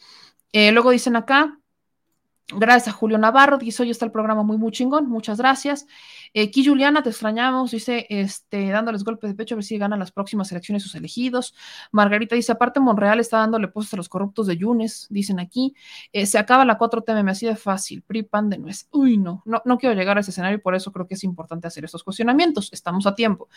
Eh, 0.53 0.71
luego 0.71 0.91
dicen 0.91 1.17
acá, 1.17 1.59
Gracias 2.53 2.95
a 2.95 2.97
Julio 2.97 3.19
Navarro, 3.19 3.59
dice 3.59 3.83
hoy 3.83 3.91
está 3.91 4.05
el 4.05 4.11
programa 4.11 4.43
muy, 4.43 4.57
muy 4.57 4.73
chingón, 4.73 5.09
muchas 5.09 5.39
gracias. 5.39 5.87
Eh, 6.35 6.45
aquí 6.45 6.65
Juliana, 6.65 7.03
te 7.03 7.11
extrañamos, 7.11 7.70
dice, 7.70 8.07
este, 8.09 8.69
dándoles 8.70 9.05
golpe 9.05 9.27
de 9.27 9.35
pecho 9.35 9.55
a 9.55 9.57
ver 9.57 9.65
si 9.65 9.79
ganan 9.79 9.99
las 9.99 10.12
próximas 10.12 10.51
elecciones 10.53 10.83
sus 10.83 10.95
elegidos. 10.95 11.55
Margarita 11.93 12.35
dice, 12.35 12.53
aparte 12.53 12.81
Monreal 12.81 13.20
está 13.20 13.39
dándole 13.39 13.69
puestos 13.69 13.95
a 13.95 13.97
los 13.97 14.09
corruptos 14.09 14.47
de 14.47 14.57
Yunes, 14.57 15.07
dicen 15.11 15.41
aquí. 15.41 15.75
Eh, 16.12 16.27
se 16.27 16.39
acaba 16.39 16.65
la 16.65 16.79
4T, 16.79 17.23
me 17.23 17.31
así 17.31 17.47
de 17.47 17.57
fácil, 17.57 18.03
PRI, 18.03 18.23
pan 18.25 18.49
de 18.51 18.59
nuez. 18.59 18.89
Uy, 18.93 19.17
no, 19.19 19.43
no, 19.45 19.62
no 19.65 19.79
quiero 19.79 19.95
llegar 19.95 20.17
a 20.17 20.20
ese 20.20 20.31
escenario 20.31 20.59
y 20.59 20.61
por 20.61 20.75
eso 20.75 20.93
creo 20.93 21.07
que 21.07 21.15
es 21.15 21.25
importante 21.25 21.67
hacer 21.67 21.85
estos 21.85 22.05
cuestionamientos, 22.05 22.73
estamos 22.73 23.07
a 23.07 23.15
tiempo. 23.15 23.49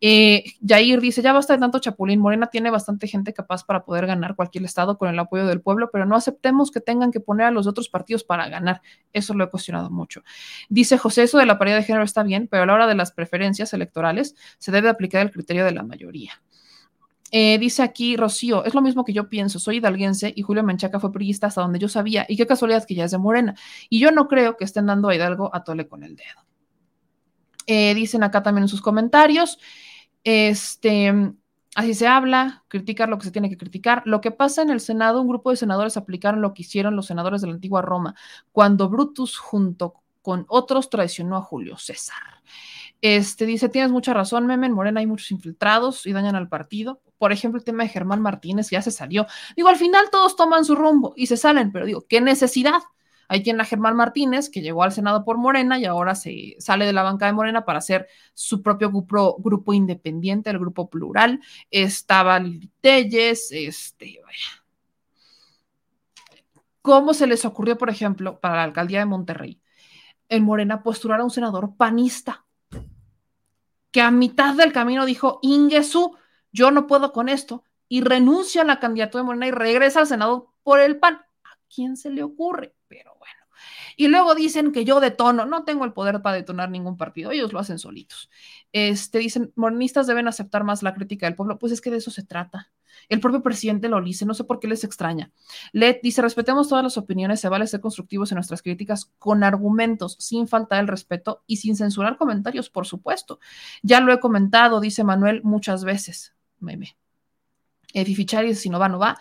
Eh, 0.00 0.44
Jair 0.66 1.00
dice, 1.00 1.22
ya 1.22 1.32
basta 1.32 1.54
de 1.54 1.58
tanto 1.60 1.78
chapulín, 1.78 2.20
Morena 2.20 2.46
tiene 2.48 2.70
bastante 2.70 3.06
gente 3.06 3.32
capaz 3.32 3.64
para 3.64 3.84
poder 3.84 4.06
ganar 4.06 4.34
cualquier 4.34 4.64
estado 4.64 4.98
con 4.98 5.08
el 5.08 5.18
apoyo 5.18 5.46
del 5.46 5.60
pueblo, 5.60 5.90
pero 5.92 6.06
no 6.06 6.16
aceptemos 6.16 6.70
que 6.70 6.80
tengan 6.80 7.10
que 7.10 7.20
poner 7.20 7.46
a 7.46 7.50
los 7.50 7.66
otros 7.66 7.88
partidos 7.88 8.24
para 8.24 8.39
ganar. 8.48 8.80
Eso 9.12 9.34
lo 9.34 9.44
he 9.44 9.50
cuestionado 9.50 9.90
mucho. 9.90 10.22
Dice 10.68 10.98
José, 10.98 11.24
eso 11.24 11.38
de 11.38 11.46
la 11.46 11.58
paridad 11.58 11.76
de 11.76 11.84
género 11.84 12.04
está 12.04 12.22
bien, 12.22 12.48
pero 12.48 12.62
a 12.62 12.66
la 12.66 12.74
hora 12.74 12.86
de 12.86 12.94
las 12.94 13.12
preferencias 13.12 13.72
electorales 13.72 14.34
se 14.58 14.72
debe 14.72 14.88
aplicar 14.88 15.22
el 15.22 15.30
criterio 15.30 15.64
de 15.64 15.72
la 15.72 15.82
mayoría. 15.82 16.40
Eh, 17.32 17.58
dice 17.58 17.82
aquí 17.82 18.16
Rocío, 18.16 18.64
es 18.64 18.74
lo 18.74 18.82
mismo 18.82 19.04
que 19.04 19.12
yo 19.12 19.28
pienso, 19.28 19.60
soy 19.60 19.76
hidalguense 19.76 20.32
y 20.34 20.42
Julio 20.42 20.64
Menchaca 20.64 20.98
fue 20.98 21.12
priista 21.12 21.46
hasta 21.46 21.60
donde 21.60 21.78
yo 21.78 21.88
sabía, 21.88 22.26
y 22.28 22.36
qué 22.36 22.44
casualidad 22.46 22.84
que 22.84 22.94
ya 22.94 23.04
es 23.04 23.12
de 23.12 23.18
Morena. 23.18 23.54
Y 23.88 24.00
yo 24.00 24.10
no 24.10 24.26
creo 24.26 24.56
que 24.56 24.64
estén 24.64 24.86
dando 24.86 25.08
a 25.08 25.14
Hidalgo 25.14 25.54
a 25.54 25.62
tole 25.62 25.86
con 25.86 26.02
el 26.02 26.16
dedo. 26.16 26.44
Eh, 27.66 27.94
dicen 27.94 28.24
acá 28.24 28.42
también 28.42 28.64
en 28.64 28.68
sus 28.68 28.82
comentarios, 28.82 29.58
este, 30.24 31.32
así 31.74 31.94
se 31.94 32.06
habla, 32.06 32.64
criticar 32.68 33.08
lo 33.08 33.18
que 33.18 33.24
se 33.24 33.30
tiene 33.30 33.48
que 33.48 33.56
criticar. 33.56 34.02
Lo 34.04 34.20
que 34.20 34.30
pasa 34.30 34.62
en 34.62 34.70
el 34.70 34.80
Senado, 34.80 35.20
un 35.20 35.28
grupo 35.28 35.50
de 35.50 35.56
senadores 35.56 35.96
aplicaron 35.96 36.40
lo 36.40 36.54
que 36.54 36.62
hicieron 36.62 36.96
los 36.96 37.06
senadores 37.06 37.40
de 37.40 37.48
la 37.48 37.54
antigua 37.54 37.82
Roma, 37.82 38.14
cuando 38.52 38.88
Brutus 38.88 39.38
junto 39.38 39.94
con 40.22 40.44
otros 40.48 40.90
traicionó 40.90 41.36
a 41.36 41.42
Julio 41.42 41.76
César. 41.76 42.42
Este 43.02 43.46
dice, 43.46 43.70
tienes 43.70 43.90
mucha 43.90 44.12
razón, 44.12 44.46
Meme, 44.46 44.66
en 44.66 44.74
Morena 44.74 45.00
hay 45.00 45.06
muchos 45.06 45.30
infiltrados 45.30 46.06
y 46.06 46.12
dañan 46.12 46.36
al 46.36 46.48
partido. 46.48 47.00
Por 47.16 47.32
ejemplo, 47.32 47.58
el 47.58 47.64
tema 47.64 47.82
de 47.82 47.88
Germán 47.88 48.20
Martínez 48.20 48.68
ya 48.70 48.82
se 48.82 48.90
salió. 48.90 49.26
Digo, 49.56 49.68
al 49.68 49.76
final 49.76 50.10
todos 50.10 50.36
toman 50.36 50.64
su 50.64 50.74
rumbo 50.74 51.14
y 51.16 51.26
se 51.26 51.38
salen, 51.38 51.72
pero 51.72 51.86
digo, 51.86 52.04
¿qué 52.06 52.20
necesidad? 52.20 52.80
Hay 53.30 53.42
quien 53.44 53.60
a 53.60 53.64
Germán 53.64 53.94
Martínez, 53.94 54.50
que 54.50 54.60
llegó 54.60 54.82
al 54.82 54.90
Senado 54.90 55.24
por 55.24 55.38
Morena 55.38 55.78
y 55.78 55.84
ahora 55.84 56.14
se 56.14 56.56
sale 56.58 56.84
de 56.84 56.92
la 56.92 57.04
banca 57.04 57.26
de 57.26 57.32
Morena 57.32 57.64
para 57.64 57.78
hacer 57.78 58.08
su 58.34 58.60
propio 58.60 58.90
grupo, 58.90 59.72
independiente, 59.72 60.50
el 60.50 60.58
grupo 60.58 60.90
plural. 60.90 61.40
Estaba 61.70 62.40
Lili 62.40 62.70
Telles, 62.80 63.52
este. 63.52 64.20
¿Cómo 66.82 67.14
se 67.14 67.26
les 67.26 67.44
ocurrió, 67.44 67.78
por 67.78 67.88
ejemplo, 67.88 68.40
para 68.40 68.56
la 68.56 68.64
alcaldía 68.64 68.98
de 68.98 69.06
Monterrey? 69.06 69.60
en 70.30 70.44
Morena 70.44 70.82
postular 70.82 71.20
a 71.20 71.24
un 71.24 71.30
senador 71.30 71.76
panista, 71.76 72.46
que 73.90 74.00
a 74.00 74.10
mitad 74.10 74.54
del 74.54 74.72
camino 74.72 75.04
dijo, 75.04 75.40
Ingesu, 75.42 76.16
yo 76.52 76.70
no 76.70 76.86
puedo 76.86 77.12
con 77.12 77.28
esto, 77.28 77.64
y 77.88 78.00
renuncia 78.00 78.62
a 78.62 78.64
la 78.64 78.78
candidatura 78.78 79.22
de 79.22 79.26
Morena 79.26 79.48
y 79.48 79.50
regresa 79.50 80.00
al 80.00 80.06
Senado 80.06 80.54
por 80.62 80.80
el 80.80 80.98
PAN. 80.98 81.20
¿A 81.70 81.74
quién 81.74 81.96
se 81.96 82.10
le 82.10 82.24
ocurre? 82.24 82.74
Pero 82.88 83.14
bueno. 83.18 83.40
Y 83.96 84.08
luego 84.08 84.34
dicen 84.34 84.72
que 84.72 84.84
yo 84.84 84.98
detono, 84.98 85.44
no 85.46 85.64
tengo 85.64 85.84
el 85.84 85.92
poder 85.92 86.22
para 86.22 86.36
detonar 86.36 86.70
ningún 86.70 86.96
partido, 86.96 87.30
ellos 87.30 87.52
lo 87.52 87.58
hacen 87.58 87.78
solitos. 87.78 88.30
Este, 88.72 89.18
dicen, 89.18 89.52
morenistas 89.54 90.06
deben 90.06 90.26
aceptar 90.26 90.64
más 90.64 90.82
la 90.82 90.94
crítica 90.94 91.26
del 91.26 91.36
pueblo, 91.36 91.58
pues 91.58 91.72
es 91.72 91.80
que 91.80 91.90
de 91.90 91.98
eso 91.98 92.10
se 92.10 92.24
trata. 92.24 92.72
El 93.08 93.20
propio 93.20 93.42
presidente 93.42 93.88
lo 93.88 94.02
dice, 94.02 94.26
no 94.26 94.34
sé 94.34 94.44
por 94.44 94.58
qué 94.58 94.68
les 94.68 94.82
extraña. 94.82 95.30
Led 95.72 95.98
dice, 96.02 96.22
respetemos 96.22 96.68
todas 96.68 96.82
las 96.82 96.96
opiniones, 96.96 97.40
se 97.40 97.48
vale 97.48 97.66
ser 97.66 97.80
constructivos 97.80 98.32
en 98.32 98.36
nuestras 98.36 98.62
críticas 98.62 99.12
con 99.18 99.44
argumentos, 99.44 100.16
sin 100.18 100.48
faltar 100.48 100.80
el 100.80 100.88
respeto 100.88 101.44
y 101.46 101.58
sin 101.58 101.76
censurar 101.76 102.16
comentarios, 102.16 102.68
por 102.70 102.86
supuesto. 102.86 103.38
Ya 103.82 104.00
lo 104.00 104.12
he 104.12 104.18
comentado, 104.18 104.80
dice 104.80 105.04
Manuel 105.04 105.42
muchas 105.44 105.84
veces. 105.84 106.34
Meme. 106.58 106.96
Eh, 107.92 108.04
Fifichari, 108.04 108.54
si 108.54 108.70
no 108.70 108.78
va, 108.78 108.88
no 108.88 108.98
va. 108.98 109.18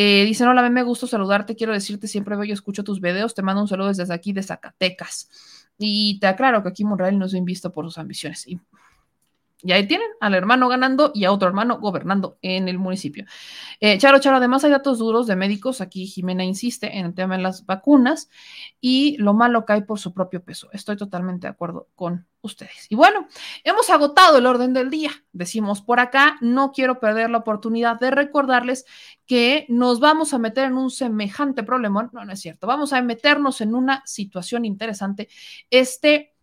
Eh, 0.00 0.24
dice, 0.26 0.46
hola, 0.46 0.70
me 0.70 0.84
gusto 0.84 1.08
saludarte, 1.08 1.56
quiero 1.56 1.72
decirte, 1.72 2.06
siempre 2.06 2.36
veo 2.36 2.44
y 2.44 2.52
escucho 2.52 2.84
tus 2.84 3.00
videos, 3.00 3.34
te 3.34 3.42
mando 3.42 3.62
un 3.62 3.66
saludo 3.66 3.88
desde 3.88 4.14
aquí, 4.14 4.32
de 4.32 4.44
Zacatecas. 4.44 5.28
Y 5.76 6.20
te 6.20 6.28
aclaro 6.28 6.62
que 6.62 6.68
aquí 6.68 6.84
Monreal 6.84 7.18
no 7.18 7.26
es 7.26 7.32
bien 7.32 7.44
visto 7.44 7.72
por 7.72 7.84
sus 7.84 7.98
ambiciones. 7.98 8.46
Y 9.60 9.72
ahí 9.72 9.88
tienen 9.88 10.06
al 10.20 10.34
hermano 10.34 10.68
ganando 10.68 11.10
y 11.14 11.24
a 11.24 11.32
otro 11.32 11.48
hermano 11.48 11.80
gobernando 11.80 12.38
en 12.42 12.68
el 12.68 12.78
municipio. 12.78 13.24
Eh, 13.80 13.98
Charo, 13.98 14.20
Charo, 14.20 14.36
además 14.36 14.62
hay 14.62 14.70
datos 14.70 14.98
duros 14.98 15.26
de 15.26 15.34
médicos. 15.34 15.80
Aquí 15.80 16.06
Jimena 16.06 16.44
insiste 16.44 16.96
en 16.96 17.06
el 17.06 17.14
tema 17.14 17.36
de 17.36 17.42
las 17.42 17.66
vacunas 17.66 18.28
y 18.80 19.16
lo 19.18 19.34
malo 19.34 19.64
cae 19.64 19.82
por 19.82 19.98
su 19.98 20.14
propio 20.14 20.44
peso. 20.44 20.68
Estoy 20.72 20.96
totalmente 20.96 21.48
de 21.48 21.50
acuerdo 21.50 21.88
con 21.96 22.26
ustedes. 22.40 22.86
Y 22.88 22.94
bueno, 22.94 23.26
hemos 23.64 23.90
agotado 23.90 24.38
el 24.38 24.46
orden 24.46 24.72
del 24.74 24.90
día. 24.90 25.10
Decimos 25.32 25.82
por 25.82 25.98
acá, 25.98 26.36
no 26.40 26.70
quiero 26.70 27.00
perder 27.00 27.28
la 27.30 27.38
oportunidad 27.38 27.98
de 27.98 28.12
recordarles 28.12 28.84
que 29.26 29.66
nos 29.68 29.98
vamos 29.98 30.34
a 30.34 30.38
meter 30.38 30.66
en 30.66 30.74
un 30.74 30.90
semejante 30.90 31.64
problema. 31.64 32.08
No, 32.12 32.24
no 32.24 32.32
es 32.32 32.40
cierto. 32.40 32.68
Vamos 32.68 32.92
a 32.92 33.02
meternos 33.02 33.60
en 33.60 33.74
una 33.74 34.04
situación 34.06 34.64
interesante. 34.64 35.28
Este 35.68 36.37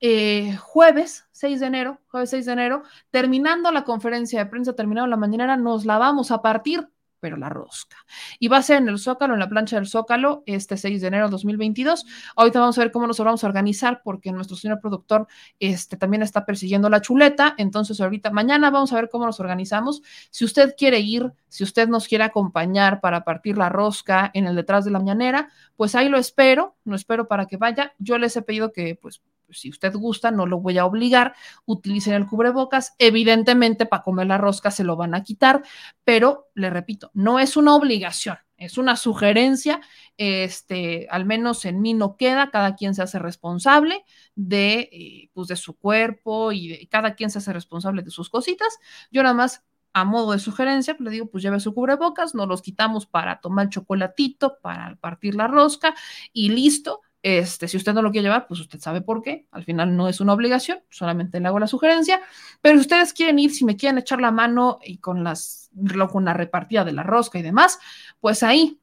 eh, 0.00 0.56
jueves 0.56 1.26
6 1.32 1.60
de 1.60 1.66
enero, 1.66 2.00
jueves 2.08 2.30
6 2.30 2.46
de 2.46 2.52
enero, 2.52 2.82
terminando 3.10 3.70
la 3.72 3.84
conferencia 3.84 4.38
de 4.38 4.50
prensa, 4.50 4.74
terminando 4.74 5.08
la 5.08 5.16
mañanera, 5.16 5.56
nos 5.56 5.84
la 5.84 5.98
vamos 5.98 6.30
a 6.30 6.42
partir, 6.42 6.88
pero 7.20 7.36
la 7.36 7.48
rosca. 7.48 7.98
Y 8.38 8.48
va 8.48 8.56
a 8.56 8.62
ser 8.62 8.78
en 8.78 8.88
el 8.88 8.98
Zócalo, 8.98 9.34
en 9.34 9.40
la 9.40 9.48
plancha 9.48 9.76
del 9.76 9.86
Zócalo, 9.86 10.42
este 10.46 10.76
6 10.76 11.00
de 11.00 11.06
enero 11.06 11.26
de 11.26 11.30
2022. 11.32 12.06
Ahorita 12.34 12.60
vamos 12.60 12.78
a 12.78 12.80
ver 12.80 12.90
cómo 12.90 13.06
nos 13.06 13.18
vamos 13.18 13.44
a 13.44 13.46
organizar, 13.46 14.00
porque 14.02 14.32
nuestro 14.32 14.56
señor 14.56 14.80
productor 14.80 15.28
este, 15.58 15.96
también 15.96 16.22
está 16.22 16.44
persiguiendo 16.44 16.88
la 16.88 17.00
chuleta. 17.00 17.54
Entonces, 17.58 18.00
ahorita, 18.00 18.30
mañana 18.30 18.70
vamos 18.70 18.92
a 18.92 18.96
ver 18.96 19.08
cómo 19.10 19.26
nos 19.26 19.38
organizamos. 19.38 20.02
Si 20.30 20.44
usted 20.44 20.74
quiere 20.76 21.00
ir, 21.00 21.32
si 21.48 21.62
usted 21.62 21.88
nos 21.88 22.08
quiere 22.08 22.24
acompañar 22.24 23.00
para 23.00 23.22
partir 23.22 23.58
la 23.58 23.68
rosca 23.68 24.30
en 24.34 24.46
el 24.46 24.56
detrás 24.56 24.84
de 24.84 24.90
la 24.90 24.98
mañanera, 24.98 25.50
pues 25.76 25.94
ahí 25.94 26.08
lo 26.08 26.18
espero, 26.18 26.76
lo 26.84 26.96
espero 26.96 27.28
para 27.28 27.46
que 27.46 27.58
vaya. 27.58 27.92
Yo 27.98 28.18
les 28.18 28.36
he 28.36 28.42
pedido 28.42 28.72
que, 28.72 28.98
pues, 29.00 29.20
si 29.52 29.70
usted 29.70 29.94
gusta, 29.94 30.30
no 30.30 30.46
lo 30.46 30.60
voy 30.60 30.78
a 30.78 30.84
obligar, 30.84 31.34
utilicen 31.64 32.14
el 32.14 32.26
cubrebocas. 32.26 32.94
Evidentemente, 32.98 33.86
para 33.86 34.02
comer 34.02 34.26
la 34.26 34.38
rosca 34.38 34.70
se 34.70 34.84
lo 34.84 34.96
van 34.96 35.14
a 35.14 35.22
quitar, 35.22 35.62
pero 36.04 36.48
le 36.54 36.70
repito, 36.70 37.10
no 37.14 37.38
es 37.38 37.56
una 37.56 37.74
obligación, 37.74 38.38
es 38.56 38.78
una 38.78 38.96
sugerencia. 38.96 39.80
Este, 40.16 41.06
al 41.10 41.24
menos 41.24 41.64
en 41.64 41.80
mí 41.80 41.94
no 41.94 42.16
queda, 42.16 42.50
cada 42.50 42.76
quien 42.76 42.94
se 42.94 43.02
hace 43.02 43.18
responsable 43.18 44.04
de, 44.34 44.88
eh, 44.92 45.30
pues 45.32 45.48
de 45.48 45.56
su 45.56 45.78
cuerpo 45.78 46.52
y 46.52 46.86
cada 46.88 47.14
quien 47.14 47.30
se 47.30 47.38
hace 47.38 47.52
responsable 47.52 48.02
de 48.02 48.10
sus 48.10 48.28
cositas. 48.28 48.78
Yo 49.10 49.22
nada 49.22 49.34
más 49.34 49.64
a 49.92 50.04
modo 50.04 50.32
de 50.32 50.38
sugerencia, 50.38 50.96
le 50.98 51.10
digo, 51.10 51.26
pues 51.26 51.42
lleve 51.42 51.60
su 51.60 51.74
cubrebocas, 51.74 52.34
nos 52.34 52.48
los 52.48 52.62
quitamos 52.62 53.06
para 53.06 53.40
tomar 53.40 53.68
chocolatito, 53.70 54.58
para 54.62 54.96
partir 54.96 55.34
la 55.34 55.48
rosca 55.48 55.94
y 56.32 56.50
listo. 56.50 57.00
Este, 57.22 57.68
si 57.68 57.76
usted 57.76 57.92
no 57.92 58.00
lo 58.02 58.10
quiere 58.10 58.24
llevar, 58.24 58.46
pues 58.46 58.60
usted 58.60 58.80
sabe 58.80 59.02
por 59.02 59.22
qué. 59.22 59.46
Al 59.50 59.64
final 59.64 59.96
no 59.96 60.08
es 60.08 60.20
una 60.20 60.32
obligación, 60.32 60.80
solamente 60.88 61.38
le 61.38 61.48
hago 61.48 61.58
la 61.58 61.66
sugerencia. 61.66 62.20
Pero 62.60 62.76
si 62.76 62.82
ustedes 62.82 63.12
quieren 63.12 63.38
ir, 63.38 63.50
si 63.52 63.64
me 63.64 63.76
quieren 63.76 63.98
echar 63.98 64.20
la 64.20 64.30
mano 64.30 64.78
y 64.82 64.98
con 64.98 65.24
las 65.24 65.70
con 66.10 66.24
la 66.24 66.34
repartida 66.34 66.84
de 66.84 66.92
la 66.92 67.02
rosca 67.02 67.38
y 67.38 67.42
demás, 67.42 67.78
pues 68.20 68.42
ahí 68.42 68.80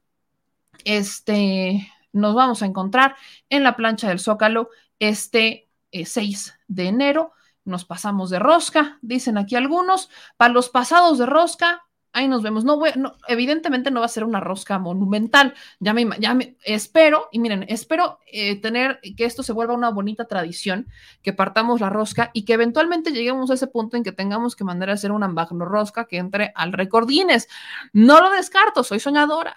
este, 0.84 1.88
nos 2.12 2.34
vamos 2.34 2.62
a 2.62 2.66
encontrar 2.66 3.16
en 3.50 3.62
la 3.62 3.76
plancha 3.76 4.08
del 4.08 4.20
Zócalo 4.20 4.70
este 4.98 5.68
6 5.92 6.48
eh, 6.48 6.52
de 6.68 6.86
enero. 6.86 7.32
Nos 7.64 7.84
pasamos 7.84 8.30
de 8.30 8.38
rosca, 8.38 8.98
dicen 9.02 9.36
aquí 9.36 9.56
algunos. 9.56 10.08
Para 10.36 10.52
los 10.54 10.70
pasados 10.70 11.18
de 11.18 11.26
rosca, 11.26 11.87
ahí 12.12 12.28
nos 12.28 12.42
vemos. 12.42 12.64
No 12.64 12.78
voy, 12.78 12.90
evidentemente 13.26 13.90
no 13.90 14.00
va 14.00 14.06
a 14.06 14.10
ser 14.10 14.24
una 14.24 14.40
rosca 14.40 14.78
monumental. 14.78 15.54
Ya 15.80 15.92
me, 15.92 16.08
ya 16.18 16.34
me 16.34 16.56
espero, 16.64 17.28
y 17.32 17.38
miren, 17.38 17.64
espero 17.68 18.20
eh, 18.26 18.60
tener 18.60 19.00
que 19.16 19.24
esto 19.24 19.42
se 19.42 19.52
vuelva 19.52 19.74
una 19.74 19.90
bonita 19.90 20.26
tradición, 20.26 20.88
que 21.22 21.32
partamos 21.32 21.80
la 21.80 21.90
rosca 21.90 22.30
y 22.32 22.44
que 22.44 22.54
eventualmente 22.54 23.12
lleguemos 23.12 23.50
a 23.50 23.54
ese 23.54 23.66
punto 23.66 23.96
en 23.96 24.04
que 24.04 24.12
tengamos 24.12 24.56
que 24.56 24.64
mandar 24.64 24.90
a 24.90 24.94
hacer 24.94 25.12
una 25.12 25.28
magno 25.28 25.64
rosca 25.64 26.06
que 26.06 26.18
entre 26.18 26.52
al 26.54 26.72
récord 26.72 27.08
Guinness. 27.08 27.48
No 27.92 28.20
lo 28.20 28.30
descarto, 28.30 28.84
soy 28.84 29.00
soñadora. 29.00 29.54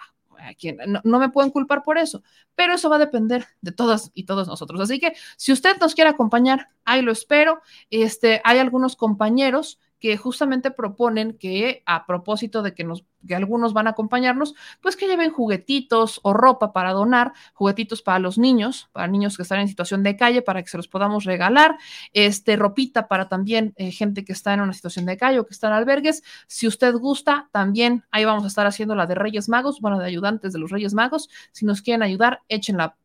No, 0.86 1.00
no, 1.04 1.18
me 1.18 1.28
pueden 1.28 1.50
culpar 1.50 1.82
por 1.82 1.98
eso, 1.98 2.22
pero 2.54 2.74
eso 2.74 2.90
va 2.90 2.96
a 2.96 2.98
depender 2.98 3.46
de 3.60 3.72
todas 3.72 4.10
y 4.12 4.24
todos 4.24 4.48
nosotros. 4.48 4.80
Así 4.80 4.98
que 4.98 5.12
si 5.36 5.52
usted 5.52 5.78
nos 5.78 5.94
quiere 5.94 6.10
acompañar, 6.10 6.68
ahí 6.84 7.02
lo 7.02 7.12
espero. 7.12 7.62
Este, 7.90 8.40
hay 8.44 8.58
algunos 8.58 8.96
compañeros 8.96 9.78
que 10.02 10.16
justamente 10.16 10.72
proponen 10.72 11.38
que 11.38 11.84
a 11.86 12.06
propósito 12.06 12.62
de 12.62 12.74
que, 12.74 12.82
nos, 12.82 13.04
que 13.24 13.36
algunos 13.36 13.72
van 13.72 13.86
a 13.86 13.90
acompañarnos, 13.90 14.52
pues 14.80 14.96
que 14.96 15.06
lleven 15.06 15.30
juguetitos 15.30 16.18
o 16.24 16.32
ropa 16.32 16.72
para 16.72 16.90
donar, 16.90 17.32
juguetitos 17.54 18.02
para 18.02 18.18
los 18.18 18.36
niños, 18.36 18.90
para 18.90 19.06
niños 19.06 19.36
que 19.36 19.44
están 19.44 19.60
en 19.60 19.68
situación 19.68 20.02
de 20.02 20.16
calle, 20.16 20.42
para 20.42 20.60
que 20.60 20.68
se 20.68 20.76
los 20.76 20.88
podamos 20.88 21.22
regalar, 21.22 21.78
este, 22.12 22.56
ropita 22.56 23.06
para 23.06 23.28
también 23.28 23.74
eh, 23.76 23.92
gente 23.92 24.24
que 24.24 24.32
está 24.32 24.52
en 24.52 24.62
una 24.62 24.72
situación 24.72 25.06
de 25.06 25.16
calle 25.16 25.38
o 25.38 25.46
que 25.46 25.54
está 25.54 25.68
en 25.68 25.74
albergues. 25.74 26.24
Si 26.48 26.66
usted 26.66 26.92
gusta, 26.96 27.48
también 27.52 28.02
ahí 28.10 28.24
vamos 28.24 28.42
a 28.42 28.48
estar 28.48 28.66
haciendo 28.66 28.96
la 28.96 29.06
de 29.06 29.14
Reyes 29.14 29.48
Magos, 29.48 29.80
bueno, 29.80 30.00
de 30.00 30.06
ayudantes 30.06 30.52
de 30.52 30.58
los 30.58 30.72
Reyes 30.72 30.94
Magos. 30.94 31.28
Si 31.52 31.64
nos 31.64 31.80
quieren 31.80 32.02
ayudar, 32.02 32.40
echen 32.48 32.76
la, 32.76 32.96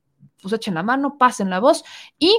pues 0.41 0.51
echen 0.51 0.73
la 0.73 0.81
mano, 0.81 1.19
pasen 1.19 1.51
la 1.51 1.59
voz 1.59 1.83
y 2.17 2.35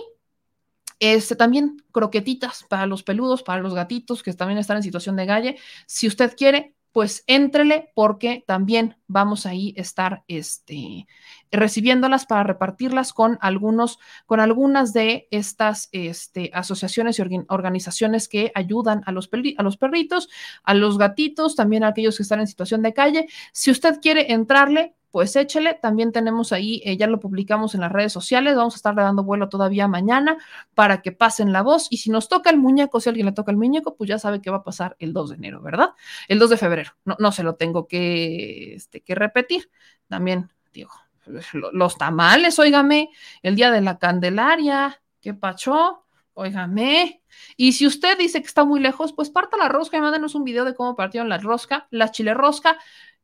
este, 1.00 1.36
también 1.36 1.82
croquetitas 1.92 2.64
para 2.68 2.86
los 2.86 3.02
peludos, 3.02 3.42
para 3.42 3.62
los 3.62 3.74
gatitos 3.74 4.22
que 4.22 4.32
también 4.32 4.58
están 4.58 4.76
en 4.78 4.82
situación 4.82 5.16
de 5.16 5.26
galle. 5.26 5.56
Si 5.86 6.06
usted 6.06 6.34
quiere, 6.36 6.74
pues 6.92 7.22
éntrele 7.26 7.92
porque 7.94 8.42
también 8.46 8.96
vamos 9.06 9.46
ahí 9.46 9.74
a 9.76 9.82
estar 9.82 10.24
este, 10.26 11.06
recibiéndolas 11.52 12.26
para 12.26 12.42
repartirlas 12.42 13.12
con 13.12 13.38
algunos, 13.40 13.98
con 14.26 14.40
algunas 14.40 14.92
de 14.92 15.28
estas 15.30 15.90
este, 15.92 16.50
asociaciones 16.54 17.18
y 17.18 17.22
organizaciones 17.48 18.26
que 18.28 18.50
ayudan 18.54 19.02
a 19.06 19.12
los, 19.12 19.30
a 19.56 19.62
los 19.62 19.76
perritos, 19.76 20.28
a 20.64 20.74
los 20.74 20.98
gatitos, 20.98 21.54
también 21.54 21.84
a 21.84 21.88
aquellos 21.88 22.16
que 22.16 22.24
están 22.24 22.40
en 22.40 22.48
situación 22.48 22.82
de 22.82 22.94
calle. 22.94 23.28
Si 23.52 23.70
usted 23.70 24.00
quiere 24.00 24.32
entrarle, 24.32 24.96
pues 25.10 25.36
échele. 25.36 25.74
También 25.74 26.12
tenemos 26.12 26.52
ahí, 26.52 26.82
eh, 26.84 26.96
ya 26.96 27.06
lo 27.06 27.20
publicamos 27.20 27.74
en 27.74 27.80
las 27.80 27.92
redes 27.92 28.12
sociales, 28.12 28.56
vamos 28.56 28.74
a 28.74 28.76
estar 28.76 28.94
dando 28.94 29.24
vuelo 29.24 29.48
todavía 29.48 29.88
mañana 29.88 30.36
para 30.74 31.02
que 31.02 31.12
pasen 31.12 31.52
la 31.52 31.62
voz. 31.62 31.88
Y 31.90 31.98
si 31.98 32.10
nos 32.10 32.28
toca 32.28 32.50
el 32.50 32.58
muñeco, 32.58 33.00
si 33.00 33.08
alguien 33.08 33.26
le 33.26 33.32
toca 33.32 33.50
el 33.50 33.56
muñeco, 33.56 33.96
pues 33.96 34.08
ya 34.08 34.18
sabe 34.18 34.40
que 34.40 34.50
va 34.50 34.58
a 34.58 34.64
pasar 34.64 34.96
el 34.98 35.12
2 35.12 35.30
de 35.30 35.36
enero, 35.36 35.62
¿verdad? 35.62 35.90
El 36.28 36.38
2 36.38 36.50
de 36.50 36.56
febrero. 36.56 36.92
No, 37.04 37.16
no 37.18 37.32
se 37.32 37.42
lo 37.42 37.54
tengo 37.56 37.86
que, 37.86 38.74
este, 38.74 39.00
que 39.00 39.14
repetir. 39.14 39.70
También, 40.08 40.52
digo, 40.72 40.90
los 41.72 41.98
tamales, 41.98 42.58
óigame, 42.58 43.10
el 43.42 43.56
día 43.56 43.70
de 43.70 43.80
la 43.80 43.98
Candelaria, 43.98 45.00
¿qué 45.20 45.34
pacho? 45.34 46.04
Óigame. 46.34 47.22
Y 47.56 47.72
si 47.72 47.86
usted 47.86 48.16
dice 48.18 48.40
que 48.40 48.46
está 48.46 48.64
muy 48.64 48.80
lejos, 48.80 49.12
pues 49.12 49.30
parta 49.30 49.56
la 49.56 49.68
rosca 49.68 49.96
y 49.96 50.00
mándenos 50.00 50.34
un 50.34 50.44
video 50.44 50.64
de 50.64 50.74
cómo 50.74 50.94
partieron 50.94 51.28
la 51.28 51.38
rosca. 51.38 51.88
La 51.90 52.10
chile 52.12 52.34
rosca 52.34 52.78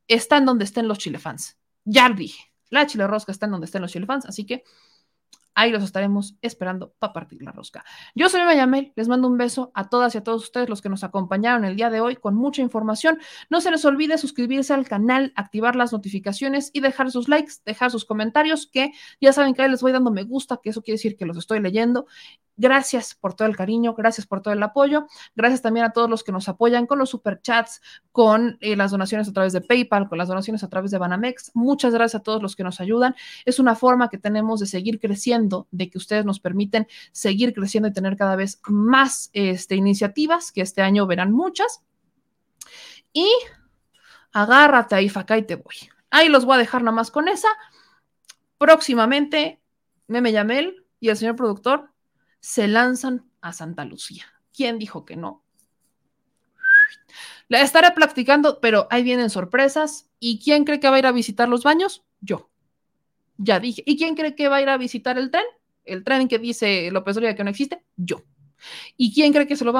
está 0.07 0.37
en 0.37 0.45
donde 0.45 0.65
estén 0.65 0.87
los 0.87 0.97
chilefans 0.97 1.57
ya 1.85 2.09
dije, 2.09 2.51
la 2.69 2.85
chile 2.85 3.07
rosca 3.07 3.31
está 3.31 3.45
en 3.45 3.53
donde 3.53 3.65
estén 3.65 3.81
los 3.81 3.91
chilefans, 3.91 4.25
así 4.25 4.45
que 4.45 4.63
ahí 5.55 5.71
los 5.71 5.83
estaremos 5.83 6.35
esperando 6.41 6.93
para 6.99 7.13
partir 7.13 7.41
la 7.41 7.51
rosca. 7.51 7.83
Yo 8.13 8.29
soy 8.29 8.41
Mayamel, 8.41 8.91
les 8.95 9.07
mando 9.07 9.27
un 9.27 9.37
beso 9.37 9.71
a 9.73 9.89
todas 9.89 10.13
y 10.13 10.17
a 10.17 10.23
todos 10.23 10.43
ustedes 10.43 10.69
los 10.69 10.81
que 10.81 10.89
nos 10.89 11.03
acompañaron 11.03 11.63
el 11.63 11.77
día 11.77 11.89
de 11.89 12.01
hoy 12.01 12.17
con 12.17 12.35
mucha 12.35 12.61
información. 12.61 13.19
No 13.49 13.61
se 13.61 13.71
les 13.71 13.85
olvide 13.85 14.17
suscribirse 14.17 14.73
al 14.73 14.87
canal, 14.87 15.31
activar 15.35 15.75
las 15.75 15.93
notificaciones 15.93 16.69
y 16.73 16.81
dejar 16.81 17.09
sus 17.09 17.29
likes, 17.29 17.53
dejar 17.65 17.89
sus 17.89 18.03
comentarios, 18.03 18.67
que 18.67 18.91
ya 19.21 19.31
saben 19.31 19.53
que 19.53 19.61
ahí 19.61 19.71
les 19.71 19.81
voy 19.81 19.93
dando 19.93 20.11
me 20.11 20.23
gusta, 20.23 20.59
que 20.61 20.71
eso 20.71 20.81
quiere 20.81 20.95
decir 20.95 21.15
que 21.15 21.25
los 21.25 21.37
estoy 21.37 21.61
leyendo. 21.61 22.05
Gracias 22.57 23.15
por 23.15 23.33
todo 23.33 23.47
el 23.49 23.55
cariño, 23.55 23.93
gracias 23.95 24.25
por 24.25 24.41
todo 24.41 24.53
el 24.53 24.63
apoyo. 24.63 25.07
Gracias 25.35 25.61
también 25.61 25.85
a 25.85 25.91
todos 25.91 26.09
los 26.09 26.23
que 26.23 26.31
nos 26.31 26.47
apoyan 26.47 26.87
con 26.87 26.99
los 26.99 27.09
superchats, 27.09 27.81
con 28.13 28.57
eh, 28.61 28.77
las 28.77 28.91
donaciones 28.91 29.27
a 29.27 29.33
través 29.33 29.51
de 29.51 29.59
PayPal, 29.59 30.07
con 30.07 30.17
las 30.17 30.29
donaciones 30.29 30.63
a 30.63 30.69
través 30.69 30.91
de 30.91 30.97
Banamex. 30.97 31.51
Muchas 31.53 31.93
gracias 31.93 32.21
a 32.21 32.23
todos 32.23 32.41
los 32.41 32.55
que 32.55 32.63
nos 32.63 32.79
ayudan. 32.79 33.15
Es 33.43 33.59
una 33.59 33.75
forma 33.75 34.09
que 34.09 34.17
tenemos 34.17 34.61
de 34.61 34.67
seguir 34.67 34.99
creciendo, 35.01 35.67
de 35.71 35.89
que 35.89 35.97
ustedes 35.97 36.23
nos 36.23 36.39
permiten 36.39 36.87
seguir 37.11 37.53
creciendo 37.53 37.89
y 37.89 37.93
tener 37.93 38.15
cada 38.15 38.37
vez 38.37 38.61
más 38.67 39.29
este, 39.33 39.75
iniciativas, 39.75 40.53
que 40.53 40.61
este 40.61 40.81
año 40.81 41.07
verán 41.07 41.33
muchas. 41.33 41.81
Y 43.11 43.29
agárrate 44.31 44.95
ahí, 44.95 45.09
Facá, 45.09 45.37
y 45.37 45.43
te 45.43 45.55
voy. 45.55 45.75
Ahí 46.09 46.29
los 46.29 46.45
voy 46.45 46.55
a 46.55 46.59
dejar 46.59 46.83
nada 46.83 46.95
más 46.95 47.11
con 47.11 47.27
esa. 47.27 47.49
Próximamente, 48.57 49.59
Meme 50.07 50.31
Yamel 50.31 50.85
y 51.01 51.09
el 51.09 51.17
señor 51.17 51.35
productor 51.35 51.94
se 52.45 52.67
lanzan 52.67 53.27
a 53.41 53.53
Santa 53.53 53.85
Lucía. 53.85 54.23
¿Quién 54.55 54.77
dijo 54.77 55.03
que 55.03 55.15
no? 55.15 55.43
La 57.47 57.61
estaré 57.61 57.89
practicando, 57.89 58.59
pero 58.61 58.87
ahí 58.91 59.01
vienen 59.01 59.31
sorpresas. 59.31 60.11
¿Y 60.19 60.37
quién 60.37 60.63
cree 60.63 60.79
que 60.79 60.87
va 60.87 60.97
a 60.97 60.99
ir 60.99 61.07
a 61.07 61.11
visitar 61.11 61.49
los 61.49 61.63
baños? 61.63 62.05
Yo. 62.21 62.51
Ya 63.37 63.59
dije. 63.59 63.81
¿Y 63.87 63.97
quién 63.97 64.13
cree 64.13 64.35
que 64.35 64.47
va 64.47 64.57
a 64.57 64.61
ir 64.61 64.69
a 64.69 64.77
visitar 64.77 65.17
el 65.17 65.31
tren? 65.31 65.43
El 65.85 66.03
tren 66.03 66.27
que 66.27 66.37
dice 66.37 66.91
López 66.91 67.15
Dóriga 67.15 67.33
que 67.33 67.43
no 67.43 67.49
existe, 67.49 67.83
yo. 67.95 68.23
¿Y 68.95 69.11
quién 69.11 69.33
cree 69.33 69.47
que 69.47 69.55
se 69.55 69.65
lo 69.65 69.73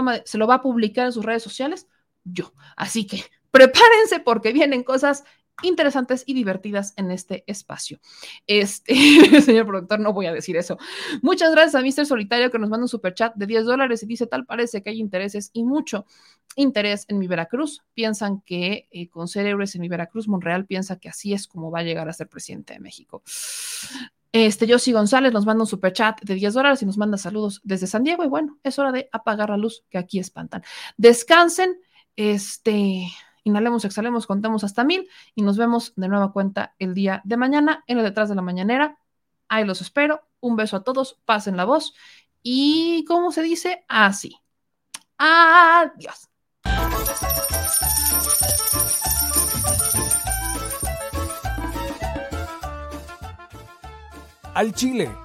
va 0.48 0.56
a 0.56 0.62
publicar 0.64 1.06
en 1.06 1.14
sus 1.14 1.24
redes 1.24 1.44
sociales? 1.44 1.88
Yo. 2.24 2.52
Así 2.76 3.06
que 3.06 3.24
prepárense 3.52 4.22
porque 4.22 4.54
vienen 4.54 4.84
cosas 4.84 5.24
interesantes 5.64 6.24
y 6.26 6.34
divertidas 6.34 6.94
en 6.98 7.12
este 7.12 7.44
espacio. 7.48 8.00
Este, 8.48 8.94
señor 9.42 9.66
productor, 9.66 10.00
no 10.00 10.14
voy 10.14 10.26
a 10.26 10.34
decir 10.34 10.58
eso. 10.58 10.78
Muchas 11.22 11.52
gracias 11.52 11.76
a 11.76 11.82
Mr. 11.82 12.06
Solitario 12.06 12.52
que 12.52 12.60
nos 12.60 12.70
manda 12.70 12.84
un 12.84 12.90
super 12.90 13.14
chat 13.14 13.34
de 13.36 13.46
10 13.46 13.66
dólares 13.66 14.04
y 14.04 14.06
dice, 14.06 14.28
tal 14.28 14.46
parece 14.46 14.82
que 14.82 14.90
hay 14.90 15.00
intereses 15.00 15.50
y 15.54 15.64
mucho 15.64 16.06
interés 16.56 17.06
en 17.08 17.20
mi 17.20 17.28
Veracruz. 17.28 17.84
Piensan 17.94 18.42
que 18.42 18.88
eh, 18.92 19.10
con 19.10 19.28
ser 19.28 19.46
en 19.46 19.82
mi 19.82 19.88
Veracruz, 19.88 20.28
Monreal 20.28 20.66
piensa 20.66 20.98
que 20.98 21.10
así 21.10 21.34
es 21.34 21.48
como 21.48 21.72
va 21.72 21.80
a 21.80 21.84
llegar 21.84 22.10
a 22.10 22.14
ser 22.14 22.28
presidente 22.28 22.74
de 22.74 22.80
México. 22.80 23.24
Este, 24.32 24.68
Josi 24.70 24.92
González 24.92 25.32
nos 25.32 25.46
manda 25.46 25.64
un 25.64 25.68
super 25.68 25.94
chat 25.94 26.22
de 26.22 26.36
10 26.36 26.56
dólares 26.56 26.82
y 26.82 26.86
nos 26.86 26.98
manda 26.98 27.18
saludos 27.18 27.62
desde 27.64 27.88
San 27.88 28.04
Diego. 28.04 28.24
Y 28.24 28.28
bueno, 28.28 28.60
es 28.64 28.78
hora 28.78 28.92
de 28.92 29.08
apagar 29.14 29.50
la 29.50 29.58
luz 29.58 29.86
que 29.90 29.98
aquí 29.98 30.20
espantan. 30.20 30.64
Descansen. 30.98 31.80
Este, 32.18 33.08
Inhalemos, 33.46 33.86
exhalemos, 33.86 34.26
contemos 34.26 34.64
hasta 34.64 34.84
mil 34.84 35.08
y 35.36 35.44
nos 35.44 35.56
vemos 35.56 35.94
de 35.96 36.08
nueva 36.08 36.34
cuenta 36.34 36.74
el 36.80 36.96
día 36.96 37.22
de 37.26 37.38
mañana 37.38 37.84
en 37.86 38.00
el 38.00 38.04
detrás 38.04 38.28
de 38.28 38.34
la 38.34 38.42
mañanera. 38.42 38.98
Ahí 39.48 39.66
los 39.66 39.82
espero. 39.82 40.28
Un 40.40 40.56
beso 40.56 40.78
a 40.78 40.84
todos, 40.84 41.22
pasen 41.26 41.56
la 41.56 41.64
voz 41.64 41.94
y, 42.42 43.06
¿cómo 43.08 43.32
se 43.32 43.44
dice? 43.44 43.86
Así. 43.88 44.36
Adiós. 45.20 46.30
Al 54.56 54.74
Chile 54.74 55.25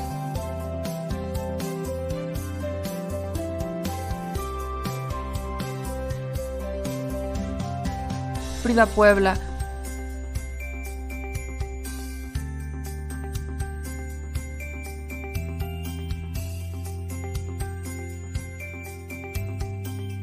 Frida 8.71 8.85
Puebla. 8.85 9.37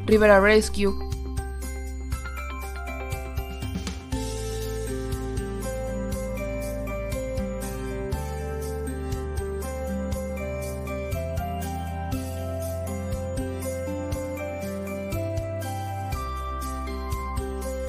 Rivera 0.06 0.40
Rescue. 0.40 1.07